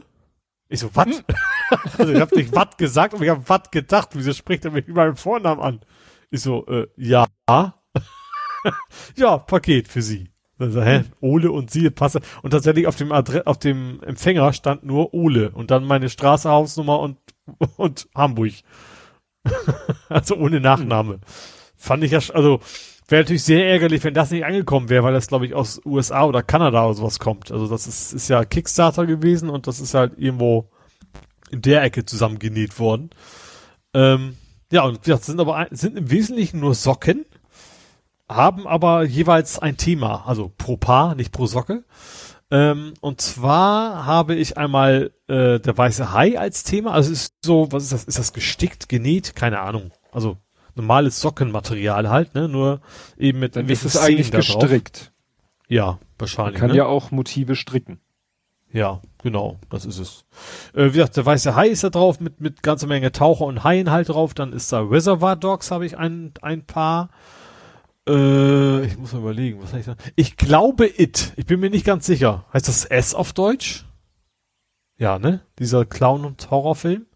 [0.70, 1.06] Ich so, was?
[1.68, 1.78] Hm.
[1.98, 4.08] also ich hab nicht was gesagt, aber ich hab was gedacht.
[4.14, 5.80] Wieso spricht er mich über meinen Vornamen an?
[6.30, 7.26] Ich so, äh, ja.
[9.16, 10.30] ja, Paket für Sie.
[10.58, 11.04] Also, hä?
[11.20, 12.22] Ole und Sie passe.
[12.40, 16.48] Und tatsächlich auf dem Adre auf dem Empfänger stand nur Ole und dann meine Straße,
[16.48, 17.18] Hausnummer und,
[17.76, 18.54] und Hamburg.
[20.08, 21.20] also ohne Nachname.
[21.76, 22.60] Fand ich ja, also
[23.08, 26.24] wäre natürlich sehr ärgerlich, wenn das nicht angekommen wäre, weil das, glaube ich, aus USA
[26.24, 27.50] oder Kanada oder sowas kommt.
[27.50, 30.70] Also das ist, ist ja Kickstarter gewesen und das ist halt irgendwo
[31.50, 33.10] in der Ecke zusammengenäht worden.
[33.94, 34.36] Ähm,
[34.70, 37.24] ja, und das sind aber sind im Wesentlichen nur Socken,
[38.28, 41.84] haben aber jeweils ein Thema, also pro Paar, nicht pro Socke.
[42.50, 46.92] Ähm, und zwar habe ich einmal äh, der weiße Hai als Thema.
[46.92, 48.04] Also ist so, was ist das?
[48.04, 49.36] Ist das gestickt, genäht?
[49.36, 49.90] Keine Ahnung.
[50.12, 50.38] Also
[50.78, 52.48] normales Sockenmaterial halt, ne?
[52.48, 52.80] Nur
[53.18, 55.12] eben mit Dann ist es eigentlich gestrickt.
[55.68, 56.54] Ja, wahrscheinlich.
[56.54, 56.76] Man kann ne?
[56.76, 58.00] ja auch Motive stricken.
[58.70, 60.24] Ja, genau, das ist es.
[60.74, 63.64] Äh, wie gesagt, der weiße Hai ist da drauf mit mit ganze Menge Taucher und
[63.64, 64.34] Haien halt drauf.
[64.34, 67.10] Dann ist da Reservoir Dogs habe ich ein ein paar.
[68.06, 69.96] Äh, ich muss mal überlegen, was heißt da?
[70.16, 71.32] Ich glaube It.
[71.36, 72.44] Ich bin mir nicht ganz sicher.
[72.52, 73.86] Heißt das S auf Deutsch?
[74.98, 75.40] Ja, ne?
[75.58, 77.06] Dieser Clown und Horrorfilm.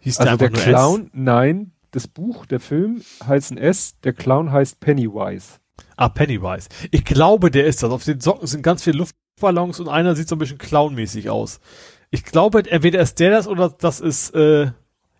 [0.00, 1.06] Hieß also der, der Clown?
[1.06, 1.10] S?
[1.12, 5.58] Nein, das Buch, der Film heißt ein S, der Clown heißt Pennywise.
[5.96, 6.68] Ah, Pennywise.
[6.92, 7.90] Ich glaube, der ist das.
[7.90, 11.58] Auf den Socken sind ganz viele Luftballons und einer sieht so ein bisschen clownmäßig aus.
[12.10, 14.70] Ich glaube, entweder ist der das oder das ist, äh,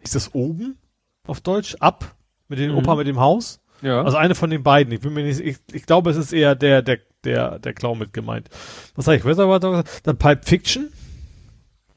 [0.01, 0.79] ist das oben
[1.27, 1.75] auf Deutsch?
[1.81, 2.15] Ab?
[2.47, 2.79] Mit dem mhm.
[2.79, 3.61] Opa mit dem Haus?
[3.83, 4.03] Ja.
[4.03, 4.93] Also eine von den beiden.
[4.93, 7.99] Ich bin mir nicht, ich, ich glaube, es ist eher der, der, der, der Clown
[7.99, 8.49] mit gemeint.
[8.95, 9.25] Was sag ich?
[9.25, 10.01] Reservoir Dogs?
[10.03, 10.93] Dann Pipe Fiction?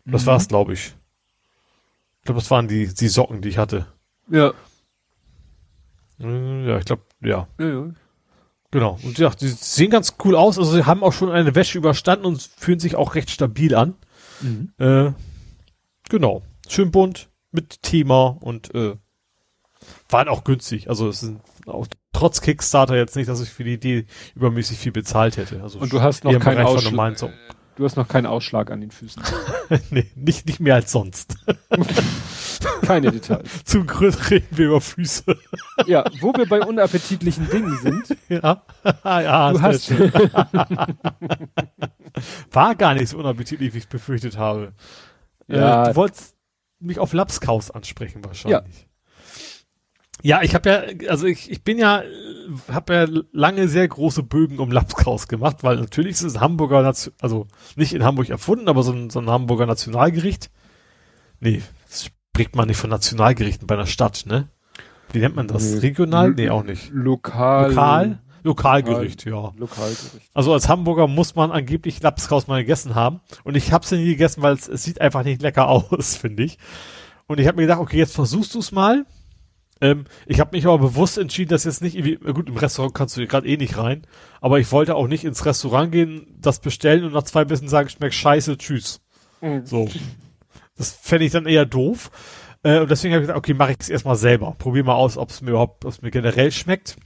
[0.05, 0.27] Das mhm.
[0.27, 0.95] war's, glaube ich.
[2.19, 3.85] Ich glaube, das waren die, die Socken, die ich hatte.
[4.29, 4.53] Ja.
[6.21, 7.47] Ja, ich glaube, ja.
[7.59, 7.91] ja, ja.
[8.71, 8.97] Genau.
[9.03, 10.57] Und ja, die sehen ganz cool aus.
[10.57, 13.95] Also sie haben auch schon eine Wäsche überstanden und fühlen sich auch recht stabil an.
[14.41, 14.71] Mhm.
[14.77, 15.11] Äh,
[16.09, 16.43] genau.
[16.69, 18.95] Schön bunt, mit Thema und äh,
[20.09, 20.89] waren auch günstig.
[20.89, 24.93] Also es sind auch trotz Kickstarter jetzt nicht, dass ich für die Idee übermäßig viel
[24.93, 25.61] bezahlt hätte.
[25.61, 27.17] Also und du hast noch keinen Ausschlag.
[27.75, 29.23] Du hast noch keinen Ausschlag an den Füßen.
[29.89, 31.35] nee, nicht, nicht mehr als sonst.
[32.81, 33.63] Keine Details.
[33.65, 35.37] Zum Grund reden wir über Füße.
[35.87, 38.17] ja, wo wir bei unappetitlichen Dingen sind.
[38.29, 38.63] Ja,
[39.03, 39.91] ja du hast.
[42.51, 44.73] War gar nicht so unappetitlich, wie ich befürchtet habe.
[45.47, 45.89] Äh, ja.
[45.89, 46.35] Du wolltest
[46.79, 48.87] mich auf Lapskaus ansprechen wahrscheinlich.
[50.23, 52.03] Ja, ich habe ja, also ich, ich bin ja,
[52.71, 57.47] habe ja lange sehr große Bögen um Lapskaus gemacht, weil natürlich ist es Hamburger, also
[57.75, 60.51] nicht in Hamburg erfunden, aber so ein, so ein Hamburger Nationalgericht.
[61.39, 61.61] Nee,
[62.33, 64.47] spricht man nicht von Nationalgerichten bei einer Stadt, ne?
[65.11, 65.63] Wie nennt man das?
[65.63, 65.79] Nee.
[65.79, 66.31] Regional?
[66.31, 66.89] Nee, auch nicht.
[66.93, 67.69] Lokal.
[67.69, 68.19] Lokal?
[68.43, 69.51] Lokalgericht, ja.
[69.57, 70.31] Lokalgericht.
[70.33, 73.19] Also als Hamburger muss man angeblich Lapskaus mal gegessen haben.
[73.43, 76.43] Und ich habe es nie gegessen, weil es, es sieht einfach nicht lecker aus, finde
[76.43, 76.57] ich.
[77.27, 79.05] Und ich habe mir gedacht, okay, jetzt versuchst du es mal.
[79.81, 83.17] Ähm, ich habe mich aber bewusst entschieden, dass jetzt nicht irgendwie, gut, im Restaurant kannst
[83.17, 84.03] du gerade eh nicht rein,
[84.39, 87.89] aber ich wollte auch nicht ins Restaurant gehen, das bestellen und nach zwei Bissen sagen,
[87.89, 89.01] schmeckt scheiße, tschüss.
[89.41, 89.65] Mhm.
[89.65, 89.89] So.
[90.81, 92.09] Das fände ich dann eher doof.
[92.63, 94.55] Äh, und deswegen habe ich gesagt, okay, mache ich es erstmal selber.
[94.57, 96.97] Probier mal aus, ob es mir überhaupt, ob mir generell schmeckt.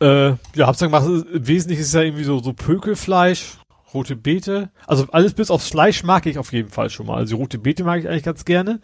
[0.00, 3.58] Äh, ja, hab's dann gemacht, im Wesentlichen ist es ja irgendwie so, so Pökelfleisch,
[3.92, 4.70] rote Beete.
[4.86, 7.16] Also alles bis aufs Fleisch mag ich auf jeden Fall schon mal.
[7.16, 8.80] Also die rote Beete mag ich eigentlich ganz gerne.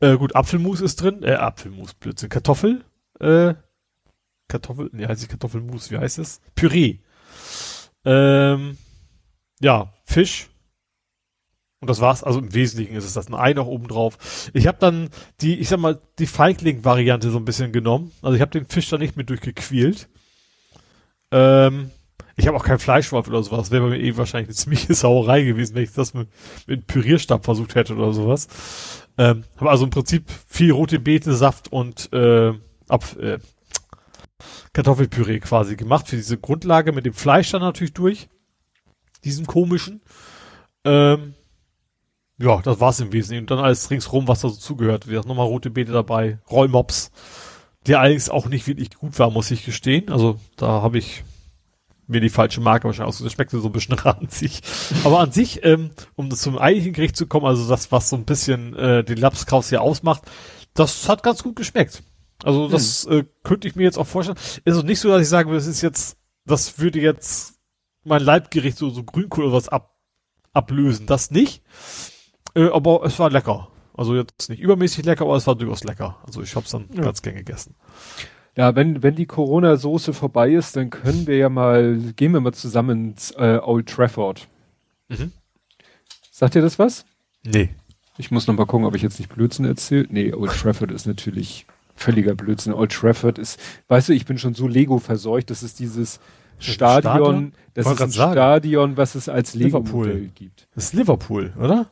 [0.00, 1.22] Äh, gut, Apfelmus ist drin.
[1.22, 2.28] Äh, Apfelmus, Blödsinn.
[2.28, 2.84] Kartoffel.
[3.20, 3.54] Äh,
[4.48, 6.40] Kartoffel, nee, heißt nicht Kartoffelmus, wie heißt es?
[6.56, 6.98] Püree.
[8.04, 8.78] Ähm,
[9.60, 10.49] ja, Fisch.
[11.80, 12.22] Und das war's.
[12.22, 13.28] Also im Wesentlichen ist es das.
[13.28, 14.50] Ein Ei noch oben drauf.
[14.52, 15.08] Ich habe dann
[15.40, 18.12] die, ich sag mal, die Feigling-Variante so ein bisschen genommen.
[18.20, 20.08] Also ich habe den Fisch da nicht mit durchgequält.
[21.30, 21.90] Ähm,
[22.36, 23.70] ich habe auch kein Fleischwolf oder sowas.
[23.70, 26.28] Wäre bei mir eh wahrscheinlich eine ziemliche Sauerei gewesen, wenn ich das mit,
[26.66, 28.48] mit Pürierstab versucht hätte oder sowas.
[29.16, 32.52] Ähm, habe also im Prinzip viel rote Beete, Saft und äh,
[32.88, 33.38] Ab, äh,
[34.72, 38.28] Kartoffelpüree quasi gemacht für diese Grundlage mit dem Fleisch dann natürlich durch.
[39.24, 40.00] Diesen komischen.
[40.84, 41.34] Ähm,
[42.40, 43.42] ja, das war's im Wesentlichen.
[43.42, 45.06] Und dann alles ringsrum, was da so zugehört.
[45.06, 47.10] Wie gesagt, nochmal rote Beete dabei, Rollmops,
[47.86, 50.10] der allerdings auch nicht wirklich gut war, muss ich gestehen.
[50.10, 51.24] Also da habe ich
[52.06, 53.22] mir die falsche Marke wahrscheinlich aus.
[53.22, 54.62] Das schmeckte so ein bisschen ranzig.
[55.04, 58.24] Aber an sich, ähm, um zum eigentlichen Gericht zu kommen, also das, was so ein
[58.24, 60.22] bisschen äh, den Lapskaus hier ausmacht,
[60.74, 62.02] das hat ganz gut geschmeckt.
[62.42, 64.38] Also das äh, könnte ich mir jetzt auch vorstellen.
[64.64, 67.60] Ist auch nicht so, dass ich sage, das ist jetzt, das würde jetzt
[68.04, 69.94] mein Leibgericht so, so Grünkohl oder was ab,
[70.52, 71.06] ablösen.
[71.06, 71.62] Das nicht.
[72.54, 73.68] Äh, aber es war lecker.
[73.96, 76.16] Also jetzt nicht übermäßig lecker, aber es war durchaus lecker.
[76.26, 77.02] Also ich habe es dann Ja.
[77.02, 77.74] ganz gern gegessen.
[78.56, 82.52] Ja, wenn, wenn die Corona-Soße vorbei ist, dann können wir ja mal, gehen wir mal
[82.52, 84.48] zusammen ins äh, Old Trafford.
[85.08, 85.32] Mhm.
[86.30, 87.04] Sagt ihr das was?
[87.44, 87.70] Nee.
[88.18, 90.06] Ich muss noch mal gucken, ob ich jetzt nicht Blödsinn erzähle.
[90.10, 92.72] Nee, Old Trafford ist natürlich völliger Blödsinn.
[92.72, 96.20] Old Trafford ist, weißt du, ich bin schon so Lego verseucht, das ist dieses ist
[96.58, 97.52] ein Stadion, Stadion?
[97.74, 98.12] das ist ein.
[98.12, 100.06] Stadion, was es als Liverpool.
[100.06, 100.68] Lego-Modell gibt.
[100.74, 101.90] Das ist Liverpool, oder?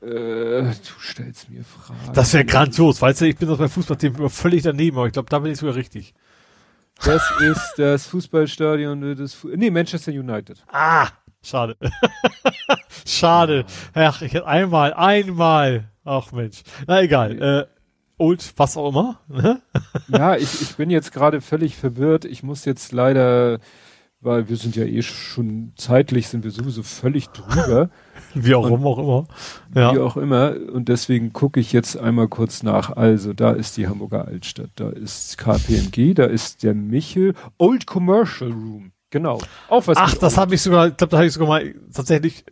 [0.00, 2.12] Äh, du stellst mir Fragen.
[2.14, 5.12] Das wäre grandios, weißt du, ich bin das bei Fußballthemen immer völlig daneben, aber ich
[5.12, 6.14] glaube, da bin ich sogar richtig.
[7.04, 10.64] Das ist das Fußballstadion des, Fu nee, Manchester United.
[10.70, 11.08] Ah,
[11.42, 11.76] schade.
[13.06, 13.64] schade.
[13.94, 15.90] Ach, ich hätte einmal, einmal.
[16.04, 16.62] Ach Mensch.
[16.86, 17.40] Na egal.
[17.40, 17.66] Äh,
[18.18, 19.20] Old, was auch immer.
[19.28, 19.62] ne?
[20.08, 22.24] Ja, ich, ich bin jetzt gerade völlig verwirrt.
[22.24, 23.60] Ich muss jetzt leider,
[24.20, 27.90] weil wir sind ja eh schon zeitlich, sind wir sowieso völlig drüber,
[28.44, 29.26] Wie auch, Und- immer, auch immer.
[29.74, 29.94] Ja.
[29.94, 30.54] wie auch immer.
[30.72, 32.96] Und deswegen gucke ich jetzt einmal kurz nach.
[32.96, 38.50] Also, da ist die Hamburger Altstadt, da ist KPMG, da ist der Michel, Old Commercial
[38.50, 38.92] Room.
[39.10, 39.38] Genau.
[39.68, 42.44] Auch was Ach, das habe ich sogar, ich glaube, da habe ich sogar mal tatsächlich,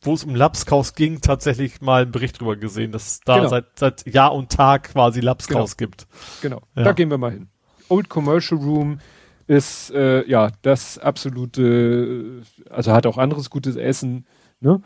[0.00, 3.48] wo es um Lapskaus ging, tatsächlich mal einen Bericht drüber gesehen, dass es da Genau.
[3.48, 6.06] seit, seit Jahr und Tag quasi Lapskaus gibt.
[6.40, 6.84] Genau, Ja.
[6.84, 7.48] da gehen wir mal hin.
[7.90, 9.00] Old Commercial Room
[9.46, 14.26] ist äh, ja das absolute, also hat auch anderes gutes Essen,
[14.60, 14.80] ne?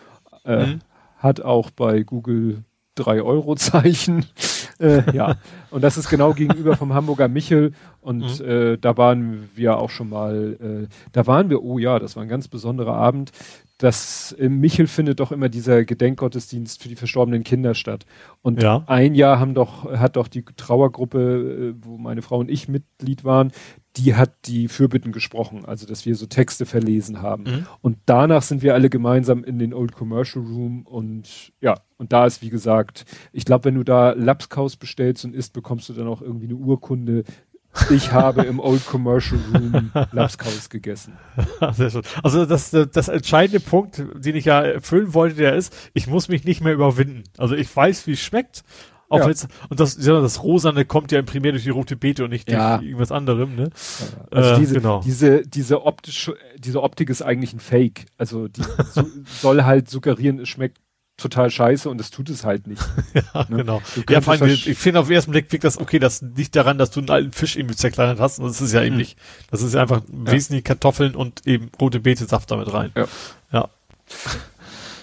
[0.44, 0.78] Äh, Mhm.
[1.18, 2.64] Hat auch bei Google
[2.96, 4.26] 3 Euro Zeichen.
[4.80, 5.36] äh, ja,
[5.70, 8.44] und das ist genau gegenüber vom Hamburger Michel und Mhm.
[8.44, 12.22] äh, da waren wir auch schon mal, äh, da waren wir, oh ja, das war
[12.24, 13.30] ein ganz besonderer Abend.
[13.78, 18.04] Das im Michel findet doch immer dieser Gedenkgottesdienst für die verstorbenen Kinder statt.
[18.42, 18.84] Und Ja.
[18.86, 23.24] ein Jahr haben doch, hat doch die Trauergruppe, äh, wo meine Frau und ich Mitglied
[23.24, 23.52] waren,
[23.96, 27.44] die hat die Fürbitten gesprochen, also dass wir so Texte verlesen haben.
[27.44, 27.66] Mhm.
[27.82, 32.26] Und danach sind wir alle gemeinsam in den Old Commercial Room und ja, und da
[32.26, 36.08] ist wie gesagt, ich glaube, wenn du da Lapskaus bestellst und isst, bekommst du dann
[36.08, 37.24] auch irgendwie eine Urkunde.
[37.90, 41.16] Ich habe im Old Commercial Room Lapskaus gegessen.
[41.72, 42.02] Sehr schön.
[42.22, 46.44] Also das, das entscheidende Punkt, den ich ja erfüllen wollte, der ist, ich muss mich
[46.44, 47.24] nicht mehr überwinden.
[47.38, 48.64] Also ich weiß, wie es schmeckt.
[49.12, 49.26] Auch Ja.
[49.26, 52.30] wenn's- und das, ja, das Rosane kommt ja im Primär durch die rote Beete und
[52.30, 52.80] nicht durch Ja.
[52.80, 53.70] irgendwas anderem, ne?
[54.30, 55.00] Also Äh, diese, genau.
[55.04, 58.06] diese, diese optische, diese Optik ist eigentlich ein Fake.
[58.16, 58.62] Also die
[58.94, 60.78] so, soll halt suggerieren, es schmeckt
[61.18, 62.82] total scheiße und es tut es halt nicht.
[63.14, 63.58] Ja, Ne?
[63.58, 63.82] genau.
[64.08, 66.78] Ja, vor allem, ich finde auf den ersten Blick wirkt das, okay, das liegt daran,
[66.78, 68.38] dass du einen alten Fisch irgendwie zerkleinert hast.
[68.38, 69.00] Und das ist ja eben Mhm.
[69.02, 69.18] nicht.
[69.50, 72.92] Das ist ja einfach wesentlich Kartoffeln und eben rote Beete-Saft damit rein.
[72.96, 73.06] Ja.
[73.52, 73.68] Ja.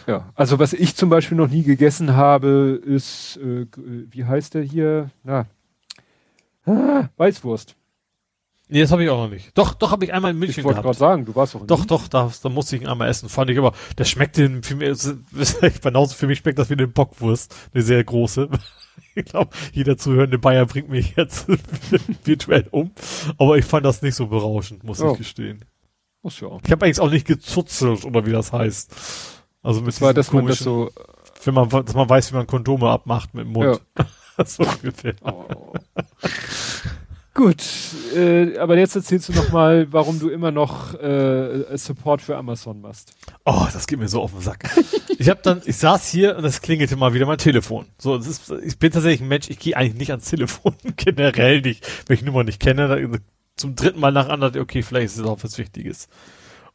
[0.09, 3.67] Ja, also was ich zum Beispiel noch nie gegessen habe, ist, äh, äh,
[4.09, 5.11] wie heißt der hier?
[5.23, 5.45] Na,
[6.65, 7.75] Ah, Weißwurst.
[8.67, 9.57] Nee, das habe ich auch noch nicht.
[9.57, 11.67] Doch, doch habe ich einmal in München Ich wollte gerade sagen, du warst doch in
[11.67, 13.29] Doch, doch, da, da musste ich ihn einmal essen.
[13.29, 14.99] Fand ich aber, der schmeckte für mich,
[15.81, 17.55] genauso für mich schmeckt das wie eine Bockwurst.
[17.73, 18.49] Eine sehr große.
[19.15, 21.47] Ich glaube, jeder zuhörende Bayer bringt mich jetzt
[22.23, 22.91] virtuell um.
[23.37, 25.11] Aber ich fand das nicht so berauschend, muss Oh.
[25.13, 25.65] ich gestehen.
[26.21, 26.61] Muss ja auch.
[26.65, 28.93] Ich habe eigentlich auch nicht gezuzelt oder wie das heißt.
[29.61, 30.89] Also mit Das war, dass man das so,
[31.43, 33.81] wenn man, dass man weiß, wie man Kondome abmacht mit dem Mund.
[34.45, 35.15] so ungefähr.
[35.23, 35.73] oh.
[37.39, 37.63] Gut,
[38.15, 42.81] äh, aber jetzt erzählst du noch mal, warum du immer noch äh, Support für Amazon
[42.81, 43.13] machst.
[43.45, 44.69] Oh, das geht mir so auf den Sack.
[45.17, 47.85] Ich habe dann, ich saß hier und es klingelte mal wieder mein Telefon.
[47.97, 51.61] So, das ist, ich bin tatsächlich ein Mensch, ich gehe eigentlich nicht ans Telefon, generell
[51.61, 52.87] nicht, wenn ich Nummer nicht kenne.
[52.87, 53.17] Da,
[53.55, 56.09] zum dritten Mal nacheinander, okay, vielleicht ist es auch was Wichtiges.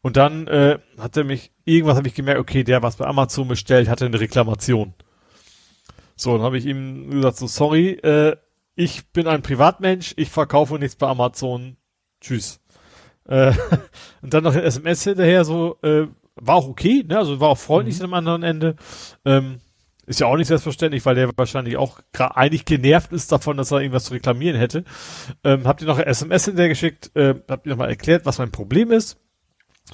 [0.05, 3.49] Und dann äh, hat er mich, irgendwas habe ich gemerkt, okay, der was bei Amazon
[3.49, 4.93] bestellt, hatte eine Reklamation.
[6.15, 8.37] So, dann habe ich ihm gesagt, so, sorry, äh,
[8.75, 11.79] ich bin ein Privatmensch, ich verkaufe nichts bei Amazon.
[12.21, 12.61] Tschüss.
[13.27, 13.55] Äh,
[14.21, 17.17] und dann noch ein SMS hinterher, so, äh, war auch okay, ne?
[17.17, 18.77] Also war auch freundlich am anderen Ende.
[19.25, 19.61] Ähm,
[20.05, 23.81] ist ja auch nicht selbstverständlich, weil der wahrscheinlich auch eigentlich genervt ist davon, dass er
[23.81, 24.85] irgendwas zu reklamieren hätte.
[25.45, 28.51] Ähm, habt ihr noch ein SMS hinterher geschickt, äh, habt ihr nochmal erklärt, was mein
[28.51, 29.19] Problem ist?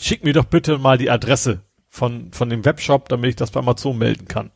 [0.00, 3.60] Schickt mir doch bitte mal die Adresse von, von dem Webshop, damit ich das bei
[3.60, 4.50] Amazon melden kann.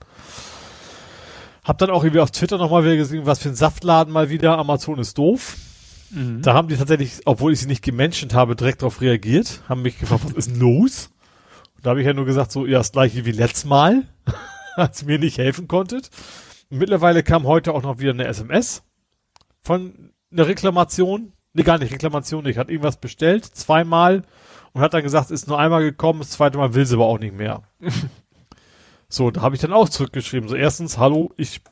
[1.63, 4.59] Hab dann auch irgendwie auf Twitter nochmal wieder gesehen, was für ein Saftladen mal wieder.
[4.59, 5.57] Amazon ist doof.
[6.43, 9.99] Da haben die tatsächlich, obwohl ich sie nicht gemenschent habe, direkt darauf reagiert, haben mich
[9.99, 11.11] gefragt, was ist los?
[11.77, 14.05] Und da habe ich ja nur gesagt, so, ja, das gleiche wie letztes Mal,
[14.77, 16.11] als ihr mir nicht helfen konntet.
[16.71, 18.83] Und mittlerweile kam heute auch noch wieder eine SMS
[19.61, 21.33] von einer Reklamation.
[21.53, 24.23] Nee, gar nicht Reklamation, ich hat irgendwas bestellt, zweimal
[24.75, 27.21] und hat dann gesagt, ist nur einmal gekommen, das zweite Mal will sie aber auch
[27.21, 27.63] nicht mehr.
[29.09, 30.49] so, da habe ich dann auch zurückgeschrieben.
[30.49, 31.63] So, erstens, hallo, ich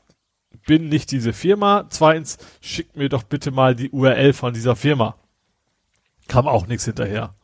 [0.67, 1.87] bin nicht diese Firma.
[1.91, 5.17] Zweitens, schickt mir doch bitte mal die URL von dieser Firma.
[6.29, 7.35] Kam auch nichts hinterher.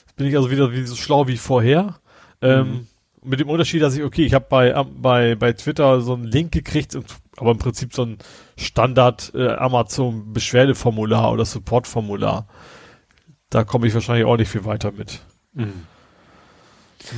[0.00, 2.00] Jetzt bin ich also wieder wie so schlau wie vorher.
[2.40, 2.86] Ähm,
[3.22, 6.50] mit dem Unterschied, dass ich, okay, ich habe bei, bei, bei Twitter so einen Link
[6.52, 7.04] gekriegt, und,
[7.36, 8.18] aber im Prinzip so ein
[8.56, 12.46] Standard äh, Amazon Beschwerdeformular oder Supportformular.
[13.50, 15.20] Da komme ich wahrscheinlich auch nicht viel weiter mit.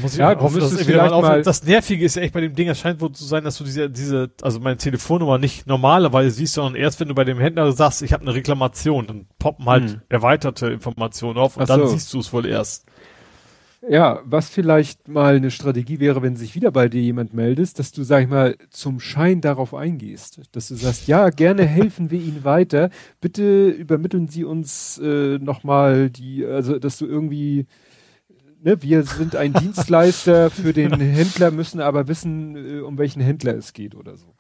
[0.03, 2.55] Muss ich Ja, hoffen, dass es mal mal- Das Nervige ist ja echt bei dem
[2.55, 6.31] Ding, es scheint wohl zu sein, dass du diese, diese, also meine Telefonnummer nicht normalerweise
[6.33, 9.67] siehst, sondern erst wenn du bei dem Händler sagst, ich habe eine Reklamation, dann poppen
[9.67, 10.01] halt Hm.
[10.09, 11.87] erweiterte Informationen auf und Ach dann so.
[11.87, 12.87] siehst du es wohl erst.
[13.89, 17.93] Ja, was vielleicht mal eine Strategie wäre, wenn sich wieder bei dir jemand meldest, dass
[17.93, 20.41] du, sag ich mal, zum Schein darauf eingehst.
[20.53, 22.91] Dass du sagst, ja, gerne helfen wir Ihnen weiter.
[23.21, 27.67] Bitte übermitteln Sie uns äh, nochmal die, also dass du irgendwie,
[28.63, 33.55] ne, wir sind ein Dienstleister für den Händler, müssen aber wissen, äh, um welchen Händler
[33.55, 34.35] es geht oder so.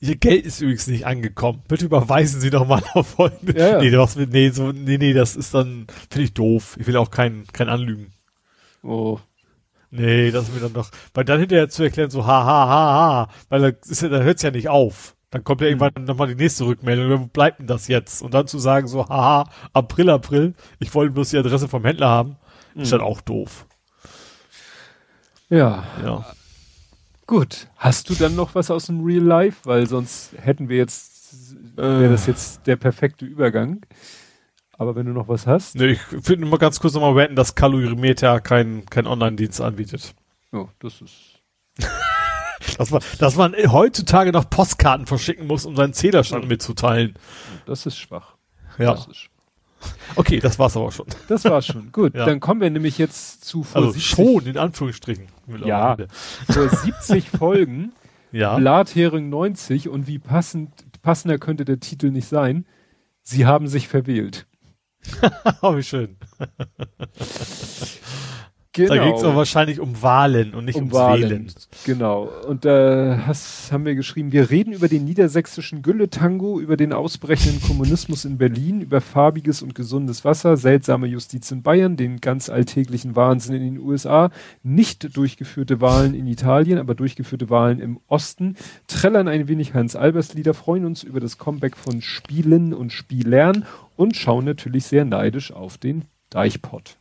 [0.00, 1.62] Ihr Geld ist übrigens nicht angekommen.
[1.66, 3.58] Bitte überweisen Sie doch mal auf folgende.
[3.58, 4.06] Ja, ja.
[4.16, 6.76] Nee, nee, so, nee, nee, das ist dann, finde ich doof.
[6.78, 8.13] Ich will auch kein, kein Anlügen.
[8.84, 9.18] Oh.
[9.90, 12.92] Nee, das ist mir dann doch, weil dann hinterher zu erklären, so, ha, ha, ha,
[12.92, 15.14] ha, weil dann, ist ja, dann hört's ja nicht auf.
[15.30, 16.04] Dann kommt ja irgendwann Mhm.
[16.04, 18.20] nochmal die nächste Rückmeldung, wo bleibt denn das jetzt?
[18.22, 22.08] Und dann zu sagen, so, haha, April, April, ich wollte bloß die Adresse vom Händler
[22.08, 22.36] haben,
[22.74, 22.98] ist Mhm.
[22.98, 23.66] dann auch doof.
[25.48, 26.24] Ja, Ja.
[27.26, 27.68] gut.
[27.76, 29.58] Hast du dann noch was aus dem Real Life?
[29.64, 33.80] Weil sonst hätten wir jetzt, wäre das jetzt der perfekte Übergang.
[34.78, 35.76] Aber wenn du noch was hast.
[35.76, 40.14] Nee, ich finde mal ganz kurz nochmal ranten, dass Kalorimeter kein, kein Online-Dienst anbietet.
[40.52, 41.40] Oh, das ist.
[42.78, 47.14] Dass man, dass man heutzutage noch Postkarten verschicken muss, um seinen Zählerstand mitzuteilen.
[47.66, 48.36] Das ist schwach.
[48.78, 48.92] Ja.
[48.94, 49.32] Das, ist schwach.
[50.16, 51.06] Okay, das war's aber schon.
[51.28, 51.92] das war's schon.
[51.92, 52.24] Gut, Ja.
[52.24, 55.26] dann kommen wir nämlich jetzt zu vor, Also 70, schon, in Anführungsstrichen.
[55.64, 55.96] Ja.
[56.50, 57.92] vor 70 Folgen.
[58.32, 58.56] Ja.
[58.56, 60.70] Blathering 90 und wie passend,
[61.02, 62.64] passender könnte der Titel nicht sein.
[63.22, 64.46] Sie haben sich verwählt.
[65.62, 66.16] Oh, wie schön.
[68.74, 68.92] Genau.
[68.92, 71.30] Da ging es aber wahrscheinlich um Wahlen und nicht um ums Wahlen.
[71.30, 71.52] Wählen.
[71.84, 72.28] Genau.
[72.48, 77.62] Und da hast, haben wir geschrieben, wir reden über den niedersächsischen Gülle-Tango, über den ausbrechenden
[77.62, 83.14] Kommunismus in Berlin, über farbiges und gesundes Wasser, seltsame Justiz in Bayern, den ganz alltäglichen
[83.14, 84.30] Wahnsinn in den USA,
[84.64, 88.56] nicht durchgeführte Wahlen in Italien, aber durchgeführte Wahlen im Osten,
[88.88, 94.44] trällern ein wenig Hans-Albers-Lieder, freuen uns über das Comeback von Spielen und Spielern und schauen
[94.44, 96.98] natürlich sehr neidisch auf den Deichpott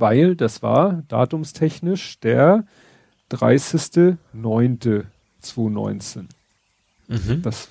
[0.00, 2.64] weil das war datumstechnisch der
[3.30, 6.24] 30.09.2019.
[7.08, 7.42] Mhm.
[7.42, 7.68] Das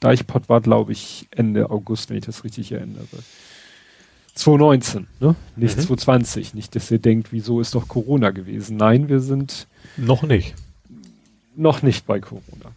[0.00, 3.06] Deichpott war, glaube ich, Ende August, wenn ich das richtig erinnere.
[4.34, 5.34] 2019, ne?
[5.56, 5.82] Nicht Mhm.
[5.82, 6.54] 2020.
[6.54, 8.76] Nicht, dass ihr denkt, wieso ist doch Corona gewesen.
[8.76, 9.66] Nein, wir sind
[9.96, 10.54] Noch nicht.
[11.54, 12.72] noch nicht bei Corona.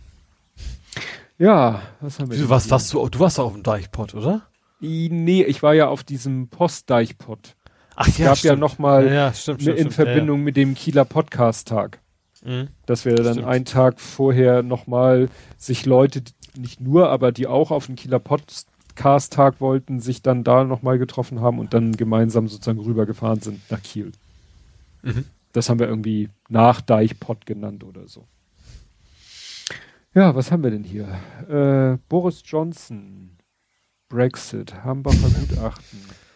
[1.39, 4.43] Ja, was haben wir Du warst, warst du, du warst auf dem Deichpott, oder?
[4.79, 7.55] Nee, ich war ja auf diesem Postdeichpot.
[7.99, 10.75] Ach Es gab ja noch mal ja, ja, stimmt, stimmt, in stimmt, Verbindung mit dem
[10.75, 11.99] Kieler Podcast-Tag.
[12.43, 12.63] Ja, ja.
[12.63, 12.67] Mhm.
[12.85, 13.47] Dass wir dann Stimmt.
[13.47, 16.21] einen Tag vorher nochmal sich Leute,
[16.55, 21.41] nicht nur, aber die auch auf den Kieler Podcast-Tag wollten, sich dann da nochmal getroffen
[21.41, 24.11] haben und dann gemeinsam sozusagen rübergefahren sind nach Kiel.
[25.01, 25.25] Mhm.
[25.51, 28.27] Das haben wir irgendwie nach Deichpott genannt oder so.
[30.13, 31.07] Ja, was haben wir denn hier?
[31.49, 33.37] Äh, Boris Johnson,
[34.07, 36.26] Brexit, Hambacher Gutachten.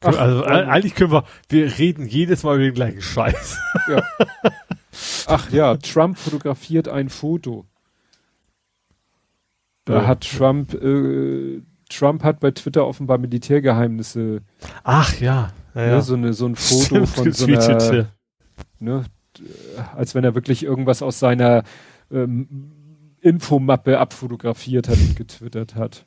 [0.00, 3.58] Ach, also eigentlich können wir, wir reden jedes Mal über den gleichen Scheiß.
[3.88, 4.02] Ja.
[5.26, 7.66] Ach ja, Trump fotografiert ein Foto.
[9.84, 14.42] Da Äh, hat Trump, äh, Trump hat bei Twitter offenbar Militärgeheimnisse,
[14.84, 15.94] Ach ja, ja, ja.
[15.96, 18.04] ne, so, eine, so ein Foto Stimmt, von so einer, ja.
[18.78, 19.04] ne,
[19.96, 21.62] als wenn er wirklich irgendwas aus seiner
[22.10, 22.72] ähm,
[23.20, 26.06] Infomappe abfotografiert hat und getwittert hat.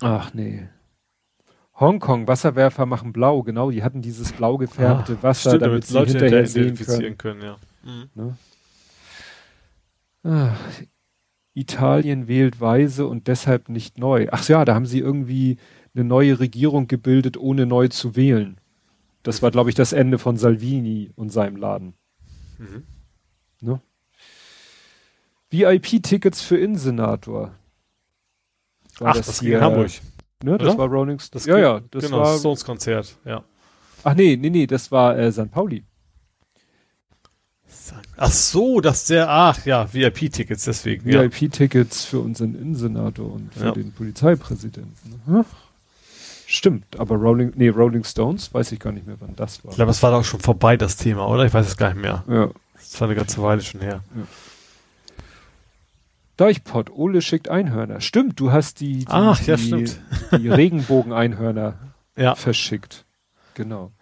[0.00, 0.68] Ach nee.
[1.78, 5.94] Hongkong, Wasserwerfer machen blau, genau, die hatten dieses blau gefärbte Ah, Wasser, stimmt, damit sie
[5.94, 7.40] Leute hinterher identifizieren können.
[7.40, 7.92] können, ja.
[7.92, 8.08] Mhm.
[8.14, 8.36] Ne?
[10.22, 10.56] Ah,
[11.54, 14.28] Italien wählt weise und deshalb nicht neu.
[14.30, 15.58] Ach ja, da haben sie irgendwie
[15.94, 18.58] eine neue Regierung gebildet, ohne neu zu wählen.
[19.22, 21.94] Das war, glaube ich, das Ende von Salvini und seinem Laden.
[22.58, 22.84] Mhm.
[23.60, 23.80] Ne?
[25.50, 27.54] VIP-Tickets für Innensenator.
[28.98, 29.90] War Ach, das, ging in Hamburg.
[30.44, 30.58] Ne?
[30.58, 30.78] Das oder?
[30.78, 31.18] war Rolling.
[31.32, 32.38] Das Ja, ja, das genau, war.
[32.38, 33.42] Stones Konzert, ja.
[34.04, 35.50] Ach nee, nee, nee, das war äh, St.
[35.50, 35.84] Pauli.
[38.16, 41.22] Ach so, dass der, ach ja, VIP-Tickets, deswegen, ja.
[41.22, 43.72] VIP-Tickets für unseren Innensenator und für Ja.
[43.72, 45.20] den Polizeipräsidenten.
[45.26, 45.44] Hm?
[46.46, 49.70] Stimmt, aber Rolling, nee, Rolling Stones weiß ich gar nicht mehr, wann das war.
[49.70, 51.44] Ich glaube, es war doch schon vorbei, das Thema, oder?
[51.46, 52.22] Ich weiß es gar nicht mehr.
[52.28, 52.50] Ja.
[52.74, 54.02] Das war eine ganze Weile schon her.
[56.36, 58.00] Deichpott, Ole schickt Einhörner.
[58.00, 60.00] Stimmt, du hast die, die, Ach, ja, die, stimmt.
[60.38, 61.74] die Regenbogen-Einhörner
[62.16, 62.34] Ja.
[62.34, 63.04] verschickt.
[63.54, 63.92] Genau.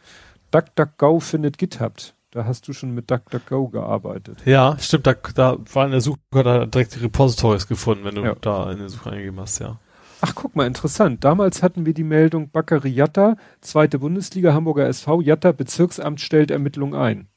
[0.50, 1.94] DuckDuckGo findet GitHub.
[2.31, 4.38] Da hast du schon mit DuckDuckGo gearbeitet.
[4.47, 8.22] Ja, stimmt, da, da war in der Suche, er direkt die Repositories gefunden, wenn du
[8.22, 8.34] Ja.
[8.40, 9.78] da in der Suche eingegeben hast, ja.
[10.22, 11.24] Ach, guck mal, interessant.
[11.24, 16.94] Damals hatten wir die Meldung Bakkeri Jatta, zweite Bundesliga, Hamburger SV, Jatta, Bezirksamt stellt Ermittlung
[16.94, 17.28] ein.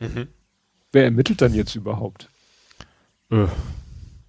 [0.00, 0.26] Mhm.
[0.92, 2.28] Wer ermittelt dann jetzt überhaupt?
[3.30, 3.46] Äh,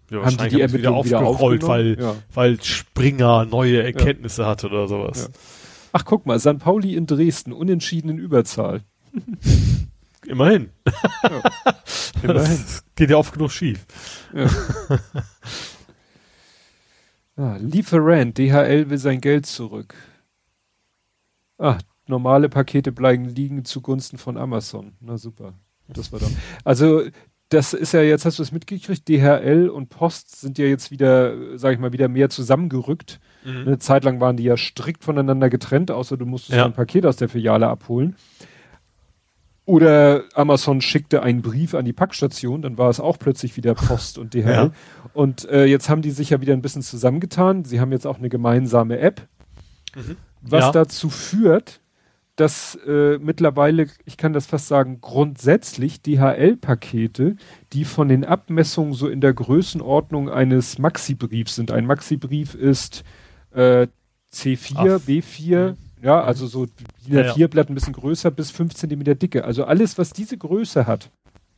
[0.10, 1.98] ja, Haben die die haben sie Ermittlung wieder aufgerollt, aufgenommen?
[1.98, 2.16] weil, Ja.
[2.34, 5.30] weil Springer neue Erkenntnisse hatte oder sowas.
[5.94, 6.60] Ach, guck mal, St.
[6.60, 8.82] Pauli in Dresden, unentschieden in Überzahl.
[10.26, 10.70] Immerhin.
[12.24, 12.58] Immerhin.
[12.58, 13.86] Das geht ja oft genug schief.
[14.34, 14.48] Ja.
[17.38, 19.96] ah, Lieferant, DHL will sein Geld zurück.
[21.58, 24.94] Ah, normale Pakete bleiben liegen zugunsten von Amazon.
[25.00, 25.54] Na super.
[25.88, 26.30] Das war doch.
[26.64, 27.04] Also,
[27.50, 29.08] das ist ja jetzt, hast du es mitgekriegt?
[29.08, 33.20] DHL und Post sind ja jetzt wieder, sag ich mal, wieder mehr zusammengerückt.
[33.46, 36.66] Eine Zeit lang waren die ja strikt voneinander getrennt, außer du musstest Ja.
[36.66, 38.18] ein Paket aus der Filiale abholen.
[39.66, 44.18] Oder Amazon schickte einen Brief an die Packstation, dann war es auch plötzlich wieder Post
[44.18, 44.46] und DHL.
[44.50, 44.72] Ja.
[45.14, 47.66] Und äh, jetzt haben die sich ja wieder ein bisschen zusammengetan.
[47.66, 49.28] Sie haben jetzt auch eine gemeinsame App,
[50.42, 50.72] was Ja.
[50.72, 51.82] dazu führt,
[52.38, 57.36] dass äh, mittlerweile, ich kann das fast sagen, grundsätzlich DHL-Pakete,
[57.74, 61.72] die von den Abmessungen so in der Größenordnung eines Maxi-Briefs sind.
[61.72, 63.04] Ein Maxi-Brief ist
[63.52, 63.88] äh,
[64.34, 65.08] C4, Ach.
[65.08, 66.74] B4, ja, also so DIN
[67.08, 67.34] Ja, ja.
[67.34, 69.44] A4-Blatt ein bisschen größer bis 5 Zentimeter Dicke.
[69.44, 71.10] Also alles, was diese Größe hat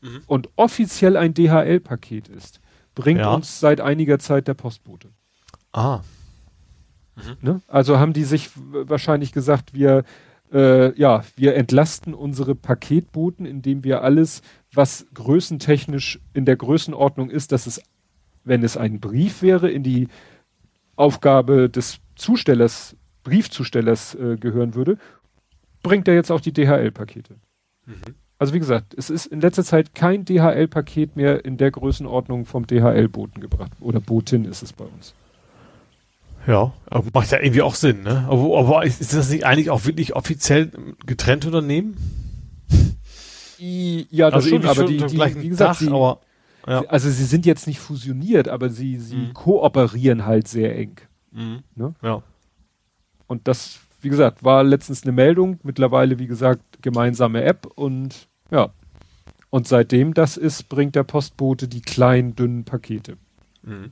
[0.01, 0.21] Mhm.
[0.27, 2.61] und offiziell ein DHL-Paket ist,
[2.95, 3.33] bringt Ja.
[3.33, 5.09] uns seit einiger Zeit der Postbote.
[5.73, 5.99] Ah.
[7.41, 7.59] Ne?
[7.67, 10.05] Also haben die sich wahrscheinlich gesagt, wir
[10.51, 14.41] äh, ja, wir entlasten unsere Paketboten, indem wir alles,
[14.73, 17.81] was größentechnisch in der Größenordnung ist, dass es,
[18.43, 20.07] wenn es ein Brief wäre, in die
[20.95, 24.97] Aufgabe des Zustellers, Briefzustellers äh, gehören würde,
[25.83, 27.35] bringt er jetzt auch die DHL-Pakete.
[27.85, 28.15] Mhm.
[28.37, 32.65] Also wie gesagt, es ist in letzter Zeit kein DHL-Paket mehr in der Größenordnung vom
[32.65, 33.73] DHL-Boten gebracht.
[33.81, 35.13] Oder Botin ist es bei uns.
[36.47, 36.73] Ja,
[37.13, 38.25] macht ja irgendwie auch Sinn, ne?
[38.29, 40.71] Aber, aber ist das nicht eigentlich auch wirklich offiziell
[41.05, 41.95] getrennt Unternehmen?
[43.59, 46.21] Ja, das also schon, aber schon die, die, wie gesagt, Dach, sie, aber
[46.65, 46.83] ja.
[46.87, 49.33] also sie sind jetzt nicht fusioniert, aber sie, sie Mhm.
[49.33, 50.95] kooperieren halt sehr eng.
[51.31, 51.59] Mhm.
[51.75, 51.93] Ne?
[52.01, 52.23] Ja.
[53.27, 58.69] Und das, wie gesagt, war letztens eine Meldung, mittlerweile, wie gesagt, gemeinsame App und ja.
[59.51, 63.17] Und seitdem das ist, bringt der Postbote die kleinen, dünnen Pakete.
[63.63, 63.91] Mhm.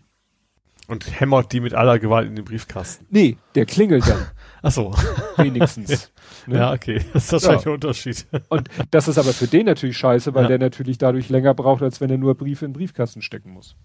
[0.87, 3.05] Und hämmert die mit aller Gewalt in den Briefkasten.
[3.09, 4.25] Nee, der klingelt dann
[4.61, 4.95] Ach so.
[5.35, 6.11] wenigstens.
[6.47, 6.59] ne?
[6.59, 7.01] Ja, okay.
[7.13, 8.25] Das ist wahrscheinlich der Unterschied.
[8.47, 10.47] Und das ist aber für den natürlich scheiße, weil Ja.
[10.49, 13.75] der natürlich dadurch länger braucht, als wenn er nur Briefe in den Briefkasten stecken muss.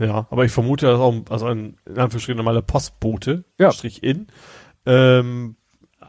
[0.00, 3.70] Ja, aber ich vermute, dass auch, also ein, in Anführungsstrichen normaler Postbote, Ja.
[3.70, 4.26] Strich in,
[4.86, 5.56] ähm,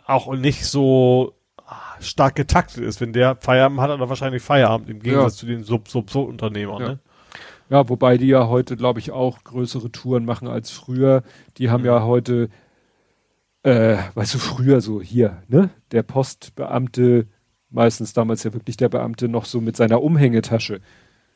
[0.07, 1.35] auch nicht so
[1.67, 2.99] ah, stark getaktet ist.
[2.99, 5.39] Wenn der Feierabend hat, hat er wahrscheinlich Feierabend, im Gegensatz Ja.
[5.41, 6.87] zu den Sub-Sub-Sub-Unternehmern, Ja.
[6.89, 6.99] ne?
[7.71, 11.23] Ja, wobei die ja heute, glaube ich, auch größere Touren machen als früher.
[11.57, 11.87] Die haben Mhm.
[11.87, 12.49] ja heute,
[13.63, 15.69] äh, weißt du, früher so hier, ne?
[15.91, 17.27] Der Postbeamte,
[17.69, 20.81] meistens damals ja wirklich der Beamte, noch so mit seiner Umhängetasche.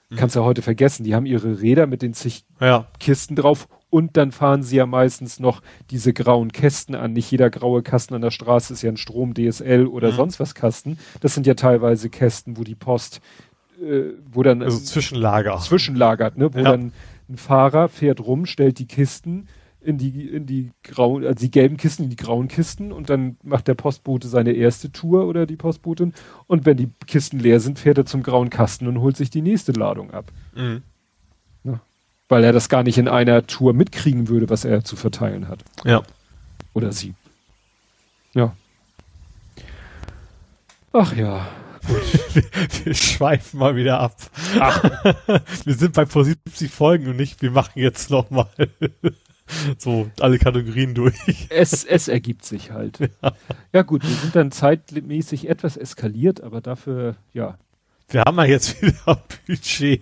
[0.10, 0.16] Mhm.
[0.18, 1.04] Kannst ja heute vergessen.
[1.04, 4.86] Die haben ihre Räder mit den zig Ja, Kisten drauf und dann fahren sie ja
[4.86, 7.14] meistens noch diese grauen Kästen an.
[7.14, 10.16] Nicht jeder graue Kasten an der Straße ist ja ein Strom, DSL oder Mhm.
[10.16, 10.98] sonst was Kasten.
[11.22, 13.22] Das sind ja teilweise Kästen, wo die Post,
[13.82, 15.58] äh, wo dann also Zwischenlager.
[15.60, 16.54] zwischenlagert, ne?
[16.54, 16.64] wo Ja.
[16.72, 16.94] dann
[17.30, 19.48] ein Fahrer fährt rum, stellt die Kisten
[19.82, 23.38] in die, in die grauen, also die gelben Kisten in die grauen Kisten und dann
[23.44, 26.14] macht der Postbote seine erste Tour oder die Postbotin
[26.48, 29.42] und wenn die Kisten leer sind, fährt er zum grauen Kasten und holt sich die
[29.42, 30.32] nächste Ladung ab.
[30.56, 30.82] Mhm.
[32.28, 35.60] Weil er das gar nicht in einer Tour mitkriegen würde, was er zu verteilen hat.
[35.84, 36.02] Ja.
[36.74, 37.14] Oder sie.
[38.34, 38.56] Ja.
[40.92, 41.46] Ach ja.
[42.84, 44.16] Wir schweifen mal wieder ab.
[45.66, 48.50] wir sind bei vor 70 Folgen und nicht, wir machen jetzt noch mal
[49.78, 51.16] so alle Kategorien durch.
[51.50, 53.00] Es, es ergibt sich halt.
[53.74, 53.82] Ja.
[53.82, 57.58] gut, wir sind dann zeitmäßig etwas eskaliert, aber dafür, ja.
[58.08, 60.02] Wir haben ja jetzt wieder Budget.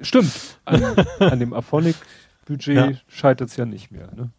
[0.00, 0.32] Stimmt.
[0.64, 0.84] An,
[1.18, 2.92] an dem Aphonic-Budget Ja.
[3.08, 4.08] scheitert es ja nicht mehr.
[4.14, 4.30] Ne?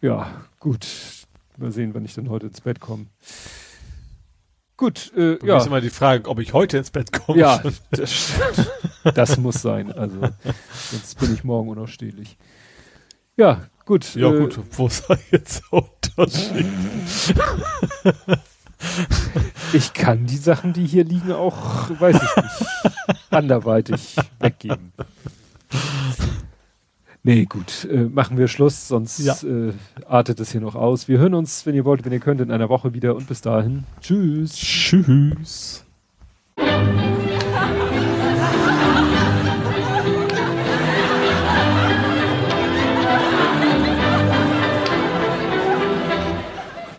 [0.00, 0.86] Ja, gut.
[1.56, 3.06] Mal sehen, wann ich dann heute ins Bett komme.
[4.76, 5.56] Gut, äh, Ja.
[5.56, 7.38] ist immer die Frage, ob ich heute ins Bett komme.
[7.38, 8.32] Ja, das,
[9.14, 9.90] das muss sein.
[9.92, 10.16] Also,
[10.90, 12.36] sonst bin ich morgen unausstehlich.
[13.36, 14.14] Ja, gut.
[14.14, 14.58] Ja, äh, gut.
[14.72, 16.66] Wo soll jetzt Unterschied?
[19.72, 22.92] Ich kann die Sachen, die hier liegen, auch, weiß ich nicht,
[23.30, 24.92] anderweitig weggeben.
[27.26, 29.34] Nee, gut, äh, machen wir Schluss, sonst Ja.
[29.42, 29.72] äh,
[30.08, 31.08] artet es hier noch aus.
[31.08, 33.40] Wir hören uns, wenn ihr wollt, wenn ihr könnt, in einer Woche wieder und bis
[33.40, 33.82] dahin.
[34.00, 34.54] Tschüss.
[34.54, 35.84] Tschüss.